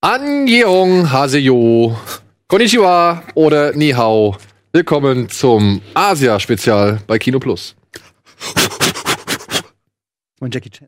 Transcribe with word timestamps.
Annyeong 0.00 1.10
Haseyo, 1.10 1.96
Konnichiwa 2.46 3.20
oder 3.34 3.72
Ni 3.72 3.90
Hao. 3.90 4.36
Willkommen 4.72 5.28
zum 5.28 5.82
Asia-Spezial 5.92 7.00
bei 7.08 7.18
Kino 7.18 7.40
Plus. 7.40 7.74
Und 10.38 10.54
Jackie 10.54 10.70
Chan. 10.70 10.86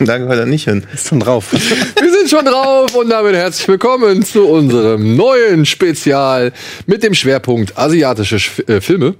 da 0.06 0.18
gehört 0.18 0.38
er 0.38 0.46
nicht 0.46 0.64
hin. 0.64 0.84
Ist 0.94 1.08
schon 1.08 1.20
drauf. 1.20 1.52
Wir 1.52 2.12
sind 2.12 2.30
schon 2.30 2.44
drauf 2.44 2.94
und 2.94 3.10
damit 3.10 3.34
herzlich 3.34 3.68
willkommen 3.68 4.24
zu 4.24 4.46
unserem 4.46 5.14
neuen 5.16 5.66
Spezial 5.66 6.52
mit 6.86 7.02
dem 7.02 7.12
Schwerpunkt 7.12 7.76
asiatische 7.76 8.38
Sch 8.38 8.60
äh, 8.66 8.80
Filme. 8.80 9.14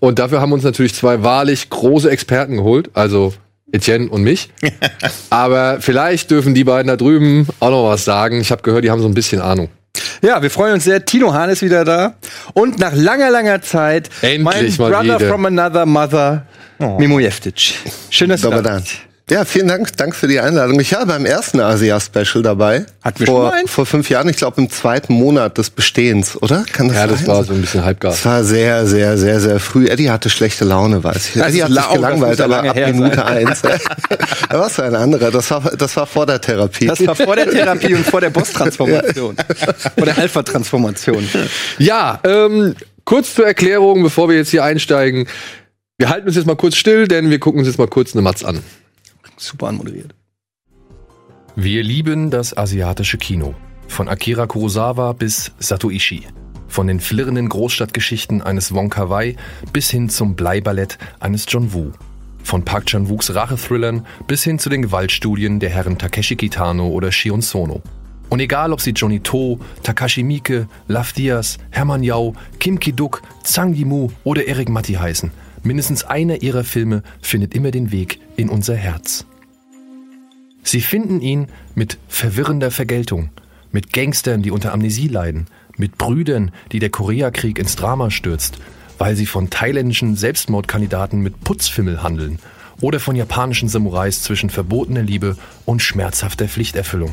Und 0.00 0.18
dafür 0.18 0.40
haben 0.40 0.52
uns 0.52 0.64
natürlich 0.64 0.94
zwei 0.94 1.22
wahrlich 1.22 1.70
große 1.70 2.10
Experten 2.10 2.56
geholt, 2.56 2.90
also 2.94 3.34
Etienne 3.70 4.08
und 4.08 4.22
mich. 4.22 4.50
Aber 5.30 5.78
vielleicht 5.80 6.30
dürfen 6.30 6.54
die 6.54 6.64
beiden 6.64 6.88
da 6.88 6.96
drüben 6.96 7.46
auch 7.60 7.70
noch 7.70 7.88
was 7.88 8.04
sagen. 8.04 8.40
Ich 8.40 8.50
habe 8.50 8.62
gehört, 8.62 8.84
die 8.84 8.90
haben 8.90 9.02
so 9.02 9.08
ein 9.08 9.14
bisschen 9.14 9.40
Ahnung. 9.40 9.68
Ja, 10.22 10.42
wir 10.42 10.50
freuen 10.50 10.74
uns 10.74 10.84
sehr. 10.84 11.04
Tino 11.04 11.32
Hahn 11.32 11.50
ist 11.50 11.62
wieder 11.62 11.84
da. 11.84 12.16
Und 12.52 12.78
nach 12.78 12.94
langer, 12.94 13.30
langer 13.30 13.62
Zeit 13.62 14.10
Endlich 14.22 14.42
mein 14.42 14.76
mal 14.76 14.90
Brother 14.90 15.20
wieder. 15.20 15.28
from 15.28 15.46
another 15.46 15.86
mother, 15.86 16.46
Mimo 16.78 17.20
Jeftic. 17.20 17.74
Schön, 18.10 18.28
dass 18.28 18.40
du 18.40 18.50
da 18.50 18.60
bist. 18.78 19.05
Ja, 19.28 19.44
vielen 19.44 19.66
Dank, 19.66 19.96
Dank 19.96 20.14
für 20.14 20.28
die 20.28 20.38
Einladung. 20.38 20.78
Ich 20.78 20.92
war 20.94 21.04
beim 21.04 21.26
ersten 21.26 21.58
Asia-Special 21.58 22.44
dabei. 22.44 22.86
Hatten 23.02 23.18
wir 23.18 23.26
vor, 23.26 23.50
schon 23.50 23.60
mal 23.62 23.66
vor 23.66 23.84
fünf 23.84 24.08
Jahren, 24.08 24.28
ich 24.28 24.36
glaube 24.36 24.60
im 24.60 24.70
zweiten 24.70 25.14
Monat 25.14 25.58
des 25.58 25.70
Bestehens, 25.70 26.40
oder? 26.40 26.64
Kann 26.72 26.86
das 26.86 26.96
Ja, 26.96 27.06
das 27.08 27.18
sein? 27.18 27.26
war 27.26 27.42
so 27.42 27.52
ein 27.52 27.60
bisschen 27.60 27.84
halbgar. 27.84 28.12
Das 28.12 28.24
war 28.24 28.44
sehr, 28.44 28.86
sehr, 28.86 29.18
sehr, 29.18 29.40
sehr 29.40 29.58
früh. 29.58 29.88
Eddie 29.88 30.12
hatte 30.12 30.30
schlechte 30.30 30.64
Laune, 30.64 31.02
weiß 31.02 31.30
ich. 31.30 31.34
Das 31.34 31.48
Eddie 31.48 31.64
hat 31.64 31.70
sich 31.70 31.76
lau, 31.76 31.92
gelangweilt, 31.94 32.40
aber 32.40 32.58
ab 32.62 32.76
Minute 32.76 33.16
sein. 33.16 33.48
eins. 33.48 33.62
da 33.62 34.58
war 34.60 34.68
es 34.68 34.78
ein 34.78 34.94
anderer. 34.94 35.32
Das 35.32 35.50
war, 35.50 35.60
das 35.76 35.96
war 35.96 36.06
vor 36.06 36.24
der 36.26 36.40
Therapie. 36.40 36.86
Das 36.86 37.04
war 37.04 37.16
vor 37.16 37.34
der 37.34 37.50
Therapie 37.50 37.94
und 37.96 38.06
vor 38.06 38.20
der 38.20 38.30
Boss-Transformation. 38.30 39.34
vor 39.96 40.04
der 40.04 40.18
Alpha-Transformation. 40.18 41.28
Ja, 41.78 42.20
ähm, 42.22 42.76
kurz 43.04 43.34
zur 43.34 43.44
Erklärung, 43.44 44.04
bevor 44.04 44.28
wir 44.28 44.36
jetzt 44.36 44.50
hier 44.50 44.62
einsteigen. 44.62 45.26
Wir 45.98 46.10
halten 46.10 46.28
uns 46.28 46.36
jetzt 46.36 46.46
mal 46.46 46.54
kurz 46.54 46.76
still, 46.76 47.08
denn 47.08 47.28
wir 47.30 47.40
gucken 47.40 47.58
uns 47.58 47.66
jetzt 47.66 47.78
mal 47.78 47.88
kurz 47.88 48.12
eine 48.14 48.22
Matz 48.22 48.44
an. 48.44 48.60
Super 49.36 49.68
anmoderiert. 49.68 50.14
Wir 51.54 51.82
lieben 51.82 52.30
das 52.30 52.56
asiatische 52.56 53.18
Kino. 53.18 53.54
Von 53.88 54.08
Akira 54.08 54.46
Kurosawa 54.46 55.12
bis 55.12 55.52
Satoishi. 55.58 56.26
Von 56.68 56.86
den 56.86 57.00
flirrenden 57.00 57.48
Großstadtgeschichten 57.48 58.42
eines 58.42 58.74
Wong 58.74 58.90
Kar-wai 58.90 59.36
bis 59.72 59.90
hin 59.90 60.08
zum 60.08 60.36
Bleiballett 60.36 60.98
eines 61.20 61.46
John 61.48 61.72
Woo. 61.72 61.92
Von 62.42 62.64
Park 62.64 62.86
Chan-wooks 62.86 63.34
Rachethrillern 63.34 64.06
bis 64.26 64.44
hin 64.44 64.58
zu 64.58 64.68
den 64.68 64.82
Gewaltstudien 64.82 65.58
der 65.58 65.70
Herren 65.70 65.98
Takeshi 65.98 66.36
Kitano 66.36 66.88
oder 66.88 67.10
Shion 67.10 67.42
Sono. 67.42 67.82
Und 68.28 68.40
egal, 68.40 68.72
ob 68.72 68.80
sie 68.80 68.90
Johnny 68.90 69.20
To, 69.20 69.58
Takashi 69.82 70.22
Miike, 70.22 70.68
Love 70.88 71.12
Diaz, 71.16 71.58
Hermann 71.70 72.02
Yao, 72.02 72.34
Kim 72.58 72.78
Ki-duk, 72.78 73.22
Zhang 73.44 73.72
Yimou 73.72 74.10
oder 74.24 74.46
Eric 74.46 74.68
Matti 74.68 74.94
heißen, 74.94 75.30
mindestens 75.66 76.04
einer 76.04 76.42
ihrer 76.42 76.64
Filme 76.64 77.02
findet 77.20 77.54
immer 77.54 77.70
den 77.70 77.90
Weg 77.92 78.20
in 78.36 78.48
unser 78.48 78.76
Herz. 78.76 79.26
Sie 80.62 80.80
finden 80.80 81.20
ihn 81.20 81.48
mit 81.74 81.98
verwirrender 82.08 82.70
Vergeltung, 82.70 83.30
mit 83.72 83.92
Gangstern, 83.92 84.42
die 84.42 84.50
unter 84.50 84.72
Amnesie 84.72 85.08
leiden, 85.08 85.46
mit 85.76 85.98
Brüdern, 85.98 86.50
die 86.72 86.78
der 86.78 86.90
Koreakrieg 86.90 87.58
ins 87.58 87.76
Drama 87.76 88.10
stürzt, 88.10 88.58
weil 88.98 89.14
sie 89.14 89.26
von 89.26 89.50
thailändischen 89.50 90.16
Selbstmordkandidaten 90.16 91.20
mit 91.20 91.42
Putzfimmel 91.44 92.02
handeln 92.02 92.38
oder 92.80 93.00
von 93.00 93.16
japanischen 93.16 93.68
Samurais 93.68 94.22
zwischen 94.22 94.50
verbotener 94.50 95.02
Liebe 95.02 95.36
und 95.64 95.82
schmerzhafter 95.82 96.48
Pflichterfüllung. 96.48 97.12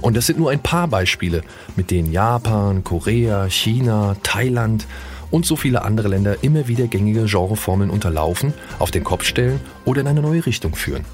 Und 0.00 0.16
das 0.16 0.26
sind 0.26 0.38
nur 0.38 0.50
ein 0.50 0.60
paar 0.60 0.88
Beispiele, 0.88 1.42
mit 1.76 1.90
denen 1.90 2.12
Japan, 2.12 2.84
Korea, 2.84 3.48
China, 3.48 4.16
Thailand 4.22 4.86
und 5.34 5.44
so 5.44 5.56
viele 5.56 5.82
andere 5.82 6.06
Länder 6.06 6.36
immer 6.42 6.68
wieder 6.68 6.86
gängige 6.86 7.24
Genreformeln 7.24 7.90
unterlaufen, 7.90 8.54
auf 8.78 8.92
den 8.92 9.02
Kopf 9.02 9.24
stellen 9.24 9.58
oder 9.84 10.02
in 10.02 10.06
eine 10.06 10.22
neue 10.22 10.46
Richtung 10.46 10.76
führen. 10.76 11.04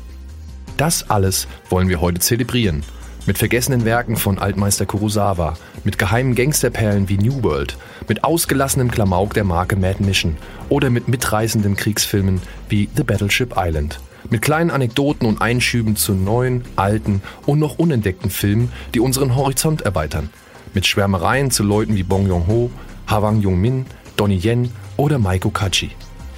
Das 0.77 1.09
alles 1.09 1.49
wollen 1.71 1.89
wir 1.89 2.03
heute 2.03 2.21
zelebrieren. 2.21 2.83
Mit 3.25 3.39
vergessenen 3.39 3.87
Werken 3.87 4.17
von 4.17 4.39
Altmeister 4.39 4.85
Kurosawa, 4.85 5.57
mit 5.85 5.97
geheimen 5.97 6.35
Gangsterperlen 6.35 7.09
wie 7.09 7.17
New 7.17 7.43
World, 7.43 7.79
mit 8.09 8.23
ausgelassenem 8.23 8.91
Klamauk 8.91 9.33
der 9.33 9.45
Marke 9.45 9.77
Mad 9.77 10.05
Mission 10.05 10.37
oder 10.69 10.91
mit 10.91 11.09
mitreißenden 11.09 11.75
Kriegsfilmen 11.77 12.43
wie 12.69 12.91
The 12.95 13.05
Battleship 13.05 13.55
Island. 13.57 14.01
Mit 14.29 14.43
kleinen 14.43 14.71
Anekdoten 14.71 15.27
und 15.27 15.41
Einschüben 15.41 15.97
zu 15.97 16.13
neuen, 16.13 16.67
alten 16.77 17.23
und 17.47 17.59
noch 17.59 17.79
unentdeckten 17.79 18.29
Filmen, 18.29 18.71
die 18.93 19.01
unseren 19.01 19.35
Horizont 19.35 19.81
erweitern. 19.81 20.29
Mit 20.75 20.87
Schwärmereien 20.87 21.51
zu 21.51 21.63
Leuten 21.63 21.97
wie 21.97 22.03
Bong 22.03 22.27
Joon-ho, 22.27 22.71
Hwang 23.07 23.41
Jung-min, 23.41 23.87
Donnie 24.21 24.39
Yen 24.45 24.71
oder 24.99 25.19
Maiko 25.19 25.49
Kachi. 25.49 25.93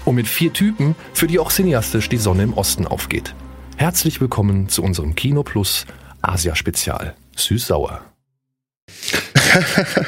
Und 0.04 0.14
mit 0.14 0.28
vier 0.28 0.52
Typen, 0.52 0.94
für 1.14 1.26
die 1.26 1.40
auch 1.40 1.50
cineastisch 1.50 2.08
die 2.08 2.16
Sonne 2.16 2.44
im 2.44 2.54
Osten 2.54 2.86
aufgeht. 2.86 3.34
Herzlich 3.74 4.20
willkommen 4.20 4.68
zu 4.68 4.84
unserem 4.84 5.16
Kino 5.16 5.42
Plus 5.42 5.84
Asia 6.20 6.54
Spezial. 6.54 7.16
Süß-sauer. 7.36 8.02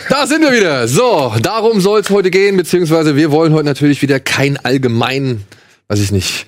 Da 0.08 0.26
sind 0.26 0.40
wir 0.42 0.52
wieder. 0.52 0.86
So, 0.86 1.34
darum 1.42 1.80
soll 1.80 2.00
es 2.00 2.10
heute 2.10 2.30
gehen, 2.30 2.56
beziehungsweise 2.56 3.16
wir 3.16 3.32
wollen 3.32 3.52
heute 3.52 3.66
natürlich 3.66 4.00
wieder 4.02 4.20
kein 4.20 4.56
allgemein, 4.56 5.42
weiß 5.88 6.00
ich 6.00 6.12
nicht, 6.12 6.46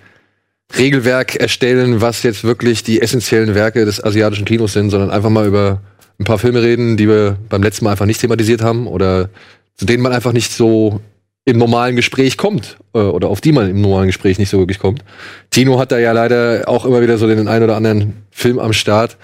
Regelwerk 0.79 1.35
erstellen, 1.35 2.01
was 2.01 2.23
jetzt 2.23 2.45
wirklich 2.45 2.85
die 2.85 3.03
essentiellen 3.03 3.55
Werke 3.57 3.85
des 3.85 4.03
asiatischen 4.03 4.45
Kinos 4.45 4.73
sind, 4.75 4.91
sondern 4.91 5.11
einfach 5.11 5.29
mal 5.29 5.47
über 5.47 5.83
ein 6.21 6.25
paar 6.25 6.39
Filme 6.39 6.63
reden, 6.63 6.97
die 6.97 7.09
wir 7.09 7.37
beim 7.49 7.65
letzten 7.65 7.85
Mal 7.85 7.91
einfach 7.91 8.07
nicht 8.07 8.21
thematisiert 8.21 8.63
haben 8.63 8.87
oder 8.87 9.29
zu 9.75 9.85
denen 9.85 10.03
man 10.03 10.13
einfach 10.13 10.33
nicht 10.33 10.53
so 10.53 11.01
im 11.47 11.59
normalen 11.59 11.97
Gespräch 11.97 12.37
kommt 12.37 12.77
äh, 12.93 12.99
oder 12.99 13.29
auf 13.29 13.41
die 13.41 13.53
man 13.53 13.71
im 13.71 13.81
normalen 13.81 14.09
Gespräch 14.09 14.39
nicht 14.39 14.51
so 14.51 14.59
wirklich 14.59 14.81
kommt. 14.81 15.03
Tino 15.51 15.79
hat 15.79 15.93
da 15.93 15.99
ja 15.99 16.13
leider 16.13 16.65
auch 16.67 16.85
immer 16.85 17.01
wieder 17.01 17.17
so 17.17 17.27
den 17.27 17.49
einen 17.49 17.65
oder 17.65 17.77
anderen 17.77 18.25
Film 18.31 18.59
am 18.59 18.73
Start, 18.73 19.17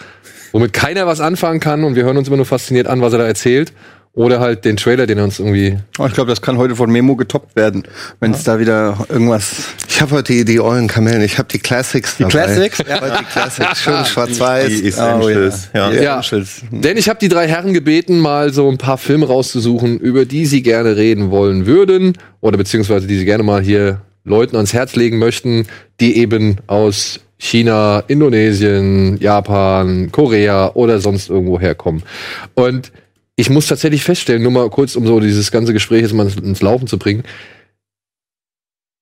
womit 0.52 0.72
keiner 0.72 1.06
was 1.06 1.20
anfangen 1.20 1.60
kann 1.60 1.84
und 1.84 1.96
wir 1.96 2.04
hören 2.04 2.16
uns 2.16 2.28
immer 2.28 2.36
nur 2.36 2.46
fasziniert 2.46 2.86
an, 2.86 3.02
was 3.02 3.12
er 3.12 3.18
da 3.18 3.26
erzählt. 3.26 3.72
Oder 4.14 4.40
halt 4.40 4.66
den 4.66 4.76
Trailer, 4.76 5.06
den 5.06 5.16
er 5.16 5.24
uns 5.24 5.38
irgendwie. 5.38 5.78
Oh, 5.98 6.04
ich 6.06 6.12
glaube, 6.12 6.28
das 6.28 6.42
kann 6.42 6.58
heute 6.58 6.76
von 6.76 6.90
Memo 6.92 7.16
getoppt 7.16 7.56
werden, 7.56 7.84
wenn 8.20 8.32
es 8.32 8.44
da 8.44 8.58
wieder 8.58 9.06
irgendwas. 9.08 9.68
Ich 9.88 10.02
habe 10.02 10.16
heute 10.16 10.34
die, 10.34 10.44
die 10.44 10.60
ollen 10.60 10.86
Kamellen. 10.86 11.22
Ich 11.22 11.38
habe 11.38 11.48
die 11.48 11.58
Classics 11.58 12.16
Die 12.18 12.24
dabei. 12.24 12.30
Classics? 12.44 12.78
Heute 12.80 13.16
die 13.20 13.24
Classics. 13.24 13.80
Schön 13.82 14.04
schwarz-weiß. 14.04 14.68
Die 14.68 14.86
Essentials. 14.88 15.70
ja. 15.72 15.90
Die 15.90 15.96
Ja. 15.96 16.20
Essentials. 16.20 16.60
Denn 16.70 16.98
ich 16.98 17.08
habe 17.08 17.20
die 17.20 17.28
drei 17.30 17.48
Herren 17.48 17.72
gebeten, 17.72 18.18
mal 18.18 18.52
so 18.52 18.68
ein 18.68 18.76
paar 18.76 18.98
Filme 18.98 19.26
rauszusuchen, 19.26 19.98
über 19.98 20.26
die 20.26 20.44
sie 20.44 20.62
gerne 20.62 20.96
reden 20.96 21.30
wollen 21.30 21.64
würden. 21.64 22.12
Oder 22.42 22.58
beziehungsweise 22.58 23.06
die 23.06 23.16
sie 23.16 23.24
gerne 23.24 23.44
mal 23.44 23.62
hier 23.62 24.02
Leuten 24.24 24.56
ans 24.56 24.74
Herz 24.74 24.94
legen 24.94 25.18
möchten, 25.18 25.66
die 26.00 26.18
eben 26.18 26.58
aus 26.66 27.18
China, 27.38 28.04
Indonesien, 28.08 29.16
Japan, 29.18 30.12
Korea 30.12 30.70
oder 30.74 31.00
sonst 31.00 31.30
irgendwo 31.30 31.58
herkommen. 31.58 32.02
Und 32.54 32.92
ich 33.36 33.50
muss 33.50 33.66
tatsächlich 33.66 34.04
feststellen, 34.04 34.42
nur 34.42 34.52
mal 34.52 34.68
kurz, 34.70 34.96
um 34.96 35.06
so 35.06 35.20
dieses 35.20 35.50
ganze 35.50 35.72
Gespräch 35.72 36.02
jetzt 36.02 36.12
mal 36.12 36.26
ins, 36.42 36.62
Laufen 36.62 36.86
zu 36.86 36.98
bringen. 36.98 37.22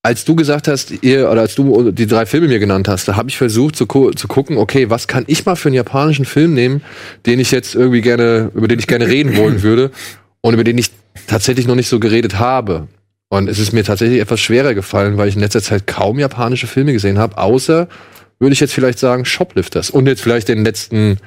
Als 0.03 0.25
du 0.25 0.35
gesagt 0.35 0.67
hast, 0.67 1.03
ihr, 1.03 1.31
oder 1.31 1.43
als 1.43 1.55
du 1.55 1.91
die 1.91 2.06
drei 2.06 2.25
Filme 2.25 2.49
mir 2.49 2.59
genannt 2.59 2.88
hast, 2.88 3.06
da 3.06 3.17
habe 3.17 3.29
ich 3.29 3.37
versucht 3.37 3.77
zu, 3.77 3.87
zu 3.87 4.29
gucken, 4.29 4.56
okay, 4.56 4.88
was 4.88 5.09
kann 5.09 5.25
ich 5.27 5.44
mal 5.44 5.56
für 5.56 5.69
einen 5.69 5.75
japanischen 5.75 6.25
Film 6.25 6.55
nehmen, 6.55 6.82
den 7.27 7.38
ich 7.38 7.50
jetzt 7.50 7.75
irgendwie 7.75 8.00
gerne, 8.00 8.50
über 8.55 8.67
den 8.67 8.79
ich 8.79 8.87
gerne 8.87 9.09
reden 9.09 9.37
wollen 9.37 9.62
würde 9.62 9.91
und 10.41 10.55
über 10.55 10.65
den 10.65 10.79
ich 10.79 10.91
tatsächlich 11.26 11.67
noch 11.67 11.75
nicht 11.75 11.88
so 11.88 12.00
geredet 12.00 12.38
habe. 12.38 12.88
Und 13.29 13.49
es 13.49 13.59
ist 13.59 13.73
mir 13.73 13.85
tatsächlich 13.85 14.21
etwas 14.21 14.41
schwerer 14.41 14.75
gefallen, 14.75 15.19
weil 15.19 15.29
ich 15.29 15.35
in 15.35 15.41
letzter 15.41 15.62
Zeit 15.62 15.87
kaum 15.87 16.19
japanische 16.19 16.67
Filme 16.67 16.93
gesehen 16.93 17.19
habe, 17.19 17.37
außer, 17.37 17.88
würde 18.38 18.55
ich 18.55 18.61
jetzt 18.61 18.73
vielleicht 18.73 18.99
sagen, 18.99 19.25
Shoplifters. 19.25 19.91
Und 19.91 20.06
jetzt 20.06 20.23
vielleicht 20.23 20.49
den 20.49 20.65
letzten 20.65 21.19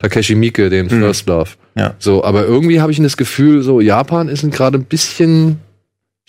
Takeshi 0.00 0.34
Miike, 0.34 0.70
den 0.70 0.88
First 0.88 1.26
Love. 1.28 1.50
Ja. 1.76 1.94
So, 1.98 2.24
aber 2.24 2.44
irgendwie 2.44 2.80
habe 2.80 2.90
ich 2.90 2.98
das 3.00 3.16
Gefühl, 3.16 3.62
so 3.62 3.80
Japan 3.80 4.28
ist 4.28 4.48
gerade 4.50 4.78
ein 4.78 4.84
bisschen 4.84 5.60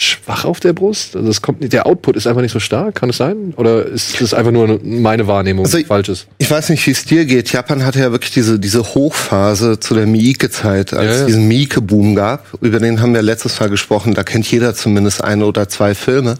schwach 0.04 0.46
auf 0.46 0.60
der 0.60 0.74
Brust? 0.74 1.16
Also 1.16 1.30
es 1.30 1.42
kommt 1.42 1.62
nicht, 1.62 1.74
der 1.74 1.86
Output 1.86 2.16
ist 2.16 2.28
einfach 2.28 2.42
nicht 2.42 2.52
so 2.52 2.60
stark, 2.60 2.96
kann 2.96 3.10
es 3.10 3.18
sein? 3.18 3.54
Oder 3.58 3.86
ist 3.86 4.20
das 4.22 4.34
einfach 4.34 4.52
nur 4.52 4.80
meine 4.84 5.28
Wahrnehmung, 5.28 5.66
Also 5.66 5.78
die 5.78 5.84
ich-? 5.84 6.28
Ich 6.38 6.50
weiß 6.52 6.70
nicht, 6.70 6.86
wie 6.88 6.92
es 6.92 7.06
dir 7.06 7.26
geht. 7.26 7.52
Japan 7.52 7.86
hatte 7.86 8.00
ja 8.00 8.12
wirklich 8.12 8.32
diese, 8.32 8.60
diese 8.60 8.84
Hochphase 8.84 9.80
zu 9.80 9.94
der 9.94 10.08
Miike-Zeit, 10.08 10.94
als 10.94 11.06
Ja, 11.06 11.12
es 11.12 11.20
ja. 11.22 11.26
diesen 11.28 11.48
Miike-Boom 11.48 12.16
gab. 12.16 12.46
Über 12.62 12.80
den 12.80 13.02
haben 13.02 13.14
wir 13.14 13.22
letztes 13.22 13.60
Mal 13.60 13.70
gesprochen. 13.70 14.14
Da 14.14 14.24
kennt 14.24 14.50
jeder 14.52 14.74
zumindest 14.76 15.24
eine 15.24 15.46
oder 15.46 15.70
zwei 15.70 15.94
Filme. 15.96 16.36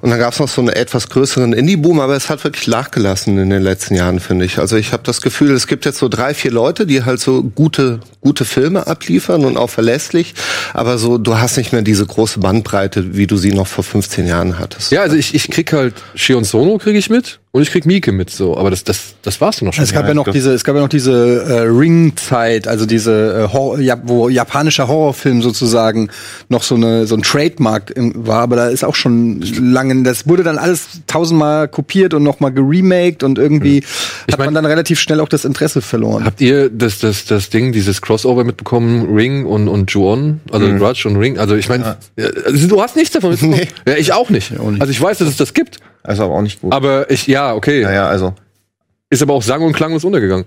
Und 0.00 0.10
dann 0.10 0.18
gab 0.18 0.32
es 0.32 0.38
noch 0.40 0.48
so 0.48 0.60
einen 0.60 0.70
etwas 0.70 1.08
größeren 1.08 1.52
Indie-Boom, 1.52 2.00
aber 2.00 2.16
es 2.16 2.28
hat 2.30 2.42
wirklich 2.44 2.66
nachgelassen 2.68 3.38
in 3.38 3.50
den 3.50 3.62
letzten 3.62 3.94
Jahren, 3.94 4.20
finde 4.20 4.44
ich. 4.44 4.58
Also 4.58 4.76
ich 4.76 4.92
habe 4.92 5.02
das 5.04 5.20
Gefühl, 5.22 5.50
es 5.52 5.66
gibt 5.66 5.84
jetzt 5.84 5.98
so 5.98 6.08
drei, 6.08 6.34
vier 6.34 6.50
Leute, 6.50 6.86
die 6.86 7.04
halt 7.04 7.20
so 7.20 7.42
gute, 7.42 8.00
gute 8.20 8.44
Filme 8.44 8.86
abliefern 8.86 9.44
und 9.44 9.56
auch 9.56 9.70
verlässlich. 9.70 10.34
Aber 10.74 10.98
so, 10.98 11.18
du 11.18 11.38
hast 11.38 11.56
nicht 11.56 11.72
mehr 11.72 11.82
diese 11.82 12.04
große 12.06 12.40
Bandbreite, 12.40 12.87
wie 12.96 13.26
du 13.26 13.36
sie 13.36 13.52
noch 13.52 13.66
vor 13.66 13.84
15 13.84 14.26
Jahren 14.26 14.58
hattest. 14.58 14.92
Ja, 14.92 15.02
also 15.02 15.16
ich, 15.16 15.34
ich 15.34 15.50
krieg 15.50 15.72
halt 15.72 15.94
Shion 16.14 16.44
Sono 16.44 16.78
krieg 16.78 16.96
ich 16.96 17.10
mit 17.10 17.40
und 17.58 17.62
ich 17.62 17.70
krieg 17.70 17.84
Mieke 17.86 18.12
mit 18.12 18.30
so, 18.30 18.56
aber 18.56 18.70
das 18.70 18.84
das 18.84 19.14
das 19.22 19.40
war's 19.40 19.60
noch 19.62 19.72
schon. 19.72 19.84
Es 19.84 19.92
gab 19.92 20.06
ja 20.08 20.14
noch 20.14 20.28
diese, 20.30 20.52
es 20.52 20.64
gab 20.64 20.74
ja 20.76 20.80
noch 20.82 20.88
diese 20.88 21.42
äh, 21.42 21.60
Ring-Zeit, 21.62 22.66
also 22.68 22.86
diese, 22.86 23.46
äh, 23.50 23.52
Horror, 23.52 23.80
ja, 23.80 23.96
wo 24.04 24.28
japanischer 24.28 24.88
Horrorfilm 24.88 25.42
sozusagen 25.42 26.08
noch 26.48 26.62
so 26.62 26.74
eine 26.76 27.06
so 27.06 27.14
ein 27.16 27.22
Trademark 27.22 27.90
im, 27.90 28.12
war, 28.26 28.40
aber 28.42 28.56
da 28.56 28.68
ist 28.68 28.84
auch 28.84 28.94
schon 28.94 29.40
lange, 29.60 30.02
das 30.04 30.26
wurde 30.28 30.42
dann 30.42 30.58
alles 30.58 30.86
tausendmal 31.06 31.68
kopiert 31.68 32.14
und 32.14 32.22
nochmal 32.22 32.52
geremaked 32.52 33.22
und 33.22 33.38
irgendwie 33.38 33.82
hat 34.30 34.38
mein- 34.38 34.46
man 34.46 34.54
dann 34.54 34.66
relativ 34.66 35.00
schnell 35.00 35.20
auch 35.20 35.28
das 35.28 35.44
Interesse 35.44 35.82
verloren. 35.82 36.24
Habt 36.24 36.40
ihr 36.40 36.70
das, 36.70 36.98
das, 37.00 37.24
das 37.26 37.50
Ding, 37.50 37.72
dieses 37.72 38.00
Crossover 38.02 38.44
mitbekommen, 38.44 39.14
Ring 39.14 39.44
und, 39.44 39.68
und 39.68 39.90
Ju-On? 39.90 40.40
Also 40.52 40.66
Mhm. 40.68 40.78
Grudge 40.78 41.08
und 41.08 41.16
Ring? 41.16 41.38
Also 41.38 41.54
ich 41.56 41.68
meine, 41.68 41.96
also 42.44 42.66
du 42.68 42.80
hast 42.82 42.94
nichts 42.96 43.12
davon 43.12 43.30
mitbekommen. 43.30 43.58
Ja, 43.88 43.96
ich 43.96 44.12
auch 44.12 44.30
nicht. 44.30 44.58
auch 44.60 44.70
nicht. 44.70 44.80
Also 44.80 44.90
ich 44.90 45.00
weiß, 45.00 45.18
dass 45.18 45.28
es 45.28 45.36
das 45.36 45.54
gibt, 45.54 45.78
Also 46.08 46.24
aber 46.24 46.34
auch 46.34 46.42
nicht 46.42 46.60
gut. 46.62 46.72
aber 46.72 47.10
ich, 47.10 47.26
ja, 47.26 47.54
okay. 47.54 47.82
naja, 47.82 48.08
also 48.08 48.34
Ist 49.10 49.22
aber 49.22 49.34
auch 49.34 49.42
sang- 49.42 49.62
und 49.62 49.74
klanglos 49.74 50.04
untergegangen. 50.04 50.46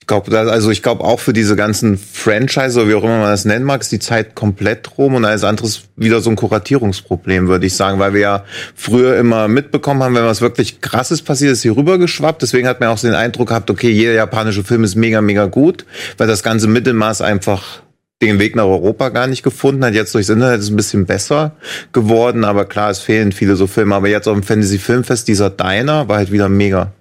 ich 0.00 0.06
glaube, 0.06 0.38
also 0.38 0.70
ich 0.70 0.80
glaube 0.80 1.02
auch 1.02 1.18
für 1.18 1.32
diese 1.32 1.56
ganzen 1.56 1.98
Franchise 1.98 2.78
oder 2.78 2.88
wie 2.88 2.94
auch 2.94 3.02
immer 3.02 3.18
man 3.18 3.30
das 3.30 3.44
nennen 3.44 3.64
mag, 3.64 3.80
ist 3.80 3.90
die 3.90 3.98
Zeit 3.98 4.36
komplett 4.36 4.96
rum 4.98 5.16
und 5.16 5.24
alles 5.24 5.42
andere 5.42 5.66
ist 5.66 5.88
wieder 5.96 6.20
so 6.20 6.30
ein 6.30 6.36
Kuratierungsproblem, 6.36 7.48
würde 7.48 7.66
ich 7.66 7.74
sagen, 7.74 7.98
weil 7.98 8.14
wir 8.14 8.20
ja 8.20 8.44
früher 8.76 9.16
immer 9.16 9.48
mitbekommen 9.48 10.04
haben, 10.04 10.14
wenn 10.14 10.24
was 10.24 10.40
wirklich 10.40 10.80
krasses 10.80 11.20
passiert 11.22 11.52
ist, 11.52 11.62
hier 11.62 11.76
rübergeschwappt. 11.76 12.40
Deswegen 12.42 12.68
hat 12.68 12.78
man 12.78 12.88
auch 12.90 12.98
so 12.98 13.08
den 13.08 13.16
Eindruck 13.16 13.48
gehabt, 13.48 13.70
okay, 13.70 13.90
jeder 13.90 14.12
japanische 14.12 14.62
Film 14.62 14.84
ist 14.84 14.94
mega, 14.94 15.20
mega 15.20 15.46
gut, 15.46 15.84
weil 16.16 16.28
das 16.28 16.44
ganze 16.44 16.68
Mittelmaß 16.68 17.22
einfach 17.22 17.82
den 18.28 18.38
Weg 18.38 18.56
nach 18.56 18.64
Europa 18.64 19.08
gar 19.10 19.26
nicht 19.26 19.42
gefunden 19.42 19.84
hat. 19.84 19.94
Jetzt 19.94 20.14
durchs 20.14 20.28
Internet 20.28 20.60
ist 20.60 20.66
es 20.66 20.70
ein 20.70 20.76
bisschen 20.76 21.06
besser 21.06 21.52
geworden, 21.92 22.44
aber 22.44 22.64
klar, 22.64 22.90
es 22.90 23.00
fehlen 23.00 23.32
viele 23.32 23.56
so 23.56 23.66
Filme. 23.66 23.94
Aber 23.94 24.08
jetzt 24.08 24.28
auf 24.28 24.34
dem 24.34 24.42
Fantasy 24.42 24.78
Filmfest, 24.78 25.28
dieser 25.28 25.50
Diner 25.50 26.08
war 26.08 26.18
halt 26.18 26.32
wieder 26.32 26.48
mega. 26.48 26.92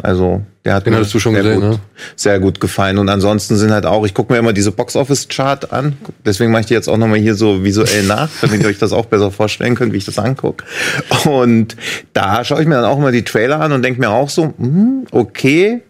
Also, 0.00 0.42
der 0.64 0.74
hat 0.74 0.86
Den 0.86 0.92
mir 0.92 0.98
hattest 0.98 1.12
du 1.12 1.18
schon 1.18 1.34
sehr 1.34 1.42
gesehen, 1.42 1.60
gut, 1.60 1.70
ne? 1.70 1.80
sehr 2.14 2.38
gut 2.38 2.60
gefallen. 2.60 2.98
Und 2.98 3.08
ansonsten 3.08 3.56
sind 3.56 3.72
halt 3.72 3.84
auch, 3.84 4.06
ich 4.06 4.14
gucke 4.14 4.32
mir 4.32 4.38
immer 4.38 4.52
diese 4.52 4.70
Box-Office-Chart 4.70 5.72
an. 5.72 5.96
Deswegen 6.24 6.52
mache 6.52 6.60
ich 6.60 6.66
die 6.66 6.74
jetzt 6.74 6.88
auch 6.88 6.96
nochmal 6.96 7.18
hier 7.18 7.34
so 7.34 7.64
visuell 7.64 8.04
nach, 8.04 8.28
damit 8.40 8.62
ihr 8.62 8.68
euch 8.68 8.78
das 8.78 8.92
auch 8.92 9.06
besser 9.06 9.32
vorstellen 9.32 9.74
könnt, 9.74 9.92
wie 9.92 9.96
ich 9.96 10.04
das 10.04 10.20
angucke. 10.20 10.64
Und 11.24 11.76
da 12.12 12.44
schaue 12.44 12.62
ich 12.62 12.68
mir 12.68 12.76
dann 12.76 12.84
auch 12.84 12.98
immer 12.98 13.10
die 13.10 13.24
Trailer 13.24 13.60
an 13.60 13.72
und 13.72 13.82
denke 13.82 13.98
mir 13.98 14.10
auch 14.10 14.30
so, 14.30 14.54
hm, 14.56 15.06
okay, 15.10 15.82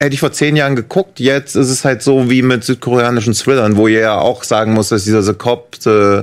hätte 0.00 0.14
ich 0.14 0.20
vor 0.20 0.32
zehn 0.32 0.56
Jahren 0.56 0.76
geguckt, 0.76 1.20
jetzt 1.20 1.56
ist 1.56 1.70
es 1.70 1.84
halt 1.84 2.02
so 2.02 2.30
wie 2.30 2.42
mit 2.42 2.64
südkoreanischen 2.64 3.34
Thrillern, 3.34 3.76
wo 3.76 3.88
ihr 3.88 4.00
ja 4.00 4.18
auch 4.18 4.44
sagen 4.44 4.72
muss, 4.72 4.90
dass 4.90 5.04
dieser 5.04 5.22
The 5.22 5.34
Cop, 5.34 5.76
The 5.78 6.22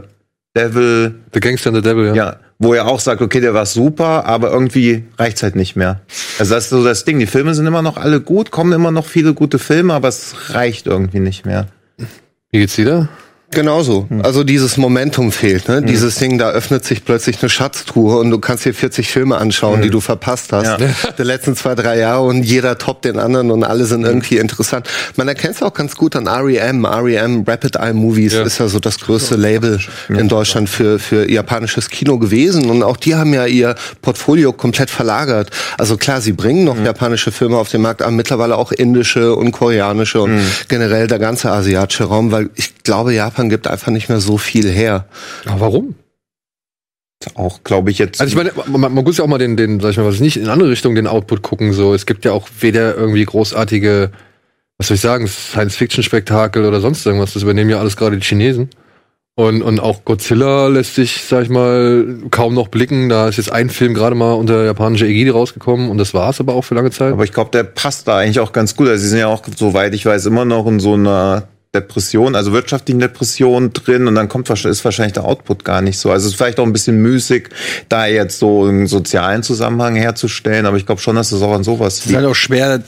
Devil, 0.55 1.15
The 1.33 1.39
Gangster 1.39 1.69
and 1.69 1.77
the 1.77 1.81
Devil, 1.81 2.07
ja. 2.07 2.13
ja, 2.13 2.35
wo 2.59 2.73
er 2.73 2.87
auch 2.87 2.99
sagt, 2.99 3.21
okay, 3.21 3.39
der 3.39 3.53
war 3.53 3.65
super, 3.65 4.25
aber 4.25 4.51
irgendwie 4.51 5.03
reicht's 5.17 5.41
halt 5.41 5.55
nicht 5.55 5.75
mehr. 5.75 6.01
Also 6.37 6.53
das 6.53 6.65
ist 6.65 6.69
so 6.69 6.83
das 6.83 7.05
Ding. 7.05 7.19
Die 7.19 7.25
Filme 7.25 7.55
sind 7.55 7.65
immer 7.65 7.81
noch 7.81 7.97
alle 7.97 8.21
gut, 8.21 8.51
kommen 8.51 8.71
immer 8.73 8.91
noch 8.91 9.05
viele 9.05 9.33
gute 9.33 9.57
Filme, 9.57 9.93
aber 9.93 10.09
es 10.09 10.35
reicht 10.49 10.85
irgendwie 10.85 11.19
nicht 11.19 11.45
mehr. 11.45 11.67
Wie 12.51 12.59
geht's 12.59 12.75
dir 12.75 12.85
da? 12.85 13.09
Genauso. 13.53 14.07
Also 14.23 14.43
dieses 14.43 14.77
Momentum 14.77 15.31
fehlt. 15.31 15.67
Ne? 15.67 15.81
Dieses 15.81 16.15
Ding, 16.15 16.37
da 16.37 16.49
öffnet 16.51 16.85
sich 16.85 17.05
plötzlich 17.05 17.41
eine 17.41 17.49
Schatztruhe 17.49 18.17
und 18.19 18.29
du 18.31 18.39
kannst 18.39 18.65
dir 18.65 18.73
40 18.73 19.07
Filme 19.09 19.37
anschauen, 19.37 19.81
die 19.81 19.89
du 19.89 19.99
verpasst 19.99 20.51
hast. 20.53 20.79
Ja. 20.79 20.87
Die 21.17 21.23
letzten 21.23 21.55
zwei, 21.55 21.75
drei 21.75 21.97
Jahre 21.97 22.23
und 22.23 22.43
jeder 22.43 22.77
toppt 22.77 23.05
den 23.05 23.19
anderen 23.19 23.51
und 23.51 23.63
alle 23.63 23.85
sind 23.85 24.03
irgendwie 24.03 24.37
interessant. 24.37 24.89
Man 25.15 25.27
erkennt 25.27 25.55
es 25.55 25.61
auch 25.63 25.73
ganz 25.73 25.95
gut 25.95 26.15
an 26.15 26.27
REM. 26.27 26.85
REM, 26.85 27.43
Rapid 27.47 27.75
Eye 27.77 27.93
Movies, 27.93 28.33
Ja. 28.33 28.43
ist 28.43 28.57
ja 28.59 28.67
so 28.67 28.79
das 28.79 28.99
größte 28.99 29.35
Label 29.35 29.79
in 30.09 30.27
Deutschland 30.27 30.69
für, 30.69 30.99
für 30.99 31.29
japanisches 31.29 31.89
Kino 31.89 32.17
gewesen. 32.17 32.69
Und 32.69 32.83
auch 32.83 32.97
die 32.97 33.15
haben 33.15 33.33
ja 33.33 33.45
ihr 33.45 33.75
Portfolio 34.01 34.53
komplett 34.53 34.89
verlagert. 34.89 35.49
Also 35.77 35.97
klar, 35.97 36.21
sie 36.21 36.33
bringen 36.33 36.63
noch 36.65 36.77
japanische 36.77 37.31
Filme 37.31 37.57
auf 37.57 37.69
den 37.69 37.81
Markt, 37.81 38.01
aber 38.01 38.11
mittlerweile 38.11 38.57
auch 38.57 38.71
indische 38.71 39.35
und 39.35 39.51
koreanische 39.51 40.21
und 40.21 40.39
generell 40.67 41.07
der 41.07 41.19
ganze 41.19 41.51
asiatische 41.51 42.05
Raum, 42.05 42.31
weil 42.31 42.49
ich 42.55 42.73
glaube, 42.83 43.13
Japan 43.13 43.42
gibt 43.49 43.67
einfach 43.67 43.91
nicht 43.91 44.09
mehr 44.09 44.19
so 44.19 44.37
viel 44.37 44.69
her. 44.69 45.07
Aber 45.45 45.59
warum? 45.61 45.95
Auch, 47.35 47.63
glaube 47.63 47.91
ich, 47.91 47.99
jetzt. 47.99 48.19
Also 48.19 48.31
ich 48.31 48.35
meine, 48.35 48.51
man, 48.67 48.93
man 48.93 49.03
muss 49.03 49.17
ja 49.17 49.23
auch 49.23 49.29
mal 49.29 49.37
den, 49.37 49.55
den, 49.55 49.79
sag 49.79 49.91
ich 49.91 49.97
mal, 49.97 50.05
was 50.05 50.19
nicht 50.19 50.37
in 50.37 50.49
andere 50.49 50.69
Richtung 50.69 50.95
den 50.95 51.07
Output 51.07 51.41
gucken. 51.41 51.73
So, 51.73 51.93
es 51.93 52.05
gibt 52.05 52.25
ja 52.25 52.31
auch 52.31 52.47
weder 52.59 52.95
irgendwie 52.95 53.23
großartige, 53.25 54.11
was 54.77 54.87
soll 54.87 54.95
ich 54.95 55.01
sagen, 55.01 55.27
Science-Fiction-Spektakel 55.27 56.65
oder 56.65 56.81
sonst 56.81 57.05
irgendwas. 57.05 57.33
Das 57.33 57.43
übernehmen 57.43 57.69
ja 57.69 57.79
alles 57.79 57.97
gerade 57.97 58.17
die 58.17 58.25
Chinesen. 58.25 58.69
Und, 59.35 59.63
und 59.63 59.79
auch 59.79 60.05
Godzilla 60.05 60.67
lässt 60.67 60.93
sich, 60.93 61.23
sag 61.23 61.43
ich 61.43 61.49
mal, 61.49 62.19
kaum 62.29 62.53
noch 62.53 62.67
blicken. 62.67 63.09
Da 63.09 63.27
ist 63.27 63.37
jetzt 63.37 63.51
ein 63.51 63.69
Film 63.69 63.95
gerade 63.95 64.15
mal 64.15 64.33
unter 64.33 64.63
japanischer 64.63 65.07
Ägide 65.07 65.31
rausgekommen 65.31 65.89
und 65.89 65.97
das 65.97 66.13
war's 66.13 66.39
aber 66.39 66.53
auch 66.53 66.61
für 66.61 66.75
lange 66.75 66.91
Zeit. 66.91 67.13
aber 67.13 67.23
ich 67.23 67.33
glaube, 67.33 67.49
der 67.49 67.63
passt 67.63 68.07
da 68.07 68.17
eigentlich 68.17 68.39
auch 68.39 68.51
ganz 68.51 68.75
gut. 68.75 68.89
Also 68.89 69.01
sie 69.01 69.09
sind 69.09 69.19
ja 69.19 69.27
auch, 69.27 69.41
soweit 69.57 69.95
ich 69.95 70.05
weiß, 70.05 70.27
immer 70.27 70.45
noch 70.45 70.67
in 70.67 70.79
so 70.79 70.93
einer 70.93 71.47
Depression, 71.75 72.35
also 72.35 72.53
wirtschaftlichen 72.53 72.99
Depression 72.99 73.73
drin 73.73 74.07
und 74.07 74.13
dann 74.13 74.29
kommt 74.29 74.47
ist 74.49 74.85
wahrscheinlich 74.85 75.13
der 75.13 75.25
Output 75.25 75.65
gar 75.65 75.81
nicht 75.81 75.97
so. 75.97 76.11
Also 76.11 76.27
es 76.27 76.33
ist 76.33 76.37
vielleicht 76.37 76.59
auch 76.59 76.65
ein 76.65 76.73
bisschen 76.73 77.01
müßig, 77.01 77.49
da 77.89 78.05
jetzt 78.05 78.37
so 78.37 78.65
einen 78.65 78.85
sozialen 78.85 79.41
Zusammenhang 79.41 79.95
herzustellen, 79.95 80.67
aber 80.67 80.77
ich 80.77 80.85
glaube 80.85 81.01
schon, 81.01 81.15
dass 81.15 81.31
es 81.31 81.41
auch 81.41 81.53
an 81.53 81.63
sowas 81.63 81.99
Es 81.99 82.05
ist 82.05 82.15
halt 82.15 82.27
auch 82.27 82.35
schwer, 82.35 82.83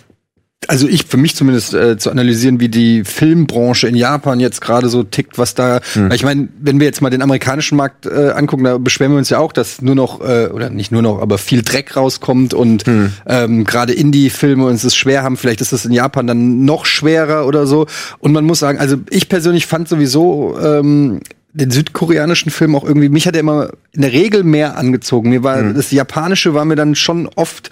also 0.68 0.88
ich 0.88 1.06
für 1.06 1.18
mich 1.18 1.36
zumindest 1.36 1.74
äh, 1.74 1.98
zu 1.98 2.10
analysieren, 2.10 2.60
wie 2.60 2.70
die 2.70 3.04
Filmbranche 3.04 3.88
in 3.88 3.96
Japan 3.96 4.40
jetzt 4.40 4.62
gerade 4.62 4.90
so 4.90 5.04
tickt, 5.04 5.38
was 5.38 5.54
da. 5.54 5.80
Hm. 5.94 6.12
Ich 6.12 6.24
meine, 6.24 6.48
wenn 6.60 6.80
wir 6.80 6.88
jetzt 6.88 7.02
mal 7.02 7.10
den 7.10 7.22
amerikanischen 7.22 7.78
Markt 7.78 8.06
äh, 8.06 8.32
angucken, 8.32 8.64
da 8.64 8.78
beschweren 8.78 9.12
wir 9.12 9.18
uns 9.18 9.30
ja 9.30 9.40
auch, 9.40 9.54
dass 9.54 9.82
nur 9.82 9.96
noch 9.96 10.22
äh, 10.22 10.48
oder 10.48 10.70
nicht 10.70 10.92
nur 10.92 11.02
noch, 11.02 11.22
aber 11.22 11.38
viel 11.38 11.62
Dreck 11.62 11.96
rauskommt 11.96 12.54
und 12.54 12.86
Hm. 12.86 13.12
ähm, 13.26 13.64
gerade 13.64 13.94
Indie-Filme 13.94 14.66
uns 14.66 14.84
es 14.84 14.96
schwer 14.96 15.24
haben. 15.24 15.38
Vielleicht 15.38 15.62
ist 15.62 15.74
das 15.74 15.86
in 15.86 15.92
Japan 15.92 16.28
dann 16.28 16.66
noch 16.66 16.86
schwerer 16.86 17.48
oder 17.48 17.68
so. 17.68 17.88
Und 18.20 18.32
man 18.32 18.46
muss 18.46 18.60
sagen, 18.60 18.80
also 18.80 18.98
ich 19.10 19.30
persönlich 19.30 19.66
fand 19.66 19.88
sowieso 19.88 20.58
ähm, 20.62 21.22
den 21.54 21.72
südkoreanischen 21.72 22.52
Film 22.52 22.76
auch 22.76 22.84
irgendwie, 22.84 23.10
mich 23.10 23.28
hat 23.28 23.36
er 23.36 23.40
immer 23.40 23.70
in 23.94 24.02
der 24.02 24.12
Regel 24.12 24.44
mehr 24.44 24.78
angezogen. 24.78 25.30
Mir 25.30 25.44
war 25.44 25.64
das 25.74 25.92
Japanische 25.92 26.54
war 26.54 26.66
mir 26.66 26.76
dann 26.76 26.96
schon 26.96 27.30
oft 27.36 27.70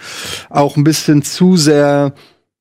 auch 0.48 0.76
ein 0.76 0.84
bisschen 0.84 1.22
zu 1.22 1.56
sehr 1.56 2.14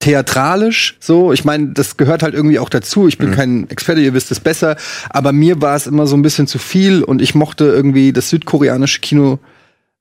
theatralisch 0.03 0.98
so. 1.00 1.31
Ich 1.31 1.45
meine, 1.45 1.69
das 1.69 1.95
gehört 1.95 2.24
halt 2.24 2.33
irgendwie 2.33 2.60
auch 2.60 2.69
dazu. 2.69 3.07
Ich 3.07 3.17
bin 3.17 3.31
kein 3.31 3.69
Experte, 3.69 4.01
ihr 4.01 4.13
wisst 4.13 4.31
es 4.31 4.41
besser, 4.41 4.75
aber 5.10 5.31
mir 5.31 5.62
war 5.62 5.77
es 5.77 5.88
immer 5.88 6.07
so 6.07 6.17
ein 6.17 6.22
bisschen 6.22 6.45
zu 6.45 6.60
viel 6.60 7.03
und 7.03 7.22
ich 7.22 7.36
mochte 7.36 7.63
irgendwie 7.65 8.12
das 8.12 8.29
südkoreanische 8.29 9.00
Kino 9.00 9.39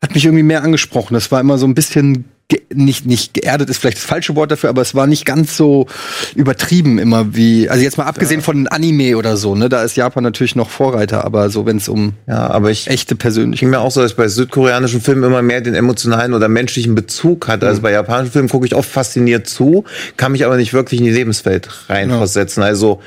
hat 0.03 0.15
mich 0.15 0.25
irgendwie 0.25 0.43
mehr 0.43 0.65
angesprochen. 0.65 1.15
Das 1.15 1.31
war 1.31 1.41
immer 1.41 1.57
so 1.57 1.67
ein 1.67 1.75
bisschen 1.75 2.25
nicht 2.75 3.07
nicht 3.07 3.35
geerdet 3.35 3.71
ist 3.71 3.79
vielleicht 3.79 3.99
das 3.99 4.05
falsche 4.05 4.37
Wort 4.37 4.51
dafür, 4.51 4.71
aber 4.71 4.83
es 4.83 4.95
war 4.95 5.07
nicht 5.07 5.25
ganz 5.25 5.57
so 5.57 5.87
übertrieben 6.35 6.99
immer 6.99 7.35
wie 7.35 7.69
also 7.69 7.83
jetzt 7.83 7.99
mal 7.99 8.05
abgesehen 8.05 8.43
von 8.43 8.67
Anime 8.69 9.17
oder 9.17 9.37
so, 9.37 9.55
ne, 9.55 9.69
da 9.69 9.83
ist 9.83 9.97
Japan 9.97 10.23
natürlich 10.23 10.55
noch 10.55 10.71
Vorreiter, 10.71 11.25
aber 11.25 11.51
so 11.51 11.67
wenn 11.67 11.79
es 11.79 11.89
um 11.89 12.15
Ja, 12.27 12.49
aber 12.49 12.71
ich 12.71 12.89
echte 12.89 13.15
Ich 13.15 13.19
persönliche 13.19 13.67
mir 13.67 13.81
auch 13.81 13.91
so, 13.91 14.03
dass 14.03 14.13
ich 14.13 14.17
bei 14.17 14.29
südkoreanischen 14.29 15.01
Filmen 15.01 15.25
immer 15.25 15.43
mehr 15.43 15.61
den 15.61 15.75
emotionalen 15.75 16.35
oder 16.35 16.49
menschlichen 16.49 16.95
Bezug 16.95 17.49
hatte. 17.49 17.67
Also 17.67 17.83
bei 17.83 17.93
japanischen 17.93 18.33
Filmen 18.33 18.49
gucke 18.49 18.67
ich 18.67 18.75
oft 18.75 18.91
fasziniert 18.91 19.47
zu, 19.47 19.85
kann 20.17 20.33
mich 20.33 20.45
aber 20.45 20.57
nicht 20.57 20.73
wirklich 20.73 21.01
in 21.01 21.07
die 21.07 21.13
Lebenswelt 21.13 21.69
reinversetzen. 21.89 22.63
Also 22.63 23.01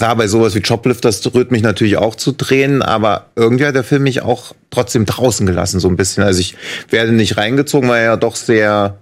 klar, 0.00 0.16
bei 0.16 0.28
sowas 0.28 0.54
wie 0.54 0.62
Choplifters 0.62 1.22
rührt 1.34 1.50
mich 1.50 1.60
natürlich 1.60 1.98
auch 1.98 2.14
zu 2.14 2.32
Tränen, 2.32 2.80
aber 2.80 3.26
irgendwie 3.36 3.66
hat 3.66 3.74
der 3.74 3.84
Film 3.84 4.04
mich 4.04 4.22
auch 4.22 4.54
trotzdem 4.70 5.04
draußen 5.04 5.44
gelassen, 5.44 5.78
so 5.78 5.88
ein 5.88 5.96
bisschen. 5.96 6.24
Also 6.24 6.40
ich 6.40 6.56
werde 6.88 7.12
nicht 7.12 7.36
reingezogen, 7.36 7.86
weil 7.90 7.98
er 7.98 8.04
ja 8.04 8.16
doch 8.16 8.34
sehr 8.34 8.96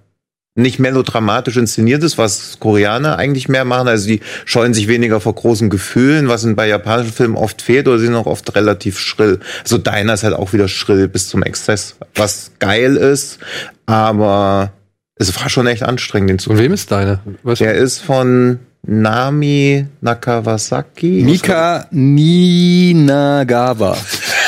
nicht 0.57 0.81
melodramatisch 0.81 1.57
inszeniert 1.57 2.03
ist, 2.03 2.19
was 2.19 2.59
Koreaner 2.59 3.17
eigentlich 3.17 3.49
mehr 3.49 3.65
machen. 3.65 3.87
Also 3.87 4.09
die 4.09 4.19
scheuen 4.45 4.75
sich 4.75 4.89
weniger 4.89 5.21
vor 5.21 5.37
großen 5.37 5.71
Gefühlen, 5.71 6.27
was 6.27 6.43
in 6.43 6.57
bei 6.57 6.67
japanischen 6.67 7.13
Filmen 7.13 7.37
oft 7.37 7.63
fehlt, 7.63 7.87
oder 7.87 8.01
sie 8.01 8.07
sind 8.07 8.17
auch 8.17 8.27
oft 8.27 8.57
relativ 8.57 8.99
schrill. 8.99 9.39
Also 9.63 9.79
deiner 9.79 10.15
ist 10.15 10.25
halt 10.25 10.35
auch 10.35 10.53
wieder 10.53 10.67
schrill 10.67 11.07
bis 11.07 11.29
zum 11.29 11.45
Exzess, 11.45 11.95
was 12.17 12.51
geil 12.59 12.97
ist, 12.97 13.39
aber 13.87 14.73
es 15.15 15.41
war 15.41 15.49
schon 15.49 15.69
echt 15.69 15.85
anstrengend, 15.85 16.31
den 16.31 16.39
zu 16.41 16.51
Und 16.51 16.59
wem 16.59 16.73
ist 16.73 16.91
deine? 16.91 17.21
Weißt 17.45 17.61
du? 17.61 17.65
Der 17.67 17.75
ist 17.75 18.01
von 18.01 18.59
Nami 18.83 19.87
Nakawasaki. 20.01 21.23
Mika 21.25 21.87
Ninagawa. 21.91 23.97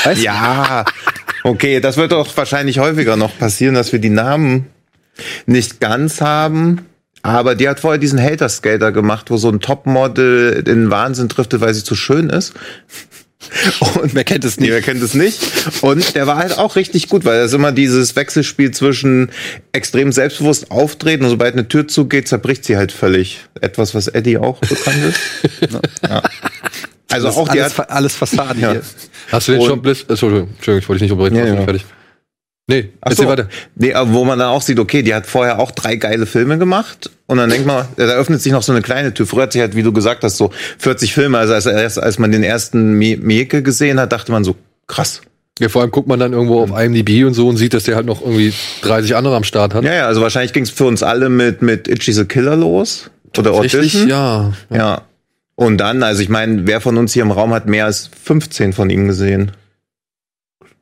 Weißt? 0.03 0.23
Ja, 0.23 0.85
okay, 1.43 1.79
das 1.79 1.97
wird 1.97 2.11
doch 2.11 2.35
wahrscheinlich 2.35 2.79
häufiger 2.79 3.17
noch 3.17 3.37
passieren, 3.37 3.75
dass 3.75 3.91
wir 3.91 3.99
die 3.99 4.09
Namen 4.09 4.67
nicht 5.45 5.79
ganz 5.79 6.21
haben. 6.21 6.85
Aber 7.23 7.53
die 7.53 7.69
hat 7.69 7.79
vorher 7.79 7.99
diesen 7.99 8.19
Hater-Skater 8.19 8.91
gemacht, 8.91 9.29
wo 9.29 9.37
so 9.37 9.49
ein 9.49 9.59
Topmodel 9.59 10.53
in 10.57 10.65
den 10.65 10.91
Wahnsinn 10.91 11.27
driftet, 11.27 11.61
weil 11.61 11.73
sie 11.73 11.83
zu 11.83 11.95
schön 11.95 12.31
ist. 12.31 12.53
Und 14.01 14.13
wer 14.15 14.23
kennt 14.23 14.43
es 14.45 14.57
Nee, 14.57 14.65
nicht? 14.67 14.73
wer 14.73 14.81
kennt 14.81 15.01
es 15.01 15.13
nicht? 15.13 15.39
Und 15.81 16.15
der 16.15 16.27
war 16.27 16.37
halt 16.37 16.57
auch 16.57 16.75
richtig 16.75 17.09
gut, 17.09 17.25
weil 17.25 17.41
das 17.41 17.53
immer 17.53 17.71
dieses 17.71 18.15
Wechselspiel 18.15 18.71
zwischen 18.71 19.29
extrem 19.71 20.11
selbstbewusst 20.11 20.71
auftreten 20.71 21.23
und 21.23 21.29
sobald 21.31 21.53
eine 21.53 21.67
Tür 21.67 21.87
zugeht, 21.87 22.27
zerbricht 22.27 22.63
sie 22.65 22.77
halt 22.77 22.91
völlig. 22.91 23.39
Etwas, 23.59 23.93
was 23.95 24.07
Eddie 24.07 24.37
auch 24.37 24.59
bekannt 24.59 24.97
ist. 25.05 25.19
ja. 26.09 26.21
Also 27.11 27.27
Das 27.27 27.35
auch 27.37 27.47
ist 27.47 27.53
die 27.55 27.61
alles, 27.61 27.77
hat, 27.77 27.89
alles 27.89 28.15
Fassade 28.15 28.59
Ja. 28.59 28.71
hier. 28.71 28.81
Hast 29.31 29.47
du 29.47 29.51
den 29.53 29.61
Und- 29.61 29.67
schon 29.67 29.81
Bliss? 29.81 30.05
Entschuldigung, 30.07 30.49
Entschuldigung, 30.55 30.79
ich 30.83 30.87
wollte 30.89 30.99
dich 31.05 31.11
nicht 31.11 31.19
unterbrechen. 31.19 31.47
Ja, 31.47 31.53
ja. 31.59 31.63
fertig? 31.65 31.85
Nee, 32.67 32.89
Ach 33.01 33.11
so. 33.11 33.25
weiter. 33.27 33.49
Nee, 33.75 33.93
aber 33.93 34.13
wo 34.13 34.23
man 34.23 34.39
dann 34.39 34.47
auch 34.49 34.61
sieht, 34.61 34.79
okay, 34.79 35.01
die 35.03 35.13
hat 35.13 35.25
vorher 35.25 35.59
auch 35.59 35.71
drei 35.71 35.95
geile 35.97 36.25
Filme 36.25 36.57
gemacht 36.57 37.09
und 37.25 37.37
dann 37.37 37.49
denkt 37.49 37.65
man, 37.67 37.85
da 37.97 38.03
öffnet 38.13 38.41
sich 38.41 38.51
noch 38.53 38.63
so 38.63 38.71
eine 38.71 38.81
kleine 38.81 39.13
Tür. 39.13 39.25
Früher 39.25 39.43
hat 39.43 39.51
sich 39.53 39.61
halt, 39.61 39.75
wie 39.75 39.83
du 39.83 39.91
gesagt 39.91 40.23
hast, 40.23 40.37
so 40.37 40.51
40 40.77 41.13
Filme, 41.13 41.37
also 41.37 41.53
als, 41.53 41.67
als, 41.67 41.97
als 41.97 42.17
man 42.19 42.31
den 42.31 42.43
ersten 42.43 42.97
Mi- 42.97 43.17
Mieke 43.19 43.61
gesehen 43.63 43.99
hat, 43.99 44.11
dachte 44.13 44.31
man 44.31 44.43
so, 44.43 44.55
krass. 44.87 45.21
Ja, 45.59 45.69
vor 45.69 45.81
allem 45.81 45.91
guckt 45.91 46.07
man 46.07 46.19
dann 46.19 46.33
irgendwo 46.33 46.61
auf 46.61 46.69
IMDb 46.71 47.25
und 47.25 47.33
so 47.33 47.47
und 47.49 47.57
sieht, 47.57 47.73
dass 47.73 47.83
der 47.83 47.95
halt 47.95 48.05
noch 48.05 48.21
irgendwie 48.21 48.53
30 48.83 49.15
andere 49.15 49.35
am 49.35 49.43
Start 49.43 49.73
hat. 49.73 49.83
Ja, 49.83 49.93
ja, 49.93 50.07
also 50.07 50.21
wahrscheinlich 50.21 50.53
ging 50.53 50.63
es 50.63 50.69
für 50.71 50.85
uns 50.85 51.03
alle 51.03 51.29
mit, 51.29 51.61
mit 51.61 51.87
Itchy 51.87 52.13
the 52.13 52.25
Killer 52.25 52.55
los. 52.55 53.09
Oder 53.37 53.51
Audition. 53.53 54.07
ja. 54.07 54.53
Ja. 54.69 55.01
Und 55.55 55.77
dann, 55.77 56.01
also 56.03 56.21
ich 56.21 56.29
meine, 56.29 56.65
wer 56.67 56.79
von 56.81 56.97
uns 56.97 57.13
hier 57.13 57.21
im 57.23 57.31
Raum 57.31 57.53
hat 57.53 57.67
mehr 57.67 57.85
als 57.85 58.09
15 58.23 58.73
von 58.73 58.89
ihm 58.89 59.07
gesehen? 59.07 59.51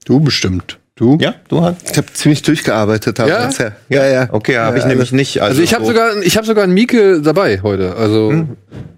Du 0.05 0.19
bestimmt. 0.19 0.77
Du? 1.00 1.18
Ja, 1.22 1.36
du 1.48 1.62
hast. 1.63 1.77
Ich 1.91 1.98
habe 1.98 2.08
ziemlich 2.12 2.41
durchgearbeitet 2.41 3.18
damals. 3.20 3.58
Ja, 3.58 3.72
ja. 3.88 4.06
ja. 4.06 4.27
Okay, 4.34 4.58
habe 4.58 4.77
ich 4.77 4.84
Ja, 4.84 4.89
nämlich 4.89 5.13
nicht. 5.13 5.41
Also 5.41 5.62
ich 5.62 5.74
habe 5.74 5.86
so- 5.86 5.91
sogar, 5.91 6.18
ich 6.22 6.36
habe 6.36 6.46
sogar 6.46 6.65
einen 6.65 6.74
Mieke 6.74 7.22
dabei 7.22 7.62
heute. 7.63 7.96
Also 7.96 8.27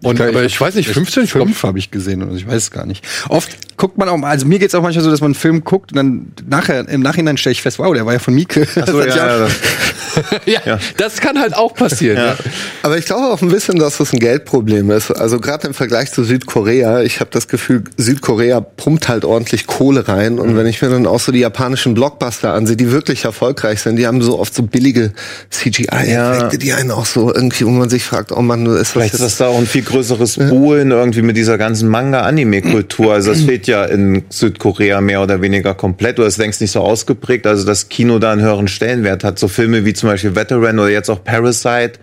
und 0.04 0.20
aber 0.20 0.44
ich 0.44 0.60
weiß 0.60 0.74
nicht, 0.76 0.90
15, 0.90 1.24
ich 1.26 1.32
glaube, 1.32 1.46
Fünf 1.46 1.62
habe 1.62 1.78
ich 1.78 1.92
gesehen 1.92 2.24
und 2.24 2.36
ich 2.36 2.48
weiß 2.48 2.56
es 2.56 2.72
gar 2.72 2.88
nicht. 2.88 3.06
Oft 3.30 3.56
guckt 3.78 4.00
man 4.00 4.10
auch, 4.10 4.18
mal- 4.18 4.32
also 4.32 4.48
mir 4.48 4.58
geht's 4.58 4.74
auch 4.74 4.82
manchmal 4.82 5.04
so, 5.04 5.12
dass 5.12 5.22
man 5.22 5.28
einen 5.28 5.36
Film 5.36 5.64
guckt 5.64 5.92
und 5.92 5.98
dann 5.98 6.32
nachher, 6.50 6.90
im 6.90 7.02
Nachhinein 7.02 7.38
stelle 7.38 7.52
ich 7.52 7.62
fest, 7.62 7.78
wow, 7.78 7.94
der 7.94 8.04
war 8.08 8.14
ja 8.14 8.20
von 8.20 8.34
Mieke. 8.34 8.68
Ach 8.82 8.88
so, 8.88 9.00
Das 9.06 9.16
ja, 9.16 9.28
ja, 9.38 9.46
ich 9.46 9.54
das- 9.54 10.42
ja, 10.46 10.62
Ja. 10.66 10.80
das 10.98 11.22
kann 11.22 11.40
halt 11.40 11.56
auch 11.56 11.76
passieren. 11.76 12.18
Ja. 12.18 12.36
Aber 12.84 12.98
ich 12.98 13.06
glaube 13.06 13.28
auch 13.28 13.42
ein 13.44 13.48
bisschen, 13.50 13.78
dass 13.78 13.98
das 14.00 14.12
ein 14.12 14.20
Geldproblem 14.20 14.90
ist. 14.90 15.12
Also 15.12 15.40
gerade 15.40 15.68
im 15.68 15.74
Vergleich 15.76 16.12
zu 16.12 16.24
Südkorea, 16.24 17.02
ich 17.02 17.20
habe 17.20 17.30
das 17.32 17.48
Gefühl, 17.48 17.84
Südkorea 17.98 18.60
pumpt 18.60 19.08
halt 19.08 19.24
ordentlich 19.24 19.68
Kohle 19.68 20.08
rein. 20.08 20.40
Und 20.40 20.58
wenn 20.58 20.66
ich 20.66 20.82
mir 20.82 20.90
dann 20.90 21.06
auch 21.08 21.20
so 21.20 21.32
die 21.32 21.40
japanischen 21.40 21.91
Blockbuster 21.94 22.54
ansehe, 22.54 22.76
die 22.76 22.92
wirklich 22.92 23.26
erfolgreich 23.26 23.82
sind, 23.82 23.96
die 23.98 24.08
haben 24.08 24.22
so 24.22 24.40
oft 24.40 24.54
so 24.54 24.64
billige 24.64 25.14
CGI-Effekte, 25.50 26.12
Ja. 26.12 26.48
die 26.58 26.74
einen 26.74 26.92
auch 26.92 27.06
so 27.06 27.34
irgendwie, 27.34 27.66
wo 27.66 27.70
man 27.70 27.90
sich 27.90 28.04
fragt, 28.04 28.32
oh 28.32 28.42
Mann, 28.42 28.66
ist 28.66 28.76
das 28.80 28.92
Vielleicht 28.92 29.14
ist 29.14 29.20
jetzt 29.22 29.32
das 29.32 29.38
da 29.38 29.48
auch 29.48 29.58
ein 29.58 29.66
viel 29.66 29.84
größeres 29.84 30.38
Buhlen 30.38 30.92
irgendwie 30.92 31.22
mit 31.22 31.38
dieser 31.38 31.58
ganzen 31.58 31.88
Manga-Anime-Kultur. 31.90 33.14
Also 33.14 33.32
das 33.32 33.42
fehlt 33.46 33.68
ja 33.68 33.86
in 33.86 34.24
Südkorea 34.30 35.02
mehr 35.02 35.22
oder 35.22 35.42
weniger 35.42 35.74
komplett 35.74 36.20
oder 36.20 36.28
ist 36.28 36.38
längst 36.38 36.62
nicht 36.62 36.72
so 36.72 36.82
ausgeprägt. 36.82 37.46
Also 37.48 37.66
das 37.66 37.90
Kino 37.90 38.20
da 38.20 38.32
einen 38.32 38.42
höheren 38.42 38.68
Stellenwert 38.68 39.24
hat. 39.24 39.40
So 39.40 39.48
Filme 39.48 39.86
wie 39.86 39.94
zum 39.94 40.10
Beispiel 40.10 40.36
Veteran 40.36 40.80
oder 40.80 40.90
jetzt 40.90 41.10
auch 41.10 41.24
Parasite. 41.24 41.94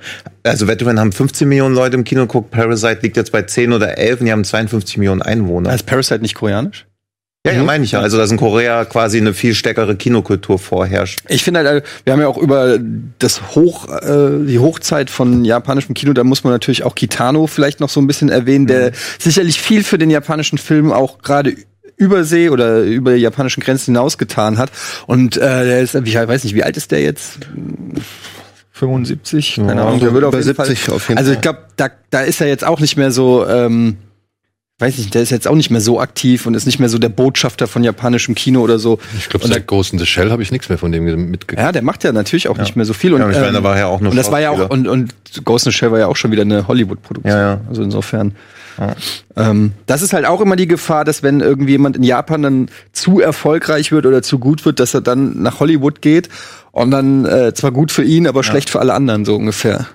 Also 0.44 0.66
Veteran 0.68 0.98
haben 1.00 1.12
15 1.12 1.48
Millionen 1.48 1.74
Leute 1.74 1.96
im 1.96 2.04
Kino 2.04 2.22
geguckt. 2.22 2.50
Parasite 2.50 2.98
liegt 3.02 3.16
jetzt 3.16 3.32
bei 3.32 3.42
10 3.42 3.72
oder 3.72 3.98
11 3.98 4.20
und 4.20 4.26
die 4.26 4.32
haben 4.32 4.44
52 4.44 4.96
Millionen 4.98 5.22
Einwohner. 5.22 5.74
Ist 5.74 5.84
Parasite 5.86 6.20
nicht 6.20 6.34
koreanisch? 6.34 6.86
Ja, 7.46 7.52
ja, 7.52 7.62
meine 7.62 7.84
ich 7.84 7.92
ja. 7.92 8.00
Also 8.00 8.18
dass 8.18 8.30
in 8.30 8.36
Korea 8.36 8.84
quasi 8.84 9.18
eine 9.18 9.32
viel 9.32 9.54
stärkere 9.54 9.96
Kinokultur 9.96 10.58
vorherrscht. 10.58 11.20
Ich 11.28 11.44
finde 11.44 11.60
halt, 11.60 11.84
wir 12.04 12.12
haben 12.12 12.20
ja 12.20 12.26
auch 12.28 12.36
über 12.36 12.78
das 13.18 13.54
Hoch, 13.54 13.88
äh, 13.88 14.44
die 14.44 14.58
Hochzeit 14.58 15.08
von 15.08 15.44
japanischem 15.44 15.94
Kino, 15.94 16.12
da 16.12 16.24
muss 16.24 16.44
man 16.44 16.52
natürlich 16.52 16.82
auch 16.82 16.94
Kitano 16.94 17.46
vielleicht 17.46 17.80
noch 17.80 17.88
so 17.88 18.00
ein 18.00 18.06
bisschen 18.06 18.28
erwähnen, 18.28 18.66
der 18.66 18.92
sicherlich 19.18 19.60
viel 19.60 19.84
für 19.84 19.98
den 19.98 20.10
japanischen 20.10 20.58
Film 20.58 20.92
auch 20.92 21.18
gerade 21.18 21.54
übersee 21.96 22.48
oder 22.50 22.80
über 22.82 23.14
die 23.14 23.20
japanischen 23.20 23.62
Grenzen 23.62 23.94
hinaus 23.94 24.18
getan 24.18 24.58
hat. 24.58 24.70
Und 25.06 25.36
äh, 25.36 25.40
der 25.40 25.80
ist, 25.80 25.94
ich 25.94 26.14
weiß 26.14 26.44
nicht, 26.44 26.54
wie 26.54 26.64
alt 26.64 26.76
ist 26.76 26.90
der 26.90 27.02
jetzt? 27.02 27.38
75? 28.72 29.56
Keine 29.56 29.82
Ahnung. 29.82 30.00
Der 30.00 30.12
würde 30.12 30.28
auf 30.28 30.34
jeden 30.34 30.44
70 30.44 30.78
Fall, 30.80 30.94
auf 30.94 31.08
jeden 31.08 31.18
Also 31.18 31.30
Fall. 31.30 31.36
ich 31.36 31.40
glaube, 31.40 31.58
da, 31.76 31.88
da 32.10 32.20
ist 32.20 32.40
er 32.40 32.46
jetzt 32.48 32.64
auch 32.64 32.80
nicht 32.80 32.96
mehr 32.96 33.10
so, 33.10 33.46
ähm, 33.46 33.96
weiß 34.80 34.96
nicht, 34.98 35.12
der 35.14 35.22
ist 35.22 35.30
jetzt 35.30 35.48
auch 35.48 35.54
nicht 35.56 35.70
mehr 35.70 35.80
so 35.80 36.00
aktiv 36.00 36.46
und 36.46 36.54
ist 36.54 36.66
nicht 36.66 36.78
mehr 36.78 36.88
so 36.88 36.98
der 36.98 37.08
Botschafter 37.08 37.66
von 37.66 37.82
japanischem 37.82 38.34
Kino 38.36 38.60
oder 38.60 38.78
so. 38.78 38.98
Ich 39.18 39.28
glaube, 39.28 39.46
seit 39.48 39.66
Ghost 39.66 39.92
in 39.92 39.98
the 39.98 40.06
Shell 40.06 40.30
habe 40.30 40.42
ich 40.42 40.52
nichts 40.52 40.68
mehr 40.68 40.78
von 40.78 40.92
dem 40.92 41.04
mitgekriegt. 41.30 41.60
ja, 41.60 41.72
der 41.72 41.82
macht 41.82 42.04
ja 42.04 42.12
natürlich 42.12 42.48
auch 42.48 42.58
nicht 42.58 42.76
mehr 42.76 42.84
so 42.84 42.92
viel. 42.92 43.12
Und, 43.12 43.20
Ja, 43.20 43.30
ich 43.30 43.36
meine, 43.38 43.52
da 43.52 43.62
war 43.64 43.76
ja 43.76 43.86
auch 43.86 44.00
nur 44.00 44.10
und 44.12 44.16
das 44.16 44.30
war 44.30 44.40
ja 44.40 44.50
auch, 44.50 44.70
und, 44.70 44.86
und 44.86 45.12
Ghost 45.44 45.66
in 45.66 45.72
the 45.72 45.76
Shell 45.78 45.90
war 45.90 45.98
ja 45.98 46.06
auch 46.06 46.16
schon 46.16 46.30
wieder 46.30 46.42
eine 46.42 46.68
Hollywood-Produktion. 46.68 47.32
Ja, 47.32 47.40
ja. 47.54 47.60
Also 47.68 47.82
insofern. 47.82 48.34
Ähm, 49.34 49.72
das 49.86 50.02
ist 50.02 50.12
halt 50.12 50.24
auch 50.24 50.40
immer 50.40 50.54
die 50.54 50.68
Gefahr, 50.68 51.04
dass 51.04 51.24
wenn 51.24 51.40
irgendwie 51.40 51.72
jemand 51.72 51.96
in 51.96 52.04
Japan 52.04 52.42
dann 52.42 52.68
zu 52.92 53.18
erfolgreich 53.18 53.90
wird 53.90 54.06
oder 54.06 54.22
zu 54.22 54.38
gut 54.38 54.64
wird, 54.64 54.78
dass 54.78 54.94
er 54.94 55.00
dann 55.00 55.42
nach 55.42 55.58
Hollywood 55.58 56.00
geht 56.00 56.28
und 56.70 56.92
dann 56.92 57.24
äh, 57.24 57.52
zwar 57.54 57.72
gut 57.72 57.90
für 57.90 58.04
ihn, 58.04 58.28
aber 58.28 58.44
schlecht 58.44 58.70
für 58.70 58.78
alle 58.78 58.94
anderen, 58.94 59.24
so 59.24 59.34
ungefähr. 59.34 59.86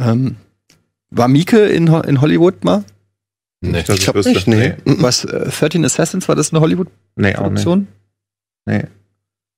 Ähm, 0.00 0.34
war 1.10 1.28
Mieke 1.28 1.60
in, 1.66 1.92
Ho- 1.92 2.00
in 2.00 2.20
Hollywood 2.20 2.64
mal? 2.64 2.82
Nee. 3.60 3.80
Ich 3.88 4.00
glaub 4.04 4.14
wüsste. 4.14 4.30
nicht, 4.32 4.46
nee. 4.46 4.74
Was, 4.84 5.24
äh, 5.24 5.50
13 5.50 5.84
Assassins, 5.84 6.28
war 6.28 6.36
das 6.36 6.52
eine 6.52 6.60
Nee, 6.60 6.66
auch 7.36 7.50
nicht. 7.50 7.66
Hollywood-Produktion? 7.66 7.88
Nee. 8.66 8.84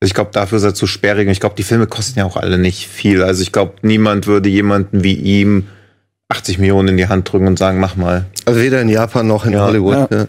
Ich 0.02 0.14
glaube, 0.14 0.30
dafür 0.32 0.56
ist 0.56 0.64
er 0.64 0.74
zu 0.74 0.86
sperrig. 0.86 1.26
Und 1.26 1.32
ich 1.32 1.40
glaube, 1.40 1.54
die 1.56 1.62
Filme 1.62 1.86
kosten 1.86 2.18
ja 2.18 2.24
auch 2.24 2.36
alle 2.38 2.56
nicht 2.56 2.86
viel. 2.88 3.22
Also 3.22 3.42
ich 3.42 3.52
glaube, 3.52 3.74
niemand 3.82 4.26
würde 4.26 4.48
jemanden 4.48 5.04
wie 5.04 5.14
ihm 5.14 5.66
80 6.28 6.58
Millionen 6.58 6.88
in 6.88 6.96
die 6.96 7.08
Hand 7.08 7.30
drücken 7.30 7.46
und 7.46 7.58
sagen, 7.58 7.78
mach 7.80 7.96
mal. 7.96 8.24
Also 8.46 8.60
weder 8.60 8.80
in 8.80 8.88
Japan 8.88 9.26
noch 9.26 9.44
in 9.44 9.52
Ja. 9.52 9.64
Hollywood. 9.66 10.10
Ja. 10.10 10.18
Ja. 10.18 10.26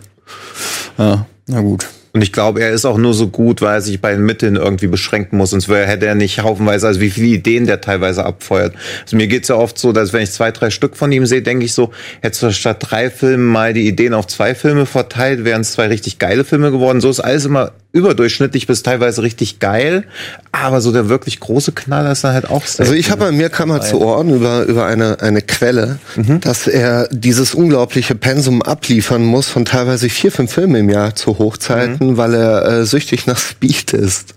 Ja, 0.98 1.26
na 1.48 1.62
gut. 1.62 1.88
Und 2.14 2.22
ich 2.22 2.34
glaube, 2.34 2.62
er 2.62 2.72
ist 2.72 2.86
auch 2.86 2.98
nur 2.98 3.14
so 3.14 3.30
gut, 3.30 3.62
weil 3.62 3.76
er 3.76 3.82
sich 3.82 4.02
bei 4.02 4.12
den 4.12 4.26
Mitteln 4.26 4.58
irgendwie 4.58 4.88
beschränken 4.88 5.38
muss. 5.38 5.52
Sonst 5.52 5.70
hätte 5.70 6.06
er 6.06 6.16
nicht 6.16 6.42
haufenweise, 6.42 6.88
also 6.88 7.00
wie 7.00 7.10
viele 7.10 7.28
Ideen 7.28 7.66
der 7.66 7.80
teilweise 7.80 8.26
abfeuert. 8.26 8.74
Also 9.04 9.16
mir 9.16 9.28
geht's 9.28 9.48
ja 9.48 9.56
oft 9.56 9.78
so, 9.78 9.94
dass 9.94 10.12
wenn 10.12 10.22
ich 10.22 10.32
zwei, 10.32 10.52
drei 10.52 10.72
Stück 10.72 10.98
von 10.98 11.12
ihm 11.12 11.26
sehe, 11.26 11.42
denke 11.42 11.64
ich 11.64 11.74
so, 11.74 11.92
hättest 12.22 12.44
du 12.44 12.52
statt 12.52 12.78
drei 12.82 13.10
Filmen 13.10 13.46
mal 13.46 13.74
die 13.74 13.88
Ideen 13.88 14.14
auf 14.14 14.28
zwei 14.28 14.56
Filme 14.56 14.86
verteilt, 14.86 15.46
wären 15.46 15.62
es 15.62 15.72
zwei 15.72 15.88
richtig 15.88 16.20
geile 16.20 16.44
Filme 16.44 16.72
geworden. 16.72 17.00
So 17.00 17.10
ist 17.10 17.22
alles 17.22 17.46
immer 17.46 17.72
überdurchschnittlich 17.94 18.68
bis 18.68 18.84
teilweise 18.84 19.22
richtig 19.22 19.60
geil. 19.60 20.06
Aber 20.52 20.80
so 20.82 20.92
der 20.92 21.10
wirklich 21.10 21.40
große 21.40 21.72
Knaller 21.74 22.12
ist 22.12 22.24
dann 22.24 22.34
halt 22.34 22.50
auch 22.50 22.64
Also 22.78 22.94
ich 22.94 23.12
habe 23.12 23.32
mir 23.32 23.50
kam 23.50 23.70
mal 23.70 23.82
zu 23.82 24.00
Ohren 24.00 24.30
über, 24.34 24.64
über 24.64 24.86
eine, 24.86 25.20
eine 25.22 25.42
Quelle, 25.42 26.00
Mhm. 26.16 26.40
dass 26.42 26.68
er 26.68 27.08
dieses 27.12 27.54
unglaubliche 27.54 28.16
Pensum 28.16 28.62
abliefern 28.62 29.24
muss 29.24 29.48
von 29.50 29.66
teilweise 29.66 30.10
vier, 30.10 30.32
fünf 30.32 30.54
Filmen 30.54 30.76
im 30.76 30.90
Jahr 30.90 31.16
zu 31.16 31.38
Hochzeiten, 31.38 32.12
Mhm. 32.12 32.18
weil 32.18 32.34
er 32.34 32.66
äh, 32.66 32.86
süchtig 32.86 33.28
nach 33.28 33.38
Speed 33.40 33.94
ist. 33.94 34.36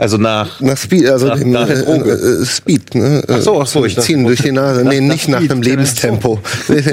Also 0.00 0.16
nach 0.16 0.60
Nach 0.60 0.76
Speed, 0.76 1.08
also 1.08 1.26
Nach- 1.28 1.38
dem 1.38 1.50
nach 1.52 1.68
äh, 1.68 1.74
Droge. 1.82 2.10
äh, 2.10 2.44
Speed, 2.44 2.94
ne? 2.94 3.22
Ach 3.28 3.40
so, 3.40 3.60
ach 3.60 3.66
so, 3.66 3.84
ich 3.84 3.94
dachte- 3.94 4.06
Ziehen 4.06 4.24
durch 4.24 4.42
die 4.42 4.50
Nase. 4.52 4.84
Nee, 4.84 5.00
nicht 5.00 5.28
nach 5.28 5.38
Speed, 5.38 5.52
einem. 5.52 5.62
Lebenstempo. 5.62 6.40
Nee, 6.68 6.82
nee, 6.86 6.92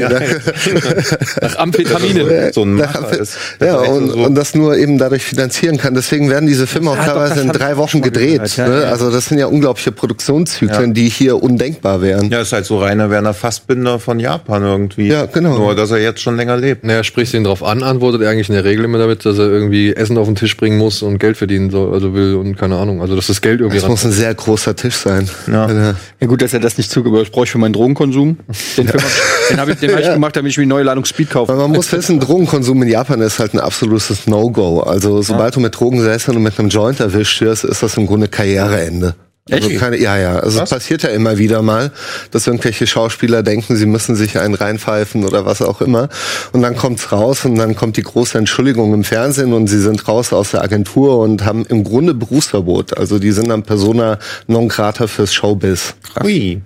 Nach 1.42 1.56
Amphetamine. 1.58 2.52
so 2.54 2.64
ein 2.64 2.74
Macher 2.74 3.20
ist. 3.20 3.38
ja, 3.62 3.78
und, 3.78 4.10
so- 4.12 4.18
und 4.18 4.36
das 4.36 4.56
nur 4.56 4.76
eben 4.78 4.98
dadurch 4.98 5.24
finanzieren 5.24 5.78
kann. 5.78 5.94
Deswegen 5.96 6.30
werden 6.30 6.48
diese 6.48 6.68
Filme 6.68 6.92
auch 6.92 6.96
Ja, 6.98 7.06
doch, 7.06 7.14
teilweise 7.14 7.36
das 7.36 7.44
in 7.44 7.52
ich 7.52 7.58
drei 7.58 7.78
Wochen 7.78 8.02
gedreht. 8.02 8.56
ja, 8.58 8.68
ne? 8.68 8.82
ja. 8.84 8.88
Also 8.90 9.12
das 9.12 9.26
sind 9.26 9.40
ja 9.40 9.48
unglaubliche 9.48 9.92
Produktionszyklen, 9.92 10.90
Ja. 10.90 10.94
die 10.94 11.10
hier 11.10 11.42
undenkbar 11.42 12.02
wären. 12.02 12.30
Ja, 12.30 12.42
ist 12.42 12.54
halt 12.54 12.66
so 12.66 12.80
reiner 12.80 13.10
Werner 13.10 13.34
Fassbinder 13.34 14.00
von 14.00 14.20
Japan 14.20 14.64
irgendwie. 14.64 15.08
Ja, 15.08 15.26
genau. 15.26 15.58
Nur, 15.58 15.76
dass 15.76 15.92
er 15.92 16.00
jetzt 16.00 16.22
schon 16.22 16.36
länger 16.38 16.58
lebt. 16.58 16.84
Naja, 16.84 17.04
sprichst 17.04 17.34
du 17.34 17.38
ihn 17.38 17.44
drauf 17.44 17.64
an, 17.64 17.84
antwortet 17.84 18.22
er 18.22 18.30
eigentlich 18.30 18.50
in 18.50 18.56
der 18.56 18.64
Regel 18.66 18.86
immer 18.86 18.98
damit, 18.98 19.26
dass 19.26 19.38
er 19.38 19.48
irgendwie 19.48 19.94
Essen 19.94 20.18
auf 20.18 20.28
den 20.28 20.36
Tisch 20.36 20.58
bringen 20.58 20.78
muss 20.78 21.02
und 21.02 21.20
Geld 21.20 21.38
verdienen 21.38 21.70
soll, 21.70 21.94
also 21.94 22.14
will 22.14 22.36
und 22.36 22.58
keine 22.58 22.78
Ahnung. 22.78 22.97
Also 23.02 23.16
dass 23.16 23.28
das 23.28 23.42
Geld 23.42 23.60
irgendwie 23.62 23.80
Das 23.80 23.88
muss 23.90 24.04
ein 24.06 24.12
sehr 24.12 24.34
großer 24.34 24.76
Tisch 24.76 24.96
sein. 24.96 25.30
Ja. 25.52 25.66
Also, 25.66 25.96
Ja 26.20 26.28
gut, 26.28 26.42
dass 26.42 26.54
er 26.54 26.60
das 26.60 26.78
nicht 26.78 26.90
zugebe, 26.92 27.20
das 27.20 27.30
brauche 27.30 27.46
ich 27.46 27.52
für 27.52 27.58
meinen 27.58 27.74
Drogenkonsum. 27.74 28.38
Den, 28.78 28.88
hab- 28.90 29.02
den 29.50 29.60
habe 29.60 29.72
ich, 29.72 29.80
den 29.80 29.92
hab 29.92 30.00
ich 30.00 30.08
gemacht, 30.14 30.36
damit 30.36 30.52
ich 30.52 30.58
mir 30.58 30.64
eine 30.64 30.70
neue 30.70 30.84
Ladung 30.84 31.06
Speed 31.06 31.30
kaufe. 31.30 31.52
Weil 31.52 31.60
man 31.60 31.72
muss 31.72 31.92
wissen, 31.92 32.20
Drogenkonsum 32.20 32.82
in 32.84 32.90
Japan 32.90 33.22
ist 33.22 33.40
halt 33.40 33.54
ein 33.54 33.60
absolutes 33.60 34.28
No-Go. 34.28 34.82
Also 34.82 35.22
sobald 35.22 35.56
du 35.56 35.60
mit 35.60 35.78
Drogen 35.80 36.00
und 36.00 36.44
mit 36.44 36.60
einem 36.60 36.70
Joint 36.70 37.00
erwischt 37.00 37.42
wirst, 37.42 37.64
ist 37.64 37.84
das 37.84 37.98
im 37.98 38.08
Grunde 38.08 38.28
Karriereende. 38.28 39.16
Also 39.52 39.70
Echt? 39.70 39.80
keine, 39.80 39.98
ja, 39.98 40.18
ja. 40.18 40.40
Also 40.40 40.62
es 40.62 40.70
passiert 40.70 41.04
ja 41.04 41.10
immer 41.10 41.38
wieder 41.38 41.62
mal, 41.62 41.92
dass 42.32 42.48
irgendwelche 42.48 42.88
Schauspieler 42.88 43.44
denken, 43.44 43.76
sie 43.76 43.86
müssen 43.86 44.16
sich 44.16 44.38
einen 44.40 44.56
reinpfeifen 44.56 45.24
oder 45.24 45.46
was 45.46 45.62
auch 45.62 45.82
immer. 45.82 46.10
Und 46.52 46.62
dann 46.62 46.76
kommt's 46.76 47.12
raus 47.12 47.46
und 47.46 47.56
dann 47.56 47.76
kommt 47.76 47.98
die 47.98 48.04
große 48.04 48.38
Entschuldigung 48.38 48.94
im 48.94 49.04
Fernsehen 49.04 49.54
und 49.54 49.68
sie 49.68 49.80
sind 49.80 50.08
raus 50.08 50.34
aus 50.34 50.52
der 50.52 50.64
Agentur 50.64 51.20
und 51.20 51.46
haben 51.46 51.66
im 51.66 51.84
Grunde 51.84 52.14
Berufsverbot. 52.14 52.98
Also 52.98 53.20
die 53.20 53.32
sind 53.32 53.48
dann 53.50 53.64
Persona 53.64 54.20
non 54.48 54.68
grata 54.68 55.08
fürs 55.08 55.34
Showbiz. 55.34 55.96
Ui. 56.24 56.62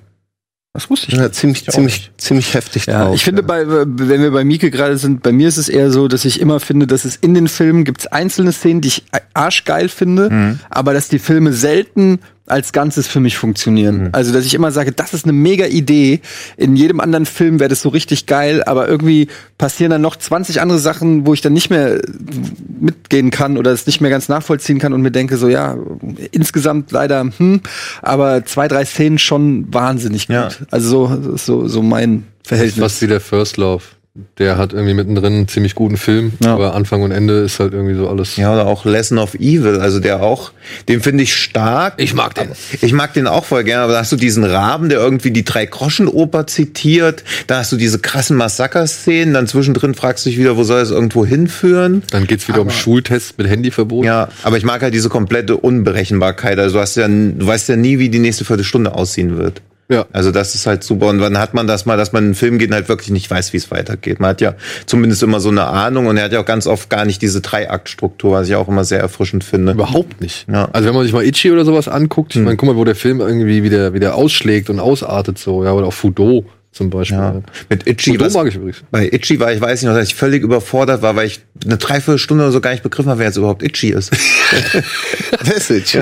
Das 0.73 0.89
wusste 0.89 1.07
ich. 1.09 1.15
Ja, 1.17 1.29
ziemlich, 1.33 1.67
auch 1.67 1.73
ziemlich, 1.73 1.95
nicht. 1.95 2.21
ziemlich 2.21 2.53
heftig 2.53 2.85
Ja, 2.85 3.03
drauf. 3.03 3.15
ich 3.15 3.25
finde, 3.25 3.43
bei, 3.43 3.67
wenn 3.67 4.21
wir 4.21 4.31
bei 4.31 4.45
Mieke 4.45 4.71
gerade 4.71 4.97
sind, 4.97 5.21
bei 5.21 5.33
mir 5.33 5.49
ist 5.49 5.57
es 5.57 5.67
eher 5.67 5.91
so, 5.91 6.07
dass 6.07 6.23
ich 6.23 6.39
immer 6.39 6.61
finde, 6.61 6.87
dass 6.87 7.03
es 7.03 7.17
in 7.17 7.33
den 7.33 7.49
Filmen 7.49 7.83
gibt 7.83 8.13
einzelne 8.13 8.53
Szenen, 8.53 8.79
die 8.79 8.87
ich 8.87 9.03
arschgeil 9.33 9.89
finde, 9.89 10.57
aber 10.69 10.93
dass 10.93 11.09
die 11.09 11.19
Filme 11.19 11.51
selten 11.51 12.19
als 12.47 12.73
Ganzes 12.73 13.07
für 13.07 13.19
mich 13.19 13.37
funktionieren. 13.37 14.09
Also, 14.11 14.33
dass 14.33 14.45
ich 14.45 14.53
immer 14.53 14.71
sage, 14.71 14.91
das 14.91 15.13
ist 15.13 15.25
eine 15.25 15.33
mega 15.33 15.65
Idee. 15.65 16.21
In 16.57 16.75
jedem 16.75 16.99
anderen 16.99 17.25
Film 17.25 17.59
wäre 17.59 17.69
das 17.69 17.81
so 17.81 17.89
richtig 17.89 18.25
geil, 18.25 18.63
aber 18.63 18.87
irgendwie 18.87 19.27
passieren 19.57 19.91
dann 19.91 20.01
noch 20.01 20.15
20 20.15 20.59
andere 20.59 20.79
Sachen, 20.79 21.25
wo 21.25 21.33
ich 21.33 21.41
dann 21.41 21.53
nicht 21.53 21.69
mehr 21.69 22.01
mitgehen 22.79 23.31
kann 23.31 23.57
oder 23.57 23.71
es 23.71 23.85
nicht 23.85 24.01
mehr 24.01 24.09
ganz 24.09 24.27
nachvollziehen 24.27 24.79
kann 24.79 24.93
und 24.93 25.01
mir 25.01 25.11
denke 25.11 25.37
so, 25.37 25.47
ja, 25.47 25.77
insgesamt 26.31 26.91
leider, 26.91 27.29
hm, 27.37 27.61
aber 28.01 28.43
zwei, 28.45 28.67
drei 28.67 28.85
Szenen 28.85 29.19
schon 29.19 29.71
wahnsinnig 29.73 30.27
gut. 30.27 30.35
Ja. 30.35 30.49
Also 30.71 31.07
so, 31.07 31.37
so, 31.37 31.67
so 31.67 31.81
mein 31.81 32.25
Verhältnis. 32.43 32.79
Fast 32.79 33.01
wie 33.01 33.07
der 33.07 33.21
First 33.21 33.57
Love. 33.57 33.83
Der 34.39 34.57
hat 34.57 34.73
irgendwie 34.73 34.93
mittendrin 34.93 35.33
einen 35.33 35.47
ziemlich 35.47 35.73
guten 35.73 35.95
Film, 35.95 36.33
Ja. 36.43 36.53
aber 36.53 36.75
Anfang 36.75 37.01
und 37.01 37.11
Ende 37.11 37.39
ist 37.43 37.61
halt 37.61 37.71
irgendwie 37.71 37.95
so 37.95 38.09
alles. 38.09 38.35
Ja, 38.35 38.51
oder 38.51 38.67
auch 38.67 38.83
Lesson 38.83 39.17
of 39.17 39.35
Evil, 39.35 39.79
also 39.79 40.01
der 40.01 40.21
auch, 40.21 40.51
den 40.89 41.01
finde 41.01 41.23
ich 41.23 41.33
stark. 41.33 41.93
Ich 41.95 42.13
mag 42.13 42.35
den. 42.35 42.49
Ich 42.81 42.91
mag 42.91 43.13
den 43.13 43.25
auch 43.25 43.45
voll 43.45 43.63
gerne, 43.63 43.83
aber 43.83 43.93
da 43.93 43.99
hast 43.99 44.11
du 44.11 44.17
diesen 44.17 44.43
Raben, 44.43 44.89
der 44.89 44.99
irgendwie 44.99 45.31
die 45.31 45.45
Drei-Groschen-Oper 45.45 46.45
zitiert. 46.45 47.23
Da 47.47 47.59
hast 47.59 47.71
du 47.71 47.77
diese 47.77 47.99
krassen 47.99 48.35
Massaker-Szenen. 48.35 49.33
Dann 49.33 49.47
zwischendrin 49.47 49.93
fragst 49.95 50.25
du 50.25 50.29
dich 50.29 50.37
wieder, 50.37 50.57
wo 50.57 50.63
soll 50.65 50.81
es 50.81 50.91
irgendwo 50.91 51.25
hinführen? 51.25 52.03
Dann 52.11 52.27
geht's 52.27 52.49
wieder 52.49 52.59
um 52.61 52.69
Schultests 52.69 53.35
mit 53.37 53.47
Handyverbot. 53.47 54.03
Ja, 54.03 54.27
aber 54.43 54.57
ich 54.57 54.65
mag 54.65 54.81
halt 54.81 54.93
diese 54.93 55.07
komplette 55.07 55.55
Unberechenbarkeit. 55.55 56.59
Also 56.59 56.75
du 56.75 56.81
hast 56.81 56.95
ja, 56.97 57.07
du 57.07 57.47
weißt 57.47 57.69
ja 57.69 57.77
nie, 57.77 57.97
wie 57.97 58.09
die 58.09 58.19
nächste 58.19 58.43
Viertelstunde 58.43 58.93
aussehen 58.93 59.37
wird. 59.37 59.61
Ja. 59.91 60.05
Also 60.13 60.31
das 60.31 60.55
ist 60.55 60.65
halt 60.65 60.83
super. 60.83 61.07
Und 61.07 61.19
wann 61.19 61.37
hat 61.37 61.53
man 61.53 61.67
das 61.67 61.85
mal, 61.85 61.97
dass 61.97 62.13
man 62.13 62.23
in 62.23 62.27
einen 62.29 62.35
Film 62.35 62.57
geht 62.57 62.69
und 62.69 62.75
halt 62.75 62.87
wirklich 62.87 63.09
nicht 63.09 63.29
weiß, 63.29 63.51
wie 63.51 63.57
es 63.57 63.69
weitergeht. 63.71 64.21
Man 64.21 64.29
hat 64.29 64.41
ja 64.41 64.55
zumindest 64.85 65.21
immer 65.21 65.41
so 65.41 65.49
eine 65.49 65.65
Ahnung 65.65 66.07
und 66.07 66.15
er 66.15 66.23
hat 66.23 66.31
ja 66.31 66.39
auch 66.39 66.45
ganz 66.45 66.65
oft 66.65 66.89
gar 66.89 67.03
nicht 67.03 67.21
diese 67.21 67.41
Dreiaktstruktur, 67.41 68.31
was 68.31 68.47
ich 68.47 68.55
auch 68.55 68.69
immer 68.69 68.85
sehr 68.85 68.99
erfrischend 68.99 69.43
finde. 69.43 69.73
Überhaupt 69.73 70.21
nicht. 70.21 70.47
Ja. 70.49 70.69
Also 70.71 70.87
wenn 70.87 70.95
man 70.95 71.03
sich 71.03 71.11
mal 71.11 71.25
Itchy 71.25 71.51
oder 71.51 71.65
sowas 71.65 71.89
anguckt, 71.89 72.35
ich 72.35 72.41
meine, 72.41 72.55
guck 72.55 72.69
mal, 72.69 72.77
wo 72.77 72.85
der 72.85 72.95
Film 72.95 73.19
irgendwie 73.19 73.63
wieder, 73.63 73.93
wieder 73.93 74.15
ausschlägt 74.15 74.69
und 74.69 74.79
ausartet 74.79 75.37
so, 75.37 75.65
ja, 75.65 75.73
oder 75.73 75.87
auch 75.87 75.93
Fudo 75.93 76.45
zum 76.73 76.89
Beispiel. 76.89 77.17
Ja. 77.17 77.41
Mit 77.69 77.85
Itchy, 77.85 78.17
was, 78.19 78.33
mag 78.33 78.47
ich 78.47 78.55
übrigens. 78.55 78.77
bei 78.91 79.05
Itchy 79.11 79.39
war 79.39 79.51
ich, 79.51 79.59
weiß 79.59 79.81
nicht 79.81 79.89
noch, 79.89 79.97
dass 79.97 80.07
ich 80.07 80.15
völlig 80.15 80.41
überfordert 80.41 81.01
war, 81.01 81.15
weil 81.17 81.27
ich 81.27 81.41
eine 81.65 81.77
Dreiviertelstunde 81.77 82.45
oder 82.45 82.51
so 82.53 82.61
gar 82.61 82.71
nicht 82.71 82.81
begriffen 82.83 83.09
habe, 83.09 83.19
wer 83.19 83.27
jetzt 83.27 83.35
überhaupt 83.37 83.61
Itchy 83.61 83.89
ist. 83.89 84.11
Message. 85.45 85.99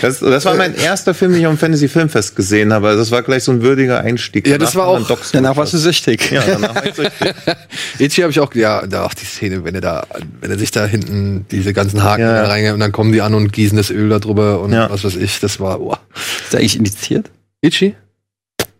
Das, 0.00 0.20
das 0.20 0.44
war 0.44 0.54
mein 0.54 0.74
erster 0.74 1.14
Film, 1.14 1.32
den 1.32 1.40
ich 1.40 1.46
am 1.46 1.58
Fantasy 1.58 1.88
Filmfest 1.88 2.36
gesehen 2.36 2.72
habe. 2.72 2.88
Also 2.88 3.00
Das 3.00 3.10
war 3.10 3.22
gleich 3.22 3.44
so 3.44 3.52
ein 3.52 3.62
würdiger 3.62 4.00
Einstieg. 4.00 4.46
Ja, 4.46 4.58
das 4.58 4.72
Danach 4.72 4.86
war 4.86 4.94
dann 4.94 5.02
auch- 5.04 5.08
Docs 5.08 5.32
Danach 5.32 5.56
warst 5.56 5.72
du 5.74 5.78
süchtig. 5.78 6.30
Ja, 6.30 6.42
danach 6.46 6.74
war 6.74 6.86
ich 6.86 6.94
süchtig. 6.94 7.34
Itchy 7.98 8.20
habe 8.22 8.30
ich 8.30 8.40
auch, 8.40 8.54
ja, 8.54 8.86
da 8.86 9.04
auch 9.04 9.14
die 9.14 9.24
Szene, 9.24 9.64
wenn 9.64 9.74
er 9.74 9.80
da, 9.80 10.06
wenn 10.40 10.50
er 10.50 10.58
sich 10.58 10.70
da 10.70 10.86
hinten 10.86 11.46
diese 11.50 11.72
ganzen 11.72 12.02
Haken 12.02 12.22
Ja. 12.22 12.44
reingeht 12.44 12.72
und 12.72 12.80
dann 12.80 12.92
kommen 12.92 13.12
die 13.12 13.22
an 13.22 13.34
und 13.34 13.52
gießen 13.52 13.76
das 13.76 13.90
Öl 13.90 14.08
da 14.08 14.18
drüber 14.18 14.60
und 14.60 14.72
Ja. 14.72 14.90
was 14.90 15.04
weiß 15.04 15.16
ich, 15.16 15.40
das 15.40 15.60
war, 15.60 15.78
boah. 15.78 15.98
Ist 16.44 16.52
der 16.52 16.60
eigentlich 16.60 16.76
indiziert? 16.76 17.30
Itchy? 17.60 17.94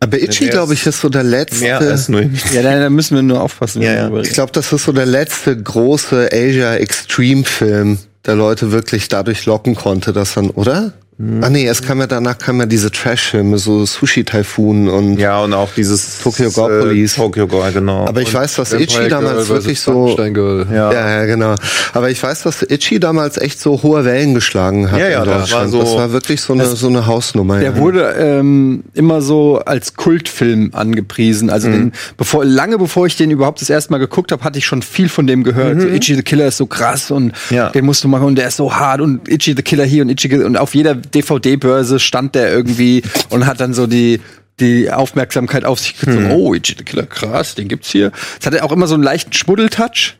Aber 0.02 0.20
Itchy, 0.20 0.48
glaube 0.48 0.74
ich, 0.74 0.84
ist 0.84 1.00
so 1.00 1.08
der 1.08 1.22
letzte. 1.22 1.62
Mehr 1.62 1.78
als 1.78 2.08
nur 2.08 2.22
Ja, 2.22 2.62
da, 2.62 2.80
da 2.80 2.90
müssen 2.90 3.14
wir 3.14 3.22
nur 3.22 3.40
aufpassen. 3.40 3.82
Ja, 3.82 3.92
ja. 3.92 4.20
Ich 4.20 4.32
glaube, 4.32 4.50
das 4.50 4.72
ist 4.72 4.84
so 4.84 4.90
der 4.90 5.06
letzte 5.06 5.56
große 5.56 6.30
Asia 6.32 6.74
Extreme 6.74 7.44
Film, 7.44 7.98
der 8.26 8.34
Leute 8.34 8.72
wirklich 8.72 9.06
dadurch 9.06 9.46
locken 9.46 9.76
konnte, 9.76 10.12
dass 10.12 10.34
dann, 10.34 10.50
oder? 10.50 10.92
Ah 11.40 11.50
nee, 11.50 11.66
es 11.68 11.82
kam 11.82 12.00
ja 12.00 12.06
danach 12.06 12.38
kam 12.38 12.58
ja 12.58 12.66
diese 12.66 12.90
Trash-Filme, 12.90 13.58
so 13.58 13.84
Sushi 13.84 14.24
Typhoon 14.24 14.88
und 14.88 15.18
Ja, 15.18 15.40
und 15.44 15.52
auch 15.52 15.68
dieses 15.76 16.20
Tokyo 16.20 16.50
Police. 16.50 17.12
Äh, 17.12 17.20
Tokyo 17.20 17.46
Gore, 17.46 17.70
genau. 17.70 18.06
aber 18.06 18.22
ich 18.22 18.32
weiß, 18.32 18.56
dass 18.56 18.70
Girl 18.70 19.08
damals 19.08 19.48
wirklich 19.48 19.78
so 19.80 20.16
ja. 20.18 20.64
ja, 20.92 21.10
ja, 21.18 21.24
genau. 21.26 21.54
Aber 21.92 22.10
ich 22.10 22.20
weiß, 22.20 22.42
dass 22.42 22.62
Itchy 22.62 22.98
damals 22.98 23.36
echt 23.36 23.60
so 23.60 23.82
hohe 23.82 24.04
Wellen 24.04 24.34
geschlagen 24.34 24.90
hat 24.90 24.98
Ja, 24.98 25.08
ja, 25.10 25.22
in 25.22 25.28
das 25.28 25.40
Deutschland. 25.50 25.62
war 25.64 25.68
so- 25.68 25.80
das 25.82 25.94
war 25.94 26.12
wirklich 26.12 26.40
so 26.40 26.54
eine, 26.54 26.64
so 26.66 26.88
eine 26.88 27.06
Hausnummer. 27.06 27.60
Der 27.60 27.72
ja. 27.72 27.76
wurde 27.76 28.14
ähm, 28.18 28.82
immer 28.94 29.20
so 29.20 29.58
als 29.58 29.94
Kultfilm 29.94 30.70
angepriesen. 30.72 31.50
Also 31.50 31.68
den, 31.68 31.92
bevor, 32.16 32.44
lange 32.44 32.78
bevor 32.78 33.06
ich 33.06 33.16
den 33.16 33.30
überhaupt 33.30 33.60
das 33.60 33.70
erste 33.70 33.92
Mal 33.92 33.98
geguckt 33.98 34.32
habe, 34.32 34.42
hatte 34.42 34.58
ich 34.58 34.66
schon 34.66 34.82
viel 34.82 35.08
von 35.10 35.26
dem 35.26 35.44
gehört. 35.44 35.80
So, 35.82 35.88
Itchy 35.88 36.14
the 36.16 36.22
Killer 36.22 36.46
ist 36.46 36.56
so 36.56 36.66
krass 36.66 37.10
und 37.10 37.32
Ja. 37.50 37.68
den 37.68 37.84
musst 37.84 38.02
du 38.02 38.08
machen 38.08 38.24
und 38.26 38.36
der 38.36 38.48
ist 38.48 38.56
so 38.56 38.74
hart 38.74 39.00
und 39.02 39.28
Itchy 39.28 39.54
the 39.56 39.62
Killer 39.62 39.84
hier 39.84 40.02
und 40.02 40.08
Itchy 40.08 40.34
und 40.42 40.56
auf 40.56 40.74
jeder 40.74 40.96
DVD-Börse 41.02 41.98
stand 41.98 42.34
der 42.34 42.50
irgendwie 42.52 43.02
und 43.30 43.46
hat 43.46 43.60
dann 43.60 43.74
so 43.74 43.86
die 43.86 44.20
die 44.60 44.90
Aufmerksamkeit 44.90 45.64
auf 45.64 45.80
sich 45.80 45.98
gezogen. 45.98 46.30
Oh, 46.30 46.54
Itchy 46.54 46.74
the 46.76 46.84
Killer, 46.84 47.06
krass, 47.06 47.54
den 47.54 47.68
gibt's 47.68 47.90
hier. 47.90 48.12
Es 48.38 48.46
hatte 48.46 48.62
auch 48.62 48.72
immer 48.72 48.86
so 48.86 48.94
einen 48.94 49.02
leichten 49.02 49.32
Schmuddeltouch 49.32 50.14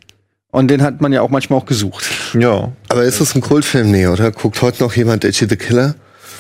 und 0.50 0.68
den 0.68 0.82
hat 0.82 1.00
man 1.00 1.12
ja 1.12 1.20
auch 1.22 1.30
manchmal 1.30 1.58
auch 1.58 1.66
gesucht. 1.66 2.04
ja. 2.38 2.72
Aber 2.88 3.04
ist 3.04 3.20
es 3.20 3.34
ein 3.34 3.40
Kultfilm? 3.40 3.90
Nee, 3.90 4.06
oder? 4.06 4.30
Guckt 4.32 4.60
heute 4.62 4.82
noch 4.82 4.94
jemand 4.94 5.24
Itchy 5.24 5.46
the 5.48 5.56
Killer? 5.56 5.94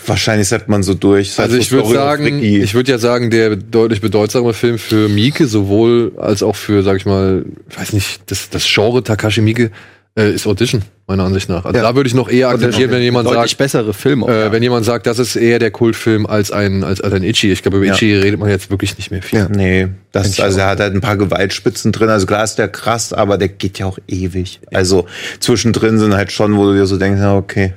Wahrscheinlich 0.06 0.48
setzt 0.48 0.68
man 0.68 0.82
so 0.82 0.94
durch. 0.94 1.38
Also 1.38 1.54
so 1.54 1.60
ich 1.60 1.70
würde 1.70 1.92
sagen, 1.92 2.42
ich 2.42 2.74
würde 2.74 2.90
ja 2.90 2.98
sagen, 2.98 3.30
der 3.30 3.54
deutlich 3.54 4.00
bedeutsamere 4.00 4.52
Film 4.52 4.78
für 4.78 5.08
Mieke, 5.08 5.46
sowohl 5.46 6.12
als 6.18 6.42
auch 6.42 6.56
für, 6.56 6.82
sag 6.82 6.96
ich 6.96 7.06
mal, 7.06 7.44
ich 7.70 7.78
weiß 7.78 7.92
nicht, 7.92 8.22
das, 8.26 8.50
das 8.50 8.64
Genre 8.66 9.04
Takashi 9.04 9.42
Miike 9.42 9.70
äh, 10.14 10.30
ist 10.32 10.46
Audition, 10.46 10.82
meiner 11.06 11.24
Ansicht 11.24 11.48
nach. 11.48 11.64
Also 11.64 11.76
Ja. 11.76 11.82
da 11.84 11.94
würde 11.96 12.06
ich 12.08 12.14
noch 12.14 12.28
eher 12.28 12.48
akzeptieren, 12.50 12.90
wenn 12.90 13.00
jemand 13.02 13.26
Deutlich 13.28 13.52
sagt, 13.52 13.58
bessere 13.58 13.94
Filme. 13.94 14.26
äh, 14.26 14.40
ja. 14.46 14.52
wenn 14.52 14.62
jemand 14.62 14.84
sagt, 14.84 15.06
das 15.06 15.18
ist 15.18 15.36
eher 15.36 15.58
der 15.58 15.70
Kultfilm 15.70 16.26
als 16.26 16.50
ein, 16.50 16.84
als, 16.84 17.00
als 17.00 17.14
ein 17.14 17.22
Itchy. 17.22 17.50
Ich 17.50 17.62
glaube, 17.62 17.78
über 17.78 17.86
Ja. 17.86 17.94
Itchy 17.94 18.14
redet 18.16 18.38
man 18.38 18.48
jetzt 18.50 18.70
wirklich 18.70 18.96
nicht 18.98 19.10
mehr 19.10 19.22
viel. 19.22 19.38
Ja. 19.38 19.48
Nee, 19.48 19.88
das, 20.12 20.38
also 20.40 20.60
er 20.60 20.66
hat 20.68 20.80
halt 20.80 20.94
ein 20.94 21.00
paar 21.00 21.16
Gewaltspitzen 21.16 21.92
drin. 21.92 22.08
Also 22.10 22.26
klar 22.26 22.44
ist 22.44 22.56
der 22.56 22.68
krass, 22.68 23.12
aber 23.12 23.38
der 23.38 23.48
geht 23.48 23.78
ja 23.78 23.86
auch 23.86 23.98
ewig. 24.06 24.60
Also 24.72 25.06
zwischendrin 25.40 25.98
sind 25.98 26.14
halt 26.14 26.30
schon, 26.30 26.56
wo 26.56 26.66
du 26.66 26.74
dir 26.74 26.86
so 26.86 26.98
denkst, 26.98 27.20
ja, 27.20 27.34
okay. 27.34 27.72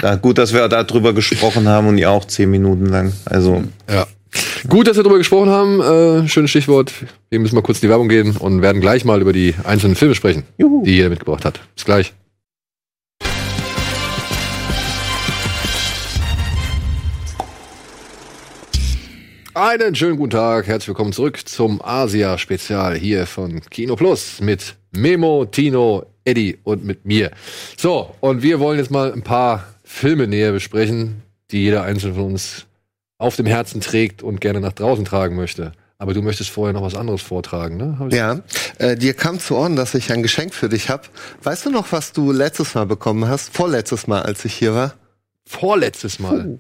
da, 0.02 0.16
gut, 0.16 0.38
dass 0.38 0.54
wir 0.54 0.68
da 0.68 0.84
drüber 0.84 1.14
gesprochen 1.14 1.68
haben 1.68 1.88
und 1.88 1.98
ihr 1.98 2.10
auch 2.12 2.26
zehn 2.26 2.50
Minuten 2.50 2.86
lang. 2.88 3.14
Also, 3.26 3.64
Ja. 3.90 4.06
Gut, 4.68 4.88
dass 4.88 4.98
wir 4.98 5.04
darüber 5.04 5.18
gesprochen 5.18 5.50
haben. 5.50 5.82
Äh, 5.82 6.28
schönes 6.28 6.50
Stichwort. 6.50 6.92
Wir 7.30 7.40
müssen 7.40 7.56
mal 7.56 7.62
kurz 7.62 7.78
in 7.78 7.88
die 7.88 7.90
Werbung 7.90 8.10
gehen 8.10 8.36
und 8.38 8.62
werden 8.62 8.82
gleich 8.82 9.06
mal 9.06 9.22
über 9.22 9.34
die 9.34 9.56
einzelnen 9.64 9.96
Filme 9.96 10.16
sprechen, 10.16 10.44
Juhu. 10.58 10.84
die 10.84 10.92
jeder 10.96 11.10
mitgebracht 11.10 11.46
hat. 11.46 11.60
Bis 11.76 11.86
gleich. 11.86 12.14
Einen 19.54 19.96
schönen 19.96 20.18
guten 20.18 20.30
Tag, 20.30 20.68
herzlich 20.68 20.90
willkommen 20.90 21.14
zurück 21.14 21.48
zum 21.48 21.82
Asia-Spezial 21.84 22.96
hier 22.96 23.26
von 23.26 23.60
Kino 23.72 23.96
Plus 23.96 24.40
mit 24.40 24.76
Memo, 24.92 25.46
Tino, 25.46 26.06
Eddie 26.26 26.60
und 26.64 26.86
mit 26.86 27.06
mir. 27.06 27.32
So, 27.76 28.14
und 28.20 28.44
wir 28.44 28.60
wollen 28.60 28.78
jetzt 28.78 28.92
mal 28.92 29.12
ein 29.12 29.24
paar 29.24 29.66
Filme 29.84 30.28
näher 30.28 30.52
besprechen, 30.52 31.24
die 31.50 31.64
jeder 31.64 31.82
einzelne 31.82 32.14
von 32.14 32.26
uns 32.26 32.68
auf 33.18 33.36
dem 33.36 33.46
Herzen 33.46 33.82
trägt 33.82 34.22
und 34.24 34.42
gerne 34.42 34.60
nach 34.60 34.74
draußen 34.74 35.06
tragen 35.06 35.36
möchte. 35.36 35.72
Aber 36.00 36.14
du 36.14 36.22
möchtest 36.22 36.52
vorher 36.52 36.74
noch 36.74 36.84
was 36.84 36.94
anderes 36.94 37.24
vortragen, 37.24 37.78
ne? 37.78 37.96
Hab 38.00 38.10
ich- 38.10 38.14
Ja, 38.14 38.40
äh, 38.78 38.96
dir 38.96 39.16
kam 39.16 39.40
zu 39.40 39.56
Ohren, 39.56 39.76
dass 39.76 39.96
ich 39.96 40.12
ein 40.12 40.22
Geschenk 40.22 40.54
für 40.54 40.70
dich 40.70 40.90
habe. 40.90 41.04
Weißt 41.42 41.66
du 41.66 41.72
noch, 41.72 41.92
was 41.92 42.14
du 42.14 42.32
letztes 42.32 42.76
Mal 42.76 42.86
bekommen 42.86 43.28
hast? 43.28 43.52
Vorletztes 43.56 44.06
Mal, 44.06 44.22
als 44.22 44.46
ich 44.46 44.54
hier 44.54 44.76
war? 44.76 44.94
Vorletztes 45.48 46.20
Mal. 46.20 46.60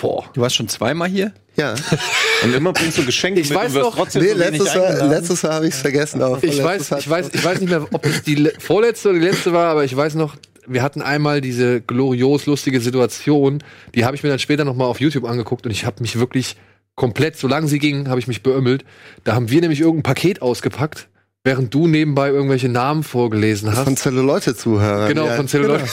Boah. 0.00 0.24
Du 0.32 0.40
warst 0.40 0.56
schon 0.56 0.68
zweimal 0.68 1.08
hier? 1.08 1.32
Ja. 1.56 1.74
und 2.44 2.54
immer 2.54 2.72
bringst 2.72 2.96
du 2.96 3.04
Geschenke 3.04 3.40
Ich 3.40 3.52
weiß 3.54 3.74
noch- 3.74 3.94
trotzdem 3.94 4.22
Nee, 4.22 4.32
letztes 4.32 4.74
Mal, 4.74 5.08
letztes 5.10 5.42
Mal 5.42 5.52
habe 5.52 5.66
ich 5.68 5.74
es 5.74 5.80
vergessen. 5.80 6.22
Aber 6.22 6.42
Ich 6.42 6.62
weiß, 6.62 6.92
ich 6.98 7.10
weiß, 7.10 7.28
ich 7.34 7.44
weiß 7.44 7.60
nicht 7.60 7.68
mehr, 7.68 7.86
ob 7.92 8.06
es 8.06 8.22
die 8.22 8.36
le- 8.36 8.52
vorletzte 8.58 9.10
oder 9.10 9.18
die 9.18 9.24
letzte 9.26 9.52
war, 9.52 9.66
aber 9.72 9.84
ich 9.84 9.94
weiß 9.94 10.14
noch, 10.14 10.36
wir 10.66 10.82
hatten 10.82 11.02
einmal 11.02 11.40
diese 11.40 11.80
glorios 11.80 12.46
lustige 12.46 12.80
Situation, 12.80 13.62
die 13.94 14.04
habe 14.04 14.16
ich 14.16 14.22
mir 14.22 14.28
dann 14.28 14.38
später 14.38 14.64
noch 14.64 14.76
mal 14.76 14.86
auf 14.86 15.00
YouTube 15.00 15.24
angeguckt 15.24 15.66
und 15.66 15.72
ich 15.72 15.84
habe 15.84 16.00
mich 16.00 16.18
wirklich 16.18 16.56
komplett, 16.94 17.36
solange 17.36 17.66
sie 17.68 17.78
ging, 17.78 18.08
habe 18.08 18.20
ich 18.20 18.28
mich 18.28 18.42
beömmelt. 18.42 18.84
Da 19.24 19.34
haben 19.34 19.50
wir 19.50 19.60
nämlich 19.60 19.80
irgendein 19.80 20.02
Paket 20.02 20.42
ausgepackt, 20.42 21.08
während 21.44 21.72
du 21.72 21.86
nebenbei 21.86 22.28
irgendwelche 22.28 22.68
Namen 22.68 23.02
vorgelesen 23.02 23.72
Von 23.72 23.86
hast. 23.94 24.02
Celluleute-Zuhörern. 24.02 25.08
Genau, 25.08 25.26
ja, 25.26 25.36
von 25.36 25.48
Celluloid. 25.48 25.82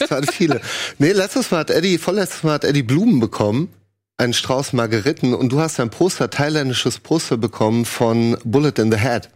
Das 0.00 0.10
hatten 0.10 0.26
viele. 0.26 0.60
Nee, 0.98 1.12
letztes 1.12 1.52
Mal 1.52 1.58
hat 1.58 1.70
Eddie, 1.70 1.98
vorletztes 1.98 2.42
Mal 2.42 2.54
hat 2.54 2.64
Eddie 2.64 2.82
Blumen 2.82 3.20
bekommen. 3.20 3.72
Einen 4.16 4.32
Strauß 4.32 4.72
Margeriten. 4.72 5.34
Und 5.34 5.52
du 5.52 5.60
hast 5.60 5.78
ein 5.78 5.90
Poster, 5.90 6.30
thailändisches 6.30 6.98
Poster 6.98 7.36
bekommen 7.36 7.84
von 7.84 8.36
Bullet 8.44 8.72
in 8.78 8.90
the 8.90 8.98
Head. 8.98 9.28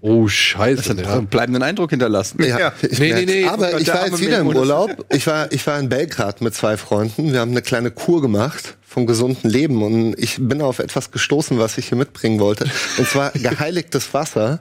Oh. 0.00 0.08
Oh, 0.08 0.24
Das 0.24 0.32
scheiße. 0.32 0.90
hat 0.90 0.98
Ja. 1.00 1.12
einen 1.14 1.26
bleibenden 1.26 1.62
Eindruck 1.62 1.90
hinterlassen. 1.90 2.42
Ja. 2.44 2.72
ich 2.82 2.98
Nee, 2.98 3.12
nee, 3.12 3.24
nee. 3.24 3.46
Aber 3.46 3.80
ich 3.80 3.88
war 3.88 4.06
jetzt 4.06 4.20
wieder 4.20 4.38
im 4.40 4.48
Urlaub. 4.48 5.04
Ich 5.10 5.26
war, 5.26 5.50
ich 5.52 5.66
war 5.66 5.78
in 5.78 5.88
Belgrad 5.88 6.40
mit 6.40 6.54
zwei 6.54 6.76
Freunden. 6.76 7.32
Wir 7.32 7.40
haben 7.40 7.50
eine 7.50 7.62
kleine 7.62 7.90
Kur 7.90 8.20
gemacht 8.22 8.76
vom 8.86 9.06
gesunden 9.06 9.50
Leben. 9.50 9.82
Und 9.82 10.14
ich 10.18 10.36
bin 10.38 10.60
auf 10.62 10.78
etwas 10.78 11.10
gestoßen, 11.10 11.58
was 11.58 11.76
ich 11.78 11.88
hier 11.88 11.98
mitbringen 11.98 12.38
wollte. 12.40 12.68
Und 12.98 13.08
zwar 13.08 13.30
geheiligtes 13.34 14.14
Wasser. 14.14 14.60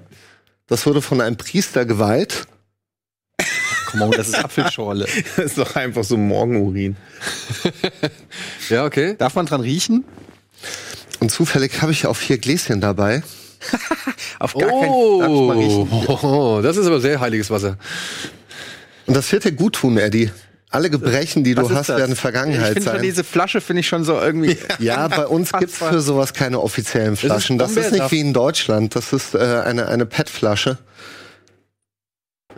Das 0.67 0.85
wurde 0.85 1.01
von 1.01 1.21
einem 1.21 1.35
Priester 1.37 1.85
geweiht. 1.85 2.47
Mo, 3.93 4.09
das 4.11 4.29
ist 4.29 4.35
Apfelschorle. 4.43 5.05
Das 5.35 5.45
ist 5.45 5.57
doch 5.57 5.75
einfach 5.75 6.03
so 6.03 6.17
Morgenurin. 6.17 6.95
Ja, 8.69 8.85
okay. 8.85 9.15
Darf 9.17 9.35
man 9.35 9.45
dran 9.45 9.61
riechen? 9.61 10.03
Und 11.19 11.29
zufällig 11.31 11.81
habe 11.81 11.91
ich 11.91 12.05
auch 12.07 12.15
vier 12.15 12.37
Gläschen 12.37 12.81
dabei. 12.81 13.23
Auf 14.39 14.53
gar 14.53 14.69
keinen 14.69 14.93
ich 14.93 15.41
mal 15.41 15.57
riechen? 15.57 15.87
Oh, 16.07 16.59
das 16.61 16.77
ist 16.77 16.87
aber 16.87 16.99
sehr 16.99 17.19
heiliges 17.19 17.49
Wasser. 17.49 17.77
Und 19.05 19.15
das 19.15 19.31
wird 19.31 19.43
dir 19.45 19.51
gut 19.51 19.75
tun, 19.75 19.97
Eddie. 19.97 20.31
Alle 20.69 20.89
Gebrechen, 20.89 21.43
die 21.43 21.55
Was 21.55 21.67
du 21.67 21.69
ist 21.71 21.77
hast, 21.77 21.89
das? 21.89 21.97
werden 21.97 22.13
Ich 22.13 22.19
Vergangenheit 22.19 22.73
schon 22.73 22.81
sein. 22.83 23.01
diese 23.01 23.23
Flasche 23.23 23.61
finde 23.61 23.79
ich 23.81 23.87
schon 23.87 24.03
so 24.03 24.19
irgendwie. 24.19 24.57
Ja, 24.79 25.07
bei 25.07 25.25
uns 25.27 25.51
gibt's 25.53 25.75
Unfassbar. 25.75 25.93
für 25.93 26.01
sowas 26.01 26.33
keine 26.33 26.59
offiziellen 26.59 27.15
Flaschen. 27.15 27.57
Das 27.57 27.71
ist, 27.71 27.75
nicht 27.77 27.85
Brombeersaft. 27.85 28.11
wie 28.11 28.19
in 28.19 28.33
Deutschland. 28.33 28.95
Das 28.95 29.13
ist 29.13 29.35
äh, 29.35 29.61
eine, 29.63 29.87
eine 29.87 30.05
PET-Flasche. 30.05 30.77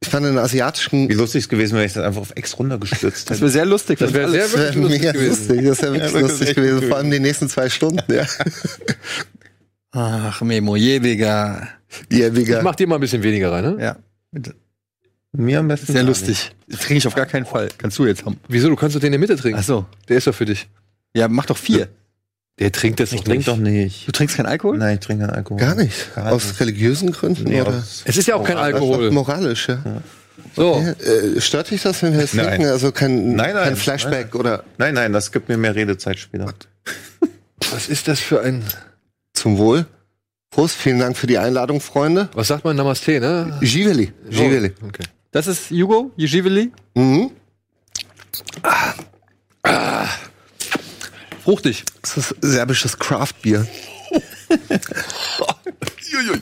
ich 0.00 0.01
fand 0.12 0.26
in 0.26 0.38
asiatischen 0.38 1.08
Wie 1.08 1.14
lustig 1.14 1.42
es 1.42 1.48
gewesen 1.48 1.72
wäre, 1.72 1.80
wenn 1.80 1.86
ich 1.88 1.92
das 1.94 2.04
einfach 2.04 2.20
auf 2.20 2.32
X 2.36 2.56
runtergestürzt 2.58 3.28
Das 3.28 3.36
hätte. 3.38 3.40
wäre 3.40 3.50
sehr 3.50 3.66
lustig. 3.66 3.98
Das 3.98 4.12
wäre 4.14 4.30
sehr 4.30 4.42
Das 4.42 4.52
wäre 4.56 4.74
wirklich 4.74 5.02
lustig 5.02 5.12
gewesen. 5.12 5.28
lustig. 5.28 5.66
Das 5.66 5.82
wäre 5.82 5.92
wirklich 5.94 6.12
wirklich 6.14 6.30
lustig 6.30 6.54
gewesen. 6.54 6.78
cool. 6.82 6.88
Vor 6.88 6.96
allem 6.98 7.10
die 7.10 7.18
nächsten 7.20 7.48
zwei 7.48 7.68
Stunden. 7.68 8.00
Ja, 8.12 8.26
Ach, 9.92 10.40
Memo, 10.42 10.76
jebiger. 10.76 11.68
Jäbiger. 12.10 12.58
Ich 12.58 12.64
mach 12.64 12.74
dir 12.74 12.86
mal 12.86 12.94
ein 12.96 13.00
bisschen 13.00 13.22
weniger 13.22 13.52
rein, 13.52 13.64
ne? 13.76 13.82
Ja, 13.82 13.96
bitte. 14.30 14.54
Mir 15.32 15.58
am 15.60 15.68
besten. 15.68 15.92
Sehr 15.92 16.02
lustig. 16.02 16.52
Das 16.68 16.80
trinke 16.80 16.98
ich 16.98 17.06
auf 17.06 17.14
gar 17.14 17.26
keinen 17.26 17.46
Fall. 17.46 17.68
Kannst 17.78 17.98
du 17.98 18.06
jetzt 18.06 18.24
haben. 18.24 18.38
Wieso? 18.48 18.68
Du 18.68 18.76
kannst 18.76 18.96
doch 18.96 19.00
den 19.00 19.06
in 19.08 19.12
der 19.12 19.18
Mitte 19.20 19.36
trinken. 19.36 19.58
Ach 19.60 19.64
so. 19.64 19.86
Der 20.08 20.18
ist 20.18 20.26
doch 20.26 20.34
für 20.34 20.44
dich. 20.44 20.68
Ja, 21.14 21.28
mach 21.28 21.46
doch 21.46 21.56
vier. 21.56 21.88
Der 22.58 22.70
trinkt 22.70 23.00
das 23.00 23.12
nicht. 23.12 23.20
Ich 23.20 23.24
trinke 23.24 23.44
doch 23.46 23.56
nicht. 23.56 24.06
Du 24.06 24.12
trinkst 24.12 24.36
keinen 24.36 24.46
Alkohol? 24.46 24.76
Nein, 24.78 24.94
ich 24.94 25.00
trinke 25.00 25.24
keinen 25.26 25.34
Alkohol. 25.34 25.58
Gar 25.60 25.74
nicht. 25.74 26.14
Gar 26.14 26.32
Aus 26.32 26.44
nicht. 26.46 26.60
religiösen 26.60 27.10
Gründen? 27.12 27.44
Nee, 27.44 27.62
oder? 27.62 27.82
Es 28.04 28.16
ist 28.16 28.28
ja 28.28 28.36
auch 28.36 28.44
kein 28.44 28.58
Alkohol. 28.58 29.10
Moralisch, 29.10 29.68
ja. 29.68 29.78
So. 30.54 30.80
Äh, 30.80 31.40
stört 31.40 31.70
dich 31.70 31.82
das, 31.82 32.02
wenn 32.02 32.12
wir 32.12 32.20
es 32.24 32.32
trinken? 32.32 32.66
Also 32.66 32.92
kein, 32.92 33.34
Nein, 33.36 33.54
nein, 33.54 33.64
kein 33.64 33.76
Flashback 33.76 34.28
nein. 34.32 34.40
oder 34.40 34.64
Nein, 34.76 34.94
nein, 34.94 35.12
das 35.12 35.32
gibt 35.32 35.48
mir 35.48 35.56
mehr 35.56 35.74
Redezeit 35.74 36.18
später. 36.18 36.52
Was 37.72 37.88
ist 37.88 38.06
das 38.08 38.20
für 38.20 38.40
ein. 38.42 38.62
zum 39.32 39.56
Wohl? 39.56 39.86
Prost, 40.50 40.76
vielen 40.76 40.98
Dank 40.98 41.16
für 41.16 41.26
die 41.26 41.38
Einladung, 41.38 41.80
Freunde. 41.80 42.28
Was 42.34 42.48
sagt 42.48 42.64
man 42.64 42.76
Namaste, 42.76 43.18
ne? 43.18 43.56
Giveli. 43.62 44.12
Giveli. 44.28 44.72
Oh, 44.82 44.88
okay. 44.88 45.04
Das 45.30 45.46
ist 45.46 45.70
Hugo, 45.70 46.10
Jijivili. 46.16 46.70
Mhm. 46.94 47.30
Fruchtig. 51.44 51.84
Das 52.02 52.16
ist 52.16 52.34
serbisches 52.40 52.98
Craftbier. 52.98 53.66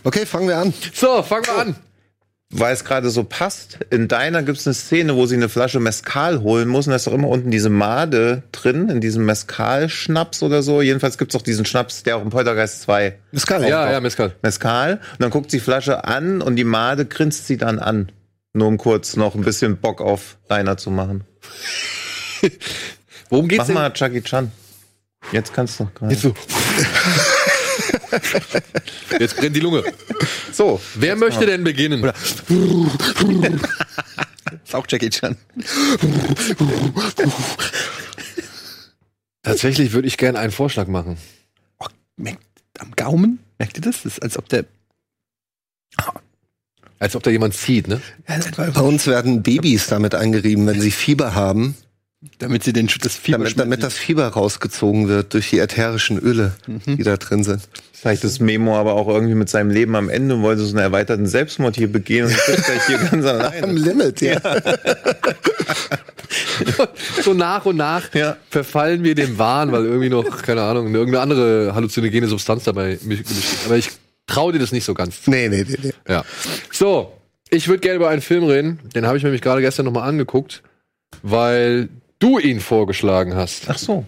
okay, 0.05 0.27
fangen 0.27 0.49
wir 0.49 0.59
an. 0.59 0.75
So, 0.95 1.23
fangen 1.23 1.47
wir 1.47 1.59
an. 1.59 1.77
Weil 2.53 2.75
es 2.75 2.85
gerade 2.85 3.11
so 3.11 3.23
passt, 3.23 3.79
in 3.91 4.09
deiner 4.09 4.43
gibt 4.43 4.59
es 4.59 4.67
eine 4.67 4.75
Szene, 4.75 5.15
wo 5.15 5.25
sie 5.27 5.37
eine 5.37 5.49
Flasche 5.49 5.79
Mescal 5.79 6.41
holen 6.41 6.67
muss 6.67 6.87
und 6.87 6.91
da 6.91 6.97
ist 6.97 7.07
doch 7.07 7.13
immer 7.13 7.29
unten 7.29 7.53
diese 7.53 7.71
Made 7.71 8.43
drin, 8.51 8.89
in 8.89 9.01
diesem 9.01 9.25
Mescal-Schnaps 9.25 10.43
oder 10.43 10.61
so. 10.65 10.83
Jedenfalls 10.83 11.17
gibt 11.17 11.33
es 11.33 11.39
doch 11.39 11.45
diesen 11.45 11.65
Schnaps, 11.65 12.03
der 12.03 12.17
auch 12.17 12.23
im 12.23 12.31
Poltergeist 12.31 12.83
2 12.83 13.17
Mescal. 13.31 13.69
Ja, 13.69 13.93
ja, 13.93 14.01
Mescal. 14.01 14.35
Mescal. 14.43 14.95
Und 14.95 15.21
dann 15.21 15.31
guckt 15.31 15.53
sie 15.53 15.59
die 15.59 15.63
Flasche 15.63 16.05
an 16.05 16.43
und 16.43 16.57
die 16.57 16.65
Made 16.65 17.07
grinst 17.07 17.47
sie 17.47 17.57
dann 17.57 17.79
an. 17.79 18.11
Nur 18.53 18.67
um 18.67 18.79
kurz 18.79 19.15
noch 19.15 19.37
ein 19.37 19.43
bisschen 19.43 19.77
Bock 19.77 20.01
auf 20.01 20.37
Rainer 20.51 20.77
zu 20.77 20.91
machen. 20.91 21.23
Worum 23.29 23.47
geht's 23.47 23.59
Mach 23.59 23.67
denn? 23.67 23.75
mal 23.75 23.93
Chucky 23.93 24.23
Chan. 24.23 24.51
Jetzt 25.33 25.53
kannst 25.53 25.79
du. 25.81 25.89
gerade. 25.95 26.13
Jetzt 26.13 26.23
so. 26.23 26.35
Jetzt 29.19 29.37
brennt 29.37 29.55
die 29.55 29.61
Lunge. 29.61 29.85
So, 30.53 30.81
Wer 30.95 31.17
möchte 31.17 31.47
denn 31.47 31.65
beginnen? 31.65 32.05
Ist 34.65 34.75
auch 34.75 34.87
Jackie 34.89 35.11
Chan. 35.11 35.37
Tatsächlich 39.43 39.93
würde 39.93 40.09
ich 40.09 40.19
gerne 40.19 40.39
einen 40.39 40.53
Vorschlag 40.53 40.87
machen. 40.89 41.17
Merkt 42.17 42.43
am 42.79 42.93
Gaumen? 42.97 43.39
Merkt 43.59 43.77
ihr 43.79 43.83
das? 43.83 44.03
Das 44.03 44.15
ist, 44.15 44.23
als 44.23 44.39
ob 44.39 44.49
der. 44.49 44.65
Als 46.99 47.17
ob 47.17 47.23
da 47.23 47.31
jemand 47.31 47.55
zieht, 47.55 47.89
ne? 47.89 48.01
Bei 48.57 48.81
uns 48.81 49.07
werden 49.07 49.43
Babys 49.43 49.87
damit 49.87 50.15
eingerieben, 50.15 50.67
wenn 50.67 50.81
sie 50.81 50.91
Fieber 50.91 51.35
haben, 51.35 51.77
Damit 52.39 52.65
sie 52.65 52.75
den 52.75 52.87
das 53.01 53.15
Fieber 53.15 53.39
damit, 53.39 53.59
damit 53.59 53.83
das 53.83 53.95
Fieber 53.95 54.27
rausgezogen 54.29 55.09
wird 55.09 55.33
durch 55.33 55.49
die 55.51 55.59
ätherischen 55.59 56.19
Öle, 56.19 56.53
die 56.87 57.03
da 57.03 57.17
drin 57.17 57.45
sind. 57.45 57.63
Vielleicht 57.95 58.25
ist 58.25 58.41
Memo 58.41 58.77
aber 58.77 58.93
auch 58.93 59.09
irgendwie 59.09 59.35
mit 59.35 59.49
seinem 59.49 59.71
Leben 59.71 59.97
am 59.97 60.11
Ende 60.11 60.35
und 60.35 60.43
wollte 60.43 60.63
so 60.63 60.69
einen 60.69 60.85
erweiterten 60.85 61.27
Selbstmord 61.27 61.77
hier 61.77 61.91
begehen 61.91 62.27
und 62.27 62.31
sitzt 62.33 62.65
gleich 62.67 62.87
hier 62.87 62.99
ganz 62.99 63.13
Am 63.27 63.41
alleine. 63.41 63.73
Limit, 63.73 64.21
ja. 64.21 64.39
So 67.23 67.35
nach 67.35 67.65
und 67.67 67.77
nach 67.77 68.15
Ja. 68.15 68.37
verfallen 68.51 69.03
wir 69.03 69.15
dem 69.15 69.39
Wahn, 69.39 69.73
weil 69.73 69.85
irgendwie 69.85 70.09
noch, 70.11 70.43
keine 70.43 70.63
Ahnung, 70.63 70.95
irgendeine 70.95 71.23
andere 71.23 71.75
halluzinogene 71.75 72.27
Substanz 72.29 72.65
dabei 72.65 72.99
mich- 73.03 73.23
Aber 73.65 73.77
ich 73.77 73.89
traue 74.27 74.53
dir 74.53 74.59
das 74.59 74.73
nicht 74.73 74.85
so 74.85 74.95
ganz. 74.95 75.27
Nee, 75.27 75.49
nee, 75.49 75.65
nee, 75.69 75.77
nee. 75.83 75.93
Ja. 76.09 76.25
So, 76.71 77.13
ich 77.49 77.67
würde 77.69 77.81
gerne 77.81 77.97
über 77.97 78.09
einen 78.11 78.23
Film 78.23 78.45
reden. 78.45 78.79
Den 78.95 79.07
habe 79.07 79.17
ich 79.17 79.23
mir 79.23 79.29
nämlich 79.31 79.43
gerade 79.43 79.61
gestern 79.61 79.87
nochmal 79.87 80.09
angeguckt, 80.09 80.63
weil 81.23 81.89
du 82.21 82.39
ihn 82.39 82.61
vorgeschlagen 82.61 83.35
hast. 83.35 83.65
Ach 83.69 83.77
so. 83.79 84.05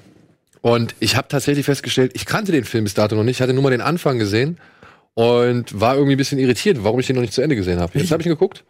Und 0.61 0.95
ich 1.01 1.17
habe 1.17 1.27
tatsächlich 1.29 1.67
festgestellt, 1.67 2.13
ich 2.15 2.25
kannte 2.25 2.53
den 2.53 2.65
Film 2.65 2.85
bis 2.85 2.95
dato 2.95 3.17
noch 3.17 3.25
nicht, 3.25 3.39
ich 3.39 3.43
hatte 3.43 3.53
nur 3.53 3.65
mal 3.65 3.71
den 3.71 3.81
Anfang 3.81 4.19
gesehen 4.21 4.59
und 5.15 5.79
war 5.81 5.95
irgendwie 5.97 6.15
ein 6.15 6.19
bisschen 6.19 6.39
irritiert, 6.39 6.85
warum 6.85 7.01
ich 7.01 7.07
den 7.09 7.17
noch 7.17 7.21
nicht 7.23 7.33
zu 7.35 7.43
Ende 7.43 7.57
gesehen 7.57 7.81
habe. 7.81 7.99
Jetzt 7.99 8.13
habe 8.13 8.23
ich 8.23 8.27
ihn 8.27 8.33
geguckt 8.33 8.65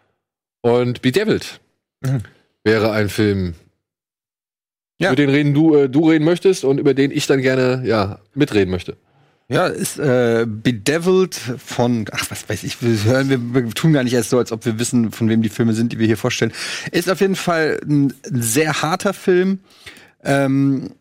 und 0.63 1.03
Bedeviled 1.03 1.61
Mhm. 2.05 2.23
wäre 2.65 2.91
ein 2.93 3.09
Film, 3.09 3.55
Ja. 4.99 5.09
über 5.11 5.17
den 5.17 5.29
reden 5.31 5.53
du, 5.55 5.77
äh, 5.77 5.89
du 5.89 6.09
reden 6.09 6.25
möchtest 6.25 6.65
und 6.65 6.79
über 6.79 6.95
den 6.95 7.11
ich 7.11 7.27
dann 7.27 7.41
gerne 7.43 7.83
ja 7.87 8.21
mitreden 8.35 8.71
möchte. 8.71 8.97
Ja, 9.53 9.67
ist 9.67 9.99
äh, 9.99 10.47
Bedeviled 10.49 11.35
von, 11.35 12.07
ach, 12.11 12.31
was 12.31 12.49
weiß 12.49 12.65
ich, 12.65 12.81
wir 12.81 13.05
hören, 13.05 13.29
wir, 13.29 13.55
wir 13.55 13.71
tun 13.75 13.93
gar 13.93 14.03
nicht 14.03 14.15
erst 14.15 14.31
so, 14.31 14.39
als 14.39 14.51
ob 14.51 14.65
wir 14.65 14.79
wissen, 14.79 15.13
von 15.13 15.29
wem 15.29 15.43
die 15.43 15.51
Filme 15.51 15.75
sind, 15.75 15.93
die 15.93 15.99
wir 15.99 16.07
hier 16.07 16.17
vorstellen. 16.17 16.53
Ist 16.91 17.11
auf 17.11 17.21
jeden 17.21 17.37
Fall 17.37 17.79
ein 17.85 18.15
sehr 18.25 18.81
harter 18.81 19.13
Film. 19.13 19.59
Ähm, 20.25 20.93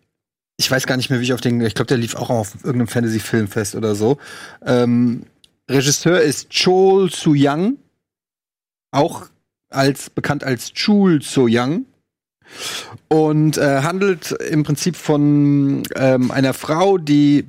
ich 0.57 0.69
weiß 0.69 0.85
gar 0.85 0.97
nicht 0.97 1.09
mehr, 1.09 1.21
wie 1.21 1.23
ich 1.23 1.31
auf 1.31 1.39
den, 1.39 1.61
ich 1.61 1.75
glaube, 1.75 1.87
der 1.87 1.97
lief 1.97 2.15
auch 2.15 2.29
auf 2.29 2.55
irgendeinem 2.55 2.89
Fantasy-Filmfest 2.89 3.75
oder 3.75 3.95
so. 3.95 4.17
Ähm, 4.65 5.27
Regisseur 5.69 6.19
ist 6.19 6.49
Chol 6.51 7.09
Soo-young, 7.09 7.77
auch 8.91 9.29
als 9.69 10.09
bekannt 10.09 10.43
als 10.43 10.73
Chul 10.73 11.21
So-young 11.21 11.85
und 13.07 13.57
äh, 13.57 13.81
handelt 13.81 14.33
im 14.33 14.63
Prinzip 14.63 14.97
von 14.97 15.83
ähm, 15.95 16.31
einer 16.31 16.53
Frau, 16.53 16.97
die 16.97 17.45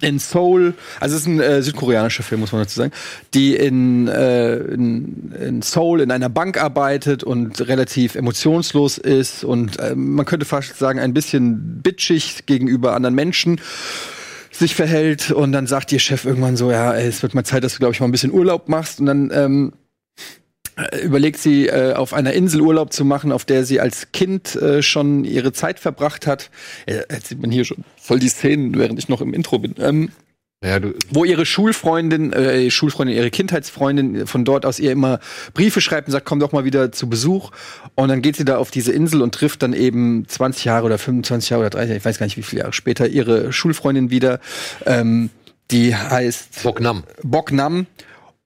in 0.00 0.18
Seoul, 0.18 0.74
also 1.00 1.16
es 1.16 1.22
ist 1.22 1.26
ein 1.26 1.40
äh, 1.40 1.62
südkoreanischer 1.62 2.22
Film, 2.22 2.40
muss 2.40 2.52
man 2.52 2.62
dazu 2.62 2.76
sagen, 2.76 2.92
die 3.32 3.54
in, 3.54 4.08
äh, 4.08 4.56
in, 4.56 5.32
in 5.32 5.62
Seoul 5.62 6.00
in 6.00 6.10
einer 6.10 6.28
Bank 6.28 6.60
arbeitet 6.60 7.24
und 7.24 7.66
relativ 7.66 8.14
emotionslos 8.14 8.98
ist 8.98 9.44
und 9.44 9.78
äh, 9.78 9.94
man 9.94 10.26
könnte 10.26 10.44
fast 10.44 10.78
sagen, 10.78 10.98
ein 10.98 11.14
bisschen 11.14 11.82
bitchig 11.82 12.46
gegenüber 12.46 12.94
anderen 12.94 13.14
Menschen 13.14 13.60
sich 14.50 14.74
verhält 14.74 15.30
und 15.30 15.52
dann 15.52 15.66
sagt 15.66 15.92
ihr 15.92 15.98
Chef 15.98 16.24
irgendwann 16.24 16.56
so, 16.56 16.70
ja, 16.70 16.92
ey, 16.92 17.08
es 17.08 17.22
wird 17.22 17.34
mal 17.34 17.44
Zeit, 17.44 17.64
dass 17.64 17.72
du, 17.74 17.78
glaube 17.78 17.94
ich, 17.94 18.00
mal 18.00 18.06
ein 18.06 18.12
bisschen 18.12 18.32
Urlaub 18.32 18.68
machst 18.68 19.00
und 19.00 19.06
dann 19.06 19.30
ähm, 19.34 19.72
äh, 19.72 19.83
überlegt 21.02 21.38
sie, 21.38 21.66
äh, 21.66 21.94
auf 21.94 22.12
einer 22.12 22.32
Insel 22.32 22.60
Urlaub 22.60 22.92
zu 22.92 23.04
machen, 23.04 23.32
auf 23.32 23.44
der 23.44 23.64
sie 23.64 23.80
als 23.80 24.12
Kind 24.12 24.56
äh, 24.56 24.82
schon 24.82 25.24
ihre 25.24 25.52
Zeit 25.52 25.78
verbracht 25.78 26.26
hat. 26.26 26.50
Äh, 26.86 27.02
jetzt 27.10 27.28
sieht 27.28 27.40
man 27.40 27.50
hier 27.50 27.64
schon 27.64 27.84
voll 27.96 28.18
die 28.18 28.28
Szenen, 28.28 28.76
während 28.76 28.98
ich 28.98 29.08
noch 29.08 29.20
im 29.20 29.34
Intro 29.34 29.58
bin. 29.58 29.74
Ähm, 29.78 30.10
Ja, 30.64 30.78
wo 31.10 31.24
ihre 31.24 31.44
Schulfreundin, 31.44 32.32
äh, 32.32 32.70
Schulfreundin, 32.70 33.16
ihre 33.16 33.30
Kindheitsfreundin 33.30 34.26
von 34.26 34.44
dort 34.44 34.64
aus 34.64 34.78
ihr 34.78 34.92
immer 34.92 35.20
Briefe 35.52 35.80
schreibt 35.80 36.08
und 36.08 36.12
sagt, 36.12 36.24
komm 36.24 36.40
doch 36.40 36.52
mal 36.52 36.64
wieder 36.64 36.90
zu 36.90 37.08
Besuch. 37.08 37.50
Und 37.94 38.08
dann 38.08 38.22
geht 38.22 38.36
sie 38.36 38.44
da 38.44 38.56
auf 38.56 38.70
diese 38.70 38.90
Insel 38.90 39.22
und 39.22 39.34
trifft 39.34 39.62
dann 39.62 39.74
eben 39.74 40.26
20 40.26 40.64
Jahre 40.64 40.86
oder 40.86 40.98
25 40.98 41.50
Jahre 41.50 41.60
oder 41.62 41.70
30, 41.70 41.96
ich 41.98 42.04
weiß 42.04 42.18
gar 42.18 42.26
nicht, 42.26 42.36
wie 42.36 42.42
viele 42.42 42.62
Jahre 42.62 42.72
später, 42.72 43.06
ihre 43.06 43.52
Schulfreundin 43.52 44.10
wieder. 44.10 44.40
Ähm, 44.86 45.30
die 45.70 45.94
heißt 45.94 46.62
Bognam. 46.62 47.04
Boknam. 47.22 47.86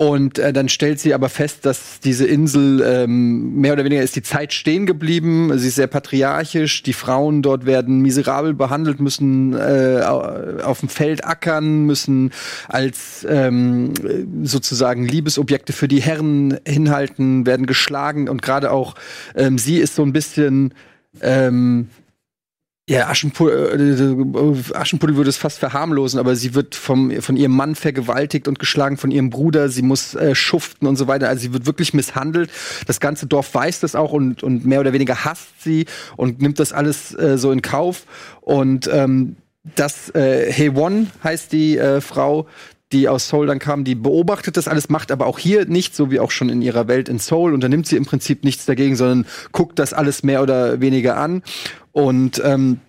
Und 0.01 0.39
äh, 0.39 0.53
dann 0.53 0.69
stellt 0.69 1.01
sie 1.01 1.13
aber 1.13 1.29
fest, 1.29 1.67
dass 1.67 1.99
diese 1.99 2.25
Insel 2.25 2.85
ähm, 2.87 3.57
mehr 3.57 3.73
oder 3.73 3.83
weniger 3.85 4.01
ist 4.01 4.15
die 4.15 4.23
Zeit 4.23 4.53
stehen 4.53 4.87
geblieben. 4.87 5.51
Sie 5.59 5.67
ist 5.67 5.75
sehr 5.75 5.89
patriarchisch. 5.89 6.85
Die 6.85 6.93
Frauen 6.93 7.43
dort 7.43 7.67
werden 7.67 7.99
miserabel 8.01 8.55
behandelt, 8.55 9.01
müssen 9.01 9.55
äh, 9.55 10.03
au- 10.05 10.63
auf 10.63 10.79
dem 10.81 10.89
Feld 10.89 11.25
ackern, 11.25 11.83
müssen 11.83 12.31
als 12.69 13.27
ähm, 13.29 13.93
sozusagen 14.45 15.05
Liebesobjekte 15.05 15.73
für 15.73 15.89
die 15.89 16.01
Herren 16.01 16.61
hinhalten, 16.65 17.45
werden 17.45 17.67
geschlagen 17.67 18.29
und 18.29 18.41
gerade 18.41 18.71
auch 18.71 18.95
ähm, 19.35 19.59
sie 19.59 19.79
ist 19.79 19.97
so 19.97 20.05
ein 20.05 20.13
bisschen 20.13 20.75
ähm, 21.23 21.89
ja, 22.89 23.09
Aschenputtel, 23.09 24.65
äh, 24.73 24.75
Aschenputtel 24.75 25.17
würde 25.17 25.29
es 25.29 25.37
fast 25.37 25.59
verharmlosen, 25.59 26.19
aber 26.19 26.35
sie 26.35 26.55
wird 26.55 26.75
vom, 26.75 27.21
von 27.21 27.37
ihrem 27.37 27.53
Mann 27.53 27.75
vergewaltigt 27.75 28.49
und 28.49 28.59
geschlagen, 28.59 28.97
von 28.97 29.11
ihrem 29.11 29.29
Bruder, 29.29 29.69
sie 29.69 29.83
muss 29.83 30.15
äh, 30.15 30.35
schuften 30.35 30.87
und 30.87 30.97
so 30.97 31.07
weiter. 31.07 31.29
Also 31.29 31.43
sie 31.43 31.53
wird 31.53 31.67
wirklich 31.67 31.93
misshandelt. 31.93 32.51
Das 32.87 32.99
ganze 32.99 33.27
Dorf 33.27 33.55
weiß 33.55 33.81
das 33.81 33.95
auch 33.95 34.13
und, 34.13 34.43
und 34.43 34.65
mehr 34.65 34.81
oder 34.81 34.95
weniger 34.95 35.27
hasst 35.27 35.63
sie 35.63 35.85
und 36.17 36.41
nimmt 36.41 36.59
das 36.59 36.73
alles 36.73 37.15
äh, 37.15 37.37
so 37.37 37.53
in 37.53 37.61
Kauf. 37.61 38.05
Und 38.41 38.89
ähm, 38.91 39.37
das 39.75 40.09
äh, 40.15 40.51
Hewon 40.51 41.11
heißt 41.23 41.53
die 41.53 41.77
äh, 41.77 42.01
Frau, 42.01 42.47
die 42.93 43.09
aus 43.09 43.29
Seoul 43.29 43.47
dann 43.47 43.59
kam, 43.59 43.85
die 43.85 43.95
beobachtet 43.95 44.57
das 44.57 44.69
alles, 44.69 44.89
macht 44.89 45.11
aber 45.13 45.27
auch 45.27 45.39
hier 45.39 45.67
nicht, 45.67 45.95
so 45.95 46.11
wie 46.11 46.21
auch 46.21 46.31
schon 46.31 46.49
in 46.49 46.63
ihrer 46.63 46.89
Welt 46.89 47.09
in 47.09 47.19
Seoul, 47.19 47.53
unternimmt 47.53 47.87
sie 47.87 47.97
im 47.97 48.07
Prinzip 48.07 48.45
nichts 48.45 48.67
dagegen, 48.67 48.97
sondern 48.97 49.27
guckt 49.53 49.79
das 49.79 49.93
alles 49.93 50.23
mehr 50.23 50.43
oder 50.43 50.81
weniger 50.81 51.17
an. 51.17 51.43
Und 51.93 52.41
ähm, 52.45 52.81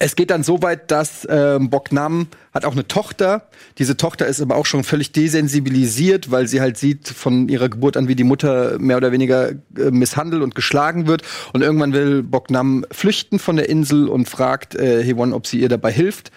es 0.00 0.16
geht 0.16 0.30
dann 0.30 0.42
so 0.42 0.60
weit, 0.62 0.90
dass 0.90 1.26
ähm, 1.30 1.70
Boknam 1.70 2.26
hat 2.52 2.64
auch 2.64 2.72
eine 2.72 2.88
Tochter. 2.88 3.48
Diese 3.78 3.96
Tochter 3.96 4.26
ist 4.26 4.40
aber 4.40 4.56
auch 4.56 4.66
schon 4.66 4.82
völlig 4.82 5.12
desensibilisiert, 5.12 6.30
weil 6.30 6.48
sie 6.48 6.60
halt 6.60 6.76
sieht 6.76 7.08
von 7.08 7.48
ihrer 7.48 7.68
Geburt 7.68 7.96
an, 7.96 8.08
wie 8.08 8.16
die 8.16 8.24
Mutter 8.24 8.78
mehr 8.80 8.96
oder 8.96 9.12
weniger 9.12 9.50
äh, 9.50 9.90
misshandelt 9.90 10.42
und 10.42 10.54
geschlagen 10.54 11.06
wird. 11.06 11.22
Und 11.52 11.62
irgendwann 11.62 11.92
will 11.92 12.22
Boknam 12.24 12.84
flüchten 12.90 13.38
von 13.38 13.56
der 13.56 13.68
Insel 13.68 14.08
und 14.08 14.28
fragt 14.28 14.74
äh, 14.74 15.02
Hewon, 15.04 15.32
ob 15.32 15.46
sie 15.46 15.60
ihr 15.60 15.68
dabei 15.68 15.92
hilft. 15.92 16.32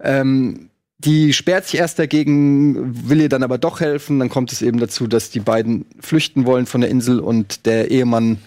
Ähm, 0.00 0.67
die 0.98 1.32
sperrt 1.32 1.66
sich 1.66 1.78
erst 1.78 1.98
dagegen, 1.98 3.08
will 3.08 3.20
ihr 3.20 3.28
dann 3.28 3.42
aber 3.42 3.58
doch 3.58 3.80
helfen. 3.80 4.18
Dann 4.18 4.28
kommt 4.28 4.52
es 4.52 4.62
eben 4.62 4.80
dazu, 4.80 5.06
dass 5.06 5.30
die 5.30 5.40
beiden 5.40 5.86
flüchten 6.00 6.44
wollen 6.44 6.66
von 6.66 6.80
der 6.80 6.90
Insel 6.90 7.20
und 7.20 7.66
der 7.66 7.90
Ehemann 7.90 8.38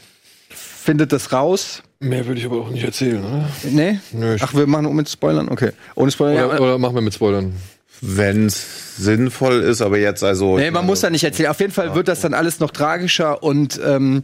findet 0.50 1.14
das 1.14 1.32
raus. 1.32 1.82
Mehr 2.00 2.26
würde 2.26 2.40
ich 2.40 2.46
aber 2.46 2.58
auch 2.58 2.70
nicht 2.70 2.84
erzählen, 2.84 3.24
oder? 3.24 3.50
Nee? 3.70 4.00
Nö, 4.12 4.36
Ach, 4.42 4.54
wir 4.54 4.68
machen 4.68 4.88
um 4.88 4.96
mit 4.96 5.08
Spoilern? 5.08 5.50
Okay. 5.50 5.72
Ohne 5.96 6.12
Spoiler. 6.12 6.48
Oder, 6.48 6.56
ja, 6.56 6.60
oder 6.60 6.78
machen 6.78 6.96
wir 6.96 7.02
mit 7.02 7.14
Spoilern? 7.14 7.54
Wenn 8.02 8.48
es 8.48 8.98
sinnvoll 8.98 9.62
ist, 9.62 9.82
aber 9.82 10.00
jetzt 10.00 10.24
also. 10.24 10.58
Nee, 10.58 10.72
man 10.72 10.88
muss 10.88 11.02
da 11.02 11.12
nicht 11.12 11.24
erzählen. 11.24 11.50
Auf 11.52 11.60
jeden 11.60 11.72
Fall 11.72 11.94
wird 11.94 12.08
das 12.08 12.22
dann 12.22 12.34
alles 12.34 12.60
noch 12.60 12.72
tragischer 12.72 13.44
und 13.44 13.80
ähm, 13.86 14.24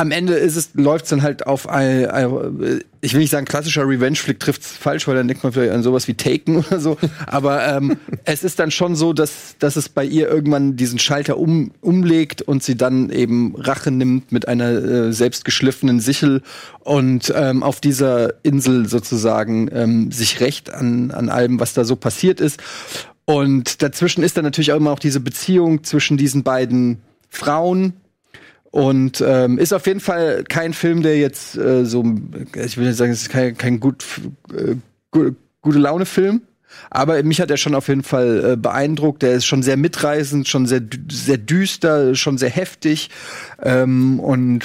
am 0.00 0.12
Ende 0.12 0.32
ist 0.32 0.56
es, 0.56 0.70
läuft 0.72 1.12
dann 1.12 1.20
halt 1.20 1.46
auf 1.46 1.68
ein, 1.68 2.06
ein, 2.06 2.80
ich 3.02 3.12
will 3.12 3.20
nicht 3.20 3.28
sagen, 3.28 3.44
klassischer 3.44 3.86
Revenge-Flick 3.86 4.40
trifft 4.40 4.64
falsch, 4.64 5.06
weil 5.06 5.14
dann 5.14 5.28
denkt 5.28 5.44
man 5.44 5.52
vielleicht 5.52 5.74
an 5.74 5.82
sowas 5.82 6.08
wie 6.08 6.14
Taken 6.14 6.56
oder 6.64 6.80
so. 6.80 6.96
Aber 7.26 7.68
ähm, 7.68 7.98
es 8.24 8.42
ist 8.42 8.58
dann 8.58 8.70
schon 8.70 8.96
so, 8.96 9.12
dass, 9.12 9.56
dass 9.58 9.76
es 9.76 9.90
bei 9.90 10.02
ihr 10.02 10.26
irgendwann 10.26 10.74
diesen 10.76 10.98
Schalter 10.98 11.36
um, 11.36 11.72
umlegt 11.82 12.40
und 12.40 12.62
sie 12.62 12.78
dann 12.78 13.10
eben 13.10 13.54
Rache 13.56 13.90
nimmt 13.90 14.32
mit 14.32 14.48
einer 14.48 14.70
äh, 14.70 15.12
selbstgeschliffenen 15.12 16.00
Sichel 16.00 16.40
und 16.78 17.30
ähm, 17.36 17.62
auf 17.62 17.82
dieser 17.82 18.42
Insel 18.42 18.88
sozusagen 18.88 19.68
ähm, 19.70 20.10
sich 20.12 20.40
rächt 20.40 20.72
an, 20.72 21.10
an 21.10 21.28
allem, 21.28 21.60
was 21.60 21.74
da 21.74 21.84
so 21.84 21.94
passiert 21.94 22.40
ist. 22.40 22.58
Und 23.26 23.82
dazwischen 23.82 24.24
ist 24.24 24.38
dann 24.38 24.44
natürlich 24.44 24.72
auch 24.72 24.78
immer 24.78 24.92
auch 24.92 24.98
diese 24.98 25.20
Beziehung 25.20 25.84
zwischen 25.84 26.16
diesen 26.16 26.42
beiden 26.42 27.02
Frauen. 27.28 27.92
Und 28.70 29.22
ähm, 29.26 29.58
ist 29.58 29.72
auf 29.72 29.86
jeden 29.86 30.00
Fall 30.00 30.44
kein 30.48 30.72
Film, 30.72 31.02
der 31.02 31.18
jetzt 31.18 31.56
äh, 31.56 31.84
so, 31.84 32.04
ich 32.54 32.76
will 32.76 32.86
nicht 32.86 32.96
sagen, 32.96 33.10
es 33.10 33.22
ist 33.22 33.30
kein, 33.30 33.56
kein 33.56 33.80
gut, 33.80 34.04
äh, 34.56 34.76
gu 35.10 35.32
gute 35.62 35.78
Laune-Film. 35.78 36.42
Aber 36.90 37.22
mich 37.22 37.40
hat 37.40 37.50
er 37.50 37.56
schon 37.56 37.74
auf 37.74 37.88
jeden 37.88 38.02
Fall 38.02 38.52
äh, 38.52 38.56
beeindruckt. 38.56 39.22
Der 39.22 39.32
ist 39.32 39.44
schon 39.44 39.62
sehr 39.62 39.76
mitreißend, 39.76 40.48
schon 40.48 40.66
sehr, 40.66 40.82
sehr 41.10 41.36
düster, 41.36 42.14
schon 42.14 42.38
sehr 42.38 42.50
heftig. 42.50 43.10
Ähm, 43.60 44.20
und 44.20 44.64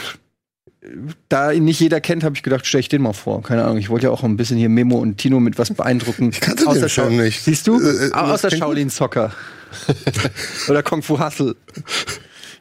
da 1.29 1.51
ihn 1.51 1.65
nicht 1.65 1.79
jeder 1.79 1.99
kennt, 1.99 2.23
habe 2.23 2.35
ich 2.35 2.43
gedacht, 2.43 2.65
stell 2.65 2.79
ich 2.79 2.89
den 2.89 3.01
mal 3.01 3.13
vor. 3.13 3.41
Keine 3.41 3.63
Ahnung, 3.63 3.77
ich 3.77 3.89
wollte 3.89 4.07
ja 4.07 4.11
auch 4.11 4.23
ein 4.23 4.37
bisschen 4.37 4.57
hier 4.57 4.69
Memo 4.69 4.97
und 4.97 5.17
Tino 5.17 5.39
mit 5.39 5.57
was 5.57 5.73
beeindrucken. 5.73 6.29
Ich 6.31 6.41
kannte 6.41 6.65
den 6.65 6.89
Film 6.89 7.17
nicht. 7.17 7.43
Siehst 7.43 7.67
du? 7.67 7.79
Äh, 7.79 8.07
äh, 8.07 8.11
Außer. 8.11 8.51
Shaolin 8.51 8.89
Soccer. 8.89 9.31
Oder 10.69 10.83
Kung 10.83 11.01
Fu 11.01 11.19
Hustle. 11.19 11.55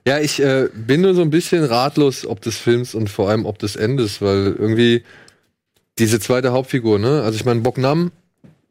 Ja, 0.06 0.18
ich 0.18 0.40
äh, 0.40 0.68
bin 0.74 1.00
nur 1.00 1.14
so 1.14 1.22
ein 1.22 1.30
bisschen 1.30 1.64
ratlos, 1.64 2.26
ob 2.26 2.42
des 2.42 2.58
Films 2.58 2.94
und 2.94 3.08
vor 3.08 3.30
allem 3.30 3.46
ob 3.46 3.58
des 3.58 3.74
Endes, 3.74 4.20
weil 4.20 4.54
irgendwie 4.58 5.02
diese 5.98 6.20
zweite 6.20 6.52
Hauptfigur, 6.52 6.98
ne? 6.98 7.22
Also 7.22 7.36
ich 7.36 7.44
meine, 7.44 7.60
Boknam, 7.60 8.12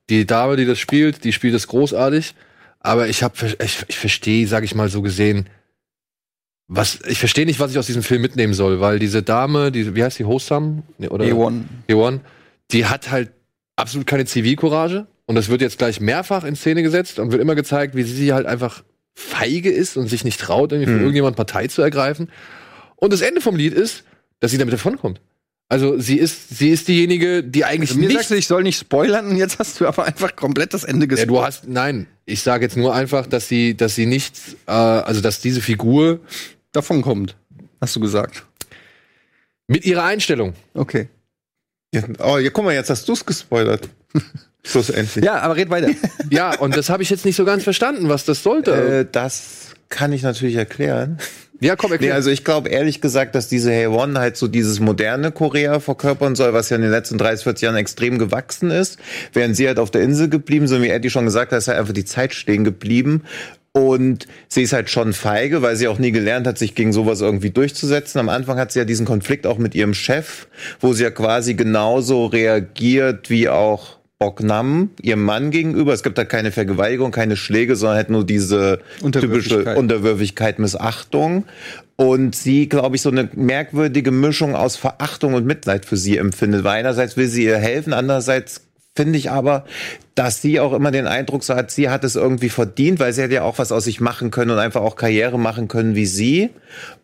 die 0.10 0.26
Dame, 0.26 0.58
die 0.58 0.66
das 0.66 0.78
spielt, 0.78 1.24
die 1.24 1.34
spielt 1.34 1.56
das 1.56 1.68
großartig, 1.68 2.36
aber 2.80 3.08
ich 3.08 3.24
habe 3.24 3.34
ich, 3.64 3.84
ich 3.88 3.98
verstehe, 3.98 4.48
sag 4.48 4.64
ich 4.64 4.76
mal 4.76 4.90
so 4.90 5.02
gesehen, 5.02 5.50
was 6.68 7.00
ich 7.08 7.18
verstehe 7.18 7.46
nicht, 7.46 7.60
was 7.60 7.72
ich 7.72 7.80
aus 7.80 7.88
diesem 7.88 8.04
Film 8.04 8.22
mitnehmen 8.22 8.54
soll, 8.54 8.80
weil 8.80 9.00
diese 9.00 9.24
Dame, 9.24 9.72
die 9.72 9.96
wie 9.96 10.04
heißt 10.04 10.20
die 10.20 10.26
Hosam 10.26 10.84
Nee, 10.98 11.08
oder 11.08 11.26
A1. 11.26 11.64
Ewan, 11.88 12.22
die 12.72 12.86
hat 12.86 13.10
halt 13.10 13.32
absolut 13.76 14.06
keine 14.06 14.26
Zivilcourage 14.26 15.08
und 15.26 15.36
das 15.36 15.50
wird 15.50 15.62
jetzt 15.62 15.80
gleich 15.80 16.00
mehrfach 16.00 16.44
in 16.44 16.56
Szene 16.56 16.84
gesetzt 16.84 17.18
und 17.18 17.32
wird 17.32 17.42
immer 17.42 17.56
gezeigt, 17.56 17.96
wie 17.96 18.04
sie 18.04 18.34
halt 18.34 18.46
einfach 18.46 18.84
feige 19.16 19.72
ist 19.72 19.98
und 19.98 20.08
sich 20.08 20.24
nicht 20.24 20.40
traut, 20.40 20.72
irgendwie 20.72 20.88
für 20.92 20.98
Mhm. 20.98 21.02
irgendjemand 21.04 21.36
Partei 21.36 21.68
zu 21.68 21.82
ergreifen. 21.82 22.30
Und 22.96 23.14
das 23.14 23.22
Ende 23.22 23.42
vom 23.42 23.56
Lied 23.56 23.74
ist, 23.74 24.04
dass 24.40 24.52
sie 24.52 24.58
damit 24.58 24.74
davonkommt. 24.74 25.22
Also 25.70 25.98
sie 26.00 26.18
ist, 26.20 26.50
sie 26.58 26.70
ist 26.70 26.88
diejenige, 26.88 27.44
die 27.44 27.66
eigentlich 27.66 27.92
Also 27.92 28.00
mir 28.02 28.08
nicht. 28.08 28.18
sagst 28.18 28.32
du, 28.32 28.36
ich 28.36 28.48
soll 28.48 28.64
nicht 28.64 28.78
spoilern 28.80 29.28
und 29.28 29.38
jetzt 29.38 29.58
hast 29.60 29.80
du 29.80 29.88
aber 29.88 30.06
einfach 30.06 30.36
komplett 30.36 30.74
das 30.74 30.84
Ende 30.84 31.06
ja, 31.06 31.10
gespoilert. 31.10 31.30
du 31.30 31.42
hast, 31.44 31.68
nein, 31.68 32.06
ich 32.26 32.42
sage 32.42 32.66
jetzt 32.66 32.78
nur 32.78 32.94
einfach, 32.94 33.26
dass 33.26 33.48
sie, 33.48 33.76
dass 33.76 33.96
sie 33.96 34.06
nicht, 34.06 34.36
äh, 34.68 34.72
also 34.72 35.22
dass 35.22 35.42
diese 35.42 35.62
Figur 35.62 36.20
davon 36.74 37.02
kommt. 37.02 37.36
Hast 37.82 37.96
du 37.96 38.00
gesagt. 38.00 38.44
mit 39.68 39.86
ihrer 39.86 40.04
Einstellung, 40.04 40.54
Okay. 40.74 41.08
Ja, 41.94 42.02
oh, 42.20 42.38
ja, 42.40 42.50
guck 42.50 42.66
mal, 42.66 42.74
jetzt 42.74 42.90
hast 42.90 43.08
du's 43.08 43.24
gespoilert. 43.26 43.88
Schlussendlich. 44.66 45.26
Ja, 45.26 45.40
aber 45.40 45.56
red 45.56 45.70
weiter. 45.70 45.90
ja, 46.30 46.58
und 46.58 46.76
das 46.78 46.90
habe 46.90 47.04
ich 47.04 47.10
jetzt 47.10 47.26
nicht 47.26 47.36
so 47.36 47.46
ganz 47.46 47.64
verstanden, 47.64 48.10
was 48.10 48.26
das 48.26 48.44
sollte. 48.44 48.72
Äh, 48.72 49.06
das 49.12 49.72
kann 49.90 50.12
ich 50.14 50.24
natürlich 50.24 50.56
erklären. 50.56 51.18
ja, 51.60 51.76
komm, 51.76 51.90
Nee, 51.92 51.96
erklär. 51.96 52.16
also 52.16 52.30
ich 52.32 52.44
glaube 52.44 52.70
ehrlich 52.70 53.02
gesagt, 53.02 53.36
dass 53.36 53.48
diese 53.50 53.72
Haewon 53.72 54.18
halt 54.18 54.38
so 54.38 54.48
dieses 54.48 54.80
moderne 54.80 55.32
Korea 55.32 55.80
verkörpern 55.80 56.36
soll, 56.36 56.54
was 56.54 56.70
ja 56.70 56.78
in 56.78 56.82
den 56.82 56.92
letzten 56.92 57.18
30, 57.18 57.44
40 57.44 57.62
Jahren 57.64 57.76
extrem 57.76 58.18
gewachsen 58.18 58.72
ist, 58.72 58.98
während 59.34 59.56
sie 59.56 59.68
halt 59.68 59.80
auf 59.80 59.92
der 59.92 60.02
Insel 60.02 60.30
geblieben 60.30 60.68
sind, 60.68 60.82
wie 60.82 60.90
Eddie 60.90 61.10
schon 61.10 61.26
gesagt 61.26 61.52
hat, 61.52 61.60
ist 61.60 61.68
halt 61.68 61.78
einfach 61.78 61.94
die 61.94 62.06
Zeit 62.06 62.34
stehen 62.34 62.64
geblieben. 62.64 63.24
Und 63.76 64.28
sie 64.50 64.62
ist 64.62 64.72
halt 64.74 64.92
schon 64.92 65.14
feige, 65.14 65.64
weil 65.64 65.76
sie 65.76 65.88
auch 65.88 65.98
nie 65.98 66.12
gelernt 66.12 66.46
hat, 66.46 66.60
sich 66.60 66.76
gegen 66.76 66.94
sowas 66.94 67.22
irgendwie 67.22 67.50
durchzusetzen. 67.50 68.20
Am 68.20 68.30
Anfang 68.30 68.60
hat 68.60 68.72
sie 68.72 68.78
ja 68.80 68.86
diesen 68.86 69.06
Konflikt 69.08 69.48
auch 69.48 69.58
mit 69.58 69.74
ihrem 69.74 69.96
Chef, 69.96 70.48
wo 70.80 70.94
sie 70.94 71.02
ja 71.04 71.10
quasi 71.10 71.56
genauso 71.56 72.28
reagiert 72.28 73.32
wie 73.32 73.50
auch 73.50 73.98
Boknam, 74.24 74.92
ihrem 75.02 75.22
Mann 75.22 75.52
gegenüber. 75.52 75.92
Es 75.92 76.02
gibt 76.02 76.18
da 76.18 76.24
keine 76.24 76.54
Vergewaltigung, 76.54 77.12
keine 77.12 77.36
Schläge, 77.36 77.76
sondern 77.76 77.98
halt 77.98 78.10
nur 78.10 78.26
diese 78.26 78.80
typische 79.02 79.06
Unterwürfigkeit. 79.06 79.78
Unterwürfigkeit, 79.78 80.60
Missachtung. 80.60 81.44
Und 81.98 82.34
sie, 82.34 82.70
glaube 82.70 82.96
ich, 82.96 83.02
so 83.02 83.10
eine 83.10 83.30
merkwürdige 83.36 84.12
Mischung 84.12 84.56
aus 84.56 84.78
Verachtung 84.78 85.34
und 85.34 85.46
Mitleid 85.46 85.86
für 85.86 85.98
sie 85.98 86.16
empfindet. 86.16 86.64
Weil 86.64 86.80
einerseits 86.80 87.18
will 87.18 87.28
sie 87.28 87.44
ihr 87.44 87.58
helfen, 87.58 87.92
andererseits 87.92 88.62
finde 88.96 89.20
ich 89.20 89.30
aber, 89.30 89.66
dass 90.16 90.42
sie 90.42 90.62
auch 90.62 90.72
immer 90.72 90.92
den 90.92 91.08
Eindruck 91.08 91.44
so 91.44 91.56
hat, 91.56 91.70
sie 91.70 91.90
hat 91.90 92.06
es 92.06 92.16
irgendwie 92.16 92.50
verdient, 92.50 93.02
weil 93.02 93.12
sie 93.12 93.24
hätte 93.24 93.34
ja 93.34 93.44
auch 93.44 93.58
was 93.58 93.74
aus 93.74 93.84
sich 93.84 94.00
machen 94.00 94.32
können 94.32 94.52
und 94.52 94.60
einfach 94.60 94.82
auch 94.82 94.96
Karriere 94.96 95.38
machen 95.38 95.68
können 95.68 95.96
wie 95.96 96.06
sie. 96.06 96.50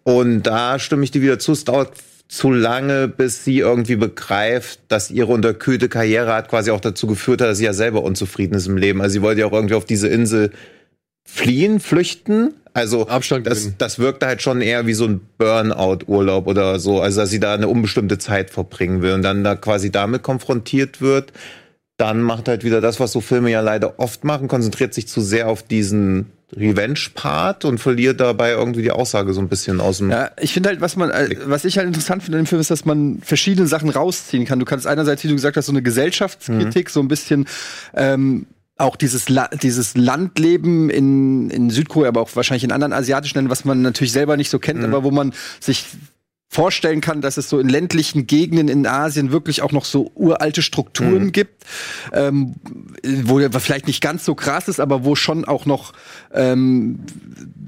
Und 0.03 0.43
da 0.43 0.79
stimme 0.79 1.03
ich 1.03 1.11
dir 1.11 1.21
wieder 1.21 1.37
zu, 1.37 1.51
es 1.51 1.65
dauert 1.65 1.91
zu 2.29 2.51
lange, 2.51 3.07
bis 3.07 3.43
sie 3.43 3.57
irgendwie 3.57 3.95
begreift, 3.95 4.79
dass 4.87 5.09
ihre 5.09 5.33
unterkühlte 5.33 5.89
Karriere 5.89 6.31
hat 6.31 6.47
quasi 6.47 6.69
auch 6.69 6.79
dazu 6.79 7.07
geführt 7.07 7.41
hat, 7.41 7.49
dass 7.49 7.57
sie 7.57 7.65
ja 7.65 7.73
selber 7.73 8.03
unzufrieden 8.03 8.53
ist 8.53 8.67
im 8.67 8.77
Leben. 8.77 9.01
Also 9.01 9.13
sie 9.13 9.21
wollte 9.23 9.41
ja 9.41 9.47
auch 9.47 9.51
irgendwie 9.51 9.73
auf 9.73 9.85
diese 9.85 10.07
Insel 10.07 10.51
fliehen, 11.27 11.79
flüchten. 11.79 12.53
Also 12.73 13.07
Abstand 13.07 13.47
das, 13.47 13.75
das 13.79 13.97
wirkte 13.97 14.27
halt 14.27 14.43
schon 14.43 14.61
eher 14.61 14.85
wie 14.85 14.93
so 14.93 15.05
ein 15.05 15.21
Burnout-Urlaub 15.39 16.45
oder 16.45 16.79
so. 16.79 17.01
Also 17.01 17.21
dass 17.21 17.31
sie 17.31 17.39
da 17.39 17.55
eine 17.55 17.67
unbestimmte 17.67 18.19
Zeit 18.19 18.51
verbringen 18.51 19.01
will 19.01 19.13
und 19.13 19.23
dann 19.23 19.43
da 19.43 19.55
quasi 19.55 19.91
damit 19.91 20.21
konfrontiert 20.21 21.01
wird. 21.01 21.33
Dann 21.97 22.21
macht 22.21 22.47
halt 22.47 22.63
wieder 22.63 22.79
das, 22.79 22.99
was 22.99 23.11
so 23.11 23.21
Filme 23.21 23.49
ja 23.49 23.61
leider 23.61 23.99
oft 23.99 24.23
machen, 24.23 24.47
konzentriert 24.47 24.93
sich 24.93 25.07
zu 25.07 25.19
sehr 25.19 25.49
auf 25.49 25.63
diesen 25.63 26.27
Revenge-Part 26.55 27.65
und 27.65 27.77
verliert 27.77 28.19
dabei 28.19 28.51
irgendwie 28.51 28.81
die 28.81 28.91
Aussage 28.91 29.33
so 29.33 29.41
ein 29.41 29.49
bisschen 29.49 29.79
aus 29.81 29.99
dem. 29.99 30.09
Ja, 30.09 30.31
ich 30.39 30.53
finde 30.53 30.69
halt, 30.69 30.81
was 30.81 30.95
man, 30.95 31.11
äh, 31.11 31.35
was 31.45 31.65
ich 31.65 31.77
halt 31.77 31.87
interessant 31.87 32.23
finde 32.23 32.39
in 32.39 32.45
dem 32.45 32.47
Film, 32.47 32.59
ist, 32.59 32.71
dass 32.71 32.85
man 32.85 33.19
verschiedene 33.21 33.67
Sachen 33.67 33.89
rausziehen 33.89 34.45
kann. 34.45 34.59
Du 34.59 34.65
kannst 34.65 34.87
einerseits, 34.87 35.23
wie 35.23 35.27
du 35.27 35.35
gesagt 35.35 35.57
hast, 35.57 35.67
so 35.67 35.71
eine 35.71 35.83
Gesellschaftskritik, 35.83 36.89
so 36.89 36.99
ein 37.01 37.07
bisschen 37.07 37.47
ähm, 37.93 38.47
auch 38.77 38.95
dieses, 38.95 39.29
La 39.29 39.49
dieses 39.49 39.95
Landleben 39.95 40.89
in, 40.89 41.49
in 41.49 41.69
Südkorea, 41.69 42.09
aber 42.09 42.21
auch 42.21 42.35
wahrscheinlich 42.35 42.63
in 42.63 42.71
anderen 42.71 42.93
asiatischen 42.93 43.37
Ländern, 43.37 43.51
was 43.51 43.65
man 43.65 43.81
natürlich 43.81 44.13
selber 44.13 44.37
nicht 44.37 44.49
so 44.49 44.57
kennt, 44.57 44.83
aber 44.83 45.03
wo 45.03 45.11
man 45.11 45.33
sich 45.59 45.85
vorstellen 46.51 46.99
kann, 46.99 47.21
dass 47.21 47.37
es 47.37 47.47
so 47.47 47.59
in 47.59 47.69
ländlichen 47.69 48.25
Gegenden 48.25 48.69
in 48.69 48.87
Asien 48.87 49.31
wirklich 49.31 49.61
auch 49.61 49.71
noch 49.71 49.85
so 49.85 50.11
uralte 50.15 50.63
Strukturen 50.63 51.25
Mhm. 51.25 51.31
gibt, 51.31 51.63
ähm, 52.11 52.55
wo 53.03 53.39
vielleicht 53.59 53.85
nicht 53.85 54.01
ganz 54.01 54.25
so 54.25 54.33
krass 54.33 54.67
ist, 54.67 54.79
aber 54.79 55.05
wo 55.05 55.13
schon 55.15 55.45
auch 55.45 55.67
noch 55.67 55.93
ähm, 56.33 57.01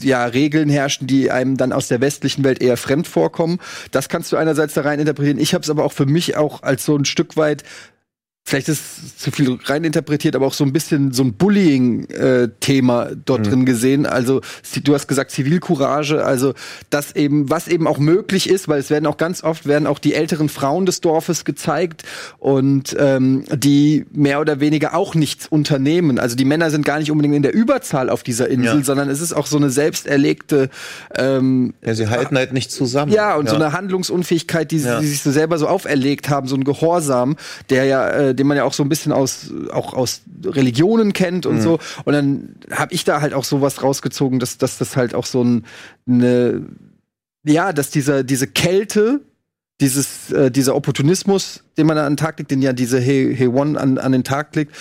ja 0.01 0.25
Regeln 0.25 0.67
herrschen, 0.67 1.05
die 1.05 1.29
einem 1.29 1.57
dann 1.57 1.73
aus 1.73 1.89
der 1.89 2.01
westlichen 2.01 2.43
Welt 2.43 2.59
eher 2.59 2.75
fremd 2.75 3.07
vorkommen. 3.07 3.59
Das 3.91 4.09
kannst 4.09 4.31
du 4.31 4.37
einerseits 4.37 4.73
da 4.73 4.81
rein 4.81 4.99
interpretieren. 4.99 5.37
Ich 5.37 5.53
habe 5.53 5.61
es 5.61 5.69
aber 5.69 5.85
auch 5.85 5.93
für 5.93 6.07
mich 6.07 6.35
auch 6.35 6.63
als 6.63 6.83
so 6.83 6.95
ein 6.95 7.05
Stück 7.05 7.37
weit 7.37 7.63
vielleicht 8.43 8.69
ist 8.69 8.81
es 9.05 9.17
zu 9.17 9.31
viel 9.31 9.57
reininterpretiert, 9.63 10.35
aber 10.35 10.45
auch 10.47 10.53
so 10.53 10.63
ein 10.63 10.73
bisschen 10.73 11.13
so 11.13 11.23
ein 11.23 11.33
Bullying-Thema 11.33 13.09
dort 13.25 13.47
drin 13.47 13.65
gesehen. 13.65 14.05
Also 14.05 14.41
du 14.83 14.93
hast 14.93 15.07
gesagt 15.07 15.31
Zivilcourage, 15.31 16.23
also 16.23 16.53
das 16.89 17.15
eben, 17.15 17.49
was 17.49 17.67
eben 17.67 17.87
auch 17.87 17.97
möglich 17.99 18.49
ist, 18.49 18.67
weil 18.67 18.79
es 18.79 18.89
werden 18.89 19.05
auch 19.05 19.17
ganz 19.17 19.43
oft 19.43 19.67
werden 19.67 19.87
auch 19.87 19.99
die 19.99 20.13
älteren 20.13 20.49
Frauen 20.49 20.85
des 20.85 21.01
Dorfes 21.01 21.45
gezeigt 21.45 22.03
und 22.39 22.95
ähm, 22.99 23.45
die 23.55 24.05
mehr 24.11 24.41
oder 24.41 24.59
weniger 24.59 24.95
auch 24.95 25.15
nichts 25.15 25.47
unternehmen. 25.47 26.19
Also 26.19 26.35
die 26.35 26.45
Männer 26.45 26.71
sind 26.71 26.85
gar 26.85 26.99
nicht 26.99 27.11
unbedingt 27.11 27.35
in 27.35 27.43
der 27.43 27.53
Überzahl 27.53 28.09
auf 28.09 28.23
dieser 28.23 28.49
Insel, 28.49 28.79
Ja. 28.79 28.83
sondern 28.83 29.09
es 29.09 29.21
ist 29.21 29.33
auch 29.33 29.47
so 29.47 29.57
eine 29.57 29.69
selbst 29.69 30.07
erlegte 30.07 30.69
ähm, 31.15 31.73
Ja, 31.85 31.93
sie 31.93 32.07
halten 32.07 32.35
halt 32.37 32.53
nicht 32.53 32.71
zusammen. 32.71 33.11
ja, 33.11 33.35
und 33.35 33.49
so 33.49 33.55
eine 33.55 33.71
Handlungsunfähigkeit, 33.73 34.71
die, 34.71 34.79
sie- 34.79 34.87
Ja. 34.87 34.99
die 34.99 35.07
sich 35.07 35.21
so 35.21 35.31
selber 35.31 35.57
so 35.57 35.67
auferlegt 35.67 36.29
haben, 36.29 36.47
so 36.47 36.55
ein 36.55 36.63
Gehorsam, 36.63 37.35
der 37.69 37.85
ja, 37.85 38.09
äh, 38.09 38.30
den 38.33 38.47
man 38.47 38.57
ja 38.57 38.63
auch 38.63 38.73
so 38.73 38.83
ein 38.83 38.89
bisschen 38.89 39.11
aus 39.11 39.51
auch 39.71 39.93
aus 39.93 40.21
Religionen 40.43 41.13
kennt 41.13 41.45
Mhm. 41.45 41.51
und 41.51 41.61
so. 41.61 41.79
Und 42.05 42.13
dann 42.13 42.55
habe 42.71 42.93
ich 42.93 43.03
da 43.03 43.21
halt 43.21 43.33
auch 43.33 43.43
sowas 43.43 43.81
rausgezogen, 43.83 44.39
dass, 44.39 44.57
dass 44.57 44.77
das 44.77 44.95
halt 44.95 45.13
auch 45.15 45.25
so 45.25 45.43
ein 45.43 45.65
eine, 46.07 46.61
ja, 47.43 47.73
dass 47.73 47.89
dieser 47.89 48.23
diese 48.23 48.47
Kälte 48.47 49.21
dieses, 49.79 50.31
äh, 50.31 50.51
dieser 50.51 50.75
Opportunismus, 50.75 51.63
den 51.75 51.87
man 51.87 51.97
an 51.97 52.11
den 52.13 52.17
Tag 52.17 52.37
legt, 52.37 52.51
den 52.51 52.61
ja 52.61 52.71
diese 52.71 52.99
Hey, 52.99 53.35
hey 53.35 53.47
One 53.47 53.79
an, 53.79 53.97
an 53.97 54.11
den 54.11 54.23
Tag 54.23 54.55
legt, 54.55 54.75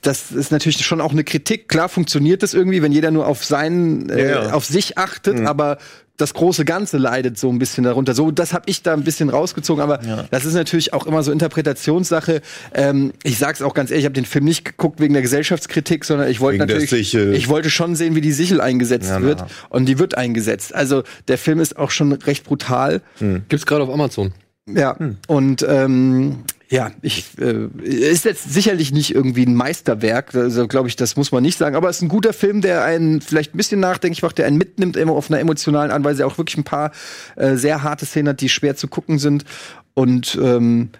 das 0.00 0.32
ist 0.32 0.50
natürlich 0.52 0.84
schon 0.86 1.02
auch 1.02 1.12
eine 1.12 1.22
Kritik. 1.24 1.68
Klar 1.68 1.88
funktioniert 1.90 2.42
das 2.42 2.54
irgendwie, 2.54 2.80
wenn 2.80 2.92
jeder 2.92 3.10
nur 3.10 3.26
auf 3.26 3.44
seinen, 3.44 4.08
äh, 4.08 4.30
Ja, 4.30 4.44
ja. 4.44 4.52
auf 4.52 4.64
sich 4.64 4.96
achtet, 4.96 5.40
aber 5.46 5.76
das 6.16 6.34
große 6.34 6.64
Ganze 6.64 6.98
leidet 6.98 7.38
so 7.38 7.50
ein 7.50 7.58
bisschen 7.58 7.84
darunter. 7.84 8.14
So, 8.14 8.30
das 8.30 8.52
habe 8.52 8.64
ich 8.66 8.82
da 8.82 8.92
ein 8.94 9.04
bisschen 9.04 9.28
rausgezogen, 9.28 9.82
aber 9.82 10.00
das 10.30 10.44
ist 10.44 10.54
natürlich 10.54 10.92
auch 10.92 11.06
immer 11.06 11.22
so 11.22 11.32
Interpretationssache. 11.32 12.40
Ähm, 12.74 13.12
ich 13.22 13.38
sag's 13.38 13.62
auch 13.62 13.74
ganz 13.74 13.90
ehrlich, 13.90 14.04
ich 14.04 14.06
habe 14.06 14.14
den 14.14 14.24
Film 14.24 14.44
nicht 14.44 14.64
geguckt 14.64 15.00
wegen 15.00 15.12
der 15.12 15.22
Gesellschaftskritik, 15.22 16.04
sondern 16.04 16.28
ich 16.28 16.40
wollte 16.40 16.58
Wegen 16.60 16.68
der 16.68 16.76
natürlich, 16.76 16.90
Sichel. 17.10 17.34
ich 17.34 17.48
wollte 17.48 17.70
schon 17.70 17.96
sehen, 17.96 18.14
wie 18.14 18.20
die 18.20 18.32
Sichel 18.32 18.60
eingesetzt 18.60 19.08
Ja, 19.10 19.18
na. 19.20 19.26
wird 19.26 19.44
und 19.68 19.86
die 19.86 19.98
wird 19.98 20.16
eingesetzt. 20.16 20.74
Also 20.74 21.02
der 21.28 21.38
Film 21.38 21.60
ist 21.60 21.76
auch 21.76 21.90
schon 21.90 22.12
recht 22.12 22.44
brutal. 22.44 23.02
Gibt's 23.48 23.66
gerade 23.66 23.82
auf 23.84 23.90
Amazon. 23.90 24.32
Ja, 24.68 24.96
und 25.28 25.64
ähm, 25.68 26.38
ja, 26.68 26.90
ich 27.00 27.26
äh, 27.38 27.68
ist 27.82 28.24
jetzt 28.24 28.52
sicherlich 28.52 28.92
nicht 28.92 29.14
irgendwie 29.14 29.46
ein 29.46 29.54
Meisterwerk, 29.54 30.34
also 30.34 30.66
glaube 30.66 30.88
ich, 30.88 30.96
das 30.96 31.16
muss 31.16 31.30
man 31.30 31.42
nicht 31.42 31.58
sagen, 31.58 31.76
aber 31.76 31.88
es 31.88 31.96
ist 31.96 32.02
ein 32.02 32.08
guter 32.08 32.32
Film, 32.32 32.60
der 32.60 32.84
einen 32.84 33.20
vielleicht 33.20 33.54
ein 33.54 33.56
bisschen 33.56 33.78
nachdenklich 33.78 34.22
macht, 34.22 34.38
der 34.38 34.46
einen 34.46 34.58
mitnimmt 34.58 34.96
immer 34.96 35.12
auf 35.12 35.30
einer 35.30 35.38
emotionalen 35.38 35.92
Art, 35.92 36.02
weil 36.02 36.20
auch 36.22 36.38
wirklich 36.38 36.56
ein 36.58 36.64
paar 36.64 36.90
äh, 37.36 37.54
sehr 37.54 37.82
harte 37.82 38.04
Szenen 38.04 38.30
hat, 38.30 38.40
die 38.40 38.48
schwer 38.48 38.74
zu 38.74 38.88
gucken 38.88 39.18
sind. 39.18 39.44
Und 39.94 40.38
ähm, 40.42 40.90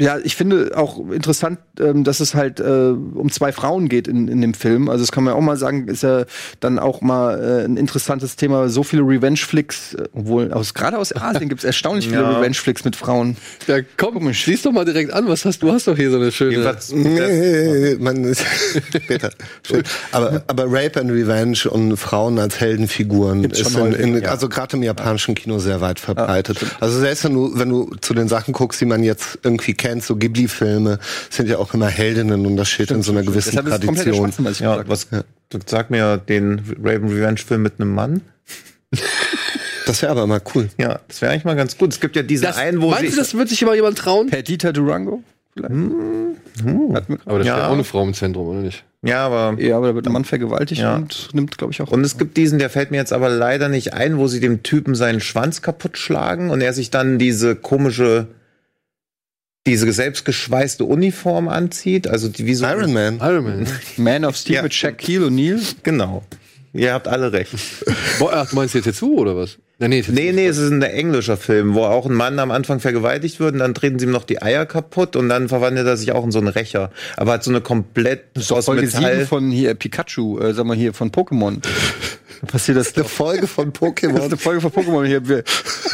ja, 0.00 0.18
ich 0.24 0.34
finde 0.36 0.72
auch 0.74 0.98
interessant, 1.10 1.58
ähm, 1.78 2.02
dass 2.02 2.20
es 2.20 2.34
halt 2.34 2.58
äh, 2.60 2.64
um 2.64 3.30
zwei 3.30 3.52
Frauen 3.52 3.88
geht 3.88 4.08
in, 4.08 4.26
in 4.26 4.40
dem 4.40 4.54
Film. 4.54 4.88
Also 4.88 5.04
das 5.04 5.12
kann 5.12 5.22
man 5.22 5.34
ja 5.34 5.38
auch 5.38 5.42
mal 5.42 5.56
sagen, 5.58 5.86
ist 5.86 6.02
ja 6.02 6.24
dann 6.60 6.78
auch 6.78 7.02
mal 7.02 7.38
äh, 7.40 7.64
ein 7.64 7.76
interessantes 7.76 8.34
Thema. 8.36 8.68
So 8.70 8.82
viele 8.82 9.02
Revenge-Flicks, 9.02 9.94
äh, 9.94 10.04
obwohl 10.12 10.50
aus 10.52 10.72
gerade 10.74 10.98
aus 10.98 11.14
Asien 11.14 11.48
gibt 11.50 11.60
es 11.60 11.64
erstaunlich 11.64 12.08
viele 12.08 12.22
Ja. 12.22 12.38
Revenge-Flicks 12.38 12.84
mit 12.84 12.96
Frauen. 12.96 13.36
Ja, 13.68 13.76
komm, 13.98 14.32
schließ 14.32 14.62
doch 14.62 14.72
mal 14.72 14.86
direkt 14.86 15.12
an. 15.12 15.28
Was 15.28 15.44
hast 15.44 15.62
du? 15.62 15.70
hast 15.70 15.86
doch 15.86 15.96
hier 15.96 16.10
so 16.10 16.16
eine 16.16 16.32
schöne. 16.32 16.52
Jedenfalls, 16.52 16.90
Nee, 16.92 17.96
man, 18.00 18.34
später. 18.34 19.30
aber, 20.12 20.42
aber 20.46 20.64
Rape 20.68 21.00
and 21.00 21.10
Revenge 21.10 21.58
und 21.70 21.96
Frauen 21.98 22.38
als 22.38 22.58
Heldenfiguren 22.58 23.42
Gibt's 23.42 23.60
ist 23.60 23.72
schon 23.72 23.92
in, 23.92 24.16
in, 24.16 24.26
also 24.26 24.48
gerade 24.48 24.76
im 24.76 24.82
japanischen 24.82 25.34
Kino 25.34 25.58
sehr 25.58 25.80
weit 25.80 26.00
verbreitet. 26.00 26.58
also 26.80 26.98
selbst 26.98 27.24
wenn 27.24 27.34
du, 27.34 27.52
wenn 27.54 27.68
du 27.68 27.90
zu 28.00 28.14
den 28.14 28.28
Sachen 28.28 28.52
guckst, 28.52 28.80
die 28.80 28.86
man 28.86 29.02
jetzt 29.02 29.38
irgendwie 29.42 29.74
kennt, 29.82 30.02
so 30.04 30.16
Ghibli-Filme, 30.16 30.98
sind 31.28 31.48
ja 31.48 31.58
auch 31.58 31.74
immer 31.74 31.88
Heldinnen 31.88 32.46
und 32.46 32.56
das 32.56 32.68
steht 32.70 32.90
in 32.90 33.02
so 33.02 33.12
einer 33.12 33.22
gewissen 33.22 33.50
Deshalb 33.50 33.66
ist 33.66 33.84
Tradition. 33.84 34.14
Schwachsinn, 34.14 34.44
was 34.44 34.52
ich 34.54 34.60
ja, 34.60 34.88
was, 34.88 35.08
sag 35.66 35.90
mir 35.90 36.16
den 36.16 36.60
Raven 36.82 37.08
Revenge 37.08 37.38
Film 37.38 37.62
mit 37.62 37.74
einem 37.78 37.94
Mann. 37.94 38.20
Das 39.84 40.00
wäre 40.00 40.12
aber 40.12 40.28
mal 40.28 40.40
cool. 40.54 40.68
Ja, 40.78 41.00
das 41.08 41.20
wäre 41.20 41.32
eigentlich 41.32 41.44
mal 41.44 41.56
ganz 41.56 41.76
gut. 41.76 41.92
Es 41.92 41.98
gibt 41.98 42.14
ja 42.14 42.22
diese 42.22 42.44
das, 42.44 42.56
einen, 42.56 42.80
wo 42.80 42.90
meinst 42.90 43.02
sie, 43.06 43.10
du, 43.10 43.16
das 43.16 43.34
wird 43.34 43.48
sich 43.48 43.60
immer 43.62 43.74
jemand 43.74 43.98
trauen? 43.98 44.28
Perdita 44.28 44.70
Durango? 44.70 45.24
Vielleicht. 45.54 45.74
Hat 46.94 47.08
mir- 47.08 47.18
Aber 47.24 47.38
das 47.38 47.46
Ja. 47.48 47.54
steht 47.56 47.64
auch 47.66 47.72
eine 47.72 47.82
Frau 47.84 48.04
im 48.04 48.14
Zentrum, 48.14 48.46
oder 48.46 48.60
nicht? 48.60 48.84
ja, 49.02 49.26
aber 49.26 49.60
Ja, 49.60 49.76
aber 49.78 49.88
da 49.88 49.94
wird 49.96 50.06
ein 50.06 50.12
Mann 50.12 50.24
vergewaltigt 50.24 50.80
Ja. 50.82 50.94
und 50.94 51.30
nimmt, 51.32 51.58
glaube 51.58 51.72
ich, 51.72 51.82
auch. 51.82 51.90
Und 51.90 52.04
es 52.04 52.16
gibt 52.16 52.36
diesen, 52.36 52.60
der 52.60 52.70
fällt 52.70 52.92
mir 52.92 52.98
jetzt 52.98 53.12
aber 53.12 53.28
leider 53.28 53.68
nicht 53.68 53.92
ein, 53.92 54.18
wo 54.18 54.28
sie 54.28 54.38
dem 54.38 54.62
Typen 54.62 54.94
seinen 54.94 55.20
Schwanz 55.20 55.62
kaputt 55.62 55.98
schlagen 55.98 56.50
und 56.50 56.60
er 56.60 56.72
sich 56.72 56.90
dann 56.90 57.18
diese 57.18 57.56
komische, 57.56 58.28
diese 59.66 59.92
selbstgeschweißte 59.92 60.84
Uniform 60.84 61.48
anzieht. 61.48 62.08
Also 62.08 62.28
die 62.28 62.46
wie 62.46 62.54
so 62.54 62.66
Iron 62.66 62.92
Man. 62.92 63.18
Iron 63.20 63.44
Man. 63.44 63.66
Man 63.96 64.24
of 64.24 64.36
Steel 64.36 64.56
Ja. 64.56 64.62
mit 64.62 64.74
Shaquille 64.74 65.26
O'Neal. 65.26 65.60
Genau. 65.82 66.22
Ihr 66.74 66.92
habt 66.94 67.06
alle 67.06 67.32
recht. 67.32 67.52
Boah, 68.18 68.32
ach, 68.32 68.50
du 68.50 68.56
meinst 68.56 68.74
jetzt 68.74 68.84
Tetsu 68.84 69.18
oder 69.18 69.36
was? 69.36 69.58
Nee, 69.78 69.88
nee. 69.88 70.04
Nee, 70.08 70.32
nee, 70.32 70.46
es 70.46 70.58
ist 70.58 70.70
ein 70.70 70.80
englischer 70.82 71.36
Film, 71.36 71.74
wo 71.74 71.82
auch 71.84 72.06
ein 72.06 72.14
Mann 72.14 72.38
am 72.38 72.50
Anfang 72.50 72.78
vergewaltigt 72.80 73.40
wird 73.40 73.52
und 73.54 73.58
dann 73.58 73.74
treten 73.74 73.98
sie 73.98 74.06
ihm 74.06 74.12
noch 74.12 74.24
die 74.24 74.40
Eier 74.40 74.64
kaputt 74.64 75.16
und 75.16 75.28
dann 75.28 75.48
verwandelt 75.48 75.86
er 75.86 75.96
sich 75.96 76.12
auch 76.12 76.24
in 76.24 76.30
so 76.30 76.38
einen 76.38 76.48
Rächer. 76.48 76.90
Aber 77.16 77.32
hat 77.32 77.44
so 77.44 77.50
eine 77.50 77.60
komplett 77.60 78.22
aus 78.50 78.64
Folge 78.66 78.86
7 78.86 79.02
Metall. 79.02 79.26
von 79.26 79.50
hier 79.50 79.74
Pikachu, 79.74 80.38
äh, 80.38 80.54
sag 80.54 80.64
mal 80.66 80.76
hier 80.76 80.94
von 80.94 81.10
Pokémon. 81.10 81.58
Passiert 82.46 82.76
das 82.76 82.94
Eine 82.94 83.04
doch. 83.04 83.10
Folge 83.10 83.46
von 83.46 83.72
Das 83.72 83.80
ist 83.80 83.82
Pokémon 83.82 84.22
eine 84.24 84.36
Folge 84.36 84.60
von 84.60 84.72
Pokémon 84.72 85.06
hier. 85.06 85.26
wir- 85.28 85.44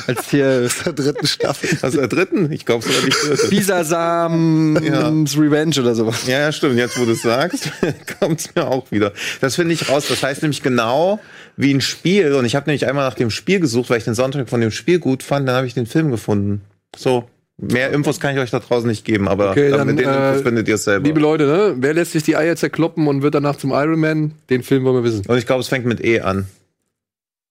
Als 0.07 0.31
hier 0.31 0.63
aus 0.67 0.83
der 0.83 0.93
dritten 0.95 1.27
Staffel. 1.27 1.79
Aus 1.83 1.93
der 1.93 2.09
dritten? 2.09 2.51
Ich 2.51 2.65
glaube 2.65 2.83
sogar 2.85 3.03
vierte. 3.03 3.49
Bisasams 3.49 4.81
Ja. 4.83 5.09
Revenge 5.41 5.79
oder 5.81 5.95
sowas. 5.95 6.27
Ja, 6.27 6.39
ja, 6.41 6.53
stimmt. 6.53 6.77
Jetzt, 6.79 6.99
wo 6.99 7.05
du 7.05 7.13
es 7.13 7.23
sagst, 7.23 7.71
kommt's 8.21 8.49
mir 8.55 8.67
auch 8.67 8.91
wieder. 8.91 9.13
Das 9.41 9.57
finde 9.57 9.75
ich 9.75 9.89
raus. 9.89 10.07
Das 10.09 10.23
heißt 10.23 10.43
nämlich 10.43 10.63
genau 10.63 11.21
wie 11.57 11.73
ein 11.75 11.81
Spiel. 11.81 12.33
Und 12.35 12.45
ich 12.47 12.57
habe 12.57 12.67
nämlich 12.71 12.87
einmal 12.87 13.07
nach 13.07 13.15
dem 13.17 13.31
Spiel 13.31 13.61
gesucht, 13.61 13.91
weil 13.91 13.99
ich 13.99 14.05
den 14.05 14.15
Soundtrack 14.15 14.49
von 14.49 14.61
dem 14.61 14.71
Spiel 14.71 14.99
gut 15.01 15.23
fand. 15.23 15.47
Dann 15.49 15.55
habe 15.57 15.67
ich 15.67 15.75
den 15.75 15.87
Film 15.87 16.11
gefunden. 16.11 16.63
So. 16.97 17.29
Mehr 17.61 17.91
Infos 17.93 18.21
kann 18.21 18.35
ich 18.35 18.41
euch 18.41 18.51
da 18.51 18.61
draußen 18.61 18.89
nicht 18.89 19.05
geben, 19.05 19.27
aber 19.29 19.51
Okay, 19.51 19.71
dann, 19.71 19.79
dann, 19.81 19.89
mit 19.89 19.99
den 19.99 20.09
Infos 20.09 20.41
äh, 20.41 20.43
findet 20.45 20.69
ihr 20.69 20.77
es 20.77 20.85
selber. 20.85 21.05
Liebe 21.07 21.19
Leute, 21.19 21.45
ne? 21.47 21.75
Wer 21.79 21.93
lässt 21.95 22.13
sich 22.13 22.23
die 22.23 22.37
Eier 22.37 22.55
zerkloppen 22.55 23.09
und 23.09 23.23
wird 23.23 23.35
danach 23.35 23.57
zum 23.57 23.73
Iron 23.73 23.99
Man? 23.99 24.33
Den 24.49 24.63
Film 24.63 24.85
wollen 24.85 24.97
wir 24.97 25.05
wissen. 25.05 25.27
Und 25.27 25.37
ich 25.39 25.47
glaube, 25.47 25.61
es 25.63 25.69
fängt 25.69 25.85
mit 25.85 26.03
E 26.05 26.21
an. 26.21 26.47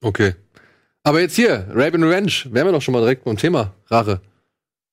Okay. 0.02 0.34
Aber 1.04 1.20
jetzt 1.20 1.36
hier, 1.36 1.68
Rape 1.74 1.96
and 1.96 2.04
Revenge, 2.06 2.32
wären 2.52 2.68
wir 2.68 2.72
doch 2.72 2.82
schon 2.82 2.94
mal 2.94 3.00
direkt 3.02 3.26
beim 3.26 3.38
Thema. 3.38 3.74
Rache. 3.90 4.22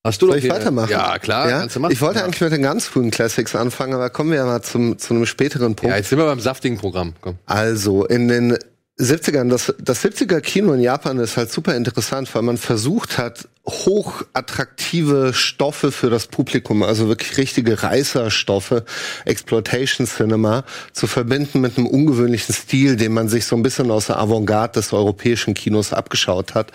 Hast 0.07 0.20
du 0.20 0.27
Soll 0.27 0.33
doch 0.35 0.37
ich 0.38 0.44
hier- 0.44 0.53
weitermachen? 0.53 0.90
Ja, 0.90 1.18
klar, 1.18 1.48
Ja? 1.48 1.61
kannst 1.61 1.77
du 1.77 1.81
machen. 1.81 1.92
Ich 1.92 2.00
wollte 2.03 2.18
ja. 2.18 2.24
eigentlich 2.24 2.40
mit 2.40 2.53
den 2.53 2.62
ganz 2.62 2.87
frühen 2.87 3.11
Classics 3.11 3.55
anfangen, 3.55 3.94
aber 3.94 4.11
kommen 4.11 4.31
wir 4.31 4.38
ja 4.38 4.44
mal 4.44 4.62
zum, 4.62 4.98
zu 4.98 5.14
einem 5.14 5.27
späteren 5.27 5.77
Punkt. 5.77 5.90
Ja, 5.92 5.96
jetzt 5.96 6.11
sind 6.11 6.18
wir 6.18 6.27
beim 6.27 6.40
saftigen 6.40 6.77
Programm. 6.77 7.14
Komm. 7.20 7.38
Also, 7.46 8.05
in 8.05 8.29
den 8.29 8.59
70ern, 8.98 9.48
das, 9.48 9.74
das 9.79 10.05
70er 10.05 10.40
Kino 10.40 10.72
in 10.72 10.81
Japan 10.81 11.18
ist 11.20 11.37
halt 11.37 11.50
super 11.50 11.74
interessant, 11.77 12.33
weil 12.35 12.42
man 12.42 12.59
versucht 12.59 13.16
hat, 13.18 13.48
hochattraktive 13.66 15.33
Stoffe 15.33 15.90
für 15.90 16.11
das 16.11 16.27
Publikum, 16.27 16.83
also 16.83 17.09
wirklich 17.09 17.38
richtige 17.38 17.83
Reißerstoffe, 17.83 18.83
Exploitation 19.24 20.07
Cinema, 20.07 20.64
zu 20.92 21.07
verbinden 21.07 21.62
mit 21.62 21.79
einem 21.79 21.87
ungewöhnlichen 21.87 22.55
Stil, 22.55 22.96
den 22.96 23.14
man 23.14 23.29
sich 23.29 23.46
so 23.46 23.57
ein 23.57 23.62
bisschen 23.62 23.90
aus 23.90 24.07
der 24.07 24.18
Avantgarde 24.18 24.81
des 24.81 24.92
europäischen 24.92 25.55
Kinos 25.55 25.94
abgeschaut 25.94 26.55
hat. 26.55 26.72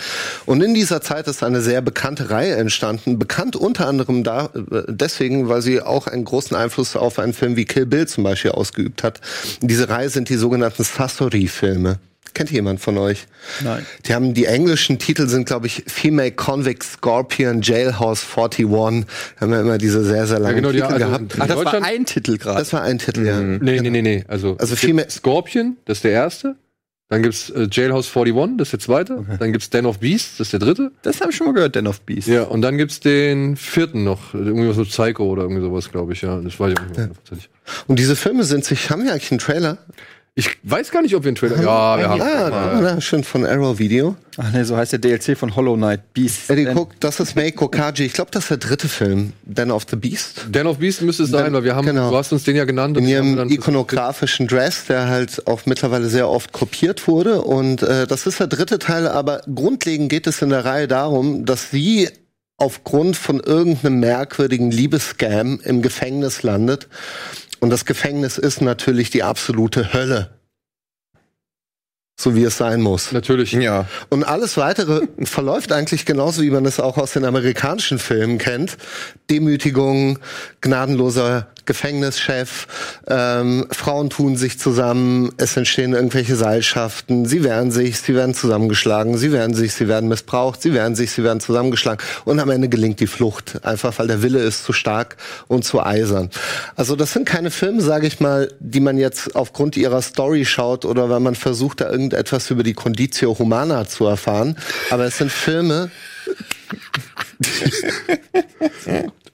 Und 0.47 0.63
in 0.63 0.73
dieser 0.73 1.01
Zeit 1.01 1.27
ist 1.27 1.43
eine 1.43 1.61
sehr 1.61 1.81
bekannte 1.81 2.31
Reihe 2.31 2.55
entstanden, 2.55 3.19
bekannt 3.19 3.55
unter 3.55 3.87
anderem 3.87 4.23
da, 4.23 4.45
äh, 4.45 4.83
deswegen, 4.87 5.47
weil 5.47 5.61
sie 5.61 5.81
auch 5.81 6.07
einen 6.07 6.25
großen 6.25 6.57
Einfluss 6.57 6.95
auf 6.95 7.19
einen 7.19 7.33
Film 7.33 7.55
wie 7.55 7.65
Kill 7.65 7.85
Bill 7.85 8.07
zum 8.07 8.23
Beispiel 8.23 8.51
ausgeübt 8.51 9.03
hat. 9.03 9.21
Diese 9.61 9.89
Reihe 9.89 10.09
sind 10.09 10.29
die 10.29 10.37
sogenannten 10.37 10.83
Sasori-Filme. 10.83 11.99
Kennt 12.33 12.51
jemand 12.51 12.79
von 12.79 12.97
euch? 12.97 13.27
Nein. 13.63 13.85
Die 14.05 14.13
haben 14.13 14.33
die 14.33 14.45
englischen 14.45 14.99
Titel 14.99 15.27
sind, 15.27 15.45
glaube 15.45 15.67
ich, 15.67 15.83
Female 15.87 16.31
Convict 16.31 16.83
Scorpion 16.83 17.61
Jailhouse 17.61 18.25
41. 18.35 18.65
Haben 19.39 19.51
ja 19.53 19.61
immer 19.61 19.77
diese 19.77 20.03
sehr, 20.03 20.27
sehr 20.27 20.39
langen 20.39 20.57
genau, 20.57 20.71
die- 20.71 20.79
Titel 20.81 20.93
also- 20.93 21.05
gehabt. 21.05 21.35
Ach, 21.39 21.47
das 21.47 21.65
war 21.65 21.83
ein 21.83 22.05
Titel 22.05 22.37
gerade. 22.37 22.59
Das 22.59 22.73
war 22.73 22.81
ein 22.81 22.99
Titel, 22.99 23.25
ja. 23.25 23.39
Nee, 23.39 23.79
nee, 23.81 23.89
nee, 23.89 24.01
nee. 24.01 24.23
Also, 24.27 24.55
Also 24.59 24.73
es 24.73 24.79
viel 24.79 24.87
gibt 24.89 24.95
mehr- 24.97 25.09
Scorpion, 25.09 25.77
das 25.85 25.97
ist 25.99 26.03
der 26.03 26.11
erste. 26.11 26.55
Dann 27.11 27.23
gibt's 27.23 27.49
äh, 27.49 27.67
Jailhouse 27.71 28.15
41, 28.15 28.57
das 28.57 28.67
ist 28.67 28.71
der 28.73 28.79
zweite. 28.81 29.25
Dann 29.39 29.51
gibt's 29.51 29.71
Den 29.71 29.87
of 29.87 29.97
Beasts, 29.97 30.37
das 30.37 30.47
ist 30.47 30.53
der 30.53 30.59
dritte. 30.59 30.91
Das 31.01 31.21
habe 31.21 31.31
ich 31.31 31.37
schon 31.37 31.47
mal 31.47 31.53
gehört, 31.53 31.73
Den 31.73 31.87
of 31.87 32.01
Beast. 32.01 32.27
Ja, 32.27 32.43
und 32.43 32.61
dann 32.61 32.77
gibt's 32.77 32.99
den 32.99 33.55
vierten 33.55 34.03
noch. 34.03 34.35
Irgendwie 34.35 34.67
mit 34.77 34.89
Psycho 34.89 35.23
oder 35.25 35.41
irgendwie 35.41 35.61
sowas, 35.63 35.89
glaube 35.91 36.13
ich, 36.13 36.21
ja. 36.21 36.39
Das 36.39 36.59
weiß 36.59 36.71
ich 36.73 36.77
auch 36.77 36.83
nicht 36.83 36.95
mehr. 36.97 37.05
hundertprozentig. 37.07 37.49
Und 37.87 37.97
diese 37.97 38.15
Filme 38.15 38.43
sind 38.43 38.63
sich, 38.63 38.91
haben 38.91 39.03
wir 39.05 39.11
eigentlich 39.13 39.31
einen 39.31 39.39
Trailer? 39.39 39.79
Ich 40.35 40.57
weiß 40.63 40.91
gar 40.91 41.01
nicht, 41.01 41.15
ob 41.15 41.23
wir 41.23 41.29
einen 41.29 41.35
Trailer. 41.35 41.61
Ja, 41.61 41.97
wir 41.97 42.07
haben. 42.09 42.21
Ah, 42.21 42.79
na, 42.81 43.01
schön 43.01 43.23
von 43.25 43.45
Arrow 43.45 43.77
Video. 43.77 44.15
Ach 44.37 44.49
nee, 44.53 44.63
so 44.63 44.77
heißt 44.77 44.93
der 44.93 44.99
DLC 44.99 45.37
von 45.37 45.53
Hollow 45.55 45.75
Knight 45.75 46.13
Beast. 46.13 46.49
Eddie, 46.49 46.65
guck, 46.73 46.97
das 47.01 47.19
ist 47.19 47.35
Meiko 47.35 47.67
Kaji. 47.67 48.05
Ich 48.05 48.13
glaube, 48.13 48.31
das 48.31 48.43
ist 48.43 48.49
der 48.51 48.57
dritte 48.57 48.87
Film. 48.87 49.33
Den 49.43 49.69
of 49.69 49.85
the 49.89 49.97
Beast. 49.97 50.45
Den 50.47 50.65
of 50.67 50.77
Beast 50.77 51.01
müsste 51.01 51.23
es 51.23 51.29
sein, 51.29 51.51
weil 51.51 51.65
wir 51.65 51.75
haben, 51.75 51.85
Genau. 51.87 52.09
du 52.09 52.15
hast 52.15 52.31
uns 52.31 52.43
den 52.45 52.55
ja 52.55 52.63
genannt. 52.63 52.95
In 52.97 53.05
ihrem 53.05 53.49
ikonografischen 53.49 54.47
Dress, 54.47 54.85
der 54.85 55.07
halt 55.09 55.45
auch 55.45 55.65
mittlerweile 55.65 56.07
sehr 56.07 56.29
oft 56.29 56.53
kopiert 56.53 57.07
wurde. 57.07 57.41
Und 57.41 57.81
äh, 57.83 58.07
das 58.07 58.25
ist 58.25 58.39
der 58.39 58.47
dritte 58.47 58.79
Teil, 58.79 59.07
aber 59.09 59.41
grundlegend 59.53 60.09
geht 60.09 60.25
es 60.25 60.41
in 60.41 60.49
der 60.51 60.63
Reihe 60.63 60.87
darum, 60.87 61.43
dass 61.45 61.69
sie 61.69 62.07
aufgrund 62.55 63.17
von 63.17 63.39
irgendeinem 63.41 63.99
merkwürdigen 63.99 64.71
Liebesscam 64.71 65.59
im 65.63 65.81
Gefängnis 65.81 66.43
landet. 66.43 66.87
Und 67.59 67.69
das 67.69 67.85
Gefängnis 67.85 68.37
ist 68.37 68.61
natürlich 68.61 69.09
die 69.09 69.23
absolute 69.23 69.93
Hölle. 69.93 70.38
So 72.21 72.35
wie 72.35 72.43
es 72.43 72.57
sein 72.57 72.81
muss. 72.81 73.13
Natürlich. 73.13 73.53
Ja. 73.53 73.85
Und 74.09 74.25
alles 74.25 74.57
weitere 74.57 75.07
verläuft 75.23 75.71
eigentlich 75.71 76.05
genauso, 76.05 76.41
wie 76.41 76.49
man 76.49 76.65
es 76.65 76.81
auch 76.81 76.97
aus 76.97 77.13
den 77.13 77.23
amerikanischen 77.23 77.97
Filmen 77.97 78.39
kennt. 78.39 78.75
Demütigung, 79.29 80.19
gnadenloser 80.59 81.47
Gefängnischef, 81.69 82.65
ähm, 83.07 83.67
Frauen 83.69 84.09
tun 84.09 84.35
sich 84.37 84.57
zusammen, 84.57 85.31
es 85.37 85.55
entstehen 85.55 85.93
irgendwelche 85.93 86.35
Seilschaften, 86.35 87.27
sie 87.27 87.43
wehren 87.43 87.69
sich, 87.69 87.99
sie 87.99 88.15
werden 88.15 88.33
zusammengeschlagen, 88.33 89.19
sie 89.19 89.31
wehren 89.31 89.53
sich, 89.53 89.73
sie 89.73 89.87
werden 89.87 90.09
missbraucht, 90.09 90.63
sie 90.63 90.73
wehren 90.73 90.95
sich, 90.95 91.11
sie 91.11 91.23
werden 91.23 91.39
zusammengeschlagen 91.39 92.03
und 92.25 92.39
am 92.39 92.49
Ende 92.49 92.69
gelingt 92.69 92.99
die 93.01 93.05
Flucht, 93.05 93.63
einfach 93.63 93.99
weil 93.99 94.07
der 94.07 94.23
Wille 94.23 94.39
ist 94.39 94.63
zu 94.63 94.73
stark 94.73 95.17
und 95.47 95.63
zu 95.63 95.79
eisern. 95.79 96.31
Also 96.75 96.95
das 96.95 97.13
sind 97.13 97.27
keine 97.27 97.51
Filme, 97.51 97.81
sage 97.81 98.07
ich 98.07 98.19
mal, 98.19 98.51
die 98.59 98.79
man 98.79 98.97
jetzt 98.97 99.35
aufgrund 99.35 99.77
ihrer 99.77 100.01
Story 100.01 100.45
schaut 100.45 100.85
oder 100.85 101.11
weil 101.11 101.19
man 101.19 101.35
versucht, 101.35 101.81
da 101.81 101.89
irgendetwas 102.13 102.49
über 102.49 102.63
die 102.63 102.73
Conditio 102.73 103.37
Humana 103.37 103.87
zu 103.87 104.05
erfahren, 104.05 104.55
aber 104.89 105.05
es 105.05 105.17
sind 105.17 105.31
Filme, 105.31 105.91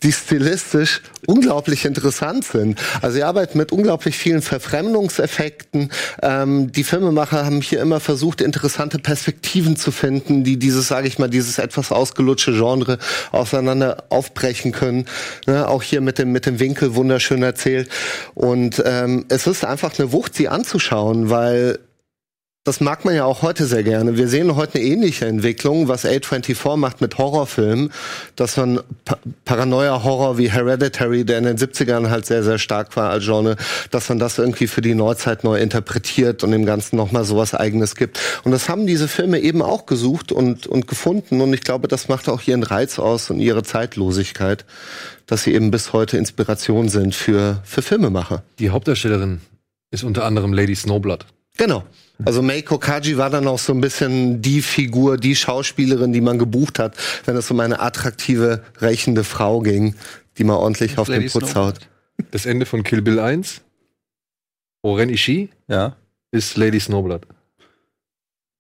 die 0.03 0.11
stilistisch 0.11 1.01
unglaublich 1.25 1.85
interessant 1.85 2.45
sind. 2.45 2.79
Also 3.01 3.15
sie 3.15 3.23
arbeiten 3.23 3.57
mit 3.57 3.71
unglaublich 3.71 4.15
vielen 4.17 4.43
Verfremdungseffekten. 4.43 5.89
Ähm, 6.21 6.71
die 6.71 6.83
Filmemacher 6.83 7.43
haben 7.43 7.61
hier 7.61 7.81
immer 7.81 7.99
versucht, 7.99 8.41
interessante 8.41 8.99
Perspektiven 8.99 9.75
zu 9.75 9.91
finden, 9.91 10.43
die 10.43 10.57
dieses, 10.57 10.87
sage 10.87 11.07
ich 11.07 11.17
mal, 11.17 11.29
dieses 11.29 11.57
etwas 11.57 11.91
ausgelutschte 11.91 12.51
Genre 12.51 12.99
auseinander 13.31 14.03
aufbrechen 14.09 14.71
können. 14.71 15.05
Ne? 15.47 15.67
Auch 15.67 15.81
hier 15.81 16.01
mit 16.01 16.19
dem 16.19 16.31
mit 16.31 16.45
dem 16.45 16.59
Winkel 16.59 16.93
wunderschön 16.93 17.41
erzählt. 17.41 17.89
Und 18.35 18.83
ähm, 18.85 19.25
es 19.29 19.47
ist 19.47 19.65
einfach 19.65 19.97
eine 19.97 20.11
Wucht, 20.11 20.35
sie 20.35 20.49
anzuschauen, 20.49 21.31
weil 21.31 21.79
das 22.65 22.81
mag 22.81 23.05
man 23.05 23.13
ja 23.13 23.25
auch 23.25 23.43
heute 23.43 23.67
sehr 23.67 23.83
gerne. 23.83 24.17
Wir 24.17 24.27
sehen 24.27 24.55
heute 24.55 24.79
eine 24.79 24.87
ähnliche 24.87 25.27
Entwicklung, 25.27 25.87
was 25.87 26.03
A24 26.03 26.77
macht 26.77 26.99
mit 26.99 27.19
Horrorfilmen, 27.19 27.91
dass 28.35 28.57
man 28.57 28.81
pa 29.05 29.19
Paranoia-Horror 29.45 30.39
wie 30.39 30.51
Hereditary, 30.51 31.25
der 31.25 31.37
in 31.37 31.43
den 31.43 31.57
70ern 31.59 32.09
halt 32.09 32.25
sehr, 32.25 32.43
sehr 32.43 32.57
stark 32.57 32.97
war 32.97 33.11
als 33.11 33.23
Genre, 33.23 33.55
dass 33.91 34.09
man 34.09 34.17
das 34.17 34.39
irgendwie 34.39 34.65
für 34.65 34.81
die 34.81 34.95
Neuzeit 34.95 35.43
neu 35.43 35.59
interpretiert 35.59 36.43
und 36.43 36.51
dem 36.51 36.65
Ganzen 36.65 36.95
nochmal 36.95 37.23
sowas 37.23 37.53
Eigenes 37.53 37.95
gibt. 37.95 38.19
Und 38.43 38.51
das 38.51 38.67
haben 38.67 38.87
diese 38.87 39.07
Filme 39.07 39.39
eben 39.39 39.61
auch 39.61 39.85
gesucht 39.85 40.31
und, 40.31 40.65
und 40.65 40.87
gefunden. 40.87 41.41
Und 41.41 41.53
ich 41.53 41.61
glaube, 41.61 41.87
das 41.87 42.07
macht 42.07 42.27
auch 42.27 42.41
ihren 42.47 42.63
Reiz 42.63 42.97
aus 42.97 43.29
und 43.29 43.39
ihre 43.39 43.61
Zeitlosigkeit, 43.61 44.65
dass 45.27 45.43
sie 45.43 45.53
eben 45.53 45.69
bis 45.69 45.93
heute 45.93 46.17
Inspiration 46.17 46.89
sind 46.89 47.13
für, 47.13 47.61
für 47.63 47.83
Filmemacher. 47.83 48.41
Die 48.57 48.71
Hauptdarstellerin 48.71 49.41
ist 49.91 50.03
unter 50.03 50.23
anderem 50.23 50.51
Lady 50.51 50.73
Snowblood. 50.73 51.27
Genau. 51.57 51.83
Also 52.23 52.41
Meiko 52.41 52.77
Kaji 52.77 53.17
war 53.17 53.29
dann 53.29 53.47
auch 53.47 53.59
so 53.59 53.73
ein 53.73 53.81
bisschen 53.81 54.41
die 54.41 54.61
Figur, 54.61 55.17
die 55.17 55.35
Schauspielerin, 55.35 56.13
die 56.13 56.21
man 56.21 56.39
gebucht 56.39 56.79
hat, 56.79 56.95
wenn 57.25 57.35
es 57.35 57.51
um 57.51 57.59
eine 57.59 57.79
attraktive, 57.81 58.63
rächende 58.79 59.23
Frau 59.25 59.59
ging, 59.59 59.95
die 60.37 60.43
mal 60.45 60.55
ordentlich 60.55 60.97
auf 60.97 61.07
Lady 61.09 61.25
den 61.25 61.31
Putz 61.31 61.51
Snowblood. 61.51 61.75
haut. 61.75 61.89
Das 62.31 62.45
Ende 62.45 62.65
von 62.65 62.83
Kill 62.83 63.01
Bill 63.01 63.19
1, 63.19 63.61
Oren 64.81 65.09
Ishii, 65.09 65.49
Ja. 65.67 65.95
ist 66.31 66.55
Lady 66.57 66.79
Snowblood. 66.79 67.27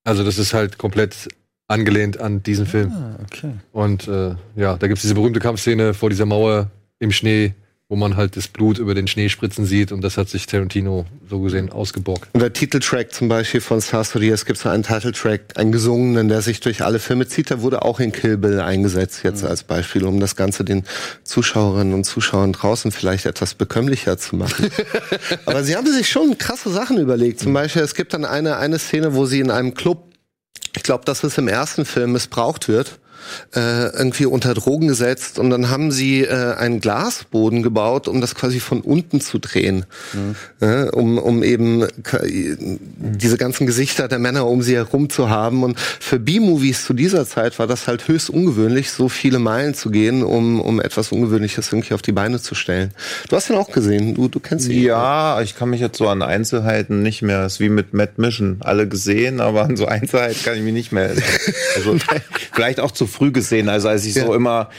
Also 0.03 0.23
das 0.23 0.37
ist 0.37 0.53
halt 0.53 0.77
komplett 0.77 1.29
angelehnt 1.67 2.19
an 2.19 2.43
diesen 2.43 2.65
Film. 2.65 2.91
Ah, 2.91 3.17
okay. 3.23 3.53
Und 3.71 4.07
äh, 4.07 4.35
ja, 4.55 4.77
da 4.77 4.87
gibt's 4.87 5.01
diese 5.01 5.15
berühmte 5.15 5.39
Kampfszene 5.39 5.93
vor 5.93 6.09
dieser 6.09 6.25
Mauer 6.25 6.69
im 6.99 7.11
Schnee, 7.11 7.53
wo 7.87 7.95
man 7.95 8.17
halt 8.17 8.35
das 8.35 8.47
Blut 8.47 8.79
über 8.79 8.95
den 8.95 9.07
Schnee 9.07 9.29
spritzen 9.29 9.63
sieht 9.65 9.91
und 9.91 10.01
das 10.01 10.17
hat 10.17 10.27
sich 10.27 10.47
Tarantino 10.47 11.05
so 11.29 11.39
gesehen 11.39 11.71
ausgebockt. 11.71 12.29
Und 12.33 12.39
der 12.39 12.51
Titeltrack 12.51 13.13
zum 13.13 13.27
Beispiel 13.27 13.61
von 13.61 13.79
Stars 13.79 14.15
Years 14.15 14.45
gibt 14.45 14.57
so 14.57 14.69
einen 14.69 14.81
Titeltrack, 14.81 15.55
einen 15.55 15.71
gesungenen, 15.71 16.27
der 16.27 16.41
sich 16.41 16.61
durch 16.61 16.83
alle 16.83 16.97
Filme 16.97 17.27
zieht. 17.27 17.51
Der 17.51 17.61
wurde 17.61 17.83
auch 17.83 17.99
in 17.99 18.11
Kill 18.11 18.37
Bill 18.37 18.59
eingesetzt 18.59 19.19
jetzt 19.23 19.43
als 19.43 19.63
Beispiel, 19.63 20.05
um 20.05 20.19
das 20.19 20.35
Ganze 20.35 20.65
den 20.65 20.83
Zuschauerinnen 21.23 21.93
und 21.93 22.05
Zuschauern 22.05 22.53
draußen 22.53 22.91
vielleicht 22.91 23.27
etwas 23.27 23.53
bekömmlicher 23.53 24.17
zu 24.17 24.35
machen. 24.35 24.71
Aber 25.45 25.63
sie 25.63 25.75
haben 25.75 25.85
sich 25.85 26.09
schon 26.09 26.39
krasse 26.39 26.71
Sachen 26.71 26.97
überlegt. 26.97 27.39
Zum 27.39 27.53
Beispiel, 27.53 27.83
es 27.83 27.93
gibt 27.93 28.15
dann 28.15 28.25
eine, 28.25 28.57
eine 28.57 28.79
Szene, 28.79 29.13
wo 29.13 29.27
sie 29.27 29.41
in 29.41 29.51
einem 29.51 29.75
Club, 29.75 30.11
ich 30.75 30.81
glaube, 30.81 31.05
dass 31.05 31.23
es 31.23 31.37
im 31.37 31.47
ersten 31.47 31.85
Film 31.85 32.13
missbraucht 32.13 32.67
wird, 32.67 32.99
äh, 33.55 33.87
irgendwie 33.95 34.25
unter 34.25 34.53
Drogen 34.53 34.87
gesetzt 34.87 35.39
und 35.39 35.49
dann 35.49 35.69
haben 35.69 35.91
sie 35.91 36.21
äh, 36.21 36.55
einen 36.55 36.79
Glasboden 36.79 37.63
gebaut, 37.63 38.07
um 38.07 38.21
das 38.21 38.35
quasi 38.35 38.59
von 38.59 38.81
unten 38.81 39.21
zu 39.21 39.39
drehen, 39.39 39.85
äh, 40.61 40.89
um, 40.89 41.17
um 41.17 41.43
eben 41.43 41.85
diese 42.07 43.37
ganzen 43.37 43.67
Gesichter 43.67 44.07
der 44.07 44.19
Männer 44.19 44.47
um 44.47 44.61
sie 44.61 44.75
herum 44.75 45.09
zu 45.09 45.29
haben. 45.29 45.63
Und 45.63 45.79
für 45.79 46.19
B-Movies 46.19 46.85
zu 46.85 46.93
dieser 46.93 47.25
Zeit 47.27 47.59
war 47.59 47.67
das 47.67 47.87
halt 47.87 48.07
höchst 48.07 48.29
ungewöhnlich, 48.29 48.91
so 48.91 49.09
viele 49.09 49.39
Meilen 49.39 49.73
zu 49.73 49.89
gehen, 49.89 50.23
um, 50.23 50.61
um 50.61 50.79
etwas 50.79 51.11
Ungewöhnliches 51.11 51.71
irgendwie 51.71 51.93
auf 51.93 52.01
die 52.01 52.11
Beine 52.11 52.41
zu 52.41 52.55
stellen. 52.55 52.91
Du 53.29 53.35
hast 53.35 53.49
ihn 53.49 53.55
auch 53.55 53.71
gesehen, 53.71 54.15
du, 54.15 54.27
du 54.27 54.39
kennst 54.39 54.69
ihn. 54.69 54.83
Ja, 54.83 55.41
ich 55.41 55.55
kann 55.55 55.69
mich 55.69 55.81
jetzt 55.81 55.97
so 55.97 56.07
an 56.07 56.21
Einzelheiten 56.21 57.01
nicht 57.01 57.21
mehr. 57.21 57.45
Es 57.45 57.53
ist 57.53 57.59
wie 57.59 57.69
mit 57.69 57.93
Mad 57.93 58.13
Mission. 58.17 58.57
Alle 58.61 58.87
gesehen, 58.87 59.39
aber 59.39 59.63
an 59.63 59.77
so 59.77 59.85
Einzelheiten 59.85 60.43
kann 60.43 60.55
ich 60.55 60.63
mich 60.63 60.73
nicht 60.73 60.91
mehr. 60.91 61.11
Also 61.75 61.97
vielleicht 62.53 62.79
auch 62.79 62.91
zu 62.91 63.05
früh 63.15 63.31
gesehen. 63.31 63.69
Also 63.69 63.87
als 63.89 64.05
ich 64.05 64.13
so 64.13 64.31
Ja. 64.31 64.35
immer 64.35 64.69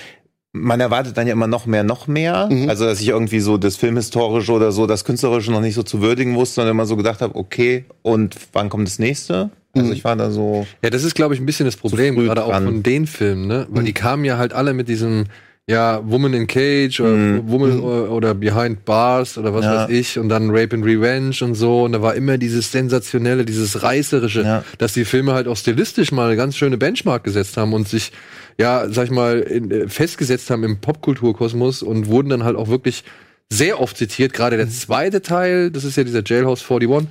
man 0.53 0.81
erwartet 0.81 1.17
dann 1.17 1.27
ja 1.27 1.33
immer 1.35 1.47
noch 1.47 1.67
mehr, 1.67 1.85
noch 1.85 2.07
mehr. 2.07 2.49
Mhm. 2.51 2.69
Also, 2.69 2.87
dass 2.87 3.01
ich 3.01 3.09
irgendwie 3.09 3.41
so 3.41 3.59
das 3.59 3.77
Filmhistorische 3.77 4.53
oder 4.53 4.73
so, 4.73 4.87
das 4.87 5.05
Künstlerische 5.05 5.53
noch 5.53 5.61
nicht 5.61 5.75
so 5.75 5.83
zu 5.83 6.01
würdigen 6.01 6.35
wusste, 6.35 6.57
sondern 6.57 6.75
immer 6.77 6.87
so 6.87 6.97
gedacht 6.97 7.21
habe, 7.21 7.35
okay, 7.37 7.85
und 8.03 8.37
wann 8.53 8.69
kommt 8.69 8.89
das 8.89 8.99
nächste? 8.99 9.51
Also, 9.75 9.93
ich 9.93 10.05
war 10.05 10.17
da 10.17 10.31
so. 10.31 10.67
Ja, 10.83 10.89
das 10.89 11.05
ist, 11.05 11.15
glaube 11.15 11.35
ich, 11.35 11.41
ein 11.41 11.45
bisschen 11.45 11.67
das 11.67 11.77
Problem, 11.77 12.17
gerade 12.17 12.45
auch 12.45 12.51
dran. 12.51 12.65
von 12.65 12.83
den 12.83 13.07
Filmen, 13.07 13.47
ne? 13.47 13.67
Weil 13.69 13.85
die 13.85 13.93
kamen 13.93 14.25
ja 14.25 14.39
halt 14.39 14.55
alle 14.55 14.73
mit 14.73 14.89
diesem, 14.89 15.25
ja, 15.69 16.01
Woman 16.09 16.33
in 16.35 16.47
Cage 16.47 17.01
oder 17.01 17.49
Woman 17.49 17.81
oder, 17.81 18.11
oder 18.13 18.35
Behind 18.35 18.85
Bars 18.85 19.37
oder 19.37 19.53
was 19.53 19.65
Ja. 19.65 19.75
weiß 19.85 19.91
ich 19.91 20.17
und 20.19 20.29
dann 20.29 20.51
Rape 20.51 20.77
and 20.77 20.85
Revenge 20.85 21.35
und 21.43 21.55
so. 21.57 21.83
Und 21.83 21.93
da 21.93 22.03
war 22.03 22.15
immer 22.15 22.39
dieses 22.39 22.71
sensationelle, 22.71 23.45
dieses 23.45 23.83
reißerische, 23.83 24.43
Ja. 24.43 24.65
dass 24.79 24.93
die 24.93 25.05
Filme 25.05 25.33
halt 25.35 25.49
auch 25.49 25.57
stilistisch 25.57 26.13
mal 26.13 26.27
eine 26.29 26.37
ganz 26.37 26.57
schöne 26.57 26.79
Benchmark 26.79 27.25
gesetzt 27.25 27.57
haben 27.57 27.73
und 27.73 27.89
sich, 27.89 28.13
ja, 28.59 28.89
sag 28.89 29.07
ich 29.07 29.11
mal, 29.11 29.41
in, 29.41 29.71
äh, 29.73 29.89
festgesetzt 29.89 30.51
haben 30.51 30.63
im 30.63 30.81
Popkulturkosmos 30.81 31.83
und 31.83 32.07
wurden 32.07 32.29
dann 32.29 32.45
halt 32.45 32.57
auch 32.57 32.69
wirklich 32.69 33.03
sehr 33.51 33.81
oft 33.81 33.97
zitiert. 33.97 34.33
Gerade 34.35 34.57
der 34.57 34.69
zweite 34.71 35.21
Teil, 35.21 35.73
das 35.73 35.83
ist 35.85 35.97
ja 35.97 36.05
dieser 36.05 36.23
Jailhouse 36.25 36.63
41. 36.69 37.09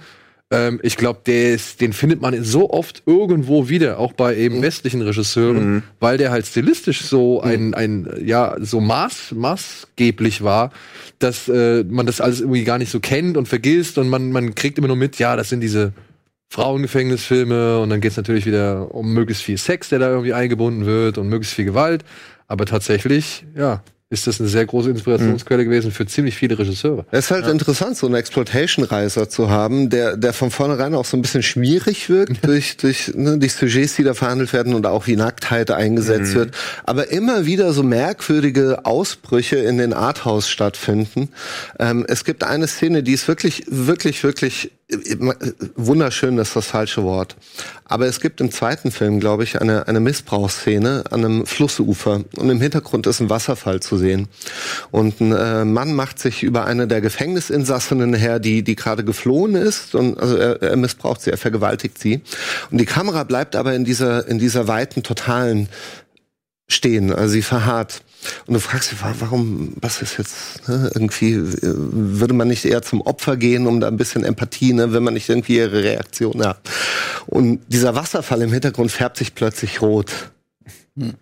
Ähm, 0.51 0.79
ich 0.83 0.97
glaube, 0.97 1.21
den 1.25 1.93
findet 1.93 2.21
man 2.21 2.43
so 2.43 2.69
oft 2.69 3.03
irgendwo 3.05 3.67
wieder, 3.67 3.99
auch 3.99 4.13
bei 4.13 4.35
eben 4.35 4.61
westlichen 4.61 5.01
Regisseuren, 5.01 5.83
weil 5.99 6.17
der 6.17 6.31
halt 6.31 6.45
stilistisch 6.45 7.01
so 7.01 7.41
ein, 7.41 7.73
ein 7.73 8.07
ja, 8.23 8.55
so 8.59 8.79
maß, 8.79 9.33
maßgeblich 9.35 10.43
war, 10.43 10.71
dass 11.17 11.47
äh, 11.47 11.83
man 11.83 12.05
das 12.05 12.21
alles 12.21 12.41
irgendwie 12.41 12.63
gar 12.63 12.77
nicht 12.77 12.91
so 12.91 12.99
kennt 12.99 13.37
und 13.37 13.47
vergisst 13.47 13.97
und 13.97 14.07
man, 14.07 14.31
man 14.31 14.53
kriegt 14.53 14.77
immer 14.77 14.87
nur 14.87 14.97
mit, 14.97 15.17
ja, 15.17 15.35
das 15.35 15.49
sind 15.49 15.61
diese 15.61 15.93
Frauengefängnisfilme 16.49 17.79
und 17.79 17.89
dann 17.89 18.01
geht's 18.01 18.17
natürlich 18.17 18.45
wieder 18.45 18.93
um 18.93 19.13
möglichst 19.13 19.43
viel 19.43 19.57
Sex, 19.57 19.89
der 19.89 19.99
da 19.99 20.09
irgendwie 20.09 20.33
eingebunden 20.33 20.85
wird 20.85 21.17
und 21.17 21.27
möglichst 21.27 21.55
viel 21.55 21.65
Gewalt. 21.65 22.05
Aber 22.47 22.65
tatsächlich, 22.65 23.45
ja, 23.55 23.81
ist 24.12 24.28
das 24.28 24.39
eine 24.39 24.47
sehr 24.47 24.66
große 24.66 24.91
Inspirationsquelle 24.91 25.66
gewesen 25.66 25.91
für 25.91 26.06
ziemlich 26.06 26.36
viele 26.36 26.60
Regisseure. 26.60 27.08
Es 27.10 27.26
ist 27.26 27.32
halt 27.32 27.47
interessant, 27.47 27.97
so 27.97 28.06
einen 28.06 28.14
Exploitation-Reiser 28.16 29.30
zu 29.30 29.49
haben, 29.49 29.89
der, 29.89 30.16
der 30.16 30.32
von 30.32 30.51
vornherein 30.51 30.93
auch 30.93 31.06
so 31.06 31.18
ein 31.18 31.24
bisschen 31.24 31.41
schmierig 31.41 32.08
wirkt 32.08 32.45
durch, 32.47 32.78
durch 32.78 33.14
ne, 33.16 33.39
die 33.39 33.49
Sujets, 33.49 33.95
die 33.95 34.03
da 34.03 34.14
verhandelt 34.14 34.53
werden 34.53 34.76
und 34.76 34.86
auch 34.86 35.08
wie 35.08 35.16
Nacktheit 35.16 35.72
eingesetzt 35.72 36.36
wird. 36.36 36.56
Aber 36.84 37.12
immer 37.12 37.47
wieder 37.47 37.74
so 37.74 37.82
merkwürdige 37.82 38.86
Ausbrüche 38.86 39.56
in 39.56 39.80
den 39.80 39.91
Arthouse 39.91 40.49
stattfinden. 40.49 41.30
Ähm, 41.80 42.06
es 42.08 42.24
gibt 42.26 42.43
eine 42.43 42.68
Szene, 42.68 43.01
die 43.01 43.14
ist 43.14 43.28
wirklich, 43.28 43.64
wirklich, 43.68 44.24
wirklich 44.24 44.72
wunderschön 45.75 46.38
ist 46.38 46.55
das 46.55 46.67
falsche 46.67 47.03
Wort. 47.03 47.36
Aber 47.86 48.05
es 48.05 48.19
gibt 48.19 48.39
im 48.39 48.51
zweiten 48.51 48.91
Film, 48.91 49.19
glaube 49.19 49.43
ich, 49.43 49.59
eine, 49.59 49.88
eine 49.88 49.99
Missbrauchsszene 49.99 51.05
an 51.09 51.25
einem 51.25 51.45
Flussufer. 51.47 52.23
Und 52.38 52.49
im 52.49 52.61
Hintergrund 52.61 53.07
ist 53.07 53.19
ein 53.19 53.29
Wasserfall 53.29 53.79
zu 53.79 53.97
sehen. 53.97 54.27
Und 54.91 55.21
ein 55.21 55.31
äh, 55.31 55.65
Mann 55.65 55.93
macht 55.95 56.19
sich 56.19 56.43
über 56.43 56.65
eine 56.65 56.88
der 56.88 57.01
Gefängnisinsassinnen 57.01 58.13
her, 58.13 58.39
die, 58.39 58.63
die 58.63 58.75
gerade 58.75 59.03
geflohen 59.03 59.55
ist. 59.55 59.95
Und 59.95 60.19
also 60.19 60.38
er, 60.38 60.61
er 60.61 60.77
missbraucht 60.77 61.21
sie, 61.21 61.31
er 61.31 61.38
vergewaltigt 61.38 61.97
sie. 61.97 62.21
Und 62.69 62.79
die 62.79 62.86
Kamera 62.86 63.23
bleibt 63.23 63.55
aber 63.55 63.73
in 63.73 63.86
dieser, 63.86 64.27
in 64.27 64.38
dieser 64.38 64.67
weiten, 64.67 65.01
totalen 65.01 65.67
stehen, 66.67 67.13
also 67.13 67.29
sie 67.29 67.41
verharrt. 67.41 68.01
Und 68.47 68.53
du 68.53 68.59
fragst 68.59 68.91
dich, 68.91 68.99
warum, 69.01 69.73
was 69.82 70.01
ist 70.01 70.17
jetzt, 70.17 70.67
ne, 70.67 70.89
irgendwie, 70.93 71.38
würde 71.61 72.34
man 72.34 72.47
nicht 72.47 72.65
eher 72.65 72.82
zum 72.82 73.01
Opfer 73.01 73.38
gehen, 73.38 73.67
um 73.67 73.80
da 73.80 73.88
ein 73.88 73.97
bisschen 73.97 74.23
Empathie, 74.23 74.73
ne, 74.73 74.93
wenn 74.93 75.03
man 75.03 75.13
nicht 75.13 75.30
irgendwie 75.30 75.57
ihre 75.57 75.84
Reaktion 75.84 76.45
hat. 76.45 76.59
Und 77.28 77.61
dieser 77.67 77.95
Wasserfall 77.95 78.41
im 78.41 78.51
Hintergrund 78.51 78.91
färbt 78.91 79.17
sich 79.17 79.36
plötzlich 79.36 79.82
rot. 79.82 80.11
Hm. 80.97 81.13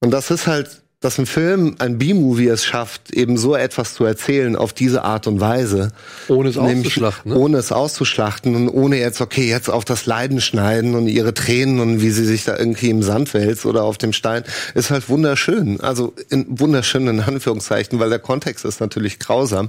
Und 0.00 0.10
das 0.10 0.30
ist 0.30 0.46
halt 0.46 0.83
dass 1.04 1.18
ein 1.18 1.26
Film, 1.26 1.76
ein 1.80 1.98
B-Movie 1.98 2.48
es 2.48 2.64
schafft, 2.64 3.12
eben 3.12 3.36
so 3.36 3.54
etwas 3.54 3.92
zu 3.92 4.04
erzählen 4.04 4.56
auf 4.56 4.72
diese 4.72 5.04
Art 5.04 5.26
und 5.26 5.38
Weise. 5.38 5.92
Ohne 6.28 6.48
es 6.48 6.56
auszuschlachten. 6.56 7.32
Ne? 7.32 7.38
Ohne 7.38 7.58
es 7.58 7.72
auszuschlachten 7.72 8.56
und 8.56 8.68
ohne 8.70 8.98
jetzt, 8.98 9.20
okay, 9.20 9.46
jetzt 9.46 9.68
auf 9.68 9.84
das 9.84 10.06
Leiden 10.06 10.40
schneiden 10.40 10.94
und 10.94 11.06
ihre 11.06 11.34
Tränen 11.34 11.80
und 11.80 12.00
wie 12.00 12.08
sie 12.10 12.24
sich 12.24 12.44
da 12.44 12.56
irgendwie 12.56 12.88
im 12.88 13.02
Sand 13.02 13.34
wälzt 13.34 13.66
oder 13.66 13.82
auf 13.82 13.98
dem 13.98 14.14
Stein, 14.14 14.44
ist 14.74 14.90
halt 14.90 15.10
wunderschön. 15.10 15.78
Also 15.80 16.14
in 16.30 16.46
wunderschönen 16.48 17.20
Anführungszeichen, 17.20 18.00
weil 18.00 18.08
der 18.08 18.18
Kontext 18.18 18.64
ist 18.64 18.80
natürlich 18.80 19.18
grausam. 19.18 19.68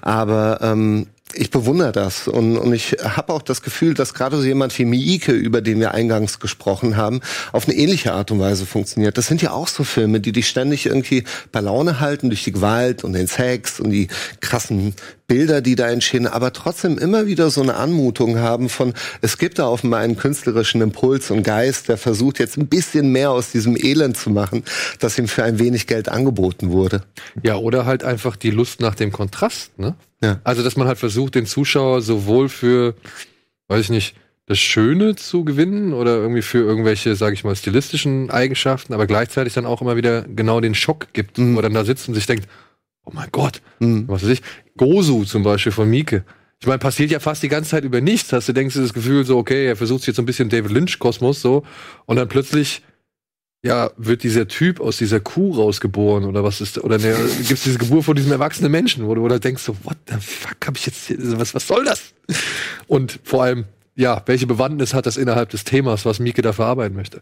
Aber 0.00 0.60
ähm, 0.62 1.08
ich 1.34 1.50
bewundere 1.50 1.92
das 1.92 2.28
und, 2.28 2.56
und 2.56 2.72
ich 2.72 2.96
habe 3.02 3.32
auch 3.32 3.42
das 3.42 3.62
Gefühl, 3.62 3.94
dass 3.94 4.14
gerade 4.14 4.36
so 4.36 4.44
jemand 4.44 4.76
wie 4.78 4.84
Miike, 4.84 5.32
über 5.32 5.60
den 5.60 5.80
wir 5.80 5.92
eingangs 5.92 6.40
gesprochen 6.40 6.96
haben, 6.96 7.20
auf 7.52 7.66
eine 7.66 7.76
ähnliche 7.76 8.12
Art 8.12 8.30
und 8.30 8.40
Weise 8.40 8.66
funktioniert. 8.66 9.18
Das 9.18 9.26
sind 9.26 9.42
ja 9.42 9.52
auch 9.52 9.68
so 9.68 9.84
Filme, 9.84 10.20
die 10.20 10.32
dich 10.32 10.48
ständig 10.48 10.86
irgendwie 10.86 11.24
bei 11.52 11.60
Laune 11.60 12.00
halten 12.00 12.30
durch 12.30 12.44
die 12.44 12.52
Gewalt 12.52 13.04
und 13.04 13.12
den 13.12 13.26
Sex 13.26 13.80
und 13.80 13.90
die 13.90 14.08
krassen 14.40 14.94
Bilder, 15.28 15.60
die 15.60 15.76
da 15.76 15.88
entstehen, 15.88 16.26
aber 16.26 16.54
trotzdem 16.54 16.96
immer 16.96 17.26
wieder 17.26 17.50
so 17.50 17.60
eine 17.60 17.74
Anmutung 17.74 18.38
haben 18.38 18.70
von, 18.70 18.94
es 19.20 19.36
gibt 19.36 19.58
da 19.58 19.68
offenbar 19.68 20.00
einen 20.00 20.16
künstlerischen 20.16 20.80
Impuls 20.80 21.30
und 21.30 21.42
Geist, 21.42 21.90
der 21.90 21.98
versucht 21.98 22.38
jetzt 22.38 22.56
ein 22.56 22.66
bisschen 22.66 23.12
mehr 23.12 23.30
aus 23.30 23.50
diesem 23.50 23.76
Elend 23.76 24.16
zu 24.16 24.30
machen, 24.30 24.64
das 25.00 25.18
ihm 25.18 25.28
für 25.28 25.44
ein 25.44 25.58
wenig 25.58 25.86
Geld 25.86 26.08
angeboten 26.08 26.70
wurde. 26.70 27.02
Ja, 27.42 27.56
oder 27.56 27.84
halt 27.84 28.04
einfach 28.04 28.36
die 28.36 28.50
Lust 28.50 28.80
nach 28.80 28.94
dem 28.94 29.12
Kontrast, 29.12 29.78
ne? 29.78 29.94
Ja. 30.22 30.40
Also, 30.44 30.62
dass 30.62 30.76
man 30.76 30.88
halt 30.88 30.98
versucht, 30.98 31.34
den 31.34 31.46
Zuschauer 31.46 32.02
sowohl 32.02 32.48
für, 32.48 32.94
weiß 33.68 33.82
ich 33.82 33.90
nicht, 33.90 34.16
das 34.46 34.58
Schöne 34.58 35.14
zu 35.14 35.44
gewinnen 35.44 35.92
oder 35.92 36.16
irgendwie 36.16 36.42
für 36.42 36.58
irgendwelche, 36.58 37.14
sage 37.16 37.34
ich 37.34 37.44
mal, 37.44 37.54
stilistischen 37.54 38.30
Eigenschaften, 38.30 38.94
aber 38.94 39.06
gleichzeitig 39.06 39.52
dann 39.52 39.66
auch 39.66 39.82
immer 39.82 39.96
wieder 39.96 40.22
genau 40.22 40.60
den 40.60 40.74
Schock 40.74 41.12
gibt, 41.12 41.36
mhm. 41.36 41.54
wo 41.54 41.58
er 41.58 41.62
dann 41.62 41.74
da 41.74 41.84
sitzt 41.84 42.08
und 42.08 42.14
sich 42.14 42.26
denkt, 42.26 42.48
oh 43.04 43.10
mein 43.12 43.28
Gott, 43.30 43.60
mhm. 43.78 44.08
was 44.08 44.22
weiß 44.22 44.30
ich, 44.30 44.42
Gosu 44.76 45.24
zum 45.24 45.42
Beispiel 45.42 45.72
von 45.72 45.88
Mieke. 45.88 46.24
Ich 46.60 46.66
meine, 46.66 46.78
passiert 46.78 47.10
ja 47.10 47.20
fast 47.20 47.42
die 47.42 47.48
ganze 47.48 47.70
Zeit 47.70 47.84
über 47.84 48.00
nichts. 48.00 48.32
Hast 48.32 48.48
du 48.48 48.52
denkst 48.52 48.74
du 48.74 48.80
das 48.80 48.94
Gefühl 48.94 49.24
so, 49.24 49.36
okay, 49.36 49.66
er 49.66 49.76
versucht 49.76 50.06
jetzt 50.06 50.16
so 50.16 50.22
ein 50.22 50.26
bisschen 50.26 50.48
David 50.48 50.72
Lynch 50.72 50.98
Kosmos 50.98 51.40
so 51.40 51.62
und 52.06 52.16
dann 52.16 52.28
plötzlich 52.28 52.82
ja, 53.62 53.90
wird 53.96 54.22
dieser 54.22 54.46
Typ 54.46 54.80
aus 54.80 54.98
dieser 54.98 55.20
Kuh 55.20 55.52
rausgeboren 55.54 56.24
oder 56.24 56.44
was 56.44 56.60
ist, 56.60 56.78
oder 56.78 56.98
ne, 56.98 57.16
gibt's 57.46 57.64
diese 57.64 57.78
Geburt 57.78 58.04
von 58.04 58.14
diesem 58.14 58.30
erwachsenen 58.30 58.70
Menschen, 58.70 59.06
wo 59.06 59.14
du, 59.14 59.26
du 59.26 59.40
denkst 59.40 59.62
so, 59.62 59.76
what 59.82 59.96
the 60.08 60.14
fuck 60.20 60.66
hab 60.66 60.76
ich 60.76 60.86
jetzt, 60.86 61.06
hier, 61.06 61.18
was, 61.38 61.54
was 61.54 61.66
soll 61.66 61.84
das? 61.84 62.14
Und 62.86 63.18
vor 63.24 63.42
allem, 63.42 63.64
ja, 63.96 64.22
welche 64.26 64.46
Bewandtnis 64.46 64.94
hat 64.94 65.06
das 65.06 65.16
innerhalb 65.16 65.50
des 65.50 65.64
Themas, 65.64 66.04
was 66.04 66.20
Mieke 66.20 66.40
da 66.40 66.52
verarbeiten 66.52 66.96
möchte? 66.96 67.20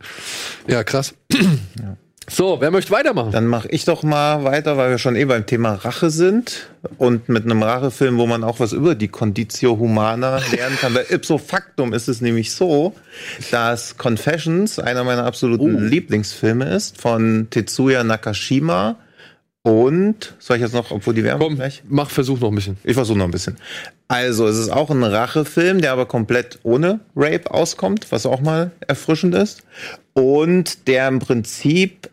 Ja, 0.69 0.85
krass. 0.85 1.15
Ja. 1.33 1.97
So, 2.29 2.61
wer 2.61 2.73
möchte 2.73 2.91
weitermachen? 2.91 3.31
Dann 3.31 3.47
mache 3.47 3.69
ich 3.69 3.85
doch 3.85 4.03
mal 4.03 4.43
weiter, 4.43 4.77
weil 4.77 4.91
wir 4.91 4.99
schon 4.99 5.15
eh 5.15 5.25
beim 5.25 5.47
Thema 5.47 5.75
Rache 5.75 6.11
sind 6.11 6.69
und 6.99 7.29
mit 7.29 7.45
einem 7.45 7.63
Rachefilm, 7.63 8.19
wo 8.19 8.27
man 8.27 8.43
auch 8.43 8.59
was 8.59 8.73
über 8.73 8.97
die 8.97 9.07
Conditio 9.09 9.79
Humana 9.79 10.41
lernen 10.51 10.77
kann. 10.81 10.95
Weil 10.95 11.07
ipso 11.09 11.39
factum 11.39 11.93
ist 11.93 12.09
es 12.09 12.21
nämlich 12.21 12.53
so, 12.53 12.95
dass 13.53 13.97
Confessions 13.97 14.81
einer 14.81 15.05
meiner 15.05 15.25
absoluten 15.25 15.77
oh. 15.77 15.81
Lieblingsfilme 15.81 16.65
ist 16.65 17.01
von 17.01 17.47
Tetsuya 17.51 18.03
Nakashima. 18.03 18.97
Und 19.63 20.35
soll 20.39 20.59
ich 20.59 20.63
jetzt 20.63 20.75
noch, 20.75 20.93
obwohl 20.93 21.15
die 21.15 21.25
Werbung 21.25 21.49
Komm, 21.49 21.57
gleich? 21.57 21.83
Mach 21.89 22.09
Versuch 22.09 22.39
noch 22.39 22.51
ein 22.51 22.55
bisschen. 22.55 22.77
Ich 22.85 22.95
versuche 22.95 23.19
noch 23.19 23.25
ein 23.25 23.33
bisschen. 23.33 23.57
Also, 24.07 24.47
es 24.47 24.57
ist 24.57 24.71
auch 24.71 24.91
ein 24.91 25.03
Rachefilm, 25.03 25.81
der 25.81 25.91
aber 25.91 26.07
komplett 26.07 26.61
ohne 26.63 27.01
Rape 27.17 27.51
auskommt, 27.51 28.07
was 28.11 28.27
auch 28.27 28.41
mal 28.41 28.71
erfrischend 28.87 29.35
ist. 29.35 29.65
Und 30.13 30.87
der 30.87 31.09
im 31.09 31.19
Prinzip 31.19 32.11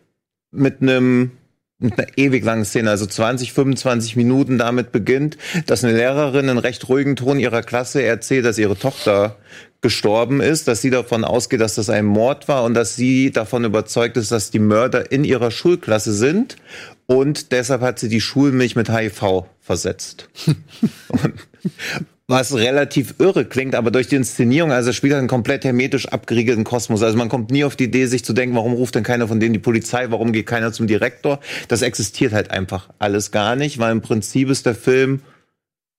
mit 0.54 0.80
einem 0.80 1.32
mit 1.80 1.98
einer 1.98 2.06
ewig 2.16 2.44
langen 2.44 2.64
Szene, 2.64 2.88
also 2.90 3.04
20, 3.04 3.52
25 3.52 4.16
Minuten 4.16 4.58
damit 4.58 4.92
beginnt, 4.92 5.36
dass 5.66 5.84
eine 5.84 5.94
Lehrerin 5.94 6.48
in 6.48 6.58
recht 6.58 6.88
ruhigen 6.88 7.16
Ton 7.16 7.38
ihrer 7.38 7.62
Klasse 7.62 8.02
erzählt, 8.02 8.44
dass 8.44 8.58
ihre 8.58 8.78
Tochter 8.78 9.36
gestorben 9.80 10.40
ist, 10.40 10.66
dass 10.66 10.80
sie 10.80 10.90
davon 10.90 11.24
ausgeht, 11.24 11.60
dass 11.60 11.74
das 11.74 11.90
ein 11.90 12.06
Mord 12.06 12.48
war 12.48 12.64
und 12.64 12.74
dass 12.74 12.96
sie 12.96 13.32
davon 13.32 13.64
überzeugt 13.64 14.16
ist, 14.16 14.32
dass 14.32 14.50
die 14.50 14.60
Mörder 14.60 15.12
in 15.12 15.24
ihrer 15.24 15.50
Schulklasse 15.50 16.14
sind 16.14 16.56
und 17.06 17.52
deshalb 17.52 17.82
hat 17.82 17.98
sie 17.98 18.08
die 18.08 18.22
Schulmilch 18.22 18.76
mit 18.76 18.88
HIV 18.88 19.44
versetzt. 19.60 20.30
und, 21.08 21.34
was 22.26 22.54
relativ 22.54 23.16
irre 23.18 23.44
klingt, 23.44 23.74
aber 23.74 23.90
durch 23.90 24.08
die 24.08 24.16
Inszenierung, 24.16 24.72
also 24.72 24.92
spielt 24.92 25.12
er 25.12 25.18
einen 25.18 25.28
komplett 25.28 25.64
hermetisch 25.64 26.08
abgeriegelten 26.08 26.64
Kosmos. 26.64 27.02
Also 27.02 27.18
man 27.18 27.28
kommt 27.28 27.50
nie 27.50 27.64
auf 27.64 27.76
die 27.76 27.84
Idee, 27.84 28.06
sich 28.06 28.24
zu 28.24 28.32
denken, 28.32 28.56
warum 28.56 28.72
ruft 28.72 28.94
denn 28.94 29.02
keiner 29.02 29.28
von 29.28 29.40
denen 29.40 29.52
die 29.52 29.58
Polizei, 29.58 30.10
warum 30.10 30.32
geht 30.32 30.46
keiner 30.46 30.72
zum 30.72 30.86
Direktor? 30.86 31.40
Das 31.68 31.82
existiert 31.82 32.32
halt 32.32 32.50
einfach 32.50 32.88
alles 32.98 33.30
gar 33.30 33.56
nicht, 33.56 33.78
weil 33.78 33.92
im 33.92 34.00
Prinzip 34.00 34.48
ist 34.48 34.64
der 34.64 34.74
Film 34.74 35.20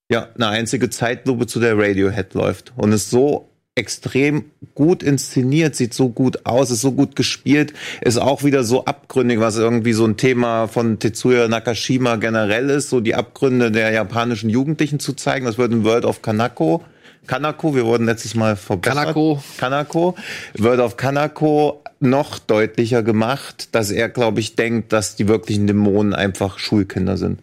ja 0.10 0.30
eine 0.36 0.48
einzige 0.48 0.90
Zeitlupe 0.90 1.46
zu 1.46 1.60
der 1.60 1.78
Radiohead 1.78 2.34
läuft 2.34 2.74
und 2.76 2.92
ist 2.92 3.12
so 3.12 3.55
extrem 3.76 4.46
gut 4.74 5.04
inszeniert, 5.04 5.76
sieht 5.76 5.94
so 5.94 6.10
gut 6.10 6.46
aus, 6.46 6.72
ist 6.72 6.82
so 6.82 6.94
gut 6.94 7.16
gespielt, 7.16 7.74
ist 8.02 8.18
auch 8.18 8.44
wieder 8.44 8.64
so 8.64 8.86
abgründig, 8.86 9.42
was 9.42 9.58
irgendwie 9.58 9.92
so 9.92 10.06
ein 10.06 10.16
Thema 10.16 10.68
von 10.68 10.98
Tetsuya 10.98 11.50
Nakashima 11.50 12.16
generell 12.16 12.70
ist, 12.70 12.90
so 12.90 13.02
die 13.02 13.16
Abgründe 13.16 13.72
der 13.72 13.92
japanischen 13.92 14.50
Jugendlichen 14.50 15.00
zu 15.00 15.14
zeigen. 15.14 15.46
Das 15.46 15.58
wird 15.58 15.74
in 15.74 15.84
World 15.84 16.06
of 16.06 16.22
Kanako. 16.22 16.84
Kanako, 17.28 17.76
wir 17.76 17.86
wurden 17.86 18.06
letztes 18.06 18.36
Mal 18.36 18.56
verbessert. 18.56 18.98
Kanako. 18.98 19.44
Kanako. 19.58 20.16
World 20.58 20.80
of 20.80 20.96
Kanako 20.96 21.82
noch 22.00 22.40
deutlicher 22.40 23.04
gemacht, 23.04 23.70
dass 23.74 23.92
er, 23.92 24.10
glaube 24.10 24.40
ich, 24.40 24.56
denkt, 24.56 24.94
dass 24.94 25.16
die 25.16 25.28
wirklichen 25.28 25.68
Dämonen 25.68 26.14
einfach 26.14 26.60
Schulkinder 26.60 27.18
sind. 27.18 27.40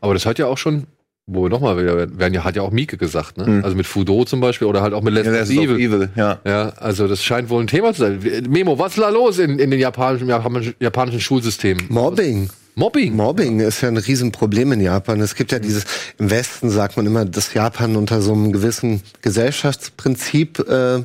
Aber 0.00 0.14
das 0.14 0.26
hat 0.26 0.38
ja 0.38 0.46
auch 0.46 0.58
schon 0.58 0.86
wo 1.34 1.44
wir 1.44 1.50
nochmal 1.50 1.76
werden 1.76 2.34
ja, 2.34 2.44
hat 2.44 2.56
ja 2.56 2.62
auch 2.62 2.70
Mieke 2.70 2.96
gesagt, 2.96 3.38
ne? 3.38 3.46
Mhm. 3.46 3.64
Also 3.64 3.76
mit 3.76 3.86
Fudo 3.86 4.24
zum 4.24 4.40
Beispiel 4.40 4.68
oder 4.68 4.82
halt 4.82 4.94
auch 4.94 5.02
mit 5.02 5.14
Let's 5.14 5.50
ja, 5.50 5.62
Evil. 5.62 5.76
Evil. 5.78 6.08
Ja. 6.16 6.38
ja, 6.44 6.68
also 6.76 7.08
das 7.08 7.22
scheint 7.22 7.50
wohl 7.50 7.62
ein 7.62 7.66
Thema 7.66 7.92
zu 7.94 8.02
sein. 8.02 8.20
Memo, 8.48 8.78
was 8.78 8.96
ist 8.96 9.02
da 9.02 9.08
los 9.08 9.38
in, 9.38 9.58
in 9.58 9.70
den 9.70 9.80
japanischen, 9.80 10.28
japanischen 10.80 11.20
Schulsystemen? 11.20 11.86
Mobbing. 11.88 12.50
Mobbing. 12.74 13.14
Mobbing 13.14 13.60
ist 13.60 13.82
ja 13.82 13.88
ein 13.88 13.98
Riesenproblem 13.98 14.72
in 14.72 14.80
Japan. 14.80 15.20
Es 15.20 15.34
gibt 15.34 15.52
ja 15.52 15.58
dieses, 15.58 15.84
im 16.18 16.30
Westen 16.30 16.70
sagt 16.70 16.96
man 16.96 17.04
immer, 17.06 17.24
dass 17.24 17.52
Japan 17.52 17.96
unter 17.96 18.22
so 18.22 18.32
einem 18.32 18.52
gewissen 18.52 19.02
Gesellschaftsprinzip 19.20 20.58
äh, 20.60 21.02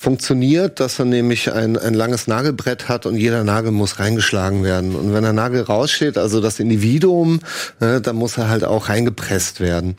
funktioniert, 0.00 0.78
dass 0.78 1.00
er 1.00 1.06
nämlich 1.06 1.52
ein, 1.52 1.76
ein 1.76 1.92
langes 1.92 2.28
Nagelbrett 2.28 2.88
hat 2.88 3.04
und 3.04 3.16
jeder 3.16 3.42
Nagel 3.42 3.72
muss 3.72 3.98
reingeschlagen 3.98 4.62
werden. 4.62 4.94
Und 4.94 5.12
wenn 5.12 5.24
der 5.24 5.32
Nagel 5.32 5.62
raussteht, 5.62 6.16
also 6.16 6.40
das 6.40 6.60
Individuum, 6.60 7.40
äh, 7.80 8.00
dann 8.00 8.14
muss 8.14 8.38
er 8.38 8.48
halt 8.48 8.62
auch 8.62 8.88
reingepresst 8.88 9.58
werden. 9.58 9.96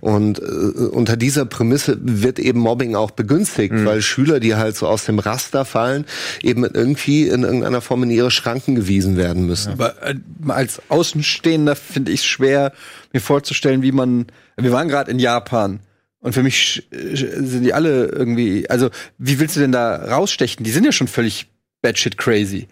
Und 0.00 0.38
äh, 0.38 0.42
unter 0.42 1.18
dieser 1.18 1.44
Prämisse 1.44 1.98
wird 2.00 2.38
eben 2.38 2.60
Mobbing 2.60 2.96
auch 2.96 3.10
begünstigt, 3.10 3.74
mhm. 3.74 3.84
weil 3.84 4.00
Schüler, 4.00 4.40
die 4.40 4.54
halt 4.54 4.74
so 4.74 4.88
aus 4.88 5.04
dem 5.04 5.18
Raster 5.18 5.66
fallen, 5.66 6.06
eben 6.42 6.64
irgendwie 6.64 7.28
in 7.28 7.42
irgendeiner 7.42 7.82
Form 7.82 8.04
in 8.04 8.10
ihre 8.10 8.30
Schranken 8.30 8.74
gewiesen 8.74 9.18
werden 9.18 9.46
müssen. 9.46 9.72
Aber 9.72 10.02
äh, 10.02 10.14
als 10.48 10.80
Außenstehender 10.88 11.76
finde 11.76 12.10
ich 12.10 12.20
es 12.20 12.26
schwer, 12.26 12.72
mir 13.12 13.20
vorzustellen, 13.20 13.82
wie 13.82 13.92
man. 13.92 14.28
Wir 14.56 14.72
waren 14.72 14.88
gerade 14.88 15.10
in 15.10 15.18
Japan 15.18 15.80
und 16.22 16.32
für 16.32 16.42
mich 16.42 16.88
sind 16.90 17.64
die 17.64 17.74
alle 17.74 18.06
irgendwie, 18.06 18.70
also 18.70 18.90
wie 19.18 19.40
willst 19.40 19.56
du 19.56 19.60
denn 19.60 19.72
da 19.72 19.96
rausstechen? 19.96 20.64
Die 20.64 20.70
sind 20.70 20.84
ja 20.84 20.92
schon 20.92 21.08
völlig 21.08 21.48
batshit 21.82 22.16
crazy. 22.16 22.68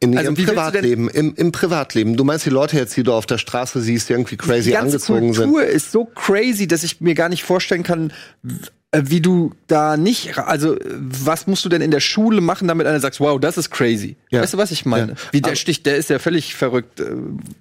In 0.00 0.16
also, 0.16 0.30
ihrem 0.30 0.46
Privatleben, 0.46 1.08
im, 1.08 1.34
im 1.36 1.52
Privatleben. 1.52 2.16
Du 2.16 2.24
meinst 2.24 2.44
die 2.46 2.50
Leute 2.50 2.76
jetzt, 2.76 2.96
die 2.96 3.02
du 3.02 3.12
auf 3.12 3.26
der 3.26 3.38
Straße 3.38 3.80
siehst, 3.80 4.08
die 4.08 4.14
irgendwie 4.14 4.36
crazy 4.36 4.70
die 4.70 4.70
ganze 4.72 4.96
angezogen 4.96 5.18
Kultur 5.20 5.34
sind? 5.34 5.44
Die 5.44 5.52
Kultur 5.52 5.66
ist 5.66 5.92
so 5.92 6.04
crazy, 6.06 6.66
dass 6.66 6.84
ich 6.84 7.00
mir 7.00 7.14
gar 7.14 7.28
nicht 7.28 7.44
vorstellen 7.44 7.82
kann, 7.82 8.12
wie 8.94 9.20
du 9.20 9.52
da 9.66 9.96
nicht, 9.96 10.38
also 10.38 10.76
was 10.90 11.46
musst 11.46 11.64
du 11.64 11.68
denn 11.68 11.82
in 11.82 11.90
der 11.90 12.00
Schule 12.00 12.40
machen, 12.40 12.66
damit 12.66 12.86
einer 12.86 13.00
sagt, 13.00 13.20
wow, 13.20 13.38
das 13.38 13.58
ist 13.58 13.70
crazy. 13.70 14.16
Ja. 14.30 14.42
Weißt 14.42 14.54
du, 14.54 14.58
was 14.58 14.70
ich 14.70 14.86
meine? 14.86 15.12
Ja. 15.12 15.18
Wie 15.32 15.40
der 15.42 15.54
Stich, 15.54 15.82
der 15.82 15.96
ist 15.96 16.08
ja 16.08 16.18
völlig 16.18 16.54
verrückt. 16.54 17.00
Äh, 17.00 17.14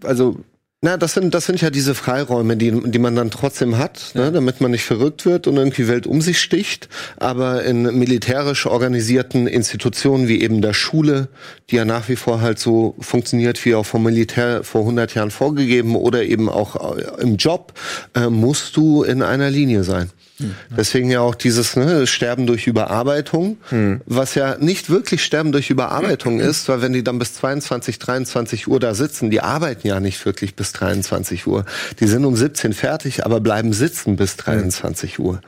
also 0.03 0.39
Na, 0.85 0.97
das 0.97 1.15
sind, 1.15 1.33
das 1.33 1.47
sind 1.47 1.61
ja 1.61 1.71
diese 1.71 1.95
Freiräume, 1.95 2.57
die, 2.57 2.69
die 2.69 2.99
man 2.99 3.15
dann 3.15 3.31
trotzdem 3.31 3.79
hat, 3.79 4.11
ne, 4.13 4.31
damit 4.31 4.61
man 4.61 4.69
nicht 4.69 4.83
verrückt 4.83 5.25
wird 5.25 5.47
und 5.47 5.57
irgendwie 5.57 5.87
Welt 5.87 6.05
um 6.05 6.21
sich 6.21 6.39
sticht. 6.39 6.89
Aber 7.17 7.63
in 7.63 7.97
militärisch 7.97 8.67
organisierten 8.67 9.47
Institutionen 9.47 10.27
wie 10.27 10.43
eben 10.43 10.61
der 10.61 10.73
Schule, 10.73 11.29
die 11.71 11.77
ja 11.77 11.85
nach 11.85 12.07
wie 12.07 12.15
vor 12.15 12.39
halt 12.39 12.59
so 12.59 12.93
funktioniert 12.99 13.65
wie 13.65 13.73
auch 13.73 13.87
vom 13.87 14.03
Militär 14.03 14.63
vor 14.63 14.81
100 14.81 15.15
Jahren 15.15 15.31
vorgegeben 15.31 15.95
oder 15.95 16.21
eben 16.21 16.49
auch 16.49 16.95
äh, 16.95 17.19
im 17.19 17.37
Job, 17.37 17.73
äh, 18.13 18.29
musst 18.29 18.77
du 18.77 19.01
in 19.01 19.23
einer 19.23 19.49
Linie 19.49 19.83
sein. 19.83 20.11
Deswegen 20.75 21.09
ja 21.09 21.21
auch 21.21 21.35
dieses 21.35 21.75
ne, 21.75 22.07
Sterben 22.07 22.45
durch 22.45 22.67
Überarbeitung, 22.67 23.57
was 24.05 24.35
ja 24.35 24.57
nicht 24.57 24.89
wirklich 24.89 25.23
Sterben 25.23 25.51
durch 25.51 25.69
Überarbeitung 25.69 26.39
ist, 26.41 26.67
weil 26.67 26.81
wenn 26.81 26.93
die 26.93 27.03
dann 27.03 27.19
bis 27.19 27.33
22, 27.35 27.99
23 27.99 28.67
Uhr 28.67 28.79
da 28.79 28.93
sitzen, 28.93 29.29
die 29.29 29.41
arbeiten 29.41 29.87
ja 29.87 29.99
nicht 29.99 30.25
wirklich 30.25 30.55
bis 30.55 30.73
23 30.73 31.47
Uhr. 31.47 31.65
Die 31.99 32.07
sind 32.07 32.25
um 32.25 32.35
17 32.35 32.73
fertig, 32.73 33.25
aber 33.25 33.39
bleiben 33.39 33.73
sitzen 33.73 34.15
bis 34.17 34.35
23 34.37 35.19
Uhr. 35.19 35.41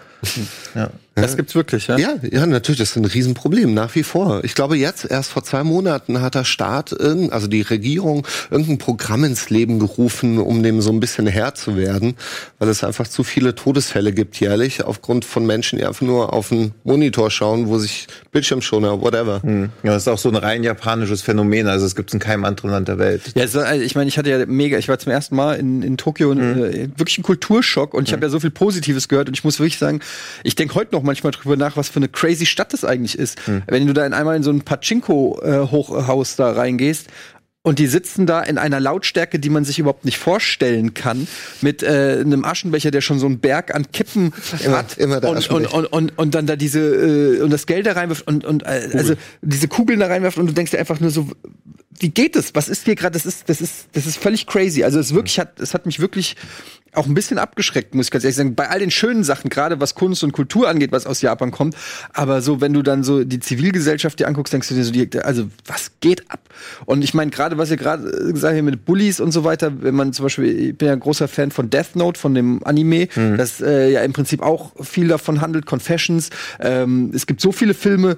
Ja. 0.76 0.90
Das 1.22 1.36
gibt's 1.36 1.56
wirklich, 1.56 1.88
ja? 1.88 1.98
Ja, 1.98 2.16
ja, 2.32 2.46
natürlich, 2.46 2.80
das 2.80 2.92
ist 2.92 2.96
ein 2.96 3.06
Riesenproblem, 3.06 3.74
nach 3.74 3.94
wie 3.96 4.04
vor. 4.04 4.44
Ich 4.44 4.56
glaube, 4.56 4.78
jetzt, 4.78 5.10
erst 5.10 5.32
vor 5.32 5.44
zwei 5.44 5.64
Monaten, 5.64 6.22
hat 6.22 6.36
der 6.36 6.44
Staat, 6.46 6.96
also 7.00 7.48
die 7.48 7.62
Regierung, 7.62 8.26
irgendein 8.50 8.78
Programm 8.78 9.24
ins 9.24 9.50
Leben 9.50 9.80
gerufen, 9.80 10.38
um 10.38 10.64
dem 10.64 10.82
so 10.82 10.92
ein 10.92 11.00
bisschen 11.00 11.28
Herr 11.28 11.56
zu 11.56 11.76
werden, 11.76 12.16
weil 12.60 12.70
es 12.70 12.84
einfach 12.84 13.08
zu 13.08 13.24
viele 13.24 13.56
Todesfälle 13.56 14.14
gibt 14.14 14.40
jährlich, 14.40 14.84
aufgrund 14.84 15.26
von 15.26 15.46
Menschen, 15.46 15.80
die 15.80 15.86
einfach 15.86 16.02
nur 16.06 16.34
auf 16.34 16.50
den 16.50 16.74
Monitor 16.84 17.32
schauen, 17.32 17.68
wo 17.68 17.78
sich 17.80 18.08
Bildschirmschoner, 18.32 19.02
whatever. 19.02 19.42
Hm. 19.42 19.70
Ja, 19.84 19.94
das 19.94 20.04
ist 20.04 20.08
auch 20.08 20.18
so 20.18 20.30
ein 20.30 20.36
rein 20.36 20.64
japanisches 20.64 21.22
Phänomen. 21.22 21.68
Also 21.68 21.86
es 21.86 21.96
gibt 21.96 22.10
es 22.10 22.14
in 22.14 22.20
keinem 22.20 22.46
anderen 22.46 22.72
Land 22.72 22.88
der 22.88 23.00
Welt. 23.00 23.22
Ja, 23.36 23.48
so, 23.48 23.60
also 23.60 23.82
ich 23.84 23.96
meine, 23.96 24.08
ich 24.08 24.18
hatte 24.18 24.30
ja 24.30 24.46
mega, 24.46 24.78
ich 24.78 24.88
war 24.88 25.00
zum 25.00 25.12
ersten 25.12 25.36
Mal 25.36 25.56
in, 25.56 25.82
in 25.82 25.98
Tokio, 25.98 26.28
Mhm. 26.36 26.64
äh, 26.64 26.90
wirklich 26.98 27.18
ein 27.18 27.24
Kulturschock 27.24 27.94
und 27.94 28.08
ich 28.08 28.14
habe 28.14 28.24
ja 28.26 28.30
so 28.30 28.40
viel 28.40 28.52
Positives 28.52 29.08
gehört 29.08 29.28
und 29.30 29.38
ich 29.38 29.44
muss 29.44 29.60
wirklich 29.60 29.78
sagen, 29.80 30.02
ich 30.44 30.56
denke 30.56 30.76
heute 30.76 30.94
noch 30.94 31.02
manchmal 31.08 31.32
drüber 31.32 31.58
nach, 31.58 31.76
was 31.76 31.90
für 31.90 31.98
eine 31.98 32.08
crazy 32.08 32.46
Stadt 32.46 32.72
das 32.74 32.86
eigentlich 32.86 33.18
ist. 33.18 33.48
Mhm. 33.48 33.64
Wenn 33.66 33.88
du 33.88 33.94
da 33.94 34.06
in 34.06 34.14
einmal 34.14 34.36
in 34.36 34.44
so 34.44 34.52
ein 34.52 34.62
Pachinko-Hochhaus 34.62 36.36
da 36.36 36.52
reingehst 36.52 37.08
und 37.64 37.80
die 37.80 37.88
sitzen 37.88 38.26
da 38.26 38.42
in 38.44 38.58
einer 38.58 38.80
Lautstärke, 38.80 39.40
die 39.40 39.50
man 39.50 39.66
sich 39.66 39.80
überhaupt 39.80 40.06
nicht 40.06 40.18
vorstellen 40.18 40.94
kann, 40.94 41.28
mit 41.62 41.84
äh, 41.84 42.20
einem 42.22 42.46
Aschenbecher, 42.46 42.92
der 42.92 43.02
schon 43.02 43.20
so 43.20 43.26
einen 43.26 43.40
Berg 43.40 43.76
an 43.76 43.92
Kippen 43.92 44.32
Immer- 44.64 44.78
hat 44.78 44.98
immer 44.98 45.22
und, 45.28 45.50
und, 45.50 45.66
und, 45.74 45.86
und, 45.88 46.18
und 46.18 46.36
dann 46.36 46.46
da 46.46 46.56
diese 46.56 46.80
äh, 46.80 47.42
und 47.42 47.52
das 47.52 47.66
Geld 47.66 47.86
da 47.86 47.94
reinwirft 47.94 48.28
und, 48.28 48.46
und 48.46 48.64
äh, 48.64 48.90
also 48.94 49.16
diese 49.42 49.68
Kugeln 49.68 50.00
da 50.00 50.08
reinwirft 50.08 50.38
und 50.38 50.48
du 50.48 50.54
denkst 50.54 50.72
dir 50.72 50.80
einfach 50.80 51.00
nur 51.00 51.10
so, 51.10 51.28
wie 52.00 52.10
geht 52.10 52.36
es? 52.36 52.54
Was 52.54 52.70
ist 52.70 52.86
hier 52.86 52.96
gerade? 52.96 53.14
Das 53.14 53.26
ist, 53.26 53.50
das 53.50 53.62
ist, 53.62 53.88
das 53.94 54.06
ist 54.06 54.18
völlig 54.18 54.48
crazy. 54.48 54.84
Also 54.84 55.00
es 55.00 55.14
wirklich 55.14 55.40
hat, 55.40 55.60
es 55.60 55.74
hat 55.74 55.86
mich 55.86 56.00
wirklich 56.00 56.36
auch 56.94 57.06
ein 57.06 57.14
bisschen 57.14 57.38
abgeschreckt, 57.38 57.94
muss 57.96 58.08
ich 58.08 58.12
ganz 58.12 58.24
ehrlich 58.24 58.36
sagen. 58.36 58.56
Bei 58.56 58.70
all 58.70 58.80
den 58.80 58.92
schönen 58.92 59.24
Sachen, 59.24 59.50
gerade 59.50 59.80
was 59.80 59.96
Kunst 59.96 60.24
und 60.24 60.32
Kultur 60.32 60.68
angeht, 60.68 60.92
was 60.92 61.06
aus 61.06 61.22
Japan 61.22 61.52
kommt. 61.52 61.76
Aber 62.14 62.42
so, 62.42 62.60
wenn 62.60 62.74
du 62.74 62.82
dann 62.82 63.04
so 63.04 63.24
die 63.24 63.40
Zivilgesellschaft 63.40 64.20
dir 64.20 64.28
anguckst, 64.28 64.54
denkst 64.54 64.70
du 64.70 64.76
dir 64.76 64.84
so, 64.84 64.92
die, 64.92 65.10
also 65.22 65.48
was 65.66 65.92
geht 66.00 66.30
ab? 66.32 66.40
Und 66.86 67.04
ich 67.04 67.14
meine, 67.14 67.32
gerade 67.32 67.58
was 67.58 67.70
ihr 67.70 67.78
gerade 67.78 68.04
gesagt 68.34 68.56
habt 68.56 68.64
mit 68.64 68.86
Bullies 68.86 69.20
und 69.20 69.32
so 69.32 69.44
weiter, 69.44 69.82
wenn 69.82 69.96
man 69.96 70.14
zum 70.14 70.24
Beispiel, 70.24 70.70
ich 70.70 70.78
bin 70.78 70.88
ja 70.88 70.94
ein 70.94 71.00
großer 71.00 71.28
Fan 71.28 71.52
von 71.52 71.70
Death 71.70 71.96
Note, 71.96 72.20
von 72.20 72.34
dem 72.34 72.64
Anime, 72.64 73.08
das 73.38 73.62
äh, 73.62 73.92
ja 73.92 74.02
im 74.02 74.14
Prinzip 74.14 74.42
auch 74.42 74.72
viel 74.84 75.08
davon 75.08 75.42
handelt, 75.42 75.66
Confessions. 75.66 76.30
Ähm, 76.60 77.12
es 77.14 77.28
gibt 77.28 77.42
so 77.42 77.52
viele 77.52 77.74
Filme, 77.74 78.18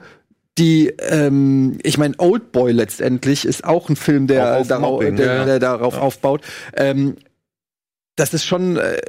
die, 0.59 0.89
ähm, 0.99 1.77
ich 1.83 1.97
meine, 1.97 2.15
Old 2.17 2.51
Boy 2.51 2.73
letztendlich 2.73 3.45
ist 3.45 3.63
auch 3.63 3.89
ein 3.89 3.95
Film, 3.95 4.27
der, 4.27 4.63
darauf, 4.63 5.01
Mobbing, 5.01 5.15
der, 5.15 5.35
ja. 5.35 5.45
der 5.45 5.59
darauf 5.59 5.97
aufbaut. 5.97 6.41
Ähm, 6.75 7.15
das 8.15 8.33
ist 8.33 8.45
schon 8.45 8.77
äh, 8.77 8.99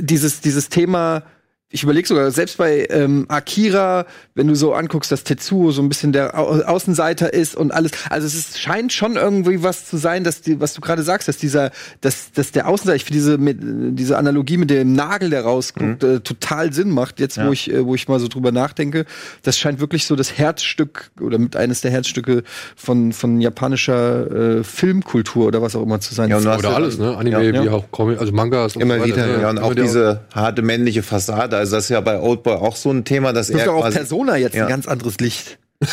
dieses, 0.00 0.40
dieses 0.40 0.68
Thema, 0.68 1.24
ich 1.72 1.84
überlege 1.84 2.08
sogar, 2.08 2.28
selbst 2.32 2.56
bei 2.58 2.84
ähm, 2.90 3.26
Akira, 3.28 4.04
wenn 4.34 4.48
du 4.48 4.56
so 4.56 4.74
anguckst, 4.74 5.12
dass 5.12 5.22
Tetsuo 5.22 5.70
so 5.70 5.80
ein 5.82 5.88
bisschen 5.88 6.10
der 6.12 6.36
Au 6.36 6.48
Außenseiter 6.62 7.32
ist 7.32 7.54
und 7.54 7.70
alles, 7.72 7.92
also 8.10 8.26
es 8.26 8.34
ist, 8.34 8.58
scheint 8.58 8.92
schon 8.92 9.14
irgendwie 9.14 9.62
was 9.62 9.86
zu 9.88 9.96
sein, 9.96 10.24
dass 10.24 10.40
die, 10.40 10.60
was 10.60 10.74
du 10.74 10.80
gerade 10.80 11.04
sagst, 11.04 11.28
dass 11.28 11.36
dieser, 11.36 11.70
dass, 12.00 12.32
dass 12.32 12.50
der 12.50 12.66
Außenseiter, 12.66 12.96
ich 12.96 13.04
finde 13.04 13.18
diese, 13.20 13.38
mit, 13.38 13.58
diese 13.96 14.18
Analogie 14.18 14.56
mit 14.56 14.68
dem 14.70 14.94
Nagel, 14.94 15.30
der 15.30 15.44
rausguckt, 15.44 16.02
äh, 16.02 16.18
total 16.20 16.72
Sinn 16.72 16.90
macht, 16.90 17.20
jetzt 17.20 17.36
wo 17.38 17.42
Ja. 17.42 17.52
ich, 17.52 17.70
äh, 17.72 17.84
wo 17.86 17.94
ich 17.94 18.08
mal 18.08 18.18
so 18.18 18.26
drüber 18.26 18.50
nachdenke. 18.50 19.04
Das 19.44 19.56
scheint 19.56 19.78
wirklich 19.78 20.06
so 20.06 20.16
das 20.16 20.36
Herzstück 20.36 21.12
oder 21.20 21.38
mit 21.38 21.54
eines 21.54 21.82
der 21.82 21.92
Herzstücke 21.92 22.42
von, 22.74 23.12
von 23.12 23.40
japanischer 23.40 24.58
äh, 24.58 24.64
Filmkultur 24.64 25.46
oder 25.46 25.62
was 25.62 25.76
auch 25.76 25.82
immer 25.84 26.00
zu 26.00 26.14
sein. 26.14 26.30
Ja, 26.30 26.38
und 26.38 26.46
Oder 26.48 26.58
ja- 26.62 26.74
alles, 26.74 26.98
ne? 26.98 27.16
Anime, 27.16 27.44
Ja. 27.54 27.62
wie 27.62 27.68
auch 27.68 27.84
Comic, 27.92 28.18
also 28.18 28.32
Mangas 28.32 28.74
und 28.74 28.82
Immer 28.82 28.98
so 28.98 29.04
wieder, 29.06 29.24
ne? 29.26 29.42
Ja, 29.42 29.50
und 29.50 29.58
auch 29.60 29.72
diese 29.74 30.22
harte 30.34 30.62
männliche 30.62 31.04
Fassade. 31.04 31.59
Also 31.60 31.76
das 31.76 31.84
ist 31.84 31.90
ja 31.90 32.00
bei 32.00 32.18
Oldboy 32.18 32.54
auch 32.54 32.76
so 32.76 32.90
ein 32.90 33.04
Thema, 33.04 33.32
dass 33.32 33.46
das 33.48 33.56
er 33.56 33.62
ist 33.62 33.68
auch 33.68 33.90
Persona 33.90 34.36
jetzt 34.36 34.54
Ja. 34.54 34.64
ein 34.64 34.68
ganz 34.68 34.88
anderes 34.88 35.18
Licht. 35.18 35.58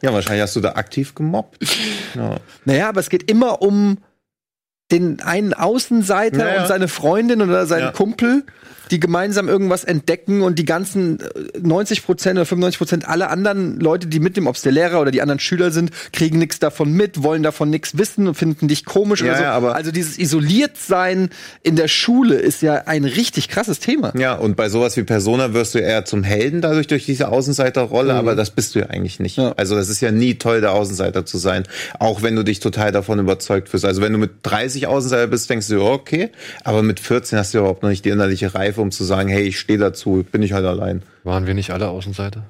Ja, 0.00 0.12
wahrscheinlich 0.12 0.42
hast 0.42 0.54
du 0.54 0.60
da 0.60 0.72
aktiv 0.72 1.14
gemobbt. 1.16 1.58
Ja. 2.14 2.36
Naja, 2.64 2.88
aber 2.88 3.00
es 3.00 3.10
geht 3.10 3.28
immer 3.28 3.62
um 3.62 3.98
den 4.92 5.20
einen 5.22 5.52
Außenseiter 5.54 6.38
Ja, 6.48 6.54
ja. 6.54 6.62
und 6.62 6.68
seine 6.68 6.86
Freundin 6.88 7.42
oder 7.42 7.66
seinen 7.66 7.86
Ja. 7.86 7.90
Kumpel, 7.90 8.44
die 8.90 9.00
gemeinsam 9.00 9.48
irgendwas 9.48 9.84
entdecken 9.84 10.42
und 10.42 10.58
die 10.58 10.64
ganzen 10.64 11.20
äh, 11.20 11.24
90 11.60 12.04
Prozent 12.04 12.36
oder 12.38 12.46
95 12.46 12.78
Prozent 12.78 13.08
alle 13.08 13.28
anderen 13.30 13.78
Leute, 13.80 14.06
die 14.06 14.20
mit 14.20 14.36
dem, 14.36 14.46
ob 14.46 14.56
es 14.56 14.62
der 14.62 14.72
Lehrer 14.72 15.00
oder 15.00 15.10
die 15.10 15.22
anderen 15.22 15.38
Schüler 15.40 15.70
sind, 15.70 15.90
kriegen 16.12 16.38
nichts 16.38 16.58
davon 16.58 16.92
mit, 16.92 17.22
wollen 17.22 17.42
davon 17.42 17.70
nichts 17.70 17.96
wissen 17.98 18.26
und 18.28 18.34
finden 18.34 18.68
dich 18.68 18.84
komisch 18.84 19.20
Ja, 19.20 19.26
oder 19.28 19.36
so. 19.36 19.42
ja, 19.44 19.52
aber- 19.52 19.74
also 19.76 19.90
dieses 19.92 20.18
Isoliertsein 20.18 21.30
in 21.62 21.76
der 21.76 21.88
Schule 21.88 22.36
ist 22.36 22.62
ja 22.62 22.82
ein 22.86 23.04
richtig 23.04 23.48
krasses 23.48 23.78
Thema. 23.80 24.12
ja, 24.18 24.34
und 24.34 24.56
bei 24.56 24.68
sowas 24.68 24.96
wie 24.96 25.02
Persona 25.04 25.52
wirst 25.54 25.74
du 25.74 25.78
eher 25.78 26.04
zum 26.04 26.22
Helden 26.22 26.60
dadurch 26.60 26.86
durch 26.86 27.06
diese 27.06 27.28
Außenseiterrolle, 27.28 28.14
aber 28.14 28.34
das 28.34 28.50
bist 28.50 28.74
du 28.74 28.80
ja 28.80 28.86
eigentlich 28.86 29.20
nicht. 29.20 29.36
Ja. 29.38 29.52
Also 29.56 29.76
das 29.76 29.88
ist 29.88 30.00
ja 30.00 30.10
nie 30.10 30.34
toll, 30.36 30.60
der 30.60 30.72
Außenseiter 30.72 31.24
zu 31.26 31.38
sein, 31.38 31.64
auch 31.98 32.22
wenn 32.22 32.34
du 32.36 32.42
dich 32.42 32.60
total 32.60 32.92
davon 32.92 33.18
überzeugt 33.18 33.68
fühlst. 33.68 33.84
Also 33.84 34.02
wenn 34.02 34.12
du 34.12 34.18
mit 34.18 34.30
30 34.42 34.86
Außenseiter 34.86 35.26
bist, 35.28 35.48
denkst 35.50 35.68
du, 35.68 35.82
okay, 35.82 36.30
aber 36.64 36.82
mit 36.82 37.00
14 37.00 37.38
hast 37.38 37.54
du 37.54 37.58
überhaupt 37.58 37.82
noch 37.82 37.90
nicht 37.90 38.04
die 38.04 38.10
innerliche 38.10 38.54
Reife, 38.54 38.77
um 38.78 38.90
zu 38.90 39.04
sagen, 39.04 39.28
hey, 39.28 39.42
ich 39.44 39.58
stehe 39.58 39.78
dazu, 39.78 40.24
bin 40.30 40.42
ich 40.42 40.52
halt 40.52 40.64
allein. 40.66 41.02
Waren 41.24 41.46
wir 41.46 41.54
nicht 41.54 41.70
alle 41.70 41.88
Außenseiter? 41.88 42.44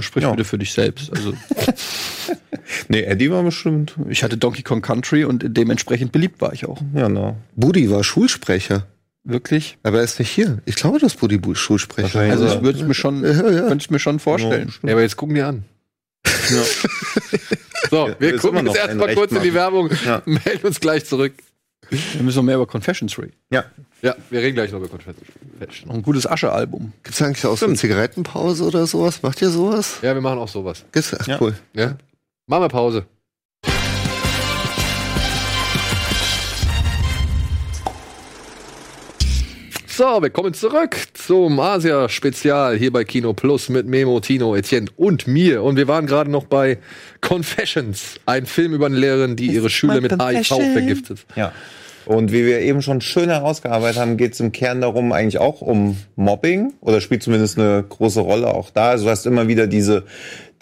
Sprich 0.00 0.22
Ja. 0.22 0.30
bitte 0.30 0.44
für 0.44 0.58
dich 0.58 0.72
selbst. 0.72 1.10
Also 1.12 1.32
Nee, 2.88 3.02
Eddie 3.02 3.30
war 3.30 3.42
bestimmt. 3.42 3.94
ich 4.08 4.22
hatte 4.22 4.36
Donkey 4.36 4.62
Kong 4.62 4.82
Country 4.82 5.24
und 5.24 5.44
dementsprechend 5.48 6.12
beliebt 6.12 6.40
war 6.40 6.52
ich 6.52 6.66
auch. 6.66 6.80
Ja, 6.94 7.08
no. 7.08 7.36
Budi 7.56 7.90
war 7.90 8.04
Schulsprecher, 8.04 8.86
Wirklich? 9.24 9.76
aber 9.82 9.98
er 9.98 10.04
ist 10.04 10.18
nicht 10.20 10.30
hier. 10.30 10.58
Ich 10.64 10.76
glaube, 10.76 10.98
dass 11.00 11.14
Budi 11.16 11.38
Bu- 11.38 11.54
Schulsprecher 11.56 12.04
Wahrscheinlich. 12.04 12.32
Also 12.32 12.44
Ja. 12.46 12.54
ich 12.54 12.62
würde 12.62 12.78
es 12.80 12.86
mir 12.86 12.94
schon, 12.94 13.24
Ja, 13.24 13.30
ja. 13.50 13.62
könnte 13.66 13.82
ich 13.82 13.90
mir 13.90 13.98
schon 13.98 14.20
vorstellen. 14.20 14.72
Ja, 14.84 14.92
aber 14.92 15.02
jetzt 15.02 15.16
gucken 15.16 15.34
die 15.34 15.42
an. 15.42 15.64
So, 17.90 18.08
wir 18.18 18.34
ist 18.34 18.42
gucken 18.42 18.66
jetzt 18.66 18.76
erstmal 18.76 19.14
kurz 19.14 19.32
in 19.32 19.42
die 19.42 19.50
machen. 19.50 19.54
Werbung, 19.54 19.90
Ja. 20.06 20.22
melden 20.26 20.66
uns 20.66 20.78
gleich 20.80 21.04
zurück. 21.06 21.32
Wir 21.90 22.22
müssen 22.22 22.36
noch 22.36 22.44
mehr 22.44 22.54
über 22.56 22.66
Confessions 22.66 23.18
reden. 23.18 23.32
Ja. 23.50 23.64
Ja, 24.02 24.14
wir 24.30 24.40
reden 24.40 24.54
gleich 24.54 24.70
noch 24.72 24.78
über 24.78 24.88
Confession. 24.88 25.88
Noch 25.88 25.94
ein 25.94 26.02
gutes 26.02 26.26
Asche-Album. 26.26 26.92
Gibt's 27.02 27.20
eigentlich 27.20 27.44
auch 27.44 27.56
so 27.56 27.66
eine 27.66 27.74
Zigarettenpause 27.74 28.64
oder 28.64 28.86
sowas? 28.86 29.22
Macht 29.22 29.42
ihr 29.42 29.50
sowas? 29.50 29.98
Ja, 30.02 30.14
wir 30.14 30.20
machen 30.22 30.38
auch 30.38 30.48
sowas. 30.48 30.84
Gibt's? 30.92 31.14
Ach, 31.18 31.26
Ja. 31.26 31.38
cool. 31.40 31.54
Ja? 31.74 31.96
Machen 32.46 32.62
wir 32.64 32.68
Pause. 32.68 33.06
So, 39.86 40.22
wir 40.22 40.30
kommen 40.30 40.54
zurück 40.54 40.96
zum 41.12 41.60
Asia-Spezial 41.60 42.76
hier 42.78 42.90
bei 42.90 43.04
Kino 43.04 43.34
Plus 43.34 43.68
mit 43.68 43.86
Memo, 43.86 44.18
Tino, 44.20 44.56
Etienne 44.56 44.88
und 44.96 45.26
mir. 45.26 45.62
Und 45.62 45.76
wir 45.76 45.88
waren 45.88 46.06
gerade 46.06 46.30
noch 46.30 46.44
bei 46.44 46.78
Confessions, 47.20 48.18
ein 48.24 48.46
Film 48.46 48.72
über 48.72 48.86
eine 48.86 48.96
Lehrerin, 48.96 49.36
die 49.36 49.48
ihre 49.48 49.68
Schüler 49.68 50.00
mit 50.00 50.12
HIV 50.12 50.46
vergiftet. 50.72 51.26
Ja. 51.36 51.52
Und 52.06 52.32
wie 52.32 52.46
wir 52.46 52.60
eben 52.60 52.82
schon 52.82 53.00
schön 53.00 53.28
herausgearbeitet 53.28 54.00
haben, 54.00 54.16
geht 54.16 54.32
es 54.32 54.40
im 54.40 54.52
Kern 54.52 54.80
darum, 54.80 55.12
eigentlich 55.12 55.38
auch 55.38 55.60
um 55.60 55.96
Mobbing 56.16 56.72
oder 56.80 57.00
spielt 57.00 57.22
zumindest 57.22 57.58
eine 57.58 57.84
große 57.88 58.20
Rolle 58.20 58.54
auch 58.54 58.70
da. 58.70 58.90
Also 58.90 59.04
du 59.04 59.10
hast 59.10 59.26
immer 59.26 59.48
wieder 59.48 59.66
diese, 59.66 60.04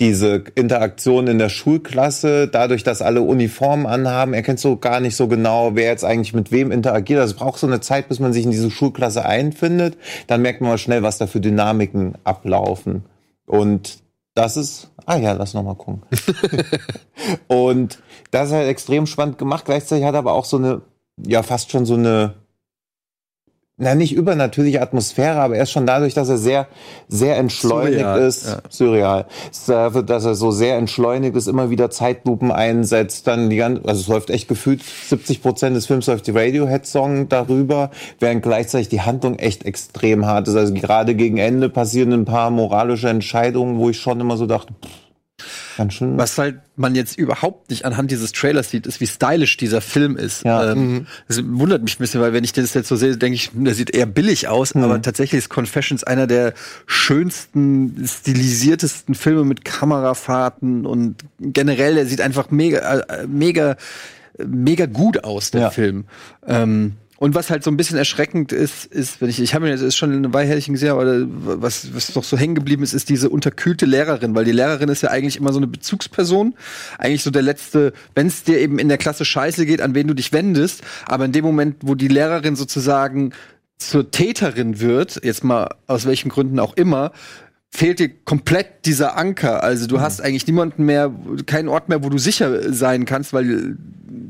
diese 0.00 0.44
Interaktion 0.54 1.26
in 1.26 1.38
der 1.38 1.48
Schulklasse, 1.48 2.48
dadurch, 2.48 2.84
dass 2.84 3.02
alle 3.02 3.22
Uniformen 3.22 3.86
anhaben, 3.86 4.34
erkennst 4.34 4.64
du 4.64 4.76
gar 4.76 5.00
nicht 5.00 5.16
so 5.16 5.28
genau, 5.28 5.74
wer 5.74 5.86
jetzt 5.86 6.04
eigentlich 6.04 6.34
mit 6.34 6.52
wem 6.52 6.70
interagiert. 6.70 7.20
Also 7.20 7.34
es 7.34 7.38
braucht 7.38 7.58
so 7.58 7.66
eine 7.66 7.80
Zeit, 7.80 8.08
bis 8.08 8.20
man 8.20 8.32
sich 8.32 8.44
in 8.44 8.50
diese 8.50 8.70
Schulklasse 8.70 9.24
einfindet. 9.24 9.96
Dann 10.26 10.42
merkt 10.42 10.60
man 10.60 10.70
mal 10.70 10.78
schnell, 10.78 11.02
was 11.02 11.18
da 11.18 11.26
für 11.26 11.40
Dynamiken 11.40 12.14
ablaufen. 12.24 13.04
Und 13.46 13.98
das 14.34 14.56
ist, 14.56 14.90
ah 15.04 15.16
ja, 15.16 15.32
lass 15.32 15.54
noch 15.54 15.64
mal 15.64 15.74
gucken. 15.74 16.02
Und 17.48 17.98
das 18.30 18.48
ist 18.48 18.54
halt 18.54 18.68
extrem 18.68 19.06
spannend 19.06 19.36
gemacht. 19.36 19.64
Gleichzeitig 19.64 20.04
hat 20.04 20.14
aber 20.14 20.32
auch 20.32 20.44
so 20.44 20.58
eine, 20.58 20.82
ja, 21.26 21.42
fast 21.42 21.70
schon 21.70 21.86
so 21.86 21.94
eine 21.94 22.34
na 23.80 23.94
nicht 23.94 24.12
übernatürliche 24.12 24.82
Atmosphäre, 24.82 25.40
aber 25.40 25.56
er 25.56 25.62
ist 25.62 25.70
schon 25.70 25.86
dadurch, 25.86 26.12
dass 26.12 26.28
er 26.28 26.36
sehr, 26.36 26.66
sehr 27.06 27.36
entschleunigt 27.36 28.00
Surreal, 28.00 28.20
ist, 28.22 28.46
ja. 28.48 28.60
surreal, 28.68 29.26
dass 30.04 30.24
er 30.24 30.34
so 30.34 30.50
sehr 30.50 30.76
entschleunigt 30.76 31.36
ist, 31.36 31.46
immer 31.46 31.70
wieder 31.70 31.88
Zeitlupen 31.88 32.50
einsetzt, 32.50 33.28
dann 33.28 33.50
die 33.50 33.56
ganze, 33.56 33.84
also 33.84 34.00
es 34.00 34.08
läuft 34.08 34.30
echt 34.30 34.48
gefühlt 34.48 34.82
70 34.82 35.42
Prozent 35.42 35.76
des 35.76 35.86
Films 35.86 36.08
läuft 36.08 36.26
die 36.26 36.32
Radiohead-Song 36.32 37.28
darüber, 37.28 37.90
während 38.18 38.42
gleichzeitig 38.42 38.88
die 38.88 39.02
Handlung 39.02 39.36
echt 39.38 39.64
extrem 39.64 40.26
hart 40.26 40.48
ist. 40.48 40.56
Also 40.56 40.74
gerade 40.74 41.14
gegen 41.14 41.38
Ende 41.38 41.68
passieren 41.68 42.12
ein 42.12 42.24
paar 42.24 42.50
moralische 42.50 43.08
Entscheidungen, 43.08 43.78
wo 43.78 43.90
ich 43.90 44.00
schon 44.00 44.18
immer 44.18 44.36
so 44.36 44.46
dachte, 44.46 44.74
pff, 44.74 45.07
ganz 45.76 45.94
schön. 45.94 46.18
Was 46.18 46.36
halt 46.38 46.60
man 46.76 46.94
jetzt 46.94 47.18
überhaupt 47.18 47.70
nicht 47.70 47.84
anhand 47.84 48.10
dieses 48.10 48.32
Trailers 48.32 48.70
sieht, 48.70 48.86
ist, 48.86 49.00
wie 49.00 49.06
stylisch 49.06 49.56
dieser 49.56 49.80
Film 49.80 50.16
ist. 50.16 50.44
Ja. 50.44 50.72
Ähm, 50.72 51.06
das 51.26 51.40
wundert 51.44 51.82
mich 51.82 51.96
ein 51.96 51.98
bisschen, 51.98 52.20
weil 52.20 52.32
wenn 52.32 52.44
ich 52.44 52.52
das 52.52 52.74
jetzt 52.74 52.88
so 52.88 52.96
sehe, 52.96 53.16
denke 53.16 53.34
ich, 53.34 53.52
hm, 53.52 53.64
der 53.64 53.74
sieht 53.74 53.90
eher 53.90 54.06
billig 54.06 54.48
aus, 54.48 54.74
aber 54.76 55.00
tatsächlich 55.02 55.38
ist 55.38 55.48
Confessions 55.48 56.04
einer 56.04 56.26
der 56.26 56.54
schönsten, 56.86 58.04
stilisiertesten 58.06 59.14
Filme 59.14 59.44
mit 59.44 59.64
Kamerafahrten 59.64 60.86
und 60.86 61.16
generell, 61.40 61.94
der 61.94 62.06
sieht 62.06 62.20
einfach 62.20 62.50
mega, 62.50 62.78
äh, 63.00 63.26
mega, 63.26 63.76
mega 64.38 64.86
gut 64.86 65.24
aus, 65.24 65.50
der 65.50 65.60
Ja. 65.62 65.70
Film. 65.70 66.04
Ähm, 66.46 66.94
und 67.20 67.34
was 67.34 67.50
halt 67.50 67.64
so 67.64 67.70
ein 67.70 67.76
bisschen 67.76 67.98
erschreckend 67.98 68.52
ist, 68.52 68.86
ist, 68.86 69.20
wenn 69.20 69.28
ich, 69.28 69.40
ich 69.40 69.52
habe 69.52 69.64
mir 69.64 69.72
das 69.72 69.80
ist 69.80 69.96
schon 69.96 70.12
eine 70.12 70.32
Weile 70.32 70.60
gesehen, 70.60 70.90
aber 70.90 71.26
was, 71.60 71.92
was 71.92 72.14
noch 72.14 72.22
so 72.22 72.38
hängen 72.38 72.54
geblieben 72.54 72.84
ist, 72.84 72.92
ist 72.92 73.08
diese 73.08 73.28
unterkühlte 73.28 73.86
Lehrerin, 73.86 74.36
weil 74.36 74.44
die 74.44 74.52
Lehrerin 74.52 74.88
ist 74.88 75.02
ja 75.02 75.10
eigentlich 75.10 75.36
immer 75.36 75.52
so 75.52 75.58
eine 75.58 75.66
Bezugsperson, 75.66 76.54
eigentlich 76.96 77.24
so 77.24 77.30
der 77.32 77.42
letzte, 77.42 77.92
wenn 78.14 78.28
es 78.28 78.44
dir 78.44 78.60
eben 78.60 78.78
in 78.78 78.88
der 78.88 78.98
Klasse 78.98 79.24
scheiße 79.24 79.66
geht, 79.66 79.80
an 79.80 79.96
wen 79.96 80.06
du 80.06 80.14
dich 80.14 80.32
wendest, 80.32 80.82
aber 81.06 81.24
in 81.24 81.32
dem 81.32 81.44
Moment, 81.44 81.78
wo 81.80 81.96
die 81.96 82.06
Lehrerin 82.06 82.54
sozusagen 82.54 83.32
zur 83.78 84.12
Täterin 84.12 84.78
wird, 84.78 85.20
jetzt 85.24 85.42
mal 85.42 85.74
aus 85.88 86.06
welchen 86.06 86.28
Gründen 86.28 86.60
auch 86.60 86.76
immer, 86.76 87.10
fehlt 87.70 87.98
dir 87.98 88.10
komplett 88.24 88.86
dieser 88.86 89.16
Anker. 89.16 89.64
Also 89.64 89.88
du 89.88 90.00
hast 90.00 90.20
eigentlich 90.20 90.46
niemanden 90.46 90.84
mehr, 90.84 91.12
keinen 91.46 91.68
Ort 91.68 91.88
mehr, 91.88 92.04
wo 92.04 92.10
du 92.10 92.18
sicher 92.18 92.72
sein 92.72 93.06
kannst, 93.06 93.32
weil 93.32 93.76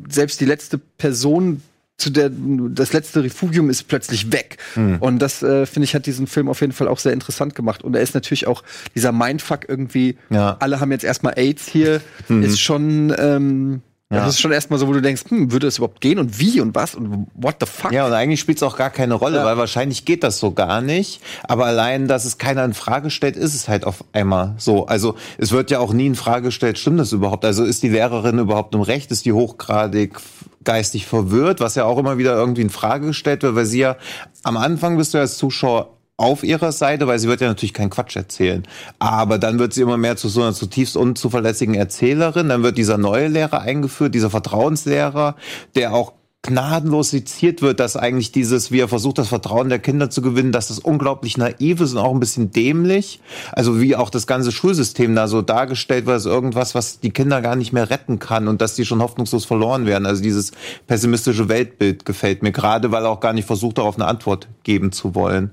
selbst 0.08 0.40
die 0.40 0.46
letzte 0.46 0.78
Person 0.78 1.62
zu 1.98 2.10
der 2.10 2.30
das 2.30 2.92
letzte 2.92 3.24
Refugium 3.24 3.68
ist 3.70 3.88
plötzlich 3.88 4.32
weg. 4.32 4.58
Und 5.00 5.18
das 5.18 5.42
äh, 5.42 5.66
finde 5.66 5.84
ich 5.84 5.94
hat 5.94 6.06
diesen 6.06 6.28
Film 6.28 6.48
auf 6.48 6.60
jeden 6.60 6.72
Fall 6.72 6.86
auch 6.88 6.98
sehr 6.98 7.12
interessant 7.12 7.56
gemacht. 7.56 7.82
Und 7.82 7.94
er 7.94 8.02
ist 8.02 8.14
natürlich 8.14 8.46
auch 8.46 8.62
dieser 8.94 9.10
Mindfuck 9.12 9.68
irgendwie. 9.68 10.16
Ja. 10.30 10.56
Alle 10.60 10.80
haben 10.80 10.92
jetzt 10.92 11.04
erstmal 11.04 11.34
AIDS 11.36 11.66
hier. 11.66 12.00
Ist 12.42 12.60
schon 12.60 13.12
ähm, 13.18 13.82
Ja. 14.10 14.20
das 14.20 14.34
ist 14.34 14.40
schon 14.40 14.52
erstmal 14.52 14.78
so, 14.78 14.88
wo 14.88 14.94
du 14.94 15.02
denkst, 15.02 15.24
hm, 15.28 15.52
würde 15.52 15.66
es 15.66 15.76
überhaupt 15.76 16.00
gehen 16.00 16.18
und 16.18 16.38
wie 16.38 16.62
und 16.62 16.74
was 16.74 16.94
und 16.94 17.26
what 17.34 17.56
the 17.60 17.66
fuck? 17.66 17.92
Ja, 17.92 18.06
und 18.06 18.14
eigentlich 18.14 18.40
spielt 18.40 18.56
es 18.56 18.62
auch 18.62 18.78
gar 18.78 18.88
keine 18.88 19.12
Rolle, 19.12 19.44
weil 19.44 19.58
wahrscheinlich 19.58 20.06
geht 20.06 20.24
das 20.24 20.38
so 20.38 20.52
gar 20.52 20.80
nicht. 20.80 21.20
Aber 21.42 21.66
allein, 21.66 22.08
dass 22.08 22.24
es 22.24 22.38
keiner 22.38 22.64
in 22.64 22.72
Frage 22.72 23.10
stellt, 23.10 23.36
ist 23.36 23.54
es 23.54 23.68
halt 23.68 23.84
auf 23.84 24.02
einmal 24.14 24.54
so. 24.56 24.86
Also 24.86 25.16
es 25.36 25.52
wird 25.52 25.70
ja 25.70 25.78
auch 25.78 25.92
nie 25.92 26.06
in 26.06 26.14
Frage 26.14 26.46
gestellt, 26.46 26.78
stimmt 26.78 27.00
das 27.00 27.12
überhaupt? 27.12 27.44
Also 27.44 27.64
ist 27.64 27.82
die 27.82 27.90
Lehrerin 27.90 28.38
überhaupt 28.38 28.74
im 28.74 28.80
Recht? 28.80 29.10
Ist 29.10 29.26
die 29.26 29.32
hochgradig 29.34 30.18
geistig 30.64 31.04
verwirrt? 31.04 31.60
Was 31.60 31.74
ja 31.74 31.84
auch 31.84 31.98
immer 31.98 32.16
wieder 32.16 32.34
irgendwie 32.34 32.62
in 32.62 32.70
Frage 32.70 33.08
gestellt 33.08 33.42
wird, 33.42 33.56
weil 33.56 33.66
sie 33.66 33.80
ja 33.80 33.96
am 34.42 34.56
Anfang 34.56 34.96
bist 34.96 35.12
du 35.12 35.18
als 35.18 35.36
Zuschauer 35.36 35.97
auf 36.18 36.42
ihrer 36.42 36.72
Seite, 36.72 37.06
weil 37.06 37.18
sie 37.18 37.28
wird 37.28 37.40
ja 37.40 37.48
natürlich 37.48 37.72
keinen 37.72 37.90
Quatsch 37.90 38.16
erzählen. 38.16 38.64
Aber 38.98 39.38
dann 39.38 39.58
wird 39.58 39.72
sie 39.72 39.82
immer 39.82 39.96
mehr 39.96 40.16
zu 40.16 40.28
so 40.28 40.42
einer 40.42 40.52
zutiefst 40.52 40.96
unzuverlässigen 40.96 41.74
Erzählerin. 41.74 42.48
Dann 42.48 42.62
wird 42.64 42.76
dieser 42.76 42.98
neue 42.98 43.28
Lehrer 43.28 43.60
eingeführt, 43.60 44.14
dieser 44.14 44.28
Vertrauenslehrer, 44.28 45.36
der 45.76 45.94
auch 45.94 46.12
gnadenlos 46.42 47.10
seziert 47.10 47.62
wird, 47.62 47.78
dass 47.78 47.96
eigentlich 47.96 48.32
dieses, 48.32 48.72
wie 48.72 48.80
er 48.80 48.88
versucht, 48.88 49.18
das 49.18 49.28
Vertrauen 49.28 49.68
der 49.68 49.78
Kinder 49.80 50.08
zu 50.08 50.22
gewinnen, 50.22 50.50
dass 50.50 50.68
das 50.68 50.78
unglaublich 50.78 51.36
naiv 51.36 51.80
ist 51.80 51.92
und 51.92 51.98
auch 51.98 52.12
ein 52.12 52.20
bisschen 52.20 52.50
dämlich. 52.50 53.20
Also 53.52 53.80
wie 53.80 53.94
auch 53.94 54.10
das 54.10 54.26
ganze 54.26 54.50
Schulsystem 54.50 55.14
da 55.14 55.28
so 55.28 55.42
dargestellt 55.42 56.06
wird, 56.06 56.14
als 56.14 56.26
irgendwas, 56.26 56.74
was 56.74 57.00
die 57.00 57.10
Kinder 57.10 57.42
gar 57.42 57.54
nicht 57.54 57.72
mehr 57.72 57.90
retten 57.90 58.18
kann 58.18 58.48
und 58.48 58.60
dass 58.60 58.74
die 58.74 58.86
schon 58.86 59.02
hoffnungslos 59.02 59.44
verloren 59.44 59.86
werden. 59.86 60.06
Also 60.06 60.22
dieses 60.22 60.52
pessimistische 60.86 61.48
Weltbild 61.48 62.04
gefällt 62.04 62.42
mir 62.42 62.52
gerade, 62.52 62.90
weil 62.90 63.04
er 63.04 63.10
auch 63.10 63.20
gar 63.20 63.32
nicht 63.32 63.46
versucht, 63.46 63.78
darauf 63.78 63.96
eine 63.96 64.06
Antwort 64.06 64.48
geben 64.64 64.90
zu 64.90 65.14
wollen. 65.14 65.50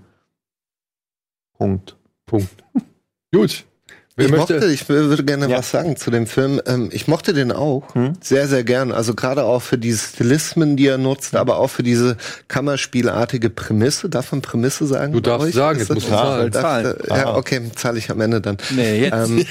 Punkt. 1.58 1.95
Punkt. 2.26 2.49
Gut. 3.34 3.66
Wer 4.18 4.28
Ich 4.28 4.32
möchte? 4.32 4.53
mochte, 4.53 4.68
ich 4.72 4.88
würde 4.88 5.26
gerne 5.26 5.49
Ja. 5.49 5.58
was 5.58 5.72
sagen 5.72 5.97
zu 5.97 6.10
dem 6.10 6.26
Film. 6.26 6.62
Ähm, 6.66 6.88
ich 6.93 7.10
mochte 7.10 7.34
den 7.34 7.51
auch 7.51 7.84
sehr, 8.22 8.47
sehr 8.47 8.64
gern. 8.64 8.93
Also 8.93 9.14
gerade 9.14 9.43
auch 9.43 9.62
für 9.62 9.78
diese 9.78 10.08
Stilismen, 10.08 10.78
die 10.78 10.88
er 10.88 10.97
nutzt, 10.97 11.36
aber 11.36 11.58
auch 11.60 11.68
für 11.68 11.84
diese 11.84 12.16
Kammerspielartige 12.47 13.49
Prämisse. 13.49 14.08
Darf 14.08 14.32
man 14.32 14.41
Prämisse 14.41 14.88
sagen? 14.88 15.12
Du 15.12 15.20
darfst 15.20 15.47
euch? 15.49 15.53
sagen, 15.53 15.80
Ist 15.82 15.89
jetzt 15.89 15.95
musst 15.95 16.08
du 16.08 16.12
das- 16.12 16.22
zahlen. 16.22 16.51
Darf- 16.51 16.62
Zahlen. 16.64 16.95
Ja, 17.10 17.36
okay, 17.36 17.62
zahle 17.76 17.97
ich 17.99 18.10
am 18.10 18.22
Ende 18.22 18.39
dann. 18.39 18.56
Nee, 18.70 19.01
jetzt. 19.01 19.30
Ähm, 19.30 19.45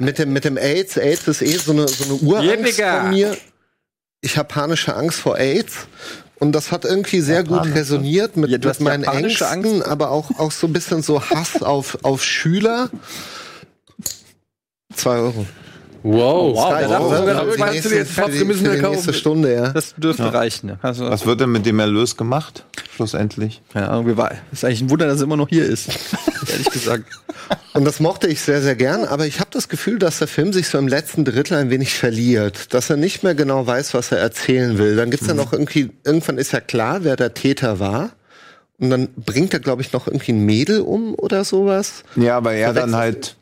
mit 0.00 0.18
dem 0.18 0.32
mit 0.32 0.44
dem 0.44 0.56
AIDS, 0.58 0.96
AIDS 0.98 1.28
ist 1.28 1.42
eh 1.42 1.56
so 1.56 1.70
eine 1.70 1.86
so 1.86 2.02
eine 2.04 2.14
Urangst 2.14 2.80
von 2.80 3.10
mir. 3.10 3.36
Ich 4.22 4.36
habe 4.36 4.48
panische 4.48 4.96
Angst 4.96 5.20
vor 5.20 5.38
AIDS 5.38 5.86
und 6.40 6.52
das 6.52 6.72
hat 6.72 6.84
irgendwie 6.84 7.20
sehr 7.20 7.42
gut 7.42 7.56
Japanische. 7.58 7.74
resoniert 7.78 8.36
mit, 8.36 8.50
Ja, 8.50 8.58
mit 8.58 8.80
meinen 8.80 9.04
Ängsten, 9.04 9.82
aber 9.82 10.10
auch 10.10 10.30
auch 10.38 10.52
so 10.52 10.66
ein 10.66 10.72
bisschen 10.72 11.02
so 11.02 11.22
Hass 11.22 11.62
auf 11.62 11.98
auf 12.02 12.24
Schüler. 12.24 12.90
Zwei 14.94 15.18
Euro. 15.18 15.46
Wow. 16.02 16.54
Wow, 16.56 16.72
Reicht, 16.72 16.90
da 16.90 17.00
oder? 17.00 17.08
darf- 17.10 17.20
Für 17.20 17.34
da 17.34 17.44
die 17.52 17.58
kannst 17.60 17.84
du 17.84 17.88
jetzt 17.96 18.10
für 18.12 18.30
die- 18.30 18.38
für 18.54 18.76
die 18.76 18.82
nächste 18.82 19.12
Stunde, 19.14 19.54
ja. 19.54 19.68
Das 19.72 19.94
dürfte 19.96 20.32
reichen. 20.32 20.68
Ja. 20.70 20.78
Also, 20.82 21.08
Was 21.10 21.26
wird 21.26 21.40
denn 21.40 21.50
mit 21.52 21.66
dem 21.66 21.78
Erlös 21.80 22.16
gemacht? 22.16 22.64
Schlussendlich. 22.94 23.62
keine 23.72 23.88
Ahnung, 23.90 24.06
wie 24.08 24.16
war. 24.16 24.32
Ist 24.52 24.64
eigentlich 24.64 24.80
ein 24.82 24.90
Wunder, 24.90 25.06
dass 25.06 25.18
er 25.20 25.24
immer 25.24 25.36
noch 25.36 25.48
hier 25.48 25.64
ist. 25.64 25.88
Ehrlich 26.50 26.70
gesagt. 26.70 27.04
Und 27.74 27.84
das 27.84 28.00
mochte 28.00 28.26
ich 28.26 28.40
sehr, 28.40 28.60
sehr 28.60 28.74
gern, 28.74 29.04
aber 29.04 29.26
ich 29.26 29.38
habe 29.40 29.50
das 29.52 29.68
Gefühl, 29.68 29.98
dass 30.00 30.18
der 30.18 30.26
Film 30.28 30.52
sich 30.52 30.68
so 30.68 30.78
im 30.78 30.88
letzten 30.88 31.24
Drittel 31.24 31.56
ein 31.58 31.70
wenig 31.70 31.94
verliert, 31.94 32.74
dass 32.74 32.90
er 32.90 32.96
nicht 32.96 33.22
mehr 33.22 33.34
genau 33.36 33.66
weiß, 33.66 33.94
was 33.94 34.10
er 34.10 34.18
erzählen 34.18 34.78
will. 34.78 34.96
Dann 34.96 35.10
gibt's 35.10 35.26
ja 35.28 35.34
noch 35.34 35.52
irgendwie, 35.52 35.90
irgendwann 36.04 36.38
ist 36.38 36.52
ja 36.52 36.60
klar, 36.60 37.04
wer 37.04 37.14
der 37.16 37.34
Täter 37.34 37.78
war. 37.78 38.10
Und 38.80 38.90
dann 38.90 39.08
bringt 39.16 39.52
er, 39.54 39.60
glaube 39.60 39.82
ich, 39.82 39.92
noch 39.92 40.06
irgendwie 40.06 40.32
ein 40.32 40.44
Mädel 40.44 40.80
um 40.80 41.14
oder 41.14 41.44
sowas. 41.44 42.04
Ja, 42.16 42.36
aber 42.36 42.52
er 42.52 42.72
dann 42.72 42.94
halt 42.96 43.36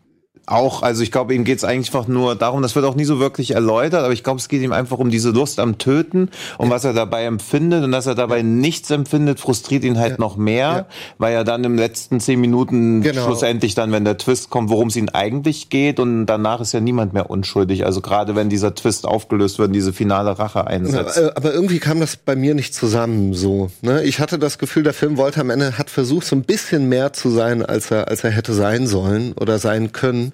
auch, 0.47 0.83
also 0.83 1.03
ich 1.03 1.11
glaube, 1.11 1.35
ihm 1.35 1.45
geht's 1.45 1.65
eigentlich 1.65 1.89
einfach 1.89 2.07
nur 2.09 2.35
darum, 2.37 2.63
das 2.63 2.75
wird 2.75 2.85
auch 2.85 2.95
nie 2.95 3.05
so 3.05 3.19
wirklich 3.19 3.53
erläutert, 3.53 4.05
aber 4.05 4.13
ich 4.13 4.23
glaube, 4.25 4.39
es 4.39 4.49
geht 4.49 4.63
ihm 4.63 4.73
einfach 4.73 4.99
um 4.99 5.11
diese 5.11 5.31
Lust 5.31 5.59
am 5.61 5.79
Töten 5.79 6.31
und 6.59 6.71
was 6.71 6.85
er 6.85 6.93
dabei 6.93 7.25
empfindet 7.25 7.83
und 7.85 7.93
dass 7.93 8.07
er 8.07 8.15
dabei 8.15 8.43
nichts 8.43 8.91
empfindet, 8.91 9.41
frustriert 9.41 9.85
ihn 9.85 9.99
halt 9.99 10.19
noch 10.19 10.37
mehr, 10.37 10.57
Ja. 10.69 10.87
weil 11.19 11.35
er 11.35 11.45
dann 11.45 11.65
im 11.65 11.77
letzten 11.77 12.21
zehn 12.21 12.41
Minuten 12.41 13.03
Genau. 13.03 13.25
schlussendlich 13.25 13.75
dann, 13.75 13.93
wenn 13.93 14.05
der 14.05 14.19
Twist 14.19 14.51
kommt, 14.51 14.71
worum 14.71 14.89
es 14.89 14.97
ihn 14.97 15.09
eigentlich 15.09 15.69
geht 15.69 15.99
und 16.01 16.27
danach 16.27 16.61
ist 16.61 16.73
ja 16.73 16.81
niemand 16.81 17.13
mehr 17.13 17.29
unschuldig. 17.31 17.85
Also 17.85 18.01
gerade 18.01 18.35
wenn 18.37 18.49
dieser 18.49 18.75
Twist 18.75 19.05
aufgelöst 19.07 19.59
wird 19.59 19.69
und 19.69 19.73
diese 19.75 19.93
finale 19.93 20.39
Rache 20.39 20.67
einsetzt. 20.67 21.19
Äh, 21.19 21.31
Aber 21.35 21.53
irgendwie 21.53 21.79
kam 21.81 22.01
das 22.01 22.17
bei 22.17 22.37
mir 22.37 22.55
nicht 22.55 22.75
zusammen 22.75 23.35
so. 23.35 23.71
Ne? 23.83 24.03
Ich 24.05 24.21
hatte 24.21 24.39
das 24.39 24.59
Gefühl, 24.59 24.83
der 24.85 24.95
Film 24.95 25.17
wollte 25.17 25.41
am 25.41 25.51
Ende, 25.51 25.77
hat 25.79 25.91
versucht, 25.91 26.27
so 26.27 26.37
ein 26.37 26.43
bisschen 26.43 26.89
mehr 26.89 27.13
zu 27.13 27.31
sein, 27.31 27.65
als 27.65 27.91
er, 27.91 28.09
als 28.09 28.23
er 28.25 28.31
hätte 28.31 28.53
sein 28.55 28.87
sollen 28.87 29.33
oder 29.33 29.59
sein 29.59 29.93
können. 29.93 30.33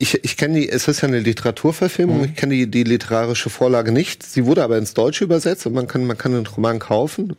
Ich, 0.00 0.22
ich 0.22 0.36
kenne 0.36 0.60
die, 0.60 0.68
es 0.68 0.86
ist 0.86 1.00
ja 1.00 1.08
eine 1.08 1.18
Literaturverfilmung, 1.18 2.24
ich 2.24 2.36
kenne 2.36 2.54
die, 2.54 2.70
die 2.70 2.84
literarische 2.84 3.50
Vorlage 3.50 3.90
nicht. 3.90 4.22
Sie 4.22 4.46
wurde 4.46 4.62
aber 4.62 4.78
ins 4.78 4.94
Deutsche 4.94 5.24
übersetzt 5.24 5.66
und 5.66 5.72
man 5.72 5.88
kann, 5.88 6.06
man 6.06 6.16
kann 6.16 6.32
den 6.32 6.46
Roman 6.46 6.78
kaufen. 6.78 7.36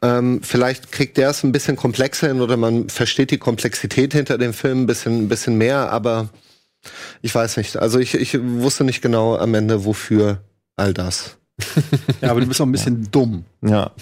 Ähm, 0.00 0.40
vielleicht 0.42 0.92
kriegt 0.92 1.18
der 1.18 1.30
es 1.30 1.44
ein 1.44 1.52
bisschen 1.52 1.76
komplexer 1.76 2.28
hin 2.28 2.40
oder 2.40 2.56
man 2.56 2.88
versteht 2.88 3.30
die 3.30 3.38
Komplexität 3.38 4.14
hinter 4.14 4.38
dem 4.38 4.54
Film 4.54 4.82
ein 4.82 4.86
bisschen, 4.86 5.24
ein 5.24 5.28
bisschen 5.28 5.58
mehr, 5.58 5.90
aber 5.90 6.30
ich 7.20 7.34
weiß 7.34 7.56
nicht. 7.58 7.76
Also 7.76 7.98
ich, 7.98 8.14
ich 8.14 8.38
wusste 8.40 8.84
nicht 8.84 9.02
genau 9.02 9.36
am 9.36 9.54
Ende, 9.54 9.84
wofür 9.84 10.42
all 10.76 10.94
das. 10.94 11.36
Ja, 12.20 12.30
aber 12.30 12.40
du 12.40 12.46
bist 12.46 12.60
auch 12.60 12.66
ein 12.66 12.72
bisschen 12.72 13.10
dumm. 13.10 13.44
Ja. 13.62 13.92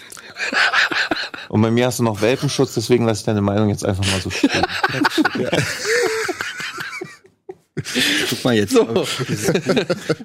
Und 1.49 1.63
bei 1.63 1.71
mir 1.71 1.87
hast 1.87 1.99
du 1.99 2.03
noch 2.03 2.23
Welpenschutz, 2.23 2.75
deswegen 2.75 3.05
lasse 3.07 3.21
ich 3.21 3.27
deine 3.27 3.43
Meinung 3.43 3.69
jetzt 3.69 3.85
einfach 3.85 4.05
mal 4.07 4.21
so 4.21 4.31
stehen. 4.31 4.51
Guck 8.31 8.45
mal 8.45 8.55
jetzt. 8.55 8.73
So. 8.73 8.87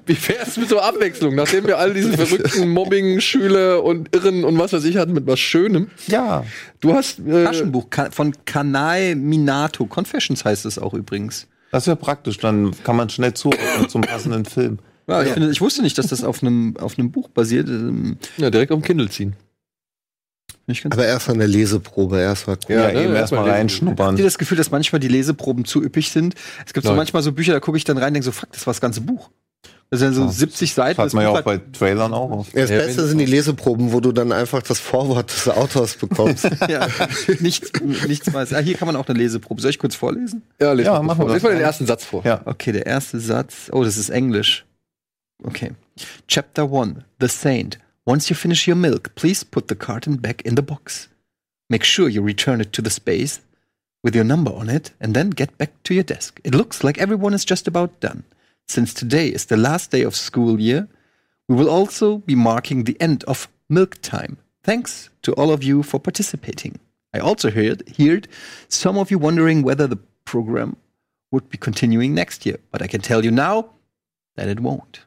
Wie 0.06 0.28
wär's 0.28 0.56
mit 0.56 0.68
so 0.68 0.80
Abwechslung? 0.80 1.34
Nachdem 1.34 1.66
wir 1.66 1.78
all 1.78 1.94
diese 1.94 2.16
verrückten 2.16 2.68
Mobbing, 2.68 3.20
Schüler 3.20 3.82
und 3.84 4.14
Irren 4.14 4.44
und 4.44 4.58
was 4.58 4.72
weiß 4.72 4.84
ich 4.84 4.96
hatten 4.96 5.12
mit 5.12 5.26
was 5.26 5.40
Schönem. 5.40 5.88
Ja. 6.06 6.44
Du 6.80 6.94
hast 6.94 7.20
äh, 7.20 7.44
Taschenbuch 7.44 7.86
von 8.10 8.34
Kanae 8.44 9.14
Minato. 9.14 9.86
Confessions 9.86 10.44
heißt 10.44 10.66
es 10.66 10.78
auch 10.78 10.94
übrigens. 10.94 11.46
Das 11.70 11.86
wäre 11.86 11.96
praktisch, 11.96 12.38
dann 12.38 12.72
kann 12.84 12.96
man 12.96 13.08
schnell 13.08 13.34
zuordnen 13.34 13.88
zum 13.88 14.02
passenden 14.02 14.44
Film. 14.44 14.78
Ja, 15.08 15.22
ich, 15.22 15.30
finde, 15.30 15.50
ich 15.50 15.60
wusste 15.60 15.82
nicht, 15.82 15.98
dass 15.98 16.06
das 16.06 16.22
auf 16.22 16.42
einem 16.42 16.76
auf 16.76 16.98
einem 16.98 17.10
Buch 17.10 17.28
basiert. 17.28 17.68
Ähm, 17.68 18.18
ja, 18.36 18.50
direkt 18.50 18.72
auf 18.72 18.80
dem 18.80 18.84
Kindle 18.84 19.08
ziehen. 19.08 19.34
Nicht 20.72 20.82
ganz 20.82 20.94
Aber 20.94 21.06
erst 21.06 21.28
mal 21.28 21.34
eine 21.34 21.46
Leseprobe, 21.46 22.18
erst 22.20 22.46
mal. 22.46 22.56
Ja, 22.68 22.76
ne, 22.76 22.82
eben 22.88 22.96
erstmal 22.96 23.16
erstmal 23.16 23.44
lesen. 23.44 23.54
reinschnuppern. 23.56 24.06
Habt 24.08 24.18
ihr 24.18 24.24
das 24.24 24.38
Gefühl, 24.38 24.56
dass 24.58 24.70
manchmal 24.70 25.00
die 25.00 25.08
Leseproben 25.08 25.64
zu 25.64 25.82
üppig 25.82 26.10
sind? 26.10 26.34
Es 26.66 26.72
gibt 26.72 26.84
so 26.84 26.90
Nein. 26.92 26.96
manchmal 26.96 27.22
so 27.22 27.32
Bücher, 27.32 27.52
da 27.52 27.60
gucke 27.60 27.76
ich 27.78 27.84
dann 27.84 27.98
rein 27.98 28.08
und 28.08 28.14
denke 28.14 28.24
so, 28.24 28.32
fuck, 28.32 28.50
das 28.52 28.66
war 28.66 28.72
das 28.72 28.80
ganze 28.80 29.00
Buch. 29.02 29.30
Das 29.90 30.00
sind 30.00 30.14
so 30.14 30.26
70 30.26 30.72
Seiten. 30.72 30.96
Hat 30.96 31.04
Das 31.04 31.12
man 31.12 31.24
ja 31.24 31.28
auch 31.28 31.36
hat- 31.36 31.44
bei 31.44 31.58
Trailern 31.58 32.14
auch 32.14 32.30
auf. 32.30 32.54
Ja, 32.54 32.62
das 32.62 32.70
Beste 32.70 33.06
sind 33.06 33.18
die 33.18 33.26
Leseproben, 33.26 33.92
wo 33.92 34.00
du 34.00 34.12
dann 34.12 34.32
einfach 34.32 34.62
das 34.62 34.80
Vorwort 34.80 35.30
des 35.30 35.46
Autors 35.50 35.96
bekommst. 35.96 36.44
ja, 36.68 36.88
nichts, 37.40 37.70
nichts 38.08 38.32
weiß. 38.32 38.54
Ah, 38.54 38.60
hier 38.60 38.74
kann 38.78 38.86
man 38.86 38.96
auch 38.96 39.06
eine 39.06 39.18
Leseprobe. 39.18 39.60
Soll 39.60 39.68
ich 39.70 39.78
kurz 39.78 39.94
vorlesen? 39.94 40.42
Ja, 40.58 40.72
les 40.72 40.86
Ja, 40.86 40.94
mal, 40.94 41.02
machen 41.02 41.16
vor. 41.18 41.26
wir 41.28 41.34
les 41.34 41.42
das. 41.42 41.50
mal 41.50 41.56
den 41.58 41.62
ersten 41.62 41.86
Satz 41.86 42.06
vor. 42.06 42.22
Ja. 42.24 42.40
Okay, 42.46 42.72
der 42.72 42.86
erste 42.86 43.20
Satz. 43.20 43.68
Oh, 43.70 43.84
das 43.84 43.98
ist 43.98 44.08
Englisch. 44.08 44.64
Okay. 45.44 45.72
Chapter 46.26 46.72
1. 46.72 47.00
The 47.20 47.28
Saint. 47.28 47.78
Once 48.04 48.28
you 48.28 48.34
finish 48.34 48.66
your 48.66 48.74
milk, 48.74 49.14
please 49.14 49.44
put 49.44 49.68
the 49.68 49.76
carton 49.76 50.16
back 50.16 50.42
in 50.42 50.56
the 50.56 50.62
box. 50.62 51.08
Make 51.70 51.84
sure 51.84 52.08
you 52.08 52.20
return 52.20 52.60
it 52.60 52.72
to 52.72 52.82
the 52.82 52.90
space 52.90 53.40
with 54.02 54.16
your 54.16 54.24
number 54.24 54.52
on 54.52 54.68
it 54.68 54.90
and 55.00 55.14
then 55.14 55.30
get 55.30 55.56
back 55.56 55.70
to 55.84 55.94
your 55.94 56.02
desk. 56.02 56.40
It 56.42 56.52
looks 56.54 56.82
like 56.82 56.98
everyone 56.98 57.32
is 57.32 57.44
just 57.44 57.68
about 57.68 58.00
done. 58.00 58.24
Since 58.66 58.92
today 58.92 59.28
is 59.28 59.46
the 59.46 59.56
last 59.56 59.92
day 59.92 60.02
of 60.02 60.16
school 60.16 60.60
year, 60.60 60.88
we 61.48 61.54
will 61.54 61.70
also 61.70 62.18
be 62.18 62.34
marking 62.34 62.84
the 62.84 63.00
end 63.00 63.22
of 63.24 63.48
milk 63.68 64.02
time. 64.02 64.36
Thanks 64.64 65.08
to 65.22 65.32
all 65.34 65.52
of 65.52 65.62
you 65.62 65.84
for 65.84 66.00
participating. 66.00 66.80
I 67.14 67.20
also 67.20 67.52
heard, 67.52 67.88
heard 67.96 68.26
some 68.68 68.98
of 68.98 69.12
you 69.12 69.18
wondering 69.18 69.62
whether 69.62 69.86
the 69.86 70.00
program 70.24 70.76
would 71.30 71.48
be 71.48 71.58
continuing 71.58 72.14
next 72.14 72.46
year, 72.46 72.58
but 72.72 72.82
I 72.82 72.88
can 72.88 73.00
tell 73.00 73.24
you 73.24 73.30
now 73.30 73.70
that 74.34 74.48
it 74.48 74.58
won't. 74.58 75.02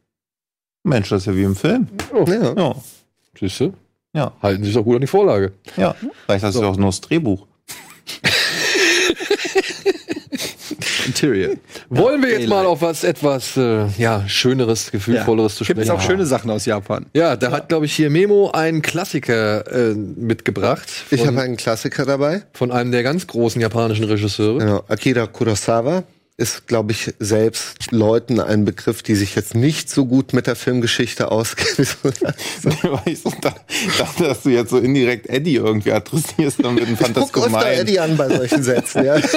Mensch, 0.85 1.09
das 1.09 1.23
ist 1.23 1.27
ja 1.27 1.35
wie 1.35 1.43
im 1.43 1.55
Film. 1.55 1.87
ja. 2.27 2.53
Ja. 2.57 2.75
Siehst 3.39 3.59
du? 3.59 3.73
Ja. 4.13 4.31
Halten 4.41 4.63
sich 4.63 4.73
doch 4.73 4.83
gut 4.83 4.95
an 4.95 5.01
die 5.01 5.07
Vorlage. 5.07 5.51
Ja. 5.75 5.93
Vielleicht 6.25 6.45
hast 6.45 6.55
du 6.55 6.61
ja 6.61 6.67
auch 6.67 6.77
nur 6.77 6.87
das 6.89 7.01
Drehbuch. 7.01 7.45
Interior. 11.05 11.55
Wollen 11.89 12.21
wir 12.23 12.39
jetzt 12.39 12.49
mal 12.49 12.65
auf 12.65 12.81
was 12.81 13.03
etwas 13.03 13.55
äh, 13.57 13.85
ja, 13.97 14.27
Schöneres, 14.27 14.91
Gefühlvolleres 14.91 15.55
zu 15.55 15.63
Gibt 15.63 15.79
es 15.79 15.85
sprechen? 15.87 15.99
auch 15.99 16.05
schöne 16.05 16.25
Sachen 16.25 16.49
aus 16.49 16.65
Japan? 16.65 17.05
Ja, 17.13 17.35
da 17.35 17.51
hat, 17.51 17.69
glaube 17.69 17.85
ich, 17.85 17.93
hier 17.95 18.09
Memo 18.09 18.49
einen 18.51 18.81
Klassiker 18.81 19.65
äh, 19.71 19.93
mitgebracht. 19.93 20.89
Von, 20.89 21.17
Ich 21.17 21.25
habe 21.27 21.41
einen 21.41 21.57
Klassiker 21.57 22.05
dabei. 22.05 22.43
von 22.53 22.71
einem 22.71 22.91
der 22.91 23.03
ganz 23.03 23.27
großen 23.27 23.61
japanischen 23.61 24.05
Regisseure. 24.05 24.59
Genau. 24.59 24.83
Akira 24.87 25.27
Kurosawa 25.27 26.03
ist, 26.37 26.67
glaube 26.67 26.91
ich, 26.91 27.13
selbst 27.19 27.91
Leuten 27.91 28.41
ein 28.41 28.65
Begriff, 28.65 29.01
die 29.01 29.15
sich 29.15 29.35
jetzt 29.35 29.55
nicht 29.55 29.89
so 29.89 30.05
gut 30.05 30.33
mit 30.33 30.47
der 30.47 30.57
Filmgeschichte 30.57 31.31
auskennen. 31.31 31.87
Ich 33.05 33.21
so 33.23 33.31
dachte, 33.41 34.23
dass 34.23 34.43
du 34.43 34.49
jetzt 34.49 34.71
so 34.71 34.77
indirekt 34.77 35.27
Eddie 35.27 35.55
irgendwie 35.55 35.93
adressierst, 35.93 36.61
dann 36.61 36.75
mit 36.75 36.87
einem 36.87 36.97
Guck 36.97 37.07
öfter 37.07 37.21
Phantaskomai. 37.21 37.75
Eddie 37.75 37.99
an 37.99 38.17
bei 38.17 38.27
solchen 38.27 38.63
Sätzen. 38.63 39.05
Ja. 39.05 39.15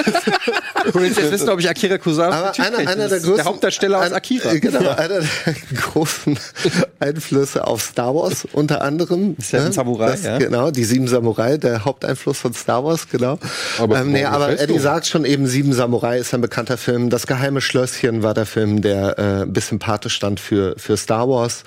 Du 0.85 0.93
willst 1.01 1.17
jetzt 1.19 1.31
wissen, 1.31 1.49
ob 1.49 1.59
ich 1.59 1.69
Akira 1.69 1.97
Kurosawa 1.97 2.33
Aber 2.33 2.59
einer, 2.59 2.77
einer 2.77 3.09
der 3.09 3.19
größten, 3.19 3.35
Der 3.35 3.45
Hauptdarsteller 3.45 3.99
aus 3.99 4.13
Akira. 4.13 4.53
äh, 4.53 4.59
Genau, 4.61 4.89
einer 4.91 5.19
der 5.19 5.27
großen 5.75 6.39
Einflüsse 7.01 7.67
auf 7.67 7.81
Star 7.81 8.15
Wars 8.15 8.47
unter 8.53 8.81
anderem. 8.81 9.35
Seven 9.39 9.65
ne? 9.65 9.73
Samurai, 9.73 10.11
Das, 10.11 10.23
ja. 10.23 10.37
Genau, 10.37 10.71
die 10.71 10.85
Sieben 10.85 11.07
Samurai, 11.09 11.57
der 11.57 11.83
Haupteinfluss 11.83 12.39
von 12.39 12.53
Star 12.53 12.83
Wars, 12.85 13.09
genau. 13.09 13.39
Aber 13.77 13.99
ähm, 13.99 14.13
nee, 14.13 14.23
aber 14.23 14.57
Eddie 14.57 14.79
sagt 14.79 15.07
schon 15.07 15.25
eben, 15.25 15.47
Sieben 15.47 15.73
Samurai 15.73 16.17
ist 16.17 16.33
ein 16.33 16.41
bekannter 16.41 16.77
Film. 16.77 16.88
Das 16.89 17.27
Geheime 17.27 17.61
Schlösschen 17.61 18.23
war 18.23 18.33
der 18.33 18.47
Film, 18.47 18.81
der 18.81 19.19
äh, 19.19 19.41
ein 19.43 19.53
bisschen 19.53 19.77
Pate 19.77 20.09
stand 20.09 20.39
für, 20.39 20.73
für 20.77 20.97
Star 20.97 21.29
Wars. 21.29 21.63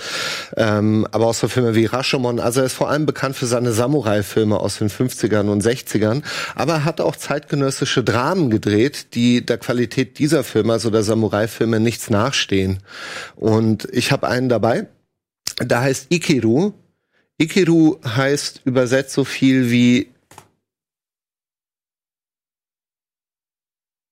Ähm, 0.57 1.07
aber 1.13 1.27
auch 1.27 1.35
so 1.35 1.47
Filme 1.47 1.77
wie 1.77 1.87
Rashomon. 1.87 2.41
Also 2.41 2.59
er 2.59 2.67
ist 2.67 2.73
vor 2.73 2.91
allem 2.91 3.07
bekannt 3.07 3.37
für 3.37 3.47
seine 3.47 3.71
Samurai-Filme 3.73 4.59
aus 4.59 4.79
den 4.79 4.91
50ern 4.91 5.49
und 5.49 5.63
60ern. 5.63 6.23
Aber 6.57 6.73
er 6.73 6.85
hat 6.85 7.01
auch 7.01 7.15
zeitgenössische 7.15 8.03
Dramen 8.03 8.51
gedreht, 8.51 9.15
die 9.15 9.47
der 9.47 9.59
Qualität 9.59 10.19
dieser 10.19 10.43
Filme, 10.43 10.73
also 10.73 10.91
der 10.91 11.05
Samurai-Filme, 11.05 11.79
nichts 11.79 12.11
nachstehen. 12.11 12.79
Und 13.37 13.87
ich 13.93 14.11
habe 14.11 14.27
einen 14.27 14.49
dabei, 14.49 14.89
da 15.57 15.83
heißt 15.83 16.09
Ikiru. 16.11 16.73
Ikiru 17.39 18.01
heißt 18.05 18.63
übersetzt 18.65 19.15
so 19.15 19.25
viel 19.25 19.71
wie 19.71 20.13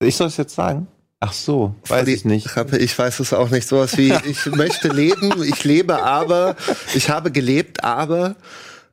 Ich 0.03 0.17
soll 0.17 0.29
es 0.29 0.39
jetzt 0.39 0.55
sagen? 0.55 0.89
Ach 1.21 1.35
so, 1.35 1.75
weiß 1.87 2.09
ich 2.09 2.25
nicht. 2.25 2.49
Ich 2.79 2.99
weiß 2.99 3.21
es 3.21 3.33
auch 3.35 3.51
nicht. 3.51 3.69
Sowas 3.69 3.99
wie, 3.99 4.13
ich 4.25 4.47
möchte 4.47 4.89
leben, 4.89 5.43
ich 5.43 5.65
lebe 5.65 6.03
aber, 6.03 6.57
ich 6.95 7.11
habe 7.11 7.31
gelebt, 7.31 7.85
aber. 7.85 8.37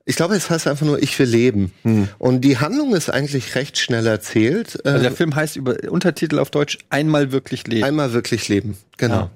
Ich 0.09 0.15
glaube, 0.15 0.35
es 0.35 0.49
heißt 0.49 0.67
einfach 0.67 0.85
nur, 0.85 1.03
ich 1.03 1.19
will 1.19 1.27
leben. 1.27 1.73
Und 2.17 2.39
die 2.41 2.57
Handlung 2.59 2.95
ist 2.95 3.09
eigentlich 3.09 3.55
recht 3.55 3.77
schnell 3.77 4.07
erzählt. 4.07 4.79
Also 4.85 5.01
der 5.03 5.11
Film 5.11 5.35
heißt 5.35 5.57
über 5.57 5.75
Untertitel 5.89 6.39
auf 6.39 6.49
Deutsch 6.49 6.77
Einmal 6.89 7.33
wirklich 7.33 7.67
leben. 7.67 7.83
Einmal 7.83 8.13
wirklich 8.13 8.47
leben. 8.47 8.77
Genau. 8.95 9.15
Ja. 9.15 9.31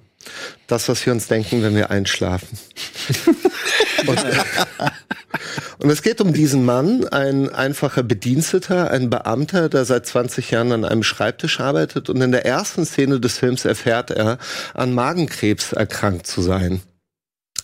Das, 0.67 0.87
was 0.89 1.05
wir 1.05 1.13
uns 1.13 1.27
denken, 1.27 1.63
wenn 1.63 1.75
wir 1.75 1.91
einschlafen. 1.91 2.57
und, 4.07 4.19
und 5.79 5.89
es 5.89 6.01
geht 6.01 6.21
um 6.21 6.33
diesen 6.33 6.65
Mann, 6.65 7.07
ein 7.07 7.49
einfacher 7.49 8.03
Bediensteter, 8.03 8.91
ein 8.91 9.09
Beamter, 9.09 9.69
der 9.69 9.85
seit 9.85 10.05
20 10.05 10.51
Jahren 10.51 10.71
an 10.71 10.85
einem 10.85 11.03
Schreibtisch 11.03 11.59
arbeitet. 11.59 12.09
Und 12.09 12.21
in 12.21 12.31
der 12.31 12.45
ersten 12.45 12.85
Szene 12.85 13.19
des 13.19 13.37
Films 13.37 13.65
erfährt 13.65 14.11
er, 14.11 14.37
an 14.73 14.93
Magenkrebs 14.93 15.73
erkrankt 15.73 16.27
zu 16.27 16.41
sein. 16.41 16.81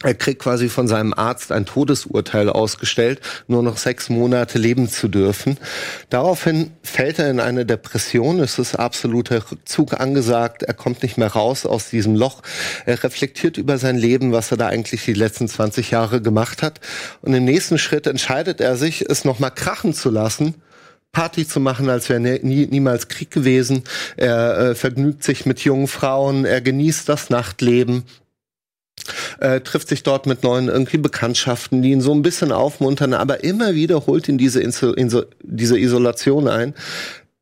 Er 0.03 0.13
kriegt 0.13 0.43
quasi 0.43 0.69
von 0.69 0.87
seinem 0.87 1.11
Arzt 1.11 1.51
ein 1.51 1.65
Todesurteil 1.65 2.49
ausgestellt, 2.49 3.19
nur 3.47 3.63
noch 3.63 3.77
sechs 3.77 4.09
Monate 4.09 4.59
leben 4.59 4.87
zu 4.89 5.07
dürfen. 5.07 5.57
Daraufhin 6.11 6.71
fällt 6.83 7.17
er 7.17 7.31
in 7.31 7.39
eine 7.39 7.65
Depression. 7.65 8.39
Es 8.39 8.59
ist 8.59 8.75
absoluter 8.75 9.51
Rückzug 9.51 9.99
angesagt. 9.99 10.61
Er 10.61 10.75
kommt 10.75 11.01
nicht 11.01 11.17
mehr 11.17 11.29
raus 11.29 11.65
aus 11.65 11.89
diesem 11.89 12.15
Loch. 12.15 12.43
Er 12.85 13.03
reflektiert 13.03 13.57
über 13.57 13.79
sein 13.79 13.97
Leben, 13.97 14.31
was 14.33 14.51
er 14.51 14.57
da 14.57 14.67
eigentlich 14.67 15.03
die 15.03 15.13
letzten 15.13 15.47
20 15.47 15.89
Jahre 15.89 16.21
gemacht 16.21 16.61
hat. 16.61 16.79
Und 17.23 17.33
im 17.33 17.45
nächsten 17.45 17.79
Schritt 17.79 18.05
entscheidet 18.05 18.61
er 18.61 18.77
sich, 18.77 19.09
es 19.09 19.25
nochmal 19.25 19.51
krachen 19.51 19.95
zu 19.95 20.11
lassen. 20.11 20.53
Party 21.11 21.47
zu 21.47 21.59
machen, 21.59 21.89
als 21.89 22.09
wäre 22.09 22.19
nie, 22.19 22.67
niemals 22.67 23.07
Krieg 23.07 23.31
gewesen. 23.31 23.83
Er 24.15 24.59
äh, 24.59 24.75
vergnügt 24.75 25.23
sich 25.23 25.47
mit 25.47 25.61
jungen 25.61 25.87
Frauen, 25.87 26.45
er 26.45 26.61
genießt 26.61 27.09
das 27.09 27.31
Nachtleben 27.31 28.03
äh, 29.39 29.61
trifft 29.61 29.89
sich 29.89 30.03
dort 30.03 30.25
mit 30.25 30.43
neuen 30.43 30.67
irgendwie 30.67 30.97
Bekanntschaften, 30.97 31.81
die 31.81 31.91
ihn 31.91 32.01
so 32.01 32.13
ein 32.13 32.21
bisschen 32.21 32.51
aufmuntern, 32.51 33.13
aber 33.13 33.43
immer 33.43 33.75
wieder 33.75 34.07
holt 34.07 34.27
ihn 34.27 34.37
diese, 34.37 34.61
Inso 34.61 34.93
Inso 34.93 35.23
diese 35.41 35.77
Isolation 35.77 36.47
ein, 36.47 36.73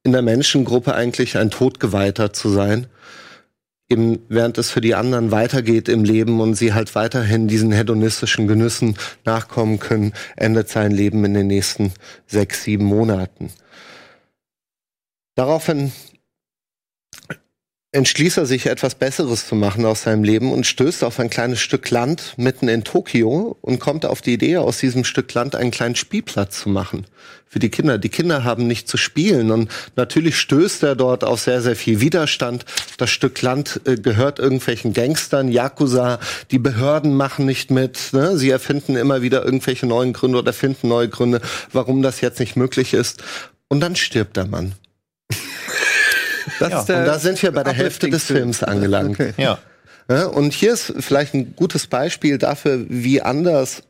in 0.04 0.12
der 0.12 0.22
Menschengruppe 0.22 0.94
eigentlich 0.94 1.38
ein 1.38 1.50
Todgeweihter 1.50 2.34
zu 2.34 2.50
sein. 2.50 2.88
Eben 3.88 4.20
während 4.30 4.58
es 4.58 4.72
für 4.72 4.82
die 4.82 4.96
anderen 4.96 5.32
weitergeht 5.32 5.90
im 5.90 6.04
Leben 6.04 6.42
und 6.42 6.56
sie 6.56 6.74
halt 6.74 6.96
weiterhin 6.96 7.48
diesen 7.48 7.72
hedonistischen 7.72 8.48
Genüssen 8.48 8.96
nachkommen 9.26 9.80
können, 9.80 10.14
endet 10.36 10.70
sein 10.70 10.92
Leben 10.92 11.24
in 11.24 11.36
den 11.36 11.48
nächsten 11.48 11.94
sechs, 12.26 12.64
sieben 12.64 12.86
Monaten. 12.86 13.52
Daraufhin 15.36 15.92
entschließt 17.96 18.38
er 18.38 18.46
sich, 18.46 18.66
etwas 18.66 18.94
Besseres 18.96 19.48
zu 19.48 19.56
machen 19.56 19.86
aus 19.86 20.04
seinem 20.04 20.26
Leben 20.26 20.52
und 20.52 20.68
stößt 20.68 21.02
auf 21.06 21.18
ein 21.18 21.30
kleines 21.30 21.62
Stück 21.62 21.90
Land 21.90 22.34
mitten 22.36 22.68
in 22.68 22.84
Tokio 22.84 23.58
und 23.62 23.80
kommt 23.80 24.06
auf 24.06 24.22
die 24.22 24.34
Idee, 24.34 24.58
aus 24.58 24.80
diesem 24.80 25.06
Stück 25.06 25.34
Land 25.34 25.56
einen 25.56 25.72
kleinen 25.72 25.96
Spielplatz 25.96 26.60
zu 26.60 26.70
machen 26.70 27.06
für 27.48 27.60
die 27.60 27.70
Kinder. 27.70 27.98
Die 27.98 28.10
Kinder 28.10 28.44
haben 28.44 28.68
nicht 28.68 28.90
zu 28.90 28.98
spielen 28.98 29.50
und 29.50 29.72
natürlich 29.96 30.38
stößt 30.38 30.84
er 30.84 30.96
dort 30.98 31.24
auf 31.24 31.40
sehr, 31.40 31.62
sehr 31.62 31.78
viel 31.78 32.02
Widerstand. 32.02 32.66
Das 32.98 33.12
Stück 33.12 33.42
Land 33.42 33.80
äh, 33.86 33.96
gehört 33.96 34.40
irgendwelchen 34.40 34.92
Gangstern, 34.92 35.50
Yakuza, 35.50 36.20
die 36.52 36.60
Behörden 36.60 37.16
machen 37.16 37.46
nicht 37.46 37.72
mit. 37.72 38.10
Ne? 38.12 38.38
Sie 38.38 38.50
erfinden 38.50 38.98
immer 38.98 39.22
wieder 39.22 39.46
irgendwelche 39.46 39.86
neuen 39.86 40.12
Gründe 40.12 40.38
oder 40.40 40.52
finden 40.52 40.90
neue 40.90 41.08
Gründe, 41.08 41.40
warum 41.72 42.02
das 42.02 42.20
jetzt 42.20 42.42
nicht 42.42 42.58
möglich 42.58 42.94
ist. 42.94 43.24
Und 43.70 43.80
dann 43.80 43.96
stirbt 43.96 44.36
der 44.36 44.48
Mann. 44.48 44.74
Das 46.60 46.72
Ja, 46.72 46.80
ist 46.80 46.86
der 46.90 47.00
Und 47.00 47.06
da 47.06 47.20
sind 47.20 47.42
wir 47.42 47.52
bei 47.52 47.64
der 47.64 47.74
Hälfte 47.74 48.10
des. 48.10 48.26
Films 48.26 48.64
angelangt. 48.64 49.20
Okay. 49.20 49.34
Ja. 49.38 49.58
Ja, 50.10 50.28
und 50.28 50.54
hier 50.54 50.74
ist 50.74 50.94
vielleicht 51.00 51.34
ein 51.34 51.56
gutes 51.56 51.88
Beispiel 51.88 52.38
dafür, 52.38 52.86
wie 52.90 53.22
anders 53.22 53.82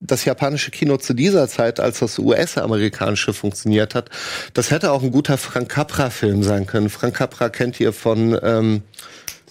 das 0.00 0.24
japanische 0.24 0.70
Kino 0.70 0.98
zu 0.98 1.14
dieser 1.14 1.48
Zeit 1.48 1.80
als 1.80 2.00
das 2.00 2.18
US-amerikanische 2.18 3.32
funktioniert 3.32 3.94
hat. 3.94 4.10
Das 4.52 4.70
hätte 4.70 4.92
auch 4.92 5.02
ein 5.02 5.10
guter 5.10 5.38
Frank 5.38 5.68
Capra-Film 5.70 6.42
sein 6.42 6.66
können. 6.66 6.90
Frank 6.90 7.16
Capra 7.16 7.48
kennt 7.48 7.80
ihr 7.80 7.92
von 7.92 8.38
ähm, 8.42 8.82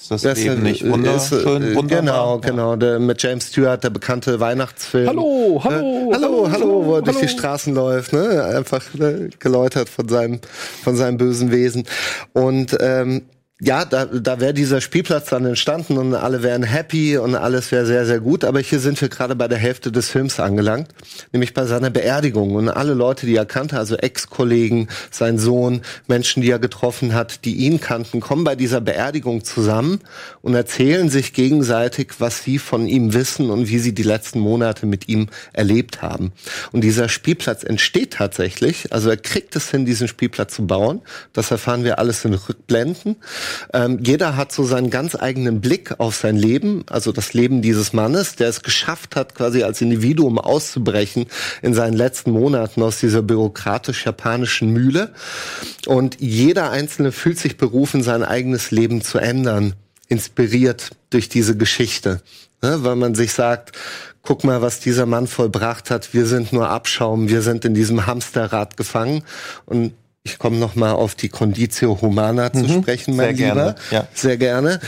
Ist 0.03 0.11
das 0.11 0.21
das 0.23 0.37
Leben 0.37 0.63
nicht 0.63 0.83
äh, 0.83 0.91
wunderschön, 0.91 1.63
ist, 1.63 1.69
äh, 1.69 1.75
wunderbar? 1.75 2.01
Genau, 2.01 2.39
genau. 2.39 2.75
Der, 2.75 2.99
mit 2.99 3.23
James 3.23 3.47
Stewart, 3.47 3.81
der 3.85 3.89
bekannte 3.89 4.37
Weihnachtsfilm. 4.41 5.07
Hallo, 5.07 5.61
hallo, 5.63 6.11
Äh, 6.11 6.13
hallo, 6.13 6.49
hallo, 6.51 6.85
wo 6.85 6.95
er 6.95 7.01
durch 7.03 7.19
die 7.19 7.29
Straßen 7.29 7.73
läuft, 7.73 8.11
ne? 8.11 8.43
Einfach 8.43 8.83
ne? 8.95 9.29
geläutert 9.39 9.87
von 9.87 10.09
seinem, 10.09 10.41
von 10.83 10.97
seinem 10.97 11.15
bösen 11.15 11.51
Wesen. 11.51 11.85
Und 12.33 12.75
ähm, 12.81 13.21
ja, 13.63 13.85
da, 13.85 14.05
da 14.05 14.41
wäre 14.41 14.53
dieser 14.53 14.81
Spielplatz 14.81 15.29
dann 15.29 15.45
entstanden 15.45 15.97
und 15.97 16.13
alle 16.15 16.43
wären 16.43 16.63
happy 16.63 17.17
und 17.17 17.35
alles 17.35 17.71
wäre 17.71 17.85
sehr, 17.85 18.05
sehr 18.05 18.19
gut. 18.19 18.43
Aber 18.43 18.59
hier 18.59 18.79
sind 18.79 18.99
wir 18.99 19.07
gerade 19.07 19.37
bei 19.37 19.47
der 19.47 19.57
Hälfte 19.57 19.89
des 19.89 20.09
Films 20.09 20.37
angelangt, 20.39 20.89
nämlich 21.31 21.53
bei 21.53 21.65
seiner 21.65 21.89
Beerdigung. 21.89 22.55
Und 22.55 22.67
alle 22.67 22.93
Leute, 22.93 23.25
die 23.25 23.37
er 23.37 23.45
kannte, 23.45 23.77
also 23.77 23.95
Ex-Kollegen, 23.95 24.89
sein 25.11 25.37
Sohn, 25.37 25.81
Menschen, 26.07 26.41
die 26.41 26.49
er 26.49 26.59
getroffen 26.59 27.13
hat, 27.13 27.45
die 27.45 27.55
ihn 27.55 27.79
kannten, 27.79 28.19
kommen 28.19 28.43
bei 28.43 28.55
dieser 28.55 28.81
Beerdigung 28.81 29.45
zusammen 29.45 30.01
und 30.41 30.55
erzählen 30.55 31.09
sich 31.09 31.31
gegenseitig, 31.31 32.15
was 32.19 32.43
sie 32.43 32.59
von 32.59 32.85
ihm 32.85 33.13
wissen 33.13 33.49
und 33.49 33.69
wie 33.69 33.79
sie 33.79 33.93
die 33.93 34.03
letzten 34.03 34.39
Monate 34.39 34.85
mit 34.85 35.07
ihm 35.07 35.29
erlebt 35.53 36.01
haben. 36.01 36.33
Und 36.73 36.81
dieser 36.81 37.07
Spielplatz 37.07 37.63
entsteht 37.63 38.13
tatsächlich. 38.13 38.91
Also 38.91 39.09
er 39.09 39.17
kriegt 39.17 39.55
es 39.55 39.71
hin, 39.71 39.85
diesen 39.85 40.09
Spielplatz 40.09 40.55
zu 40.55 40.67
bauen. 40.67 41.01
Das 41.31 41.49
erfahren 41.49 41.85
wir 41.85 41.97
alles 41.97 42.25
in 42.25 42.33
Rückblenden. 42.33 43.15
Ähm, 43.73 43.99
jeder 44.01 44.35
hat 44.35 44.51
so 44.51 44.63
seinen 44.63 44.89
ganz 44.89 45.15
eigenen 45.15 45.61
Blick 45.61 45.99
auf 45.99 46.15
sein 46.15 46.35
Leben, 46.35 46.83
also 46.89 47.11
das 47.11 47.33
Leben 47.33 47.61
dieses 47.61 47.93
Mannes, 47.93 48.35
der 48.35 48.49
es 48.49 48.63
geschafft 48.63 49.15
hat, 49.15 49.35
quasi 49.35 49.63
als 49.63 49.81
Individuum 49.81 50.39
auszubrechen 50.39 51.25
in 51.61 51.73
seinen 51.73 51.93
letzten 51.93 52.31
Monaten 52.31 52.81
aus 52.81 52.99
dieser 52.99 53.21
bürokratisch-japanischen 53.21 54.71
Mühle. 54.71 55.13
Und 55.85 56.17
jeder 56.19 56.71
Einzelne 56.71 57.11
fühlt 57.11 57.39
sich 57.39 57.57
berufen, 57.57 58.03
sein 58.03 58.23
eigenes 58.23 58.71
Leben 58.71 59.01
zu 59.01 59.17
ändern, 59.17 59.73
inspiriert 60.07 60.91
durch 61.09 61.29
diese 61.29 61.57
Geschichte. 61.57 62.21
Ne, 62.61 62.83
weil 62.83 62.95
man 62.95 63.13
sich 63.13 63.33
sagt, 63.33 63.73
guck 64.21 64.45
mal, 64.45 64.61
was 64.61 64.79
dieser 64.79 65.05
Mann 65.05 65.27
vollbracht 65.27 65.91
hat, 65.91 66.13
wir 66.13 66.25
sind 66.25 66.53
nur 66.53 66.69
Abschaum, 66.69 67.27
wir 67.27 67.41
sind 67.41 67.65
in 67.65 67.73
diesem 67.73 68.07
Hamsterrad 68.07 68.77
gefangen. 68.77 69.23
Und 69.65 69.93
ich 70.23 70.39
komme 70.39 70.57
noch 70.57 70.75
mal 70.75 70.93
auf 70.93 71.15
die 71.15 71.29
Conditio 71.29 71.99
Humana 72.01 72.51
zu 72.53 72.63
Mhm. 72.63 72.81
sprechen, 72.81 73.15
mein 73.15 73.35
Sehr 73.35 73.47
Lieber. 73.49 73.55
gerne, 73.63 73.75
ja. 73.91 74.07
Sehr 74.13 74.37
gerne. 74.37 74.79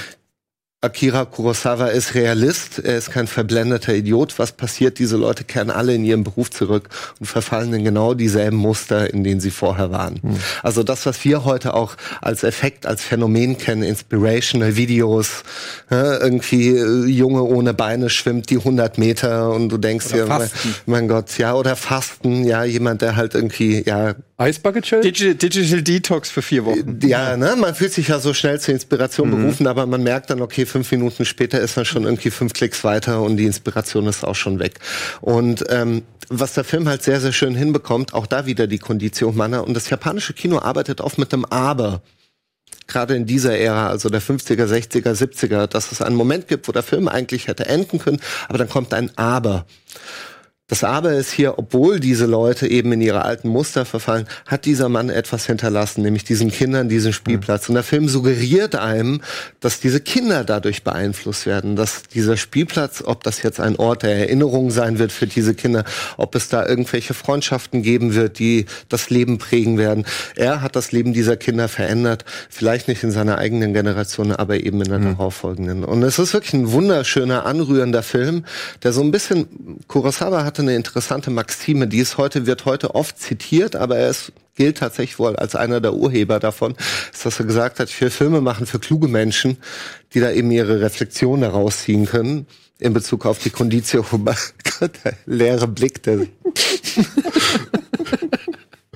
Akira 0.86 1.26
Kurosawa 1.26 1.88
ist 1.88 2.14
Realist, 2.14 2.78
er 2.78 2.98
ist 2.98 3.10
kein 3.10 3.26
verblendeter 3.26 3.96
Idiot. 3.96 4.38
Was 4.38 4.52
passiert? 4.52 5.00
Diese 5.00 5.18
Leute 5.18 5.44
kehren 5.44 5.72
alle 5.72 5.96
in 5.96 6.06
ihren 6.06 6.24
Beruf 6.24 6.52
zurück 6.52 6.90
und 7.20 7.26
verfallen 7.26 7.74
in 7.74 7.84
genau 7.84 8.14
dieselben 8.14 8.58
Muster, 8.58 9.12
in 9.12 9.24
denen 9.24 9.42
sie 9.42 9.50
vorher 9.50 9.90
waren. 9.90 10.20
Also 10.62 10.84
das, 10.84 11.08
was 11.08 11.26
wir 11.26 11.44
heute 11.44 11.74
auch 11.74 11.96
als 12.22 12.44
Effekt, 12.44 12.86
als 12.86 13.02
Phänomen 13.02 13.58
kennen, 13.58 13.82
inspirational 13.82 14.76
Videos, 14.76 15.44
ja, 15.90 16.20
irgendwie 16.20 16.70
äh, 16.70 17.06
Junge 17.06 17.42
ohne 17.42 17.74
Beine 17.74 18.12
schwimmt 18.12 18.52
die 18.52 18.58
100 18.58 19.00
Meter 19.00 19.52
und 19.52 19.70
du 19.70 19.78
denkst 19.78 20.10
dir, 20.10 20.28
mein, 20.28 20.42
Fasten. 20.42 20.76
mein 20.86 21.08
Gott, 21.08 21.36
ja, 21.40 21.56
oder 21.56 21.76
Fasten, 21.76 22.46
ja, 22.46 22.64
jemand, 22.64 23.02
der 23.02 23.16
halt 23.16 23.34
irgendwie, 23.34 23.84
ja, 23.84 24.14
Ice 24.38 24.60
Bucket 24.60 24.84
Challenge? 24.84 25.12
Digital, 25.12 25.36
Digital 25.36 25.82
Detox 25.82 26.30
für 26.30 26.42
vier 26.42 26.66
Wochen. 26.66 27.00
ja, 27.04 27.38
ne, 27.38 27.56
man 27.58 27.74
fühlt 27.74 27.94
sich 27.94 28.10
ja 28.10 28.20
so 28.20 28.34
schnell 28.34 28.60
zur 28.60 28.74
Inspiration 28.74 29.32
berufen, 29.32 29.66
aber 29.66 29.86
man 29.86 30.04
merkt 30.04 30.30
dann, 30.30 30.42
okay, 30.42 30.66
fünf 30.76 30.91
Minuten 30.91 31.23
später 31.23 31.61
ist 31.61 31.78
man 31.78 31.86
schon 31.86 32.03
irgendwie 32.03 32.30
fünf 32.30 32.51
Klicks 32.51 32.84
weiter 32.84 33.21
und 33.21 33.38
die 33.38 33.45
Inspiration 33.45 34.07
ist 34.07 34.26
auch 34.26 34.36
schon 34.36 34.59
weg. 34.59 34.82
Und 35.21 35.63
ähm, 35.69 36.03
was 36.28 36.53
der 36.53 36.65
Film 36.65 36.89
halt 36.89 37.01
sehr, 37.01 37.21
sehr 37.21 37.32
schön 37.32 37.55
hinbekommt, 37.55 38.13
auch 38.13 38.28
da 38.28 38.45
wieder 38.45 38.67
die 38.67 38.78
Conditio 38.78 39.30
Humana. 39.30 39.61
Und 39.61 39.73
das 39.73 39.89
japanische 39.89 40.34
Kino 40.34 40.59
arbeitet 40.59 40.99
oft 40.99 41.17
mit 41.17 41.34
einem 41.34 41.45
Aber. 41.45 42.01
Gerade 42.88 43.15
in 43.15 43.26
dieser 43.26 43.57
Ära, 43.57 43.88
also 43.88 44.09
der 44.09 44.21
50er, 44.21 44.65
60er, 44.65 45.13
70er, 45.13 45.67
dass 45.67 45.93
es 45.93 46.01
einen 46.01 46.17
Moment 46.17 46.49
gibt, 46.49 46.67
wo 46.67 46.73
der 46.73 46.84
Film 46.84 47.07
eigentlich 47.07 47.47
hätte 47.47 47.67
enden 47.67 47.97
können, 47.99 48.19
aber 48.49 48.57
dann 48.57 48.67
kommt 48.67 48.93
ein 48.93 49.17
Aber. 49.17 49.65
Das 50.68 50.84
Aber 50.84 51.13
ist 51.13 51.32
hier, 51.32 51.59
obwohl 51.59 51.99
diese 51.99 52.26
Leute 52.26 52.68
eben 52.68 52.91
in 52.91 52.99
ihre 52.99 53.24
alten 53.24 53.49
Muster 53.49 53.86
verfallen, 53.86 54.26
hat 54.47 54.66
dieser 54.66 54.89
Mann 54.89 55.09
etwas 55.09 55.45
hinterlassen, 55.45 56.01
nämlich 56.01 56.24
diesen 56.24 56.49
Kindern 56.49 56.89
diesen 56.89 57.13
Spielplatz. 57.13 57.70
Und 57.70 57.76
der 57.76 57.84
Film 57.84 58.09
suggeriert 58.09 58.74
einem, 58.74 59.22
dass 59.59 59.80
diese 59.80 59.99
Kinder 59.99 60.43
dadurch 60.43 60.84
beeinflusst 60.84 61.45
werden, 61.45 61.76
dass 61.76 62.01
dieser 62.03 62.36
Spielplatz, 62.36 63.03
ob 63.05 63.22
das 63.22 63.43
jetzt 63.43 63.59
ein 63.59 63.76
Ort 63.76 64.01
der 64.01 64.16
Erinnerung 64.16 64.72
sein 64.72 64.97
wird 64.97 65.11
für 65.11 65.28
diese 65.28 65.53
Kinder, 65.53 65.84
ob 66.18 66.34
es 66.34 66.49
da 66.49 66.66
irgendwelche 66.66 67.13
Freundschaften 67.13 67.84
geben 67.84 68.16
wird, 68.16 68.39
die 68.39 68.66
das 68.89 69.11
Leben 69.11 69.38
prägen 69.38 69.78
werden. 69.78 70.03
Er 70.36 70.61
hat 70.63 70.76
das 70.76 70.91
Leben 70.91 71.13
dieser 71.13 71.38
Kinder 71.38 71.68
verändert, 71.68 72.26
vielleicht 72.49 72.88
nicht 72.88 73.03
in 73.03 73.11
seiner 73.11 73.38
eigenen 73.38 73.74
Generation, 73.74 74.32
aber 74.32 74.59
eben 74.59 74.82
in 74.82 74.89
der 74.89 74.97
darauffolgenden. 74.97 75.84
Und 75.84 76.01
es 76.01 76.18
ist 76.18 76.34
wirklich 76.34 76.53
ein 76.53 76.72
wunderschöner, 76.72 77.45
anrührender 77.45 78.01
Film, 78.01 78.45
der 78.82 78.93
so 78.93 79.01
ein 79.01 79.11
bisschen, 79.11 79.47
Kurosawa 79.88 80.43
hatte 80.56 80.62
eine 80.62 80.78
interessante 80.78 81.32
Maxime, 81.32 81.86
die 81.86 81.97
ist 81.97 82.18
heute, 82.18 82.45
wird 82.45 82.64
heute 82.64 82.95
oft 82.95 83.20
zitiert, 83.20 83.76
aber 83.76 83.97
er 83.97 84.10
ist 84.10 84.32
gilt 84.56 84.78
tatsächlich 84.78 85.20
wohl 85.20 85.36
als 85.36 85.53
einer 85.53 85.82
der 85.82 85.95
Urheber 85.95 86.39
davon, 86.39 86.76
ist, 87.12 87.26
dass 87.26 87.41
er 87.41 87.45
gesagt 87.45 87.82
hat, 87.82 87.89
ich 87.89 87.99
will 87.99 88.10
Filme 88.10 88.39
machen 88.39 88.66
für 88.66 88.80
kluge 88.80 89.10
Menschen, 89.10 89.58
die 90.14 90.22
da 90.22 90.32
eben 90.32 90.49
ihre 90.49 90.80
Reflexion 90.80 91.41
daraus 91.41 91.80
ziehen 91.80 92.06
können 92.06 92.47
in 92.80 92.93
Bezug 92.93 93.26
auf 93.26 93.39
die 93.39 93.49
Conditio 93.49 94.10
Humana. 94.10 94.38
Der 94.82 95.14
leere 95.26 95.68
Blick, 95.68 96.03
der 96.03 96.20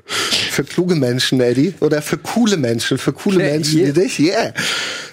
für 0.05 0.63
kluge 0.63 0.95
Menschen, 0.95 1.41
Eddie, 1.41 1.73
oder 1.81 2.01
für 2.01 2.17
coole 2.17 2.55
Menschen, 2.55 2.97
für 2.97 3.11
coole 3.11 3.39
Menschen 3.39 3.85
wie 3.85 3.91
dich, 3.91 4.17
yeah. 4.19 4.53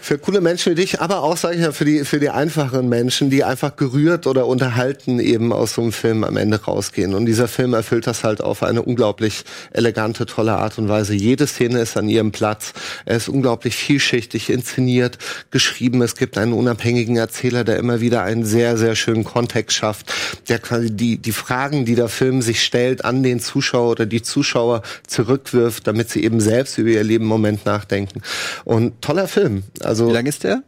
Für 0.06 0.18
coole 0.18 0.40
Menschen 0.40 0.70
wie 0.70 0.76
dich, 0.76 1.00
aber 1.00 1.24
auch, 1.24 1.36
sage 1.36 1.56
ich 1.56 1.62
ja, 1.62 1.72
für 1.72 1.84
die, 1.84 2.04
für 2.04 2.20
die 2.20 2.30
einfacheren 2.30 2.88
Menschen, 2.88 3.28
die 3.28 3.42
einfach 3.42 3.74
gerührt 3.74 4.28
oder 4.28 4.46
unterhalten 4.46 5.18
eben 5.18 5.52
aus 5.52 5.74
so 5.74 5.82
einem 5.82 5.90
Film 5.90 6.22
am 6.22 6.36
Ende 6.36 6.62
rausgehen. 6.62 7.12
Und 7.12 7.26
dieser 7.26 7.48
Film 7.48 7.74
erfüllt 7.74 8.06
das 8.06 8.22
halt 8.22 8.40
auf 8.40 8.62
eine 8.62 8.82
unglaublich 8.82 9.42
elegante, 9.72 10.24
tolle 10.24 10.52
Art 10.52 10.78
und 10.78 10.88
Weise. 10.88 11.12
Jede 11.14 11.48
Szene 11.48 11.80
ist 11.80 11.96
an 11.96 12.08
ihrem 12.08 12.30
Platz. 12.30 12.72
Er 13.04 13.16
ist 13.16 13.28
unglaublich 13.28 13.74
vielschichtig 13.74 14.48
inszeniert, 14.48 15.18
geschrieben. 15.50 16.00
Es 16.02 16.14
gibt 16.14 16.38
einen 16.38 16.52
unabhängigen 16.52 17.16
Erzähler, 17.16 17.64
der 17.64 17.76
immer 17.78 18.00
wieder 18.00 18.22
einen 18.22 18.44
sehr, 18.44 18.78
sehr 18.78 18.94
schönen 18.94 19.24
Kontext 19.24 19.76
schafft, 19.76 20.14
der 20.48 20.60
quasi 20.60 20.92
die, 20.92 21.18
die 21.18 21.32
Fragen, 21.32 21.84
die 21.84 21.96
der 21.96 22.08
Film 22.08 22.42
sich 22.42 22.62
stellt, 22.62 23.04
an 23.04 23.24
den 23.24 23.40
Zuschauer 23.40 23.90
oder 23.90 24.06
die 24.06 24.22
Zuschauer 24.22 24.82
zurückwirft, 25.08 25.88
damit 25.88 26.10
sie 26.10 26.22
eben 26.22 26.38
selbst 26.38 26.78
über 26.78 26.90
ihr 26.90 27.02
Leben 27.02 27.24
im 27.24 27.28
Moment 27.28 27.66
nachdenken. 27.66 28.22
Und 28.64 29.02
toller 29.02 29.26
Film. 29.26 29.64
Also 29.80 29.95
Wie 30.08 30.12
lang 30.12 30.26
ist 30.26 30.44
der? 30.44 30.62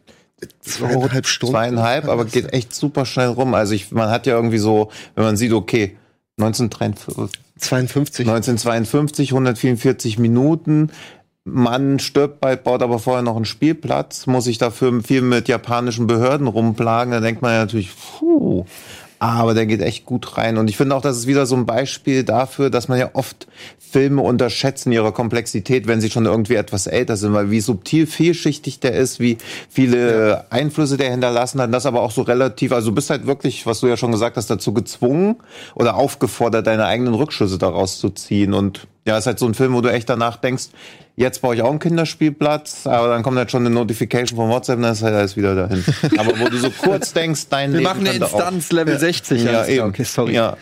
zweieinhalb 0.61 1.27
Stunden. 1.27 1.55
Zweieinhalb, 1.55 2.09
aber 2.09 2.25
geht 2.25 2.53
echt 2.53 2.75
super 2.75 3.05
schnell 3.07 3.29
rum. 3.29 3.55
Also 3.55 3.75
ich, 3.75 3.91
man 3.91 4.11
hat 4.11 4.27
ja 4.27 4.37
irgendwie 4.37 4.59
so, 4.59 4.91
wenn 5.15 5.25
man 5.25 5.37
sieht, 5.37 5.53
okay, 5.53 5.97
1953, 6.39 7.41
52. 7.59 8.29
1952, 8.29 9.33
144 9.33 10.19
Minuten. 10.19 10.91
Mann 11.45 11.99
stirbt 11.99 12.41
bald, 12.41 12.63
baut 12.63 12.83
aber 12.83 12.99
vorher 12.99 13.23
noch 13.23 13.37
einen 13.37 13.47
Spielplatz, 13.47 14.27
muss 14.27 14.45
sich 14.45 14.59
dafür 14.59 15.03
viel 15.03 15.23
mit 15.23 15.49
japanischen 15.49 16.07
Behörden 16.07 16.47
rumplagen. 16.47 17.13
Da 17.13 17.21
denkt 17.21 17.43
man 17.43 17.53
ja 17.53 17.59
natürlich, 17.61 17.91
puh. 17.97 18.67
Aber 19.19 19.55
der 19.55 19.67
geht 19.67 19.83
echt 19.83 20.07
gut 20.07 20.37
rein. 20.37 20.59
Und 20.59 20.71
ich 20.71 20.77
finde 20.77 20.95
auch, 20.95 21.03
das 21.03 21.17
ist 21.17 21.27
wieder 21.27 21.47
so 21.47 21.57
ein 21.57 21.67
Beispiel 21.67 22.23
dafür, 22.23 22.71
dass 22.71 22.89
man 22.89 22.99
ja 22.99 23.11
oft 23.15 23.49
Filme 23.79 24.23
unterschätzen 24.23 24.93
ihrer 24.93 25.13
Komplexität, 25.13 25.87
wenn 25.87 26.01
sie 26.01 26.11
schon 26.11 26.27
irgendwie 26.27 26.55
etwas 26.55 26.87
älter 26.87 27.17
sind, 27.17 27.33
weil 27.33 27.51
wie 27.51 27.61
subtil 27.61 28.07
vielschichtig 28.07 28.81
der 28.81 28.93
ist, 28.93 29.19
wie 29.19 29.39
viele 29.69 30.45
Einflüsse 30.51 30.97
der 30.97 31.11
hinterlassen 31.11 31.61
hat, 31.61 31.73
das 31.73 31.87
aber 31.87 32.03
auch 32.03 32.11
so 32.11 32.23
relativ, 32.23 32.73
also 32.73 32.91
du 32.91 32.95
bist 32.95 33.11
halt 33.11 33.27
wirklich, 33.27 33.67
was 33.67 33.81
du 33.81 33.87
ja 33.87 33.97
schon 33.97 34.13
gesagt 34.13 34.37
hast, 34.37 34.51
dazu 34.51 34.73
gezwungen 34.73 35.37
oder 35.75 35.97
aufgefordert, 35.97 36.67
deine 36.67 36.85
eigenen 36.85 37.15
Rückschlüsse 37.15 37.59
daraus 37.59 37.99
zu 37.99 38.11
ziehen. 38.11 38.53
Und 38.53 38.87
ja, 39.09 39.17
ist 39.17 39.27
halt 39.27 39.39
so 39.39 39.47
ein 39.47 39.55
Film, 39.55 39.73
wo 39.73 39.81
du 39.81 39.91
echt 39.91 40.09
danach 40.11 40.37
denkst, 40.37 40.65
jetzt 41.17 41.41
baue 41.41 41.55
ich 41.55 41.63
auch 41.63 41.71
einen 41.71 41.79
Kinderspielplatz, 41.79 42.87
aber 42.87 43.09
dann 43.09 43.23
kommt 43.23 43.39
halt 43.39 43.51
schon 43.51 43.65
eine 43.65 43.75
Notification 43.75 44.37
von 44.37 44.51
WhatsApp, 44.51 44.77
und 44.77 44.83
dann 44.83 44.93
ist 44.93 45.03
halt 45.03 45.15
alles 45.15 45.35
wieder 45.35 45.55
dahin. 45.55 45.83
aber 46.19 46.39
wo 46.39 46.49
du 46.51 46.59
so 46.59 46.71
kurz 46.71 47.15
denkst, 47.15 47.49
dein 47.49 47.73
Wir 47.73 47.79
Leben 47.79 47.89
machen 47.89 48.07
eine 48.07 48.19
Instanz 48.19 48.71
Level 48.71 48.99
60. 48.99 49.43
ja, 49.43 49.67
eben. 49.67 49.87
Okay, 49.87 50.05
sorry. 50.05 50.35
Ja, 50.35 50.59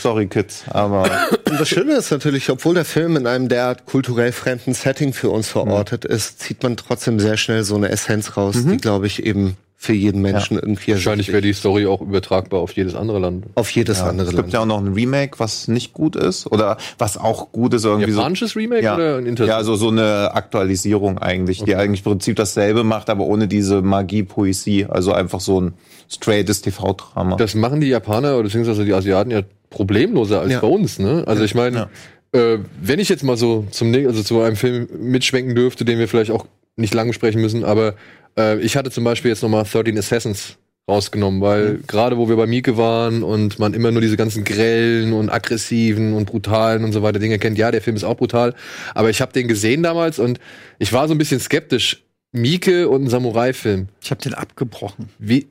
sorry, 0.00 0.28
Kids. 0.28 0.64
Aber 0.70 1.02
Und 1.44 1.60
das 1.60 1.68
Schöne 1.68 1.92
ist 1.92 2.10
natürlich, 2.10 2.48
obwohl 2.48 2.74
der 2.74 2.86
Film 2.86 3.16
in 3.16 3.26
einem 3.26 3.50
derart 3.50 3.84
kulturell 3.84 4.32
fremden 4.32 4.72
Setting 4.72 5.12
für 5.12 5.28
uns 5.28 5.48
verortet 5.48 6.06
ist, 6.06 6.40
zieht 6.40 6.62
man 6.62 6.78
trotzdem 6.78 7.20
sehr 7.20 7.36
schnell 7.36 7.64
so 7.64 7.76
eine 7.76 7.90
Essenz 7.90 8.38
raus, 8.38 8.56
die, 8.64 8.78
glaube 8.78 9.08
ich, 9.08 9.24
eben 9.26 9.58
für 9.82 9.94
jeden 9.94 10.20
Menschen 10.20 10.58
irgendwie 10.58 10.92
Wahrscheinlich 10.92 11.28
wäre 11.28 11.40
die 11.40 11.54
Story 11.54 11.86
auch 11.86 12.02
übertragbar 12.02 12.60
auf 12.60 12.72
jedes 12.72 12.94
andere 12.94 13.18
Land. 13.18 13.46
auf 13.54 13.70
jedes 13.70 14.02
andere 14.02 14.26
es 14.26 14.32
gibt 14.34 14.42
Land. 14.42 14.52
ja 14.52 14.60
auch 14.60 14.66
noch 14.66 14.78
ein 14.78 14.92
Remake, 14.92 15.38
was 15.38 15.68
nicht 15.68 15.94
gut 15.94 16.16
ist 16.16 16.46
oder 16.46 16.76
was 16.98 17.16
auch 17.16 17.50
gut 17.50 17.72
ist 17.72 17.86
irgendwie 17.86 18.10
Japanisches 18.10 18.54
Remake 18.56 18.82
ja, 18.84 18.94
oder 18.94 19.16
ein 19.16 19.24
Inter 19.24 19.46
Ja, 19.46 19.56
also 19.56 19.76
so 19.76 19.88
eine 19.88 20.34
Aktualisierung 20.34 21.16
eigentlich, 21.16 21.64
die 21.64 21.76
eigentlich 21.76 22.00
im 22.00 22.12
Prinzip 22.12 22.36
dasselbe 22.36 22.84
macht, 22.84 23.08
aber 23.08 23.24
ohne 23.24 23.48
diese 23.48 23.80
Magie, 23.80 24.22
Poesie. 24.22 24.84
Also 24.84 25.14
einfach 25.14 25.40
so 25.40 25.62
ein 25.62 25.72
straightes 26.10 26.60
TV-Drama. 26.60 27.36
Das 27.36 27.54
machen 27.54 27.80
die 27.80 27.88
Japaner 27.88 28.34
oder 28.34 28.42
beziehungsweise 28.42 28.84
die 28.84 28.92
Asiaten 28.92 29.30
ja 29.30 29.40
problemloser 29.70 30.42
als 30.42 30.52
Ja. 30.52 30.60
bei 30.60 30.66
uns, 30.66 30.98
ne? 30.98 31.24
Also 31.26 31.42
ich 31.42 31.54
meine, 31.54 31.88
äh, 32.32 32.58
wenn 32.82 32.98
ich 32.98 33.08
jetzt 33.08 33.24
mal 33.24 33.38
so 33.38 33.66
zum 33.70 33.94
also 33.94 34.22
zu 34.22 34.42
einem 34.42 34.56
Film 34.56 34.88
mitschwenken 35.00 35.54
dürfte, 35.54 35.86
den 35.86 35.98
wir 35.98 36.06
vielleicht 36.06 36.32
auch 36.32 36.44
nicht 36.80 36.94
lang 36.94 37.08
besprechen 37.08 37.40
müssen, 37.40 37.64
aber 37.64 37.94
äh, 38.38 38.58
ich 38.60 38.76
hatte 38.76 38.90
zum 38.90 39.04
Beispiel 39.04 39.30
jetzt 39.30 39.42
nochmal 39.42 39.64
13 39.64 39.96
Assassins 39.98 40.56
rausgenommen, 40.88 41.40
weil 41.40 41.78
gerade 41.86 42.16
wo 42.18 42.28
wir 42.28 42.36
bei 42.36 42.46
Mieke 42.46 42.76
waren 42.76 43.22
und 43.22 43.58
man 43.60 43.74
immer 43.74 43.92
nur 43.92 44.00
diese 44.00 44.16
ganzen 44.16 44.42
grellen 44.44 45.12
und 45.12 45.30
aggressiven 45.30 46.14
und 46.14 46.26
brutalen 46.26 46.82
und 46.82 46.92
so 46.92 47.02
weiter 47.02 47.20
Dinge 47.20 47.38
kennt, 47.38 47.58
ja, 47.58 47.70
der 47.70 47.80
Film 47.82 47.94
ist 47.96 48.02
auch 48.04 48.16
brutal, 48.16 48.54
aber 48.94 49.10
ich 49.10 49.20
habe 49.20 49.32
den 49.32 49.46
gesehen 49.46 49.82
damals 49.84 50.18
und 50.18 50.40
ich 50.78 50.92
war 50.92 51.06
so 51.06 51.14
ein 51.14 51.18
bisschen 51.18 51.38
skeptisch, 51.38 52.02
Mieke 52.32 52.88
und 52.88 53.04
ein 53.04 53.08
Samurai-Film. 53.08 53.88
Ich 54.02 54.10
habe 54.10 54.22
den 54.22 54.34
abgebrochen. 54.34 55.08
Wie, 55.18 55.46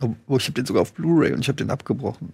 Oh, 0.00 0.14
oh, 0.28 0.36
ich 0.36 0.44
habe 0.44 0.52
den 0.52 0.66
sogar 0.66 0.82
auf 0.82 0.92
Blu-ray 0.92 1.32
und 1.32 1.40
ich 1.40 1.48
habe 1.48 1.56
den 1.56 1.70
abgebrochen. 1.70 2.32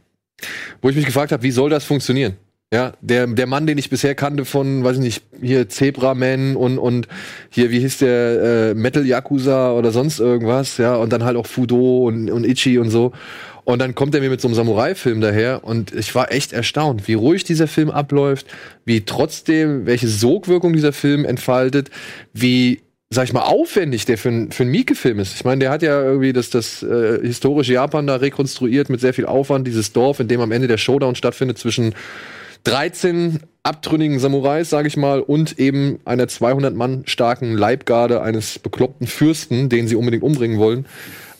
wo 0.82 0.90
ich 0.90 0.96
mich 0.96 1.06
gefragt 1.06 1.32
habe, 1.32 1.42
wie 1.42 1.50
soll 1.50 1.70
das 1.70 1.84
funktionieren? 1.84 2.36
Ja, 2.74 2.92
der, 3.00 3.28
der 3.28 3.46
Mann, 3.46 3.68
den 3.68 3.78
ich 3.78 3.88
bisher 3.88 4.16
kannte 4.16 4.44
von, 4.44 4.82
weiß 4.82 4.96
ich 4.96 5.02
nicht, 5.02 5.22
hier 5.40 5.68
Zebra 5.68 6.14
Man 6.14 6.56
und, 6.56 6.78
und 6.78 7.06
hier, 7.48 7.70
wie 7.70 7.78
hieß 7.78 7.98
der, 7.98 8.42
äh, 8.42 8.74
Metal 8.74 9.06
Yakuza 9.06 9.70
oder 9.74 9.92
sonst 9.92 10.18
irgendwas, 10.18 10.76
ja, 10.78 10.96
und 10.96 11.12
dann 11.12 11.22
halt 11.22 11.36
auch 11.36 11.46
Fudo 11.46 12.08
und, 12.08 12.28
und 12.28 12.44
Ichi 12.44 12.78
und 12.78 12.90
so. 12.90 13.12
Und 13.62 13.78
dann 13.78 13.94
kommt 13.94 14.16
er 14.16 14.20
mir 14.20 14.28
mit 14.28 14.40
so 14.40 14.48
einem 14.48 14.56
Samurai-Film 14.56 15.20
daher 15.20 15.62
und 15.62 15.94
ich 15.94 16.16
war 16.16 16.32
echt 16.32 16.52
erstaunt, 16.52 17.06
wie 17.06 17.14
ruhig 17.14 17.44
dieser 17.44 17.68
Film 17.68 17.92
abläuft, 17.92 18.48
wie 18.84 19.02
trotzdem, 19.02 19.86
welche 19.86 20.08
Sogwirkung 20.08 20.72
dieser 20.72 20.92
Film 20.92 21.24
entfaltet, 21.24 21.90
wie 22.32 22.80
sag 23.08 23.22
ich 23.22 23.32
mal, 23.32 23.42
aufwendig 23.42 24.04
der 24.04 24.18
für, 24.18 24.48
für 24.50 24.64
einen 24.64 24.72
Mieke-Film 24.72 25.20
ist. 25.20 25.36
Ich 25.36 25.44
meine, 25.44 25.60
der 25.60 25.70
hat 25.70 25.82
ja 25.82 26.02
irgendwie 26.02 26.32
das, 26.32 26.50
das 26.50 26.82
äh, 26.82 27.20
historische 27.22 27.74
Japan 27.74 28.08
da 28.08 28.16
rekonstruiert 28.16 28.90
mit 28.90 29.00
sehr 29.00 29.14
viel 29.14 29.26
Aufwand, 29.26 29.64
dieses 29.68 29.92
Dorf, 29.92 30.18
in 30.18 30.26
dem 30.26 30.40
am 30.40 30.50
Ende 30.50 30.66
der 30.66 30.78
Showdown 30.78 31.14
stattfindet 31.14 31.56
zwischen 31.56 31.94
13 32.64 33.40
abtrünnigen 33.62 34.18
Samurais, 34.18 34.68
sage 34.68 34.88
ich 34.88 34.96
mal, 34.96 35.20
und 35.20 35.58
eben 35.58 35.98
einer 36.04 36.28
200 36.28 36.74
Mann 36.74 37.02
starken 37.06 37.56
Leibgarde 37.56 38.22
eines 38.22 38.58
bekloppten 38.58 39.06
Fürsten, 39.06 39.68
den 39.68 39.88
sie 39.88 39.96
unbedingt 39.96 40.22
umbringen 40.22 40.58
wollen. 40.58 40.86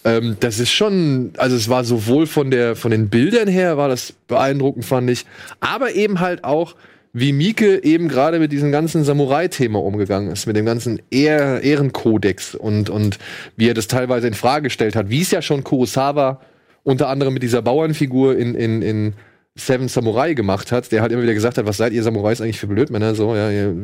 Ähm, 0.05 0.37
das 0.41 0.59
ist 0.59 0.71
schon, 0.71 1.33
also 1.37 1.57
es 1.57 1.69
war 1.69 1.85
sowohl 1.85 2.27
von 2.27 2.51
der 2.51 2.77
von 2.77 2.91
den 2.91 3.09
Bildern 3.09 3.49
her 3.49 3.77
war 3.77 3.89
das 3.89 4.13
beeindruckend, 4.29 4.85
fand 4.85 5.11
ich, 5.11 5.27
aber 5.61 5.95
eben 5.95 6.21
halt 6.21 6.45
auch 6.45 6.77
wie 7.17 7.33
Mieke 7.33 7.83
eben 7.85 8.09
gerade 8.09 8.41
mit 8.41 8.51
diesem 8.51 8.73
ganzen 8.73 9.05
Samurai-Thema 9.05 9.81
umgegangen 9.81 10.33
ist, 10.33 10.47
mit 10.47 10.57
dem 10.57 10.67
ganzen 10.67 11.01
Ehr 11.13 11.63
Ehrenkodex 11.63 12.57
und, 12.57 12.91
und 12.91 13.19
wie 13.57 13.69
er 13.69 13.75
das 13.75 13.87
teilweise 13.87 14.27
in 14.27 14.35
Frage 14.35 14.65
gestellt 14.65 14.97
hat, 14.97 15.11
wie 15.11 15.23
es 15.23 15.31
ja 15.31 15.41
schon 15.41 15.63
Kurosawa 15.63 16.41
unter 16.83 17.09
anderem 17.09 17.33
mit 17.33 17.45
dieser 17.45 17.63
Bauernfigur 17.63 18.37
in, 18.37 18.57
in, 18.57 18.83
in 18.83 19.15
Seven 19.57 19.89
Samurai 19.89 20.35
gemacht 20.35 20.73
hat, 20.73 20.91
der 20.91 21.03
halt 21.03 21.13
immer 21.13 21.23
wieder 21.23 21.35
gesagt 21.35 21.59
hat, 21.59 21.67
was 21.67 21.77
seid 21.77 21.93
ihr 21.93 22.03
Samurais 22.03 22.41
eigentlich 22.41 22.59
für 22.59 22.67
Blödmänner, 22.67 23.15
so, 23.15 23.35
ja, 23.37 23.51
ihr 23.51 23.75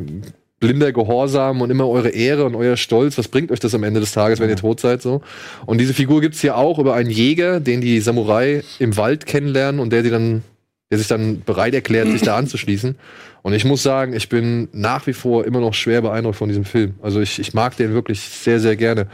blinder 0.59 0.93
Gehorsam 0.93 1.63
und 1.63 1.71
immer 1.71 1.89
eure 1.89 2.11
Ehre 2.11 2.45
und 2.45 2.55
euer 2.55 2.77
Stolz, 2.77 3.17
was 3.17 3.29
bringt 3.29 3.51
euch 3.51 3.61
das 3.61 3.75
am 3.75 3.83
Ende 3.83 4.01
des 4.01 4.13
Tages, 4.13 4.41
wenn 4.41 4.51
ihr 4.51 4.57
tot 4.57 4.81
seid, 4.81 5.01
so. 5.01 5.23
Und 5.65 5.79
diese 5.79 5.95
Figur 5.95 6.21
gibt's 6.21 6.41
hier 6.41 6.57
auch 6.57 6.79
über 6.79 6.95
einen 6.95 7.09
Jäger, 7.09 7.61
den 7.61 7.81
die 7.81 8.01
Samurai 8.01 8.63
im 8.79 8.97
Wald 8.97 9.25
kennenlernen 9.27 9.81
und 9.81 9.91
der 9.91 10.03
sie 10.03 10.11
dann 10.11 10.43
der 10.91 10.99
sich 10.99 11.07
dann 11.07 11.43
bereit 11.45 11.75
erklärt, 11.75 12.09
sich 12.09 12.23
da 12.23 12.37
anzuschließen. 12.37 12.97
Und 13.43 13.53
ich 13.53 13.65
muss 13.65 13.83
sagen, 13.83 14.13
ich 14.13 14.29
bin 14.29 14.69
nach 14.73 15.07
wie 15.07 15.13
vor 15.13 15.45
immer 15.45 15.61
noch 15.61 15.73
schwer 15.73 16.03
beeindruckt 16.03 16.37
von 16.37 16.49
diesem 16.49 16.65
Film. 16.65 16.95
Also 17.01 17.21
ich, 17.21 17.39
ich 17.39 17.55
mag 17.55 17.77
den 17.77 17.95
wirklich 17.95 18.21
sehr, 18.21 18.59
sehr 18.61 18.77
gerne. 18.77 19.07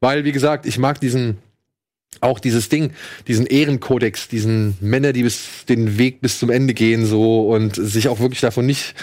Weil, 0.00 0.24
wie 0.24 0.32
gesagt, 0.32 0.66
ich 0.66 0.78
mag 0.78 1.00
diesen, 1.00 1.38
auch 2.22 2.38
dieses 2.38 2.68
Ding, 2.68 2.92
diesen 3.26 3.46
Ehrenkodex, 3.46 4.28
diesen 4.28 4.76
Männer, 4.80 5.12
die 5.12 5.22
bis 5.22 5.64
den 5.68 5.98
Weg 5.98 6.20
bis 6.20 6.38
zum 6.38 6.50
Ende 6.50 6.72
gehen, 6.72 7.04
so 7.04 7.48
und 7.48 7.74
sich 7.74 8.08
auch 8.08 8.20
wirklich 8.20 8.40
davon 8.40 8.64
nicht, 8.64 8.94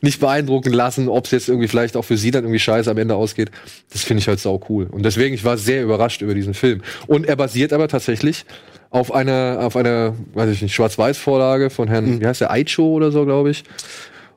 nicht 0.00 0.20
beeindrucken 0.20 0.72
lassen, 0.72 1.08
ob 1.08 1.24
es 1.26 1.32
jetzt 1.32 1.48
irgendwie 1.48 1.68
vielleicht 1.68 1.96
auch 1.96 2.04
für 2.04 2.16
sie 2.16 2.30
dann 2.30 2.44
irgendwie 2.44 2.60
scheiße 2.60 2.90
am 2.90 2.98
Ende 2.98 3.16
ausgeht. 3.16 3.50
Das 3.92 4.04
finde 4.04 4.20
ich 4.20 4.28
halt 4.28 4.40
sau 4.40 4.60
cool. 4.68 4.86
Und 4.90 5.04
deswegen, 5.04 5.34
ich 5.34 5.44
war 5.44 5.58
sehr 5.58 5.82
überrascht 5.82 6.22
über 6.22 6.34
diesen 6.34 6.54
Film. 6.54 6.82
Und 7.06 7.26
er 7.26 7.36
basiert 7.36 7.72
aber 7.72 7.88
tatsächlich 7.88 8.44
auf 8.90 9.12
einer, 9.12 9.58
auf 9.60 9.76
einer, 9.76 10.14
weiß 10.34 10.50
ich 10.50 10.62
nicht, 10.62 10.74
Schwarz-Weiß-Vorlage 10.74 11.70
von 11.70 11.88
Herrn, 11.88 12.20
wie 12.20 12.26
heißt 12.26 12.40
der, 12.40 12.50
Aicho 12.50 12.84
oder 12.84 13.10
so, 13.10 13.24
glaube 13.24 13.50
ich. 13.50 13.64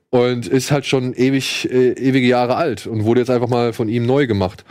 Und 0.10 0.48
ist 0.48 0.72
halt 0.72 0.86
schon 0.86 1.14
ewig, 1.14 1.70
äh, 1.72 1.92
ewige 1.92 2.28
Jahre 2.28 2.56
alt 2.56 2.86
und 2.86 3.06
wurde 3.06 3.22
jetzt 3.22 3.30
einfach 3.30 3.48
mal 3.48 3.72
von 3.72 3.88
ihm 3.88 4.06
neu 4.06 4.28
gemacht. 4.28 4.66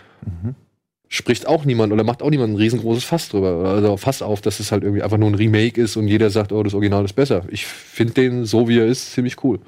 Spricht 1.12 1.48
auch 1.48 1.64
niemand 1.64 1.92
oder 1.92 2.04
macht 2.04 2.22
auch 2.22 2.30
niemand 2.30 2.52
ein 2.52 2.56
riesengroßes 2.56 3.02
Fass 3.02 3.28
drüber. 3.28 3.64
Also 3.68 3.96
Fass 3.96 4.22
auf, 4.22 4.40
dass 4.42 4.61
es 4.61 4.70
halt 4.70 4.84
irgendwie 4.84 5.02
einfach 5.02 5.18
nur 5.18 5.28
ein 5.28 5.34
Remake 5.34 5.80
ist 5.80 5.96
und 5.96 6.06
jeder 6.06 6.30
sagt, 6.30 6.52
oh, 6.52 6.62
das 6.62 6.72
Original 6.72 7.04
ist 7.04 7.14
besser. 7.14 7.42
Ich 7.50 7.66
finde 7.66 8.14
den, 8.14 8.44
so 8.44 8.68
wie 8.68 8.78
er 8.78 8.86
ist, 8.86 9.12
ziemlich 9.12 9.42
cool. 9.42 9.58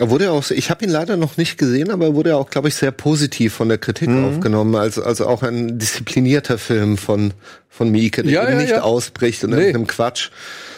Er 0.00 0.10
wurde 0.10 0.24
ja 0.24 0.30
auch, 0.32 0.50
ich 0.50 0.70
habe 0.70 0.84
ihn 0.84 0.90
leider 0.90 1.16
noch 1.16 1.36
nicht 1.36 1.56
gesehen, 1.56 1.90
aber 1.90 2.06
er 2.06 2.14
wurde 2.16 2.30
ja 2.30 2.36
auch, 2.36 2.50
glaube 2.50 2.66
ich, 2.66 2.74
sehr 2.74 2.90
positiv 2.90 3.52
von 3.52 3.68
der 3.68 3.78
Kritik 3.78 4.08
aufgenommen. 4.08 4.74
Also, 4.74 5.04
also 5.04 5.26
auch 5.26 5.42
ein 5.44 5.78
disziplinierter 5.78 6.58
Film 6.58 6.96
von, 6.96 7.32
von 7.68 7.90
Mieke, 7.90 8.24
der 8.24 8.32
Ja, 8.32 8.50
ja, 8.50 8.56
nicht 8.56 8.70
ja. 8.70 8.80
ausbricht 8.82 9.44
in 9.44 9.50
Nee. 9.50 9.56
irgendeinem 9.56 9.86
Quatsch. 9.86 10.30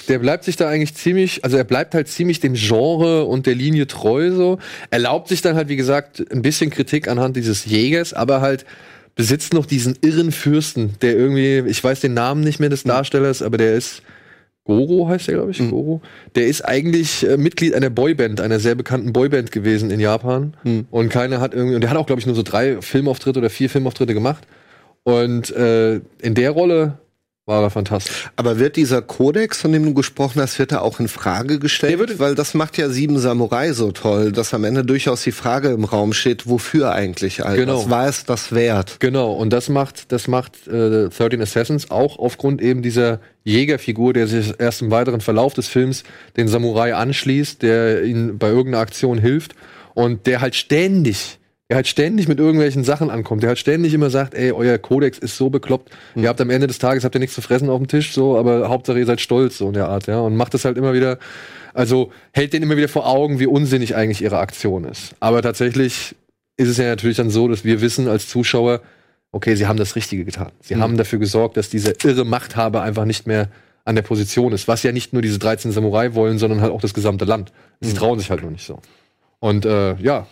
Der 0.08 0.18
bleibt 0.18 0.44
sich 0.44 0.56
da 0.56 0.68
eigentlich 0.68 0.94
ziemlich, 0.96 1.44
also 1.44 1.56
er 1.56 1.64
bleibt 1.64 1.94
halt 1.94 2.08
ziemlich 2.08 2.40
dem 2.40 2.54
Genre 2.54 3.24
und 3.24 3.46
der 3.46 3.54
Linie 3.54 3.86
treu 3.86 4.32
so. 4.32 4.58
Erlaubt 4.90 5.28
sich 5.28 5.40
dann 5.40 5.56
halt, 5.56 5.68
wie 5.68 5.76
gesagt, 5.76 6.22
ein 6.30 6.42
bisschen 6.42 6.68
Kritik 6.70 7.08
anhand 7.08 7.36
dieses 7.36 7.64
Jägers, 7.64 8.12
aber 8.12 8.42
halt 8.42 8.66
besitzt 9.14 9.54
noch 9.54 9.66
diesen 9.66 9.96
irren 10.02 10.32
Fürsten, 10.32 10.94
der 11.02 11.16
irgendwie, 11.16 11.68
ich 11.68 11.82
weiß 11.82 12.00
den 12.00 12.14
Namen 12.14 12.42
nicht 12.42 12.60
mehr 12.60 12.68
des 12.68 12.82
Darstellers, 12.82 13.42
aber 13.42 13.58
der 13.58 13.74
ist 13.74 14.02
Goro 14.64 15.08
heißt 15.08 15.28
der, 15.28 15.34
glaube 15.34 15.50
ich, 15.50 15.58
Goro. 15.58 16.00
Der 16.34 16.46
ist 16.46 16.62
eigentlich 16.62 17.26
äh, 17.28 17.36
Mitglied 17.36 17.74
einer 17.74 17.90
Boyband, 17.90 18.40
einer 18.40 18.58
sehr 18.58 18.74
bekannten 18.74 19.12
Boyband 19.12 19.52
gewesen 19.52 19.90
in 19.90 20.00
Japan. 20.00 20.56
Und 20.90 21.10
keiner 21.10 21.38
hat 21.40 21.52
irgendwie, 21.52 21.74
und 21.74 21.82
der 21.82 21.90
hat 21.90 21.98
auch, 21.98 22.06
glaube 22.06 22.20
ich, 22.20 22.26
nur 22.26 22.34
so 22.34 22.42
drei 22.42 22.80
Filmauftritte 22.80 23.40
oder 23.40 23.50
vier 23.50 23.68
Filmauftritte 23.68 24.14
gemacht. 24.14 24.46
Und 25.02 25.54
äh, 25.54 25.96
in 26.22 26.34
der 26.34 26.50
Rolle 26.50 26.98
war 27.46 27.62
er 27.62 27.68
fantastisch. 27.70 28.30
Aber 28.36 28.58
wird 28.58 28.76
dieser 28.76 29.02
Kodex, 29.02 29.60
von 29.60 29.70
dem 29.72 29.84
du 29.84 29.92
gesprochen 29.92 30.40
hast, 30.40 30.58
wird 30.58 30.72
er 30.72 30.80
auch 30.80 30.98
in 30.98 31.08
Frage 31.08 31.58
gestellt? 31.58 31.98
Wird- 31.98 32.18
Weil 32.18 32.34
das 32.34 32.54
macht 32.54 32.78
ja 32.78 32.88
Sieben 32.88 33.18
Samurai 33.18 33.72
so 33.74 33.92
toll, 33.92 34.32
dass 34.32 34.54
am 34.54 34.64
Ende 34.64 34.82
durchaus 34.82 35.22
die 35.24 35.32
Frage 35.32 35.68
im 35.68 35.84
Raum 35.84 36.14
steht, 36.14 36.48
wofür 36.48 36.92
eigentlich 36.92 37.44
all 37.44 37.56
Genau. 37.56 37.80
das? 37.82 37.90
War 37.90 38.08
es 38.08 38.24
das 38.24 38.52
wert? 38.52 38.96
Genau, 39.00 39.32
und 39.34 39.50
das 39.52 39.68
macht, 39.68 40.10
das 40.10 40.26
macht 40.26 40.66
äh, 40.68 41.10
13 41.10 41.42
Assassins 41.42 41.90
auch 41.90 42.18
aufgrund 42.18 42.62
eben 42.62 42.80
dieser 42.80 43.20
Jägerfigur, 43.44 44.14
der 44.14 44.26
sich 44.26 44.54
erst 44.58 44.80
im 44.80 44.90
weiteren 44.90 45.20
Verlauf 45.20 45.52
des 45.52 45.68
Films 45.68 46.02
den 46.38 46.48
Samurai 46.48 46.94
anschließt, 46.94 47.60
der 47.60 48.04
ihnen 48.04 48.38
bei 48.38 48.48
irgendeiner 48.48 48.78
Aktion 48.78 49.18
hilft 49.18 49.54
und 49.92 50.26
der 50.26 50.40
halt 50.40 50.54
ständig, 50.54 51.38
der 51.74 51.78
halt 51.78 51.88
ständig 51.88 52.28
mit 52.28 52.38
irgendwelchen 52.38 52.84
Sachen 52.84 53.10
ankommt, 53.10 53.42
der 53.42 53.48
halt 53.48 53.58
ständig 53.58 53.92
immer 53.94 54.08
sagt, 54.08 54.34
ey, 54.34 54.52
euer 54.52 54.78
Kodex 54.78 55.18
ist 55.18 55.36
so 55.36 55.50
bekloppt, 55.50 55.90
ihr 56.14 56.28
habt 56.28 56.40
am 56.40 56.50
Ende 56.50 56.68
des 56.68 56.78
Tages 56.78 57.02
habt 57.02 57.16
ihr 57.16 57.18
nichts 57.18 57.34
zu 57.34 57.42
fressen 57.42 57.68
auf 57.68 57.78
dem 57.78 57.88
Tisch, 57.88 58.12
so, 58.12 58.38
aber 58.38 58.68
Hauptsache 58.68 59.00
ihr 59.00 59.06
seid 59.06 59.20
stolz, 59.20 59.58
so 59.58 59.66
in 59.66 59.72
der 59.72 59.88
Art, 59.88 60.06
ja, 60.06 60.20
und 60.20 60.36
macht 60.36 60.54
das 60.54 60.64
halt 60.64 60.78
immer 60.78 60.94
wieder, 60.94 61.18
also 61.72 62.12
hält 62.32 62.52
den 62.52 62.62
immer 62.62 62.76
wieder 62.76 62.86
vor 62.86 63.08
Augen, 63.08 63.40
wie 63.40 63.46
unsinnig 63.46 63.96
eigentlich 63.96 64.22
ihre 64.22 64.38
Aktion 64.38 64.84
ist. 64.84 65.16
Aber 65.18 65.42
tatsächlich 65.42 66.14
ist 66.56 66.68
es 66.68 66.76
ja 66.76 66.84
natürlich 66.84 67.16
dann 67.16 67.30
so, 67.30 67.48
dass 67.48 67.64
wir 67.64 67.80
wissen 67.80 68.06
als 68.06 68.28
Zuschauer, 68.28 68.80
okay, 69.32 69.56
sie 69.56 69.66
haben 69.66 69.76
das 69.76 69.96
Richtige 69.96 70.24
getan. 70.24 70.52
Sie 70.60 70.76
haben 70.76 70.96
dafür 70.96 71.18
gesorgt, 71.18 71.56
dass 71.56 71.70
dieser 71.70 72.04
irre 72.04 72.24
Machthaber 72.24 72.82
einfach 72.82 73.04
nicht 73.04 73.26
mehr 73.26 73.48
an 73.84 73.96
der 73.96 74.02
Position 74.02 74.52
ist. 74.52 74.68
Was 74.68 74.84
ja 74.84 74.92
nicht 74.92 75.12
nur 75.12 75.22
diese 75.22 75.40
13 75.40 75.72
Samurai 75.72 76.14
wollen, 76.14 76.38
sondern 76.38 76.60
halt 76.60 76.70
auch 76.70 76.80
das 76.80 76.94
gesamte 76.94 77.24
Land. 77.24 77.52
Sie 77.80 77.94
trauen 77.94 78.20
sich 78.20 78.30
halt 78.30 78.42
nur 78.42 78.52
nicht 78.52 78.64
so. 78.64 78.78
Und 79.40 79.66
äh, 79.66 79.96
ja, 79.96 80.28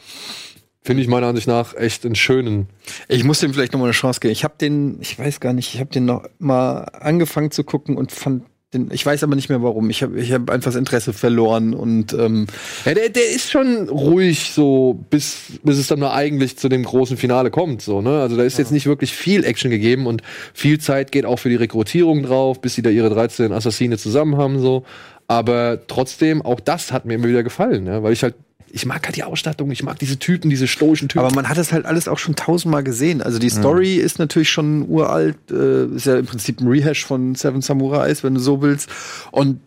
finde 0.83 1.03
ich 1.03 1.09
meiner 1.09 1.29
Ansicht 1.29 1.47
nach 1.47 1.75
echt 1.75 2.05
einen 2.05 2.15
schönen. 2.15 2.69
Ich 3.09 3.25
muss 3.25 3.41
dem 3.41 3.55
vielleicht 3.55 3.73
noch 3.73 3.81
mal 3.81 3.87
eine 3.87 3.93
Chance 3.93 4.21
geben. 4.21 4.33
Ich 4.33 4.45
habe 4.45 4.55
den, 4.61 4.99
ich 5.01 5.19
weiß 5.19 5.41
gar 5.41 5.53
nicht, 5.53 5.75
ich 5.75 5.81
habe 5.81 5.91
den 5.91 6.05
noch 6.05 6.25
mal 6.39 6.83
angefangen 7.01 7.51
zu 7.51 7.65
gucken 7.65 7.97
und 7.97 8.11
fand 8.11 8.43
den, 8.75 8.91
ich 8.91 9.05
weiß 9.05 9.23
aber 9.23 9.37
nicht 9.37 9.49
mehr 9.49 9.63
warum. 9.63 9.91
Ich 9.91 10.03
habe 10.03 10.19
ich 10.19 10.33
hab 10.33 10.51
einfach 10.51 10.71
das 10.71 10.77
Interesse 10.77 11.13
verloren 11.13 11.75
und 11.75 12.15
ähm, 12.15 12.47
Ja, 12.85 12.95
der, 12.95 13.11
der 13.11 13.31
ist 13.31 13.51
schon 13.51 13.89
ruhig 13.89 14.53
so, 14.53 15.05
bis, 15.11 15.59
bis 15.63 15.79
es 15.79 15.89
dann 15.89 16.01
mal 16.01 16.15
eigentlich 16.15 16.57
zu 16.57 16.69
dem 16.69 16.83
großen 16.83 17.17
Finale 17.17 17.51
kommt. 17.51 17.83
So, 17.83 18.01
ne? 18.01 18.21
Also 18.21 18.37
da 18.37 18.43
ist 18.43 18.59
jetzt 18.59 18.73
nicht 18.73 18.87
wirklich 18.87 19.13
viel 19.13 19.45
Action 19.45 19.71
gegeben 19.71 20.07
und 20.07 20.23
viel 20.55 20.81
Zeit 20.81 21.13
geht 21.13 21.27
auch 21.27 21.39
für 21.39 21.51
die 21.51 21.57
Rekrutierung 21.57 22.23
drauf, 22.23 22.61
bis 22.61 22.75
sie 22.75 22.83
da 22.83 22.91
ihre 22.91 23.11
13 23.11 23.53
Assassine 23.53 23.99
zusammen 23.99 24.37
haben. 24.37 24.59
So. 24.59 24.85
Aber 25.29 25.87
trotzdem, 25.87 26.43
auch 26.43 26.61
das 26.61 26.93
hat 26.93 27.05
mir 27.05 27.15
immer 27.15 27.29
wieder 27.29 27.43
gefallen, 27.43 27.85
ne? 27.85 28.03
weil 28.03 28.13
ich 28.13 28.23
halt, 28.23 28.35
ich 28.75 28.87
mag 28.87 29.05
halt 29.05 29.17
die 29.17 29.23
Ausstattung, 29.23 29.71
ich 29.71 29.83
mag 29.83 29.99
diese 29.99 30.19
Typen, 30.19 30.49
diese 30.49 30.67
stoischen 30.67 31.09
Typen. 31.09 31.25
aber 31.25 31.35
man 31.35 31.49
hat 31.49 31.59
es 31.59 31.73
halt 31.73 31.85
alles 31.85 32.09
auch 32.09 32.19
schon 32.19 32.35
tausendmal 32.35 32.83
gesehen. 32.83 33.21
Also 33.21 33.39
die 33.39 33.51
Story 33.51 33.97
ist 33.97 34.19
natürlich 34.19 34.51
schon 34.51 34.89
uralt, 34.89 35.37
äh, 35.51 35.85
ist 35.95 36.07
ja 36.07 36.17
im 36.17 36.27
Prinzip 36.27 36.61
ein 36.61 36.67
Rehash 36.69 37.05
von 37.05 37.35
Seven 37.35 37.61
Samurais, 37.61 38.25
wenn 38.25 38.35
du 38.35 38.41
so 38.41 38.63
willst. 38.63 38.89
Und 39.31 39.61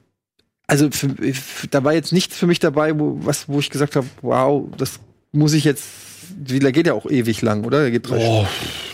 also 0.68 0.90
für, 0.90 1.10
da 1.70 1.84
war 1.84 1.94
jetzt 1.94 2.12
nichts 2.12 2.36
für 2.36 2.48
mich 2.48 2.60
dabei, 2.60 3.00
wo, 3.00 3.20
was, 3.22 3.48
wo 3.48 3.60
ich 3.60 3.70
gesagt 3.70 3.96
habe, 3.96 4.08
wow, 4.22 4.68
das 4.78 5.00
muss 5.32 5.54
ich 5.54 5.64
jetzt. 5.64 5.84
Der 6.38 6.72
geht 6.72 6.88
ja 6.88 6.94
auch 6.94 7.06
ewig 7.06 7.44
lang, 7.44 7.64
oder? 7.66 7.82
Der 7.82 7.92
geht 7.92 8.10
drei 8.10 8.18
Oh, 8.18 8.48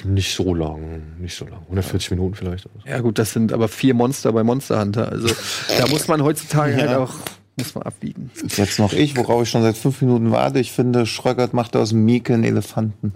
nicht 0.03 0.35
so 0.35 0.53
lang, 0.53 1.17
nicht 1.21 1.33
so 1.33 1.45
lang. 1.45 1.61
140 1.63 2.11
Minuten 2.11 2.35
vielleicht. 2.35 2.67
Ja 2.85 2.99
gut, 2.99 3.17
das 3.17 3.31
sind 3.31 3.53
aber 3.53 3.69
vier 3.69 3.93
Monster 3.93 4.33
bei 4.33 4.43
Monster 4.43 4.81
Hunter. 4.81 5.09
Also 5.09 5.29
da 5.77 5.87
muss 5.87 6.09
man 6.09 6.21
heutzutage 6.23 6.75
halt 6.77 6.89
auch 6.97 7.13
muss 7.61 7.75
man 7.75 7.83
abbiegen. 7.83 8.31
Jetzt 8.55 8.79
noch 8.79 8.93
ich, 8.93 9.15
worauf 9.15 9.43
ich 9.43 9.49
schon 9.49 9.61
seit 9.63 9.77
fünf 9.77 10.01
Minuten 10.01 10.31
warte. 10.31 10.59
Ich 10.59 10.71
finde, 10.71 11.05
Schröckert 11.05 11.53
macht 11.53 11.75
aus 11.75 11.89
dem 11.89 12.03
Mieke 12.05 12.33
einen 12.33 12.43
Elefanten. 12.43 13.13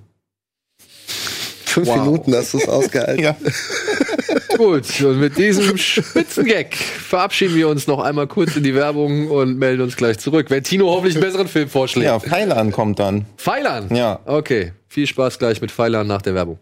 Fünf 1.65 1.93
Minuten 1.93 2.33
hast 2.33 2.53
du 2.53 2.59
es 2.59 2.67
ausgehalten. 2.69 3.23
Ja. 3.23 3.35
Gut, 4.57 5.01
und 5.01 5.19
mit 5.19 5.37
diesem 5.37 5.77
Spitzengag 5.77 6.73
verabschieden 6.75 7.55
wir 7.55 7.67
uns 7.67 7.87
noch 7.87 7.99
einmal 7.99 8.27
kurz 8.27 8.55
in 8.55 8.63
die 8.63 8.73
Werbung 8.73 9.29
und 9.29 9.57
melden 9.57 9.81
uns 9.81 9.97
gleich 9.97 10.17
zurück. 10.17 10.49
Wenn 10.49 10.63
Tino 10.63 10.87
hoffentlich 10.87 11.15
einen 11.15 11.25
besseren 11.25 11.47
Film 11.49 11.67
vorschlägt. 11.67 12.05
Ja, 12.05 12.19
Pfeilan 12.19 12.71
kommt 12.71 12.99
dann. 12.99 13.25
Pfeilern? 13.37 13.93
Ja. 13.93 14.19
Okay, 14.25 14.71
viel 14.87 15.07
Spaß 15.07 15.39
gleich 15.39 15.59
mit 15.59 15.71
Pfeilern 15.71 16.07
nach 16.07 16.21
der 16.21 16.35
Werbung. 16.35 16.59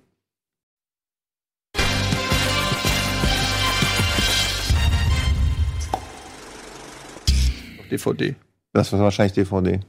DVD. 7.93 8.36
Das 8.74 8.91
war 8.91 8.99
wahrscheinlich 8.99 9.33
DVD. 9.33 9.79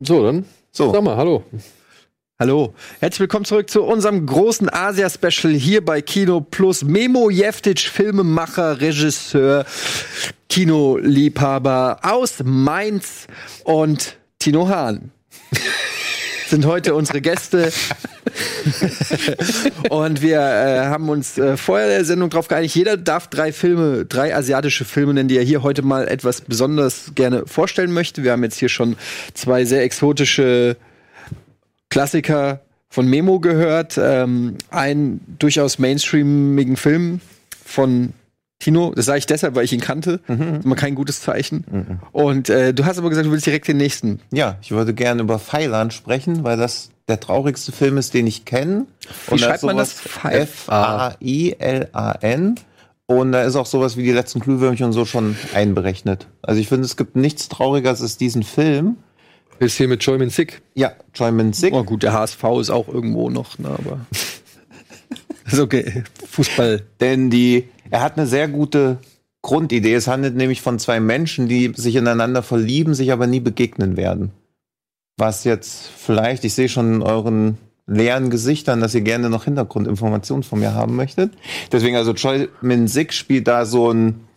So, 0.00 0.24
dann 0.24 0.44
So. 0.70 0.92
sag 0.92 1.02
mal, 1.02 1.16
hallo. 1.16 1.42
Hallo, 2.40 2.72
herzlich 3.00 3.20
willkommen 3.20 3.44
zurück 3.44 3.68
zu 3.68 3.82
unserem 3.82 4.24
großen 4.24 4.68
Asia-Special 4.72 5.52
hier 5.54 5.84
bei 5.84 6.00
Kino 6.00 6.40
Plus. 6.40 6.84
Memo 6.84 7.30
Jeftic, 7.30 7.80
Filmemacher, 7.80 8.80
Regisseur, 8.80 9.66
Kinoliebhaber 10.48 11.98
aus 12.02 12.36
Mainz 12.44 13.26
und 13.64 14.16
Tino 14.38 14.68
Hahn 14.68 15.10
sind 16.48 16.66
heute 16.66 16.94
unsere 16.94 17.20
Gäste. 17.20 17.72
und 19.90 20.22
wir 20.22 20.38
äh, 20.38 20.86
haben 20.86 21.08
uns 21.08 21.38
äh, 21.38 21.56
vor 21.56 21.78
der 21.78 22.04
Sendung 22.04 22.30
darauf 22.30 22.48
geeinigt, 22.48 22.74
jeder 22.74 22.96
darf 22.96 23.28
drei 23.28 23.52
Filme, 23.52 24.04
drei 24.04 24.34
asiatische 24.34 24.84
Filme 24.84 25.14
nennen, 25.14 25.28
die 25.28 25.36
er 25.36 25.44
hier 25.44 25.62
heute 25.62 25.82
mal 25.82 26.08
etwas 26.08 26.40
besonders 26.42 27.12
gerne 27.14 27.46
vorstellen 27.46 27.92
möchte. 27.92 28.22
Wir 28.22 28.32
haben 28.32 28.42
jetzt 28.42 28.58
hier 28.58 28.68
schon 28.68 28.96
zwei 29.34 29.64
sehr 29.64 29.82
exotische 29.82 30.76
Klassiker 31.90 32.60
von 32.90 33.06
Memo 33.08 33.40
gehört, 33.40 33.98
ähm, 33.98 34.56
einen 34.70 35.20
durchaus 35.38 35.78
mainstreamigen 35.78 36.76
Film 36.76 37.20
von 37.64 38.12
Tino. 38.58 38.92
Das 38.94 39.06
sage 39.06 39.18
ich 39.18 39.26
deshalb, 39.26 39.54
weil 39.54 39.64
ich 39.64 39.72
ihn 39.72 39.80
kannte. 39.80 40.20
Mhm. 40.26 40.60
Immer 40.64 40.76
kein 40.76 40.94
gutes 40.94 41.20
Zeichen. 41.20 42.00
Und 42.12 42.48
äh, 42.48 42.74
du 42.74 42.84
hast 42.84 42.98
aber 42.98 43.08
gesagt, 43.08 43.26
du 43.26 43.30
willst 43.30 43.46
direkt 43.46 43.68
den 43.68 43.76
nächsten. 43.76 44.20
Ja, 44.32 44.56
ich 44.62 44.70
würde 44.72 44.94
gerne 44.94 45.22
über 45.22 45.38
Pfeilern 45.38 45.90
sprechen, 45.90 46.44
weil 46.44 46.56
das 46.56 46.90
der 47.08 47.20
traurigste 47.20 47.72
Film 47.72 47.96
ist, 47.96 48.14
den 48.14 48.26
ich 48.26 48.44
kenne. 48.44 48.86
Wie 49.30 49.38
schreibt 49.38 49.62
man 49.62 49.76
das? 49.76 49.96
F-A-I-L-A-N. 50.22 51.24
Und 53.06 53.32
da 53.32 53.42
ist 53.42 53.56
auch 53.56 53.64
sowas 53.64 53.96
wie 53.96 54.02
die 54.02 54.12
letzten 54.12 54.40
Glühwürmchen 54.40 54.84
und 54.86 54.92
so 54.92 55.06
schon 55.06 55.34
einberechnet. 55.54 56.26
Also 56.42 56.60
ich 56.60 56.68
finde, 56.68 56.84
es 56.84 56.98
gibt 56.98 57.16
nichts 57.16 57.48
Traurigeres 57.48 58.02
als 58.02 58.18
diesen 58.18 58.42
Film. 58.42 58.98
Ist 59.58 59.78
hier 59.78 59.88
mit 59.88 60.06
Min 60.06 60.28
Sik. 60.28 60.60
Ja, 60.74 60.92
Min 61.32 61.54
Sik. 61.54 61.72
Oh 61.72 61.84
gut, 61.84 62.02
der 62.02 62.12
HSV 62.12 62.44
ist 62.60 62.70
auch 62.70 62.86
irgendwo 62.86 63.30
noch, 63.30 63.58
ne, 63.58 63.70
aber 63.70 64.00
ist 65.50 65.58
okay. 65.58 66.04
Fußball. 66.30 66.82
Denn 67.00 67.30
die, 67.30 67.68
er 67.90 68.00
hat 68.00 68.16
eine 68.16 68.26
sehr 68.26 68.48
gute 68.48 68.98
Grundidee. 69.42 69.94
Es 69.94 70.08
handelt 70.08 70.36
nämlich 70.36 70.62
von 70.62 70.78
zwei 70.78 71.00
Menschen, 71.00 71.48
die 71.48 71.72
sich 71.74 71.96
ineinander 71.96 72.42
verlieben, 72.42 72.94
sich 72.94 73.12
aber 73.12 73.26
nie 73.26 73.40
begegnen 73.40 73.96
werden. 73.96 74.32
Was 75.16 75.44
jetzt 75.44 75.88
vielleicht, 75.96 76.44
ich 76.44 76.54
sehe 76.54 76.68
schon 76.68 76.94
in 76.94 77.02
euren 77.02 77.58
leeren 77.86 78.30
Gesichtern, 78.30 78.80
dass 78.80 78.94
ihr 78.94 79.00
gerne 79.00 79.30
noch 79.30 79.44
Hintergrundinformationen 79.44 80.42
von 80.42 80.60
mir 80.60 80.74
haben 80.74 80.94
möchtet. 80.94 81.32
Deswegen 81.72 81.96
also 81.96 82.12
Choi 82.12 82.48
Min 82.60 82.86
Sik 82.86 83.12
spielt 83.12 83.48
da 83.48 83.64
so 83.64 83.90
ein 83.90 84.28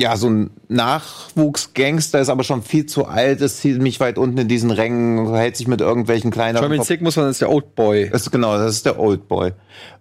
ja, 0.00 0.16
so 0.16 0.30
ein 0.30 0.50
Nachwuchsgangster 0.68 2.20
ist 2.20 2.28
aber 2.28 2.44
schon 2.44 2.62
viel 2.62 2.86
zu 2.86 3.06
alt, 3.06 3.40
ist 3.40 3.58
ziemlich 3.58 3.98
weit 3.98 4.16
unten 4.16 4.38
in 4.38 4.46
diesen 4.46 4.70
Rängen, 4.70 5.34
hält 5.34 5.56
sich 5.56 5.66
mit 5.66 5.80
irgendwelchen 5.80 6.30
kleineren 6.30 6.62
Charmin 6.62 6.84
Sick 6.84 7.02
muss 7.02 7.16
man, 7.16 7.26
das 7.26 7.32
ist 7.32 7.40
der 7.40 7.50
Old 7.50 7.74
Boy. 7.74 8.08
das 8.08 8.22
ist 8.22 8.30
genau, 8.30 8.56
das 8.56 8.76
ist 8.76 8.86
der 8.86 9.00
Old 9.00 9.26
Boy. 9.26 9.52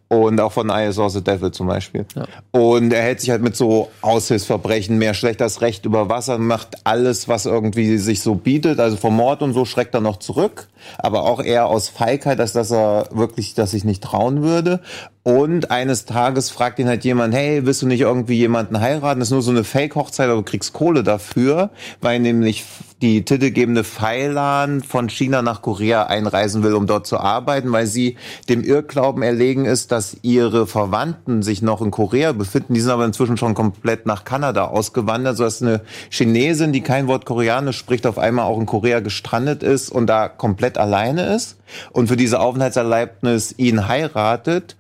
Und 0.10 0.40
auch 0.40 0.54
von 0.54 0.70
I 0.70 0.92
Saw 0.92 1.10
the 1.10 1.22
Devil 1.22 1.52
zum 1.52 1.68
Beispiel. 1.68 2.06
Und 2.52 2.94
er 2.94 3.02
hält 3.02 3.20
sich 3.20 3.30
halt 3.30 3.42
mit 3.42 3.58
so 3.58 3.92
Aushilfsverbrechen, 4.02 4.98
mehr 4.98 5.14
schlecht 5.14 5.42
als 5.42 5.62
Recht 5.62 5.86
über 5.86 6.08
Wasser, 6.08 6.38
macht 6.38 6.78
alles, 6.86 7.28
was 7.28 7.46
irgendwie 7.46 7.98
sich 7.98 8.22
so 8.22 8.36
bietet. 8.36 8.80
Also 8.80 8.96
vor 8.96 9.12
Mord 9.12 9.42
und 9.42 9.54
so 9.54 9.66
schreckt 9.66 9.94
er 9.94 10.00
noch 10.02 10.18
zurück. 10.18 10.70
Aber 10.98 11.24
auch 11.24 11.44
eher 11.44 11.68
aus 11.68 11.90
Feigheit, 11.90 12.40
als 12.40 12.54
dass 12.54 12.72
er 12.72 13.10
wirklich, 13.12 13.54
dass 13.54 13.72
sich 13.72 13.84
nicht 13.84 14.02
trauen 14.02 14.44
würde. 14.44 14.80
Und 15.24 15.72
eines 15.72 16.06
Tages 16.06 16.52
fragt 16.52 16.80
ihn 16.80 16.88
halt 16.88 17.04
jemand, 17.04 17.34
hey, 17.34 17.66
willst 17.66 17.82
du 17.82 17.88
nicht 17.88 18.00
irgendwie 18.00 18.38
jemanden 18.38 18.80
heiraten? 18.80 19.20
Das 19.20 19.28
ist 19.28 19.34
nur 19.34 19.42
so 19.42 19.52
eine 19.52 19.66
Fake-Hochzeit, 19.66 20.28
aber 20.30 20.38
du 20.38 20.44
kriegst 20.44 20.72
Kohle 20.72 21.04
dafür, 21.04 21.70
weil 22.00 22.22
nämlich 22.22 22.64
die 23.02 23.24
titelgebende 23.24 23.84
Pfeilan 23.84 24.82
von 24.82 25.10
China 25.10 25.44
nach 25.44 25.62
Korea 25.62 26.08
einreisen 26.08 26.64
will, 26.64 26.74
um 26.74 26.88
dort 26.88 27.06
zu 27.06 27.20
arbeiten, 27.20 27.72
weil 27.72 27.86
sie 27.86 28.18
dem 28.50 28.64
Irrglauben 28.64 29.22
erlegen 29.22 29.66
ist, 29.66 29.92
dass 29.92 30.18
ihre 30.24 30.66
Verwandten 30.66 31.44
sich 31.44 31.62
noch 31.62 31.82
in 31.82 31.92
Korea 31.92 32.32
befinden. 32.32 32.74
Die 32.74 32.80
sind 32.80 32.92
aber 32.92 33.06
inzwischen 33.06 33.38
schon 33.38 33.54
komplett 33.54 34.08
nach 34.08 34.24
Kanada 34.24 34.66
ausgewandert, 34.66 35.38
sodass 35.38 35.62
eine 35.62 35.82
Chinesin, 36.10 36.74
die 36.74 36.82
kein 36.82 37.08
Wort 37.08 37.26
Koreanisch 37.26 37.78
spricht, 37.78 38.08
auf 38.08 38.18
einmal 38.18 38.46
auch 38.46 38.60
in 38.60 38.66
Korea 38.66 39.00
gestrandet 39.00 39.62
ist 39.62 39.92
und 39.92 40.08
da 40.08 40.28
komplett 40.28 40.80
alleine 40.80 41.36
ist 41.36 41.58
und 41.92 42.08
für 42.08 42.18
diese 42.18 42.40
Aufenthaltserlaubnis 42.40 43.54
ihn 43.58 43.88
heiratet. 43.88 44.76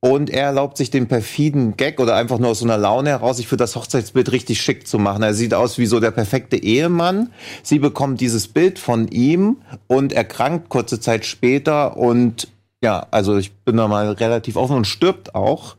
Und 0.00 0.30
er 0.30 0.44
erlaubt 0.44 0.76
sich 0.76 0.90
den 0.90 1.08
perfiden 1.08 1.76
Gag 1.76 1.98
oder 1.98 2.14
einfach 2.14 2.38
nur 2.38 2.50
aus 2.50 2.60
so 2.60 2.64
einer 2.64 2.78
Laune 2.78 3.10
heraus, 3.10 3.38
sich 3.38 3.48
für 3.48 3.56
das 3.56 3.74
Hochzeitsbild 3.74 4.30
richtig 4.30 4.60
schick 4.60 4.86
zu 4.86 4.98
machen. 4.98 5.24
Er 5.24 5.34
sieht 5.34 5.54
aus 5.54 5.76
wie 5.76 5.86
so 5.86 5.98
der 5.98 6.12
perfekte 6.12 6.56
Ehemann. 6.56 7.30
Sie 7.64 7.80
bekommt 7.80 8.20
dieses 8.20 8.46
Bild 8.46 8.78
von 8.78 9.08
ihm 9.08 9.56
und 9.88 10.12
erkrankt 10.12 10.68
kurze 10.68 11.00
Zeit 11.00 11.26
später 11.26 11.96
und 11.96 12.46
ja, 12.80 13.08
also 13.10 13.38
ich 13.38 13.52
bin 13.52 13.76
da 13.76 13.88
mal 13.88 14.12
relativ 14.12 14.54
offen 14.54 14.76
und 14.76 14.86
stirbt 14.86 15.34
auch. 15.34 15.76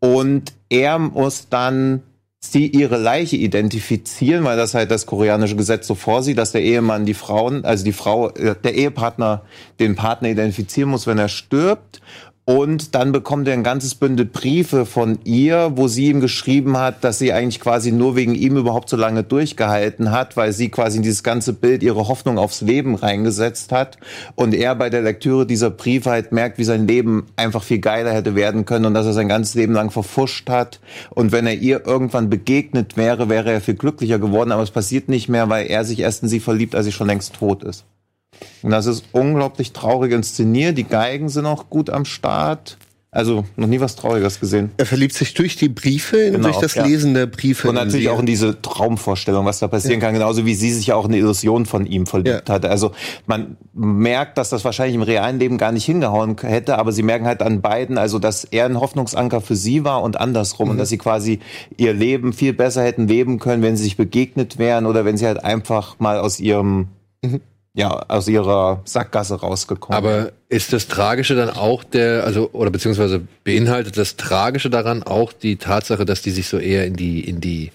Und 0.00 0.52
er 0.68 0.98
muss 0.98 1.48
dann 1.48 2.02
sie 2.44 2.66
ihre 2.66 2.98
Leiche 2.98 3.36
identifizieren, 3.36 4.44
weil 4.44 4.56
das 4.56 4.74
halt 4.74 4.90
das 4.90 5.06
koreanische 5.06 5.56
Gesetz 5.56 5.86
so 5.86 5.94
vorsieht, 5.94 6.38
dass 6.38 6.52
der 6.52 6.62
Ehemann 6.62 7.06
die 7.06 7.14
Frauen, 7.14 7.64
also 7.64 7.84
die 7.84 7.92
Frau, 7.92 8.30
äh, 8.30 8.56
der 8.62 8.74
Ehepartner 8.74 9.42
den 9.78 9.94
Partner 9.94 10.28
identifizieren 10.28 10.90
muss, 10.90 11.06
wenn 11.06 11.18
er 11.18 11.28
stirbt. 11.28 12.00
Und 12.44 12.96
dann 12.96 13.12
bekommt 13.12 13.46
er 13.46 13.54
ein 13.54 13.62
ganzes 13.62 13.94
Bündel 13.94 14.26
Briefe 14.26 14.84
von 14.84 15.20
ihr, 15.22 15.72
wo 15.76 15.86
sie 15.86 16.08
ihm 16.08 16.20
geschrieben 16.20 16.76
hat, 16.76 17.04
dass 17.04 17.20
sie 17.20 17.32
eigentlich 17.32 17.60
quasi 17.60 17.92
nur 17.92 18.16
wegen 18.16 18.34
ihm 18.34 18.56
überhaupt 18.56 18.88
so 18.88 18.96
lange 18.96 19.22
durchgehalten 19.22 20.10
hat, 20.10 20.36
weil 20.36 20.52
sie 20.52 20.68
quasi 20.68 20.96
in 20.96 21.04
dieses 21.04 21.22
ganze 21.22 21.52
Bild 21.52 21.84
ihre 21.84 22.08
Hoffnung 22.08 22.38
aufs 22.38 22.60
Leben 22.60 22.96
reingesetzt 22.96 23.70
hat. 23.70 23.96
Und 24.34 24.54
er 24.54 24.74
bei 24.74 24.90
der 24.90 25.02
Lektüre 25.02 25.46
dieser 25.46 25.70
Briefe 25.70 26.10
halt 26.10 26.32
merkt, 26.32 26.58
wie 26.58 26.64
sein 26.64 26.88
Leben 26.88 27.28
einfach 27.36 27.62
viel 27.62 27.78
geiler 27.78 28.12
hätte 28.12 28.34
werden 28.34 28.64
können 28.64 28.86
und 28.86 28.94
dass 28.94 29.06
er 29.06 29.12
sein 29.12 29.28
ganzes 29.28 29.54
Leben 29.54 29.74
lang 29.74 29.92
verfuscht 29.92 30.50
hat. 30.50 30.80
Und 31.10 31.30
wenn 31.30 31.46
er 31.46 31.54
ihr 31.54 31.86
irgendwann 31.86 32.28
begegnet 32.28 32.96
wäre, 32.96 33.28
wäre 33.28 33.52
er 33.52 33.60
viel 33.60 33.74
glücklicher 33.74 34.18
geworden. 34.18 34.50
Aber 34.50 34.64
es 34.64 34.72
passiert 34.72 35.08
nicht 35.08 35.28
mehr, 35.28 35.48
weil 35.48 35.68
er 35.68 35.84
sich 35.84 36.00
erst 36.00 36.24
in 36.24 36.28
sie 36.28 36.40
verliebt, 36.40 36.74
als 36.74 36.86
sie 36.86 36.92
schon 36.92 37.06
längst 37.06 37.34
tot 37.34 37.62
ist. 37.62 37.84
Und 38.62 38.70
das 38.70 38.86
ist 38.86 39.04
unglaublich 39.12 39.72
traurig 39.72 40.12
inszeniert. 40.12 40.78
Die 40.78 40.84
Geigen 40.84 41.28
sind 41.28 41.46
auch 41.46 41.68
gut 41.70 41.90
am 41.90 42.04
Start. 42.04 42.76
Also 43.14 43.44
noch 43.56 43.66
nie 43.66 43.78
was 43.78 43.94
Trauriges 43.94 44.40
gesehen. 44.40 44.70
Er 44.78 44.86
verliebt 44.86 45.12
sich 45.12 45.34
durch 45.34 45.54
die 45.56 45.68
Briefe, 45.68 46.30
Genau, 46.30 46.44
durch 46.48 46.56
das 46.60 46.74
ja. 46.76 46.86
Lesen 46.86 47.12
der 47.12 47.26
Briefe. 47.26 47.68
Und 47.68 47.74
natürlich 47.74 48.08
auch 48.08 48.18
in 48.18 48.24
diese 48.24 48.62
Traumvorstellung, 48.62 49.44
was 49.44 49.58
da 49.58 49.68
passieren 49.68 50.00
kann, 50.00 50.14
genauso 50.14 50.46
wie 50.46 50.54
sie 50.54 50.72
sich 50.72 50.86
ja 50.86 50.94
auch 50.94 51.04
in 51.04 51.10
eine 51.10 51.18
Illusion 51.18 51.66
von 51.66 51.84
ihm 51.84 52.06
verliebt 52.06 52.48
Ja. 52.48 52.54
hatte. 52.54 52.70
Also 52.70 52.92
man 53.26 53.58
merkt, 53.74 54.38
dass 54.38 54.48
das 54.48 54.64
wahrscheinlich 54.64 54.94
im 54.94 55.02
realen 55.02 55.38
Leben 55.38 55.58
gar 55.58 55.72
nicht 55.72 55.84
hingehauen 55.84 56.38
hätte, 56.40 56.78
aber 56.78 56.90
sie 56.92 57.02
merken 57.02 57.26
halt 57.26 57.42
an 57.42 57.60
beiden, 57.60 57.98
also 57.98 58.18
dass 58.18 58.44
er 58.44 58.64
ein 58.64 58.80
Hoffnungsanker 58.80 59.42
für 59.42 59.56
sie 59.56 59.84
war 59.84 60.02
und 60.02 60.18
andersrum 60.18 60.70
und 60.70 60.78
dass 60.78 60.88
sie 60.88 60.96
quasi 60.96 61.40
ihr 61.76 61.92
Leben 61.92 62.32
viel 62.32 62.54
besser 62.54 62.82
hätten 62.82 63.08
leben 63.08 63.38
können, 63.40 63.62
wenn 63.62 63.76
sie 63.76 63.84
sich 63.84 63.98
begegnet 63.98 64.56
wären 64.56 64.86
oder 64.86 65.04
wenn 65.04 65.18
sie 65.18 65.26
halt 65.26 65.44
einfach 65.44 65.96
mal 65.98 66.18
aus 66.18 66.40
ihrem 66.40 66.88
ja, 67.74 67.90
aus 68.08 68.28
ihrer 68.28 68.82
Sackgasse 68.84 69.40
rausgekommen. 69.40 69.96
Aber 69.96 70.32
ist 70.48 70.72
das 70.72 70.88
Tragische 70.88 71.34
dann 71.34 71.50
auch 71.50 71.84
der, 71.84 72.24
also, 72.24 72.50
oder 72.52 72.70
beziehungsweise 72.70 73.22
beinhaltet 73.44 73.96
das 73.96 74.16
Tragische 74.16 74.68
daran 74.68 75.02
auch 75.02 75.32
die 75.32 75.56
Tatsache, 75.56 76.04
dass 76.04 76.22
die 76.22 76.30
sich 76.30 76.48
so 76.48 76.58
eher 76.58 76.86
in 76.86 76.96
die, 76.96 77.20
in 77.20 77.40
die, 77.40 77.72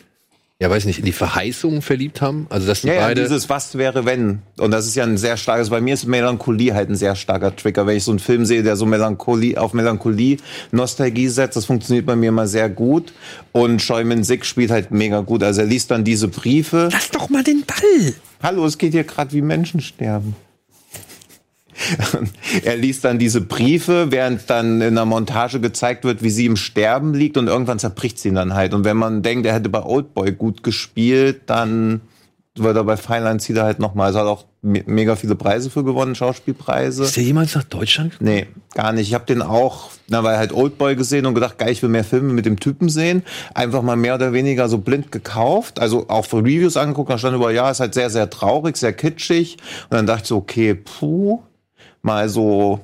ja 0.59 0.69
weiß 0.69 0.85
nicht, 0.85 0.99
in 0.99 1.05
die 1.05 1.11
Verheißungen 1.11 1.81
verliebt 1.81 2.21
haben? 2.21 2.47
Also, 2.49 2.65
dass 2.65 2.81
die 2.81 2.87
Ja, 2.87 2.93
ja, 2.93 3.01
beide. 3.01 3.21
dieses 3.21 3.49
Was 3.49 3.77
wäre 3.77 4.05
wenn. 4.05 4.39
Und 4.57 4.71
das 4.71 4.87
ist 4.87 4.95
ja 4.95 5.03
ein 5.03 5.17
sehr 5.17 5.37
starkes, 5.37 5.69
bei 5.69 5.81
mir 5.81 5.93
ist 5.93 6.07
Melancholie 6.07 6.73
halt 6.73 6.89
ein 6.89 6.95
sehr 6.95 7.15
starker 7.15 7.55
Trigger. 7.55 7.85
Wenn 7.85 7.97
ich 7.97 8.03
so 8.03 8.11
einen 8.11 8.19
Film 8.19 8.45
sehe, 8.45 8.63
der 8.63 8.75
so 8.75 8.85
Melancholie, 8.85 9.57
auf 9.57 9.73
Melancholie, 9.73 10.37
Nostalgie 10.71 11.27
setzt, 11.27 11.57
das 11.57 11.65
funktioniert 11.65 12.05
bei 12.05 12.15
mir 12.15 12.29
immer 12.29 12.47
sehr 12.47 12.69
gut. 12.69 13.13
Und 13.51 13.79
Choi 13.79 14.03
Min 14.03 14.23
Sik 14.23 14.45
spielt 14.45 14.71
halt 14.71 14.91
mega 14.91 15.21
gut. 15.21 15.43
Also 15.43 15.61
er 15.61 15.67
liest 15.67 15.91
dann 15.91 16.03
diese 16.03 16.27
Briefe. 16.27 16.89
Lass 16.91 17.11
doch 17.11 17.29
mal 17.29 17.43
den 17.43 17.63
Ball. 17.65 18.13
Hallo, 18.41 18.65
es 18.65 18.77
geht 18.77 18.93
hier 18.93 19.03
gerade 19.03 19.31
wie 19.33 19.41
Menschen 19.41 19.79
sterben. 19.81 20.35
er 22.63 22.75
liest 22.75 23.03
dann 23.03 23.19
diese 23.19 23.41
Briefe, 23.41 24.07
während 24.09 24.49
dann 24.49 24.81
in 24.81 24.95
der 24.95 25.05
Montage 25.05 25.59
gezeigt 25.59 26.03
wird, 26.03 26.23
wie 26.23 26.29
sie 26.29 26.45
im 26.45 26.55
Sterben 26.55 27.13
liegt 27.13 27.37
und 27.37 27.47
irgendwann 27.47 27.79
zerbricht 27.79 28.19
sie 28.19 28.29
ihn 28.29 28.35
dann 28.35 28.53
halt. 28.53 28.73
Und 28.73 28.83
wenn 28.83 28.97
man 28.97 29.21
denkt, 29.21 29.45
er 29.45 29.53
hätte 29.53 29.69
bei 29.69 29.83
Oldboy 29.83 30.31
gut 30.31 30.63
gespielt, 30.63 31.41
dann 31.47 32.01
wird 32.59 32.75
er 32.75 32.83
bei 32.83 32.97
Feinland 32.97 33.41
zieht 33.41 33.57
er 33.57 33.63
halt 33.63 33.79
nochmal. 33.79 34.07
Also 34.07 34.19
hat 34.19 34.27
auch 34.27 34.45
me 34.61 34.83
mega 34.85 35.15
viele 35.15 35.35
Preise 35.35 35.69
für 35.69 35.83
gewonnen, 35.83 36.15
Schauspielpreise. 36.15 37.03
ist 37.03 37.15
der 37.15 37.23
jemals 37.23 37.55
nach 37.55 37.63
Deutschland? 37.63 38.15
Nee, 38.19 38.47
gar 38.73 38.91
nicht. 38.91 39.07
Ich 39.07 39.13
habe 39.13 39.25
den 39.25 39.41
auch, 39.41 39.91
na, 40.07 40.23
weil 40.23 40.37
halt 40.37 40.53
Oldboy 40.53 40.95
gesehen 40.95 41.25
und 41.25 41.35
gedacht, 41.35 41.57
geil, 41.57 41.71
ich 41.71 41.81
will 41.81 41.89
mehr 41.89 42.03
Filme 42.03 42.33
mit 42.33 42.45
dem 42.45 42.59
Typen 42.59 42.89
sehen. 42.89 43.23
Einfach 43.53 43.81
mal 43.81 43.95
mehr 43.95 44.15
oder 44.15 44.33
weniger 44.33 44.69
so 44.69 44.77
blind 44.79 45.11
gekauft. 45.11 45.79
Also 45.79 46.09
auch 46.09 46.25
für 46.25 46.37
Reviews 46.37 46.77
angeguckt, 46.77 47.09
da 47.09 47.17
stand 47.17 47.35
über, 47.35 47.51
ja, 47.51 47.69
ist 47.69 47.79
halt 47.79 47.93
sehr, 47.93 48.09
sehr 48.09 48.29
traurig, 48.29 48.77
sehr 48.77 48.93
kitschig. 48.93 49.57
Und 49.89 49.93
dann 49.95 50.07
dachte 50.07 50.23
ich 50.23 50.27
so, 50.29 50.37
okay, 50.37 50.73
puh, 50.73 51.41
mal 52.07 52.29
so 52.29 52.79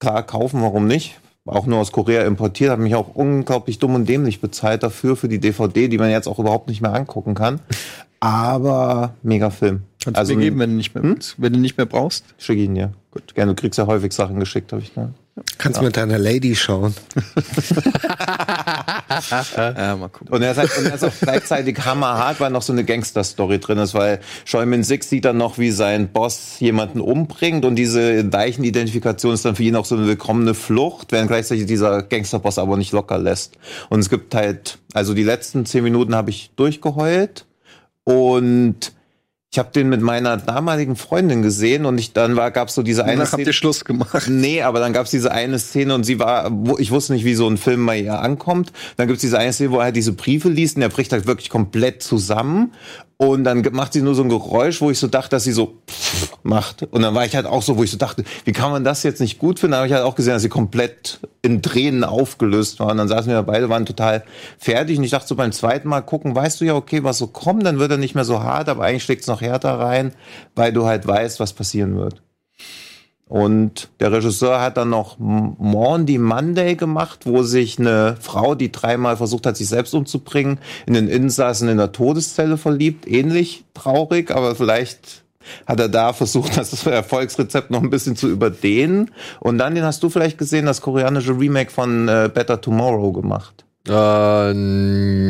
klar 0.00 0.24
kaufen, 0.24 0.60
warum 0.62 0.88
nicht? 0.88 1.20
Auch 1.44 1.66
nur 1.66 1.78
aus 1.78 1.92
Korea 1.92 2.24
importiert, 2.24 2.72
hat 2.72 2.80
mich 2.80 2.96
auch 2.96 3.14
unglaublich 3.14 3.78
dumm 3.78 3.94
und 3.94 4.08
dämlich 4.08 4.40
bezahlt 4.40 4.82
dafür, 4.82 5.14
für 5.14 5.28
die 5.28 5.38
DVD, 5.38 5.86
die 5.86 5.96
man 5.96 6.10
jetzt 6.10 6.26
auch 6.26 6.40
überhaupt 6.40 6.68
nicht 6.68 6.80
mehr 6.80 6.92
angucken 6.92 7.34
kann. 7.34 7.60
Aber 8.18 9.14
mega 9.22 9.50
Film. 9.50 9.82
Kannst 10.02 10.18
also, 10.18 10.32
du 10.32 10.38
mir 10.38 10.46
geben, 10.46 10.58
wenn 10.58 10.70
du 10.70 10.76
nicht 10.76 10.94
mehr, 10.96 11.04
hm? 11.04 11.18
wenn 11.36 11.52
du 11.52 11.60
nicht 11.60 11.76
mehr 11.76 11.86
brauchst? 11.86 12.24
Schick 12.38 12.58
ihn 12.58 12.74
dir. 12.74 12.92
Gut. 13.12 13.34
Gerne, 13.36 13.54
du 13.54 13.60
kriegst 13.60 13.78
ja 13.78 13.86
häufig 13.86 14.12
Sachen 14.12 14.40
geschickt, 14.40 14.72
habe 14.72 14.82
ich 14.82 14.92
gehört. 14.92 15.12
Kannst 15.58 15.80
ja. 15.80 15.84
mit 15.84 15.98
deiner 15.98 16.18
Lady 16.18 16.56
schauen. 16.56 16.94
ja, 19.56 19.96
mal 19.96 20.08
gucken. 20.08 20.28
Und 20.30 20.40
er 20.40 20.52
ist, 20.52 20.56
halt, 20.56 20.78
und 20.78 20.86
er 20.86 20.94
ist 20.94 21.04
auch 21.04 21.12
gleichzeitig 21.20 21.84
hammerhart, 21.84 22.40
weil 22.40 22.50
noch 22.50 22.62
so 22.62 22.72
eine 22.72 22.84
Gangster-Story 22.84 23.60
drin 23.60 23.76
ist, 23.76 23.92
weil 23.92 24.20
Schäumin 24.46 24.82
Six 24.82 25.10
sieht 25.10 25.26
dann 25.26 25.36
noch, 25.36 25.58
wie 25.58 25.72
sein 25.72 26.08
Boss 26.08 26.58
jemanden 26.58 27.02
umbringt 27.02 27.66
und 27.66 27.76
diese 27.76 28.22
Leichenidentifikation 28.22 29.34
ist 29.34 29.44
dann 29.44 29.56
für 29.56 29.64
ihn 29.64 29.76
auch 29.76 29.84
so 29.84 29.94
eine 29.96 30.06
willkommene 30.06 30.54
Flucht, 30.54 31.12
während 31.12 31.28
gleichzeitig 31.28 31.66
dieser 31.66 32.02
Gangster-Boss 32.02 32.58
aber 32.58 32.78
nicht 32.78 32.92
locker 32.92 33.18
lässt. 33.18 33.58
Und 33.90 34.00
es 34.00 34.08
gibt 34.08 34.34
halt, 34.34 34.78
also 34.94 35.12
die 35.12 35.24
letzten 35.24 35.66
zehn 35.66 35.84
Minuten 35.84 36.14
habe 36.14 36.30
ich 36.30 36.52
durchgeheult 36.56 37.44
und 38.04 38.95
ich 39.52 39.58
habe 39.58 39.70
den 39.70 39.88
mit 39.88 40.02
meiner 40.02 40.36
damaligen 40.36 40.96
Freundin 40.96 41.40
gesehen 41.40 41.86
und 41.86 41.98
ich 41.98 42.12
dann 42.12 42.36
war 42.36 42.50
gab's 42.50 42.74
so 42.74 42.82
diese 42.82 43.04
eine 43.04 43.12
Danach 43.12 43.28
Szene. 43.28 43.40
habt 43.40 43.46
ihr 43.46 43.52
Schluss 43.52 43.84
gemacht. 43.84 44.28
Nee, 44.28 44.62
aber 44.62 44.80
dann 44.80 44.92
gab's 44.92 45.10
diese 45.10 45.30
eine 45.32 45.58
Szene 45.58 45.94
und 45.94 46.04
sie 46.04 46.18
war 46.18 46.50
wo, 46.50 46.76
ich 46.78 46.90
wusste 46.90 47.12
nicht, 47.12 47.24
wie 47.24 47.34
so 47.34 47.48
ein 47.48 47.56
Film 47.56 47.80
mal 47.80 47.96
ihr 47.96 48.20
ankommt. 48.20 48.72
Dann 48.96 49.06
gibt's 49.06 49.22
diese 49.22 49.38
eine 49.38 49.52
Szene, 49.52 49.70
wo 49.70 49.78
er 49.78 49.84
halt 49.84 49.96
diese 49.96 50.12
Briefe 50.12 50.48
liest 50.48 50.76
und 50.76 50.80
der 50.80 50.88
bricht 50.88 51.12
halt 51.12 51.26
wirklich 51.26 51.48
komplett 51.48 52.02
zusammen 52.02 52.72
und 53.18 53.44
dann 53.44 53.66
macht 53.72 53.94
sie 53.94 54.02
nur 54.02 54.14
so 54.14 54.22
ein 54.22 54.28
Geräusch, 54.28 54.82
wo 54.82 54.90
ich 54.90 54.98
so 54.98 55.06
dachte, 55.06 55.30
dass 55.30 55.44
sie 55.44 55.52
so 55.52 55.78
macht. 56.42 56.82
Und 56.82 57.00
dann 57.00 57.14
war 57.14 57.24
ich 57.24 57.34
halt 57.34 57.46
auch 57.46 57.62
so, 57.62 57.78
wo 57.78 57.82
ich 57.82 57.90
so 57.90 57.96
dachte, 57.96 58.24
wie 58.44 58.52
kann 58.52 58.70
man 58.70 58.84
das 58.84 59.02
jetzt 59.04 59.20
nicht 59.20 59.38
gut 59.38 59.58
finden? 59.58 59.72
Da 59.72 59.78
habe 59.78 59.86
ich 59.86 59.94
halt 59.94 60.04
auch 60.04 60.14
gesehen, 60.14 60.34
dass 60.34 60.42
sie 60.42 60.50
komplett 60.50 61.20
in 61.40 61.62
Tränen 61.62 62.04
aufgelöst 62.04 62.78
war. 62.78 62.88
Und 62.90 62.98
dann 62.98 63.08
saßen 63.08 63.32
wir 63.32 63.42
beide, 63.42 63.70
waren 63.70 63.86
total 63.86 64.22
fertig. 64.58 64.98
Und 64.98 65.04
ich 65.04 65.12
dachte 65.12 65.28
so 65.28 65.34
beim 65.34 65.52
zweiten 65.52 65.88
Mal 65.88 66.02
gucken, 66.02 66.34
weißt 66.34 66.60
du 66.60 66.66
ja, 66.66 66.74
okay, 66.74 67.04
was 67.04 67.16
so 67.16 67.26
kommt, 67.26 67.64
dann 67.64 67.78
wird 67.78 67.90
er 67.90 67.96
nicht 67.96 68.14
mehr 68.14 68.26
so 68.26 68.42
hart, 68.42 68.68
aber 68.68 68.84
eigentlich 68.84 69.04
schlägt 69.04 69.22
es 69.22 69.28
noch 69.28 69.40
härter 69.40 69.78
rein, 69.78 70.12
weil 70.54 70.74
du 70.74 70.84
halt 70.84 71.06
weißt, 71.06 71.40
was 71.40 71.54
passieren 71.54 71.96
wird. 71.96 72.20
Und 73.28 73.88
der 73.98 74.12
Regisseur 74.12 74.60
hat 74.60 74.76
dann 74.76 74.90
noch 74.90 75.18
Maundy 75.18 76.16
Monday 76.16 76.76
gemacht, 76.76 77.20
wo 77.24 77.42
sich 77.42 77.78
eine 77.78 78.16
Frau, 78.20 78.54
die 78.54 78.70
dreimal 78.70 79.16
versucht 79.16 79.46
hat, 79.46 79.56
sich 79.56 79.68
selbst 79.68 79.94
umzubringen, 79.94 80.58
in 80.86 80.94
den 80.94 81.08
Insassen 81.08 81.68
in 81.68 81.78
der 81.78 81.90
Todeszelle 81.90 82.56
verliebt. 82.56 83.06
Ähnlich 83.08 83.64
traurig, 83.74 84.30
aber 84.30 84.54
vielleicht 84.54 85.24
hat 85.66 85.80
er 85.80 85.88
da 85.88 86.12
versucht, 86.12 86.56
das 86.56 86.86
Erfolgsrezept 86.86 87.70
noch 87.70 87.82
ein 87.82 87.90
bisschen 87.90 88.14
zu 88.14 88.28
überdehnen. 88.28 89.10
Und 89.40 89.58
dann, 89.58 89.74
den 89.74 89.84
hast 89.84 90.04
du 90.04 90.08
vielleicht 90.08 90.38
gesehen, 90.38 90.66
das 90.66 90.80
koreanische 90.80 91.36
Remake 91.36 91.72
von 91.72 92.06
äh, 92.08 92.30
Better 92.32 92.60
Tomorrow 92.60 93.10
gemacht. 93.12 93.65
Äh, 93.88 93.92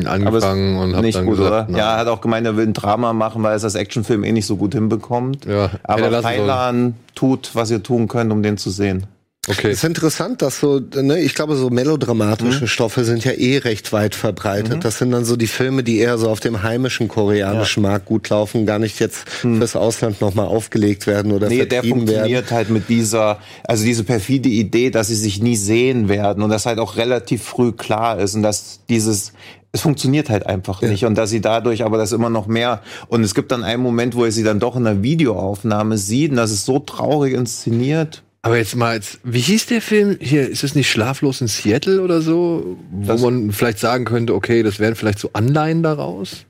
angefangen 0.07 0.79
und 0.79 0.97
hab 0.97 1.03
nicht 1.03 1.17
dann 1.17 1.27
gut, 1.27 1.37
gesagt, 1.37 1.71
oder? 1.71 1.79
Ja, 1.79 1.95
er 1.95 1.99
hat 1.99 2.09
auch 2.09 2.21
gemeint, 2.21 2.47
er 2.47 2.57
will 2.57 2.67
ein 2.67 2.73
Drama 2.73 3.13
machen, 3.13 3.43
weil 3.43 3.55
es 3.57 3.65
als 3.65 3.75
Actionfilm 3.75 4.25
eh 4.25 4.33
nicht 4.33 4.47
so 4.47 4.57
gut 4.57 4.75
hinbekommt. 4.75 5.45
Ja, 5.45 5.65
er 5.65 5.71
Aber 5.85 6.23
Thailand 6.23 6.95
tut, 7.15 7.51
was 7.55 7.71
ihr 7.71 7.83
tun 7.83 8.09
könnt, 8.09 8.33
um 8.33 8.43
den 8.43 8.57
zu 8.57 8.71
sehen. 8.71 9.07
Okay. 9.49 9.69
Es 9.69 9.79
ist 9.79 9.85
interessant, 9.85 10.43
dass 10.43 10.59
so, 10.61 10.81
ne, 10.81 11.21
ich 11.21 11.35
glaube, 11.35 11.57
so 11.57 11.71
melodramatische 11.71 12.65
Mhm. 12.65 12.69
Stoffe 12.69 13.05
sind 13.05 13.25
ja 13.25 13.33
eh 13.33 13.59
recht 13.59 13.93
weit 13.93 14.15
verbreitet. 14.15 14.85
Das 14.85 14.99
sind 14.99 15.13
dann 15.13 15.25
so 15.25 15.37
die 15.37 15.47
Filme, 15.47 15.83
die 15.85 15.99
eher 15.99 16.19
so 16.19 16.29
auf 16.29 16.41
dem 16.41 16.63
heimischen 16.63 17.07
koreanischen 17.09 17.83
Markt 17.83 18.07
gut 18.07 18.29
laufen, 18.29 18.67
gar 18.67 18.79
nicht 18.79 18.99
jetzt 18.99 19.29
fürs 19.29 19.77
Ausland 19.77 20.21
nochmal 20.21 20.47
aufgelegt 20.47 21.07
werden 21.07 21.33
oder 21.33 21.47
Mhm. 21.49 21.53
Nee, 21.57 21.67
der 21.67 21.83
vertrieben 21.83 22.01
werden. 22.01 22.09
funktioniert 22.09 22.51
halt 22.51 22.71
mit 22.71 22.89
dieser, 22.89 23.39
also 23.65 23.85
diese 23.85 24.03
perfide 24.05 24.49
Idee, 24.49 24.91
dass 24.91 25.09
sie 25.09 25.15
sich 25.15 25.41
nie 25.41 25.57
sehen 25.57 26.09
werden 26.09 26.43
und 26.43 26.51
das 26.51 26.67
halt 26.67 26.79
auch 26.79 26.97
relativ 26.97 27.43
früh 27.45 27.73
klar 27.73 28.19
ist 28.19 28.35
und 28.35 28.43
dass 28.43 28.81
dieses 28.89 29.33
es 29.73 29.83
funktioniert 29.83 30.31
halt 30.31 30.47
einfach 30.47 30.81
nicht 30.81 31.05
und 31.05 31.19
dass 31.19 31.29
sie 31.29 31.43
dadurch 31.43 31.85
aber 31.85 31.99
das 31.99 32.13
immer 32.13 32.31
noch 32.31 32.47
mehr 32.47 32.81
und 33.09 33.23
es 33.23 33.35
gibt 33.35 33.53
dann 33.53 33.63
einen 33.63 33.83
Moment, 33.83 34.15
wo 34.15 34.25
er 34.25 34.33
sie 34.33 34.43
dann 34.43 34.59
doch 34.59 34.75
in 34.75 34.87
einer 34.87 35.03
Videoaufnahme 35.03 35.99
sieht 35.99 36.31
und 36.31 36.37
das 36.39 36.51
ist 36.51 36.65
so 36.65 36.79
traurig 36.79 37.35
inszeniert. 37.35 38.23
Aber 38.47 38.59
jetzt 38.59 38.77
mal, 38.77 38.95
jetzt, 38.95 39.19
wie 39.25 39.41
hieß 39.41 39.67
der 39.67 39.83
Film? 39.83 40.19
Hier, 40.21 40.49
ist 40.49 40.63
es 40.63 40.77
nicht 40.77 40.89
Schlaflos 40.89 41.41
in 41.41 41.49
Seattle 41.49 42.01
oder 42.01 42.21
so? 42.21 42.77
Wo 42.93 43.07
Das- 43.09 43.21
man 43.21 43.51
vielleicht 43.51 43.81
sagen 43.81 44.05
könnte, 44.05 44.37
okay, 44.37 44.63
das 44.63 44.79
wären 44.79 44.95
vielleicht 44.95 45.19
so 45.19 45.31
Anleihen 45.33 45.83
daraus? 45.83 46.45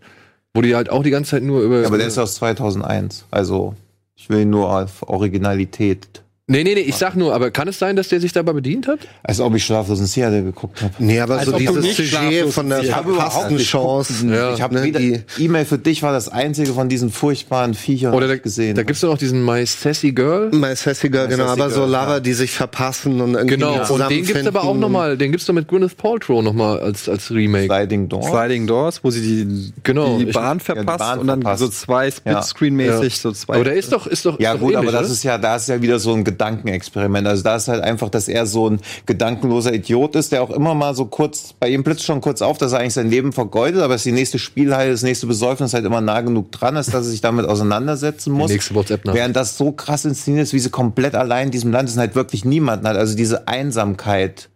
Wo 0.52 0.60
die 0.60 0.74
halt 0.74 0.90
auch 0.90 1.02
die 1.02 1.09
ganze 1.10 1.31
Zeit 1.31 1.43
nur 1.43 1.62
über. 1.62 1.86
Aber 1.86 1.97
der 1.97 2.09
ist 2.09 2.18
aus 2.18 2.35
2001, 2.35 3.24
also 3.31 3.74
ich 4.14 4.28
will 4.28 4.40
ihn 4.40 4.51
nur 4.51 4.70
auf 4.78 5.09
Originalität. 5.09 6.23
Nee, 6.48 6.62
nee, 6.64 6.74
nee, 6.74 6.81
ich 6.81 6.94
sag 6.97 7.16
nur, 7.16 7.35
aber 7.35 7.51
kann 7.51 7.66
es 7.68 7.78
sein, 7.78 7.97
dass 7.97 8.09
der 8.09 8.20
sich 8.20 8.32
dabei 8.32 8.52
bedient 8.52 8.86
hat? 8.86 9.01
Als 9.23 9.40
ob 9.40 9.55
ich 9.55 9.64
Schlaflos 9.64 9.98
in 10.01 10.06
Seattle 10.06 10.43
geguckt 10.44 10.81
habe. 10.82 10.93
Nee, 10.98 11.18
aber 11.20 11.36
Als 11.39 11.47
so 11.47 11.52
dieses 11.59 11.97
Sujet 11.97 12.48
von 12.52 12.68
der 12.68 12.82
Ich 12.82 12.93
habe 12.94 13.10
überhaupt 13.10 13.32
verpassten 13.32 13.56
nicht 13.56 13.68
Chance. 13.68 14.27
Ja. 14.28 14.55
Ich 14.55 14.62
habe 14.62 14.74
ne, 14.77 14.93
die- 14.93 15.23
E-Mail 15.44 15.64
für 15.64 15.78
dich 15.78 16.02
war 16.02 16.12
das 16.12 16.28
einzige 16.28 16.73
von 16.73 16.89
diesen 16.89 17.10
furchtbaren 17.10 17.74
Viechern 17.74 18.14
Oder 18.14 18.27
da, 18.28 18.32
die 18.35 18.36
ich 18.39 18.43
gesehen. 18.43 18.74
da 18.77 18.82
gibt's 18.85 19.01
doch 19.01 19.10
noch 19.10 19.18
diesen 19.18 19.44
My 19.44 19.64
Sassy 19.66 20.12
Girl. 20.12 20.51
My 20.52 20.74
Sassy 20.77 21.09
Girl, 21.09 21.28
genau, 21.28 21.47
Sassy 21.48 21.60
aber 21.60 21.70
so 21.70 21.81
Girl, 21.81 21.90
Lover, 21.90 22.09
ja. 22.14 22.20
die 22.20 22.32
sich 22.35 22.51
verpassen 22.52 23.20
und 23.20 23.35
irgendwie 23.35 23.55
Genau. 23.56 23.73
Und 23.93 24.10
den 24.10 24.24
gibt's 24.24 24.47
aber 24.47 24.60
auch 24.60 24.62
zusammenfinden. 24.64 24.81
noch 24.81 24.89
mal, 24.89 25.16
den 25.18 25.31
gibt's 25.32 25.47
doch 25.47 25.55
mit 25.55 25.68
Gwyneth 25.68 25.97
Paltrow 25.97 26.43
noch 26.43 26.52
mal 26.55 26.78
als 26.78 27.09
als 27.09 27.31
Remake. 27.31 27.66
Sliding 27.66 28.09
Door. 28.09 28.23
Sliding 28.23 28.66
Doors, 28.66 29.02
wo 29.02 29.10
sie 29.10 29.20
die, 29.20 29.73
Genau, 29.82 30.18
die 30.18 30.27
Bahn 30.27 30.59
die 30.59 30.64
verpasst 30.64 30.98
Bahn 30.98 31.18
und 31.18 31.27
dann 31.27 31.43
verpasst. 31.43 31.60
so 31.62 31.68
zwei 31.68 32.09
Splitscreen-mäßig, 32.09 33.18
so 33.20 33.32
zwei. 33.32 33.55
Aber 33.56 33.64
der 33.64 33.74
ist 33.74 33.93
doch 33.93 34.06
ist 34.06 34.24
doch 34.24 34.39
Ja 34.39 34.52
ist 34.52 34.55
doch 34.56 34.60
gut, 34.60 34.74
ähnlich, 34.74 34.89
aber 34.89 34.98
das 35.01 35.10
ist 35.10 35.23
ja, 35.24 35.39
da 35.39 35.56
ist 35.56 35.68
ja 35.68 35.81
wieder 35.82 35.98
so 35.98 36.12
ein 36.14 36.24
Gedankenexperiment. 36.36 37.26
Also 37.26 37.42
da 37.42 37.56
ist 37.56 37.68
halt 37.68 37.82
einfach, 37.82 38.10
dass 38.10 38.28
er 38.28 38.46
so 38.46 38.68
ein 38.68 38.80
gedankenloser 39.06 39.72
Idiot 39.72 40.14
ist, 40.16 40.32
der 40.32 40.42
auch 40.42 40.50
immer 40.50 40.74
mal 40.74 40.94
so 40.94 41.06
kurz, 41.06 41.54
bei 41.58 41.68
ihm 41.70 41.82
blitzt 41.82 42.04
schon 42.04 42.20
kurz 42.20 42.42
auf, 42.42 42.58
dass 42.58 42.72
er 42.72 42.80
eigentlich 42.80 42.94
sein 42.94 43.10
Leben 43.10 43.32
vergeudet, 43.32 43.80
aber 43.80 43.94
dass 43.94 44.02
die 44.02 44.12
nächste 44.12 44.38
Spielhalle, 44.38 44.90
das 44.90 45.02
nächste 45.02 45.26
Besäufnis 45.26 45.72
halt 45.74 45.84
immer 45.84 46.00
nah 46.00 46.20
genug 46.20 46.52
dran 46.52 46.76
ist, 46.76 46.88
dass 46.88 47.06
er 47.06 47.10
sich 47.10 47.20
damit 47.20 47.46
auseinandersetzen 47.46 48.32
muss. 48.32 48.50
nächste 48.50 48.74
WhatsApp-Nachricht. 48.74 49.20
Während 49.20 49.36
das 49.36 49.56
so 49.56 49.72
krass 49.72 50.04
inszeniert 50.04 50.44
ist, 50.44 50.52
wie 50.52 50.58
sie 50.58 50.70
komplett 50.70 51.14
allein 51.14 51.46
in 51.46 51.52
diesem 51.52 51.72
Land 51.72 51.88
ist 51.88 51.94
und 51.94 52.00
halt 52.00 52.14
wirklich 52.14 52.44
niemanden 52.44 52.86
hat. 52.86 52.96
Also 52.96 53.16
diese 53.16 53.48
Einsamkeit 53.48 54.50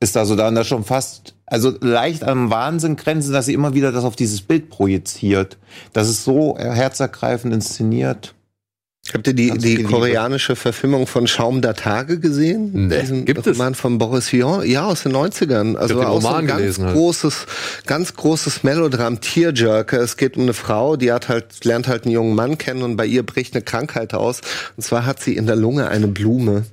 ist 0.00 0.16
da 0.16 0.24
so 0.24 0.36
da 0.36 0.48
und 0.48 0.56
das 0.56 0.66
schon 0.66 0.84
fast, 0.84 1.34
also 1.46 1.72
leicht 1.80 2.24
am 2.24 2.50
Wahnsinn 2.50 2.96
grenzen, 2.96 3.32
dass 3.32 3.46
sie 3.46 3.54
immer 3.54 3.72
wieder 3.74 3.92
das 3.92 4.04
auf 4.04 4.16
dieses 4.16 4.42
Bild 4.42 4.68
projiziert. 4.68 5.58
Das 5.92 6.08
ist 6.08 6.24
so 6.24 6.58
herzergreifend 6.58 7.54
inszeniert. 7.54 8.34
Habt 9.12 9.26
ihr 9.26 9.34
die, 9.34 9.48
Ganz 9.48 9.62
die 9.62 9.82
koreanische 9.82 10.54
Verfilmung 10.54 11.08
von 11.08 11.26
Schaum 11.26 11.60
der 11.60 11.74
Tage 11.74 12.20
gesehen? 12.20 12.86
Nee. 12.86 13.00
Diesen 13.00 13.24
Gibt 13.24 13.44
es? 13.46 13.58
Roman 13.58 13.74
von 13.74 13.98
Boris 13.98 14.32
Vian? 14.32 14.64
Ja, 14.64 14.86
aus 14.86 15.02
den 15.02 15.12
90ern. 15.12 15.74
Also 15.74 15.96
den 15.96 16.04
auch 16.04 16.20
so 16.20 16.28
Roman 16.28 16.44
ein 16.44 16.46
ganz 16.46 16.60
gelesen 16.60 16.84
halt. 16.84 16.94
großes, 16.94 17.46
ganz 17.86 18.14
großes 18.14 18.62
Melodram, 18.62 19.20
Tearjerker. 19.20 20.00
Es 20.00 20.16
geht 20.16 20.36
um 20.36 20.44
eine 20.44 20.54
Frau, 20.54 20.96
die 20.96 21.10
hat 21.10 21.28
halt, 21.28 21.64
lernt 21.64 21.88
halt 21.88 22.04
einen 22.04 22.12
jungen 22.12 22.36
Mann 22.36 22.58
kennen 22.58 22.84
und 22.84 22.96
bei 22.96 23.04
ihr 23.04 23.24
bricht 23.24 23.54
eine 23.54 23.62
Krankheit 23.62 24.14
aus. 24.14 24.40
Und 24.76 24.84
zwar 24.84 25.04
hat 25.04 25.20
sie 25.20 25.36
in 25.36 25.46
der 25.46 25.56
Lunge 25.56 25.88
eine 25.88 26.06
Blume. 26.06 26.64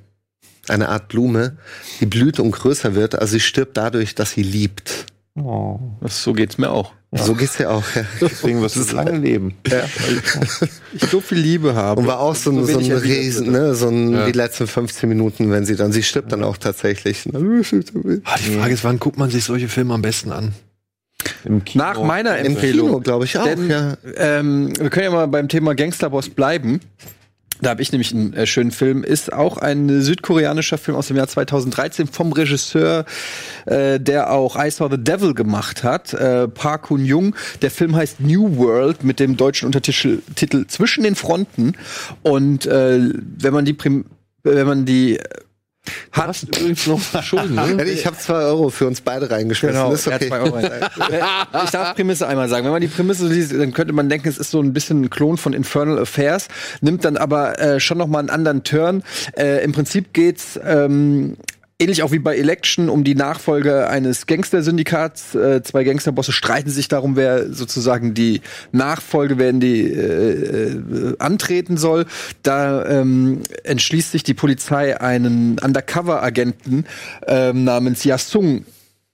Eine 0.68 0.88
Art 0.88 1.08
Blume, 1.08 1.56
die 2.00 2.06
blüht 2.06 2.38
und 2.38 2.52
größer 2.52 2.94
wird. 2.94 3.16
Also 3.16 3.32
sie 3.32 3.40
stirbt 3.40 3.76
dadurch, 3.76 4.14
dass 4.14 4.32
sie 4.32 4.44
liebt. 4.44 5.06
Oh. 5.34 5.80
so 6.06 6.32
geht's 6.32 6.58
mir 6.58 6.70
auch. 6.70 6.92
So 7.12 7.34
geht's 7.34 7.58
ja 7.58 7.70
auch. 7.70 7.82
Ja. 7.96 8.02
Deswegen 8.20 8.62
wirst 8.62 8.76
du 8.76 8.94
lange 8.94 9.18
leben. 9.18 9.54
Ich 10.92 11.02
so 11.10 11.20
viel 11.20 11.38
Liebe 11.38 11.74
habe. 11.74 12.00
Und 12.00 12.06
war 12.06 12.20
auch 12.20 12.36
so, 12.36 12.50
ein- 12.50 12.64
so 12.64 12.68
wenig 12.68 12.92
ein 12.92 12.98
Riesen, 12.98 13.50
ne, 13.50 13.74
so 13.74 13.88
ein, 13.88 14.12
Ja. 14.12 14.26
die 14.26 14.32
letzten 14.32 14.68
15 14.68 15.08
Minuten, 15.08 15.50
wenn 15.50 15.64
sie 15.64 15.74
dann, 15.74 15.90
sie 15.90 16.04
stirbt 16.04 16.30
dann 16.30 16.44
auch 16.44 16.56
tatsächlich. 16.56 17.24
Ah, 17.34 17.38
die 17.40 18.54
Frage 18.56 18.74
ist, 18.74 18.84
wann 18.84 19.00
guckt 19.00 19.18
man 19.18 19.28
sich 19.28 19.42
solche 19.44 19.68
Filme 19.68 19.94
am 19.94 20.02
besten 20.02 20.30
an? 20.30 20.52
Im 21.44 21.64
Kino. 21.64 21.84
Nach 21.84 22.00
meiner 22.02 22.38
Im 22.38 22.46
Empfehlung. 22.46 22.86
Kino, 22.88 23.00
glaube 23.00 23.24
ich 23.24 23.36
auch. 23.36 23.44
Denn, 23.44 23.68
ja. 23.68 23.96
ähm, 24.16 24.72
wir 24.78 24.88
können 24.90 25.04
ja 25.04 25.10
mal 25.10 25.26
beim 25.26 25.48
Thema 25.48 25.74
Gangsterboss 25.74 26.28
bleiben. 26.30 26.80
Da 27.62 27.70
habe 27.70 27.82
ich 27.82 27.92
nämlich 27.92 28.12
einen 28.14 28.32
äh, 28.32 28.46
schönen 28.46 28.70
Film. 28.70 29.04
Ist 29.04 29.32
auch 29.32 29.58
ein 29.58 30.02
südkoreanischer 30.02 30.78
Film 30.78 30.96
aus 30.96 31.08
dem 31.08 31.16
Jahr 31.16 31.28
2013 31.28 32.06
vom 32.06 32.32
Regisseur, 32.32 33.04
äh, 33.66 34.00
der 34.00 34.32
auch 34.32 34.56
I 34.56 34.70
Saw 34.70 34.88
the 34.90 35.02
Devil 35.02 35.34
gemacht 35.34 35.84
hat, 35.84 36.14
äh, 36.14 36.48
Park 36.48 36.82
Kun 36.82 37.04
Jung. 37.04 37.34
Der 37.62 37.70
Film 37.70 37.94
heißt 37.96 38.20
New 38.20 38.56
World 38.56 39.04
mit 39.04 39.20
dem 39.20 39.36
deutschen 39.36 39.66
Untertitel 39.66 40.20
Titel 40.34 40.66
Zwischen 40.66 41.04
den 41.04 41.14
Fronten. 41.14 41.74
Und 42.22 42.66
äh, 42.66 43.00
wenn 43.38 43.52
man 43.52 43.64
die 43.64 43.74
Prim 43.74 44.04
wenn 44.42 44.66
man 44.66 44.86
die 44.86 45.18
Du 46.12 46.22
hast 46.22 46.42
übrigens 46.42 46.86
noch 46.86 47.00
Schulden, 47.22 47.54
ne? 47.54 47.84
Ich 47.84 48.06
habe 48.06 48.16
zwei 48.16 48.34
Euro 48.34 48.68
für 48.70 48.86
uns 48.86 49.00
beide 49.00 49.30
reingeschmissen. 49.30 49.76
Genau, 49.76 49.92
ist 49.92 50.06
hat 50.06 50.14
okay. 50.16 50.28
zwei 50.28 50.40
Euro. 50.40 50.58
Ich 51.64 51.70
darf 51.70 51.94
Prämisse 51.94 52.26
einmal 52.26 52.48
sagen. 52.48 52.64
Wenn 52.64 52.72
man 52.72 52.80
die 52.80 52.88
Prämisse 52.88 53.26
liest, 53.26 53.52
dann 53.52 53.72
könnte 53.72 53.92
man 53.92 54.08
denken, 54.08 54.28
es 54.28 54.38
ist 54.38 54.50
so 54.50 54.60
ein 54.60 54.72
bisschen 54.72 55.02
ein 55.02 55.10
Klon 55.10 55.36
von 55.36 55.52
Infernal 55.52 55.98
Affairs, 55.98 56.48
nimmt 56.80 57.04
dann 57.04 57.16
aber 57.16 57.58
äh, 57.58 57.80
schon 57.80 57.98
noch 57.98 58.06
mal 58.06 58.18
einen 58.18 58.30
anderen 58.30 58.64
Turn. 58.64 59.02
Äh, 59.36 59.64
Im 59.64 59.72
Prinzip 59.72 60.12
geht's 60.12 60.58
ähm, 60.62 61.36
ähnlich 61.80 62.02
auch 62.02 62.12
wie 62.12 62.18
bei 62.18 62.36
Election 62.36 62.88
um 62.88 63.02
die 63.02 63.14
Nachfolge 63.14 63.88
eines 63.88 64.26
Gangster-Syndikats. 64.26 65.34
Äh, 65.34 65.62
zwei 65.62 65.82
Gangsterbosse 65.84 66.32
streiten 66.32 66.70
sich 66.70 66.88
darum, 66.88 67.16
wer 67.16 67.52
sozusagen 67.52 68.14
die 68.14 68.42
Nachfolge, 68.70 69.38
wer 69.38 69.48
in 69.48 69.60
die 69.60 69.90
äh, 69.90 70.72
äh, 70.72 71.16
antreten 71.18 71.78
soll. 71.78 72.06
Da 72.42 72.84
ähm, 72.86 73.40
entschließt 73.64 74.12
sich 74.12 74.22
die 74.22 74.34
Polizei, 74.34 75.00
einen 75.00 75.58
Undercover-Agenten 75.58 76.84
ähm, 77.26 77.64
namens 77.64 78.04
Yasung 78.04 78.66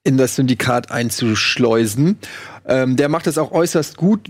in 0.02 0.16
das 0.16 0.36
Syndikat 0.36 0.90
einzuschleusen. 0.90 2.18
Ähm, 2.68 2.96
der 2.96 3.08
macht 3.08 3.26
es 3.26 3.38
auch 3.38 3.52
äußerst 3.52 3.96
gut, 3.96 4.28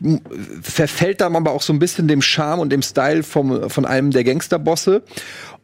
verfällt 0.62 1.20
dann 1.20 1.36
aber 1.36 1.52
auch 1.52 1.62
so 1.62 1.72
ein 1.72 1.78
bisschen 1.78 2.06
dem 2.06 2.20
Charme 2.22 2.60
und 2.60 2.70
dem 2.70 2.82
Style 2.82 3.22
vom, 3.22 3.70
von 3.70 3.84
einem 3.86 4.10
der 4.10 4.24
Gangsterbosse 4.24 5.02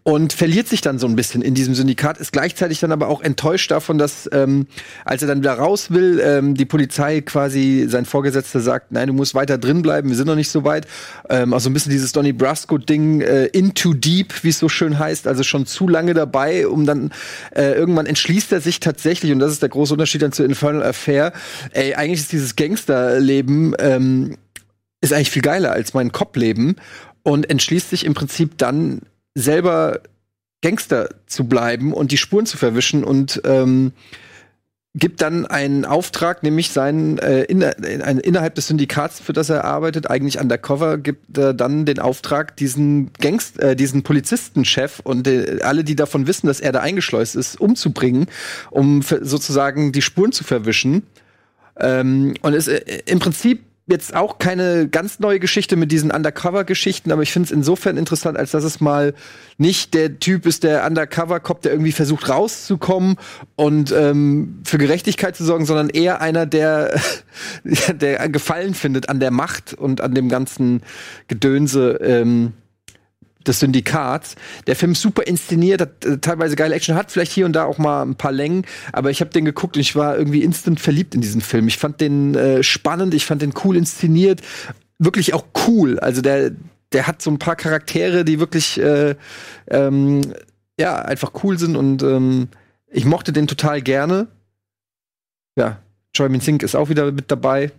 und 0.05 0.33
verliert 0.33 0.67
sich 0.67 0.81
dann 0.81 0.99
so 0.99 1.07
ein 1.07 1.15
bisschen 1.15 1.43
in 1.43 1.55
diesem 1.55 1.75
Syndikat, 1.75 2.19
ist 2.19 2.33
gleichzeitig 2.33 2.81
dann 2.81 2.91
aber 2.91 3.09
auch 3.09 3.21
enttäuscht 3.21 3.71
davon, 3.71 3.99
dass 3.99 4.29
ähm, 4.33 4.67
als 5.05 5.23
er 5.23 5.29
dann 5.29 5.39
wieder 5.39 5.55
raus 5.55 5.93
will, 5.93 6.21
ähm, 6.25 6.55
die 6.55 6.65
Polizei 6.65 7.21
quasi 7.21 7.87
sein 7.89 8.05
Vorgesetzter 8.05 8.61
sagt, 8.61 8.91
nein, 8.91 9.07
du 9.07 9.15
musst 9.15 9.35
weiter 9.35 9.59
drin 9.59 9.83
bleiben, 9.83 10.09
wir 10.09 10.17
sind 10.17 10.27
noch 10.27 10.35
nicht 10.35 10.51
so 10.51 10.65
weit. 10.65 10.89
Ähm, 11.29 11.55
auch 11.55 11.61
so 11.61 11.71
ein 11.71 11.73
bisschen 11.73 11.93
dieses 11.93 12.11
Donny 12.13 12.33
Brasco-Ding, 12.33 13.21
äh, 13.21 13.47
in 13.47 13.75
too 13.75 13.95
deep, 13.95 14.43
wie 14.43 14.49
es 14.49 14.59
so 14.59 14.69
schön 14.69 14.99
heißt, 14.99 15.29
also 15.29 15.45
schon 15.45 15.67
zu 15.67 15.87
lange 15.87 16.15
dabei, 16.15 16.67
um 16.67 16.85
dann 16.85 17.13
äh, 17.55 17.73
irgendwann 17.73 18.07
entschließt 18.07 18.51
er 18.53 18.61
sich 18.61 18.81
tatsächlich, 18.81 19.31
und 19.33 19.39
das 19.39 19.53
ist 19.53 19.63
der 19.63 19.69
große 19.69 19.93
Unterschied 19.93 20.23
dann 20.23 20.33
zu 20.33 20.43
Infernal 20.43 20.83
Affair, 20.83 21.33
ey, 21.73 21.95
eigentlich 21.95 22.21
ist 22.21 22.33
dieses 22.33 22.57
Gangsterleben 22.57 23.77
ähm, 23.79 24.37
ist 25.01 25.13
eigentlich 25.13 25.31
viel 25.31 25.43
geiler 25.43 25.73
als 25.73 25.95
mein 25.95 26.13
Cop-Leben 26.13 26.77
und 27.23 27.51
entschließt 27.51 27.91
sich 27.91 28.05
im 28.05 28.15
Prinzip 28.15 28.57
dann 28.59 29.03
selber 29.35 30.01
Gangster 30.63 31.09
zu 31.27 31.45
bleiben 31.45 31.93
und 31.93 32.13
die 32.13 32.19
Spuren 32.19 32.47
zu 32.47 32.57
verwischen 32.57 33.05
und 33.05 33.41
ähm, 33.45 33.93
gibt 34.95 35.23
dann 35.23 35.47
einen 35.47 35.87
Auftrag, 35.87 36.43
nämlich 36.43 36.71
seinen 36.71 37.19
äh, 37.19 37.45
inner, 37.45 37.79
in, 37.79 38.01
innerhalb 38.01 38.55
des 38.55 38.67
Syndikats, 38.67 39.21
für 39.21 39.33
das 39.33 39.49
er 39.49 39.65
arbeitet, 39.65 40.11
eigentlich 40.11 40.39
undercover, 40.39 40.99
gibt 40.99 41.39
er 41.39 41.55
dann 41.55 41.87
den 41.87 41.99
Auftrag, 41.99 42.57
diesen 42.57 43.11
Gangst, 43.15 43.59
äh, 43.59 43.75
diesen 43.75 44.03
Polizistenchef 44.03 45.01
und 45.03 45.27
äh, 45.27 45.61
alle, 45.63 45.83
die 45.83 45.97
davon 45.97 46.27
wissen, 46.27 46.47
dass 46.47 46.61
er 46.61 46.73
da 46.73 46.81
eingeschleust 46.81 47.37
ist, 47.37 47.59
umzubringen, 47.59 48.27
um 48.71 49.03
sozusagen 49.03 49.93
die 49.93 50.03
Spuren 50.03 50.33
zu 50.33 50.45
verwischen. 50.45 51.05
Ähm, 51.79 52.35
und 52.43 52.53
ist 52.53 52.69
äh, 52.69 53.03
im 53.07 53.19
Prinzip 53.19 53.63
jetzt 53.93 54.17
auch 54.17 54.39
keine 54.39 54.89
ganz 54.89 55.21
neue 55.21 55.39
Geschichte 55.39 55.77
mit 55.77 55.93
diesen 55.93 56.11
Undercover-Geschichten, 56.11 57.13
aber 57.13 57.23
ich 57.23 57.33
finde 57.33 57.47
es 57.47 57.53
insofern 57.53 57.97
interessant, 57.97 58.37
als 58.37 58.51
dass 58.51 58.65
es 58.65 58.81
mal 58.81 59.15
nicht 59.59 59.95
der 59.95 60.19
Typ 60.19 60.47
ist, 60.47 60.65
der 60.65 60.85
Undercover-Cop, 60.87 61.63
der 61.63 61.73
irgendwie 61.73 61.93
versucht 61.93 62.29
rauszukommen 62.29 63.17
und 63.55 63.93
ähm, 63.93 64.63
für 64.65 64.79
Gerechtigkeit 64.79 65.37
zu 65.37 65.45
sorgen, 65.45 65.67
sondern 65.67 65.91
eher 65.91 66.21
einer, 66.21 66.47
der, 66.47 66.99
der 67.95 68.29
Gefallen 68.29 68.75
findet 68.75 69.09
an 69.09 69.21
der 69.21 69.31
Macht 69.31 69.75
und 69.75 70.01
an 70.01 70.15
dem 70.15 70.29
ganzen 70.29 70.83
Gedönse. 71.29 72.01
Ähm, 72.03 72.55
des 73.49 73.61
Syndikats. 73.61 74.37
Der 74.67 74.77
Film 74.77 74.93
ist 74.93 75.03
super 75.03 75.27
inszeniert, 75.27 75.81
hat 75.81 76.05
äh, 76.05 76.19
teilweise 76.19 76.57
geile 76.57 76.75
Action, 76.75 76.95
hat 76.95 77.11
vielleicht 77.11 77.33
hier 77.33 77.47
und 77.47 77.53
da 77.53 77.65
auch 77.65 77.79
mal 77.79 78.03
ein 78.03 78.17
paar 78.17 78.33
Längen, 78.33 78.65
aber 78.93 79.11
ich 79.11 79.21
habe 79.21 79.31
den 79.31 79.45
geguckt 79.45 79.77
und 79.77 79.81
ich 79.81 79.97
war 79.97 80.17
irgendwie 80.17 80.43
instant 80.43 80.81
verliebt 80.81 81.15
in 81.15 81.21
diesen 81.21 81.41
Film. 81.41 81.69
Ich 81.69 81.79
fand 81.79 82.01
den 82.01 82.35
äh, 82.35 82.63
spannend, 82.63 83.15
ich 83.15 83.27
fand 83.27 83.43
den 83.43 83.55
cool 83.65 83.77
inszeniert, 83.77 84.41
wirklich 84.99 85.35
auch 85.35 85.45
cool. 85.67 85.99
Also 85.99 86.23
der 86.23 86.53
der 86.93 87.07
hat 87.07 87.23
so 87.23 87.31
ein 87.31 87.39
paar 87.39 87.57
Charaktere, 87.57 88.25
die 88.25 88.39
wirklich 88.39 88.79
äh, 88.79 89.15
ähm, 89.69 90.21
ja 90.79 90.97
einfach 90.97 91.33
cool 91.43 91.59
sind 91.59 91.77
und 91.77 92.03
ähm, 92.03 92.49
ich 92.87 93.05
mochte 93.05 93.33
den 93.33 93.47
total 93.47 93.81
gerne. 93.81 94.29
Ja, 95.57 95.79
Choi 96.15 96.29
Min 96.29 96.41
Sing 96.41 96.61
ist 96.61 96.75
auch 96.75 96.89
wieder 96.89 97.11
mit 97.13 97.31
dabei. 97.31 97.73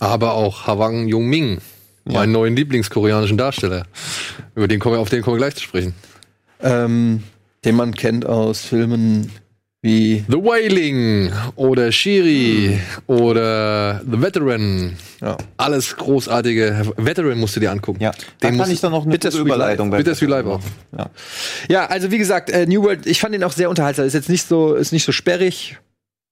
Aber 0.00 0.34
auch 0.34 0.66
Hwang 0.66 1.08
Jung-Ming, 1.08 1.58
meinen 2.12 2.32
neuen 2.32 2.56
Lieblingskoreanischen 2.56 3.36
Darsteller. 3.38 3.84
Über 4.54 4.68
den 4.68 4.80
kommen 4.80 4.96
wir, 4.96 5.00
auf 5.00 5.10
den 5.10 5.22
kommen 5.22 5.36
wir 5.36 5.40
gleich 5.46 5.54
zu 5.56 5.62
sprechen. 5.62 5.94
Ähm, 6.60 7.22
den 7.64 7.76
man 7.76 7.94
kennt 7.94 8.26
aus 8.26 8.60
Filmen 8.62 9.30
wie 9.80 10.24
The 10.28 10.36
Wailing 10.38 11.30
oder 11.54 11.92
Shiri 11.92 12.80
oder 13.06 14.00
The 14.10 14.20
Veteran. 14.20 14.96
ja. 15.20 15.36
Alles 15.56 15.96
großartige. 15.96 16.92
Veteran 16.96 17.38
musst 17.38 17.54
du 17.54 17.60
dir 17.60 17.70
angucken. 17.70 18.02
Ja, 18.02 18.10
da 18.10 18.16
Den 18.48 18.50
kann 18.50 18.56
muss- 18.56 18.68
ich 18.70 18.80
dann 18.80 18.90
noch 18.90 19.02
eine 19.04 19.12
Bittersweet 19.12 19.42
Überleitung 19.42 19.90
Bittersweet 19.90 20.28
Live 20.30 20.46
auch. 20.46 20.60
Ja. 20.96 21.10
Ja, 21.68 21.86
also 21.86 22.10
wie 22.10 22.18
gesagt, 22.18 22.50
äh, 22.50 22.66
New 22.66 22.82
World, 22.82 23.06
ich 23.06 23.20
fand 23.20 23.34
den 23.34 23.44
auch 23.44 23.52
sehr 23.52 23.70
unterhaltsam. 23.70 24.04
Ist 24.04 24.14
jetzt 24.14 24.28
nicht 24.28 24.48
so, 24.48 24.74
ist 24.74 24.92
nicht 24.92 25.04
so 25.04 25.12
sperrig. 25.12 25.78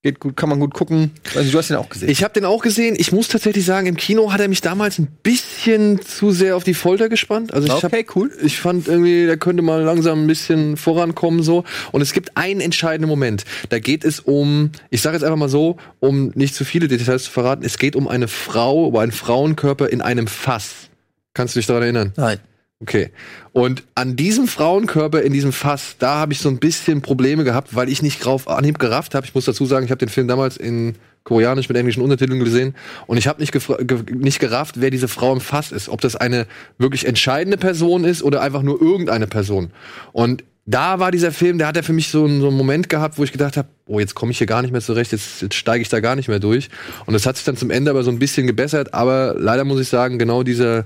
Geht 0.07 0.21
gut, 0.21 0.37
kann 0.37 0.49
man 0.49 0.61
gut 0.61 0.73
gucken. 0.73 1.11
Also 1.35 1.51
du 1.51 1.59
hast 1.59 1.69
ihn 1.69 1.75
auch 1.75 1.89
gesehen. 1.89 2.09
Ich 2.09 2.23
habe 2.23 2.33
den 2.33 2.45
auch 2.45 2.63
gesehen. 2.63 2.95
Ich 2.97 3.11
muss 3.11 3.27
tatsächlich 3.27 3.65
sagen, 3.65 3.89
im 3.89 3.97
Kino 3.97 4.33
hat 4.33 4.41
er 4.41 4.47
mich 4.47 4.61
damals 4.61 5.01
ein 5.01 5.09
bisschen 5.25 6.01
zu 6.01 6.31
sehr 6.31 6.55
auf 6.55 6.63
die 6.63 6.75
Folter 6.75 7.09
gespannt. 7.09 7.53
Also 7.53 7.67
ich 7.67 7.73
Okay, 7.73 8.05
hab, 8.07 8.15
cool. 8.15 8.31
Ich 8.41 8.61
fand 8.61 8.87
irgendwie, 8.87 9.27
der 9.27 9.37
könnte 9.37 9.65
mal 9.65 9.83
langsam 9.83 10.23
ein 10.23 10.29
bisschen 10.29 10.77
vorankommen 10.77 11.43
so. 11.43 11.65
Und 11.91 12.03
es 12.03 12.13
gibt 12.13 12.37
einen 12.37 12.61
entscheidenden 12.61 13.09
Moment. 13.09 13.45
Da 13.71 13.81
geht 13.81 14.05
es 14.05 14.21
um, 14.21 14.71
ich 14.91 15.03
sage 15.03 15.17
jetzt 15.17 15.25
einfach 15.25 15.39
mal 15.39 15.49
so, 15.49 15.77
um 15.99 16.29
nicht 16.37 16.55
zu 16.55 16.65
viele 16.65 16.87
Details 16.87 17.25
zu 17.25 17.33
verraten. 17.33 17.65
Es 17.65 17.77
geht 17.77 17.97
um 17.97 18.07
eine 18.07 18.29
Frau, 18.29 18.87
um 18.87 18.97
einen 18.99 19.11
Frauenkörper 19.11 19.89
in 19.89 20.03
einem 20.03 20.29
Fass. 20.29 20.89
Kannst 21.35 21.57
du 21.57 21.59
dich 21.59 21.67
daran 21.67 21.83
erinnern? 21.83 22.13
Nein. 22.17 22.39
Okay. 22.83 23.11
Und 23.53 23.85
an 23.95 24.17
diesem 24.17 24.47
Frauenkörper 24.47 25.23
in 25.23 25.33
diesem 25.33 25.53
Fass, 25.53 25.97
da 25.99 26.17
habe 26.17 26.35
ich 26.35 26.41
so 26.41 26.51
ein 26.51 26.59
bisschen 26.59 27.01
Probleme 27.01 27.43
gehabt, 27.43 27.75
weil 27.75 27.89
ich 27.89 28.03
nicht 28.03 28.23
drauf 28.23 28.49
Anhieb 28.49 28.79
gerafft 28.79 29.15
habe. 29.15 29.25
Ich 29.27 29.35
muss 29.35 29.47
dazu 29.47 29.65
sagen, 29.65 29.87
ich 29.87 29.91
habe 29.91 29.99
den 29.99 30.11
Film 30.11 30.29
damals 30.29 30.59
in 30.59 30.95
Koreanisch 31.25 31.69
mit 31.69 31.77
englischen 31.77 32.03
Untertiteln 32.03 32.39
gesehen 32.45 32.75
und 33.07 33.17
ich 33.17 33.27
habe 33.27 33.41
nicht, 33.41 33.53
ge 33.53 33.61
nicht 34.13 34.39
gerafft, 34.39 34.81
wer 34.81 34.91
diese 34.91 35.09
Frau 35.09 35.33
im 35.33 35.41
Fass 35.41 35.73
ist. 35.73 35.89
Ob 35.89 36.01
das 36.03 36.17
eine 36.17 36.47
wirklich 36.79 37.07
entscheidende 37.07 37.57
Person 37.57 38.05
ist 38.05 38.23
oder 38.23 38.43
einfach 38.43 38.63
nur 38.63 38.81
irgendeine 38.81 39.27
Person. 39.27 39.73
Und 40.13 40.45
da 40.67 41.01
war 41.01 41.11
dieser 41.11 41.33
Film, 41.33 41.59
der 41.59 41.69
hat 41.69 41.77
ja 41.77 41.83
für 41.83 41.93
mich 41.93 42.09
so 42.11 42.25
einen, 42.25 42.41
so 42.41 42.49
einen 42.49 42.57
Moment 42.57 42.89
gehabt, 42.89 43.19
wo 43.19 43.25
ich 43.25 43.33
gedacht 43.33 43.57
habe, 43.57 43.69
oh, 43.87 44.01
jetzt 44.01 44.15
komme 44.15 44.33
ich 44.33 44.39
hier 44.39 44.47
gar 44.47 44.63
nicht 44.63 44.73
mehr 44.73 44.81
zurecht, 44.81 45.13
jetzt, 45.13 45.41
jetzt 45.41 45.55
steige 45.55 45.81
ich 45.81 45.89
da 45.89 46.01
gar 46.01 46.15
nicht 46.15 46.29
mehr 46.29 46.41
durch. 46.41 46.69
Und 47.07 47.15
das 47.15 47.25
hat 47.25 47.37
sich 47.37 47.45
dann 47.45 47.57
zum 47.57 47.71
Ende 47.71 47.91
aber 47.91 48.03
so 48.03 48.11
ein 48.11 48.19
bisschen 48.19 48.47
gebessert, 48.47 48.93
aber 48.93 49.35
leider 49.39 49.65
muss 49.65 49.81
ich 49.81 49.89
sagen, 49.89 50.19
genau 50.19 50.43
dieser 50.43 50.85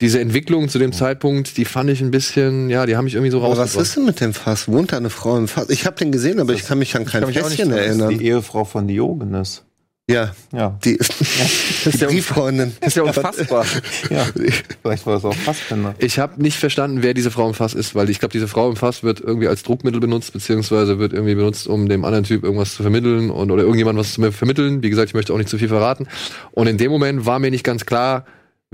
diese 0.00 0.20
Entwicklung 0.20 0.68
zu 0.68 0.78
dem 0.78 0.92
Zeitpunkt, 0.92 1.56
die 1.56 1.64
fand 1.64 1.88
ich 1.88 2.00
ein 2.00 2.10
bisschen, 2.10 2.68
ja, 2.68 2.84
die 2.84 2.96
haben 2.96 3.04
mich 3.04 3.14
irgendwie 3.14 3.30
so 3.30 3.42
Aber 3.42 3.56
was 3.56 3.76
ist 3.76 3.96
denn 3.96 4.04
mit 4.04 4.20
dem 4.20 4.34
Fass? 4.34 4.68
Wohnt 4.68 4.92
da 4.92 4.96
eine 4.96 5.10
Frau 5.10 5.36
im 5.36 5.46
Fass? 5.48 5.70
Ich 5.70 5.86
habe 5.86 5.96
den 5.96 6.10
gesehen, 6.12 6.40
aber 6.40 6.52
ich 6.52 6.64
kann 6.66 6.78
mich 6.78 6.94
an 6.96 7.04
kein 7.04 7.24
Fässchen 7.24 7.42
dran- 7.42 7.70
Das 7.78 7.78
ist 7.86 8.00
erinnern. 8.00 8.08
die 8.18 8.24
Ehefrau 8.26 8.64
von 8.64 8.88
Diogenes. 8.88 9.62
Ja, 10.10 10.32
Ja. 10.52 10.78
die, 10.84 10.96
ist 10.96 11.12
die 11.86 11.96
ja 11.98 12.08
Brieffreundin. 12.08 12.72
Das 12.80 12.88
ist 12.88 12.96
ja 12.96 13.04
unfassbar. 13.04 13.64
ja. 14.10 14.26
Vielleicht 14.82 15.06
war 15.06 15.14
das 15.14 15.24
auch 15.24 15.34
Fassbänder. 15.34 15.94
Ich 15.98 16.18
habe 16.18 16.42
nicht 16.42 16.58
verstanden, 16.58 17.02
wer 17.02 17.14
diese 17.14 17.30
Frau 17.30 17.48
im 17.48 17.54
Fass 17.54 17.72
ist, 17.72 17.94
weil 17.94 18.10
ich 18.10 18.18
glaube, 18.18 18.32
diese 18.32 18.46
Frau 18.48 18.68
im 18.68 18.76
Fass 18.76 19.02
wird 19.02 19.20
irgendwie 19.20 19.48
als 19.48 19.62
Druckmittel 19.62 20.00
benutzt, 20.00 20.34
beziehungsweise 20.34 20.98
wird 20.98 21.14
irgendwie 21.14 21.36
benutzt, 21.36 21.66
um 21.68 21.88
dem 21.88 22.04
anderen 22.04 22.24
Typ 22.24 22.42
irgendwas 22.44 22.74
zu 22.74 22.82
vermitteln 22.82 23.30
und 23.30 23.50
oder 23.50 23.62
irgendjemand 23.62 23.98
was 23.98 24.12
zu 24.12 24.20
mir 24.20 24.32
vermitteln. 24.32 24.82
Wie 24.82 24.90
gesagt, 24.90 25.08
ich 25.08 25.14
möchte 25.14 25.32
auch 25.32 25.38
nicht 25.38 25.48
zu 25.48 25.56
viel 25.56 25.68
verraten. 25.68 26.06
Und 26.50 26.66
in 26.66 26.76
dem 26.76 26.90
Moment 26.90 27.24
war 27.24 27.38
mir 27.38 27.50
nicht 27.50 27.64
ganz 27.64 27.86
klar, 27.86 28.26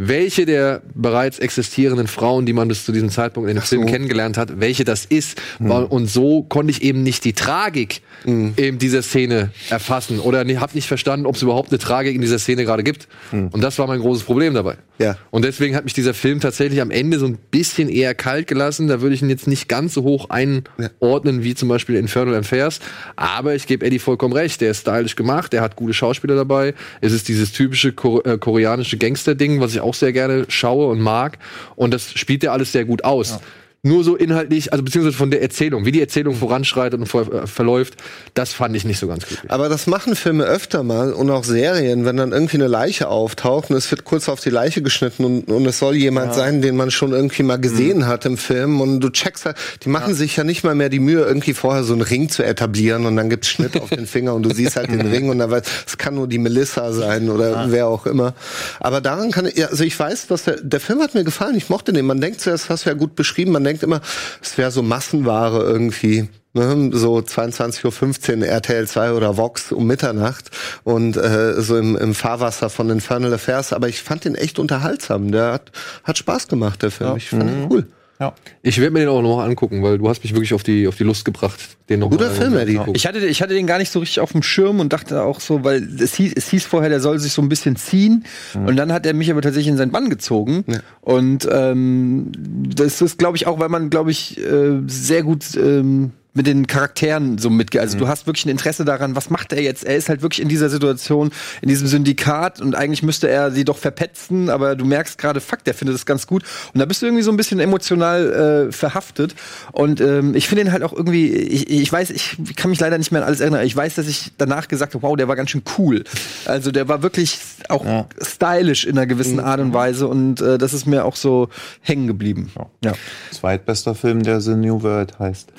welche 0.02 0.46
der 0.46 0.80
bereits 0.94 1.38
existierenden 1.38 2.06
Frauen, 2.06 2.46
die 2.46 2.54
man 2.54 2.68
bis 2.68 2.86
zu 2.86 2.92
diesem 2.92 3.10
Zeitpunkt 3.10 3.50
in 3.50 3.56
dem 3.56 3.62
Film 3.62 3.84
kennengelernt 3.86 4.38
hat, 4.38 4.58
welche 4.58 4.84
das 4.84 5.04
ist. 5.04 5.40
War- 5.58 5.92
Und 5.92 6.06
so 6.08 6.42
konnte 6.42 6.70
ich 6.70 6.82
eben 6.82 7.02
nicht 7.02 7.24
die 7.24 7.34
Tragik 7.34 8.00
in 8.24 8.78
dieser 8.78 9.02
Szene 9.02 9.50
erfassen 9.70 10.18
oder 10.20 10.44
ne, 10.44 10.60
habe 10.60 10.74
nicht 10.74 10.86
verstanden, 10.88 11.26
ob 11.26 11.36
es 11.36 11.42
überhaupt 11.42 11.70
eine 11.70 11.78
Tragik 11.78 12.14
in 12.14 12.20
dieser 12.20 12.38
Szene 12.38 12.64
gerade 12.64 12.82
gibt. 12.82 13.08
Und 13.32 13.60
das 13.62 13.78
war 13.78 13.86
mein 13.86 14.00
großes 14.00 14.24
Problem 14.24 14.54
dabei. 14.54 14.76
Ja. 14.98 15.16
Und 15.30 15.44
deswegen 15.44 15.74
hat 15.76 15.84
mich 15.84 15.94
dieser 15.94 16.12
Film 16.14 16.40
tatsächlich 16.40 16.80
am 16.82 16.90
Ende 16.90 17.18
so 17.18 17.26
ein 17.26 17.38
bisschen 17.50 17.88
eher 17.88 18.14
kalt 18.14 18.46
gelassen. 18.46 18.88
Da 18.88 19.00
würde 19.00 19.14
ich 19.14 19.22
ihn 19.22 19.30
jetzt 19.30 19.46
nicht 19.46 19.68
ganz 19.68 19.94
so 19.94 20.02
hoch 20.02 20.28
einordnen 20.28 21.42
wie 21.42 21.54
zum 21.54 21.68
Beispiel 21.68 21.96
Infernal 21.96 22.34
Affairs. 22.34 22.80
Aber 23.16 23.54
ich 23.54 23.66
gebe 23.66 23.84
Eddie 23.86 23.98
vollkommen 23.98 24.34
recht. 24.34 24.60
Der 24.60 24.70
ist 24.72 24.80
stylisch 24.80 25.16
gemacht, 25.16 25.52
der 25.52 25.62
hat 25.62 25.76
gute 25.76 25.94
Schauspieler 25.94 26.36
dabei. 26.36 26.74
Es 27.00 27.12
ist 27.12 27.28
dieses 27.28 27.52
typische 27.52 27.92
Ko 27.92 28.20
äh, 28.22 28.38
koreanische 28.38 28.96
Gangster-Ding, 28.98 29.60
was 29.60 29.72
ich 29.72 29.80
auch 29.80 29.89
sehr 29.94 30.12
gerne 30.12 30.46
schaue 30.48 30.88
und 30.88 31.00
mag. 31.00 31.38
Und 31.76 31.92
das 31.92 32.10
spielt 32.12 32.44
er 32.44 32.52
alles 32.52 32.72
sehr 32.72 32.84
gut 32.84 33.04
aus. 33.04 33.38
Nur 33.82 34.04
so 34.04 34.14
inhaltlich, 34.14 34.74
also 34.74 34.84
beziehungsweise 34.84 35.16
von 35.16 35.30
der 35.30 35.40
Erzählung, 35.40 35.86
wie 35.86 35.92
die 35.92 36.02
Erzählung 36.02 36.34
voranschreitet 36.34 37.00
und 37.00 37.06
ver 37.06 37.32
äh, 37.32 37.46
verläuft, 37.46 37.94
das 38.34 38.52
fand 38.52 38.76
ich 38.76 38.84
nicht 38.84 38.98
so 38.98 39.08
ganz 39.08 39.26
glücklich. 39.26 39.50
Aber 39.50 39.70
das 39.70 39.86
machen 39.86 40.16
Filme 40.16 40.44
öfter 40.44 40.82
mal 40.82 41.14
und 41.14 41.30
auch 41.30 41.44
Serien, 41.44 42.04
wenn 42.04 42.18
dann 42.18 42.32
irgendwie 42.32 42.58
eine 42.58 42.66
Leiche 42.66 43.08
auftaucht 43.08 43.70
und 43.70 43.76
es 43.76 43.90
wird 43.90 44.04
kurz 44.04 44.28
auf 44.28 44.40
die 44.40 44.50
Leiche 44.50 44.82
geschnitten 44.82 45.24
und, 45.24 45.50
und 45.50 45.64
es 45.64 45.78
soll 45.78 45.96
jemand 45.96 46.34
sein, 46.34 46.60
den 46.60 46.76
man 46.76 46.90
schon 46.90 47.12
irgendwie 47.12 47.42
mal 47.42 47.58
gesehen 47.58 48.06
hat 48.06 48.26
im 48.26 48.36
Film 48.36 48.82
und 48.82 49.00
du 49.00 49.08
checkst 49.08 49.46
halt, 49.46 49.56
die 49.82 49.88
machen 49.88 50.14
sich 50.14 50.36
ja 50.36 50.44
nicht 50.44 50.62
mal 50.62 50.74
mehr 50.74 50.90
die 50.90 51.00
Mühe, 51.00 51.24
irgendwie 51.24 51.54
vorher 51.54 51.82
so 51.82 51.94
einen 51.94 52.02
Ring 52.02 52.28
zu 52.28 52.42
etablieren 52.42 53.06
und 53.06 53.16
dann 53.16 53.30
gibt's 53.30 53.48
Schnitt 53.48 53.80
auf 53.80 53.88
den 53.88 54.06
Finger 54.06 54.34
und 54.34 54.42
du 54.42 54.54
siehst 54.54 54.76
halt 54.76 54.90
den 54.90 55.06
Ring 55.06 55.30
und 55.30 55.38
dann 55.38 55.50
weiß, 55.50 55.62
es 55.86 55.96
kann 55.96 56.16
nur 56.16 56.28
die 56.28 56.38
Melissa 56.38 56.92
sein 56.92 57.30
oder 57.30 57.70
wer 57.70 57.86
auch 57.86 58.04
immer. 58.04 58.34
Aber 58.78 59.00
daran 59.00 59.30
kann 59.30 59.46
ich, 59.46 59.56
ja, 59.56 59.68
also 59.68 59.84
ich 59.84 59.98
weiß, 59.98 60.26
dass 60.26 60.44
der, 60.44 60.60
der 60.60 60.80
Film 60.80 61.00
hat 61.00 61.14
mir 61.14 61.24
gefallen, 61.24 61.56
ich 61.56 61.70
mochte 61.70 61.94
den. 61.94 62.04
Man 62.04 62.20
denkt 62.20 62.42
zuerst, 62.42 62.68
hast 62.68 62.84
du 62.84 62.90
ja 62.90 62.94
gut 62.94 63.14
beschrieben, 63.14 63.52
man 63.52 63.69
denkt 63.70 63.82
immer, 63.82 64.00
es 64.42 64.58
wäre 64.58 64.70
so 64.70 64.82
Massenware 64.82 65.62
irgendwie. 65.62 66.28
Ne, 66.52 66.90
so 66.92 67.18
22.15 67.18 68.40
Uhr 68.40 68.46
RTL 68.48 68.84
2 68.84 69.12
oder 69.12 69.36
Vox 69.36 69.70
um 69.70 69.86
Mitternacht 69.86 70.50
und 70.82 71.16
äh, 71.16 71.62
so 71.62 71.76
im, 71.78 71.96
im 71.96 72.12
Fahrwasser 72.12 72.70
von 72.70 72.90
Infernal 72.90 73.32
Affairs. 73.32 73.72
Aber 73.72 73.88
ich 73.88 74.02
fand 74.02 74.24
den 74.24 74.34
echt 74.34 74.58
unterhaltsam. 74.58 75.30
Der 75.30 75.52
hat, 75.52 75.70
hat 76.02 76.18
Spaß 76.18 76.48
gemacht, 76.48 76.82
der 76.82 76.90
Film. 76.90 77.16
Ich 77.16 77.28
fand 77.28 77.44
ihn 77.44 77.68
cool. 77.70 77.86
Ja. 78.20 78.34
Ich 78.62 78.78
werde 78.78 78.92
mir 78.92 79.00
den 79.00 79.08
auch 79.08 79.22
noch 79.22 79.38
mal 79.38 79.46
angucken, 79.46 79.82
weil 79.82 79.96
du 79.96 80.06
hast 80.06 80.22
mich 80.22 80.34
wirklich 80.34 80.52
auf 80.52 80.62
die, 80.62 80.86
auf 80.86 80.96
die 80.96 81.04
Lust 81.04 81.24
gebracht, 81.24 81.58
den 81.88 82.00
noch 82.00 82.10
Guter 82.10 82.30
Film, 82.30 82.54
Eddie. 82.54 82.78
Ich 82.92 83.06
hatte, 83.06 83.18
ich 83.26 83.40
hatte 83.40 83.54
den 83.54 83.66
gar 83.66 83.78
nicht 83.78 83.90
so 83.90 83.98
richtig 83.98 84.20
auf 84.20 84.32
dem 84.32 84.42
Schirm 84.42 84.78
und 84.78 84.92
dachte 84.92 85.22
auch 85.22 85.40
so, 85.40 85.64
weil 85.64 85.82
es 85.98 86.14
hieß, 86.14 86.34
es 86.36 86.48
hieß 86.50 86.66
vorher, 86.66 86.90
der 86.90 87.00
soll 87.00 87.18
sich 87.18 87.32
so 87.32 87.40
ein 87.40 87.48
bisschen 87.48 87.76
ziehen. 87.76 88.24
Und 88.54 88.76
dann 88.76 88.92
hat 88.92 89.06
er 89.06 89.14
mich 89.14 89.30
aber 89.30 89.40
tatsächlich 89.40 89.70
in 89.70 89.78
seinen 89.78 89.90
Bann 89.90 90.10
gezogen. 90.10 90.64
Und 91.00 91.48
ähm, 91.50 92.30
das 92.36 93.00
ist, 93.00 93.18
glaube 93.18 93.38
ich, 93.38 93.46
auch, 93.46 93.58
weil 93.58 93.70
man, 93.70 93.88
glaube 93.88 94.10
ich, 94.10 94.38
äh, 94.38 94.80
sehr 94.86 95.22
gut 95.22 95.56
ähm, 95.56 96.12
mit 96.32 96.46
den 96.46 96.66
Charakteren 96.66 97.38
so 97.38 97.50
mitgeht. 97.50 97.80
Also 97.80 97.98
du 97.98 98.06
hast 98.06 98.26
wirklich 98.26 98.46
ein 98.46 98.50
Interesse 98.50 98.84
daran, 98.84 99.16
was 99.16 99.30
macht 99.30 99.52
er 99.52 99.62
jetzt? 99.62 99.84
Er 99.84 99.96
ist 99.96 100.08
halt 100.08 100.22
wirklich 100.22 100.40
in 100.40 100.48
dieser 100.48 100.68
Situation, 100.70 101.30
in 101.60 101.68
diesem 101.68 101.88
Syndikat 101.88 102.60
und 102.60 102.74
eigentlich 102.76 103.02
müsste 103.02 103.28
er 103.28 103.50
sie 103.50 103.64
doch 103.64 103.76
verpetzen, 103.78 104.48
aber 104.48 104.76
du 104.76 104.84
merkst 104.84 105.18
gerade, 105.18 105.40
fuck, 105.40 105.64
der 105.64 105.74
findet 105.74 105.96
das 105.96 106.06
ganz 106.06 106.26
gut. 106.26 106.44
Und 106.72 106.78
da 106.78 106.86
bist 106.86 107.02
du 107.02 107.06
irgendwie 107.06 107.22
so 107.24 107.30
ein 107.32 107.36
bisschen 107.36 107.58
emotional 107.58 108.68
äh, 108.68 108.72
verhaftet. 108.72 109.34
Und 109.72 110.00
ähm, 110.00 110.34
ich 110.36 110.46
finde 110.48 110.62
ihn 110.64 110.72
halt 110.72 110.82
auch 110.84 110.92
irgendwie, 110.92 111.28
ich, 111.32 111.68
ich 111.68 111.92
weiß, 111.92 112.10
ich 112.10 112.36
kann 112.56 112.70
mich 112.70 112.78
leider 112.80 112.96
nicht 112.96 113.10
mehr 113.10 113.22
an 113.22 113.26
alles 113.26 113.40
erinnern. 113.40 113.64
Ich 113.66 113.74
weiß, 113.74 113.96
dass 113.96 114.06
ich 114.06 114.32
danach 114.38 114.68
gesagt 114.68 114.94
habe, 114.94 115.02
wow, 115.02 115.16
der 115.16 115.26
war 115.26 115.34
ganz 115.36 115.50
schön 115.50 115.62
cool. 115.78 116.04
Also 116.44 116.70
der 116.70 116.86
war 116.88 117.02
wirklich 117.02 117.38
auch 117.68 117.84
Ja. 117.84 118.06
stylisch 118.22 118.84
in 118.84 118.96
einer 118.96 119.06
gewissen 119.06 119.40
Art 119.40 119.60
und 119.60 119.74
Weise 119.74 120.06
und 120.06 120.40
äh, 120.40 120.58
das 120.58 120.72
ist 120.74 120.86
mir 120.86 121.04
auch 121.04 121.16
so 121.16 121.48
hängen 121.80 122.06
geblieben. 122.06 122.52
Ja. 122.84 122.92
Zweitbester 123.32 123.94
Film, 123.94 124.22
der 124.22 124.40
The 124.40 124.54
New 124.54 124.82
World 124.82 125.18
heißt. 125.18 125.52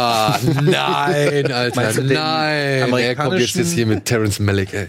Ah, 0.00 0.38
nein, 0.62 1.52
Alter, 1.52 1.76
Meinst 1.80 1.98
du 1.98 2.02
den 2.02 2.12
nein. 2.14 2.92
Er 2.92 3.14
kommt 3.16 3.38
jetzt, 3.38 3.54
jetzt 3.56 3.72
hier 3.72 3.86
mit 3.86 4.04
Terrence 4.04 4.40
Malick, 4.40 4.72
ey. 4.72 4.86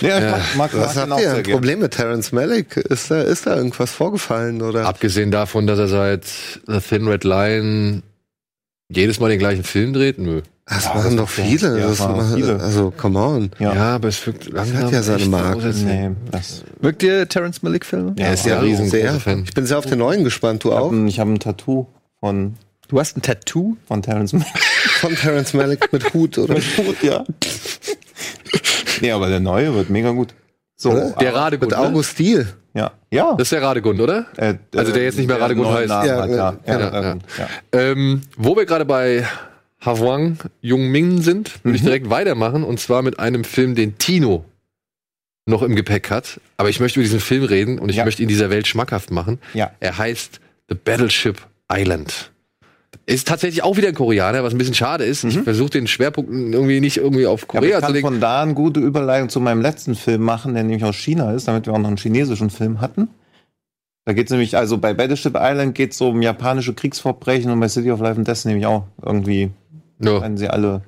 Ja, 0.00 0.18
ich 0.18 0.54
mag, 0.56 0.72
mag 0.72 0.74
Was 0.74 0.96
habt 0.96 1.12
auch 1.12 1.18
ihr? 1.20 1.34
Ein. 1.34 1.42
Problem 1.44 1.78
mit 1.80 1.92
Terence 1.92 2.32
Malick? 2.32 2.76
Ist 2.76 3.10
da, 3.10 3.20
ist 3.22 3.46
da 3.46 3.56
irgendwas 3.56 3.90
vorgefallen? 3.92 4.60
Oder? 4.62 4.86
Abgesehen 4.86 5.30
davon, 5.30 5.66
dass 5.66 5.78
er 5.78 5.88
seit 5.88 6.24
The 6.66 6.80
Thin 6.80 7.08
Red 7.08 7.24
Line 7.24 8.02
jedes 8.90 9.18
Mal 9.20 9.30
den 9.30 9.38
gleichen 9.38 9.64
Film 9.64 9.92
dreht, 9.92 10.18
nö. 10.18 10.42
Das 10.66 10.84
Ja, 10.84 10.94
machen 10.94 11.16
das 11.16 11.26
doch 11.26 11.28
viele. 11.28 11.78
ja- 11.78 11.88
das 11.88 11.98
ja, 11.98 12.08
machen, 12.08 12.34
viele. 12.36 12.58
Also, 12.60 12.90
come 12.96 13.18
on. 13.18 13.50
Ja. 13.58 13.74
Ja, 13.74 13.94
aber 13.96 14.08
es 14.08 14.26
wirkt 14.26 14.50
langsam. 14.50 14.90
ja 14.92 15.02
seine 15.02 15.26
Marke. 15.26 15.68
Nee, 15.74 16.10
das, 16.30 16.64
Mögt 16.80 17.02
ihr 17.02 17.28
Terrence 17.28 17.62
Malick-Filme? 17.62 18.14
Er 18.16 18.32
ist 18.34 18.46
ja, 18.46 18.52
Ja, 18.54 18.58
ein 18.60 18.64
riesengroßer 18.64 18.96
Sehr. 18.98 19.20
Fan. 19.20 19.44
Ich 19.44 19.52
bin 19.54 19.66
sehr 19.66 19.78
auf 19.78 19.86
den 19.86 19.98
neuen 19.98 20.24
gespannt. 20.24 20.64
Du 20.64 20.68
ich 20.70 20.74
auch? 20.74 20.86
habe 20.86 20.96
ein, 20.96 21.06
ich 21.08 21.20
hab 21.20 21.28
ein 21.28 21.38
Tattoo 21.38 21.86
von, 22.20 22.54
Du 22.88 22.98
hast 23.00 23.16
ein 23.16 23.22
Tattoo? 23.22 23.76
von 23.86 24.02
Terrence 24.02 24.32
Malick. 24.32 24.58
Von 25.00 25.14
Terence 25.16 25.52
Malick 25.54 25.92
mit 25.92 26.14
Hut, 26.14 26.38
oder? 26.38 26.54
Gut, 26.54 27.02
ja. 27.02 27.24
nee, 29.00 29.10
aber 29.10 29.28
der 29.28 29.40
neue 29.40 29.74
wird 29.74 29.90
mega 29.90 30.10
gut. 30.10 30.34
So, 30.76 30.90
Oder? 30.92 31.10
Der 31.20 31.34
Radegund, 31.34 31.70
Mit 31.70 31.78
ne? 31.78 31.86
August 31.86 32.18
Diel. 32.18 32.46
Ja. 32.74 32.92
Ja. 33.10 33.32
Das 33.32 33.42
ist 33.46 33.52
der 33.52 33.62
Radegund, 33.62 34.00
oder? 34.00 34.26
Äh, 34.36 34.54
Also 34.74 34.92
der 34.92 35.04
jetzt 35.04 35.18
nicht 35.18 35.26
mehr 35.28 35.40
Radegund 35.40 35.68
heißt. 35.68 35.88
Namen 35.88 36.08
Ja, 36.08 36.16
hat, 36.22 36.30
ja, 36.30 36.56
ja. 36.66 36.92
Ja, 37.02 37.16
ja. 37.38 37.48
Ähm, 37.72 38.22
wo 38.36 38.56
wir 38.56 38.64
gerade 38.66 38.84
bei 38.84 39.26
Hwang 39.82 40.38
Jung 40.60 40.88
Min 40.90 41.20
sind, 41.22 41.62
würde 41.64 41.76
ich 41.76 41.82
Mhm. 41.82 41.86
direkt 41.86 42.10
weitermachen 42.10 42.64
und 42.64 42.80
zwar 42.80 43.02
mit 43.02 43.18
einem 43.18 43.44
Film, 43.44 43.74
den 43.74 43.98
Tino 43.98 44.44
noch 45.46 45.62
im 45.62 45.76
Gepäck 45.76 46.10
hat. 46.10 46.40
Aber 46.56 46.70
ich 46.70 46.80
möchte 46.80 46.98
über 46.98 47.04
diesen 47.04 47.20
Film 47.20 47.44
reden 47.44 47.78
und 47.78 47.88
ich 47.90 47.96
Ja. 47.96 48.04
möchte 48.04 48.22
ihn 48.22 48.28
dieser 48.28 48.50
Welt 48.50 48.66
schmackhaft 48.66 49.10
machen. 49.10 49.38
Ja. 49.52 49.70
Er 49.80 49.96
heißt 49.98 50.40
The 50.68 50.74
Battleship 50.74 51.38
Island. 51.70 52.30
Ist 53.06 53.28
tatsächlich 53.28 53.62
auch 53.62 53.76
wieder 53.76 53.88
ein 53.88 53.94
Koreaner, 53.94 54.42
was 54.44 54.54
ein 54.54 54.58
bisschen 54.58 54.74
schade 54.74 55.04
ist. 55.04 55.24
Ich 55.24 55.38
versuche 55.40 55.68
den 55.70 55.86
Schwerpunkt 55.86 56.30
irgendwie 56.32 56.80
nicht 56.80 56.96
irgendwie 56.96 57.26
auf 57.26 57.42
Mhm. 57.42 57.46
Ja, 57.52 57.58
aber 57.58 57.60
Korea 57.60 57.68
ich 57.70 57.74
zu 57.76 57.80
kann 57.86 57.92
legen. 57.94 58.06
von 58.08 58.20
da 58.20 58.42
eine 58.42 58.54
gute 58.54 58.80
Überleitung 58.80 59.28
zu 59.28 59.40
meinem 59.40 59.60
letzten 59.60 59.94
Film 59.94 60.22
machen, 60.22 60.54
der 60.54 60.64
nämlich 60.64 60.84
aus 60.84 60.96
China 60.96 61.32
ist, 61.32 61.46
damit 61.46 61.66
wir 61.66 61.74
auch 61.74 61.78
noch 61.78 61.88
einen 61.88 61.98
chinesischen 61.98 62.48
Film 62.48 62.80
hatten. 62.80 63.08
Da 64.06 64.12
geht 64.14 64.26
es 64.26 64.30
nämlich, 64.30 64.56
also 64.56 64.78
bei 64.78 64.94
Battleship 64.94 65.34
Island 65.38 65.74
geht 65.74 65.92
es 65.92 65.98
so 65.98 66.08
um 66.10 66.22
japanische 66.22 66.72
Kriegsverbrechen 66.74 67.50
und 67.50 67.60
bei 67.60 67.68
City 67.68 67.90
of 67.90 68.00
Life 68.00 68.16
and 68.18 68.26
Death 68.28 68.44
nämlich 68.46 68.64
auch 68.66 68.84
irgendwie, 69.04 69.50
Ja. 70.02 70.20
werden 70.22 70.36
sie 70.38 70.48
alle. 70.48 70.82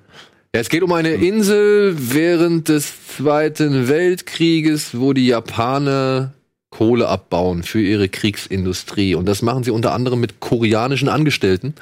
Ja, 0.55 0.60
es 0.62 0.68
geht 0.70 0.82
um 0.82 0.93
eine 0.93 1.10
Insel 1.10 1.94
während 1.98 2.68
des 2.70 2.93
Zweiten 3.16 3.88
Weltkrieges, 3.88 4.98
wo 4.98 5.12
die 5.12 5.26
Japaner 5.26 6.32
Kohle 6.77 7.09
abbauen 7.09 7.62
für 7.62 7.81
ihre 7.81 8.11
Kriegsindustrie. 8.11 9.15
Und 9.15 9.27
das 9.27 9.40
machen 9.40 9.65
sie 9.65 9.70
unter 9.70 9.94
anderem 9.94 10.20
mit 10.20 10.40
koreanischen 10.40 11.09
Angestellten 11.09 11.74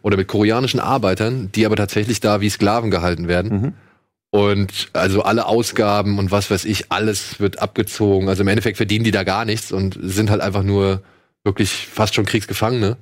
oder 0.00 0.16
mit 0.16 0.26
koreanischen 0.26 0.80
Arbeitern, 0.80 1.50
die 1.54 1.66
aber 1.66 1.76
tatsächlich 1.76 2.20
da 2.20 2.40
wie 2.40 2.48
Sklaven 2.48 2.90
gehalten 2.90 3.28
werden. 3.28 3.52
Mhm. 3.52 3.72
Und 4.30 4.88
also 4.94 5.22
alle 5.22 5.44
Ausgaben 5.44 6.18
und 6.18 6.30
was 6.30 6.50
weiß 6.50 6.64
ich, 6.64 6.90
alles 6.90 7.40
wird 7.40 7.58
abgezogen. 7.58 8.30
Also 8.30 8.40
im 8.40 8.48
Endeffekt 8.48 8.78
verdienen 8.78 9.04
die 9.04 9.10
da 9.10 9.22
gar 9.22 9.44
nichts 9.44 9.70
und 9.70 9.98
sind 10.00 10.30
halt 10.30 10.40
einfach 10.40 10.62
nur 10.62 11.02
wirklich 11.44 11.70
fast 11.70 12.14
schon 12.14 12.24
Kriegsgefangene. 12.24 12.96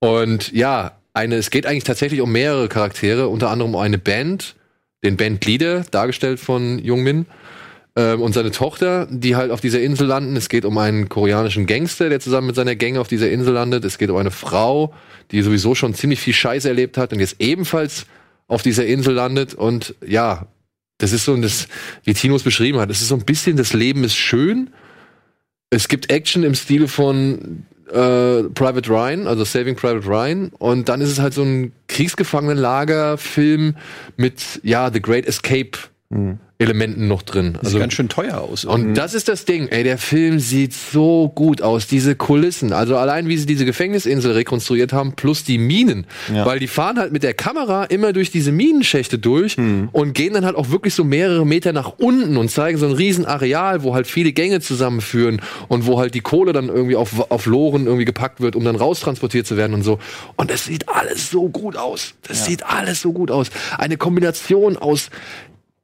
Und 0.00 0.50
ja, 0.50 0.98
eine, 1.14 1.36
es 1.36 1.50
geht 1.50 1.66
eigentlich 1.66 1.84
tatsächlich 1.84 2.20
um 2.20 2.32
mehrere 2.32 2.68
Charaktere, 2.68 3.28
unter 3.28 3.50
anderem 3.50 3.76
um 3.76 3.80
eine 3.80 3.98
Band, 3.98 4.56
den 5.04 5.16
Bandleader, 5.16 5.84
dargestellt 5.92 6.40
von 6.40 6.80
Jungmin, 6.80 7.26
ähm, 7.98 8.22
und 8.22 8.32
seine 8.32 8.52
Tochter, 8.52 9.08
die 9.10 9.34
halt 9.34 9.50
auf 9.50 9.60
dieser 9.60 9.80
Insel 9.80 10.06
landen. 10.06 10.36
Es 10.36 10.48
geht 10.48 10.64
um 10.64 10.78
einen 10.78 11.08
koreanischen 11.08 11.66
Gangster, 11.66 12.08
der 12.08 12.20
zusammen 12.20 12.46
mit 12.46 12.54
seiner 12.54 12.76
Gang 12.76 12.96
auf 12.96 13.08
dieser 13.08 13.28
Insel 13.28 13.54
landet. 13.54 13.84
Es 13.84 13.98
geht 13.98 14.08
um 14.08 14.16
eine 14.16 14.30
Frau, 14.30 14.94
die 15.32 15.42
sowieso 15.42 15.74
schon 15.74 15.94
ziemlich 15.94 16.20
viel 16.20 16.32
Scheiß 16.32 16.64
erlebt 16.64 16.96
hat 16.96 17.12
und 17.12 17.18
jetzt 17.18 17.36
ebenfalls 17.40 18.06
auf 18.46 18.62
dieser 18.62 18.86
Insel 18.86 19.14
landet. 19.14 19.54
Und 19.54 19.96
ja, 20.06 20.46
das 20.98 21.12
ist 21.12 21.24
so 21.24 21.36
das, 21.36 21.66
wie 22.04 22.14
Tino 22.14 22.36
es 22.36 22.44
beschrieben 22.44 22.78
hat, 22.78 22.88
es 22.88 23.00
ist 23.00 23.08
so 23.08 23.16
ein 23.16 23.24
bisschen, 23.24 23.56
das 23.56 23.72
Leben 23.72 24.04
ist 24.04 24.14
schön. 24.14 24.70
Es 25.70 25.88
gibt 25.88 26.12
Action 26.12 26.44
im 26.44 26.54
Stile 26.54 26.86
von 26.86 27.64
äh, 27.88 28.44
Private 28.44 28.88
Ryan, 28.88 29.26
also 29.26 29.42
Saving 29.42 29.74
Private 29.74 30.06
Ryan. 30.06 30.52
Und 30.58 30.88
dann 30.88 31.00
ist 31.00 31.10
es 31.10 31.18
halt 31.18 31.34
so 31.34 31.42
ein 31.42 31.72
Kriegsgefangenenlager-Film 31.88 33.74
mit, 34.16 34.60
ja, 34.62 34.88
The 34.92 35.02
Great 35.02 35.26
Escape 35.26 35.72
Elementen 36.60 37.06
noch 37.06 37.20
drin. 37.22 37.52
Sieht 37.56 37.64
Also 37.66 37.78
ganz 37.78 37.92
schön 37.92 38.08
teuer 38.08 38.38
aus. 38.40 38.64
und 38.64 38.94
das 38.94 39.12
ist 39.14 39.28
das 39.28 39.44
Ding, 39.44 39.68
ey, 39.68 39.84
der 39.84 39.98
Film 39.98 40.40
sieht 40.40 40.72
so 40.72 41.28
gut 41.32 41.60
aus, 41.62 41.86
diese 41.86 42.16
Kulissen, 42.16 42.72
also 42.72 42.96
allein 42.96 43.28
wie 43.28 43.36
sie 43.36 43.44
diese 43.44 43.64
Gefängnisinsel 43.66 44.32
rekonstruiert 44.32 44.92
haben, 44.94 45.12
plus 45.12 45.44
die 45.44 45.58
Minen, 45.58 46.06
Ja. 46.34 46.46
weil 46.46 46.58
die 46.60 46.66
fahren 46.66 46.98
halt 46.98 47.12
mit 47.12 47.22
der 47.24 47.34
Kamera 47.34 47.84
immer 47.84 48.14
durch 48.14 48.30
diese 48.30 48.52
Minenschächte 48.52 49.18
durch 49.18 49.56
und 49.58 50.14
gehen 50.14 50.32
dann 50.32 50.46
halt 50.46 50.56
auch 50.56 50.70
wirklich 50.70 50.94
so 50.94 51.04
mehrere 51.04 51.44
Meter 51.46 51.72
nach 51.74 51.92
unten 51.98 52.38
und 52.38 52.50
zeigen 52.50 52.78
so 52.78 52.86
ein 52.86 52.92
riesen 52.92 53.26
Areal, 53.26 53.82
wo 53.82 53.94
halt 53.94 54.06
viele 54.06 54.32
Gänge 54.32 54.60
zusammenführen 54.60 55.42
und 55.68 55.86
wo 55.86 55.98
halt 56.00 56.14
die 56.14 56.20
Kohle 56.22 56.52
dann 56.54 56.68
irgendwie 56.70 56.96
auf, 56.96 57.30
auf 57.30 57.44
Loren 57.44 57.84
irgendwie 57.86 58.06
gepackt 58.06 58.40
wird, 58.40 58.56
um 58.56 58.64
dann 58.64 58.76
raustransportiert 58.76 59.46
zu 59.46 59.58
werden 59.58 59.74
und 59.74 59.82
so. 59.82 59.98
Und 60.36 60.50
es 60.50 60.64
sieht 60.64 60.88
alles 60.88 61.30
so 61.30 61.50
gut 61.50 61.76
aus. 61.76 62.14
Das 62.26 62.46
sieht 62.46 62.64
alles 62.64 63.02
so 63.02 63.12
gut 63.12 63.30
aus. 63.30 63.50
Eine 63.76 63.96
Kombination 63.98 64.76
aus 64.78 65.10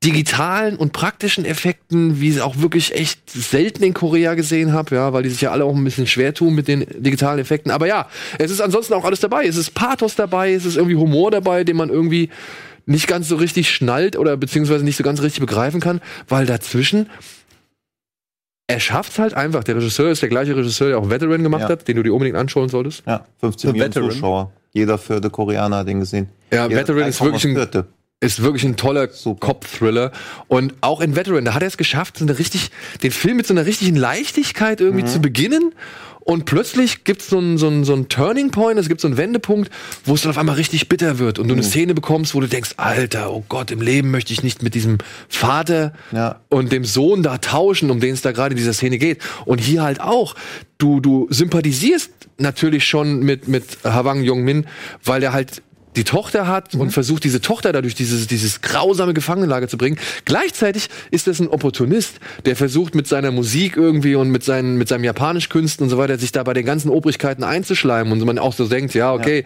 digitalen 0.05 0.77
und 0.77 0.93
praktischen 0.93 1.45
Effekten, 1.45 2.21
wie 2.21 2.29
ich 2.31 2.37
es 2.37 2.41
auch 2.43 2.59
wirklich 2.59 2.95
echt 2.95 3.31
selten 3.31 3.83
in 3.83 3.95
Korea 3.95 4.35
gesehen 4.35 4.73
habe, 4.73 4.95
ja, 4.95 5.13
weil 5.13 5.23
die 5.23 5.31
sich 5.31 5.41
ja 5.41 5.51
alle 5.51 5.65
auch 5.65 5.75
ein 5.75 5.83
bisschen 5.85 6.07
schwer 6.07 6.35
tun 6.35 6.55
mit 6.55 6.69
den 6.69 6.85
digitalen 6.99 7.39
Effekten. 7.39 7.71
Aber 7.71 7.87
ja, 7.87 8.09
es 8.39 8.51
ist 8.51 8.61
ansonsten 8.61 8.95
auch 8.95 9.05
alles 9.05 9.21
dabei. 9.21 9.47
Es 9.47 9.57
ist 9.57 9.73
Pathos 9.75 10.15
dabei, 10.15 10.53
es 10.53 10.65
ist 10.65 10.77
irgendwie 10.77 10.97
Humor 10.97 11.31
dabei, 11.31 11.65
den 11.65 11.77
man 11.77 11.89
irgendwie 11.89 12.29
nicht 12.87 13.07
ganz 13.07 13.29
so 13.29 13.37
richtig 13.37 13.71
schnallt 13.71 14.17
oder 14.17 14.37
beziehungsweise 14.37 14.85
nicht 14.85 14.97
so 14.97 15.03
ganz 15.05 15.23
richtig 15.23 15.41
begreifen 15.41 15.81
kann, 15.81 16.01
weil 16.29 16.45
dazwischen 16.47 17.09
er 18.67 18.81
schafft 18.81 19.19
halt 19.19 19.35
einfach. 19.35 19.63
Der 19.65 19.77
Regisseur 19.77 20.11
ist 20.11 20.23
der 20.23 20.29
gleiche 20.31 20.57
Regisseur, 20.57 20.89
der 20.89 20.99
auch 20.99 21.11
Veteran 21.11 21.43
gemacht 21.43 21.63
Ja. 21.63 21.69
hat, 21.71 21.87
den 21.87 21.97
du 21.97 22.03
dir 22.03 22.13
unbedingt 22.15 22.37
anschauen 22.37 22.69
solltest. 22.71 23.03
Ja, 23.07 23.27
15 23.41 23.69
The 23.69 23.73
Millionen 23.73 23.95
Veteran. 23.95 24.11
Zuschauer. 24.11 24.53
Jeder 24.73 24.99
vierte 24.99 25.31
Koreaner 25.31 25.77
hat 25.79 25.89
den 25.89 26.01
gesehen. 26.01 26.29
Ja, 26.53 26.67
Jeder 26.67 26.81
Veteran 26.81 27.09
ist 27.09 27.21
wirklich 27.23 27.45
ein 27.45 27.57
1,4. 27.57 27.85
Ist 28.25 28.43
wirklich 28.43 28.65
ein 28.65 28.77
toller. 28.77 29.09
Cop-Thriller. 29.09 30.13
Und 30.49 30.75
auch 30.81 31.01
in 31.01 31.17
Veteran, 31.17 31.45
da 31.45 31.55
hat 31.55 31.63
er 31.63 31.69
es 31.69 31.77
geschafft, 31.77 32.19
so 32.19 32.25
eine 32.25 32.39
richtig, 32.39 32.71
den 33.03 33.11
Film 33.11 33.37
mit 33.37 33.47
so 33.47 33.55
einer 33.55 33.67
richtigen 33.67 33.97
Leichtigkeit 33.97 34.81
irgendwie 34.81 35.05
zu 35.05 35.21
beginnen. 35.21 35.75
Und 36.21 36.47
plötzlich 36.47 37.05
gibt 37.05 37.21
so 37.21 37.39
es 37.39 37.61
so 37.61 37.67
einen 37.69 37.85
so 37.85 37.93
einen 37.93 38.09
Turning 38.09 38.51
Point, 38.51 38.79
es 38.81 38.89
gibt 38.89 39.03
so 39.03 39.09
einen 39.09 39.19
Wendepunkt, 39.19 39.71
wo 40.07 40.15
es 40.15 40.23
dann 40.23 40.31
auf 40.31 40.39
einmal 40.39 40.55
richtig 40.55 40.89
bitter 40.89 41.19
wird 41.19 41.39
und 41.39 41.49
du 41.49 41.55
eine 41.55 41.63
Szene 41.63 41.93
bekommst, 41.93 42.35
wo 42.35 42.41
du 42.41 42.47
denkst, 42.49 42.71
Alter, 42.79 43.31
oh 43.31 43.45
Gott, 43.47 43.71
im 43.71 43.83
Leben 43.83 44.11
möchte 44.11 44.33
ich 44.33 44.43
nicht 44.43 44.63
mit 44.63 44.75
diesem 44.75 44.97
Vater 45.29 45.93
Ja. 46.13 46.41
und 46.49 46.73
dem 46.73 46.87
Sohn 46.87 47.23
da 47.23 47.37
tauschen, 47.37 47.91
um 47.91 48.01
den 48.01 48.15
es 48.15 48.23
da 48.23 48.33
gerade 48.33 48.55
in 48.55 48.57
dieser 48.57 48.73
Szene 48.73 48.97
geht. 48.97 49.21
Und 49.45 49.59
hier 49.59 49.83
halt 49.83 50.01
auch. 50.01 50.35
Du, 50.79 51.01
du 51.01 51.27
sympathisierst 51.31 52.11
natürlich 52.39 52.87
schon 52.87 53.21
mit, 53.21 53.47
mit 53.47 53.79
Hwang 53.83 54.23
Jong-min, 54.23 54.67
weil 55.05 55.21
der 55.21 55.35
halt 55.35 55.63
die 55.97 56.05
Tochter 56.05 56.47
hat 56.47 56.75
und 56.75 56.91
versucht, 56.91 57.25
diese 57.25 57.41
Tochter 57.41 57.73
dadurch 57.73 57.95
dieses, 57.95 58.27
dieses 58.27 58.61
grausame 58.61 59.15
Gefangenenlager 59.15 59.69
zu 59.69 59.79
bringen. 59.79 59.99
Gleichzeitig 60.25 60.89
ist 61.11 61.27
das 61.27 61.41
ein 61.41 61.49
Opportunist, 61.49 62.15
der 62.45 62.57
versucht 62.57 62.95
mit 62.95 63.07
seiner 63.07 63.31
Musik 63.31 63.77
irgendwie 63.77 64.15
und 64.15 64.31
mit, 64.31 64.43
seinen, 64.43 64.77
mit 64.77 64.89
seinem 64.89 65.05
Japanischkünsten 65.05 65.85
und 65.85 65.91
so 65.91 65.99
weiter, 65.99 66.19
sich 66.19 66.33
da 66.33 66.43
bei 66.43 66.53
den 66.53 66.67
ganzen 66.67 66.91
Obrigkeiten 66.91 67.45
einzuschleimen 67.45 68.13
und 68.13 68.25
man 68.25 68.39
auch 68.39 68.55
so 68.55 68.67
denkt, 68.67 68.95
ja, 68.95 69.13
okay, 69.13 69.45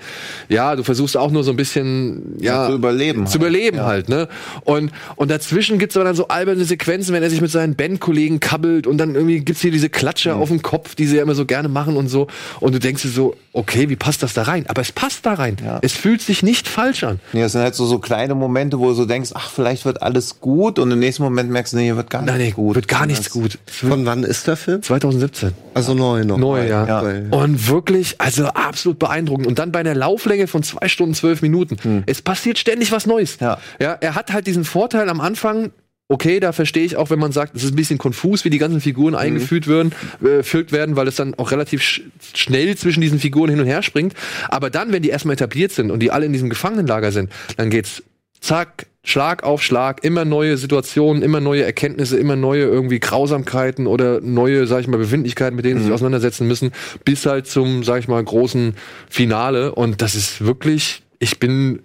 ja, 0.48 0.76
du 0.76 0.82
versuchst 0.82 1.16
auch 1.16 1.30
nur 1.30 1.44
so 1.44 1.50
ein 1.50 1.56
bisschen, 1.56 2.36
ja, 2.40 2.68
zu 2.68 2.74
überleben 2.74 3.26
Zu 3.26 3.32
halt. 3.32 3.34
überleben 3.36 3.80
halt, 3.82 4.08
ne? 4.08 4.28
Und, 4.64 4.92
und 5.16 5.30
dazwischen 5.30 5.78
gibt's 5.78 5.96
aber 5.96 6.04
dann 6.04 6.16
so 6.16 6.28
alberne 6.28 6.64
Sequenzen, 6.64 7.14
wenn 7.14 7.22
er 7.22 7.30
sich 7.30 7.40
mit 7.40 7.50
seinen 7.50 7.74
Bandkollegen 7.74 8.40
kabbelt 8.40 8.86
und 8.86 8.98
dann 8.98 9.14
irgendwie 9.14 9.40
gibt's 9.40 9.62
hier 9.62 9.70
diese 9.70 9.90
Klatsche 9.90 10.34
auf 10.34 10.48
dem 10.48 10.62
Kopf, 10.62 10.94
die 10.94 11.06
sie 11.06 11.16
ja 11.16 11.22
immer 11.22 11.34
so 11.34 11.44
gerne 11.44 11.68
machen 11.68 11.96
und 11.96 12.08
so. 12.08 12.28
Und 12.60 12.74
du 12.74 12.78
denkst 12.78 13.02
dir 13.02 13.08
so, 13.08 13.36
okay, 13.52 13.88
wie 13.88 13.96
passt 13.96 14.22
das 14.22 14.34
da 14.34 14.42
rein? 14.42 14.66
Aber 14.68 14.80
es 14.80 14.92
passt 14.92 15.26
da 15.26 15.34
rein. 15.34 15.56
Ja. 15.64 15.78
Es 15.82 15.92
fühlt 15.92 16.22
sich 16.22 16.37
nicht 16.42 16.68
falsch 16.68 17.04
an. 17.04 17.20
Nee, 17.32 17.42
das 17.42 17.52
sind 17.52 17.62
halt 17.62 17.74
so, 17.74 17.86
so 17.86 17.98
kleine 17.98 18.34
Momente, 18.34 18.78
wo 18.78 18.88
du 18.88 18.94
so 18.94 19.04
denkst, 19.04 19.30
ach, 19.34 19.50
vielleicht 19.50 19.84
wird 19.84 20.02
alles 20.02 20.40
gut 20.40 20.78
und 20.78 20.90
im 20.90 20.98
nächsten 20.98 21.22
Moment 21.22 21.50
merkst 21.50 21.72
du, 21.72 21.78
nee, 21.78 21.84
hier 21.84 21.96
wird 21.96 22.10
gar 22.10 22.22
Nein, 22.22 22.38
nichts 22.38 22.56
nee, 22.56 22.62
gut. 22.62 22.74
wird 22.74 22.88
gar 22.88 23.06
nichts 23.06 23.30
gut. 23.30 23.58
Von 23.66 24.06
wann 24.06 24.24
ist 24.24 24.46
der 24.46 24.56
Film? 24.56 24.82
2017. 24.82 25.52
Also 25.74 25.94
neu 25.94 26.24
noch. 26.24 26.38
Neu, 26.38 26.66
ja. 26.66 26.86
Ja. 26.86 27.00
Und 27.30 27.68
wirklich, 27.68 28.20
also 28.20 28.46
absolut 28.46 28.98
beeindruckend. 28.98 29.46
Und 29.46 29.58
dann 29.58 29.72
bei 29.72 29.80
einer 29.80 29.94
Lauflänge 29.94 30.46
von 30.46 30.62
zwei 30.62 30.88
Stunden, 30.88 31.14
zwölf 31.14 31.42
Minuten. 31.42 32.04
Es 32.06 32.22
passiert 32.22 32.58
ständig 32.58 32.92
was 32.92 33.06
Neues. 33.06 33.38
Ja. 33.40 33.58
ja. 33.80 33.96
Er 34.00 34.14
hat 34.14 34.32
halt 34.32 34.46
diesen 34.46 34.64
Vorteil 34.64 35.08
am 35.08 35.20
Anfang, 35.20 35.70
okay, 36.08 36.40
da 36.40 36.52
verstehe 36.52 36.84
ich 36.84 36.96
auch, 36.96 37.10
wenn 37.10 37.18
man 37.18 37.32
sagt, 37.32 37.54
es 37.54 37.64
ist 37.64 37.72
ein 37.72 37.76
bisschen 37.76 37.98
konfus, 37.98 38.44
wie 38.44 38.50
die 38.50 38.58
ganzen 38.58 38.80
Figuren 38.80 39.14
eingeführt 39.14 39.68
werden, 39.68 39.92
äh, 40.22 40.42
werden, 40.72 40.96
weil 40.96 41.06
es 41.06 41.16
dann 41.16 41.34
auch 41.34 41.50
relativ 41.50 41.82
sch 41.82 42.02
schnell 42.34 42.76
zwischen 42.76 43.00
diesen 43.00 43.18
Figuren 43.18 43.50
hin 43.50 43.60
und 43.60 43.66
her 43.66 43.82
springt. 43.82 44.14
Aber 44.48 44.70
dann, 44.70 44.92
wenn 44.92 45.02
die 45.02 45.10
erstmal 45.10 45.34
etabliert 45.34 45.72
sind 45.72 45.90
und 45.90 46.00
die 46.00 46.10
alle 46.10 46.26
in 46.26 46.32
diesem 46.32 46.48
Gefangenenlager 46.48 47.12
sind, 47.12 47.30
dann 47.56 47.68
geht's 47.70 48.02
zack, 48.40 48.86
Schlag 49.04 49.42
auf 49.42 49.62
Schlag, 49.62 50.04
immer 50.04 50.24
neue 50.24 50.56
Situationen, 50.58 51.22
immer 51.22 51.40
neue 51.40 51.62
Erkenntnisse, 51.62 52.18
immer 52.18 52.36
neue 52.36 52.64
irgendwie 52.64 53.00
Grausamkeiten 53.00 53.86
oder 53.86 54.20
neue, 54.20 54.66
sag 54.66 54.80
ich 54.80 54.86
mal, 54.86 54.98
Befindlichkeiten, 54.98 55.56
mit 55.56 55.64
denen 55.64 55.78
sie 55.78 55.86
sich 55.86 55.94
auseinandersetzen 55.94 56.46
müssen, 56.46 56.72
bis 57.04 57.24
halt 57.24 57.46
zum, 57.46 57.84
sag 57.84 58.00
ich 58.00 58.08
mal, 58.08 58.22
großen 58.22 58.74
Finale. 59.08 59.74
Und 59.74 60.02
das 60.02 60.14
ist 60.14 60.44
wirklich, 60.44 61.02
ich 61.20 61.38
bin 61.38 61.80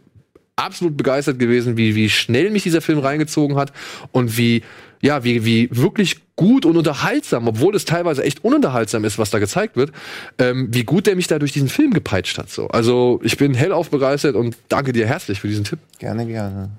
absolut 0.56 0.98
begeistert 0.98 1.40
gewesen, 1.40 1.78
wie, 1.78 1.96
wie 1.96 2.10
schnell 2.10 2.50
mich 2.50 2.64
dieser 2.64 2.82
Film 2.82 3.00
reingezogen 3.00 3.58
hat 3.58 3.74
und 4.12 4.38
wie, 4.38 4.64
ja, 5.02 5.24
wie, 5.24 5.46
wie 5.46 5.70
wirklich 5.72 6.18
gut 6.36 6.66
und 6.66 6.78
unterhaltsam, 6.78 7.48
obwohl 7.48 7.76
es 7.76 7.86
teilweise 7.86 8.24
echt 8.24 8.44
ununterhaltsam 8.44 9.04
ist, 9.04 9.18
was 9.18 9.30
da 9.30 9.40
gezeigt 9.40 9.76
wird, 9.76 9.92
ähm, 10.40 10.70
wie 10.72 10.84
gut 10.84 11.08
der 11.08 11.16
mich 11.16 11.28
da 11.28 11.40
durch 11.40 11.52
diesen 11.52 11.70
Film 11.70 11.94
gepeitscht 11.94 12.38
hat. 12.38 12.50
So. 12.50 12.68
Also 12.68 13.20
ich 13.24 13.38
bin 13.38 13.54
hellauf 13.54 13.90
begeistert 13.90 14.36
und 14.36 14.58
danke 14.70 14.94
dir 14.94 15.08
herzlich 15.08 15.40
für 15.40 15.48
diesen 15.48 15.64
Tipp. 15.64 15.80
Gerne, 16.00 16.26
gerne. 16.26 16.72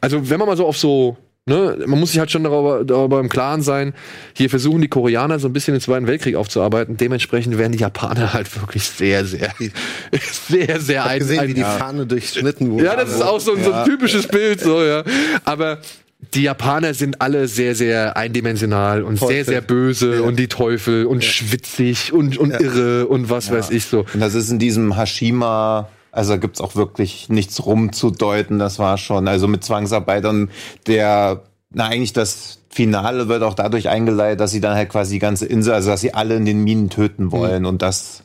Also 0.00 0.30
wenn 0.30 0.38
man 0.38 0.48
mal 0.48 0.56
so 0.56 0.66
auf 0.66 0.78
so, 0.78 1.16
ne, 1.50 1.76
man 1.86 2.00
muss 2.00 2.10
sich 2.12 2.18
halt 2.18 2.30
schon 2.30 2.44
darüber, 2.44 2.84
darüber 2.84 3.20
im 3.20 3.28
Klaren 3.28 3.60
sein, 3.60 3.92
hier 4.32 4.48
versuchen 4.48 4.80
die 4.80 4.88
Koreaner 4.88 5.38
so 5.38 5.48
ein 5.48 5.52
bisschen 5.52 5.74
den 5.74 5.80
Zweiten 5.82 6.06
Weltkrieg 6.06 6.36
aufzuarbeiten, 6.36 6.96
dementsprechend 6.96 7.58
werden 7.58 7.72
die 7.72 7.78
Japaner 7.78 8.32
halt 8.32 8.58
wirklich 8.60 8.84
sehr, 8.84 9.26
sehr, 9.26 9.50
sehr, 10.48 10.80
sehr 10.80 11.02
Ich 11.04 11.10
hab 11.10 11.18
gesehen, 11.18 11.48
wie 11.48 11.54
die 11.54 11.60
ja. 11.60 11.70
Fahne 11.72 12.06
durchschnitten 12.06 12.70
wurde. 12.70 12.84
Ja, 12.84 12.96
das 12.96 13.10
ist 13.10 13.22
auch 13.22 13.40
so, 13.40 13.54
ein- 13.54 13.62
so 13.64 13.72
ein 13.72 13.84
typisches 13.84 14.26
Bild, 14.28 14.60
so, 14.60 14.82
ja. 14.82 15.02
Aber 15.44 15.78
die 16.34 16.42
Japaner 16.42 16.94
sind 16.94 17.20
alle 17.20 17.48
sehr, 17.48 17.74
sehr 17.74 18.16
eindimensional 18.16 19.02
und 19.02 19.18
Teufel. 19.18 19.34
sehr, 19.36 19.44
sehr 19.46 19.60
böse 19.62 20.22
und 20.22 20.38
die 20.38 20.48
Teufel 20.48 21.06
und 21.06 21.24
schwitzig 21.24 22.12
und, 22.12 22.36
und 22.38 22.50
irre 22.52 23.06
und 23.06 23.30
was 23.30 23.50
weiß 23.50 23.70
ich 23.70 23.86
so. 23.86 24.04
Und 24.14 24.20
das 24.20 24.34
ist 24.34 24.50
in 24.50 24.58
diesem 24.58 24.96
Hashima, 24.96 25.88
also 26.12 26.32
da 26.32 26.36
gibt's 26.36 26.60
auch 26.60 26.74
wirklich 26.74 27.28
nichts 27.28 27.64
rumzudeuten, 27.64 28.58
das 28.58 28.78
war 28.78 28.98
schon, 28.98 29.28
also 29.28 29.48
mit 29.48 29.64
Zwangsarbeitern, 29.64 30.50
der, 30.86 31.42
na 31.72 31.86
eigentlich 31.86 32.12
das 32.12 32.58
Finale 32.68 33.28
wird 33.28 33.42
auch 33.42 33.54
dadurch 33.54 33.88
eingeleitet, 33.88 34.40
dass 34.40 34.50
sie 34.50 34.60
dann 34.60 34.74
halt 34.74 34.88
quasi 34.88 35.14
die 35.14 35.18
ganze 35.18 35.46
Insel, 35.46 35.74
also 35.74 35.90
dass 35.90 36.00
sie 36.00 36.14
alle 36.14 36.36
in 36.36 36.44
den 36.44 36.62
Minen 36.62 36.90
töten 36.90 37.32
wollen 37.32 37.66
und 37.66 37.82
das 37.82 38.22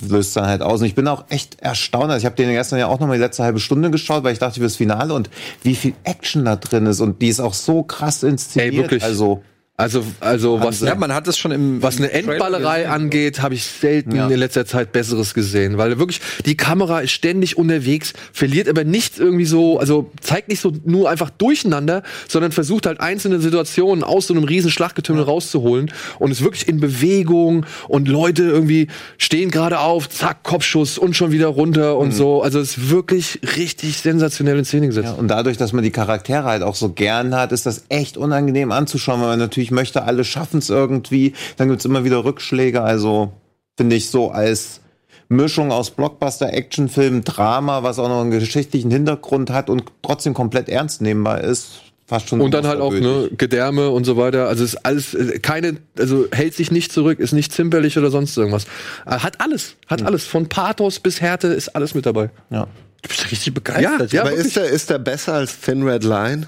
löst 0.00 0.36
dann 0.36 0.46
halt 0.46 0.62
aus. 0.62 0.80
Und 0.80 0.86
ich 0.86 0.94
bin 0.94 1.06
auch 1.06 1.24
echt 1.28 1.60
erstaunt. 1.60 2.10
Also 2.10 2.18
ich 2.18 2.24
habe 2.24 2.36
den 2.36 2.50
gestern 2.50 2.78
ja 2.78 2.86
auch 2.86 2.98
noch 2.98 3.06
mal 3.06 3.14
die 3.14 3.20
letzte 3.20 3.42
halbe 3.42 3.60
Stunde 3.60 3.90
geschaut, 3.90 4.24
weil 4.24 4.32
ich 4.32 4.38
dachte 4.38 4.60
fürs 4.60 4.76
Finale 4.76 5.12
und 5.12 5.28
wie 5.62 5.74
viel 5.74 5.94
Action 6.04 6.44
da 6.44 6.56
drin 6.56 6.86
ist 6.86 7.00
und 7.00 7.20
die 7.20 7.28
ist 7.28 7.40
auch 7.40 7.54
so 7.54 7.82
krass 7.82 8.22
inszeniert. 8.22 8.72
Ey, 8.72 8.80
wirklich. 8.80 9.04
Also 9.04 9.42
Also, 9.78 10.04
also 10.20 10.60
was, 10.60 10.80
Ja, 10.80 10.94
man 10.94 11.14
hat 11.14 11.26
es 11.28 11.38
schon 11.38 11.50
im 11.50 11.82
was 11.82 11.96
eine 11.96 12.12
Endballerei 12.12 12.90
angeht, 12.90 13.40
habe 13.40 13.54
ich 13.54 13.64
selten 13.64 14.14
Ja. 14.14 14.28
in 14.28 14.38
letzter 14.38 14.66
Zeit 14.66 14.92
Besseres 14.92 15.32
gesehen, 15.32 15.78
weil 15.78 15.98
wirklich 15.98 16.20
die 16.44 16.58
Kamera 16.58 17.00
ist 17.00 17.12
ständig 17.12 17.56
unterwegs, 17.56 18.12
verliert 18.34 18.68
aber 18.68 18.84
nicht 18.84 19.18
irgendwie 19.18 19.46
so, 19.46 19.78
also 19.78 20.10
zeigt 20.20 20.48
nicht 20.50 20.60
so 20.60 20.72
nur 20.84 21.08
einfach 21.08 21.30
durcheinander, 21.30 22.02
sondern 22.28 22.52
versucht 22.52 22.84
halt 22.84 23.00
einzelne 23.00 23.40
Situationen 23.40 24.04
aus 24.04 24.26
so 24.26 24.34
einem 24.34 24.44
riesen 24.44 24.70
Schlachtgetümmel 24.70 25.22
rauszuholen 25.24 25.90
und 26.18 26.30
ist 26.30 26.44
wirklich 26.44 26.68
in 26.68 26.78
Bewegung 26.78 27.64
und 27.88 28.08
Leute 28.08 28.42
irgendwie 28.42 28.88
stehen 29.16 29.50
gerade 29.50 29.78
auf, 29.80 30.06
zack, 30.10 30.42
Kopfschuss 30.42 30.98
und 30.98 31.16
schon 31.16 31.32
wieder 31.32 31.46
runter 31.48 31.96
und 31.96 32.12
so. 32.12 32.42
Also 32.42 32.60
es 32.60 32.76
ist 32.76 32.90
wirklich 32.90 33.40
richtig 33.56 33.96
sensationell 33.96 34.58
in 34.58 34.66
Szene 34.66 34.88
gesetzt. 34.88 35.08
Ja, 35.08 35.14
und 35.14 35.28
dadurch, 35.28 35.56
dass 35.56 35.72
man 35.72 35.82
die 35.82 35.90
Charaktere 35.90 36.44
halt 36.44 36.62
auch 36.62 36.74
so 36.74 36.90
gern 36.90 37.34
hat, 37.34 37.52
ist 37.52 37.64
das 37.64 37.84
echt 37.88 38.18
unangenehm 38.18 38.70
anzuschauen, 38.70 39.18
weil 39.22 39.28
man 39.28 39.38
natürlich 39.38 39.61
möchte, 39.70 40.04
alle 40.04 40.24
schaffen 40.24 40.58
es 40.58 40.70
irgendwie. 40.70 41.34
Dann 41.56 41.68
gibt's 41.68 41.84
immer 41.84 42.04
wieder 42.04 42.24
Rückschläge. 42.24 42.82
Also 42.82 43.32
finde 43.76 43.96
ich 43.96 44.10
so 44.10 44.30
als 44.30 44.80
Mischung 45.28 45.72
aus 45.72 45.90
Blockbuster, 45.90 46.52
Actionfilm, 46.52 47.24
Drama, 47.24 47.82
was 47.82 47.98
auch 47.98 48.08
noch 48.08 48.20
einen 48.20 48.30
geschichtlichen 48.30 48.90
Hintergrund 48.90 49.50
hat 49.50 49.70
und 49.70 49.84
trotzdem 50.02 50.34
komplett 50.34 50.68
ernst 50.68 51.00
nehmbar 51.00 51.40
ist, 51.40 51.80
fast 52.06 52.28
schon. 52.28 52.40
Und 52.40 52.52
dann 52.52 52.66
halt 52.66 52.80
auch 52.80 52.92
ne. 52.92 53.30
Gedärme 53.36 53.90
und 53.90 54.04
so 54.04 54.16
weiter. 54.16 54.48
Also 54.48 54.64
ist 54.64 54.84
alles 54.84 55.14
äh, 55.14 55.38
keine, 55.38 55.78
also 55.98 56.26
hält 56.32 56.54
sich 56.54 56.70
nicht 56.70 56.92
zurück, 56.92 57.18
ist 57.18 57.32
nicht 57.32 57.52
zimperlich 57.52 57.96
oder 57.96 58.10
sonst 58.10 58.36
irgendwas. 58.36 58.64
Äh, 59.06 59.18
Hat 59.18 59.40
alles, 59.40 59.76
hat 59.86 60.02
alles. 60.02 60.26
Von 60.26 60.48
Pathos 60.48 61.00
bis 61.00 61.20
Härte 61.20 61.48
ist 61.48 61.70
alles 61.70 61.94
mit 61.94 62.04
dabei. 62.06 62.30
Ja, 62.50 62.68
Du 63.02 63.08
bist 63.08 63.30
richtig 63.32 63.52
begeistert. 63.52 64.12
Ja, 64.12 64.20
Aber 64.20 64.30
wirklich. 64.30 64.46
ist 64.46 64.56
der, 64.56 64.64
ist 64.66 64.88
der 64.90 64.98
besser 64.98 65.34
als 65.34 65.58
Thin 65.60 65.82
Red 65.82 66.04
Line? 66.04 66.46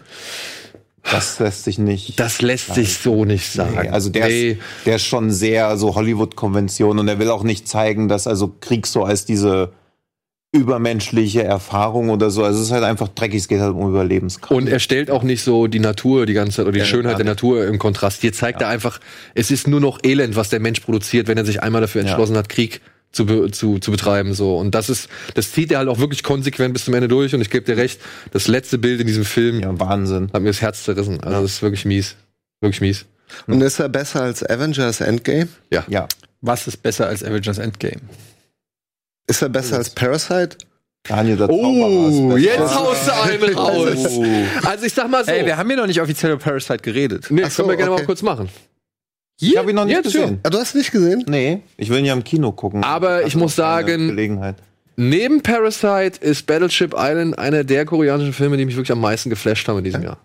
Das 1.10 1.38
lässt 1.38 1.64
sich 1.64 1.78
nicht. 1.78 2.18
Das 2.18 2.40
lässt 2.42 2.74
sich 2.74 2.94
so 2.98 3.24
nicht 3.24 3.50
sagen. 3.52 3.78
Nee, 3.82 3.88
also 3.90 4.10
der, 4.10 4.26
Nee. 4.26 4.50
ist, 4.52 4.60
der 4.86 4.96
ist 4.96 5.04
schon 5.04 5.30
sehr 5.30 5.76
so 5.76 5.94
Hollywood-Konvention 5.94 6.98
und 6.98 7.08
er 7.08 7.18
will 7.18 7.30
auch 7.30 7.42
nicht 7.44 7.68
zeigen, 7.68 8.08
dass 8.08 8.26
also 8.26 8.54
Krieg 8.60 8.86
so 8.86 9.04
als 9.04 9.24
diese 9.24 9.72
übermenschliche 10.52 11.42
Erfahrung 11.42 12.10
oder 12.10 12.30
so. 12.30 12.44
Also 12.44 12.60
es 12.60 12.66
ist 12.66 12.72
halt 12.72 12.84
einfach 12.84 13.08
dreckig, 13.08 13.40
es 13.40 13.48
geht 13.48 13.60
halt 13.60 13.74
um 13.74 13.88
Überlebenskampf. 13.90 14.52
Und 14.56 14.68
er 14.68 14.78
stellt 14.78 15.10
auch 15.10 15.24
nicht 15.24 15.42
so 15.42 15.66
die 15.66 15.80
Natur 15.80 16.26
die 16.26 16.32
ganze 16.32 16.56
Zeit 16.58 16.66
oder 16.66 16.72
die 16.72 16.78
Ja, 16.78 16.84
Schönheit 16.84 17.18
der. 17.18 17.24
Natur 17.26 17.66
im 17.66 17.78
Kontrast. 17.80 18.20
Hier 18.20 18.32
zeigt 18.32 18.62
er 18.62 18.68
einfach, 18.68 19.00
es 19.34 19.50
ist 19.50 19.66
nur 19.66 19.80
noch 19.80 19.98
Elend, 20.04 20.36
was 20.36 20.50
der 20.50 20.60
Mensch 20.60 20.78
produziert, 20.80 21.26
wenn 21.26 21.36
er 21.36 21.44
sich 21.44 21.62
einmal 21.62 21.80
dafür 21.80 22.02
entschlossen 22.02 22.36
hat, 22.36 22.48
Krieg 22.48 22.80
zu, 23.14 23.26
be 23.26 23.50
zu, 23.50 23.78
zu 23.78 23.90
betreiben. 23.90 24.34
So. 24.34 24.56
Und 24.58 24.74
das 24.74 24.90
ist, 24.90 25.08
das 25.34 25.52
zieht 25.52 25.70
er 25.72 25.78
halt 25.78 25.88
auch 25.88 25.98
wirklich 25.98 26.22
konsequent 26.22 26.74
bis 26.74 26.84
zum 26.84 26.94
Ende 26.94 27.08
durch. 27.08 27.34
Und 27.34 27.40
ich 27.40 27.50
gebe 27.50 27.64
dir 27.64 27.76
recht, 27.76 28.00
das 28.32 28.48
letzte 28.48 28.78
Bild 28.78 29.00
in 29.00 29.06
diesem 29.06 29.24
Film 29.24 29.60
ja, 29.60 29.78
Wahnsinn. 29.78 30.30
hat 30.32 30.42
mir 30.42 30.48
das 30.48 30.60
Herz 30.60 30.84
zerrissen. 30.84 31.20
Also 31.22 31.42
das 31.42 31.52
ist 31.52 31.62
wirklich 31.62 31.84
mies. 31.84 32.16
Wirklich 32.60 32.80
mies. 32.80 33.06
Und 33.46 33.60
ist 33.62 33.78
er 33.80 33.88
besser 33.88 34.22
als 34.22 34.48
Avengers 34.48 35.00
Endgame? 35.00 35.48
Ja. 35.70 35.84
Ja. 35.88 36.08
Was 36.40 36.66
ist 36.66 36.78
besser 36.82 37.06
als 37.06 37.24
Avengers 37.24 37.58
Endgame? 37.58 38.00
Ist 39.26 39.42
er 39.42 39.48
besser 39.48 39.76
als 39.78 39.90
Parasite? 39.90 40.58
Daniel, 41.06 41.36
der 41.36 41.50
Oh, 41.50 42.36
jetzt 42.36 42.74
haust 42.74 43.08
du 43.08 43.12
einen 43.14 43.54
raus. 43.58 44.06
Oh. 44.08 44.24
Also 44.66 44.86
ich 44.86 44.94
sag 44.94 45.10
mal 45.10 45.24
so. 45.24 45.30
Ey, 45.30 45.44
wir 45.44 45.56
haben 45.56 45.68
hier 45.68 45.76
noch 45.76 45.86
nicht 45.86 46.00
offiziell 46.00 46.32
über 46.32 46.42
Parasite 46.42 46.78
geredet. 46.78 47.26
nee, 47.30 47.42
Ach 47.44 47.50
so, 47.50 47.62
können 47.62 47.70
wir 47.72 47.76
gerne 47.76 47.92
okay. 47.92 48.02
mal 48.02 48.06
kurz 48.06 48.22
machen. 48.22 48.48
Ich 49.40 49.56
habe 49.56 49.70
ihn 49.70 49.76
noch 49.76 49.84
nicht 49.84 49.94
Jetzt 49.96 50.04
gesehen. 50.12 50.38
Ah, 50.42 50.50
du 50.50 50.58
hast 50.58 50.74
nicht 50.74 50.92
gesehen? 50.92 51.24
Nee, 51.26 51.60
ich 51.76 51.90
will 51.90 51.98
ihn 51.98 52.04
ja 52.04 52.12
im 52.12 52.24
Kino 52.24 52.52
gucken. 52.52 52.84
Aber 52.84 53.26
ich 53.26 53.34
muss 53.36 53.56
sagen- 53.56 54.08
Gelegenheit. 54.08 54.56
Neben 54.96 55.42
Parasite 55.42 56.20
ist 56.24 56.46
Battleship 56.46 56.94
Island 56.96 57.36
einer 57.36 57.64
der 57.64 57.84
koreanischen 57.84 58.32
Filme, 58.32 58.56
die 58.56 58.64
mich 58.64 58.76
wirklich 58.76 58.92
am 58.92 59.00
meisten 59.00 59.28
geflasht 59.28 59.66
haben 59.66 59.78
in 59.78 59.84
diesem 59.84 60.04
Jahr. 60.04 60.18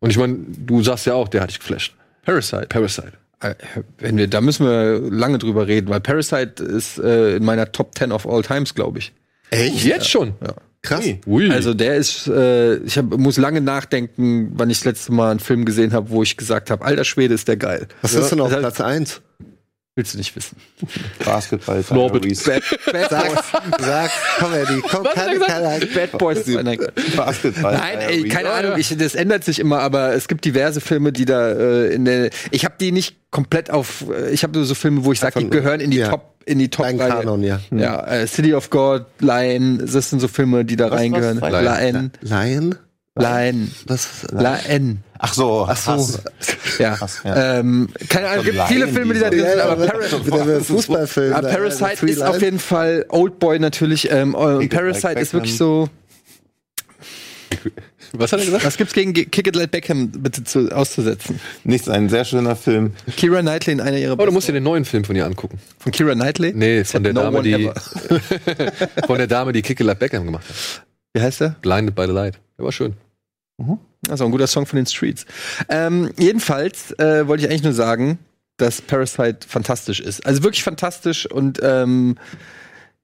Und 0.00 0.10
ich 0.10 0.18
meine, 0.18 0.36
du 0.66 0.82
sagst 0.82 1.06
ja 1.06 1.14
auch, 1.14 1.28
der 1.28 1.42
hat 1.42 1.50
dich 1.50 1.60
geflasht. 1.60 1.94
Parasite. 2.24 2.66
Parasite. 2.68 3.12
Äh, 3.40 3.54
Wenn 3.98 4.16
wir, 4.16 4.26
da 4.26 4.40
müssen 4.40 4.66
wir 4.66 4.98
lange 5.10 5.38
drüber 5.38 5.68
reden, 5.68 5.88
weil 5.90 6.00
Parasite 6.00 6.60
ist 6.64 6.98
äh, 6.98 7.36
in 7.36 7.44
meiner 7.44 7.70
Top 7.70 7.96
10 7.96 8.10
of 8.10 8.26
all 8.26 8.42
times, 8.42 8.74
glaube 8.74 8.98
ich. 8.98 9.12
Echt? 9.50 9.84
Jetzt 9.84 10.08
schon. 10.10 10.32
Krass. 10.86 11.04
Ui. 11.26 11.50
Also 11.50 11.74
der 11.74 11.96
ist, 11.96 12.28
äh, 12.28 12.76
ich 12.76 12.96
hab, 12.96 13.06
muss 13.16 13.36
lange 13.36 13.60
nachdenken, 13.60 14.52
wann 14.54 14.70
ich 14.70 14.78
das 14.78 14.84
letzte 14.84 15.12
Mal 15.12 15.32
einen 15.32 15.40
Film 15.40 15.64
gesehen 15.64 15.92
habe, 15.92 16.10
wo 16.10 16.22
ich 16.22 16.36
gesagt 16.36 16.70
habe, 16.70 16.84
alter 16.84 17.04
Schwede 17.04 17.34
ist 17.34 17.48
der 17.48 17.56
geil. 17.56 17.88
Was 18.02 18.14
ist 18.14 18.30
denn 18.30 18.40
auf 18.40 18.56
Platz 18.56 18.80
1? 18.80 19.20
Willst 19.96 20.12
du 20.12 20.18
nicht 20.18 20.36
wissen. 20.36 20.58
Basketball. 21.24 21.82
Norbert. 21.90 22.22
Bad, 22.44 22.62
Bad 22.92 23.08
Boys. 23.08 23.34
Sag, 23.80 24.10
komm, 24.38 24.52
Eddie, 24.52 24.82
komm, 24.82 25.04
Was 25.06 25.14
keine, 25.14 25.38
keine, 25.40 25.86
Bad 25.86 26.18
Boys. 26.18 26.46
Nein, 26.46 26.78
Basketball. 27.16 27.72
Nein, 27.72 27.98
ey, 28.00 28.28
keine 28.28 28.50
Ahnung, 28.50 28.72
ich, 28.76 28.94
das 28.94 29.14
ändert 29.14 29.44
sich 29.44 29.58
immer, 29.58 29.80
aber 29.80 30.12
es 30.12 30.28
gibt 30.28 30.44
diverse 30.44 30.82
Filme, 30.82 31.12
die 31.12 31.24
da 31.24 31.50
äh, 31.50 31.94
in 31.94 32.04
der. 32.04 32.28
Ich 32.50 32.66
habe 32.66 32.74
die 32.78 32.92
nicht 32.92 33.16
komplett 33.30 33.70
auf. 33.70 34.04
äh, 34.10 34.30
Ich 34.32 34.42
habe 34.42 34.52
nur 34.52 34.66
so 34.66 34.74
Filme, 34.74 35.02
wo 35.06 35.12
ich 35.12 35.20
sage, 35.20 35.40
die 35.40 35.48
gehören 35.48 35.80
in 35.80 35.90
die 35.90 35.96
ja. 35.96 36.10
Top, 36.10 36.34
in 36.44 36.58
die 36.58 36.68
Top. 36.68 36.84
Dein 36.84 36.98
Kanon, 36.98 37.42
ja. 37.42 37.60
Ja, 37.70 38.06
äh, 38.06 38.26
City 38.26 38.52
of 38.52 38.68
God, 38.68 39.06
Lion, 39.20 39.78
das 39.78 40.10
sind 40.10 40.20
so 40.20 40.28
Filme, 40.28 40.66
die 40.66 40.76
da 40.76 40.90
was? 40.90 41.00
reingehören. 41.00 41.38
Lion? 41.38 41.52
Lion, 41.64 42.10
Lion? 42.20 42.74
Lion, 43.18 43.72
Was? 43.86 44.26
Lion. 44.30 44.98
Ach 45.18 45.32
so. 45.34 45.66
Ach 45.68 45.76
so. 45.76 45.92
Hass. 45.92 46.20
Ja. 46.78 46.96
Ja. 47.24 47.58
Ähm, 47.60 47.88
keine 48.08 48.28
Ahnung, 48.28 48.44
So 48.44 48.50
gibt 48.52 48.64
viele 48.68 48.88
Filme, 48.88 49.14
die 49.14 49.20
da 49.20 49.30
drin 49.30 49.40
sind, 49.46 49.60
aber 49.60 49.84
ja, 49.84 49.90
Parasite. 49.90 50.64
Fußballfilm. 50.64 52.08
Ist 52.08 52.22
auf 52.22 52.40
jeden 52.42 52.58
Fall 52.58 53.06
Oldboy 53.08 53.58
natürlich. 53.58 54.10
Ähm, 54.10 54.34
und 54.34 54.62
It 54.62 54.70
Parasite 54.70 55.06
Like 55.08 55.18
ist 55.20 55.32
wirklich 55.32 55.56
so. 55.56 55.88
Was 58.12 58.32
hat 58.32 58.38
er 58.40 58.44
gesagt? 58.46 58.64
Was 58.64 58.76
gibt's 58.76 58.94
gegen 58.94 59.12
Ge- 59.12 59.26
Kick 59.26 59.46
It 59.46 59.56
Like 59.56 59.70
Beckham 59.72 60.10
bitte 60.10 60.44
zu, 60.44 60.70
auszusetzen? 60.74 61.40
Nichts, 61.64 61.88
ein 61.88 62.08
sehr 62.08 62.24
schöner 62.24 62.56
Film. 62.56 62.92
Kira 63.16 63.40
Knightley 63.42 63.72
in 63.74 63.80
einer 63.80 63.98
ihrer 63.98 64.18
Oh, 64.18 64.24
du 64.24 64.32
musst 64.32 64.48
dir 64.48 64.52
den 64.52 64.62
neuen 64.62 64.84
Film 64.84 65.04
von 65.04 65.16
ihr 65.16 65.26
angucken. 65.26 65.58
von 65.78 65.92
Kira 65.92 66.14
Knightley? 66.14 66.52
Nee, 66.54 66.84
von 66.84 67.02
der 67.02 67.12
No 67.12 67.22
Dame, 67.22 67.42
die 67.42 67.70
von 69.06 69.18
der 69.18 69.26
Dame, 69.26 69.52
die 69.52 69.62
Kick 69.62 69.80
It 69.80 69.86
Like 69.86 69.98
Beckham 69.98 70.24
gemacht 70.24 70.44
hat. 70.48 70.82
Wie 71.14 71.20
heißt 71.20 71.40
der? 71.40 71.56
Blinded 71.62 71.94
by 71.94 72.04
the 72.06 72.12
Light. 72.12 72.38
Der 72.58 72.64
war 72.64 72.72
schön. 72.72 72.94
Also 74.08 74.24
ein 74.24 74.30
guter 74.30 74.46
Song 74.46 74.66
von 74.66 74.76
den 74.76 74.86
Streets. 74.86 75.26
Ähm, 75.68 76.10
jedenfalls 76.18 76.92
äh, 76.98 77.26
wollte 77.26 77.44
ich 77.44 77.50
eigentlich 77.50 77.62
nur 77.64 77.72
sagen, 77.72 78.18
dass 78.56 78.80
Parasite 78.80 79.38
fantastisch 79.46 80.00
ist. 80.00 80.24
Also 80.26 80.42
wirklich 80.42 80.62
fantastisch 80.62 81.26
und 81.30 81.60
ähm, 81.62 82.16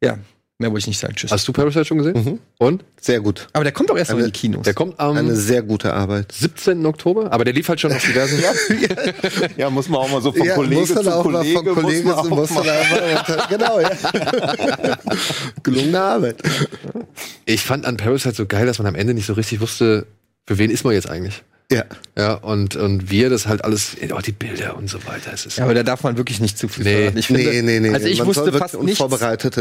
ja, 0.02 0.18
mehr 0.58 0.70
wollte 0.70 0.78
ich 0.84 0.86
nicht 0.86 0.98
sagen. 0.98 1.14
Tschüss. 1.14 1.30
Hast 1.32 1.46
du 1.46 1.52
Parasite 1.52 1.84
schon 1.84 1.98
gesehen? 1.98 2.14
Mhm. 2.24 2.38
Und? 2.58 2.84
Sehr 3.00 3.20
gut. 3.20 3.48
Aber 3.52 3.64
der 3.64 3.72
kommt 3.72 3.90
doch 3.90 3.98
erst 3.98 4.12
noch 4.12 4.18
in 4.18 4.26
die 4.26 4.30
Kinos. 4.30 4.62
Der 4.62 4.74
kommt 4.74 4.98
am 5.00 5.16
Eine 5.16 5.34
sehr 5.36 5.62
gute 5.62 5.92
Arbeit. 5.92 6.32
17. 6.32 6.86
Oktober, 6.86 7.32
aber 7.32 7.44
der 7.44 7.52
lief 7.52 7.68
halt 7.68 7.80
schon 7.80 7.92
auf 7.92 8.02
diversen. 8.02 8.38
Ja, 9.56 9.68
muss 9.70 9.88
man 9.88 10.00
auch 10.00 10.10
mal 10.10 10.22
so 10.22 10.32
von 10.32 10.46
ja, 10.46 10.54
Kollege 10.54 10.80
muss 10.80 10.94
dann 10.94 11.04
zu 11.04 11.14
auch 11.14 11.24
mal 11.24 11.32
Kollege, 11.42 11.58
von 11.74 11.82
Kollege 11.82 12.08
muss 12.08 12.16
man 12.16 12.28
muss 12.30 12.48
dann 12.54 12.64
mal- 12.64 12.70
einfach, 12.70 13.48
genau, 13.50 13.80
ja. 13.80 13.90
Gelungene 15.62 16.00
Arbeit. 16.00 16.36
Ich 17.44 17.62
fand 17.62 17.84
an 17.84 17.96
Parasite 17.96 18.34
so 18.34 18.46
geil, 18.46 18.66
dass 18.66 18.78
man 18.78 18.86
am 18.86 18.94
Ende 18.94 19.14
nicht 19.14 19.26
so 19.26 19.32
richtig 19.34 19.60
wusste, 19.60 20.06
für 20.46 20.58
wen 20.58 20.70
ist 20.70 20.84
man 20.84 20.94
jetzt 20.94 21.08
eigentlich. 21.08 21.42
Ja. 21.70 21.84
Ja, 22.18 22.34
und, 22.34 22.76
und 22.76 23.10
wir 23.10 23.30
das 23.30 23.46
halt 23.46 23.64
alles, 23.64 23.96
oh, 24.14 24.18
die 24.20 24.32
Bilder 24.32 24.76
und 24.76 24.90
so 24.90 24.98
weiter. 25.06 25.30
Es 25.32 25.46
ist 25.46 25.56
Ja, 25.56 25.64
aber 25.64 25.72
da 25.72 25.82
darf 25.82 26.02
man 26.02 26.18
wirklich 26.18 26.38
nicht 26.38 26.58
zu 26.58 26.68
viel 26.68 26.84
Nee. 26.84 26.96
verraten. 26.96 27.16
Ich 27.16 27.26
finde, 27.28 27.44
Nee, 27.44 27.62
nee, 27.62 27.80
nee, 27.80 27.94
Also 27.94 28.08
ich 28.08 28.18
man 28.18 28.26
wusste 28.26 28.52
fast 28.52 28.74
nichts. 28.82 29.00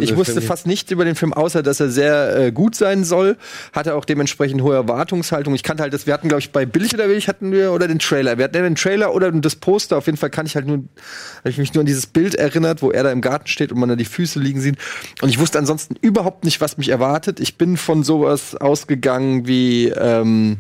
Ich 0.02 0.16
wusste 0.18 0.34
Film 0.34 0.46
fast 0.46 0.68
nichts 0.68 0.92
über 0.92 1.06
den 1.06 1.16
Film, 1.16 1.32
außer 1.32 1.64
dass 1.64 1.80
er 1.80 1.90
sehr 1.90 2.36
äh, 2.38 2.52
gut 2.52 2.76
sein 2.76 3.06
soll. 3.06 3.38
Hatte 3.72 3.96
auch 3.96 4.04
dementsprechend 4.04 4.62
hohe 4.62 4.76
Erwartungshaltung. 4.76 5.56
Ich 5.56 5.64
kannte 5.64 5.84
halt 5.84 5.94
das. 5.94 6.06
Wir 6.06 6.14
hatten, 6.14 6.28
glaube 6.28 6.42
ich, 6.42 6.52
bei 6.52 6.66
Billig 6.66 6.94
oder 6.94 7.08
Billig 7.08 7.30
hatten 7.30 7.54
wir 7.54 7.72
oder 7.72 7.88
den 7.88 8.00
Trailer. 8.00 8.38
Wir 8.38 8.44
hatten 8.44 8.62
den 8.62 8.76
Trailer 8.76 9.16
oder 9.16 9.32
das 9.32 9.56
Poster. 9.56 9.98
Auf 9.98 10.08
jeden 10.08 10.18
Fall 10.18 10.32
kann 10.32 10.46
ich 10.46 10.56
halt 10.56 10.68
nur, 10.68 10.80
habe 10.80 11.50
ich 11.50 11.58
mich 11.58 11.74
nur 11.74 11.80
an 11.82 11.86
dieses 11.88 12.08
Bild 12.08 12.36
erinnert, 12.36 12.82
wo 12.82 12.92
er 12.92 13.04
da 13.04 13.12
im 13.14 13.22
Garten 13.22 13.48
steht 13.48 13.72
und 13.72 13.80
man 13.80 13.88
da 13.88 13.96
die 13.96 14.04
Füße 14.04 14.38
liegen 14.38 14.60
sieht. 14.60 14.76
Und 15.22 15.30
ich 15.30 15.40
wusste 15.40 15.58
ansonsten 15.60 15.96
überhaupt 16.02 16.44
nicht, 16.44 16.60
was 16.60 16.78
mich 16.78 16.90
erwartet. 16.90 17.40
Ich 17.40 17.58
bin 17.58 17.78
von 17.78 18.04
sowas 18.04 18.56
ausgegangen 18.56 19.48
wie 19.48 19.88
ähm, 19.88 20.58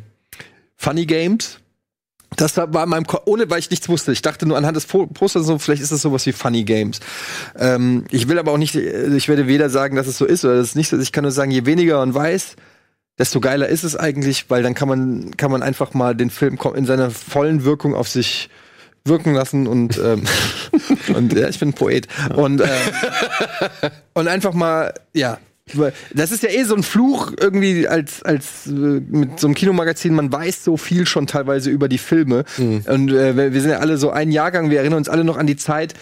Funny 0.82 1.06
Games. 1.06 1.60
Das 2.38 2.58
war 2.58 2.84
in 2.84 2.90
meinem 2.90 3.06
Ko 3.06 3.20
ohne 3.26 3.50
weil 3.50 3.60
ich 3.60 3.70
nichts 3.70 3.88
wusste. 3.88 4.12
Ich 4.14 4.22
dachte 4.22 4.48
nur 4.48 4.58
anhand 4.58 4.76
des 4.76 4.86
Po- 4.86 5.06
Posters 5.06 5.46
so, 5.46 5.60
vielleicht 5.60 5.82
ist 5.84 5.92
das 5.92 6.02
sowas 6.02 6.26
wie 6.26 6.32
Funny 6.32 6.64
Games. 6.64 7.00
Ähm, 7.60 8.06
ich 8.10 8.28
will 8.28 8.40
aber 8.40 8.52
auch 8.54 8.58
nicht, 8.58 8.74
äh, 8.76 9.16
ich 9.16 9.28
werde 9.28 9.48
weder 9.48 9.70
sagen, 9.70 9.96
dass 9.96 10.08
es 10.08 10.18
so 10.18 10.26
ist 10.26 10.44
oder 10.44 10.56
dass 10.56 10.70
es 10.70 10.76
nicht 10.76 10.90
so 10.90 10.96
ist. 10.96 11.04
Ich 11.04 11.12
kann 11.12 11.24
nur 11.24 11.32
sagen, 11.32 11.52
je 11.52 11.66
weniger 11.66 11.98
man 12.00 12.16
weiß, 12.16 12.56
desto 13.20 13.42
geiler 13.42 13.68
ist 13.68 13.84
es 13.84 13.96
eigentlich, 13.96 14.50
weil 14.50 14.64
dann 14.64 14.74
kann 14.74 14.88
man 14.88 15.38
kann 15.38 15.52
man 15.52 15.62
einfach 15.62 15.94
mal 15.94 16.16
den 16.16 16.30
Film 16.32 16.58
in 16.74 16.86
seiner 16.88 17.12
vollen 17.12 17.64
Wirkung 17.64 17.94
auf 17.94 18.08
sich 18.08 18.50
wirken 19.04 19.34
lassen 19.34 19.68
und 19.68 20.00
ähm, 20.00 20.24
und 21.16 21.34
ja, 21.34 21.48
ich 21.50 21.60
bin 21.60 21.70
ein 21.70 21.74
Poet 21.74 22.08
und 22.36 22.62
ähm, 22.62 22.68
und 24.14 24.28
einfach 24.28 24.54
mal 24.54 24.94
ja 25.14 25.38
Das 26.14 26.32
ist 26.32 26.44
ja 26.44 26.50
eh 26.50 26.64
so 26.64 26.76
ein 26.76 26.84
Fluch 26.84 27.34
irgendwie 27.40 27.88
als 27.88 28.24
als 28.24 28.68
äh, 28.68 28.72
mit 28.72 29.40
so 29.40 29.48
einem 29.48 29.56
Kinomagazin. 29.56 30.14
Man 30.14 30.32
weiß 30.32 30.64
so 30.64 30.78
viel 30.78 31.06
schon 31.06 31.28
teilweise 31.28 31.70
über 31.70 31.88
die 31.88 31.98
Filme 31.98 32.44
und 32.88 33.12
äh, 33.12 33.54
wir 33.54 33.62
sind 33.62 33.72
ja 33.72 33.80
alle 33.80 33.98
so 33.98 34.10
ein 34.12 34.32
Jahrgang. 34.32 34.70
Wir 34.70 34.80
erinnern 34.80 34.98
uns 34.98 35.10
alle 35.10 35.24
noch 35.24 35.38
an 35.38 35.48
die 35.48 35.56
Zeit, 35.56 35.94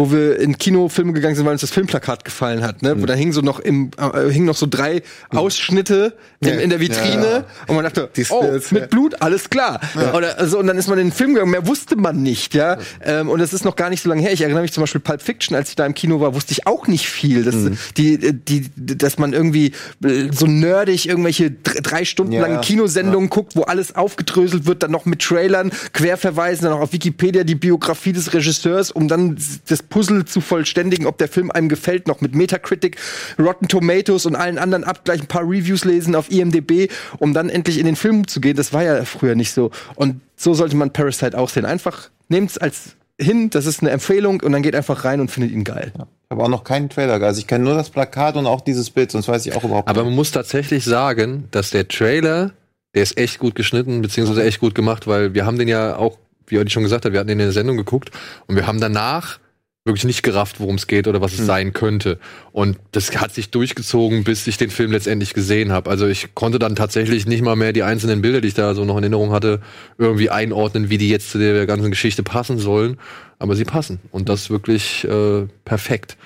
wo 0.00 0.10
wir 0.10 0.38
in 0.40 0.56
Kinofilme 0.56 1.12
gegangen 1.12 1.34
sind, 1.36 1.44
weil 1.44 1.52
uns 1.52 1.60
das 1.60 1.72
Filmplakat 1.72 2.24
gefallen 2.24 2.62
hat, 2.62 2.80
ne? 2.80 3.02
Wo 3.02 3.04
da 3.04 3.12
hingen 3.12 3.32
so 3.34 3.42
noch 3.42 3.60
im 3.60 3.90
äh, 3.98 4.30
hingen 4.30 4.46
noch 4.46 4.56
so 4.56 4.66
drei 4.66 5.02
Ausschnitte 5.28 6.14
in, 6.40 6.58
in 6.58 6.70
der 6.70 6.80
Vitrine 6.80 7.30
Ja. 7.30 7.44
und 7.66 7.74
man 7.76 7.84
dachte, 7.84 8.08
Die 8.16 8.24
oh, 8.30 8.42
mit 8.70 8.72
ja. 8.72 8.86
Blut, 8.86 9.20
alles 9.20 9.50
klar. 9.50 9.78
Oder 10.14 10.38
also, 10.38 10.58
und 10.58 10.66
dann 10.68 10.78
ist 10.78 10.88
man 10.88 10.98
in 10.98 11.08
den 11.08 11.12
Film 11.12 11.34
gegangen, 11.34 11.50
mehr 11.50 11.66
wusste 11.66 11.96
man 11.96 12.22
nicht, 12.22 12.54
ja. 12.54 12.78
Ähm, 13.04 13.28
und 13.28 13.40
das 13.40 13.52
ist 13.52 13.64
noch 13.66 13.76
gar 13.76 13.90
nicht 13.90 14.02
so 14.02 14.08
lange 14.08 14.22
her. 14.22 14.32
Ich 14.32 14.40
erinnere 14.40 14.62
mich 14.62 14.72
zum 14.72 14.82
Beispiel 14.82 15.02
Pulp 15.02 15.20
Fiction, 15.20 15.54
als 15.54 15.68
ich 15.68 15.76
da 15.76 15.84
im 15.84 15.92
Kino 15.94 16.18
war, 16.20 16.34
wusste 16.34 16.52
ich 16.52 16.66
auch 16.66 16.86
nicht 16.86 17.06
viel. 17.06 17.44
Dass, 17.44 17.56
die, 17.98 18.32
die, 18.32 18.70
dass 18.76 19.18
man 19.18 19.34
irgendwie 19.34 19.72
äh, 20.02 20.28
so 20.32 20.46
nerdig 20.46 21.06
irgendwelche 21.08 21.50
dr- 21.50 21.82
drei 21.82 22.06
Stunden 22.06 22.32
Ja, 22.32 22.40
lange 22.40 22.54
ja. 22.54 22.60
Kinosendungen 22.60 23.28
guckt, 23.28 23.54
wo 23.54 23.64
alles 23.64 23.94
aufgedröselt 23.94 24.64
wird, 24.64 24.82
dann 24.82 24.92
noch 24.92 25.04
mit 25.04 25.20
Trailern, 25.20 25.70
Querverweisen, 25.92 26.64
dann 26.64 26.72
auch 26.72 26.80
auf 26.80 26.92
Wikipedia 26.94 27.44
die 27.44 27.54
Biografie 27.54 28.12
des 28.12 28.32
Regisseurs, 28.32 28.90
um 28.90 29.08
dann 29.08 29.36
das 29.68 29.82
Puzzle 29.90 30.24
zu 30.24 30.40
vollständigen, 30.40 31.06
ob 31.06 31.18
der 31.18 31.28
Film 31.28 31.50
einem 31.50 31.68
gefällt, 31.68 32.08
noch 32.08 32.22
mit 32.22 32.34
Metacritic, 32.34 32.96
Rotten 33.38 33.68
Tomatoes 33.68 34.24
und 34.24 34.36
allen 34.36 34.56
anderen 34.56 34.84
abgleichen, 34.84 35.24
ein 35.24 35.28
paar 35.28 35.42
Reviews 35.42 35.84
lesen 35.84 36.14
auf 36.14 36.30
IMDb, 36.30 36.90
um 37.18 37.34
dann 37.34 37.50
endlich 37.50 37.78
in 37.78 37.84
den 37.84 37.96
Film 37.96 38.26
zu 38.26 38.40
gehen. 38.40 38.56
Das 38.56 38.72
war 38.72 38.82
ja 38.82 39.04
früher 39.04 39.34
nicht 39.34 39.52
so. 39.52 39.70
Und 39.96 40.22
so 40.36 40.54
sollte 40.54 40.76
man 40.76 40.92
Parasite 40.92 41.36
auch 41.36 41.50
sehen. 41.50 41.66
Einfach 41.66 42.08
nehmt's 42.28 42.56
als 42.56 42.96
hin, 43.20 43.50
das 43.50 43.66
ist 43.66 43.82
eine 43.82 43.90
Empfehlung 43.90 44.40
und 44.40 44.52
dann 44.52 44.62
geht 44.62 44.74
einfach 44.74 45.04
rein 45.04 45.20
und 45.20 45.30
findet 45.30 45.52
ihn 45.52 45.64
geil. 45.64 45.92
Ich 45.94 46.30
habe 46.30 46.42
auch 46.42 46.48
noch 46.48 46.64
keinen 46.64 46.88
Trailer. 46.88 47.20
Also 47.22 47.40
ich 47.40 47.46
kenne 47.46 47.64
nur 47.64 47.74
das 47.74 47.90
Plakat 47.90 48.36
und 48.36 48.46
auch 48.46 48.60
dieses 48.60 48.90
Bild, 48.90 49.10
sonst 49.10 49.28
weiß 49.28 49.44
ich 49.46 49.54
auch 49.54 49.64
überhaupt 49.64 49.88
Aber 49.88 50.00
nicht. 50.00 50.08
man 50.08 50.16
muss 50.16 50.30
tatsächlich 50.30 50.84
sagen, 50.84 51.48
dass 51.50 51.70
der 51.70 51.88
Trailer, 51.88 52.52
der 52.94 53.02
ist 53.02 53.18
echt 53.18 53.38
gut 53.38 53.54
geschnitten, 53.54 54.00
beziehungsweise 54.00 54.44
echt 54.44 54.60
gut 54.60 54.74
gemacht, 54.74 55.06
weil 55.06 55.34
wir 55.34 55.44
haben 55.44 55.58
den 55.58 55.68
ja 55.68 55.96
auch, 55.96 56.18
wie 56.46 56.58
Olli 56.58 56.70
schon 56.70 56.82
gesagt 56.82 57.04
hat, 57.04 57.12
wir 57.12 57.20
hatten 57.20 57.28
den 57.28 57.40
in 57.40 57.46
der 57.46 57.52
Sendung 57.52 57.76
geguckt 57.76 58.10
und 58.46 58.56
wir 58.56 58.66
haben 58.66 58.80
danach 58.80 59.38
wirklich 59.84 60.04
nicht 60.04 60.22
gerafft, 60.22 60.60
worum 60.60 60.74
es 60.74 60.86
geht 60.86 61.08
oder 61.08 61.20
was 61.20 61.32
es 61.32 61.46
sein 61.46 61.72
könnte. 61.72 62.18
Und 62.52 62.78
das 62.92 63.16
hat 63.18 63.32
sich 63.32 63.50
durchgezogen, 63.50 64.24
bis 64.24 64.46
ich 64.46 64.58
den 64.58 64.68
Film 64.68 64.92
letztendlich 64.92 65.32
gesehen 65.32 65.72
habe. 65.72 65.88
Also 65.88 66.06
ich 66.06 66.34
konnte 66.34 66.58
dann 66.58 66.76
tatsächlich 66.76 67.26
nicht 67.26 67.42
mal 67.42 67.56
mehr 67.56 67.72
die 67.72 67.82
einzelnen 67.82 68.20
Bilder, 68.20 68.42
die 68.42 68.48
ich 68.48 68.54
da 68.54 68.74
so 68.74 68.84
noch 68.84 68.98
in 68.98 69.04
Erinnerung 69.04 69.32
hatte, 69.32 69.60
irgendwie 69.96 70.28
einordnen, 70.28 70.90
wie 70.90 70.98
die 70.98 71.08
jetzt 71.08 71.30
zu 71.30 71.38
der 71.38 71.66
ganzen 71.66 71.90
Geschichte 71.90 72.22
passen 72.22 72.58
sollen. 72.58 72.98
Aber 73.38 73.56
sie 73.56 73.64
passen. 73.64 74.00
Und 74.10 74.28
das 74.28 74.50
wirklich 74.50 75.04
äh, 75.04 75.46
perfekt. 75.64 76.18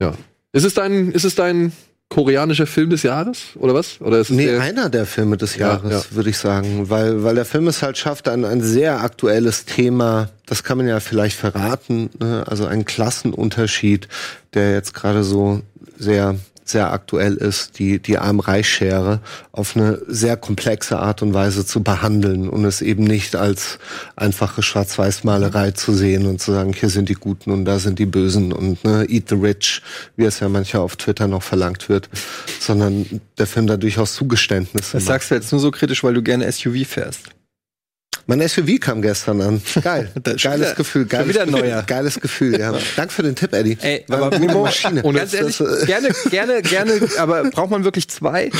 Ja. 0.00 0.14
Ist 0.52 0.64
es 0.64 0.74
dein, 0.74 1.10
ist 1.10 1.24
es 1.24 1.34
dein 1.34 1.72
koreanischer 2.08 2.66
Film 2.66 2.90
des 2.90 3.02
Jahres? 3.02 3.38
Oder 3.56 3.74
was? 3.74 4.00
Oder 4.00 4.18
ist 4.18 4.30
es 4.30 4.36
Nee, 4.36 4.46
der- 4.46 4.60
einer 4.60 4.88
der 4.88 5.06
Filme 5.06 5.36
des 5.36 5.56
Ja, 5.56 5.68
Jahres, 5.74 5.90
ja. 6.10 6.16
würde 6.16 6.30
ich 6.30 6.38
sagen. 6.38 6.88
Weil, 6.90 7.24
weil 7.24 7.34
der 7.34 7.44
Film 7.44 7.66
es 7.66 7.82
halt 7.82 7.98
schafft, 7.98 8.28
ein, 8.28 8.44
ein 8.44 8.60
sehr 8.62 9.00
aktuelles 9.02 9.64
Thema, 9.64 10.28
das 10.46 10.62
kann 10.62 10.76
man 10.78 10.86
ja 10.86 11.00
vielleicht 11.00 11.36
verraten, 11.36 12.10
ne? 12.20 12.44
also 12.46 12.66
ein 12.66 12.84
Klassenunterschied, 12.84 14.08
der 14.54 14.72
jetzt 14.72 14.94
gerade 14.94 15.24
so 15.24 15.62
sehr 15.98 16.36
sehr 16.64 16.92
aktuell 16.92 17.34
ist, 17.34 17.78
die, 17.78 17.98
die 17.98 18.18
Arm-Reich-Schere 18.18 19.20
auf 19.52 19.76
eine 19.76 20.00
sehr 20.06 20.36
komplexe 20.36 20.98
Art 20.98 21.22
und 21.22 21.34
Weise 21.34 21.66
zu 21.66 21.82
behandeln 21.82 22.48
und 22.48 22.64
es 22.64 22.80
eben 22.80 23.04
nicht 23.04 23.36
als 23.36 23.78
einfache 24.16 24.62
Schwarz-Weiß-Malerei 24.62 25.72
zu 25.72 25.92
sehen 25.92 26.26
und 26.26 26.40
zu 26.40 26.52
sagen, 26.52 26.72
hier 26.72 26.88
sind 26.88 27.08
die 27.08 27.14
Guten 27.14 27.50
und 27.50 27.64
da 27.64 27.78
sind 27.78 27.98
die 27.98 28.06
Bösen 28.06 28.52
und 28.52 28.82
ne, 28.84 29.06
eat 29.08 29.28
the 29.28 29.34
rich, 29.34 29.82
wie 30.16 30.24
es 30.24 30.40
ja 30.40 30.48
mancher 30.48 30.80
auf 30.80 30.96
Twitter 30.96 31.28
noch 31.28 31.42
verlangt 31.42 31.88
wird, 31.88 32.08
sondern 32.60 33.20
der 33.38 33.46
Film 33.46 33.66
da 33.66 33.76
durchaus 33.76 34.14
Zugeständnisse 34.14 34.92
Das 34.94 35.02
macht. 35.02 35.06
sagst 35.06 35.30
du 35.30 35.34
jetzt 35.34 35.52
nur 35.52 35.60
so 35.60 35.70
kritisch, 35.70 36.02
weil 36.02 36.14
du 36.14 36.22
gerne 36.22 36.50
SUV 36.50 36.86
fährst. 36.86 37.33
Mein 38.26 38.46
SUV 38.48 38.80
kam 38.80 39.02
gestern 39.02 39.40
an. 39.42 39.62
Geil. 39.82 40.10
Geiles 40.24 40.42
wieder- 40.44 40.74
Gefühl. 40.74 41.04
Geiles, 41.06 41.28
wieder 41.28 41.42
ein 41.42 41.50
neuer. 41.50 41.82
Geiles 41.86 42.20
Gefühl, 42.20 42.58
ja. 42.58 42.72
Danke 42.96 43.12
für 43.12 43.22
den 43.22 43.34
Tipp, 43.34 43.52
Eddie. 43.52 43.76
Ey, 43.82 44.04
War 44.08 44.22
aber 44.22 44.38
gute 44.38 44.54
Maschine. 44.54 45.02
ganz 45.02 45.34
ehrlich, 45.34 45.56
Das, 45.58 45.84
gerne, 45.86 46.08
gerne, 46.30 46.62
gerne, 46.62 46.92
aber 47.18 47.44
braucht 47.50 47.70
man 47.70 47.84
wirklich 47.84 48.08
zwei? 48.08 48.50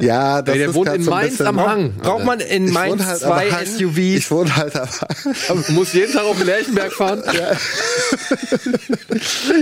ja, 0.00 0.42
das 0.42 0.52
Ey, 0.54 0.58
der 0.60 0.68
ist 0.70 0.74
wohnt 0.74 0.92
in 0.94 1.04
Mainz 1.04 1.40
am 1.40 1.60
Hang. 1.64 1.94
Braucht 2.02 2.24
man 2.24 2.40
in 2.40 2.70
Mainz 2.72 3.04
halt 3.04 3.20
zwei 3.20 3.50
Hang. 3.50 3.66
SUVs? 3.66 3.98
Ich 3.98 4.30
wohne 4.30 4.54
halt 4.56 4.74
am 4.76 5.64
Du 5.66 5.72
musst 5.72 5.94
jeden 5.94 6.12
Tag 6.12 6.24
auf 6.24 6.36
den 6.38 6.46
Lerchenberg 6.46 6.92
fahren. 6.92 7.22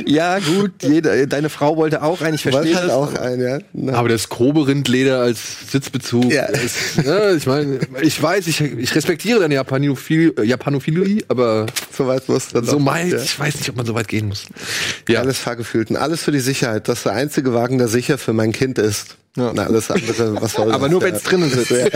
Ja, 0.07 0.39
gut, 0.39 0.73
jeder, 0.83 1.27
deine 1.27 1.51
Frau 1.51 1.77
wollte 1.77 2.03
auch 2.03 2.21
einen, 2.23 2.35
ich 2.37 2.43
verstehe 2.43 2.75
halt 2.77 2.87
das. 2.89 2.93
auch 2.93 3.15
ein, 3.15 3.41
ja. 3.41 3.59
Na. 3.73 3.95
Aber 3.95 4.09
das 4.09 4.29
grobe 4.29 4.67
Rindleder 4.67 5.21
als 5.21 5.71
Sitzbezug, 5.71 6.33
Ja. 6.33 6.45
ist, 6.47 7.05
ne, 7.05 7.35
ich 7.37 7.47
meine, 7.47 7.79
ich 8.01 8.21
weiß, 8.23 8.47
ich, 8.47 8.61
ich 8.61 8.95
respektiere 8.95 9.42
deine 9.43 9.55
äh, 9.55 10.45
Japanophilie, 10.45 11.25
aber 11.29 11.67
So 11.93 12.07
weit 12.07 12.29
muss 12.29 12.49
dann 12.49 12.65
so 12.65 12.85
weit, 12.87 13.13
Ja. 13.13 13.19
ich 13.23 13.39
weiß 13.39 13.57
nicht, 13.57 13.69
ob 13.71 13.77
man 13.77 13.87
so 13.87 13.95
weit 13.95 14.09
gehen 14.09 14.29
muss. 14.29 14.47
Ja, 15.09 15.21
Alles 15.21 15.39
Fahrgefühlt 15.39 15.91
und 15.91 15.97
alles 15.97 16.23
für 16.23 16.33
die 16.33 16.41
Sicherheit. 16.41 16.89
Das 16.89 16.99
ist 16.99 17.07
der 17.07 17.13
einzige 17.13 17.55
Wagen, 17.55 17.79
der 17.79 17.89
sicher 17.89 18.19
für 18.19 18.33
mein 18.33 18.53
Kind 18.53 18.79
ist. 18.79 19.17
Ja. 19.37 19.53
Na, 19.55 19.65
alles 19.65 19.91
andere, 19.91 20.41
was 20.41 20.53
soll 20.53 20.73
Aber 20.73 20.87
das? 20.87 20.93
nur 20.93 21.03
wenn 21.03 21.15
es 21.15 21.23
drinnen 21.23 21.51
sitzt. 21.51 21.73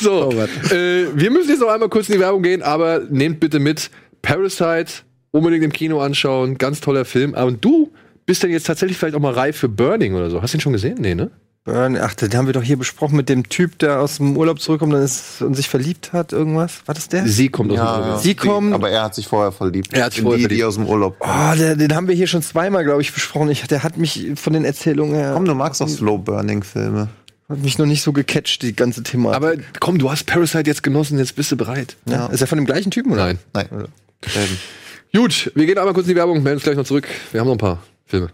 so. 0.00 0.30
Oh, 0.32 0.74
äh, 0.74 1.06
wir 1.14 1.30
müssen 1.30 1.50
jetzt 1.50 1.60
noch 1.60 1.68
einmal 1.68 1.88
kurz 1.88 2.08
in 2.08 2.14
die 2.14 2.20
Werbung 2.20 2.42
gehen, 2.42 2.62
aber 2.62 3.00
nehmt 3.10 3.40
bitte 3.40 3.58
mit 3.58 3.90
Parasite 4.22 4.92
unbedingt 5.30 5.64
im 5.64 5.72
Kino 5.72 6.00
anschauen, 6.00 6.58
ganz 6.58 6.80
toller 6.80 7.04
Film. 7.04 7.34
Aber 7.34 7.52
du 7.52 7.92
bist 8.26 8.42
denn 8.42 8.50
jetzt 8.50 8.66
tatsächlich 8.66 8.98
vielleicht 8.98 9.14
auch 9.14 9.20
mal 9.20 9.32
reif 9.32 9.56
für 9.56 9.68
Burning 9.68 10.14
oder 10.14 10.30
so? 10.30 10.42
Hast 10.42 10.54
du 10.54 10.58
ihn 10.58 10.60
schon 10.60 10.72
gesehen? 10.72 10.98
Nee, 11.00 11.14
ne? 11.14 11.30
Burn, 11.64 11.98
ach, 11.98 12.14
den 12.14 12.32
haben 12.34 12.46
wir 12.46 12.54
doch 12.54 12.62
hier 12.62 12.78
besprochen 12.78 13.16
mit 13.16 13.28
dem 13.28 13.48
Typ, 13.50 13.78
der 13.80 14.00
aus 14.00 14.16
dem 14.16 14.34
Urlaub 14.34 14.60
zurückkommt 14.62 14.94
und, 14.94 15.02
ist, 15.02 15.42
und 15.42 15.54
sich 15.54 15.68
verliebt 15.68 16.14
hat, 16.14 16.32
irgendwas. 16.32 16.80
War 16.86 16.94
das 16.94 17.08
der? 17.08 17.26
Sie 17.28 17.50
kommt 17.50 17.70
aus 17.72 17.76
dem 17.78 18.02
Urlaub. 18.02 18.20
Sie 18.22 18.34
kommen. 18.34 18.72
Aber 18.72 18.88
er 18.90 19.02
hat 19.02 19.14
sich 19.14 19.28
vorher 19.28 19.52
verliebt. 19.52 19.92
Er 19.92 20.04
hat 20.06 20.12
sich 20.12 20.20
In 20.20 20.24
vorher 20.24 20.38
die, 20.38 20.44
verliebt. 20.44 20.60
die 20.60 20.64
aus 20.64 20.74
dem 20.76 20.86
Urlaub. 20.86 21.16
Oh, 21.20 21.54
der, 21.58 21.76
den 21.76 21.94
haben 21.94 22.08
wir 22.08 22.14
hier 22.14 22.26
schon 22.28 22.42
zweimal, 22.42 22.82
glaube 22.84 23.02
ich, 23.02 23.12
besprochen. 23.12 23.50
Ich, 23.50 23.62
der 23.66 23.82
hat 23.82 23.98
mich 23.98 24.28
von 24.36 24.54
den 24.54 24.64
Erzählungen 24.64 25.14
her 25.14 25.32
Komm, 25.34 25.44
du 25.44 25.54
magst 25.54 25.82
doch 25.82 25.88
Slow-Burning-Filme. 25.88 27.08
hat 27.50 27.58
mich 27.58 27.76
noch 27.76 27.84
nicht 27.86 28.02
so 28.02 28.12
gecatcht, 28.14 28.62
die 28.62 28.74
ganze 28.74 29.02
Thematik. 29.02 29.36
Aber 29.36 29.54
komm, 29.80 29.98
du 29.98 30.10
hast 30.10 30.24
Parasite 30.24 30.64
jetzt 30.70 30.82
genossen, 30.82 31.18
jetzt 31.18 31.36
bist 31.36 31.52
du 31.52 31.56
bereit. 31.58 31.94
ja. 32.06 32.26
Ist 32.28 32.40
er 32.40 32.46
von 32.46 32.56
dem 32.56 32.64
gleichen 32.64 32.90
Typen, 32.90 33.12
oder? 33.12 33.26
Nein. 33.26 33.38
Nein. 33.52 33.68
Gut, 35.14 35.52
wir 35.54 35.66
gehen 35.66 35.76
einmal 35.76 35.92
kurz 35.92 36.06
in 36.06 36.12
die 36.14 36.16
Werbung, 36.16 36.42
melden 36.42 36.56
uns 36.56 36.62
gleich 36.62 36.76
noch 36.76 36.84
zurück. 36.84 37.06
Wir 37.32 37.40
haben 37.40 37.48
noch 37.48 37.54
ein 37.56 37.58
paar 37.58 37.82
Filme. 38.06 38.30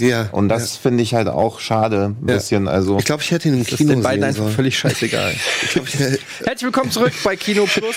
Ja. 0.00 0.28
Und 0.32 0.48
das 0.48 0.76
finde 0.76 1.02
ich 1.02 1.14
halt 1.14 1.28
auch 1.28 1.60
schade, 1.60 2.14
ein 2.20 2.28
Ja. 2.28 2.34
bisschen. 2.34 2.68
Also, 2.68 2.98
Ich 2.98 3.04
glaube, 3.04 3.22
ich 3.22 3.30
hätte 3.30 3.48
ihn 3.48 3.54
im 3.54 3.64
Kino 3.64 3.92
den 3.92 4.02
beiden 4.02 4.20
sehen 4.22 4.42
einfach 4.42 4.54
völlig 4.54 4.78
scheißegal. 4.78 5.32
Ich 5.62 5.70
glaub, 5.72 5.86
ich 5.88 5.94
hätte- 5.98 6.18
Herzlich 6.44 6.62
willkommen 6.62 6.90
zurück 6.90 7.12
bei 7.22 7.36
Kino 7.36 7.66
Plus. 7.66 7.94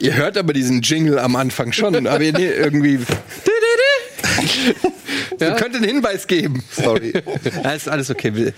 Ihr 0.00 0.14
hört 0.14 0.36
aber 0.36 0.52
diesen 0.52 0.82
Jingle 0.82 1.18
am 1.18 1.34
Anfang 1.36 1.72
schon, 1.72 2.06
aber 2.06 2.18
nee, 2.18 2.30
irgendwie. 2.46 2.98
Ihr 5.40 5.52
könnt 5.52 5.74
einen 5.76 5.84
Hinweis 5.84 6.26
geben. 6.26 6.62
Sorry. 6.70 7.12
Ja, 7.62 7.72
ist 7.72 7.88
alles 7.88 8.10
okay. 8.10 8.34
Wir, 8.34 8.52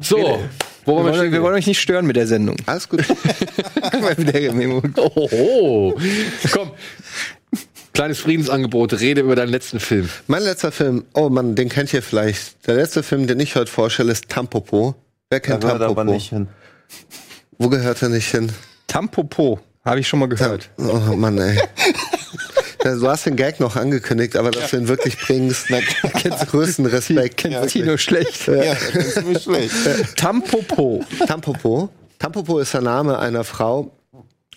So, 0.00 0.40
wo 0.84 0.96
wir, 0.98 1.04
wollen 1.12 1.22
wir 1.24 1.32
wir 1.32 1.42
wollen 1.42 1.54
euch 1.54 1.66
nicht 1.66 1.80
stören 1.80 2.06
mit 2.06 2.16
der 2.16 2.26
Sendung. 2.26 2.56
Alles 2.66 2.88
gut. 2.88 3.04
Oho. 4.96 5.98
Komm. 6.52 6.70
Kleines 7.92 8.20
Friedensangebot, 8.20 9.00
rede 9.00 9.20
über 9.20 9.34
deinen 9.36 9.48
letzten 9.50 9.80
Film. 9.80 10.08
mein 10.26 10.42
letzter 10.42 10.70
Film, 10.72 11.04
oh 11.14 11.28
Mann, 11.28 11.54
den 11.54 11.68
kennt 11.68 11.92
ihr 11.92 12.02
vielleicht. 12.02 12.66
Der 12.66 12.76
letzte 12.76 13.02
Film, 13.02 13.26
den 13.26 13.40
ich 13.40 13.56
heute 13.56 13.70
vorstelle, 13.70 14.12
ist 14.12 14.28
Tampopo. 14.28 14.94
Wer 15.28 15.40
da 15.40 15.46
kennt 15.46 15.60
gehört 15.62 15.80
Tampopo? 15.80 16.00
aber 16.00 16.12
nicht 16.12 16.30
hin. 16.30 16.48
Wo 17.58 17.68
gehört 17.68 18.00
er 18.02 18.08
nicht 18.08 18.30
hin? 18.30 18.50
Tampopo, 18.86 19.60
habe 19.84 20.00
ich 20.00 20.08
schon 20.08 20.18
mal 20.20 20.28
gehört. 20.28 20.70
Oh 20.78 21.14
Mann, 21.16 21.38
ey. 21.38 21.56
Ja, 22.84 22.94
Du 22.94 23.08
hast 23.08 23.26
den 23.26 23.36
Gag 23.36 23.60
noch 23.60 23.76
angekündigt, 23.76 24.36
aber 24.36 24.50
dass 24.50 24.70
du 24.70 24.78
ihn 24.78 24.88
wirklich 24.88 25.18
bringst, 25.18 25.66
na, 25.68 25.80
größten 26.46 26.86
Respekt. 26.86 27.36
Kennt 27.36 27.68
Tino 27.68 27.96
schlecht. 27.98 28.46
Ja, 28.46 28.72
ist 28.72 29.22
nicht 29.26 29.42
schlecht. 29.42 29.74
Tampopo. 30.16 31.04
Tampopo. 31.26 31.90
Tampopo 32.18 32.58
ist 32.58 32.72
der 32.72 32.80
Name 32.80 33.18
einer 33.18 33.44
Frau, 33.44 33.90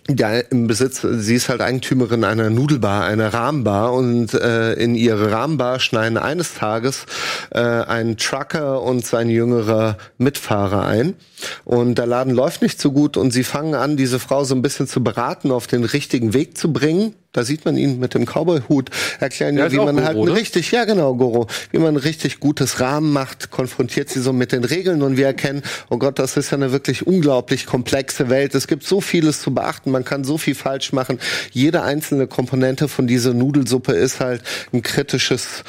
die 0.10 0.42
im 0.50 0.68
Besitz, 0.68 1.02
sie 1.02 1.36
ist 1.36 1.50
halt 1.50 1.62
Eigentümerin 1.62 2.24
einer 2.24 2.50
Nudelbar, 2.50 3.06
einer 3.06 3.34
Rahmenbar 3.34 3.94
und 3.94 4.34
äh, 4.34 4.74
in 4.74 4.96
ihre 4.96 5.32
Rahmenbar 5.32 5.80
schneiden 5.80 6.18
eines 6.18 6.56
Tages 6.56 7.06
äh, 7.52 7.60
ein 7.60 8.18
Trucker 8.18 8.82
und 8.82 9.06
sein 9.06 9.30
jüngerer 9.30 9.98
Mitfahrer 10.18 10.86
ein. 10.86 11.16
Und 11.64 11.98
der 11.98 12.06
Laden 12.06 12.34
läuft 12.34 12.62
nicht 12.62 12.82
so 12.82 12.92
gut 12.92 13.16
und 13.16 13.32
sie 13.32 13.44
fangen 13.44 13.76
an, 13.76 13.96
diese 13.96 14.20
Frau 14.20 14.44
so 14.44 14.56
ein 14.56 14.62
bisschen 14.62 14.88
zu 14.88 15.04
beraten, 15.04 15.52
auf 15.52 15.68
den 15.68 15.86
richtigen 15.86 16.34
Weg 16.34 16.58
zu 16.58 16.74
bringen. 16.74 17.16
Da 17.34 17.44
sieht 17.44 17.66
man 17.66 17.78
ihn 17.78 17.98
mit 17.98 18.14
dem 18.14 18.26
Cowboy-Hut 18.26 18.92
erklären, 19.20 19.58
ja, 19.58 19.72
wie 19.72 19.78
man 19.78 19.96
Goro, 19.96 20.06
halt 20.06 20.18
ein 20.18 20.26
ne? 20.26 20.36
richtig, 20.36 20.72
ja 20.72 20.86
genau, 20.86 21.16
Goro, 21.16 21.48
wie 21.72 21.80
man 21.80 21.96
ein 21.96 21.98
richtig 21.98 22.40
gutes 22.40 22.80
Rahmen 22.80 23.12
macht, 23.12 23.50
konfrontiert 23.50 24.10
sie 24.10 24.22
so 24.22 24.32
mit 24.34 24.52
den 24.52 24.64
Regeln 24.64 25.02
und 25.02 25.18
wir 25.18 25.26
erkennen, 25.26 25.64
oh 25.90 25.98
Gott, 25.98 26.20
das 26.20 26.38
ist 26.38 26.52
ja 26.52 26.58
eine 26.58 26.72
wirklich 26.72 27.08
unglaublich 27.08 27.66
komplexe 27.66 28.30
Welt. 28.30 28.54
Es 28.54 28.68
gibt 28.68 28.84
so 28.84 29.02
vieles 29.02 29.42
zu 29.42 29.52
beachten, 29.52 29.90
man 29.90 30.06
kann 30.06 30.24
so 30.24 30.38
viel 30.38 30.54
falsch 30.54 30.94
machen. 30.94 31.18
Jede 31.52 31.82
einzelne 31.82 32.28
Komponente 32.28 32.88
von 32.88 33.08
dieser 33.08 33.34
Nudelsuppe 33.34 33.94
ist 33.94 34.20
halt 34.20 34.44
ein 34.72 34.84
kritisches 34.84 35.64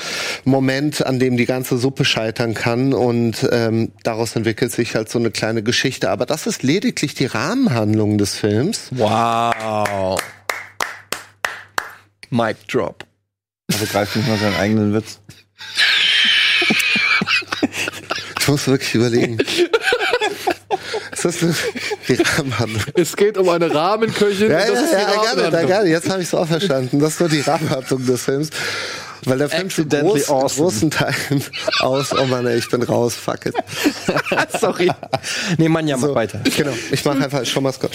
Moment, 0.45 1.07
an 1.07 1.19
dem 1.19 1.39
die 1.39 1.47
ganze 1.47 1.79
Suppe 1.79 2.05
scheitern 2.05 2.53
kann 2.53 2.93
und 2.93 3.49
ähm, 3.51 3.93
daraus 4.03 4.37
entwickelt 4.37 4.71
sich 4.71 4.95
halt 4.95 5.09
so 5.09 5.19
eine 5.19 5.31
kleine 5.31 5.63
Geschichte. 5.63 6.11
Aber 6.11 6.27
das 6.27 6.47
ist 6.47 6.63
lediglich 6.63 7.15
die 7.15 7.25
Rahmenhandlung 7.25 8.19
des 8.19 8.37
Films. 8.37 8.91
Wow. 8.91 10.19
Mic 12.35 12.57
drop. 12.67 13.05
Also 13.73 13.87
greift 13.87 14.17
nicht 14.17 14.29
mal 14.29 14.37
seinen 14.37 14.57
eigenen 14.57 14.93
Witz. 14.93 15.21
Ich 18.41 18.49
muss 18.49 18.67
wirklich 18.67 18.95
überlegen. 18.95 19.39
ist 21.13 21.25
das 21.25 21.43
eine, 21.43 21.55
die 22.09 22.15
Rahmenhandlung? 22.15 22.83
Es 22.95 23.17
geht 23.17 23.39
um 23.39 23.49
eine 23.49 23.73
Rahmenköchin. 23.73 24.51
Ja, 24.51 24.59
ja, 24.59 24.65
ist 24.65 24.91
die 24.91 25.41
ja, 25.41 25.51
da, 25.51 25.63
gerne. 25.65 25.89
Jetzt 25.89 26.11
habe 26.11 26.21
ich 26.21 26.29
es 26.29 26.35
auch 26.35 26.47
verstanden. 26.47 26.99
Das 26.99 27.15
ist 27.15 27.21
nur 27.21 27.29
die 27.29 27.41
Rahmenhandlung 27.41 28.05
des 28.05 28.23
Films. 28.23 28.51
Weil 29.27 29.39
der 29.39 29.49
Film 29.49 29.71
zu 29.71 29.87
groß, 29.87 30.29
awesome. 30.29 30.63
großen 30.69 30.91
Teilen 30.91 31.45
aus, 31.81 32.13
oh 32.13 32.25
Mann, 32.27 32.47
ey, 32.47 32.59
ich 32.59 32.69
bin 32.69 32.83
raus, 32.83 33.15
fuck 33.15 33.47
it. 33.47 33.55
Sorry. 34.61 34.91
Nee, 35.59 35.69
Mann, 35.69 35.89
ja, 35.89 35.97
mach 35.97 36.09
So, 36.09 36.15
weiter. 36.15 36.41
Genau, 36.57 36.73
ich 36.91 37.05
mache 37.05 37.25
einfach 37.25 37.45
schon 37.47 37.63
mal 37.63 37.73
Scott. 37.73 37.91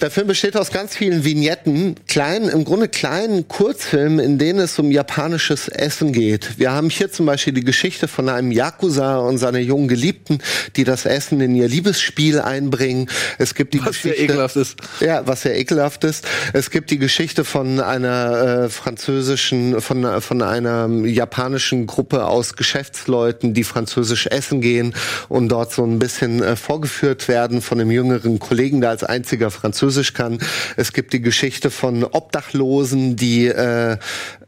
Der 0.00 0.10
Film 0.10 0.26
besteht 0.26 0.56
aus 0.56 0.70
ganz 0.70 0.96
vielen 0.96 1.24
Vignetten, 1.24 1.94
kleinen, 2.08 2.48
im 2.48 2.64
Grunde 2.64 2.88
kleinen 2.88 3.46
Kurzfilmen, 3.48 4.18
in 4.18 4.38
denen 4.38 4.58
es 4.60 4.78
um 4.78 4.90
japanisches 4.90 5.68
Essen 5.68 6.12
geht. 6.12 6.58
Wir 6.58 6.72
haben 6.72 6.90
hier 6.90 7.10
zum 7.12 7.26
Beispiel 7.26 7.52
die 7.52 7.64
Geschichte 7.64 8.08
von 8.08 8.28
einem 8.28 8.50
Yakuza 8.50 9.18
und 9.18 9.38
seiner 9.38 9.58
jungen 9.60 9.88
Geliebten, 9.88 10.38
die 10.76 10.84
das 10.84 11.06
Essen 11.06 11.40
in 11.40 11.54
ihr 11.54 11.68
Liebesspiel 11.68 12.40
einbringen. 12.40 13.08
Es 13.38 13.54
gibt 13.54 13.74
die 13.74 13.78
Was 13.84 14.02
sehr 14.02 14.12
Geschichte, 14.12 14.24
ekelhaft 14.24 14.56
ist. 14.56 14.76
ja, 15.00 15.26
was 15.26 15.42
sehr 15.42 15.56
ekelhaft 15.58 16.04
ist. 16.04 16.26
Es 16.52 16.70
gibt 16.70 16.90
die 16.90 16.98
Geschichte 16.98 17.44
von 17.44 17.80
einer 17.80 18.64
äh, 18.64 18.68
französischen, 18.70 19.80
von, 19.80 20.04
von 20.20 20.42
einer 20.42 20.88
japanischen 21.06 21.86
Gruppe 21.86 22.26
aus 22.26 22.54
Geschäftsleuten, 22.54 23.54
die 23.54 23.64
französisch 23.64 24.26
essen 24.26 24.60
gehen 24.60 24.94
und 25.28 25.48
dort 25.48 25.72
so 25.72 25.84
ein 25.84 25.98
bisschen 25.98 26.42
äh, 26.42 26.56
vorgeführt 26.56 27.28
werden 27.28 27.62
von 27.62 27.80
einem 27.80 27.90
jüngeren 27.90 28.38
Kollegen, 28.38 28.80
der 28.80 28.90
als 28.90 29.04
einziger 29.04 29.50
Französisch 29.50 30.14
kann. 30.14 30.38
Es 30.76 30.92
gibt 30.92 31.12
die 31.12 31.22
Geschichte 31.22 31.70
von 31.70 32.04
Obdachlosen, 32.04 33.16
die 33.16 33.46
äh, 33.46 33.96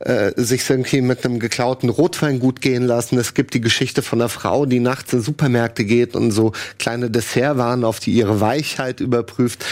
äh, 0.00 0.32
sich 0.36 0.68
irgendwie 0.68 1.00
mit 1.00 1.24
einem 1.24 1.38
geklauten 1.38 1.88
Rotwein 1.88 2.38
gut 2.38 2.60
gehen 2.60 2.82
lassen. 2.82 3.18
Es 3.18 3.34
gibt 3.34 3.54
die 3.54 3.60
Geschichte 3.60 4.02
von 4.02 4.20
einer 4.20 4.28
Frau, 4.28 4.66
die 4.66 4.80
nachts 4.80 5.12
in 5.12 5.22
Supermärkte 5.22 5.84
geht 5.84 6.14
und 6.14 6.30
so 6.30 6.52
kleine 6.78 7.10
Dessertwaren 7.10 7.84
auf 7.84 8.00
die 8.00 8.12
ihre 8.12 8.40
Weichheit 8.40 9.00
überprüft 9.00 9.64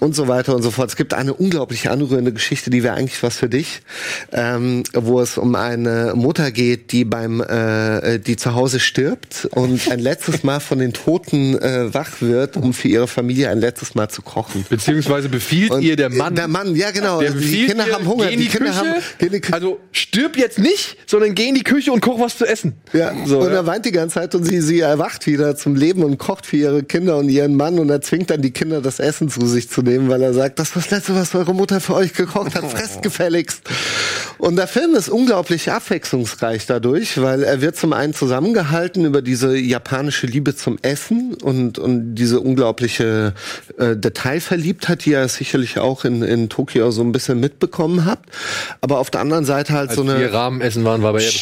und 0.00 0.14
so 0.14 0.28
weiter 0.28 0.54
und 0.54 0.62
so 0.62 0.70
fort. 0.70 0.90
Es 0.90 0.96
gibt 0.96 1.14
eine 1.14 1.34
unglaublich 1.34 1.88
anrührende 1.88 2.32
Geschichte, 2.32 2.70
die 2.70 2.82
wäre 2.82 2.94
eigentlich 2.94 3.22
was 3.22 3.36
für 3.36 3.48
dich, 3.48 3.82
ähm, 4.32 4.82
wo 4.92 5.20
es 5.26 5.38
um 5.38 5.54
eine 5.54 6.12
Mutter 6.14 6.50
geht, 6.50 6.92
die 6.92 7.04
beim, 7.04 7.40
äh, 7.40 8.18
die 8.18 8.36
zu 8.36 8.54
Hause 8.54 8.80
stirbt 8.80 9.48
und 9.52 9.90
ein 9.90 9.98
letztes 9.98 10.42
Mal 10.42 10.60
von 10.60 10.78
den 10.78 10.92
Toten 10.92 11.58
äh, 11.58 11.92
wach 11.92 12.20
wird, 12.20 12.56
um 12.56 12.72
für 12.72 12.88
ihre 12.88 13.08
Familie 13.08 13.50
ein 13.50 13.58
letztes 13.58 13.94
Mal 13.94 14.08
zu 14.08 14.22
kochen. 14.22 14.64
Beziehungsweise 14.68 15.28
befiehlt 15.28 15.70
Und 15.70 15.82
ihr 15.82 15.96
der 15.96 16.10
Mann. 16.10 16.34
Der 16.34 16.48
Mann, 16.48 16.74
ja 16.76 16.90
genau. 16.90 17.20
Der 17.20 17.32
die 17.32 17.66
Kinder 17.66 17.86
haben 17.90 18.06
Hunger. 18.06 18.26
Geh 18.26 18.34
in 18.34 18.38
die, 18.40 18.46
die 18.46 18.50
Kinder 18.50 18.70
Küche. 18.70 18.78
haben, 18.78 19.02
geh 19.18 19.26
in 19.26 19.32
die 19.32 19.40
Küche. 19.40 19.54
also 19.54 19.80
stirb 19.92 20.36
jetzt 20.36 20.58
nicht, 20.58 20.96
sondern 21.06 21.34
geh 21.34 21.48
in 21.48 21.54
die 21.54 21.64
Küche 21.64 21.92
und 21.92 22.00
koch 22.00 22.20
was 22.20 22.38
zu 22.38 22.46
essen. 22.46 22.74
Ja, 22.92 23.12
So, 23.26 23.40
und 23.40 23.50
ja. 23.50 23.56
er 23.56 23.66
weint 23.66 23.84
die 23.84 23.92
ganze 23.92 24.14
Zeit 24.14 24.34
und 24.34 24.44
sie, 24.44 24.60
sie 24.60 24.80
erwacht 24.80 25.26
wieder 25.26 25.56
zum 25.56 25.74
Leben 25.74 26.02
und 26.04 26.18
kocht 26.18 26.46
für 26.46 26.56
ihre 26.56 26.82
Kinder 26.82 27.16
und 27.18 27.28
ihren 27.28 27.56
Mann 27.56 27.78
und 27.78 27.90
er 27.90 28.00
zwingt 28.00 28.30
dann 28.30 28.42
die 28.42 28.52
Kinder, 28.52 28.80
das 28.80 29.00
Essen 29.00 29.28
zu 29.28 29.46
sich 29.46 29.68
zu 29.68 29.82
nehmen, 29.82 30.08
weil 30.08 30.22
er 30.22 30.32
sagt, 30.32 30.58
das 30.58 30.68
ist 30.68 30.76
das 30.76 30.90
Letzte, 30.90 31.14
was 31.14 31.34
eure 31.34 31.54
Mutter 31.54 31.80
für 31.80 31.94
euch 31.94 32.12
gekocht 32.12 32.54
hat, 32.54 32.70
fresst 32.70 33.02
gefälligst. 33.02 33.62
Und 34.38 34.56
der 34.56 34.66
Film 34.66 34.94
ist 34.94 35.08
unglaublich 35.16 35.70
abwechslungsreich 35.70 36.66
dadurch, 36.66 37.20
weil 37.22 37.42
er 37.42 37.62
wird 37.62 37.76
zum 37.76 37.94
einen 37.94 38.12
zusammengehalten 38.12 39.06
über 39.06 39.22
diese 39.22 39.56
japanische 39.56 40.26
Liebe 40.26 40.54
zum 40.54 40.78
Essen 40.82 41.34
und, 41.42 41.78
und 41.78 42.14
diese 42.16 42.40
unglaubliche 42.40 43.32
äh, 43.78 43.96
Detailverliebtheit, 43.96 45.06
die 45.06 45.12
ihr 45.12 45.26
sicherlich 45.28 45.78
auch 45.78 46.04
in, 46.04 46.22
in 46.22 46.50
Tokio 46.50 46.90
so 46.90 47.00
ein 47.00 47.12
bisschen 47.12 47.40
mitbekommen 47.40 48.04
habt. 48.04 48.28
Aber 48.82 48.98
auf 48.98 49.10
der 49.10 49.22
anderen 49.22 49.46
Seite 49.46 49.72
halt 49.72 49.88
Als 49.88 49.96
so 49.96 50.02
eine... 50.02 50.20
wir 50.20 50.34
Rahmenessen 50.34 50.84
waren, 50.84 51.02
war 51.02 51.14
bei 51.14 51.22
ihr. 51.22 51.32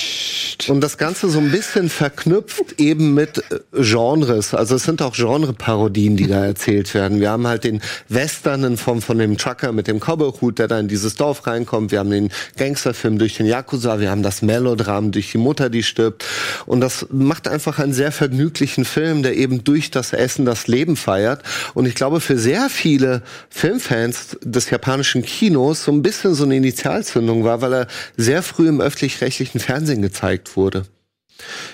Und 0.69 0.81
das 0.81 0.97
Ganze 0.97 1.29
so 1.29 1.41
ein 1.41 1.51
bisschen 1.51 1.89
verknüpft 1.89 2.79
eben 2.79 3.13
mit 3.13 3.39
äh, 3.39 3.59
Genres. 3.83 4.55
Also 4.55 4.77
es 4.77 4.85
sind 4.85 5.03
auch 5.03 5.15
Genre-Parodien, 5.15 6.17
die 6.17 6.29
da 6.29 6.45
erzählt 6.47 6.95
werden. 6.95 7.19
Wir 7.19 7.31
haben 7.31 7.47
halt 7.49 7.65
den 7.65 7.81
Western 8.09 8.63
in 8.63 8.77
Form 8.77 9.03
von 9.03 9.19
dem 9.19 9.37
Trucker 9.37 9.73
mit 9.73 9.89
dem 9.89 9.99
Cowboy-Hut, 9.99 10.61
der 10.61 10.69
da 10.69 10.79
in 10.79 10.87
dieses 10.87 11.17
Dorf 11.17 11.47
reinkommt. 11.49 11.91
Wir 11.91 11.99
haben 11.99 12.11
den 12.11 12.31
Gangsterfilm 12.57 13.19
durch 13.19 13.37
den 13.37 13.47
Yakuza, 13.65 13.99
wir 13.99 14.11
haben 14.11 14.23
das 14.23 14.43
Melodram 14.43 15.11
durch 15.11 15.33
die 15.33 15.39
Mutter, 15.39 15.71
die 15.71 15.83
stirbt. 15.83 16.25
Und 16.67 16.81
das 16.81 17.07
macht 17.11 17.49
einfach 17.49 17.79
einen 17.79 17.95
sehr 17.95 18.13
vergnüglichen 18.13 18.85
Film, 18.85 19.23
der 19.23 19.37
eben 19.37 19.65
durch 19.65 19.91
das 19.91 20.13
Essen 20.13 20.45
das 20.45 20.67
Leben 20.67 20.97
feiert. 20.97 21.43
Und 21.73 21.87
ich 21.87 21.95
glaube, 21.95 22.21
für 22.21 22.39
sehr 22.39 22.69
viele 22.69 23.23
Filmfans 23.49 24.37
des 24.43 24.69
japanischen 24.69 25.23
Kinos 25.23 25.85
so 25.85 25.93
ein 25.93 26.03
bisschen 26.03 26.35
so 26.35 26.45
eine 26.45 26.57
Initialzündung 26.57 27.45
war, 27.45 27.63
weil 27.63 27.73
er 27.73 27.87
sehr 28.19 28.43
früh 28.43 28.69
im 28.69 28.83
öffentlich-rechtlichen 28.83 29.61
Fernsehen 29.61 30.03
gezeigt 30.03 30.57
wurde. 30.57 30.85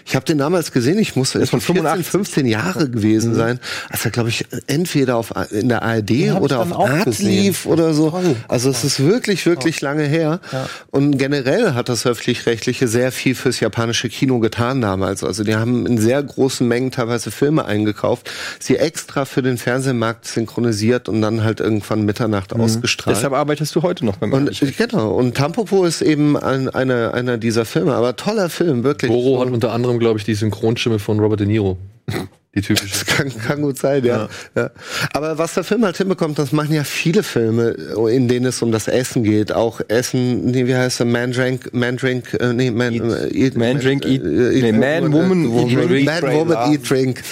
Ich 0.06 0.16
habe 0.16 0.24
den 0.24 0.38
damals 0.38 0.72
gesehen, 0.72 0.98
ich 0.98 1.16
musste 1.16 1.38
erst 1.38 1.50
von 1.50 1.60
14, 1.60 2.02
15 2.02 2.46
Jahre 2.46 2.88
gewesen 2.90 3.34
sein, 3.34 3.60
als 3.88 4.04
er, 4.04 4.10
glaube 4.10 4.28
ich, 4.28 4.46
entweder 4.66 5.16
auf, 5.16 5.32
in 5.50 5.68
der 5.68 5.82
ARD 5.82 6.32
oder 6.40 6.60
auf 6.60 6.78
Art 6.78 7.04
gesehen. 7.04 7.28
lief 7.28 7.66
oder 7.66 7.94
so. 7.94 8.10
Toll. 8.10 8.36
Also 8.48 8.70
es 8.70 8.84
ist 8.84 9.00
wirklich, 9.00 9.46
wirklich 9.46 9.80
lange 9.80 10.04
her. 10.04 10.40
Ja. 10.52 10.68
Und 10.90 11.18
generell 11.18 11.74
hat 11.74 11.88
das 11.88 12.06
Öffentlich-Rechtliche 12.06 12.88
sehr 12.88 13.12
viel 13.12 13.34
fürs 13.34 13.60
japanische 13.60 14.08
Kino 14.08 14.38
getan 14.40 14.80
damals. 14.80 15.22
Also 15.22 15.44
die 15.44 15.54
haben 15.54 15.86
in 15.86 15.98
sehr 15.98 16.22
großen 16.22 16.66
Mengen 16.66 16.90
teilweise 16.90 17.30
Filme 17.30 17.64
eingekauft, 17.64 18.30
sie 18.58 18.76
extra 18.76 19.24
für 19.24 19.42
den 19.42 19.58
Fernsehmarkt 19.58 20.26
synchronisiert 20.26 21.08
und 21.08 21.22
dann 21.22 21.44
halt 21.44 21.60
irgendwann 21.60 22.04
Mitternacht 22.04 22.54
mhm. 22.54 22.62
ausgestrahlt. 22.62 23.16
Deshalb 23.16 23.34
arbeitest 23.34 23.74
du 23.76 23.82
heute 23.82 24.04
noch 24.04 24.16
beim 24.16 24.32
und, 24.32 24.50
Genau. 24.76 25.10
Und 25.12 25.36
Tampopo 25.36 25.84
ist 25.84 26.02
eben 26.02 26.36
ein, 26.36 26.68
einer, 26.68 27.14
einer 27.14 27.38
dieser 27.38 27.64
Filme. 27.64 27.94
Aber 27.94 28.16
toller 28.16 28.48
Film, 28.48 28.82
wirklich. 28.82 29.10
Boro 29.10 29.49
hat 29.50 29.54
unter 29.54 29.72
anderem, 29.72 29.98
glaube 29.98 30.18
ich, 30.18 30.24
die 30.24 30.34
Synchronstimme 30.34 30.98
von 30.98 31.18
Robert 31.18 31.40
De 31.40 31.46
Niro. 31.46 31.78
Die 32.52 32.62
typische. 32.62 32.88
Das 32.88 33.06
kann, 33.06 33.30
kann 33.46 33.62
gut 33.62 33.78
sein, 33.78 34.04
ja. 34.04 34.28
ja. 34.56 34.62
ja. 34.62 34.70
Aber 35.12 35.38
was 35.38 35.54
der 35.54 35.62
Film 35.62 35.84
halt 35.84 35.96
hinbekommt, 35.96 36.36
das 36.36 36.50
machen 36.50 36.74
ja 36.74 36.82
viele 36.82 37.22
Filme, 37.22 37.76
in 38.10 38.26
denen 38.26 38.46
es 38.46 38.60
um 38.60 38.72
das 38.72 38.88
Essen 38.88 39.22
geht. 39.22 39.52
Auch 39.52 39.80
Essen, 39.86 40.46
nee, 40.46 40.66
wie 40.66 40.74
heißt 40.74 40.98
der? 40.98 41.06
Man 41.06 41.30
Drink, 41.30 41.72
Man 41.72 41.96
Drink, 41.96 42.34
äh, 42.40 42.52
nee, 42.52 42.72
Man, 42.72 42.92
eat, 42.94 43.02
äh, 43.04 43.28
eat, 43.28 43.56
Man 43.56 43.78
Drink, 43.78 44.04
Eat, 44.04 44.24
äh, 44.24 44.62
nee, 44.62 44.72
Man, 44.72 45.12
Woman, 45.12 45.48
Woman, 45.48 45.68
eat, 45.68 45.90
drink, 45.90 46.06
Man, 46.06 46.22
Woman, 46.34 46.72
Eat, 46.72 46.90
Drink. 46.90 47.22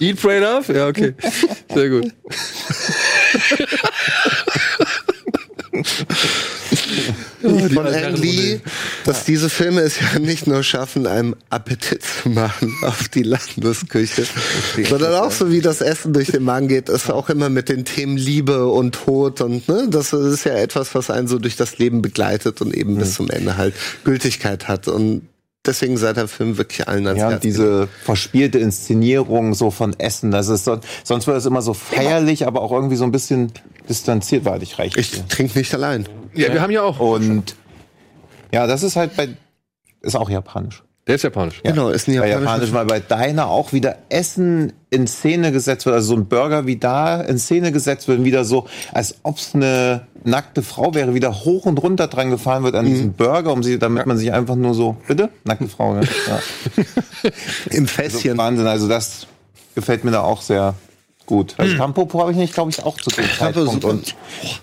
eat, 0.00 0.18
Pray, 0.18 0.38
Love? 0.38 0.72
Ja, 0.72 0.86
okay. 0.86 1.12
Sehr 1.74 1.90
gut. 1.90 2.10
von 7.44 7.86
Ang 7.86 8.16
Lee, 8.16 8.60
dass 9.04 9.24
diese 9.24 9.50
Filme 9.50 9.82
es 9.82 9.98
ja 10.00 10.18
nicht 10.18 10.46
nur 10.46 10.62
schaffen, 10.62 11.06
einem 11.06 11.36
Appetit 11.50 12.02
zu 12.02 12.28
machen 12.30 12.72
auf 12.82 13.08
die 13.08 13.22
Landesküche, 13.22 14.24
sondern 14.88 15.14
auch 15.14 15.30
so 15.30 15.50
wie 15.50 15.60
das 15.60 15.80
Essen 15.80 16.12
durch 16.12 16.28
den 16.28 16.44
Magen 16.44 16.68
geht, 16.68 16.88
ist 16.88 17.10
auch 17.10 17.28
immer 17.28 17.48
mit 17.48 17.68
den 17.68 17.84
Themen 17.84 18.16
Liebe 18.16 18.66
und 18.66 18.94
Tod 18.94 19.40
und 19.40 19.68
ne, 19.68 19.86
das 19.88 20.12
ist 20.12 20.44
ja 20.44 20.54
etwas, 20.54 20.94
was 20.94 21.10
einen 21.10 21.28
so 21.28 21.38
durch 21.38 21.56
das 21.56 21.78
Leben 21.78 22.02
begleitet 22.02 22.60
und 22.60 22.74
eben 22.74 22.94
mhm. 22.94 22.98
bis 22.98 23.14
zum 23.14 23.30
Ende 23.30 23.56
halt 23.56 23.74
Gültigkeit 24.04 24.68
hat. 24.68 24.88
Und 24.88 25.28
deswegen 25.66 25.96
sei 25.96 26.12
der 26.12 26.28
Film 26.28 26.58
wirklich 26.58 26.88
allen 26.88 27.06
ans 27.06 27.20
ja, 27.20 27.30
Herz. 27.30 27.42
diese 27.42 27.88
verspielte 28.04 28.58
Inszenierung 28.58 29.54
so 29.54 29.70
von 29.70 29.98
Essen, 29.98 30.30
das 30.30 30.48
ist 30.48 30.64
so, 30.64 30.78
sonst 31.02 31.26
wird 31.26 31.38
es 31.38 31.46
immer 31.46 31.62
so 31.62 31.74
feierlich, 31.74 32.46
aber 32.46 32.62
auch 32.62 32.72
irgendwie 32.72 32.96
so 32.96 33.04
ein 33.04 33.12
bisschen 33.12 33.52
distanziert, 33.88 34.44
war 34.44 34.60
ich 34.60 34.78
recht. 34.78 34.96
Ich 34.96 35.22
trinke 35.24 35.58
nicht 35.58 35.74
allein. 35.74 36.06
Ja, 36.34 36.52
wir 36.52 36.60
haben 36.60 36.72
ja 36.72 36.82
auch. 36.82 36.98
Und 37.00 37.56
ja, 38.52 38.66
das 38.66 38.82
ist 38.82 38.96
halt 38.96 39.16
bei, 39.16 39.28
ist 40.02 40.16
auch 40.16 40.30
japanisch. 40.30 40.82
Der 41.06 41.16
ist 41.16 41.22
japanisch. 41.22 41.60
Ja. 41.62 41.72
Genau, 41.72 41.90
ist 41.90 42.08
ein 42.08 42.14
japanisch. 42.14 42.34
Bei 42.34 42.40
japanisch, 42.40 42.72
weil 42.72 42.86
bei 42.86 43.00
deiner 43.00 43.48
auch 43.48 43.74
wieder 43.74 43.98
Essen 44.08 44.72
in 44.88 45.06
Szene 45.06 45.52
gesetzt 45.52 45.84
wird, 45.84 45.94
also 45.94 46.14
so 46.14 46.20
ein 46.20 46.26
Burger 46.26 46.66
wie 46.66 46.76
da 46.76 47.20
in 47.20 47.38
Szene 47.38 47.72
gesetzt 47.72 48.08
wird, 48.08 48.24
wieder 48.24 48.44
so, 48.44 48.66
als 48.92 49.16
ob 49.22 49.36
es 49.36 49.54
eine 49.54 50.06
nackte 50.24 50.62
Frau 50.62 50.94
wäre, 50.94 51.12
wieder 51.12 51.44
hoch 51.44 51.66
und 51.66 51.82
runter 51.82 52.06
dran 52.06 52.30
gefahren 52.30 52.64
wird 52.64 52.74
an 52.74 52.86
mhm. 52.86 52.90
diesem 52.90 53.12
Burger, 53.12 53.52
um 53.52 53.62
sie, 53.62 53.78
damit 53.78 54.04
ja. 54.04 54.06
man 54.06 54.16
sich 54.16 54.32
einfach 54.32 54.56
nur 54.56 54.72
so, 54.72 54.96
bitte? 55.06 55.28
Nackte 55.44 55.68
Frau, 55.68 55.96
ja. 55.96 56.00
ja. 56.00 56.40
Im 57.70 57.86
Fässchen. 57.86 58.30
Also 58.30 58.38
Wahnsinn, 58.38 58.66
also 58.66 58.88
das 58.88 59.26
gefällt 59.74 60.04
mir 60.04 60.10
da 60.10 60.22
auch 60.22 60.40
sehr 60.40 60.74
gut. 61.26 61.54
Also 61.58 61.72
hm. 61.72 61.78
Tampopo 61.78 62.20
habe 62.20 62.32
ich 62.32 62.36
nicht, 62.36 62.54
glaube 62.54 62.70
ich, 62.70 62.82
auch 62.82 62.96
zu 62.96 63.10
dem 63.10 63.24
Zeitpunkt. 63.38 63.84
Und 63.84 64.14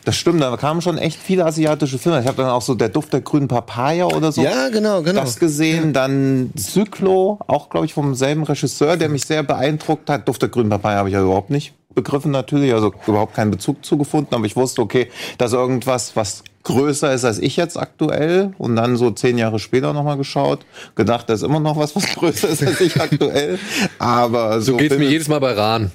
das 0.06 0.16
stimmt, 0.16 0.42
da 0.42 0.56
kamen 0.58 0.82
schon 0.82 0.98
echt 0.98 1.20
viele 1.20 1.46
asiatische 1.46 1.98
Filme. 1.98 2.22
Ich 2.22 2.28
habe 2.28 2.38
dann 2.38 2.52
auch 2.52 2.62
so 2.62 2.76
der 2.76 2.90
Duft 2.90 3.14
der 3.14 3.22
grünen 3.22 3.48
Papaya 3.48 4.06
oder 4.06 4.32
so. 4.32 4.42
Ja, 4.42 4.70
genau, 4.70 5.02
genau. 5.02 5.22
Das 5.22 5.40
gesehen. 5.40 5.88
Ja. 5.88 5.92
Dann 5.92 6.52
Zyclo, 6.56 7.40
auch 7.48 7.70
glaube 7.70 7.86
ich 7.86 7.94
vom 7.94 8.16
selben 8.16 8.44
Regisseur, 8.44 8.98
der 8.98 9.10
mich 9.10 9.26
sehr 9.26 9.44
beeindruckt 9.44 10.10
hat. 10.10 10.28
Duft 10.28 10.42
der 10.42 10.50
grünen 10.50 10.70
Papaya 10.70 10.98
habe 10.98 11.10
ich 11.10 11.14
ja 11.14 11.22
überhaupt 11.22 11.50
nicht 11.50 11.74
begriffen 11.94 12.32
natürlich, 12.32 12.74
also 12.74 12.94
überhaupt 13.08 13.36
keinen 13.36 13.52
Bezug 13.52 13.84
zugefunden, 13.86 14.34
aber 14.34 14.46
ich 14.46 14.56
wusste, 14.56 14.82
okay, 14.82 15.10
dass 15.38 15.54
irgendwas, 15.54 16.16
was 16.16 16.44
größer 16.64 17.14
ist 17.14 17.26
als 17.26 17.40
ich 17.40 17.58
jetzt 17.58 17.78
aktuell 17.78 18.54
und 18.58 18.76
dann 18.76 18.96
so 18.96 19.12
zehn 19.12 19.38
Jahre 19.38 19.60
später 19.60 19.94
nochmal 19.94 20.18
geschaut, 20.18 20.66
gedacht, 20.96 21.30
da 21.30 21.34
ist 21.34 21.44
immer 21.44 21.60
noch 21.60 21.78
was, 21.78 21.96
was 21.96 22.06
größer 22.16 22.50
ist 22.50 22.64
als 22.64 22.80
ich 22.82 23.00
aktuell. 23.02 23.60
Aber 24.00 24.62
so, 24.62 24.74
so 24.74 24.78
geht's 24.78 24.98
mir 24.98 25.10
jedes 25.10 25.28
Mal 25.28 25.40
bei 25.40 25.54
Rahn. 25.54 25.92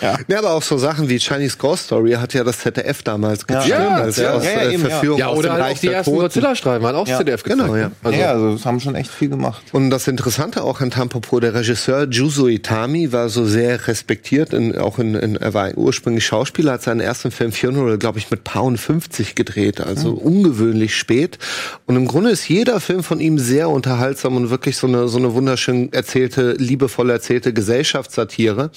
ja. 0.01 0.17
ja, 0.27 0.39
aber 0.39 0.51
auch 0.51 0.61
so 0.61 0.77
Sachen 0.77 1.09
wie 1.09 1.17
Chinese 1.17 1.57
Ghost 1.57 1.85
Story 1.85 2.11
hat 2.11 2.33
ja 2.33 2.43
das 2.43 2.59
ZDF 2.59 3.03
damals 3.03 3.47
gezeigt. 3.47 3.67
Ja, 3.67 3.95
als 3.95 4.17
ja, 4.17 4.33
aus, 4.33 4.45
ja, 4.45 4.51
äh, 4.51 4.73
eben, 4.73 4.83
Verführung 4.83 5.19
ja. 5.19 5.29
oder 5.29 5.53
halt 5.53 5.75
auch 5.75 5.79
die 5.79 5.87
ersten 5.87 6.15
Godzilla-Streifen 6.15 6.85
hat 6.85 6.95
auch 6.95 7.07
ja. 7.07 7.17
ZDF 7.17 7.43
gezeigt. 7.43 7.61
Genau, 7.61 7.75
ja. 7.75 7.91
Also, 8.03 8.19
ja, 8.19 8.31
also 8.31 8.65
haben 8.65 8.79
schon 8.79 8.95
echt 8.95 9.09
viel 9.09 9.29
gemacht. 9.29 9.63
Und 9.71 9.89
das 9.89 10.07
Interessante 10.07 10.63
auch 10.63 10.81
an 10.81 10.91
Tampopo, 10.91 11.39
der 11.39 11.53
Regisseur 11.53 12.07
Juzo 12.09 12.47
Itami 12.47 13.11
war 13.11 13.29
so 13.29 13.45
sehr 13.45 13.87
respektiert, 13.87 14.30
in, 14.31 14.77
auch 14.77 14.99
in, 14.99 15.15
in, 15.15 15.35
er 15.35 15.53
war 15.53 15.77
ursprünglich 15.77 16.25
Schauspieler, 16.25 16.73
hat 16.73 16.83
seinen 16.83 16.99
ersten 16.99 17.31
Film 17.31 17.51
Funeral, 17.51 17.97
glaube 17.97 18.19
ich, 18.19 18.31
mit 18.31 18.43
Pound 18.43 18.79
50 18.79 19.35
gedreht, 19.35 19.81
also 19.81 20.11
mhm. 20.11 20.17
ungewöhnlich 20.17 20.95
spät. 20.95 21.37
Und 21.85 21.95
im 21.95 22.07
Grunde 22.07 22.31
ist 22.31 22.47
jeder 22.47 22.79
Film 22.79 23.03
von 23.03 23.19
ihm 23.19 23.37
sehr 23.37 23.69
unterhaltsam 23.69 24.35
und 24.35 24.49
wirklich 24.49 24.77
so 24.77 24.87
eine, 24.87 25.07
so 25.07 25.17
eine 25.17 25.33
wunderschön 25.33 25.91
erzählte, 25.93 26.53
liebevoll 26.53 27.09
erzählte 27.09 27.53
Gesellschaftssatire. 27.53 28.71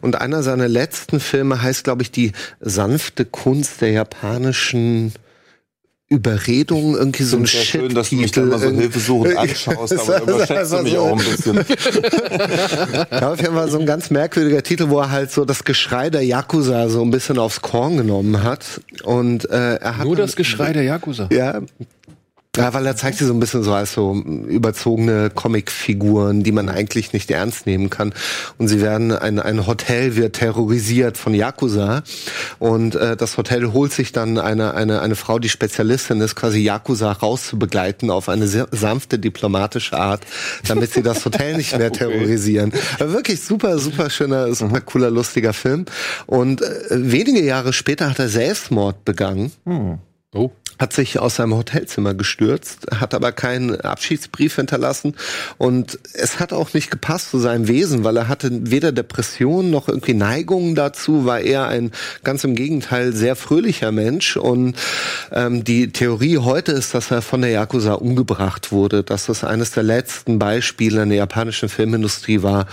Und 0.00 0.20
einer 0.20 0.42
seiner 0.42 0.68
letzten 0.68 1.20
Filme 1.20 1.62
heißt, 1.62 1.84
glaube 1.84 2.02
ich, 2.02 2.10
die 2.10 2.32
sanfte 2.60 3.24
Kunst 3.24 3.80
der 3.80 3.90
japanischen 3.90 5.12
Überredung, 6.12 6.96
irgendwie 6.96 7.22
so 7.22 7.36
ein 7.36 7.46
Shit. 7.46 7.62
schön, 7.62 7.94
dass 7.94 8.10
du 8.10 8.16
mich 8.16 8.32
dann 8.32 8.48
mal 8.48 8.58
so 8.58 8.68
hilfesuchend 8.68 9.36
anschaust, 9.38 9.96
aber 9.96 10.22
überschätzt 10.34 10.72
du 10.72 10.82
mich 10.82 10.98
auch 10.98 11.12
ein 11.12 11.24
bisschen. 11.24 11.56
ja, 13.12 13.32
auf 13.32 13.40
jeden 13.40 13.54
Fall 13.54 13.70
so 13.70 13.78
ein 13.78 13.86
ganz 13.86 14.10
merkwürdiger 14.10 14.60
Titel, 14.64 14.88
wo 14.88 14.98
er 14.98 15.12
halt 15.12 15.30
so 15.30 15.44
das 15.44 15.62
Geschrei 15.62 16.10
der 16.10 16.24
Yakuza 16.24 16.88
so 16.88 17.00
ein 17.02 17.12
bisschen 17.12 17.38
aufs 17.38 17.62
Korn 17.62 17.96
genommen 17.96 18.42
hat. 18.42 18.80
Und 19.04 19.48
äh, 19.50 19.76
er 19.76 19.98
hat 19.98 20.04
nur 20.04 20.16
das 20.16 20.34
Geschrei 20.34 20.72
der 20.72 20.82
Yakuza. 20.82 21.28
Ja, 21.30 21.60
ja, 22.56 22.74
weil 22.74 22.84
er 22.84 22.96
zeigt 22.96 23.18
sie 23.18 23.26
so 23.26 23.32
ein 23.32 23.38
bisschen 23.38 23.62
so 23.62 23.72
als 23.72 23.92
so 23.92 24.12
überzogene 24.12 25.30
Comicfiguren, 25.30 26.42
die 26.42 26.50
man 26.50 26.68
eigentlich 26.68 27.12
nicht 27.12 27.30
ernst 27.30 27.64
nehmen 27.64 27.90
kann. 27.90 28.12
Und 28.58 28.66
sie 28.66 28.80
werden, 28.80 29.12
ein, 29.12 29.38
ein 29.38 29.68
Hotel 29.68 30.16
wird 30.16 30.34
terrorisiert 30.34 31.16
von 31.16 31.32
Yakuza. 31.32 32.02
Und 32.58 32.96
äh, 32.96 33.16
das 33.16 33.36
Hotel 33.36 33.72
holt 33.72 33.92
sich 33.92 34.10
dann 34.10 34.36
eine, 34.36 34.74
eine, 34.74 35.00
eine 35.00 35.14
Frau, 35.14 35.38
die 35.38 35.48
Spezialistin 35.48 36.20
ist, 36.20 36.34
quasi 36.34 36.58
Yakuza 36.58 37.12
rauszubegleiten 37.12 38.10
auf 38.10 38.28
eine 38.28 38.48
sanfte, 38.48 39.20
diplomatische 39.20 39.96
Art, 39.96 40.22
damit 40.66 40.92
sie 40.92 41.02
das 41.02 41.24
Hotel 41.24 41.56
nicht 41.56 41.78
mehr 41.78 41.92
terrorisieren. 41.92 42.72
Aber 42.98 43.12
wirklich 43.12 43.40
super, 43.42 43.78
super 43.78 44.10
schöner, 44.10 44.52
super 44.56 44.80
cooler, 44.80 45.12
lustiger 45.12 45.52
Film. 45.52 45.84
Und 46.26 46.62
äh, 46.62 46.66
wenige 46.90 47.44
Jahre 47.44 47.72
später 47.72 48.10
hat 48.10 48.18
er 48.18 48.28
Selbstmord 48.28 49.04
begangen. 49.04 49.52
Hm. 49.64 49.98
Oh 50.34 50.50
hat 50.80 50.94
sich 50.94 51.18
aus 51.18 51.36
seinem 51.36 51.54
Hotelzimmer 51.54 52.14
gestürzt, 52.14 52.86
hat 52.98 53.12
aber 53.12 53.32
keinen 53.32 53.78
Abschiedsbrief 53.82 54.56
hinterlassen. 54.56 55.14
Und 55.58 55.98
es 56.14 56.40
hat 56.40 56.54
auch 56.54 56.72
nicht 56.72 56.90
gepasst 56.90 57.30
zu 57.30 57.38
seinem 57.38 57.68
Wesen, 57.68 58.02
weil 58.02 58.16
er 58.16 58.28
hatte 58.28 58.48
weder 58.50 58.90
Depressionen 58.90 59.70
noch 59.70 59.88
irgendwie 59.88 60.14
Neigungen 60.14 60.74
dazu, 60.74 61.26
war 61.26 61.40
er 61.40 61.66
ein 61.68 61.92
ganz 62.24 62.44
im 62.44 62.54
Gegenteil 62.54 63.12
sehr 63.12 63.36
fröhlicher 63.36 63.92
Mensch. 63.92 64.38
Und 64.38 64.74
ähm, 65.32 65.64
die 65.64 65.92
Theorie 65.92 66.38
heute 66.38 66.72
ist, 66.72 66.94
dass 66.94 67.10
er 67.10 67.20
von 67.20 67.42
der 67.42 67.50
Yakuza 67.50 67.92
umgebracht 67.92 68.72
wurde, 68.72 69.02
dass 69.02 69.26
das 69.26 69.44
eines 69.44 69.72
der 69.72 69.82
letzten 69.82 70.38
Beispiele 70.38 71.02
in 71.02 71.10
der 71.10 71.18
japanischen 71.18 71.68
Filmindustrie 71.68 72.42
war 72.42 72.66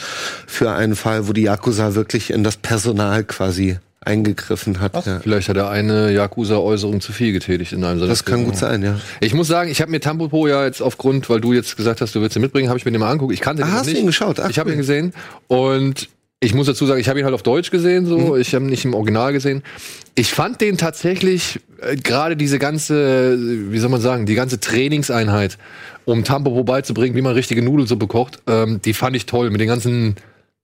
für 0.48 0.72
einen 0.72 0.96
Fall, 0.96 1.28
wo 1.28 1.34
die 1.34 1.44
Yakuza 1.44 1.94
wirklich 1.94 2.32
in 2.32 2.46
das 2.46 2.56
Personal 2.56 3.26
quasi 3.26 3.80
eingegriffen 4.08 4.80
hat. 4.80 5.06
Ja. 5.06 5.20
Vielleicht 5.20 5.50
hat 5.50 5.58
er 5.58 5.70
eine 5.70 6.12
Yakuza-Äußerung 6.12 7.02
zu 7.02 7.12
viel 7.12 7.34
getätigt 7.34 7.74
in 7.74 7.84
einem 7.84 8.00
seiner 8.00 8.10
Das 8.10 8.26
kann 8.26 8.46
gut 8.46 8.56
sein, 8.56 8.82
ja. 8.82 9.00
Ich 9.20 9.34
muss 9.34 9.48
sagen, 9.48 9.70
ich 9.70 9.82
habe 9.82 9.92
mir 9.92 10.00
Tampopo 10.00 10.48
ja 10.48 10.66
jetzt 10.66 10.82
aufgrund, 10.82 11.30
weil 11.30 11.42
du 11.42 11.54
jetzt 11.54 11.76
gesagt 11.76 12.02
hast, 12.02 12.16
du 12.16 12.22
willst 12.22 12.36
ihn 12.36 12.42
mitbringen, 12.42 12.70
habe 12.70 12.80
ich 12.80 12.86
mir 12.86 12.92
den 12.92 13.02
mal 13.02 13.12
angeguckt. 13.12 13.34
Ich 13.34 13.42
kannte 13.42 13.64
ah, 13.64 13.68
den 13.68 13.74
hast 13.74 13.86
nicht. 13.86 13.98
du 13.98 14.02
ihn 14.02 14.08
geschaut? 14.08 14.40
Ach, 14.40 14.50
ich 14.50 14.60
habe 14.60 14.72
ihn 14.72 14.78
gesehen 14.78 15.14
und 15.48 16.08
ich 16.40 16.54
muss 16.54 16.68
dazu 16.68 16.86
sagen, 16.86 17.02
ich 17.02 17.10
habe 17.10 17.20
ihn 17.20 17.26
halt 17.26 17.34
auf 17.34 17.44
Deutsch 17.44 17.72
gesehen, 17.72 18.06
so. 18.06 18.18
Mhm. 18.18 18.42
Ich 18.42 18.54
habe 18.54 18.66
ihn 18.66 18.70
nicht 18.70 18.86
im 18.86 18.94
Original 18.94 19.34
gesehen. 19.34 19.64
Ich 20.16 20.32
fand 20.32 20.62
den 20.62 20.78
tatsächlich 20.78 21.60
äh, 21.82 21.96
gerade 21.96 22.38
diese 22.38 22.60
ganze, 22.60 23.38
wie 23.40 23.80
soll 23.80 23.90
man 23.90 24.02
sagen, 24.02 24.26
die 24.26 24.36
ganze 24.36 24.60
Trainingseinheit, 24.60 25.58
um 26.06 26.24
Tampopo 26.24 26.64
beizubringen, 26.64 27.16
wie 27.16 27.22
man 27.22 27.34
richtige 27.34 27.62
Nudelsuppe 27.62 28.08
kocht, 28.08 28.40
ähm, 28.48 28.80
die 28.86 28.94
fand 28.94 29.16
ich 29.16 29.26
toll 29.26 29.50
mit 29.50 29.60
den 29.60 29.68
ganzen 29.68 30.16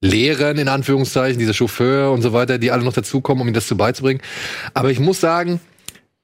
Lehren, 0.04 0.58
in 0.58 0.68
Anführungszeichen, 0.68 1.40
dieser 1.40 1.54
Chauffeur 1.54 2.12
und 2.12 2.22
so 2.22 2.34
weiter, 2.34 2.58
die 2.58 2.72
alle 2.72 2.84
noch 2.84 2.94
dazukommen, 2.94 3.42
um 3.42 3.48
ihm 3.48 3.54
das 3.54 3.68
zu 3.68 3.78
beizubringen. 3.78 4.22
Aber 4.74 4.92
ich 4.92 5.00
muss 5.00 5.22
sagen, 5.22 5.62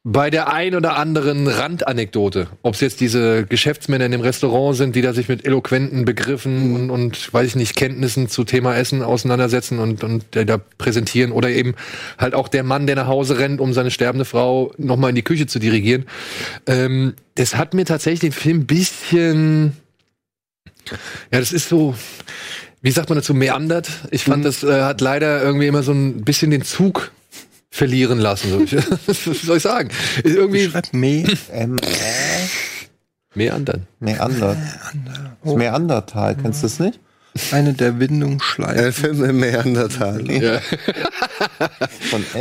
bei 0.04 0.30
der 0.30 0.52
ein 0.52 0.76
oder 0.76 0.98
anderen 0.98 1.48
Randanekdote, 1.48 2.48
ob 2.62 2.74
es 2.74 2.82
jetzt 2.82 3.00
diese 3.00 3.46
Geschäftsmänner 3.46 4.06
in 4.06 4.12
dem 4.12 4.22
Restaurant 4.22 4.76
sind, 4.76 4.96
die 4.96 5.02
da 5.02 5.14
sich 5.14 5.30
mit 5.30 5.46
eloquenten 5.46 6.04
Begriffen 6.04 6.76
und, 6.76 6.90
und 6.90 7.34
weiß 7.34 7.48
ich 7.48 7.56
nicht, 7.56 7.76
Kenntnissen 7.76 8.28
zu 8.28 8.44
Thema 8.44 8.76
Essen 8.76 9.02
auseinandersetzen 9.02 9.80
und, 9.80 10.04
und 10.04 10.36
äh, 10.36 10.46
da 10.46 10.58
präsentieren 10.58 11.32
oder 11.32 11.50
eben 11.50 11.76
halt 12.18 12.34
auch 12.34 12.48
der 12.48 12.64
Mann, 12.64 12.88
der 12.88 12.96
nach 12.96 13.08
Hause 13.08 13.40
rennt, 13.40 13.62
um 13.62 13.74
seine 13.74 13.92
sterbende 13.92 14.26
Frau 14.26 14.74
nochmal 14.78 15.10
in 15.10 15.16
die 15.16 15.24
Küche 15.24 15.48
zu 15.48 15.60
dirigieren. 15.60 16.06
Ähm, 16.66 17.14
das 17.36 17.56
hat 17.56 17.74
mir 17.74 17.86
tatsächlich 17.86 18.22
den 18.22 18.32
Film 18.32 18.60
ein 18.60 18.68
bisschen, 18.68 19.74
ja, 21.32 21.40
das 21.40 21.52
ist 21.52 21.70
so, 21.70 21.94
wie 22.82 22.92
sagt 22.92 23.10
man 23.10 23.18
dazu, 23.18 23.34
meandert. 23.34 23.90
Ich 24.12 24.24
fand, 24.24 24.46
das 24.46 24.64
äh, 24.64 24.84
hat 24.84 25.02
leider 25.02 25.42
irgendwie 25.42 25.68
immer 25.68 25.84
so 25.84 25.92
ein 25.92 26.24
bisschen 26.24 26.52
den 26.52 26.64
Zug 26.64 27.12
verlieren 27.70 28.20
lassen. 28.20 28.68
So. 28.68 28.78
Was 29.06 29.24
soll 29.24 29.58
ich 29.58 29.64
sagen? 29.64 29.90
Ist 30.24 30.36
irgendwie 30.36 30.70
Schreibt 30.70 30.94
me. 30.94 31.26
Ähm, 31.52 31.78
meandern. 33.36 33.88
Meander. 34.00 34.58
Das 35.44 35.56
Meandertal, 35.56 36.36
kennst 36.36 36.64
du 36.64 36.68
das 36.68 36.80
nicht? 36.80 37.00
Eine 37.52 37.74
der 37.74 38.00
Windungsschleifen. 38.00 38.94
Film 38.94 39.24
im 39.24 39.40
Neandertal. 39.40 40.24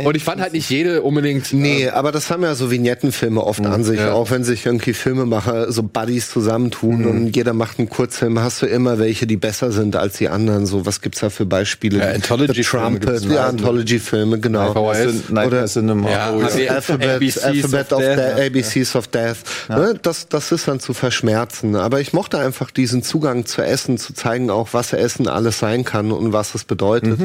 Und 0.03 0.15
ich 0.17 0.23
fand 0.23 0.41
halt 0.41 0.53
nicht 0.53 0.69
jede 0.69 1.01
unbedingt. 1.03 1.53
Nee, 1.53 1.89
aber 1.89 2.11
das 2.11 2.29
haben 2.29 2.43
ja 2.43 2.55
so 2.55 2.71
Vignettenfilme 2.71 3.43
oft 3.43 3.65
an 3.65 3.83
sich. 3.83 3.99
ja. 3.99 4.13
Auch 4.13 4.31
wenn 4.31 4.43
sich 4.43 4.65
irgendwie 4.65 4.93
Filmemacher 4.93 5.71
so 5.71 5.83
Buddies 5.83 6.29
zusammentun 6.29 7.05
und 7.05 7.35
jeder 7.35 7.53
macht 7.53 7.79
einen 7.79 7.89
Kurzfilm, 7.89 8.39
hast 8.39 8.61
du 8.61 8.65
immer 8.65 8.99
welche, 8.99 9.27
die 9.27 9.37
besser 9.37 9.71
sind 9.71 9.95
als 9.95 10.17
die 10.17 10.29
anderen. 10.29 10.65
So, 10.65 10.85
was 10.85 11.01
gibt's 11.01 11.19
da 11.19 11.29
für 11.29 11.45
Beispiele? 11.45 11.99
Ja, 11.99 12.09
Anthology-Filme 12.11 12.99
ja, 13.33 13.47
Anthology-Filme, 13.47 14.39
genau. 14.39 14.73
VHS. 14.73 15.29
Nightmare 15.29 15.65
Cinema. 15.65 16.09
Ja, 16.09 16.33
Oh, 16.33 16.41
also- 16.41 16.59
Alphabet, 16.67 17.09
ABCs 17.15 17.37
Alphabet 17.43 17.93
of 17.93 17.99
of, 17.99 18.05
Death, 18.05 18.17
Death, 18.17 18.37
ja. 18.37 18.45
ABCs 18.45 18.95
of 18.95 19.07
Death. 19.07 19.37
Ne, 19.69 19.99
das, 20.01 20.27
das 20.29 20.51
ist 20.51 20.67
dann 20.67 20.79
zu 20.79 20.93
verschmerzen. 20.93 21.75
Aber 21.75 21.99
ich 22.01 22.13
mochte 22.13 22.39
einfach 22.39 22.71
diesen 22.71 23.03
Zugang 23.03 23.45
zu 23.45 23.61
Essen, 23.61 23.97
zu 23.97 24.13
zeigen 24.13 24.49
auch, 24.49 24.69
was 24.71 24.78
Essen 24.93 25.27
alles 25.27 25.59
sein 25.59 25.83
kann 25.83 26.11
und 26.11 26.33
was 26.33 26.55
es 26.55 26.63
bedeutet. 26.63 27.19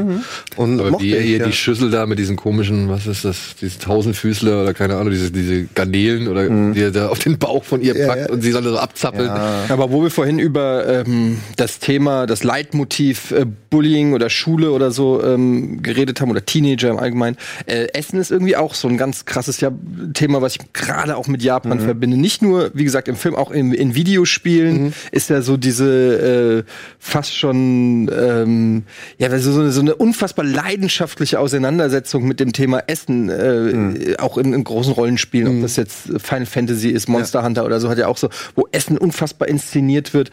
Und 0.56 0.80
Aber 0.80 1.00
wie 1.00 1.12
er 1.12 1.20
ich, 1.20 1.26
hier 1.26 1.38
ja. 1.38 1.46
die 1.46 1.52
Schüssel 1.52 1.90
da 1.90 2.06
mit 2.06 2.18
diesen 2.18 2.36
komischen, 2.36 2.88
was 2.88 3.06
ist 3.06 3.24
das, 3.24 3.56
diese 3.60 3.78
Tausendfüßler 3.78 4.62
oder 4.62 4.74
keine 4.74 4.96
Ahnung, 4.96 5.10
diese, 5.10 5.30
diese 5.30 5.64
Garnelen 5.74 6.28
oder 6.28 6.48
die 6.48 6.80
er 6.80 6.90
da 6.90 7.08
auf 7.08 7.18
den 7.18 7.38
Bauch 7.38 7.64
von 7.64 7.80
ihr 7.80 7.96
Ja, 7.96 8.06
packt 8.08 8.28
ja. 8.28 8.32
und 8.32 8.42
sie 8.42 8.50
soll 8.52 8.62
so 8.62 8.78
abzappeln. 8.78 9.30
Aber 9.30 9.90
wo 9.90 10.02
wir 10.02 10.10
vorhin 10.10 10.38
über 10.38 10.86
ähm, 10.86 11.38
das 11.56 11.78
Thema, 11.78 12.26
das 12.26 12.44
Leitmotiv 12.44 13.30
äh, 13.30 13.46
Bullying 13.70 14.12
oder 14.12 14.30
Schule 14.30 14.70
oder 14.72 14.90
so 14.90 15.22
ähm, 15.22 15.82
geredet 15.82 16.20
haben 16.20 16.30
oder 16.30 16.44
Teenager 16.44 16.90
im 16.90 16.98
Allgemeinen, 16.98 17.36
äh, 17.66 17.86
Essen 17.92 18.18
ist 18.18 18.30
irgendwie 18.30 18.56
auch 18.56 18.74
so 18.74 18.88
ein 18.88 18.96
ganz 18.96 19.24
krasses 19.24 19.60
ja 19.60 19.70
Thema, 20.14 20.42
was 20.42 20.56
ich 20.56 20.72
gerade 20.72 21.16
auch 21.16 21.26
mit 21.26 21.42
Japan 21.42 21.80
verbinde. 21.80 22.16
Nicht 22.16 22.42
nur, 22.42 22.70
wie 22.74 22.84
gesagt, 22.84 23.08
im 23.08 23.16
Film, 23.16 23.34
auch 23.34 23.50
in, 23.50 23.72
in 23.72 23.94
Videospielen 23.94 24.94
ist 25.12 25.30
ja 25.30 25.42
so 25.42 25.56
diese 25.56 26.64
äh, 26.66 26.70
fast 26.98 27.36
schon 27.36 27.43
ähm, 27.52 28.82
ja 29.18 29.30
so, 29.38 29.52
so 29.52 29.60
eine- 29.60 29.70
so 29.72 29.80
eine 29.80 29.94
unfassbar 29.94 30.44
leidenschaftliche 30.44 31.38
Auseinandersetzung 31.40 32.26
mit 32.26 32.40
dem 32.40 32.52
Thema 32.52 32.82
Essen, 32.86 33.28
äh, 33.28 34.16
auch 34.18 34.38
in, 34.38 34.52
in 34.52 34.64
großen 34.64 34.92
Rollenspielen, 34.92 35.56
ob 35.56 35.62
das 35.62 35.76
jetzt 35.76 36.10
Final 36.22 36.46
Fantasy 36.46 36.90
ist, 36.90 37.08
Monster 37.08 37.42
Hunter 37.44 37.64
oder 37.64 37.80
so, 37.80 37.88
hat 37.88 37.98
ja 37.98 38.06
auch 38.08 38.16
so, 38.18 38.28
wo 38.54 38.66
Essen 38.72 38.98
unfassbar 38.98 39.48
inszeniert 39.48 40.14
wird. 40.14 40.30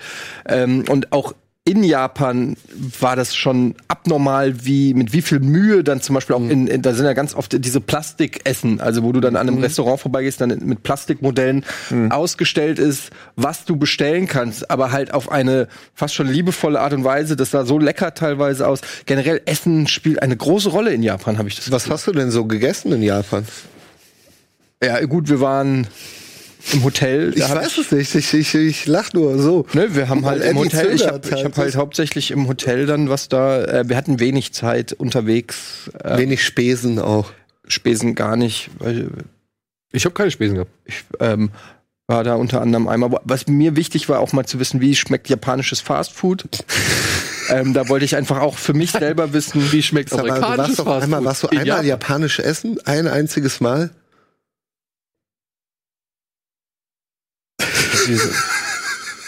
Ähm, 0.48 0.84
und 0.90 1.12
auch 1.12 1.34
in 1.64 1.84
Japan 1.84 2.58
war 3.00 3.16
das 3.16 3.36
schon 3.36 3.76
abnormal, 3.88 4.66
wie 4.66 4.96
mit 4.96 5.14
wie 5.14 5.22
viel 5.22 5.40
Mühe 5.40 5.84
dann 5.84 6.02
zum 6.02 6.16
Beispiel 6.16 6.36
auch 6.36 6.42
in, 6.42 6.66
in 6.66 6.82
da 6.82 6.94
sind 6.94 7.06
ja 7.06 7.14
ganz 7.14 7.36
oft 7.36 7.64
diese 7.64 7.80
Plastikessen, 7.80 8.82
also 8.82 9.04
wo 9.04 9.12
du 9.12 9.20
dann 9.20 9.36
an 9.36 9.48
einem 9.48 9.60
Restaurant 9.60 10.00
vorbeigehst, 10.00 10.42
dann 10.42 10.50
mit 10.66 10.82
Plastikmodellen 10.82 11.64
ausgestellt 12.10 12.80
ist, 12.80 13.12
was 13.36 13.66
du 13.66 13.76
bestellen 13.76 14.26
kannst, 14.26 14.72
aber 14.72 14.92
halt 14.92 15.14
auf 15.14 15.32
eine 15.32 15.68
fast 15.94 16.16
schon 16.16 16.28
liebevolle 16.28 16.80
Art 16.80 16.94
und 16.94 17.04
Weise. 17.04 17.36
Das 17.36 17.52
sah 17.52 17.64
so 17.64 17.78
lecker 17.78 18.16
teilweise 18.16 18.68
aus. 18.68 18.82
Generell 19.06 19.42
Essen 19.46 19.88
spielt 19.88 20.24
eine 20.24 20.36
große 20.36 20.70
Rolle 20.70 20.92
in 20.94 21.04
Japan, 21.04 21.38
habe 21.38 21.48
ich 21.48 21.58
das. 21.58 21.72
Was 21.72 21.88
hast 21.92 22.08
du 22.08 22.12
denn 22.12 22.32
so 22.32 22.46
gegessen 22.46 22.92
in 22.92 23.04
Japan? 23.04 23.46
Ja, 24.84 25.00
gut, 25.06 25.30
wir 25.30 25.42
waren 25.42 25.86
im 26.74 26.84
Hotel. 26.84 27.34
Ich 27.36 27.42
weiß 27.42 27.78
es 27.78 27.92
nicht. 27.92 28.16
Ich, 28.16 28.34
ich, 28.34 28.56
ich 28.56 28.86
lach 28.86 29.14
nur 29.14 29.38
so. 29.42 29.66
Ne, 29.74 29.96
wir 29.96 30.10
haben 30.10 30.26
halt 30.26 30.44
im 30.44 30.58
Hotel, 30.58 30.94
ich 30.94 31.08
habe 31.08 31.22
ich 31.28 31.44
hab 31.44 31.58
halt. 31.58 31.76
hauptsächlich 31.76 32.32
im 32.32 32.48
Hotel 32.48 32.86
dann 32.86 33.10
was 33.10 33.30
da, 33.30 33.64
äh, 33.66 33.90
wir 33.90 33.98
hatten 33.98 34.20
wenig 34.20 34.54
Zeit 34.54 34.94
unterwegs, 34.94 35.90
äh, 36.04 36.18
Wenig 36.18 36.44
Spesen 36.44 37.00
auch. 37.00 37.32
Spesen 37.68 38.16
gar 38.16 38.36
nicht, 38.36 38.70
weil 38.80 39.10
Ich 39.92 40.06
habe 40.06 40.14
keine 40.14 40.32
Spesen 40.32 40.56
gehabt. 40.56 40.72
ich 40.86 41.04
ähm, 41.20 41.52
war 42.08 42.24
da 42.24 42.36
unter 42.36 42.62
anderem 42.62 42.88
einmal, 42.90 43.12
was 43.24 43.48
mir 43.48 43.76
wichtig 43.78 44.10
war, 44.10 44.20
auch 44.20 44.34
mal 44.34 44.46
zu 44.46 44.60
wissen, 44.60 44.82
wie 44.82 44.96
schmeckt 44.96 45.30
japanisches 45.30 45.80
Fastfood. 45.80 46.44
ähm, 47.50 47.74
da 47.74 47.88
wollte 47.88 48.04
ich 48.06 48.16
einfach 48.18 48.40
auch 48.42 48.58
für 48.58 48.74
mich 48.74 48.92
selber 48.92 49.32
wissen, 49.34 49.72
Wie 49.72 49.82
schmeckt 49.82 50.12
amerikanisches 50.12 50.78
doch 50.78 50.86
Fastfood? 50.86 51.04
einmal, 51.04 51.24
warst 51.24 51.44
du 51.44 51.48
In 51.48 51.60
einmal 51.60 51.68
Japan. 51.68 51.86
japanisch 51.88 52.40
essen? 52.40 52.80
Ein 52.86 53.08
einziges 53.08 53.62
Mal? 53.62 53.92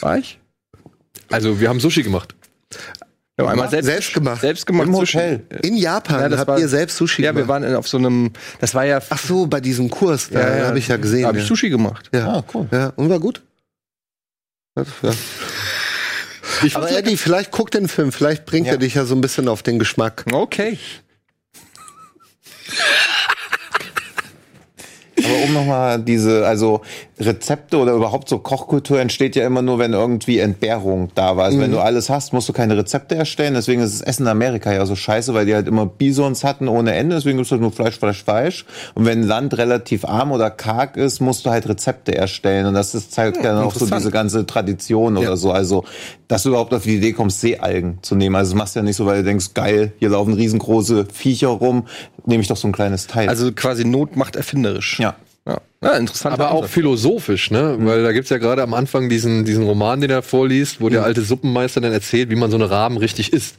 War 0.02 0.18
ich? 0.18 0.40
Also 1.30 1.60
wir 1.60 1.70
haben 1.70 1.80
Sushi 1.80 2.04
gemacht. 2.04 2.36
Ja, 3.40 3.48
einmal 3.48 3.68
selbst, 3.70 3.88
Selbst 3.88 4.14
gemacht. 4.14 4.42
Selbst 4.42 4.66
gemacht. 4.68 4.88
Im 4.88 4.94
Sushi. 4.94 5.18
Hotel. 5.18 5.46
In 5.64 5.76
Japan 5.76 6.22
Ja, 6.22 6.30
das 6.30 6.40
habt 6.42 6.48
war- 6.50 6.60
ihr 6.60 6.68
selbst 6.70 6.98
Sushi 6.98 7.24
Ja, 7.24 7.32
wir 7.36 7.44
gemacht? 7.44 7.64
waren 7.64 7.76
auf 7.76 7.88
so 7.88 7.98
einem, 7.98 8.32
das 8.60 8.76
war 8.76 8.86
ja, 8.86 9.02
Ach 9.10 9.18
so, 9.20 9.48
bei 9.48 9.60
diesem 9.60 9.90
Kurs, 9.90 10.30
da 10.30 10.58
ja, 10.60 10.66
habe 10.68 10.78
ich 10.78 10.88
ja 10.88 10.98
gesehen. 10.98 11.24
da 11.24 11.30
habe 11.30 11.40
ich 11.40 11.44
ja. 11.44 11.48
Sushi 11.48 11.70
gemacht. 11.70 12.10
Ja. 12.14 12.28
Ah, 12.28 12.44
cool. 12.54 12.68
ja, 12.72 12.94
und 12.96 13.10
war 13.10 13.20
gut. 13.20 13.42
Ja. 14.78 14.84
Ich 16.64 16.76
Aber 16.76 16.92
Eddie, 16.92 17.18
vielleicht 17.18 17.50
guck 17.52 17.72
den 17.72 17.88
Film, 17.88 18.12
vielleicht 18.12 18.46
bringt 18.46 18.68
Ja. 18.68 18.74
er 18.74 18.78
dich 18.78 18.94
ja 18.94 19.06
so 19.06 19.16
ein 19.16 19.22
bisschen 19.22 19.48
auf 19.48 19.64
den 19.64 19.80
Geschmack. 19.80 20.26
Okay. 20.32 20.78
Aber 25.18 25.44
um 25.44 25.54
nochmal 25.54 26.02
diese, 26.02 26.46
also 26.46 26.82
Rezepte 27.20 27.78
oder 27.78 27.94
überhaupt 27.94 28.28
so 28.28 28.40
Kochkultur 28.40 29.00
entsteht 29.00 29.36
ja 29.36 29.46
immer 29.46 29.62
nur, 29.62 29.80
wenn 29.80 29.94
irgendwie 29.94 30.40
Entbehrung 30.40 31.10
da 31.16 31.38
war. 31.38 31.46
Also 31.46 31.60
wenn 31.60 31.72
du 31.72 31.80
alles 31.80 32.10
hast, 32.10 32.34
musst 32.34 32.50
du 32.50 32.54
keine 32.54 32.76
Rezepte 32.76 33.16
erstellen. 33.16 33.54
Deswegen 33.54 33.82
ist 33.82 34.00
das 34.00 34.02
Essen 34.02 34.24
in 34.24 34.30
Amerika 34.30 34.74
ja 34.74 34.86
so 34.86 34.96
scheiße, 34.96 35.34
weil 35.34 35.46
die 35.46 35.54
halt 35.54 35.68
immer 35.68 35.86
Bisons 35.86 36.44
hatten 36.44 36.68
ohne 36.68 36.94
Ende. 36.94 37.16
Deswegen 37.16 37.38
gibt's 37.38 37.52
halt 37.52 37.62
nur 37.62 37.72
Fleisch, 37.72 38.00
Fleisch, 38.00 38.24
Fleisch. 38.24 38.66
Und 38.96 39.06
wenn 39.06 39.22
ein 39.22 39.28
Land 39.28 39.58
relativ 39.58 40.06
arm 40.06 40.32
oder 40.32 40.50
karg 40.50 40.98
ist, 40.98 41.20
musst 41.20 41.46
du 41.46 41.52
halt 41.52 41.68
Rezepte 41.70 42.16
erstellen. 42.16 42.66
Und 42.66 42.74
das 42.74 42.96
ist 42.96 43.18
halt 43.18 43.38
dann 43.44 43.58
auch 43.60 43.76
so 43.76 43.86
diese 43.86 44.12
ganze 44.12 44.46
Tradition 44.46 45.18
oder 45.18 45.38
so. 45.38 45.52
Also, 45.52 45.84
dass 46.28 46.44
du 46.44 46.50
überhaupt 46.50 46.74
auf 46.74 46.84
die 46.84 46.96
Idee 46.96 47.14
kommst, 47.14 47.42
Seealgen 47.42 48.00
zu 48.02 48.16
nehmen. 48.16 48.36
Also 48.36 48.52
das 48.54 48.58
machst 48.58 48.76
du 48.76 48.80
ja 48.80 48.84
nicht 48.84 48.96
so, 48.96 49.06
weil 49.06 49.18
du 49.18 49.24
denkst, 49.24 49.54
geil, 49.54 49.94
hier 50.00 50.10
laufen 50.10 50.34
riesengroße 50.34 51.06
Viecher 51.14 51.50
rum, 51.50 51.86
nehme 52.26 52.42
ich 52.42 52.48
doch 52.48 52.58
so 52.58 52.68
ein 52.68 52.72
kleines 52.72 53.08
Teil. 53.08 53.30
Also 53.30 53.52
quasi 53.52 53.86
Not 53.86 54.16
macht 54.16 54.36
erfinderisch. 54.36 55.00
ja. 55.00 55.16
Ja, 55.46 55.58
ja 55.84 55.98
interessant. 55.98 56.34
aber 56.34 56.52
auch 56.52 56.66
philosophisch, 56.66 57.52
ne? 57.52 57.76
Weil 57.80 58.04
da 58.04 58.12
gibt's 58.12 58.30
ja 58.30 58.38
gerade 58.38 58.62
am 58.64 58.74
Anfang 58.74 59.10
diesen, 59.10 59.46
diesen 59.46 59.64
Roman, 59.66 60.02
den 60.02 60.10
er 60.10 60.22
vorliest, 60.22 60.82
wo 60.82 60.90
der 60.90 61.04
alte 61.04 61.22
Suppenmeister 61.22 61.82
dann 61.82 61.94
erzählt, 61.94 62.30
wie 62.30 62.36
man 62.36 62.50
so 62.52 62.58
eine 62.58 62.70
Raben 62.70 62.98
richtig 62.98 63.34
isst. 63.34 63.56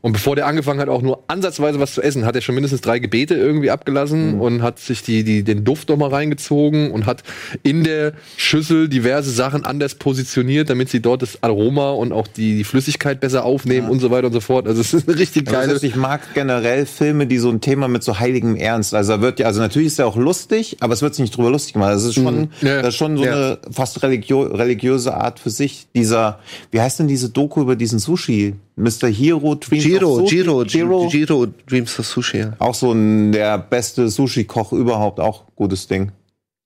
Und 0.00 0.12
bevor 0.12 0.36
der 0.36 0.46
angefangen 0.46 0.80
hat, 0.80 0.88
auch 0.88 1.02
nur 1.02 1.24
ansatzweise 1.28 1.80
was 1.80 1.94
zu 1.94 2.02
essen, 2.02 2.24
hat 2.26 2.34
er 2.36 2.42
schon 2.42 2.54
mindestens 2.54 2.80
drei 2.80 2.98
Gebete 2.98 3.34
irgendwie 3.34 3.70
abgelassen 3.70 4.40
und 4.40 4.62
hat 4.62 4.78
sich 4.78 5.02
die, 5.02 5.24
die, 5.24 5.42
den 5.42 5.64
Duft 5.64 5.88
noch 5.88 5.96
mal 5.96 6.10
reingezogen 6.10 6.90
und 6.90 7.06
hat 7.06 7.22
in 7.62 7.84
der 7.84 8.12
Schüssel 8.36 8.88
diverse 8.88 9.30
Sachen 9.30 9.64
anders 9.64 9.94
positioniert, 9.94 10.68
damit 10.70 10.88
sie 10.90 11.00
dort 11.00 11.22
das 11.22 11.42
Aroma 11.42 11.90
und 11.92 12.12
auch 12.12 12.26
die, 12.26 12.56
die 12.56 12.64
Flüssigkeit 12.64 13.20
besser 13.20 13.44
aufnehmen 13.44 13.88
und 13.88 14.00
so 14.00 14.10
weiter 14.10 14.26
und 14.26 14.32
so 14.32 14.40
fort. 14.40 14.66
Also 14.66 14.80
es 14.80 14.92
ist 14.94 15.08
eine 15.08 15.18
richtig 15.18 15.48
Also 15.48 15.72
geile. 15.74 15.86
ich 15.86 15.96
mag 15.96 16.34
generell 16.34 16.86
Filme, 16.86 17.26
die 17.26 17.38
so 17.38 17.48
ein 17.50 17.60
Thema 17.60 17.88
mit 17.88 18.02
so 18.02 18.18
heiligem 18.18 18.56
Ernst. 18.56 18.94
Also 18.94 19.14
da 19.14 19.20
wird 19.22 19.38
ja, 19.40 19.46
also 19.46 19.60
natürlich 19.60 19.88
ist 19.88 19.98
er 19.98 20.06
auch 20.06 20.16
lustig, 20.16 20.76
aber 20.80 20.92
es 20.94 21.02
wird 21.02 21.14
sich 21.14 21.22
nicht 21.22 21.36
drüber 21.36 21.50
lustig 21.50 21.61
gemacht. 21.70 21.92
Das 21.92 22.04
ist 22.04 22.14
schon, 22.14 22.48
Ja. 22.62 22.82
das 22.82 22.88
ist 22.88 22.96
schon 22.96 23.16
so 23.16 23.24
Ja. 23.24 23.32
eine 23.32 23.58
fast 23.70 24.02
religio 24.02 24.42
religiöse 24.42 25.14
Art 25.14 25.38
für 25.38 25.50
sich. 25.50 25.86
Dieser, 25.94 26.38
wie 26.70 26.80
heißt 26.80 26.98
denn 26.98 27.08
diese 27.08 27.28
Doku 27.28 27.60
über 27.60 27.76
diesen 27.76 27.98
Sushi? 27.98 28.54
Mr. 28.76 29.08
Hero 29.08 29.54
Dreams 29.54 29.84
Giro, 29.84 30.08
of 30.14 30.20
Sushi? 30.22 30.36
Giro, 30.36 30.64
Giro. 30.64 31.08
Giro, 31.08 31.46
Dreams 31.68 31.98
of 31.98 32.06
Sushi. 32.06 32.38
Ja. 32.38 32.52
Auch 32.58 32.74
so 32.74 32.92
ein, 32.92 33.32
der 33.32 33.58
beste 33.58 34.08
Sushi-Koch 34.08 34.72
überhaupt, 34.72 35.20
auch 35.20 35.44
gutes 35.54 35.86
Ding. 35.86 36.10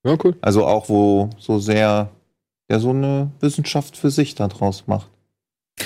Ja, 0.07 0.17
cool. 0.25 0.37
Also 0.41 0.65
auch, 0.65 0.89
wo 0.89 1.31
so 1.39 1.59
sehr, 1.59 2.09
ja, 2.71 2.79
so 2.79 2.91
eine 2.91 3.31
Wissenschaft 3.41 3.97
für 3.97 4.11
sich 4.11 4.35
da 4.37 4.47
draus 4.49 4.85
macht. 4.87 5.09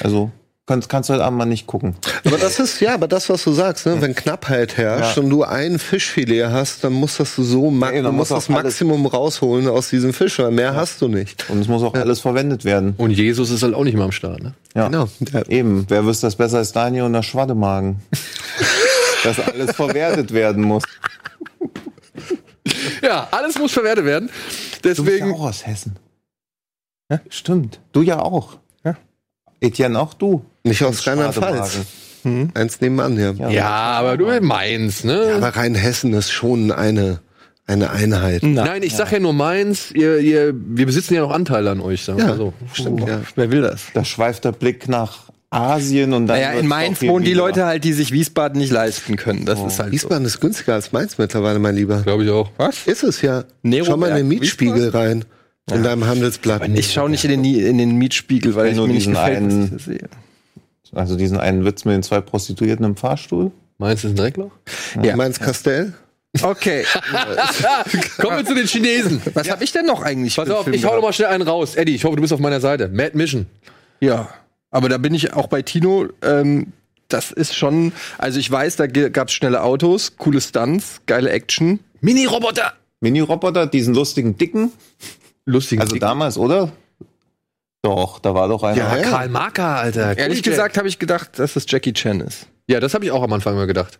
Also, 0.02 0.30
kannst, 0.66 0.88
kannst 0.88 1.08
du 1.08 1.14
halt 1.14 1.22
einmal 1.22 1.46
nicht 1.46 1.66
gucken. 1.66 1.96
Aber 2.24 2.38
das 2.38 2.60
ist, 2.60 2.80
ja, 2.80 2.94
aber 2.94 3.08
das, 3.08 3.28
was 3.28 3.42
du 3.44 3.52
sagst, 3.52 3.86
ne? 3.86 4.00
wenn 4.00 4.14
Knappheit 4.14 4.76
herrscht 4.76 5.16
Ja. 5.16 5.22
und 5.22 5.30
du 5.30 5.42
ein 5.42 5.78
Fischfilet 5.78 6.44
hast, 6.50 6.84
dann 6.84 6.92
musst 6.92 7.18
das 7.18 7.34
du 7.36 7.42
so, 7.42 7.70
ma 7.70 7.90
Ja, 7.92 8.02
du 8.02 8.12
musst 8.12 8.30
muss 8.30 8.46
das 8.46 8.48
Maximum 8.48 9.06
rausholen 9.06 9.68
aus 9.68 9.88
diesem 9.90 10.12
Fisch, 10.12 10.38
weil 10.38 10.50
mehr 10.52 10.74
hast 10.74 11.00
du 11.02 11.08
nicht. 11.08 11.48
Und 11.50 11.60
es 11.60 11.68
muss 11.68 11.82
auch 11.82 11.94
alles 11.94 12.20
verwendet 12.20 12.64
werden. 12.64 12.94
Und 12.98 13.10
Jesus 13.10 13.50
ist 13.50 13.62
halt 13.62 13.74
auch 13.74 13.84
nicht 13.84 13.96
mal 13.96 14.04
am 14.04 14.12
Start, 14.12 14.42
ne? 14.42 14.54
Ja. 14.74 14.86
Genau. 14.88 15.08
Ja. 15.32 15.42
Eben, 15.48 15.86
wer 15.88 16.04
wüsste 16.04 16.26
das 16.28 16.36
besser 16.36 16.58
als 16.58 16.72
Daniel 16.72 17.04
und 17.04 17.12
der 17.14 17.22
Schwaddemagen? 17.22 17.96
Dass 19.24 19.38
alles 19.40 19.72
verwertet 19.76 20.32
werden 20.32 20.62
muss. 20.64 20.82
Ja, 23.02 23.08
Ja, 23.08 23.28
alles 23.30 23.58
muss 23.58 23.72
verwertet 23.72 24.04
werden. 24.04 24.28
Du 24.28 24.32
bist 24.88 24.98
ja 24.98 25.04
Deswegen, 25.04 25.34
auch 25.34 25.40
aus 25.42 25.66
Hessen. 25.66 25.96
Ja, 27.10 27.20
stimmt. 27.28 27.80
Du 27.92 28.02
ja 28.02 28.20
auch. 28.20 28.58
Ja. 28.84 28.96
Etienne, 29.60 29.98
auch 29.98 30.14
du. 30.14 30.44
Nicht 30.64 30.82
aus 30.82 31.06
Rheinland-Pfalz. 31.06 31.78
Spadewagen. 32.22 32.50
Eins 32.54 32.80
nebenan 32.80 33.16
hier. 33.16 33.34
Ja. 33.38 33.48
ja, 33.50 33.68
aber 33.68 34.16
du 34.18 34.26
Mainz, 34.42 35.04
ne? 35.04 35.32
Aber 35.36 35.48
Rheinhessen 35.56 36.12
ist 36.12 36.30
schon 36.30 36.70
eine, 36.70 37.20
eine 37.66 37.90
Einheit. 37.90 38.42
Nein, 38.42 38.82
ich 38.82 38.94
sag 38.94 39.10
ja 39.12 39.18
nur 39.20 39.32
Mainz. 39.32 39.90
Ihr, 39.92 40.18
ihr, 40.18 40.52
wir 40.54 40.84
besitzen 40.86 41.14
ja 41.14 41.22
noch 41.22 41.30
Anteile 41.30 41.70
an 41.70 41.80
euch. 41.80 42.04
Sagen 42.04 42.18
wir 42.18 42.26
Ja, 42.26 42.36
so. 42.36 42.52
stimmt, 42.74 43.08
ja. 43.08 43.22
Wer 43.36 43.50
will 43.50 43.62
das? 43.62 43.84
Da 43.94 44.04
schweift 44.04 44.44
der 44.44 44.52
Blick 44.52 44.86
nach 44.86 45.30
Asien 45.48 46.12
und 46.12 46.26
dann. 46.26 46.36
Naja, 46.38 46.52
in 46.52 46.66
Mainz 46.66 47.00
wohnen 47.00 47.24
die. 47.24 47.32
Leute 47.32 47.64
halt, 47.64 47.84
die 47.84 47.94
sich 47.94 48.12
Wiesbaden 48.12 48.60
nicht 48.60 48.70
leisten 48.70 49.16
können. 49.16 49.46
Das 49.46 49.58
ist 49.58 49.78
halt 49.78 49.88
so. 49.88 49.92
Wiesbaden 49.92 50.26
ist 50.26 50.40
günstiger 50.40 50.74
als 50.74 50.92
Mainz 50.92 51.16
mittlerweile, 51.16 51.58
mein 51.58 51.74
Lieber. 51.74 52.02
Glaube 52.02 52.24
ich 52.24 52.30
auch. 52.30 52.50
Was? 52.58 52.86
Ist 52.86 53.02
es 53.02 53.22
ja. 53.22 53.44
Nero 53.62 53.86
Schau 53.86 53.96
mal 53.96 54.10
in 54.10 54.16
den 54.16 54.28
Mietspiegel 54.28 54.90
rein. 54.90 55.24
In 55.72 55.84
deinem 55.84 56.04
Handelsblatt. 56.06 56.68
Ich 56.74 56.92
schaue 56.92 57.08
nicht 57.08 57.24
in 57.24 57.30
den, 57.30 57.44
in 57.44 57.78
den 57.78 57.96
Mietspiegel, 57.96 58.54
weil 58.56 58.70
ich 58.72 58.76
nur 58.76 58.88
mir 58.88 58.94
nicht 58.94 59.06
gefällt, 59.08 59.36
was 59.46 59.52
einen- 59.54 59.76
ich 59.76 59.84
sehe. 59.84 60.08
Also 60.92 61.16
diesen 61.16 61.38
einen 61.38 61.64
Witz 61.64 61.84
mit 61.84 61.94
den 61.94 62.02
zwei 62.02 62.20
Prostituierten 62.20 62.84
im 62.84 62.96
Fahrstuhl. 62.96 63.52
Mainz 63.78 64.04
ist 64.04 64.10
ein 64.10 64.16
Dreckloch? 64.16 64.50
Ja. 65.02 65.16
Mainz 65.16 65.38
Castell? 65.38 65.94
Okay, 66.42 66.84
Kommen 68.18 68.36
wir 68.36 68.44
zu 68.44 68.54
den 68.54 68.66
Chinesen. 68.66 69.20
was 69.34 69.50
habe 69.50 69.64
ich 69.64 69.72
denn 69.72 69.86
noch 69.86 70.02
eigentlich? 70.02 70.36
Pass 70.36 70.48
auf, 70.48 70.62
Film 70.64 70.74
ich 70.74 70.84
hau 70.84 70.94
noch 70.94 71.02
mal 71.02 71.12
schnell 71.12 71.28
einen 71.28 71.42
raus. 71.42 71.74
Eddie, 71.74 71.96
ich 71.96 72.04
hoffe, 72.04 72.14
du 72.14 72.22
bist 72.22 72.32
auf 72.32 72.38
meiner 72.38 72.60
Seite. 72.60 72.88
Mad 72.88 73.16
Mission. 73.16 73.46
Ja, 73.98 74.28
aber 74.70 74.88
da 74.88 74.98
bin 74.98 75.12
ich 75.12 75.32
auch 75.32 75.48
bei 75.48 75.62
Tino. 75.62 76.06
Ähm, 76.22 76.72
das 77.08 77.32
ist 77.32 77.56
schon, 77.56 77.92
also 78.18 78.38
ich 78.38 78.48
weiß, 78.48 78.76
da 78.76 78.86
gab 78.86 79.26
es 79.28 79.34
schnelle 79.34 79.62
Autos, 79.62 80.16
coole 80.16 80.40
Stunts, 80.40 81.00
geile 81.06 81.30
Action. 81.30 81.80
Mini-Roboter. 82.00 82.74
Mini-Roboter, 83.00 83.66
diesen 83.66 83.94
lustigen 83.94 84.36
Dicken. 84.38 84.70
Lustig. 85.46 85.80
Also 85.80 85.96
damals, 85.96 86.38
oder? 86.38 86.70
Doch, 87.82 88.18
da 88.18 88.34
war 88.34 88.48
doch 88.48 88.62
einer. 88.62 88.76
Ja, 88.76 88.96
ja. 88.96 89.02
Karl 89.08 89.28
Marker, 89.28 89.76
Alter. 89.76 90.16
Ehrlich 90.18 90.38
Cool, 90.40 90.50
gesagt 90.52 90.76
habe 90.76 90.86
ich 90.88 90.98
gedacht, 90.98 91.38
dass 91.38 91.54
das 91.54 91.64
Jackie 91.68 91.92
Chan 91.94 92.20
ist. 92.20 92.46
Ja, 92.68 92.78
das 92.80 92.92
habe 92.94 93.04
ich 93.04 93.10
auch 93.10 93.22
am 93.22 93.32
Anfang 93.32 93.54
mal 93.54 93.66
gedacht. 93.66 93.98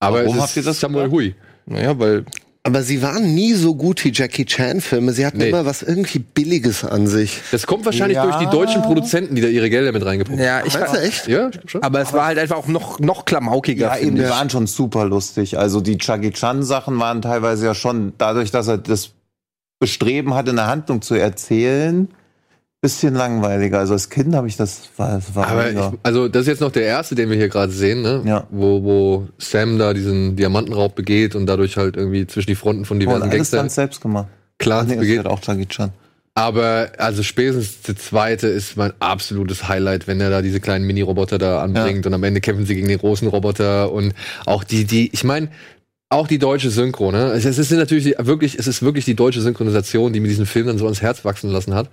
Aber 0.00 0.24
Warum 0.24 0.36
es 0.36 0.42
habt 0.42 0.56
ihr 0.56 0.62
das 0.62 0.80
Samuel 0.80 1.04
gedacht? 1.04 1.14
Hui. 1.16 1.34
Naja, 1.66 1.98
weil 1.98 2.24
Aber 2.66 2.82
sie 2.82 3.02
waren 3.02 3.34
nie 3.34 3.52
so 3.52 3.74
gut 3.74 4.02
wie 4.04 4.10
Jackie 4.12 4.46
Chan-Filme. 4.46 5.12
Sie 5.12 5.26
hatten 5.26 5.36
Nee. 5.36 5.50
immer 5.50 5.66
was 5.66 5.82
irgendwie 5.82 6.18
Billiges 6.18 6.82
an 6.82 7.06
sich. 7.06 7.42
Das 7.52 7.66
kommt 7.66 7.84
wahrscheinlich 7.84 8.16
Ja. 8.16 8.24
durch 8.24 8.36
die 8.38 8.46
deutschen 8.46 8.80
Produzenten, 8.80 9.34
die 9.34 9.42
da 9.42 9.48
ihre 9.48 9.68
Gelder 9.68 9.92
mit 9.92 10.02
reingepumpt 10.04 10.40
haben. 10.40 10.46
ja, 10.46 10.64
ich 10.64 10.72
du 10.72 10.98
echt? 11.02 11.28
Ja, 11.28 11.50
schon. 11.66 11.82
aber 11.82 12.00
es 12.00 12.14
war 12.14 12.24
halt 12.24 12.38
einfach 12.38 12.56
auch 12.56 12.66
noch 12.66 12.98
noch 13.00 13.26
klamaukiger. 13.26 13.88
Ja, 13.88 13.98
eben, 13.98 14.16
die 14.16 14.22
waren 14.22 14.48
schon 14.48 14.66
super 14.66 15.04
lustig. 15.04 15.58
Also 15.58 15.82
die 15.82 15.98
Chucky 15.98 16.30
Chan 16.30 16.62
Sachen 16.62 16.98
waren 16.98 17.20
teilweise 17.20 17.66
ja 17.66 17.74
schon 17.74 18.14
dadurch, 18.16 18.50
dass 18.50 18.66
er 18.66 18.78
das 18.78 19.10
Bestreben 19.78 20.32
hatte, 20.34 20.50
eine 20.52 20.66
Handlung 20.66 21.02
zu 21.02 21.14
erzählen, 21.14 22.08
bisschen 22.84 23.14
langweiliger. 23.14 23.78
Also 23.78 23.94
als 23.94 24.10
Kind 24.10 24.34
habe 24.34 24.46
ich 24.46 24.58
das 24.58 24.90
war, 24.98 25.18
war 25.32 25.48
Aber 25.48 25.70
ich, 25.70 25.78
also 26.02 26.28
das 26.28 26.42
ist 26.42 26.48
jetzt 26.48 26.60
noch 26.60 26.70
der 26.70 26.82
erste, 26.82 27.14
den 27.14 27.30
wir 27.30 27.36
hier 27.38 27.48
gerade 27.48 27.72
sehen, 27.72 28.02
ne? 28.02 28.20
Ja. 28.26 28.46
Wo, 28.50 28.84
wo 28.84 29.28
Sam 29.38 29.78
da 29.78 29.94
diesen 29.94 30.36
Diamantenraub 30.36 30.94
begeht 30.94 31.34
und 31.34 31.46
dadurch 31.46 31.78
halt 31.78 31.96
irgendwie 31.96 32.26
zwischen 32.26 32.50
die 32.50 32.54
Fronten 32.54 32.84
von 32.84 32.98
Oh, 32.98 33.00
diversen 33.00 33.22
alles 33.22 33.34
Gangstern 33.34 33.60
dann 33.60 33.68
selbst 33.70 34.02
gemacht. 34.02 34.28
Clans 34.58 34.88
Nee, 34.90 34.96
das 34.96 35.00
begeht. 35.00 35.26
auch 35.26 35.40
Chucky 35.40 35.64
Chan. 35.64 35.92
Aber 36.34 36.92
also 36.98 37.22
spätestens 37.22 37.80
der 37.82 37.96
zweite 37.96 38.48
ist 38.48 38.76
mein 38.76 38.92
absolutes 39.00 39.66
Highlight, 39.66 40.06
wenn 40.06 40.20
er 40.20 40.28
da 40.28 40.42
diese 40.42 40.60
kleinen 40.60 40.84
Mini-Roboter 40.86 41.38
da 41.38 41.62
anbringt 41.62 42.06
und 42.06 42.12
am 42.12 42.22
Ende 42.22 42.42
kämpfen 42.42 42.66
sie 42.66 42.74
gegen 42.74 42.88
den 42.88 42.98
großen 42.98 43.26
Roboter 43.28 43.92
und 43.92 44.12
auch 44.44 44.62
die, 44.62 44.84
die, 44.84 45.10
ich 45.10 45.24
meine, 45.24 45.48
auch 46.10 46.28
die 46.28 46.38
deutsche 46.38 46.68
Synchro, 46.68 47.12
ne? 47.12 47.32
Es 47.32 47.46
ist 47.46 47.70
natürlich 47.72 48.14
wirklich, 48.18 48.58
es 48.58 48.66
ist 48.66 48.82
wirklich 48.82 49.06
die 49.06 49.14
deutsche 49.14 49.40
Synchronisation, 49.40 50.12
die 50.12 50.20
mir 50.20 50.28
diesen 50.28 50.44
Film 50.44 50.66
dann 50.66 50.76
so 50.76 50.84
ans 50.84 51.00
Herz 51.00 51.24
wachsen 51.24 51.50
lassen 51.50 51.74
hat. 51.74 51.88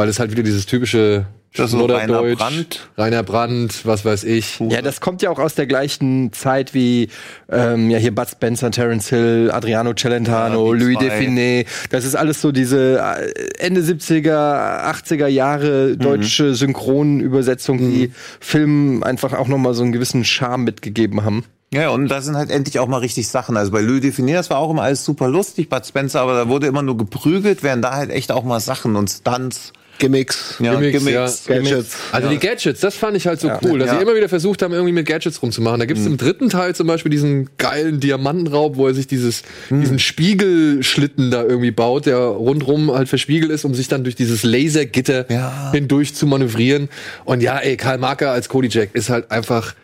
Weil 0.00 0.08
es 0.08 0.18
halt 0.18 0.30
wieder 0.30 0.42
dieses 0.42 0.64
typische 0.64 1.26
Das 1.54 1.66
ist 1.66 1.72
so 1.72 1.84
Rainer 1.84 2.04
Schnodderdeutsch, 2.04 2.38
Brandt. 2.38 2.88
Rainer 2.96 3.22
Brandt, 3.22 3.84
was 3.84 4.02
weiß 4.02 4.24
ich. 4.24 4.58
Ja, 4.60 4.80
das 4.80 5.02
kommt 5.02 5.20
ja 5.20 5.28
auch 5.28 5.38
aus 5.38 5.54
der 5.56 5.66
gleichen 5.66 6.32
Zeit 6.32 6.72
wie 6.72 7.10
ähm, 7.50 7.90
ja 7.90 7.98
hier 7.98 8.14
Bud 8.14 8.26
Spencer, 8.26 8.70
Terence 8.70 9.10
Hill, 9.10 9.50
Adriano 9.52 9.92
Celentano, 9.92 10.72
Ja, 10.72 10.80
Louis. 10.80 10.96
Define. 10.96 11.66
Das 11.90 12.06
ist 12.06 12.14
alles 12.14 12.40
so 12.40 12.50
diese 12.50 12.98
äh, 12.98 13.30
Ende 13.58 13.82
70er, 13.82 14.90
80er 14.90 15.26
Jahre 15.26 15.98
deutsche 15.98 16.54
Synchronübersetzung, 16.54 17.76
die 17.76 18.10
Filmen 18.40 19.02
einfach 19.02 19.34
auch 19.34 19.48
noch 19.48 19.58
mal 19.58 19.74
so 19.74 19.82
einen 19.82 19.92
gewissen 19.92 20.24
Charme 20.24 20.64
mitgegeben 20.64 21.24
haben. 21.24 21.44
Ja, 21.74 21.90
und 21.90 22.08
da 22.08 22.22
sind 22.22 22.38
halt 22.38 22.50
endlich 22.50 22.78
auch 22.78 22.88
mal 22.88 23.00
richtig 23.00 23.28
Sachen. 23.28 23.58
Also 23.58 23.70
bei 23.70 23.82
Louis 23.82 24.00
Define, 24.00 24.32
das 24.32 24.48
war 24.48 24.56
auch 24.56 24.70
immer 24.70 24.84
alles 24.84 25.04
super 25.04 25.28
lustig, 25.28 25.68
Bud 25.68 25.84
Spencer, 25.84 26.22
aber 26.22 26.32
da 26.32 26.48
wurde 26.48 26.68
immer 26.68 26.80
nur 26.80 26.96
geprügelt, 26.96 27.62
während 27.62 27.84
da 27.84 27.92
halt 27.92 28.08
echt 28.10 28.32
auch 28.32 28.44
mal 28.44 28.60
Sachen 28.60 28.96
und 28.96 29.10
Stunts. 29.10 29.74
Gimmicks. 30.00 30.56
Ja, 30.58 30.74
Gimmicks, 30.74 30.98
Gimmicks. 31.04 31.46
ja. 31.46 31.54
Gadgets. 31.54 31.96
Also 32.10 32.28
die 32.28 32.38
Gadgets, 32.38 32.80
das 32.80 32.96
fand 32.96 33.16
ich 33.16 33.26
halt 33.28 33.38
so 33.40 33.48
cool, 33.62 33.78
dass 33.78 33.88
Ja. 33.88 33.96
sie 33.96 34.02
immer 34.02 34.16
wieder 34.16 34.28
versucht 34.28 34.62
haben, 34.62 34.72
irgendwie 34.72 34.92
mit 34.92 35.06
Gadgets 35.06 35.40
rumzumachen. 35.40 35.78
Da 35.78 35.86
gibt's 35.86 36.04
im 36.06 36.16
dritten 36.16 36.48
Teil 36.48 36.74
zum 36.74 36.88
Beispiel 36.88 37.10
diesen 37.10 37.48
geilen 37.58 38.00
Diamantenraub, 38.00 38.76
wo 38.76 38.88
er 38.88 38.94
sich 38.94 39.06
dieses, 39.06 39.42
diesen 39.70 39.98
Spiegelschlitten 40.00 41.30
da 41.30 41.42
irgendwie 41.44 41.70
baut, 41.70 42.06
der 42.06 42.16
rundrum 42.18 42.90
halt 42.92 43.08
verspiegelt 43.08 43.52
ist, 43.52 43.64
um 43.64 43.74
sich 43.74 43.86
dann 43.88 44.02
durch 44.02 44.16
dieses 44.16 44.42
Lasergitter 44.42 45.30
Ja. 45.30 45.70
hindurch 45.72 46.14
zu 46.14 46.26
manövrieren. 46.26 46.88
Und 47.24 47.42
ja, 47.42 47.58
ey, 47.58 47.76
Karl 47.76 47.98
Marker 47.98 48.30
als 48.32 48.48
Cody 48.48 48.68
Jack 48.68 48.90
ist 48.94 49.10
halt 49.10 49.30
einfach 49.30 49.74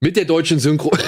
mit 0.00 0.16
der 0.16 0.24
deutschen 0.26 0.58
Synchro. 0.58 0.90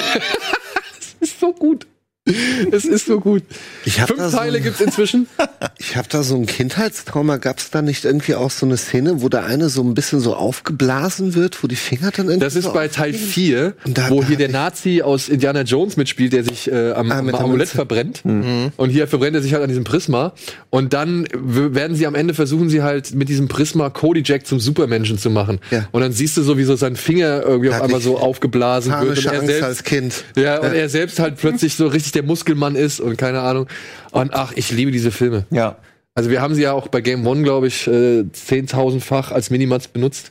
Es 1.20 1.28
ist 1.30 1.40
so 1.40 1.52
gut. 1.52 1.86
Es 2.72 2.84
ist 2.84 3.06
so 3.06 3.18
gut. 3.20 3.42
Ich 3.84 4.00
hab 4.00 4.08
da 4.08 4.14
Fünf 4.14 4.30
so 4.30 4.36
Teile 4.36 4.58
ein- 4.58 4.62
gibt's 4.62 4.80
inzwischen. 4.80 5.26
Ich 5.78 5.96
habe 5.96 6.06
da 6.08 6.22
so 6.22 6.36
ein 6.36 6.46
Kindheitstrauma. 6.46 7.38
Gab 7.38 7.58
es 7.58 7.70
da 7.70 7.82
nicht 7.82 8.04
irgendwie 8.04 8.36
auch 8.36 8.50
so 8.52 8.64
eine 8.66 8.76
Szene, 8.76 9.20
wo 9.20 9.28
der 9.28 9.44
eine 9.44 9.68
so 9.68 9.82
ein 9.82 9.94
bisschen 9.94 10.20
so 10.20 10.34
aufgeblasen 10.36 11.34
wird, 11.34 11.62
wo 11.62 11.66
die 11.66 11.74
Finger 11.76 12.12
dann 12.12 12.26
irgendwie 12.26 12.38
Das 12.44 12.54
ist 12.54 12.64
so 12.66 12.72
bei 12.72 12.86
Teil 12.86 13.12
4, 13.14 13.74
Und 13.84 13.98
da- 13.98 14.08
wo 14.10 14.20
da 14.20 14.28
hier 14.28 14.36
der 14.36 14.48
Nazi 14.48 15.02
aus 15.02 15.28
Indiana 15.28 15.62
Jones 15.62 15.96
mitspielt, 15.96 16.32
der 16.32 16.44
sich 16.44 16.70
äh, 16.70 16.92
am, 16.92 17.10
Ah, 17.10 17.18
am 17.18 17.34
Amulett 17.34 17.68
verbrennt. 17.68 18.22
Und 18.24 18.90
hier 18.90 19.08
verbrennt 19.08 19.34
er 19.34 19.42
sich 19.42 19.54
halt 19.54 19.62
an 19.64 19.68
diesem 19.68 19.82
Prisma. 19.84 20.34
Und 20.70 20.92
dann 20.92 21.26
werden 21.34 21.96
sie 21.96 22.06
am 22.06 22.14
Ende 22.14 22.32
versuchen, 22.34 22.68
sie 22.70 22.82
halt 22.82 23.12
mit 23.14 23.28
diesem 23.28 23.48
Prisma 23.48 23.90
Cody 23.90 24.22
Jack 24.24 24.46
zum 24.46 24.60
Supermenschen 24.60 25.18
zu 25.18 25.30
machen. 25.30 25.58
Ja. 25.72 25.88
Und 25.90 26.00
dann 26.02 26.12
siehst 26.12 26.36
du 26.36 26.42
so, 26.42 26.58
wie 26.58 26.64
so 26.64 26.76
sein 26.76 26.94
Finger 26.96 27.42
irgendwie 27.42 27.70
Da 27.70 27.78
auf 27.78 27.82
einmal 27.82 28.00
so 28.00 28.18
aufgeblasen 28.18 28.92
wird. 29.00 29.18
Und 29.18 29.26
er 29.26 29.32
Angst 29.32 29.46
selbst, 29.46 29.64
als 29.64 29.82
Kind. 29.84 30.24
ja, 30.36 30.60
und 30.60 30.72
er 30.72 30.88
selbst 30.88 31.18
halt 31.18 31.36
plötzlich 31.38 31.74
so 31.74 31.88
richtig 31.88 32.11
der 32.14 32.22
Muskelmann 32.22 32.76
ist 32.76 33.00
und 33.00 33.16
keine 33.16 33.40
Ahnung. 33.40 33.66
Und 34.10 34.32
ach, 34.34 34.52
ich 34.54 34.70
liebe 34.70 34.90
diese 34.90 35.10
Filme. 35.10 35.46
Ja. 35.50 35.78
Also 36.14 36.30
wir 36.30 36.40
haben 36.42 36.54
sie 36.54 36.62
ja 36.62 36.72
auch 36.72 36.88
bei 36.88 37.00
Game 37.00 37.26
One, 37.26 37.42
glaube 37.42 37.66
ich, 37.66 37.86
äh, 37.86 38.22
10.000-fach 38.22 39.32
als 39.32 39.50
Minimats 39.50 39.88
benutzt. 39.88 40.30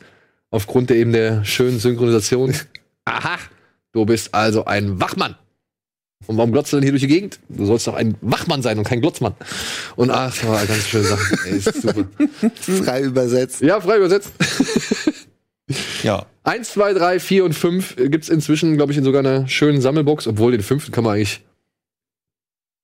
Aufgrund 0.51 0.89
der 0.89 0.97
eben 0.97 1.11
der 1.11 1.43
schönen 1.45 1.79
Synchronisation. 1.79 2.53
Aha, 3.05 3.37
du 3.93 4.05
bist 4.05 4.33
also 4.33 4.65
ein 4.65 4.99
Wachmann. 4.99 5.35
Und 6.27 6.37
warum 6.37 6.51
glotzt 6.51 6.71
du 6.71 6.77
denn 6.77 6.83
hier 6.83 6.91
durch 6.91 7.01
die 7.01 7.07
Gegend? 7.07 7.39
Du 7.49 7.65
sollst 7.65 7.87
doch 7.87 7.95
ein 7.95 8.15
Wachmann 8.21 8.61
sein 8.61 8.77
und 8.77 8.83
kein 8.83 9.01
Glotzmann. 9.01 9.33
Und 9.95 10.11
ach, 10.11 10.37
das 10.37 10.47
war 10.47 10.65
ganz 10.65 10.87
schöne 10.87 11.03
Sachen. 11.05 11.39
Ey, 11.45 11.57
ist 11.57 11.81
super. 11.81 12.05
Frei 12.83 13.01
übersetzt. 13.01 13.61
Ja, 13.61 13.81
frei 13.81 13.97
übersetzt. 13.97 14.31
Ja. 16.03 16.25
Eins, 16.43 16.73
zwei, 16.73 16.93
drei, 16.93 17.19
vier 17.19 17.45
und 17.45 17.53
fünf 17.53 17.95
gibt's 17.95 18.27
inzwischen, 18.27 18.75
glaube 18.75 18.91
ich, 18.91 18.97
in 18.97 19.03
sogar 19.03 19.19
einer 19.19 19.47
schönen 19.47 19.79
Sammelbox, 19.79 20.27
obwohl 20.27 20.51
den 20.51 20.63
fünften 20.63 20.91
kann 20.91 21.03
man 21.03 21.15
eigentlich 21.15 21.41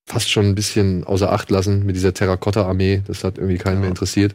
fast 0.08 0.30
schon 0.30 0.46
ein 0.46 0.54
bisschen 0.54 1.04
außer 1.04 1.30
Acht 1.32 1.50
lassen 1.50 1.84
mit 1.86 1.94
dieser 1.96 2.14
Terrakotta-Armee. 2.14 3.02
Das 3.06 3.24
hat 3.24 3.38
irgendwie 3.38 3.58
keinen 3.58 3.80
mehr 3.80 3.90
interessiert. 3.90 4.34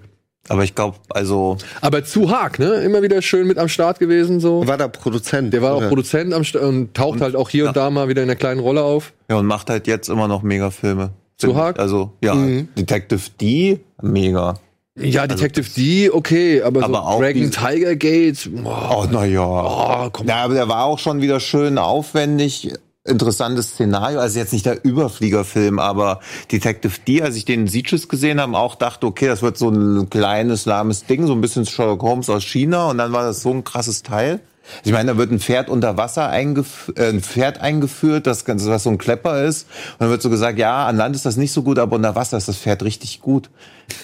Aber 0.49 0.63
ich 0.65 0.75
glaube, 0.75 0.97
also 1.09 1.57
Aber 1.81 2.03
zu 2.03 2.29
Haag, 2.29 2.59
ne? 2.59 2.75
Immer 2.83 3.01
wieder 3.01 3.21
schön 3.21 3.47
mit 3.47 3.57
am 3.57 3.69
Start 3.69 3.99
gewesen, 3.99 4.39
so. 4.41 4.67
War 4.67 4.77
da 4.77 4.89
Produzent? 4.89 5.53
Der 5.53 5.61
war 5.61 5.73
auch 5.73 5.77
oder? 5.77 5.87
Produzent 5.87 6.33
am 6.33 6.43
Start 6.43 6.65
und 6.65 6.93
taucht 6.93 7.13
Und- 7.15 7.21
halt 7.21 7.35
auch 7.37 7.49
hier 7.49 7.63
ja. 7.63 7.69
und 7.69 7.77
da 7.77 7.89
mal 7.89 8.09
wieder 8.09 8.21
in 8.23 8.29
einer 8.29 8.35
kleinen 8.35 8.59
Rolle 8.59 8.83
auf. 8.83 9.13
Ja, 9.29 9.37
und 9.37 9.45
macht 9.45 9.69
halt 9.69 9.87
jetzt 9.87 10.09
immer 10.09 10.27
noch 10.27 10.43
mega 10.43 10.69
Filme. 10.69 11.11
Zu. 11.37 11.55
Haag? 11.55 11.79
Also, 11.79 12.11
ja, 12.21 12.35
Mhm. 12.35 12.67
Detective 12.77 13.21
D, 13.41 13.79
mega. 14.01 14.55
Ja, 14.99 15.25
Detective 15.27 15.67
D, 15.75 16.09
okay, 16.11 16.61
aber, 16.61 16.81
so 16.81 16.85
Aber 16.87 17.07
auch 17.07 17.19
Dragon 17.19 17.49
Tiger 17.49 17.95
Gate, 17.95 18.49
boah, 18.63 18.97
Oh, 18.97 19.07
na 19.09 19.25
ja. 19.25 19.41
oh, 20.05 20.09
komm. 20.11 20.27
Ja, 20.27 20.43
aber 20.43 20.53
der 20.53 20.67
war 20.67 20.83
auch 20.85 20.99
schon 20.99 21.21
wieder 21.21 21.39
schön 21.39 21.77
aufwendig. 21.79 22.71
Interessantes 23.05 23.71
Szenario. 23.71 24.19
Also 24.19 24.39
jetzt 24.39 24.53
nicht 24.53 24.65
der 24.65 24.85
Überfliegerfilm, 24.85 25.77
aber 25.77 26.21
Detective 26.51 26.93
D, 27.05 27.21
als 27.21 27.35
ich 27.35 27.43
den 27.43 27.67
Sieges 27.67 28.07
gesehen 28.07 28.39
habe, 28.39 28.57
auch 28.57 28.75
dachte, 28.75 29.05
okay, 29.07 29.27
das 29.27 29.41
wird 29.41 29.57
so 29.57 29.69
ein 29.69 30.09
kleines, 30.09 30.65
lahmes 30.65 31.05
Ding, 31.05 31.27
so 31.27 31.33
ein 31.33 31.41
bisschen 31.41 31.65
Sherlock 31.65 32.01
Holmes 32.01 32.29
aus 32.29 32.43
China. 32.43 32.89
Und 32.89 32.99
dann 32.99 33.11
war 33.11 33.23
das 33.23 33.41
so 33.41 33.51
ein 33.51 33.65
krasses 33.65 34.03
Teil. 34.03 34.39
Ich 34.85 34.93
meine, 34.93 35.11
da 35.11 35.17
wird 35.17 35.31
ein 35.31 35.41
Pferd 35.41 35.69
unter 35.69 35.97
Wasser 35.97 36.29
eingef 36.29 36.93
äh, 36.95 37.09
ein 37.09 37.21
Pferd 37.21 37.59
eingeführt, 37.59 38.25
das, 38.25 38.45
Ganze, 38.45 38.69
was 38.69 38.83
so 38.83 38.89
ein 38.89 38.97
Klepper 38.97 39.43
ist. 39.43 39.67
Und 39.93 40.01
dann 40.01 40.09
wird 40.09 40.21
so 40.21 40.29
gesagt, 40.29 40.57
ja, 40.57 40.85
an 40.85 40.95
Land 40.95 41.17
ist 41.17 41.25
das 41.25 41.35
nicht 41.35 41.51
so 41.51 41.63
gut, 41.63 41.79
aber 41.79 41.97
unter 41.97 42.15
Wasser 42.15 42.37
ist 42.37 42.47
das 42.47 42.57
Pferd 42.57 42.83
richtig 42.83 43.19
gut. 43.19 43.49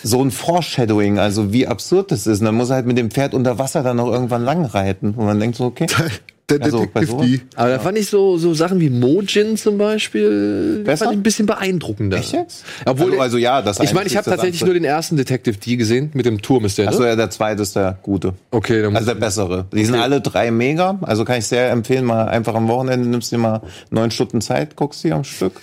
So 0.04 0.22
ein 0.22 0.32
Foreshadowing, 0.32 1.20
also 1.20 1.54
wie 1.54 1.68
absurd 1.68 2.12
das 2.12 2.28
ist. 2.28 2.40
Und 2.40 2.48
dann 2.48 2.56
muss 2.56 2.70
er 2.70 2.76
halt 2.76 2.86
mit 2.86 2.98
dem 2.98 3.12
Pferd 3.12 3.34
unter 3.34 3.58
Wasser 3.58 3.82
dann 3.82 3.96
noch 3.96 4.12
irgendwann 4.12 4.44
lang 4.44 4.66
reiten. 4.66 5.14
Und 5.16 5.26
man 5.26 5.40
denkt 5.40 5.56
so, 5.56 5.64
okay. 5.64 5.88
Der 6.50 6.62
Also, 6.62 6.86
Detective? 6.86 7.22
D. 7.26 7.42
Aber 7.56 7.70
da 7.70 7.80
fand 7.80 7.98
ich 7.98 8.08
so, 8.08 8.38
so 8.38 8.54
Sachen 8.54 8.80
wie 8.80 8.90
Mojin 8.90 9.58
zum 9.58 9.78
Beispiel 9.78 10.84
Besser? 10.86 11.06
fand 11.06 11.14
ich 11.16 11.20
ein 11.20 11.24
bisschen 11.24 11.46
beeindruckender. 11.46 12.18
Echt 12.18 12.34
jetzt? 12.34 12.64
Obwohl, 12.86 13.12
also, 13.12 13.22
also 13.22 13.38
ja, 13.38 13.62
das 13.62 13.80
ich 13.80 13.94
meine, 13.94 14.08
ich 14.08 14.18
habe 14.18 14.30
tatsächlich 14.30 14.64
nur 14.66 14.74
den 14.74 14.84
ersten 14.84 15.16
Detective 15.18 15.58
D 15.58 15.76
gesehen, 15.76 16.10
mit 16.14 16.26
dem 16.26 16.42
Turm 16.42 16.66
ist 16.66 16.78
der, 16.78 16.86
ne? 16.86 16.92
Achso, 16.92 17.04
ja, 17.06 17.16
der 17.16 17.30
zweite 17.30 17.62
ist 17.62 17.76
der 17.76 17.98
gute. 18.02 18.34
Okay, 18.52 18.82
dann 18.82 18.94
muss 18.94 19.02
Also 19.02 19.14
der 19.14 19.20
bessere. 19.20 19.66
Die 19.74 19.86
sind 19.86 19.96
alle 19.96 20.22
drei 20.22 20.52
mega. 20.52 20.98
Also 21.02 21.26
kann 21.26 21.38
ich 21.38 21.46
sehr 21.46 21.70
empfehlen, 21.72 22.06
mal 22.06 22.28
einfach 22.28 22.56
am 22.56 22.68
Wochenende 22.68 23.08
nimmst 23.08 23.32
du 23.32 23.36
dir 23.36 23.42
mal 23.42 23.62
neun 23.92 24.12
Stunden 24.12 24.42
Zeit, 24.42 24.76
guckst 24.76 25.04
die 25.04 25.12
am 25.12 25.24
Stück. 25.24 25.60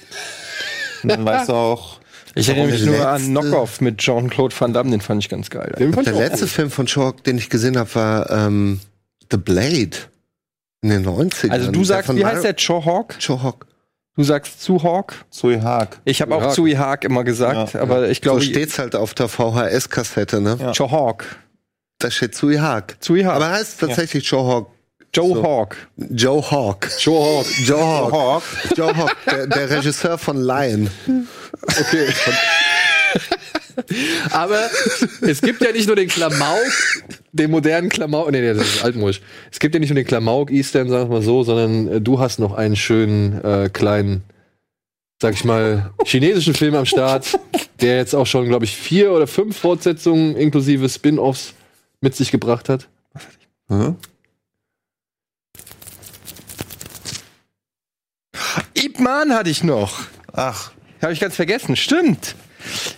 Und 1.03 1.11
dann 1.13 1.25
weißt 1.25 1.49
du 1.49 1.53
auch. 1.55 1.99
Ich 2.39 2.49
erinnere 2.51 2.69
mich 2.71 2.85
nur 2.85 3.09
an 3.09 3.23
Knockoff 3.23 3.81
mit 3.81 3.97
Jean-Claude 3.99 4.55
Van 4.59 4.75
Damme, 4.75 4.91
den 4.91 5.01
fand 5.01 5.23
ich 5.25 5.31
ganz 5.31 5.49
geil. 5.49 5.75
den 5.79 5.95
fand 5.95 6.07
Der 6.07 6.15
letzte 6.15 6.47
Film 6.47 6.71
von 6.71 6.85
Chalk, 6.85 7.25
den 7.25 7.39
ich 7.39 7.49
gesehen 7.49 7.79
habe, 7.79 7.95
war 7.95 8.31
ähm, 8.31 8.81
The 9.31 9.39
Blade. 9.39 9.97
In 10.91 11.03
den 11.03 11.07
90ern. 11.07 11.51
Also 11.51 11.71
du 11.73 11.83
sagst, 11.85 12.15
wie 12.15 12.25
heißt 12.25 12.45
der? 12.45 12.55
Cho-Hawk? 12.55 13.17
Chohawk. 13.19 13.67
Du 14.17 14.23
sagst 14.23 14.63
Zu-Hawk? 14.63 15.15
Zui 15.31 15.61
Haag. 15.61 15.99
Ich 16.05 16.23
habe 16.23 16.35
auch 16.35 16.41
Haag. 16.43 16.53
Zui 16.55 16.73
Haag 16.75 17.05
immer 17.05 17.23
gesagt, 17.25 17.75
Ja, 17.75 17.81
aber 17.83 18.09
ich 18.09 18.19
So 18.19 18.23
glaube, 18.23 18.41
steht's 18.43 18.79
halt 18.79 18.95
auf 18.95 19.13
der 19.13 19.29
VHS-Kassette, 19.29 20.41
ne? 20.41 20.57
Ja. 20.59 20.73
Cho-Hawk. 20.73 21.25
Da 21.99 22.11
steht 22.11 22.35
Zui 22.35 22.57
Haag. 22.57 22.97
Zui 23.01 23.25
Haag. 23.25 23.35
Aber 23.37 23.51
heißt 23.51 23.81
tatsächlich 23.81 24.25
Joe 24.31 24.47
Hawk. 24.47 24.71
Joe 25.13 25.35
so. 25.35 25.43
Hawk. 25.43 25.77
Joe 25.97 26.51
Hawk. 26.51 26.89
Joe 27.01 27.21
Hawk. 27.39 27.47
Joe 27.65 27.81
Hawk. 27.81 28.13
Hawk. 28.13 28.43
Joe 28.77 28.97
Hawk, 28.97 29.17
der, 29.27 29.47
der 29.49 29.71
Regisseur 29.71 30.17
von 30.19 30.41
Lion. 30.41 30.89
Okay. 31.67 32.09
Aber 34.31 34.61
es 35.21 35.41
gibt 35.41 35.63
ja 35.63 35.73
nicht 35.73 35.87
nur 35.87 35.97
den 35.97 36.09
Klamauk, 36.09 36.59
den 37.33 37.51
modernen 37.51 37.89
Klamauk, 37.89 38.31
nee, 38.31 38.41
nee, 38.41 38.55
das 38.55 38.67
ist 38.67 38.85
altmodisch. 38.85 39.21
Es 39.51 39.59
gibt 39.59 39.75
ja 39.75 39.81
nicht 39.81 39.91
nur 39.91 39.97
den 39.97 40.07
Klamauk 40.07 40.51
Eastern, 40.51 40.89
sag 40.89 41.05
ich 41.05 41.09
mal 41.09 41.23
so, 41.23 41.43
sondern 41.43 41.89
äh, 41.89 42.01
du 42.01 42.19
hast 42.19 42.39
noch 42.39 42.55
einen 42.55 42.77
schönen 42.77 43.43
äh, 43.45 43.69
kleinen, 43.73 44.23
sag 45.21 45.35
ich 45.35 45.45
mal, 45.45 45.93
chinesischen 46.05 46.55
Film 46.55 46.75
am 46.75 46.87
Start, 46.87 47.39
der 47.81 47.97
jetzt 47.97 48.15
auch 48.15 48.27
schon, 48.27 48.47
glaube 48.47 48.65
ich, 48.65 48.77
vier 48.77 49.13
oder 49.13 49.27
fünf 49.27 49.57
Fortsetzungen 49.57 50.37
inklusive 50.37 50.89
Spin-offs 50.89 51.55
mit 52.01 52.15
sich 52.15 52.31
gebracht 52.31 52.69
hat. 52.69 52.89
Hm? 53.69 53.97
Ip 58.75 59.01
Man 59.01 59.33
hatte 59.33 59.51
ich 59.51 59.65
noch. 59.65 60.01
Ach, 60.33 60.71
Habe 61.03 61.13
ich 61.13 61.21
ganz 61.21 61.35
vergessen. 61.35 61.77
Stimmt. 61.77 62.37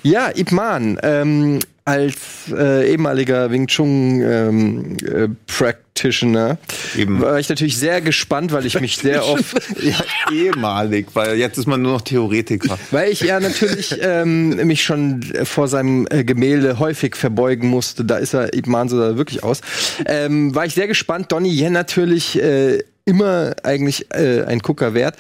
Ja, 0.03 0.31
Ip 0.35 0.53
Man. 0.53 0.99
Ähm, 1.03 1.61
als 1.89 2.53
äh, 2.53 2.93
ehemaliger 2.93 3.51
Wing 3.51 3.67
Chun 3.67 4.21
ähm, 4.21 4.97
äh, 5.07 5.29
Practitioner 5.47 6.59
eben. 6.95 7.19
war 7.23 7.39
ich 7.39 7.49
natürlich 7.49 7.79
sehr 7.79 8.03
gespannt, 8.03 8.53
weil 8.53 8.67
ich 8.67 8.79
mich 8.79 8.99
sehr 8.99 9.25
oft 9.27 9.57
Ja, 9.83 9.95
ehemalig, 10.31 11.07
weil 11.15 11.39
jetzt 11.39 11.57
ist 11.57 11.67
man 11.67 11.81
nur 11.81 11.93
noch 11.93 12.03
Theoretiker. 12.03 12.79
Weil 12.91 13.11
ich 13.11 13.21
ja 13.21 13.41
natürlich 13.41 13.97
ähm, 14.03 14.51
mich 14.67 14.83
schon 14.83 15.23
vor 15.45 15.67
seinem 15.67 16.07
äh, 16.11 16.25
Gemälde 16.25 16.79
häufig 16.79 17.17
verbeugen 17.17 17.71
musste. 17.71 18.05
Da 18.05 18.19
ist 18.19 18.35
er 18.35 18.53
Ip 18.53 18.67
Man 18.67 18.91
so 18.91 18.99
wirklich 19.17 19.43
aus. 19.43 19.63
Ähm, 20.05 20.55
war 20.55 20.67
ich 20.67 20.75
sehr 20.75 20.89
gespannt. 20.89 21.33
Donnie 21.33 21.59
Yen 21.59 21.73
natürlich 21.73 22.39
äh, 22.39 22.83
immer 23.07 23.57
eigentlich 23.63 24.13
äh, 24.13 24.43
ein 24.45 24.59
Gucker 24.59 24.93
wert. 24.93 25.17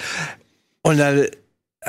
Und 0.82 0.98
da 0.98 1.14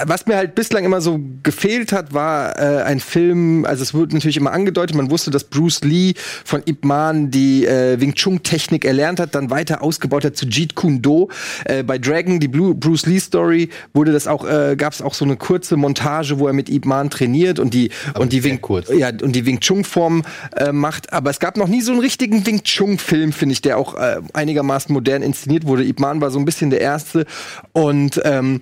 was 0.05 0.25
mir 0.25 0.35
halt 0.35 0.55
bislang 0.55 0.83
immer 0.85 1.01
so 1.01 1.19
gefehlt 1.43 1.91
hat, 1.91 2.13
war 2.13 2.57
äh, 2.57 2.83
ein 2.83 2.99
Film, 2.99 3.65
also 3.65 3.83
es 3.83 3.93
wurde 3.93 4.13
natürlich 4.15 4.37
immer 4.37 4.51
angedeutet, 4.51 4.95
man 4.95 5.09
wusste, 5.09 5.31
dass 5.31 5.43
Bruce 5.43 5.81
Lee 5.81 6.13
von 6.45 6.61
Ip 6.65 6.85
Man 6.85 7.31
die 7.31 7.65
äh, 7.65 7.99
Wing 7.99 8.13
Chun 8.13 8.43
Technik 8.43 8.85
erlernt 8.85 9.19
hat, 9.19 9.35
dann 9.35 9.49
weiter 9.49 9.81
ausgebaut 9.81 10.25
hat 10.25 10.37
zu 10.37 10.45
Jeet 10.47 10.75
Kune 10.75 10.99
Do. 10.99 11.29
Äh, 11.65 11.83
bei 11.83 11.97
Dragon, 11.97 12.39
die 12.39 12.47
Blue, 12.47 12.75
Bruce 12.75 13.05
Lee 13.05 13.19
Story, 13.19 13.69
wurde 13.93 14.11
das 14.11 14.27
auch, 14.27 14.45
äh, 14.45 14.75
gab 14.77 14.93
es 14.93 15.01
auch 15.01 15.13
so 15.13 15.25
eine 15.25 15.37
kurze 15.37 15.77
Montage, 15.77 16.39
wo 16.39 16.47
er 16.47 16.53
mit 16.53 16.69
Ip 16.69 16.85
Man 16.85 17.09
trainiert 17.09 17.59
und 17.59 17.73
die 17.73 17.91
und 18.17 18.33
die 18.33 18.43
Wing 18.43 18.61
kurz. 18.61 18.89
ja 18.89 19.09
und 19.09 19.35
die 19.35 19.45
Wing 19.45 19.59
Chun 19.59 19.83
Form 19.83 20.23
äh, 20.55 20.71
macht. 20.71 21.13
Aber 21.13 21.29
es 21.29 21.39
gab 21.39 21.57
noch 21.57 21.67
nie 21.67 21.81
so 21.81 21.91
einen 21.91 22.01
richtigen 22.01 22.45
Wing 22.45 22.63
Chun 22.63 22.97
Film, 22.97 23.31
finde 23.31 23.53
ich, 23.53 23.61
der 23.61 23.77
auch 23.77 23.95
äh, 23.95 24.21
einigermaßen 24.33 24.93
modern 24.93 25.21
inszeniert 25.21 25.65
wurde. 25.65 25.83
Ip 25.83 25.99
Man 25.99 26.21
war 26.21 26.31
so 26.31 26.39
ein 26.39 26.45
bisschen 26.45 26.69
der 26.69 26.81
erste 26.81 27.25
und 27.73 28.21
ähm, 28.23 28.61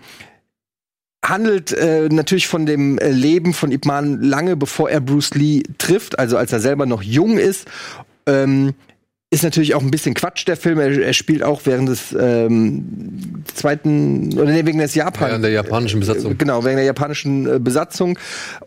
handelt 1.23 1.71
äh, 1.73 2.07
natürlich 2.09 2.47
von 2.47 2.65
dem 2.65 2.97
äh, 2.97 3.09
Leben 3.09 3.53
von 3.53 3.71
Ip 3.71 3.85
Man 3.85 4.21
lange 4.21 4.55
bevor 4.55 4.89
er 4.89 5.01
Bruce 5.01 5.33
Lee 5.33 5.63
trifft, 5.77 6.19
also 6.19 6.37
als 6.37 6.53
er 6.53 6.59
selber 6.59 6.85
noch 6.85 7.01
jung 7.01 7.37
ist. 7.37 7.67
Ähm, 8.25 8.73
ist 9.29 9.43
natürlich 9.43 9.75
auch 9.75 9.81
ein 9.81 9.91
bisschen 9.91 10.13
Quatsch, 10.13 10.47
der 10.47 10.55
Film. 10.55 10.79
Er, 10.79 10.89
er 11.01 11.11
spielt 11.11 11.43
auch 11.43 11.61
während 11.65 11.89
des 11.89 12.15
ähm, 12.17 13.43
zweiten, 13.53 14.31
oder 14.39 14.51
nee, 14.51 14.65
wegen 14.65 14.79
des 14.79 14.95
Japan. 14.95 15.27
Während 15.27 15.43
der 15.43 15.51
japanischen 15.51 15.99
Besatzung. 15.99 16.37
Genau, 16.37 16.63
wegen 16.63 16.77
der 16.77 16.85
japanischen 16.85 17.55
äh, 17.55 17.59
Besatzung. 17.59 18.17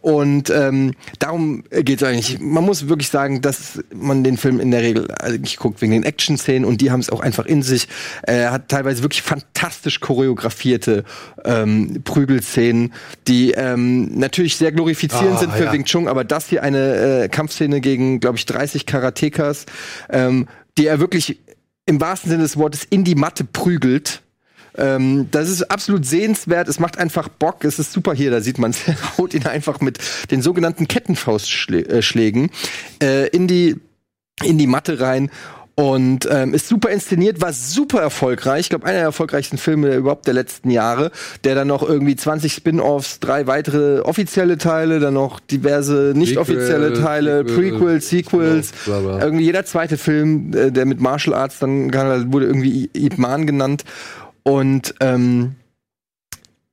Und 0.03 0.51
ähm, 0.51 0.93
darum 1.19 1.65
geht 1.71 2.03
es 2.03 2.07
eigentlich. 2.07 2.41
Man 2.41 2.65
muss 2.65 2.89
wirklich 2.89 3.09
sagen, 3.09 3.41
dass 3.41 3.83
man 3.95 4.23
den 4.23 4.37
Film 4.37 4.61
in 4.61 4.71
der 4.71 4.83
Regel 4.83 5.11
eigentlich 5.11 5.57
guckt 5.57 5.81
wegen 5.81 5.93
den 5.93 6.03
Action-Szenen 6.03 6.67
und 6.67 6.83
die 6.83 6.91
haben 6.91 7.01
es 7.01 7.09
auch 7.09 7.21
einfach 7.21 7.47
in 7.47 7.63
sich. 7.63 7.89
Er 8.23 8.53
hat 8.53 8.69
teilweise 8.69 9.03
wirklich 9.03 9.23
fantastisch 9.23 10.01
choreografierte 10.01 11.05
ähm, 11.43 12.03
Prügelszenen, 12.05 12.93
die 13.27 13.53
ähm, 13.53 14.19
natürlich 14.19 14.57
sehr 14.59 14.73
glorifizierend 14.73 15.37
Ah, 15.37 15.39
sind 15.39 15.53
für 15.55 15.65
ja. 15.65 15.73
Wing 15.73 15.85
Chun, 15.85 16.07
aber 16.07 16.25
das 16.25 16.49
hier 16.49 16.63
eine 16.63 17.23
äh, 17.23 17.29
Kampfszene 17.29 17.81
gegen, 17.81 18.21
glaube 18.21 18.37
ich, 18.37 18.45
30 18.45 18.85
Karatekas, 18.85 19.65
ähm, 20.11 20.49
die 20.81 20.87
er 20.87 20.99
wirklich 20.99 21.39
im 21.85 22.01
wahrsten 22.01 22.31
Sinne 22.31 22.43
des 22.43 22.57
Wortes 22.57 22.85
in 22.89 23.05
die 23.05 23.15
Matte 23.15 23.45
prügelt. 23.45 24.23
Ähm, 24.79 25.29
das 25.31 25.51
ist 25.51 25.71
absolut 25.71 26.07
sehenswert. 26.07 26.69
Es 26.69 26.81
macht 26.81 26.97
einfach 26.97 27.29
Bock. 27.29 27.65
Es 27.65 27.79
ist 27.79 27.93
super 27.93 28.15
hier. 28.15 28.31
Da 28.31 28.41
sieht 28.41 28.59
man, 28.59 28.75
er 28.87 29.19
haut 29.19 29.35
ihn 29.35 29.47
einfach 29.47 29.81
mit 29.81 29.99
den 30.31 30.41
sogenannten 30.41 30.89
Kettenfaustschlägen 30.89 32.51
äh, 33.03 33.29
in 33.29 33.47
die 33.47 33.77
in 34.43 34.57
die 34.57 34.67
Matte 34.67 35.01
rein. 35.01 35.31
Und 35.81 36.29
ähm, 36.31 36.53
ist 36.53 36.69
super 36.69 36.91
inszeniert, 36.91 37.41
war 37.41 37.55
super 37.55 38.03
erfolgreich. 38.03 38.61
Ich 38.61 38.69
glaube, 38.69 38.85
einer 38.85 38.99
der 38.99 39.05
erfolgreichsten 39.05 39.57
Filme 39.57 39.95
überhaupt 39.95 40.27
der 40.27 40.35
letzten 40.35 40.69
Jahre, 40.69 41.11
der 41.43 41.55
dann 41.55 41.69
noch 41.69 41.83
irgendwie 41.83 42.17
20 42.17 42.53
Spin-offs, 42.53 43.19
drei 43.19 43.47
weitere 43.47 44.01
offizielle 44.01 44.59
Teile, 44.59 45.01
dann 45.01 45.15
noch 45.15 45.41
diverse 45.41 46.13
nicht 46.15 46.37
offizielle 46.37 46.89
Prequel, 46.89 47.03
Teile, 47.03 47.49
Sequel, 47.49 47.71
Prequels, 47.71 48.09
Sequels. 48.11 48.73
bla, 48.85 49.01
bla. 49.01 49.21
Irgendwie 49.21 49.45
jeder 49.45 49.65
zweite 49.65 49.97
Film, 49.97 50.53
äh, 50.53 50.71
der 50.71 50.85
mit 50.85 51.01
Martial 51.01 51.35
Arts 51.35 51.59
dann 51.61 51.91
wurde 52.31 52.45
irgendwie 52.45 52.91
Ip 52.93 53.17
Man 53.17 53.47
genannt. 53.47 53.85
Und 54.43 54.95
ähm, 55.01 55.55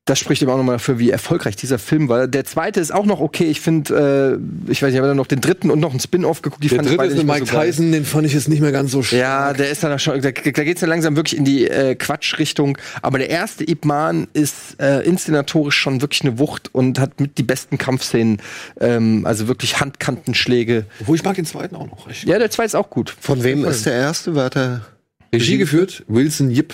das 0.07 0.19
spricht 0.19 0.41
eben 0.41 0.49
auch 0.49 0.57
nochmal 0.57 0.75
dafür, 0.75 0.99
wie 0.99 1.11
erfolgreich 1.11 1.57
dieser 1.57 1.77
Film 1.77 2.07
war. 2.07 2.27
Der 2.27 2.45
zweite 2.45 2.79
ist 2.79 2.93
auch 2.93 3.05
noch 3.05 3.19
okay. 3.19 3.43
Ich 3.45 3.59
finde, 3.59 4.39
äh, 4.67 4.71
ich 4.71 4.81
weiß 4.81 4.87
nicht, 4.87 4.93
ich 4.93 4.97
habe 4.97 5.07
dann 5.09 5.17
noch 5.17 5.27
den 5.27 5.41
dritten 5.41 5.69
und 5.69 5.79
noch 5.79 5.91
einen 5.91 5.99
Spin-off 5.99 6.41
geguckt. 6.41 6.63
Die 6.63 6.69
Der 6.69 6.77
fand 6.77 6.87
ich 6.87 6.95
dritte 6.95 6.97
beide 6.97 7.13
ist 7.13 7.17
mit 7.17 7.25
nicht 7.27 7.33
mehr 7.33 7.41
Mike 7.41 7.51
so. 7.51 7.59
Tyson, 7.59 7.91
den 7.91 8.05
fand 8.05 8.25
ich 8.25 8.33
jetzt 8.33 8.47
nicht 8.47 8.61
mehr 8.61 8.71
ganz 8.71 8.91
so 8.91 9.03
stark. 9.03 9.19
Ja, 9.19 9.53
der 9.53 9.69
ist 9.69 9.83
dann 9.83 9.99
schon, 9.99 10.21
da, 10.21 10.31
da 10.31 10.63
geht's 10.63 10.79
dann 10.79 10.89
langsam 10.89 11.17
wirklich 11.17 11.37
in 11.37 11.43
die 11.43 11.67
äh, 11.67 11.95
Quatschrichtung. 11.95 12.77
Aber 13.01 13.17
der 13.19 13.29
erste 13.29 13.69
Ip 13.69 13.83
Man 13.83 14.27
ist 14.31 14.79
äh, 14.79 15.01
inszenatorisch 15.01 15.75
schon 15.75 16.01
wirklich 16.01 16.21
eine 16.21 16.39
Wucht 16.39 16.73
und 16.73 16.99
hat 16.99 17.19
mit 17.19 17.37
die 17.37 17.43
besten 17.43 17.77
Kampfszenen, 17.77 18.41
ähm, 18.79 19.25
also 19.25 19.49
wirklich 19.49 19.81
Handkantenschläge. 19.81 20.85
Obwohl 21.01 21.17
ich 21.17 21.23
mag 21.23 21.35
den 21.35 21.45
zweiten 21.45 21.75
auch 21.75 21.87
noch. 21.87 22.07
Ich, 22.09 22.23
Ja, 22.23 22.39
der 22.39 22.49
zweite 22.49 22.67
ist 22.67 22.75
auch 22.75 22.89
gut. 22.89 23.13
Von 23.19 23.43
wem 23.43 23.65
ist 23.65 23.85
der 23.85 23.93
erste? 23.93 24.35
War 24.35 24.49
der. 24.49 24.81
Regie 25.33 25.57
geführt, 25.57 26.03
Wilson 26.07 26.49
Yip. 26.49 26.73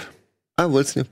Ah, 0.56 0.72
Will 0.72 0.86
Snip. 0.86 1.08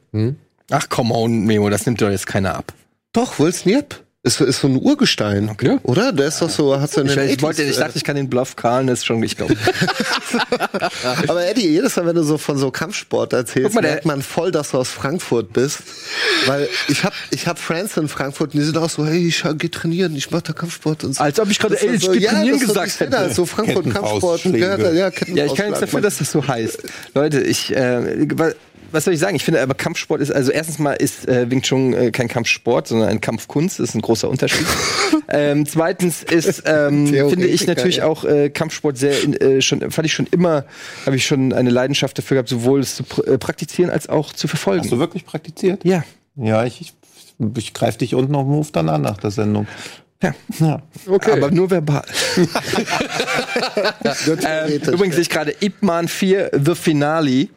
Ach, 0.72 0.88
come 0.89 1.14
on, 1.14 1.45
Memo, 1.45 1.69
das 1.69 1.85
nimmt 1.85 2.02
doch 2.02 2.10
jetzt 2.10 2.27
keiner 2.27 2.56
ab. 2.56 2.73
Doch, 3.14 3.39
Will 3.39 3.53
Snip. 3.53 4.02
Ist, 4.23 4.39
ist 4.39 4.61
so 4.61 4.68
ein 4.68 4.76
Urgestein. 4.80 5.57
Ja. 5.64 5.80
Oder? 5.81 6.11
Der 6.11 6.27
ist 6.27 6.43
doch 6.43 6.49
so, 6.49 6.80
hat 6.80 6.91
so 6.91 7.02
Ich, 7.02 7.18
einen. 7.18 7.27
ich, 7.27 7.41
wollte, 7.41 7.64
ich 7.64 7.76
dachte, 7.77 7.93
ich 7.98 8.03
kann 8.03 8.15
den 8.15 8.30
Bluff 8.30 8.56
Karlen, 8.56 8.85
das 8.85 8.99
ist 8.99 9.06
schon, 9.06 9.23
ich 9.23 9.35
glaube. 9.35 9.57
Aber 11.27 11.43
Eddie, 11.43 11.68
jedes 11.69 11.95
Mal, 11.95 12.06
wenn 12.06 12.15
du 12.15 12.22
so 12.22 12.38
von 12.38 12.56
so 12.60 12.69
Kampfsport 12.69 13.34
erzählst, 13.34 13.73
mal, 13.73 13.81
merkt 13.81 14.06
man 14.06 14.22
voll, 14.22 14.52
dass 14.52 14.72
du 14.72 14.77
aus 14.77 14.89
Frankfurt 14.89 15.53
bist. 15.53 15.80
Weil 16.45 16.69
ich 16.88 17.03
hab, 17.03 17.14
ich 17.31 17.48
hab 17.48 17.57
Friends 17.57 17.98
in 17.98 18.07
Frankfurt 18.07 18.53
und 18.53 18.60
die 18.60 18.64
sind 18.64 18.77
auch 18.77 18.91
so, 18.91 19.07
hey, 19.07 19.27
ich 19.27 19.43
geh 19.57 19.69
trainieren, 19.69 20.15
ich 20.15 20.30
mach 20.30 20.43
da 20.43 20.53
Kampfsport 20.53 21.03
und 21.03 21.15
so. 21.15 21.23
Als 21.23 21.39
ob 21.39 21.49
ich 21.49 21.57
gerade, 21.57 21.81
ey, 21.81 21.95
ich 21.95 22.03
so, 22.03 22.11
geh 22.11 22.19
ja, 22.19 22.30
trainieren 22.30 22.60
das 22.60 22.61
ist 22.61 22.68
so 22.68 22.73
gesagt 22.80 22.99
hätte. 22.99 23.34
So 23.34 23.45
Frankfurt 23.48 23.89
Kampfsport. 23.89 24.45
Ja, 24.45 24.77
ja, 24.77 25.10
Ja, 25.34 25.45
ich 25.45 25.56
kann 25.56 25.65
nichts 25.65 25.80
dafür, 25.80 26.02
dass 26.02 26.19
das 26.19 26.31
so 26.31 26.48
heißt. 26.48 26.84
Leute, 27.15 27.41
ich, 27.41 27.76
äh, 27.76 28.27
was 28.91 29.05
soll 29.05 29.13
ich 29.13 29.19
sagen? 29.19 29.35
Ich 29.35 29.43
finde 29.43 29.61
aber 29.61 29.73
Kampfsport 29.73 30.22
ist, 30.22 30.31
also 30.31 30.51
erstens 30.51 30.80
mal 30.80 30.93
ist 30.93 31.27
äh, 31.27 31.49
Wing 31.49 31.61
Chun 31.61 31.93
äh, 31.93 32.11
kein 32.11 32.27
Kampfsport, 32.27 32.88
sondern 32.88 33.09
ein 33.09 33.22
Kampfkunst, 33.22 33.80
das 33.80 33.89
ist 33.89 33.95
ein 33.95 34.01
großer 34.01 34.30
Unterschied. 34.30 34.65
ähm, 35.30 35.65
zweitens 35.65 36.23
ist, 36.23 36.63
ähm, 36.65 37.07
finde 37.30 37.47
ich 37.47 37.68
natürlich 37.68 37.97
ja. 37.97 38.05
auch 38.05 38.23
äh, 38.26 38.49
Kampfsport 38.49 38.97
sehr, 38.97 39.22
in, 39.22 39.34
äh, 39.35 39.61
schon, 39.61 39.91
fand 39.91 40.05
ich 40.05 40.13
schon 40.13 40.27
immer, 40.27 40.65
habe 41.05 41.15
ich 41.15 41.26
schon 41.26 41.53
eine 41.53 41.69
Leidenschaft 41.69 42.18
dafür 42.18 42.35
gehabt, 42.35 42.49
sowohl 42.49 42.80
es 42.80 42.95
zu 42.95 43.03
pr 43.03 43.27
äh, 43.27 43.38
praktizieren 43.38 43.89
als 43.89 44.09
auch 44.09 44.34
zu 44.34 44.47
verfolgen. 44.47 44.84
Hast 44.84 44.91
du 44.91 44.99
wirklich 44.99 45.26
praktiziert? 45.26 45.84
ja. 45.84 46.03
Ja, 46.35 46.63
ich, 46.63 46.80
ich, 46.80 46.93
ich 47.57 47.73
greife 47.73 47.97
dich 47.97 48.15
unten 48.15 48.35
auf 48.35 48.45
den 48.45 48.51
Move 48.51 48.69
dann 48.72 48.89
an 48.89 49.01
nach 49.01 49.18
der 49.18 49.31
Sendung. 49.31 49.68
Ja. 50.22 50.35
Ja. 50.59 50.81
Okay. 51.07 51.31
Aber 51.31 51.51
nur 51.51 51.69
verbal. 51.69 52.03
Ähm, 54.43 54.81
übrigens 54.93 55.15
sehe 55.15 55.23
ich 55.23 55.30
gerade 55.30 55.53
Ip 55.61 55.81
Man 55.81 56.07
4 56.07 56.51
The 56.63 56.76
Finale. 56.76 57.47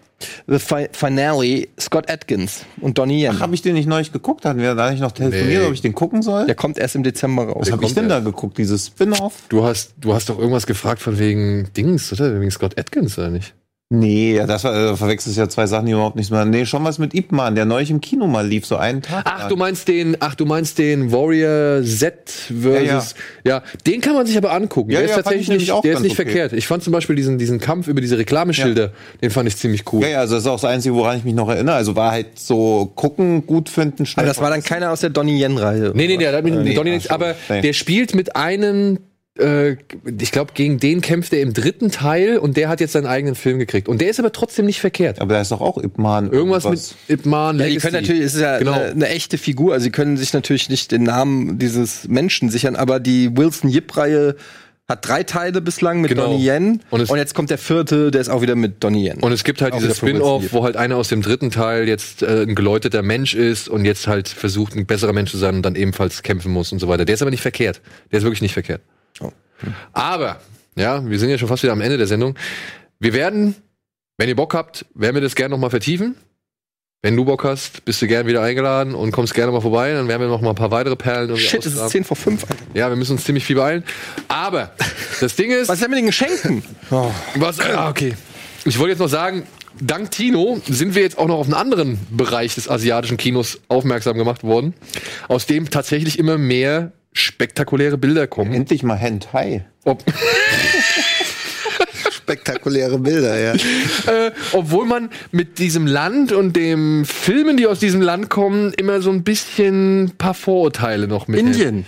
The 0.47 0.59
Fi 0.59 0.89
Finale, 0.93 1.69
Scott 1.81 2.11
Atkins 2.11 2.65
und 2.81 2.99
Donnie 2.99 3.23
Yen. 3.25 3.41
Habe 3.41 3.55
ich 3.55 3.63
den 3.63 3.75
nicht 3.75 3.89
neulich 3.89 4.13
geguckt? 4.13 4.45
Hatten 4.45 4.61
wir 4.61 4.75
da 4.75 4.91
nicht 4.91 5.01
noch 5.01 5.13
telefoniert, 5.13 5.63
Nee. 5.63 5.67
ob 5.67 5.73
ich 5.73 5.81
den 5.83 5.95
gucken 5.95 6.23
soll? 6.23 6.47
Der 6.47 6.55
kommt 6.55 6.79
erst 6.79 6.95
im 6.97 7.03
Dezember 7.03 7.45
raus. 7.45 7.67
Was 7.67 7.73
habe 7.73 7.85
ich 7.85 7.95
denn 7.95 8.09
da 8.09 8.17
erst. 8.17 8.27
geguckt? 8.27 8.59
Dieses 8.59 8.87
Spin-off? 8.89 9.35
Du 9.49 9.65
hast, 9.65 9.95
du 10.01 10.15
hast 10.15 10.29
doch 10.29 10.39
irgendwas 10.39 10.67
gefragt 10.67 11.01
von 11.03 11.19
wegen 11.19 11.69
Dings, 11.77 12.13
oder? 12.13 12.41
Wegen 12.41 12.51
Scott 12.51 12.79
Atkins, 12.79 13.19
oder 13.19 13.31
nicht? 13.31 13.55
Nee, 13.91 14.37
ja, 14.37 14.47
das 14.47 14.65
war, 14.65 14.75
äh, 14.75 14.97
verwechselst 14.97 15.37
ja 15.37 15.49
zwei 15.49 15.67
Sachen, 15.67 15.87
die 15.87 15.93
überhaupt 15.93 16.17
nichts 16.17 16.31
mehr. 16.31 16.45
Nee, 16.47 16.65
schon 16.65 16.83
was 16.85 16.99
mit 16.99 17.15
Ip 17.15 17.33
Man, 17.33 17.55
der 17.55 17.67
neulich 17.67 17.91
im 17.91 18.01
Kino 18.01 18.27
mal 18.27 18.47
lief, 18.47 18.65
so 18.65 18.77
einen 18.77 19.03
Tag. 19.03 19.25
Ach, 19.27 19.41
lang. 19.41 19.49
du 19.51 19.57
meinst 19.57 19.89
den, 19.89 20.17
ach, 20.21 20.35
du 20.35 20.47
meinst 20.47 20.79
den 20.79 21.13
Warrior 21.13 21.83
Z 21.85 22.31
versus, 22.31 23.15
ja, 23.45 23.63
den 23.87 24.01
kann 24.01 24.15
man 24.15 24.27
sich 24.27 24.39
aber 24.39 24.53
angucken. 24.53 24.91
Ja, 24.91 25.01
der 25.01 25.05
ist 25.05 25.17
ja, 25.17 25.23
tatsächlich 25.23 25.49
nicht, 25.49 25.71
auch 25.71 25.83
der 25.83 25.95
ist 25.95 26.01
nicht 26.01 26.19
okay. 26.19 26.31
verkehrt. 26.31 26.53
Ich 26.55 26.67
fand 26.67 26.83
zum 26.83 26.95
Beispiel 26.95 27.15
diesen, 27.15 27.37
diesen 27.37 27.61
Kampf 27.61 27.87
über 27.87 28.01
diese 28.01 28.17
Reklameschilder, 28.17 28.91
den 29.21 29.31
fand 29.31 29.49
ich 29.49 29.57
ziemlich 29.59 29.85
cool. 29.93 30.03
Ja, 30.03 30.09
ja, 30.09 30.21
also 30.21 30.35
das 30.35 30.45
ist 30.45 30.49
auch 30.49 30.61
das 30.61 30.65
Einzige, 30.65 30.95
woran 30.95 31.19
ich 31.19 31.25
mich 31.25 31.35
noch 31.35 31.51
erinnere. 31.51 31.77
Also 31.77 31.95
war 31.95 32.11
halt 32.11 32.39
so 32.39 32.91
gucken, 32.95 33.47
gut 33.47 33.69
finden, 33.69 34.07
schnell. 34.07 34.25
Aber 34.25 34.29
das 34.29 34.41
war 34.41 34.49
dann 34.49 34.63
keiner 34.63 34.93
aus 34.93 35.01
der 35.01 35.11
Donnie 35.11 35.41
Yen-Reihe. 35.43 35.93
Nee, 35.95 36.07
nee, 36.07 36.17
der 36.17 36.35
hat 36.35 36.43
mit 36.43 36.55
nee, 36.55 36.75
Donny 36.75 36.99
ach 37.07 37.11
aber 37.11 37.35
nee. 37.51 37.61
der 37.61 37.75
spielt 37.75 38.15
mit 38.15 38.35
einem, 38.35 38.97
äh, 38.97 39.14
ich 39.37 40.31
glaube, 40.31 40.53
gegen 40.55 40.79
den 40.79 41.01
kämpft 41.01 41.33
er 41.33 41.41
im 41.41 41.53
dritten 41.53 41.91
Teil 41.91 42.39
und 42.39 42.57
der 42.57 42.69
hat 42.69 42.81
jetzt 42.81 42.93
seinen 42.93 43.07
eigenen 43.07 43.35
Film 43.35 43.59
gekriegt. 43.59 43.89
Und 43.89 44.01
der 44.01 44.09
ist 44.09 44.21
aber 44.21 44.31
trotzdem 44.31 44.65
nicht 44.65 44.81
verkehrt. 44.81 45.21
Aber 45.21 45.35
da 45.35 45.41
ist 45.41 45.51
doch 45.51 45.61
auch 45.61 45.77
Ip 45.83 45.99
Man. 45.99 46.31
Irgendwas 46.31 46.65
mit 46.69 46.95
Ip 47.09 47.27
Man 47.27 47.59
Ja, 47.59 47.67
die 47.67 47.79
können 47.79 47.95
natürlich, 47.95 48.23
es 48.23 48.35
ist 48.35 48.41
ja 48.43 48.59
Genau. 48.59 48.73
eine, 48.75 48.91
eine 48.93 49.09
echte 49.09 49.37
Figur, 49.37 49.73
also 49.73 49.83
sie 49.83 49.91
können 49.91 50.17
sich 50.17 50.33
natürlich 50.33 50.69
nicht 50.69 50.93
den 50.93 51.03
Namen 51.03 51.59
dieses 51.59 52.07
Menschen 52.07 52.49
sichern, 52.49 52.77
aber 52.77 53.01
die 53.01 53.37
Wilson 53.37 53.71
Yip-Reihe 53.71 54.37
hat 54.87 55.09
drei 55.09 55.25
Teile 55.25 55.61
bislang 55.61 56.01
mit 56.01 56.11
Genau. 56.11 56.27
Donnie 56.27 56.47
Yen 56.47 56.81
Und 56.91 57.11
und, 57.11 57.17
jetzt 57.17 57.35
kommt 57.35 57.51
der 57.51 57.59
vierte, 57.59 58.13
der 58.13 58.21
ist 58.21 58.29
auch 58.29 58.43
wieder 58.43 58.55
mit 58.55 58.85
Donnie 58.85 59.09
Yen. 59.09 59.19
Und 59.19 59.33
es 59.33 59.43
gibt 59.43 59.63
halt 59.63 59.73
Auch 59.73 59.79
dieses 59.79 59.97
Spin-off, 59.97 60.53
wo 60.53 60.63
halt 60.63 60.77
einer 60.77 60.97
aus 60.97 61.09
dem 61.09 61.23
dritten 61.23 61.51
Teil 61.51 61.89
jetzt 61.89 62.23
äh, 62.23 62.43
ein 62.43 62.55
geläuteter 62.55 63.03
Mensch 63.03 63.35
ist 63.35 63.69
und 63.69 63.85
jetzt 63.85 64.07
halt 64.07 64.29
versucht, 64.29 64.77
ein 64.77 64.87
besserer 64.87 65.13
Mensch 65.13 65.33
zu 65.33 65.39
sein 65.39 65.57
und 65.57 65.63
dann 65.63 65.75
ebenfalls 65.75 66.23
kämpfen 66.23 66.53
muss 66.53 66.71
und 66.71 66.79
so 66.79 66.87
weiter. 66.87 67.05
Der 67.05 67.15
ist 67.15 67.23
aber 67.23 67.33
nicht 67.33 67.41
verkehrt. 67.43 67.81
Der 68.13 68.19
ist 68.19 68.25
wirklich 68.25 68.43
nicht 68.43 68.53
verkehrt. 68.53 68.83
Oh. 69.21 69.33
Aber, 69.93 70.41
ja, 70.77 71.09
wir 71.09 71.19
sind 71.19 71.31
ja 71.31 71.39
schon 71.39 71.49
fast 71.49 71.63
wieder 71.63 71.73
am 71.73 71.81
Ende 71.81 71.97
der 71.97 72.07
Sendung. 72.07 72.37
Wir 72.99 73.13
werden, 73.13 73.55
wenn 74.19 74.29
ihr 74.29 74.37
Bock 74.37 74.55
habt, 74.55 74.87
werden 74.95 75.15
wir 75.15 75.23
das 75.23 75.35
gerne 75.35 75.51
nochmal 75.51 75.71
vertiefen. 75.71 76.17
Wenn 77.05 77.17
du 77.17 77.27
Bock 77.27 77.45
hast, 77.45 77.85
bist 77.85 78.01
du 78.01 78.07
gerne 78.07 78.27
wieder 78.27 78.41
eingeladen 78.41 78.95
und 78.95 79.11
kommst 79.13 79.35
gerne 79.35 79.53
mal 79.53 79.61
vorbei. 79.61 79.93
Dann 79.93 80.09
werden 80.09 80.23
wir 80.23 80.29
noch 80.29 80.41
mal 80.41 80.51
ein 80.51 80.57
paar 80.57 80.71
weitere 80.71 80.97
Perlen 80.97 81.37
Shit, 81.37 81.61
es 81.61 81.67
ist 81.67 81.73
ausgraben. 81.75 81.91
10 81.91 82.05
vor 82.05 82.17
5. 82.17 82.43
Alter. 82.45 82.57
Ja, 82.73 82.89
wir 82.89 82.97
müssen 82.97 83.13
uns 83.13 83.25
ziemlich 83.25 83.45
viel 83.45 83.57
beeilen. 83.57 83.85
Aber 84.29 84.73
das 85.21 85.37
Ding 85.37 85.51
ist, 85.51 85.69
Was 85.69 85.75
ist 85.75 85.83
denn 85.83 85.91
mit 85.91 85.99
den 85.99 86.07
Geschenken? 86.07 86.65
Oh. 86.91 87.11
was, 87.35 87.61
ah, 87.61 87.91
okay. 87.91 88.15
Ich 88.65 88.79
wollte 88.79 88.93
jetzt 88.93 89.01
noch 89.01 89.09
sagen, 89.09 89.43
dank 89.79 90.13
Tino 90.13 90.63
sind 90.67 90.95
wir 90.95 91.03
jetzt 91.03 91.19
auch 91.19 91.29
noch 91.29 91.37
auf 91.37 91.45
einen 91.45 91.53
anderen 91.53 91.99
Bereich 92.11 92.55
des 92.55 92.71
asiatischen 92.71 93.19
Kinos 93.19 93.61
aufmerksam 93.69 94.17
gemacht 94.17 94.43
worden, 94.43 94.73
aus 95.29 95.45
dem 95.45 95.69
tatsächlich 95.69 96.19
immer 96.19 96.39
mehr 96.39 96.93
spektakuläre 97.15 97.97
Bilder 97.97 98.27
kommen. 98.27 98.53
Endlich 98.53 98.83
mal 98.83 98.97
Hentai. 98.97 99.65
Ob, 99.85 100.05
Spektakuläre 102.11 102.99
Bilder, 102.99 103.39
ja. 103.39 103.53
äh, 104.07 104.33
obwohl 104.53 104.87
man 104.87 105.11
mit 105.31 105.59
diesem 105.59 105.87
Land 105.87 106.33
und 106.33 106.57
dem 106.57 107.05
Filmen, 107.05 107.57
die 107.57 107.67
aus 107.67 107.79
diesem 107.79 108.01
Land 108.01 108.31
kommen, 108.31 108.73
immer 108.75 109.01
so 109.01 109.11
ein 109.11 109.23
bisschen 109.25 110.13
paar 110.19 110.35
Vorurteile 110.35 111.07
noch 111.07 111.29
mit. 111.29 111.41
Indien. 111.41 111.87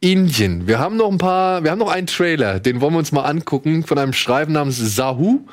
Indien. 0.00 0.66
Wir 0.66 0.78
haben 0.78 0.96
noch 0.96 1.10
ein 1.10 1.18
paar, 1.18 1.64
wir 1.64 1.70
haben 1.70 1.78
noch 1.78 1.90
einen 1.90 2.06
Trailer, 2.06 2.60
den 2.60 2.80
wollen 2.80 2.94
wir 2.94 2.98
uns 2.98 3.12
mal 3.12 3.24
angucken, 3.24 3.84
von 3.84 3.98
einem 3.98 4.12
Schreiben 4.12 4.52
namens 4.52 4.76
Sahu. 4.78 5.46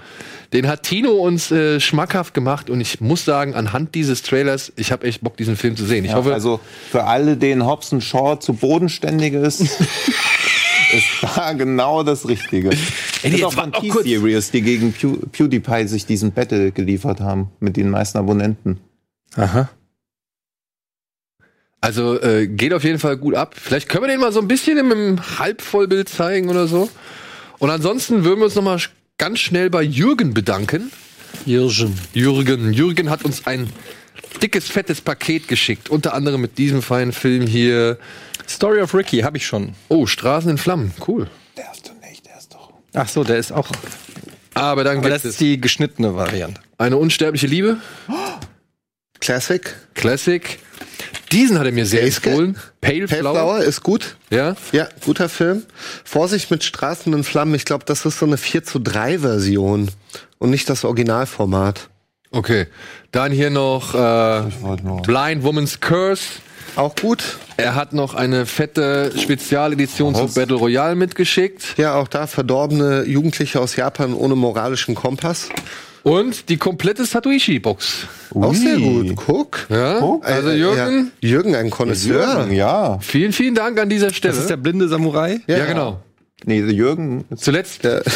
Den 0.54 0.68
hat 0.68 0.84
Tino 0.84 1.12
uns 1.12 1.52
äh, 1.52 1.80
schmackhaft 1.80 2.34
gemacht 2.34 2.70
und 2.70 2.80
ich 2.80 3.02
muss 3.02 3.26
sagen, 3.26 3.56
anhand 3.56 3.96
dieses 3.96 4.22
Trailers, 4.22 4.72
ich 4.76 4.92
habe 4.92 5.08
echt 5.08 5.22
Bock, 5.22 5.36
diesen 5.36 5.56
Film 5.58 5.76
zu 5.76 5.84
sehen. 5.86 6.06
Ich 6.06 6.12
Ja, 6.12 6.18
hoffe, 6.18 6.34
also 6.34 6.60
für 6.92 7.04
alle, 7.06 7.36
denen 7.38 7.66
Hobson 7.66 8.02
Shaw 8.02 8.38
zu 8.40 8.54
bodenständig 8.54 9.34
ist, 9.34 9.62
ist 10.94 11.08
da 11.22 11.54
genau 11.54 12.04
das 12.04 12.28
Richtige. 12.28 12.70
Ey, 12.70 13.32
das 13.32 13.34
ist 13.34 13.44
auch 13.44 13.54
von. 13.54 13.72
T-Series, 13.74 14.52
die 14.52 14.62
gegen 14.62 14.94
Pew 14.94 15.18
PewDiePie 15.32 15.88
sich 15.88 16.06
diesen 16.06 16.32
Battle 16.34 16.72
geliefert 16.72 17.20
haben 17.20 17.50
mit 17.60 17.76
den 17.76 17.90
meisten 17.90 18.20
Abonnenten. 18.20 18.80
Aha. 19.36 19.70
also 21.82 22.22
äh, 22.22 22.48
geht 22.48 22.74
auf 22.74 22.84
jeden 22.84 23.00
Fall 23.00 23.18
gut 23.18 23.34
ab. 23.36 23.56
Vielleicht 23.60 23.90
können 23.90 24.04
wir 24.04 24.08
den 24.10 24.20
mal 24.20 24.32
so 24.32 24.40
ein 24.40 24.48
bisschen 24.48 24.78
im, 24.78 25.20
Halbvollbild 25.40 26.08
zeigen 26.10 26.50
oder 26.50 26.68
so. 26.68 26.90
Und 27.60 27.70
ansonsten 27.72 28.24
würden 28.24 28.40
wir 28.40 28.46
uns 28.46 28.56
noch 28.56 28.64
mal 28.64 28.78
sch- 28.78 28.90
ganz 29.18 29.40
schnell 29.40 29.70
bei 29.70 29.82
Jürgen 29.84 30.34
bedanken. 30.34 30.92
Jürgen. 31.46 32.00
Jürgen, 32.14 32.74
Jürgen 32.74 33.10
hat 33.10 33.24
uns 33.26 33.48
ein 33.48 33.70
dickes, 34.42 34.68
fettes 34.68 35.02
Paket 35.02 35.48
geschickt. 35.48 35.90
Unter 35.90 36.14
anderem 36.14 36.42
mit 36.42 36.58
diesem 36.58 36.82
feinen 36.82 37.12
Film 37.14 37.48
hier. 37.48 37.98
Story 38.48 38.82
of 38.82 38.94
Ricky 38.94 39.20
habe 39.20 39.38
ich 39.38 39.46
schon. 39.46 39.74
Oh, 39.90 40.06
Straßen 40.06 40.50
in 40.52 40.58
Flammen. 40.58 40.94
Cool. 41.08 41.30
Der 41.58 41.72
ist 41.74 41.88
doch 41.88 42.10
nicht, 42.10 42.26
der 42.26 42.38
ist 42.38 42.54
doch. 42.54 42.72
Ach 42.94 43.08
so, 43.08 43.24
der 43.24 43.38
ist 43.38 43.52
auch. 43.52 43.70
Aber 44.54 44.84
dann 44.84 44.98
Aber 44.98 45.08
gibt 45.08 45.16
das 45.16 45.26
es 45.26 45.32
ist 45.32 45.40
die 45.42 45.60
geschnittene 45.60 46.16
Variante. 46.16 46.62
eine 46.78 46.98
unsterbliche 46.98 47.48
Liebe. 47.48 47.78
Classic. 49.20 49.74
Classic. 49.96 50.60
Diesen 51.34 51.58
hat 51.58 51.66
er 51.66 51.72
mir 51.72 51.86
sehr 51.86 52.02
Pale 52.02 52.14
empfohlen. 52.14 52.58
Pale, 52.80 53.08
Pale 53.08 53.08
Flower. 53.08 53.34
Flower 53.34 53.60
ist 53.64 53.82
gut. 53.82 54.16
Ja. 54.30 54.56
Ja, 54.72 54.88
guter 55.04 55.30
Film. 55.30 55.64
Vorsicht 56.04 56.52
mit 56.52 56.64
Straßen 56.64 57.12
in 57.12 57.24
Flammen. 57.24 57.56
Ich 57.56 57.66
glaube, 57.66 57.86
das 57.86 58.06
ist 58.06 58.20
so 58.20 58.26
eine 58.26 58.38
4 58.38 58.64
zu 58.64 58.80
3 58.80 59.20
Version 59.20 59.90
und 60.38 60.50
nicht 60.52 60.70
das 60.70 60.86
Originalformat. 60.86 61.90
Okay. 62.32 62.68
Dann 63.12 63.32
hier 63.32 63.50
noch 63.50 63.96
äh, 63.96 64.44
Blind 65.04 65.44
Woman's 65.44 65.80
Curse. 65.80 66.24
Auch 66.76 66.96
gut. 66.96 67.38
Er 67.58 67.76
hat 67.76 67.94
noch 67.94 68.16
eine 68.16 68.46
fette 68.46 69.12
Spezialedition 69.18 70.16
zu? 70.16 70.28
Battle 70.34 70.56
Royale 70.56 70.96
mitgeschickt. 70.96 71.78
Ja, 71.78 71.96
auch 71.96 72.08
da 72.08 72.26
verdorbene 72.26 73.04
Jugendliche 73.06 73.60
aus 73.60 73.76
Japan 73.76 74.14
ohne 74.14 74.36
moralischen 74.36 74.96
Kompass. 74.96 75.50
Und 76.04 76.50
die 76.50 76.58
komplette 76.58 77.06
Satoishi-Box. 77.06 78.08
Auch 78.36 78.54
sehr 78.54 78.78
gut. 78.78 79.16
Guck. 79.16 79.66
Ja? 79.70 80.00
Guck. 80.00 80.26
Also 80.26 80.50
Äh, 80.50 80.58
Jürgen, 80.58 81.12
Ja. 81.22 81.30
Jürgen, 81.30 81.56
ein 81.56 81.70
Connoisseur. 81.70 82.36
Jürgen, 82.40 82.52
ja. 82.54 83.00
vielen, 83.00 83.32
vielen 83.32 83.56
Dank 83.56 83.80
an 83.80 83.88
dieser 83.90 84.12
Stelle. 84.14 84.34
Das 84.34 84.42
ist 84.44 84.50
der 84.50 84.58
blinde 84.58 84.90
Samurai. 84.90 85.40
ja, 85.48 85.66
genau. 85.66 86.02
Nee, 86.46 86.62
der 86.62 86.74
Jürgen. 86.74 87.24
Zuletzt, 87.38 87.84
Ja. 87.86 88.02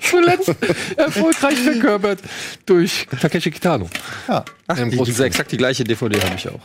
zuletzt 0.00 0.52
erfolgreich 0.96 1.58
verkörpert 1.58 2.20
durch 2.66 3.06
Takeshi 3.20 3.50
Kitano. 3.50 3.88
Ja. 4.28 4.44
Ach, 4.66 4.78
Im 4.78 4.90
die, 4.90 5.22
exakt 5.22 5.52
die 5.52 5.56
gleiche 5.56 5.84
DVD 5.84 6.20
habe 6.20 6.34
ich 6.36 6.48
auch. 6.48 6.60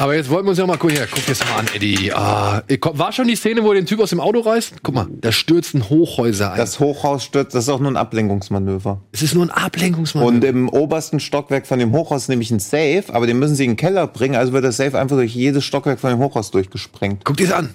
Aber 0.00 0.14
jetzt 0.14 0.30
wollten 0.30 0.46
wir 0.46 0.50
uns 0.50 0.58
ja 0.58 0.66
mal 0.66 0.78
gucken. 0.78 0.96
Hier, 0.96 1.06
guck 1.06 1.28
jetzt 1.28 1.44
mal 1.46 1.58
an, 1.58 1.66
Eddie. 1.74 2.10
Ah, 2.14 2.62
war 2.94 3.12
schon 3.12 3.28
die 3.28 3.36
Szene, 3.36 3.62
wo 3.62 3.68
er 3.68 3.74
den 3.74 3.84
Typ 3.84 4.00
aus 4.00 4.08
dem 4.08 4.20
Auto 4.20 4.40
reißt? 4.40 4.82
Guck 4.82 4.94
mal, 4.94 5.06
da 5.10 5.30
stürzen 5.30 5.90
Hochhäuser 5.90 6.52
ein. 6.52 6.56
Das 6.56 6.80
Hochhaus 6.80 7.22
stürzt, 7.22 7.54
das 7.54 7.64
ist 7.64 7.68
auch 7.68 7.80
nur 7.80 7.90
ein 7.90 7.98
Ablenkungsmanöver. 7.98 9.02
es 9.12 9.20
ist 9.20 9.34
nur 9.34 9.44
ein 9.44 9.50
Ablenkungsmanöver. 9.50 10.26
Und 10.26 10.44
im 10.44 10.70
obersten 10.70 11.20
Stockwerk 11.20 11.66
von 11.66 11.78
dem 11.78 11.92
Hochhaus 11.92 12.22
ist 12.22 12.28
nämlich 12.28 12.50
ein 12.50 12.60
Safe, 12.60 13.04
aber 13.08 13.26
den 13.26 13.38
müssen 13.38 13.56
sie 13.56 13.64
in 13.64 13.72
den 13.72 13.76
Keller 13.76 14.06
bringen, 14.06 14.36
also 14.36 14.54
wird 14.54 14.64
das 14.64 14.78
Safe 14.78 14.98
einfach 14.98 15.16
durch 15.16 15.34
jedes 15.34 15.66
Stockwerk 15.66 16.00
von 16.00 16.08
dem 16.08 16.18
Hochhaus 16.18 16.50
durchgesprengt. 16.50 17.26
Guck 17.26 17.36
dir's 17.36 17.52
an. 17.52 17.74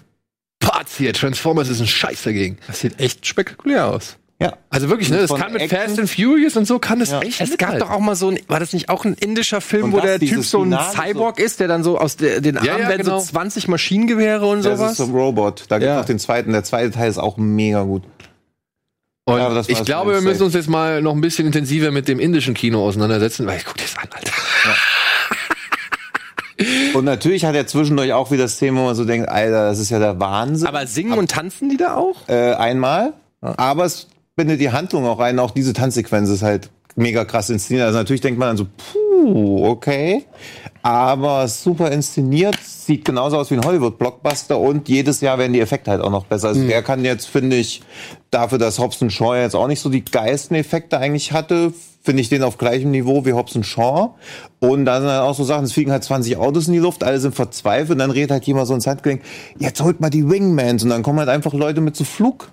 Parts 0.60 0.98
hier, 0.98 1.14
Transformers 1.14 1.70
ist 1.70 1.80
ein 1.80 1.86
Scheiß 1.86 2.24
dagegen. 2.24 2.58
Das 2.66 2.80
sieht 2.80 3.00
echt 3.00 3.24
spektakulär 3.28 3.88
aus. 3.88 4.18
Ja. 4.42 4.54
Also 4.70 4.90
wirklich, 4.90 5.10
ne? 5.10 5.20
Das 5.20 5.34
kann 5.34 5.54
mit 5.54 5.62
Action- 5.62 5.80
Fast 5.80 5.98
and 6.00 6.10
Furious 6.10 6.58
und 6.58 6.66
so 6.68 6.78
kann 6.78 7.00
das 7.00 7.10
Ja. 7.12 7.22
echt 7.22 7.40
Es 7.40 7.52
gab 7.52 7.70
mithalten. 7.72 7.80
doch 7.80 7.90
auch 7.92 8.00
mal 8.02 8.16
so 8.16 8.30
ein, 8.30 8.40
war 8.50 8.60
das 8.60 8.74
nicht 8.74 8.90
auch 8.90 9.06
ein 9.06 9.14
indischer 9.14 9.62
Film, 9.62 9.86
Und 9.86 9.92
wo 9.94 9.98
das, 10.02 10.20
der 10.20 10.20
Typ 10.20 10.44
so 10.44 10.60
ein 10.60 10.64
Finale 10.72 10.92
Cyborg 10.94 11.40
ist, 11.40 11.62
der 11.62 11.70
dann 11.70 11.84
so 11.86 11.98
aus 11.98 12.18
der, 12.18 12.42
den 12.42 12.58
Armen 12.58 12.68
Ja, 12.68 12.78
ja, 12.80 12.90
werden 12.90 13.04
genau. 13.06 13.20
so 13.20 13.26
20 13.28 13.70
Maschinengewehre 13.70 14.46
und 14.46 14.66
Das 14.66 14.78
sowas? 14.78 14.92
ist 14.92 14.98
so 14.98 15.04
ein 15.06 15.12
Robot. 15.12 15.64
Da 15.70 15.78
gibt 15.78 15.90
es 15.90 15.96
Ja. 15.96 16.02
auch 16.02 16.06
den 16.06 16.20
zweiten. 16.20 16.52
Der 16.52 16.66
zweite 16.66 16.92
Teil 16.92 17.10
ist 17.10 17.18
auch 17.18 17.38
mega 17.38 17.84
gut. 17.84 18.04
Und 19.28 19.38
Ja, 19.38 19.50
das 19.54 19.70
ich 19.70 19.78
das 19.78 19.86
glaube, 19.86 20.14
wir 20.14 20.22
müssen 20.22 20.44
uns 20.44 20.54
jetzt 20.54 20.68
mal 20.70 21.02
noch 21.02 21.14
ein 21.14 21.22
bisschen 21.22 21.48
intensiver 21.48 21.92
mit 21.92 22.08
dem 22.10 22.20
indischen 22.20 22.54
Kino 22.54 22.86
auseinandersetzen, 22.86 23.48
weil 23.48 23.58
ich 23.58 23.66
guck 23.66 23.78
dir 23.78 23.84
das 23.86 23.98
an, 23.98 24.10
Alter. 24.14 24.32
Und 26.94 27.04
natürlich 27.04 27.44
hat 27.44 27.54
er 27.56 27.68
zwischendurch 27.68 28.14
auch 28.14 28.32
wieder 28.32 28.48
Szenen, 28.48 28.78
wo 28.78 28.84
man 28.86 28.96
so 28.96 29.04
denkt, 29.04 29.28
Alter, 29.28 29.66
das 29.68 29.80
ist 29.80 29.90
ja 29.90 30.00
der 30.00 30.20
Wahnsinn. 30.20 30.68
Aber 30.68 30.88
singen 30.88 31.14
und 31.18 31.30
tanzen 31.32 31.70
die 31.70 31.78
da 31.78 31.96
auch? 31.96 32.28
äh, 32.30 32.54
einmal. 32.54 33.14
Aber 33.42 33.86
es 33.86 34.08
bindet 34.36 34.60
die 34.60 34.72
Handlung 34.72 35.06
auch 35.06 35.20
rein. 35.20 35.40
Auch 35.40 35.52
diese 35.52 35.74
Tanzsequenz 35.74 36.30
ist 36.30 36.44
halt 36.44 36.70
mega 36.96 37.26
krass 37.26 37.50
inszeniert. 37.50 37.86
Also 37.86 38.00
natürlich 38.00 38.22
denkt 38.22 38.40
man 38.40 38.50
dann 38.50 38.58
so, 38.58 38.66
puh, 38.66 39.66
okay. 39.68 40.26
Aber 40.82 41.48
super 41.48 41.92
inszeniert, 41.92 42.58
sieht 42.62 43.06
genauso 43.06 43.38
aus 43.38 43.52
wie 43.52 43.56
ein 43.56 43.66
Hollywood-Blockbuster 43.66 44.60
und 44.60 44.88
jedes 44.88 45.22
Jahr 45.22 45.38
werden 45.38 45.54
die 45.54 45.60
Effekte 45.60 45.92
halt 45.92 46.02
auch 46.02 46.12
noch 46.12 46.26
besser. 46.26 46.50
Also 46.50 46.66
der 46.66 46.84
kann 46.84 47.04
jetzt, 47.04 47.26
finde 47.26 47.56
ich, 47.58 47.82
dafür, 48.32 48.58
dass 48.58 48.80
Hobson 48.80 49.10
Shaw 49.10 49.36
jetzt 49.36 49.56
auch 49.56 49.68
nicht 49.68 49.80
so 49.80 49.90
die 49.90 50.06
geilsten 50.06 50.56
Effekte 50.56 50.98
eigentlich 50.98 51.32
hatte, 51.32 51.74
finde 52.04 52.22
ich 52.22 52.30
den 52.30 52.44
auf 52.44 52.58
gleichem 52.58 52.92
Niveau 52.92 53.26
wie 53.26 53.34
Hobson 53.34 53.64
Shaw. 53.64 54.12
Und 54.60 54.86
dann 54.86 55.02
sind 55.02 55.12
halt 55.12 55.22
auch 55.22 55.34
so 55.34 55.44
Sachen, 55.44 55.66
es 55.66 55.74
fliegen 55.74 55.92
halt 55.92 56.04
20 56.04 56.38
Autos 56.38 56.68
in 56.68 56.74
die 56.74 56.80
Luft, 56.80 57.04
alle 57.04 57.20
sind 57.20 57.36
verzweifelt 57.36 57.92
und 57.92 58.00
dann 58.00 58.12
redet 58.12 58.32
halt 58.32 58.46
jemand 58.46 58.68
so 58.68 58.76
ins 58.76 58.86
Handgelenk, 58.86 59.24
jetzt 59.58 59.82
holt 59.82 60.00
mal 60.00 60.12
die 60.12 60.30
Wingmans 60.30 60.84
und 60.84 60.92
dann 60.92 61.02
kommen 61.02 61.20
halt 61.20 61.30
einfach 61.30 61.54
Leute 61.54 61.82
mit 61.82 61.96
so 61.96 62.04
Flug 62.04 62.52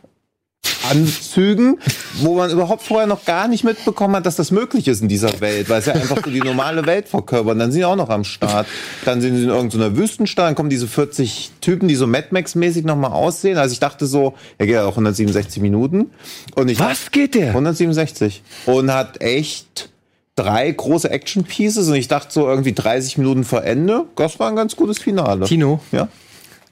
Anzügen, 0.90 1.78
wo 2.20 2.34
man 2.34 2.50
überhaupt 2.50 2.82
vorher 2.82 3.06
noch 3.06 3.24
gar 3.24 3.48
nicht 3.48 3.64
mitbekommen 3.64 4.16
hat, 4.16 4.26
dass 4.26 4.36
das 4.36 4.50
möglich 4.50 4.88
ist 4.88 5.02
in 5.02 5.08
dieser 5.08 5.40
Welt, 5.40 5.68
weil 5.68 5.80
es 5.80 5.86
ja 5.86 5.94
einfach 5.94 6.18
so 6.24 6.30
die 6.30 6.40
normale 6.40 6.86
Welt 6.86 7.08
verkörpert. 7.08 7.52
Dann 7.60 7.70
sind 7.70 7.80
sie 7.80 7.84
auch 7.84 7.96
noch 7.96 8.10
am 8.10 8.24
Start. 8.24 8.66
Dann 9.04 9.20
sind 9.20 9.36
sie 9.36 9.44
in 9.44 9.48
irgendeiner 9.48 9.96
Wüstenstadt, 9.96 10.48
dann 10.48 10.54
kommen 10.54 10.70
diese 10.70 10.86
40 10.86 11.52
Typen, 11.60 11.88
die 11.88 11.94
so 11.94 12.06
Mad 12.06 12.28
Max-mäßig 12.30 12.84
nochmal 12.84 13.12
aussehen. 13.12 13.58
Also 13.58 13.72
ich 13.72 13.80
dachte 13.80 14.06
so, 14.06 14.34
er 14.58 14.66
geht 14.66 14.74
ja 14.74 14.84
auch 14.84 14.92
167 14.92 15.62
Minuten. 15.62 16.10
Und 16.54 16.68
ich 16.68 16.78
Was 16.80 17.10
geht 17.10 17.34
der? 17.34 17.48
167. 17.48 18.42
Und 18.66 18.92
hat 18.92 19.20
echt 19.22 19.88
drei 20.34 20.70
große 20.70 21.10
Action-Pieces 21.10 21.88
und 21.88 21.94
ich 21.94 22.08
dachte 22.08 22.32
so 22.32 22.48
irgendwie 22.48 22.72
30 22.72 23.18
Minuten 23.18 23.44
vor 23.44 23.64
Ende. 23.64 24.04
Das 24.16 24.38
war 24.40 24.48
ein 24.48 24.56
ganz 24.56 24.76
gutes 24.76 24.98
Finale. 24.98 25.44
Tino, 25.46 25.80
Ja. 25.92 26.08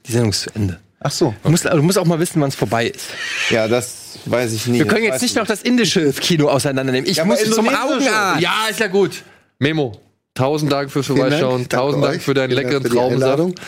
die 0.07 0.13
Sendung 0.13 0.31
ist 0.31 0.43
zu 0.43 0.51
Ende. 0.55 0.79
Ach 1.03 1.11
so. 1.11 1.35
Du 1.43 1.51
musst, 1.51 1.65
du 1.65 1.83
musst 1.83 1.99
auch 1.99 2.05
mal 2.05 2.19
wissen, 2.21 2.41
wann 2.43 2.49
es 2.51 2.55
vorbei 2.55 2.87
ist. 2.87 3.07
Ja, 3.49 3.67
das 3.69 4.19
weiß 4.27 4.53
ich 4.53 4.67
nicht. 4.67 4.81
Wir 4.81 4.87
können 4.87 5.05
jetzt 5.05 5.23
nicht 5.23 5.33
ich 5.33 5.37
noch 5.37 5.47
das 5.47 5.63
indische 5.63 6.13
Kino 6.13 6.49
auseinandernehmen. 6.49 7.09
Ich 7.09 7.17
Ja, 7.17 7.25
muss 7.25 7.43
zum. 7.51 7.69
Augenarzt. 7.69 8.43
Ja, 8.43 8.67
ist 8.71 8.81
ja 8.81 8.87
gut. 8.89 9.23
Memo. 9.59 9.99
Tausend 10.35 10.71
Dank 10.71 10.91
fürs 10.91 11.07
Dank. 11.07 11.19
Vorbeischauen. 11.19 11.67
Danke 11.69 11.69
Tausend 11.69 12.05
Dank 12.05 12.17
euch. 12.17 12.23
für 12.23 12.35
deinen 12.35 12.55
Dank 12.55 12.71
leckeren 12.71 12.85
Traubensaft. 12.85 13.61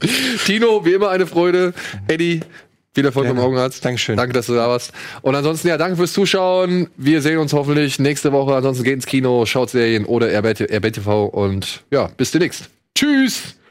Tino, 0.46 0.84
wie 0.84 0.92
immer 0.94 1.10
eine 1.10 1.26
Freude. 1.26 1.74
Eddie, 2.08 2.40
viel 2.94 3.04
Erfolg 3.04 3.28
beim. 3.28 3.38
Augenarzt. 3.38 3.84
Dankeschön. 3.84 4.16
Danke, 4.16 4.32
dass 4.32 4.46
du 4.46 4.54
da 4.54 4.68
warst. 4.68 4.92
Und 5.22 5.34
ansonsten, 5.34 5.68
ja, 5.68 5.76
danke 5.76 5.96
fürs 5.96 6.12
Zuschauen. 6.12 6.88
Wir 6.96 7.20
sehen 7.20 7.38
uns 7.38 7.52
hoffentlich 7.52 7.98
nächste 7.98 8.32
Woche. 8.32 8.54
Ansonsten 8.54 8.84
geht 8.84 8.94
ins 8.94 9.06
Kino, 9.06 9.44
schaut 9.44 9.70
Serien 9.70 10.04
oder 10.04 10.28
RB 10.38 10.60
RBTV 10.72 11.26
und 11.26 11.82
ja, 11.90 12.08
bis 12.16 12.30
demnächst. 12.30 12.70
Tschüss. 12.96 13.56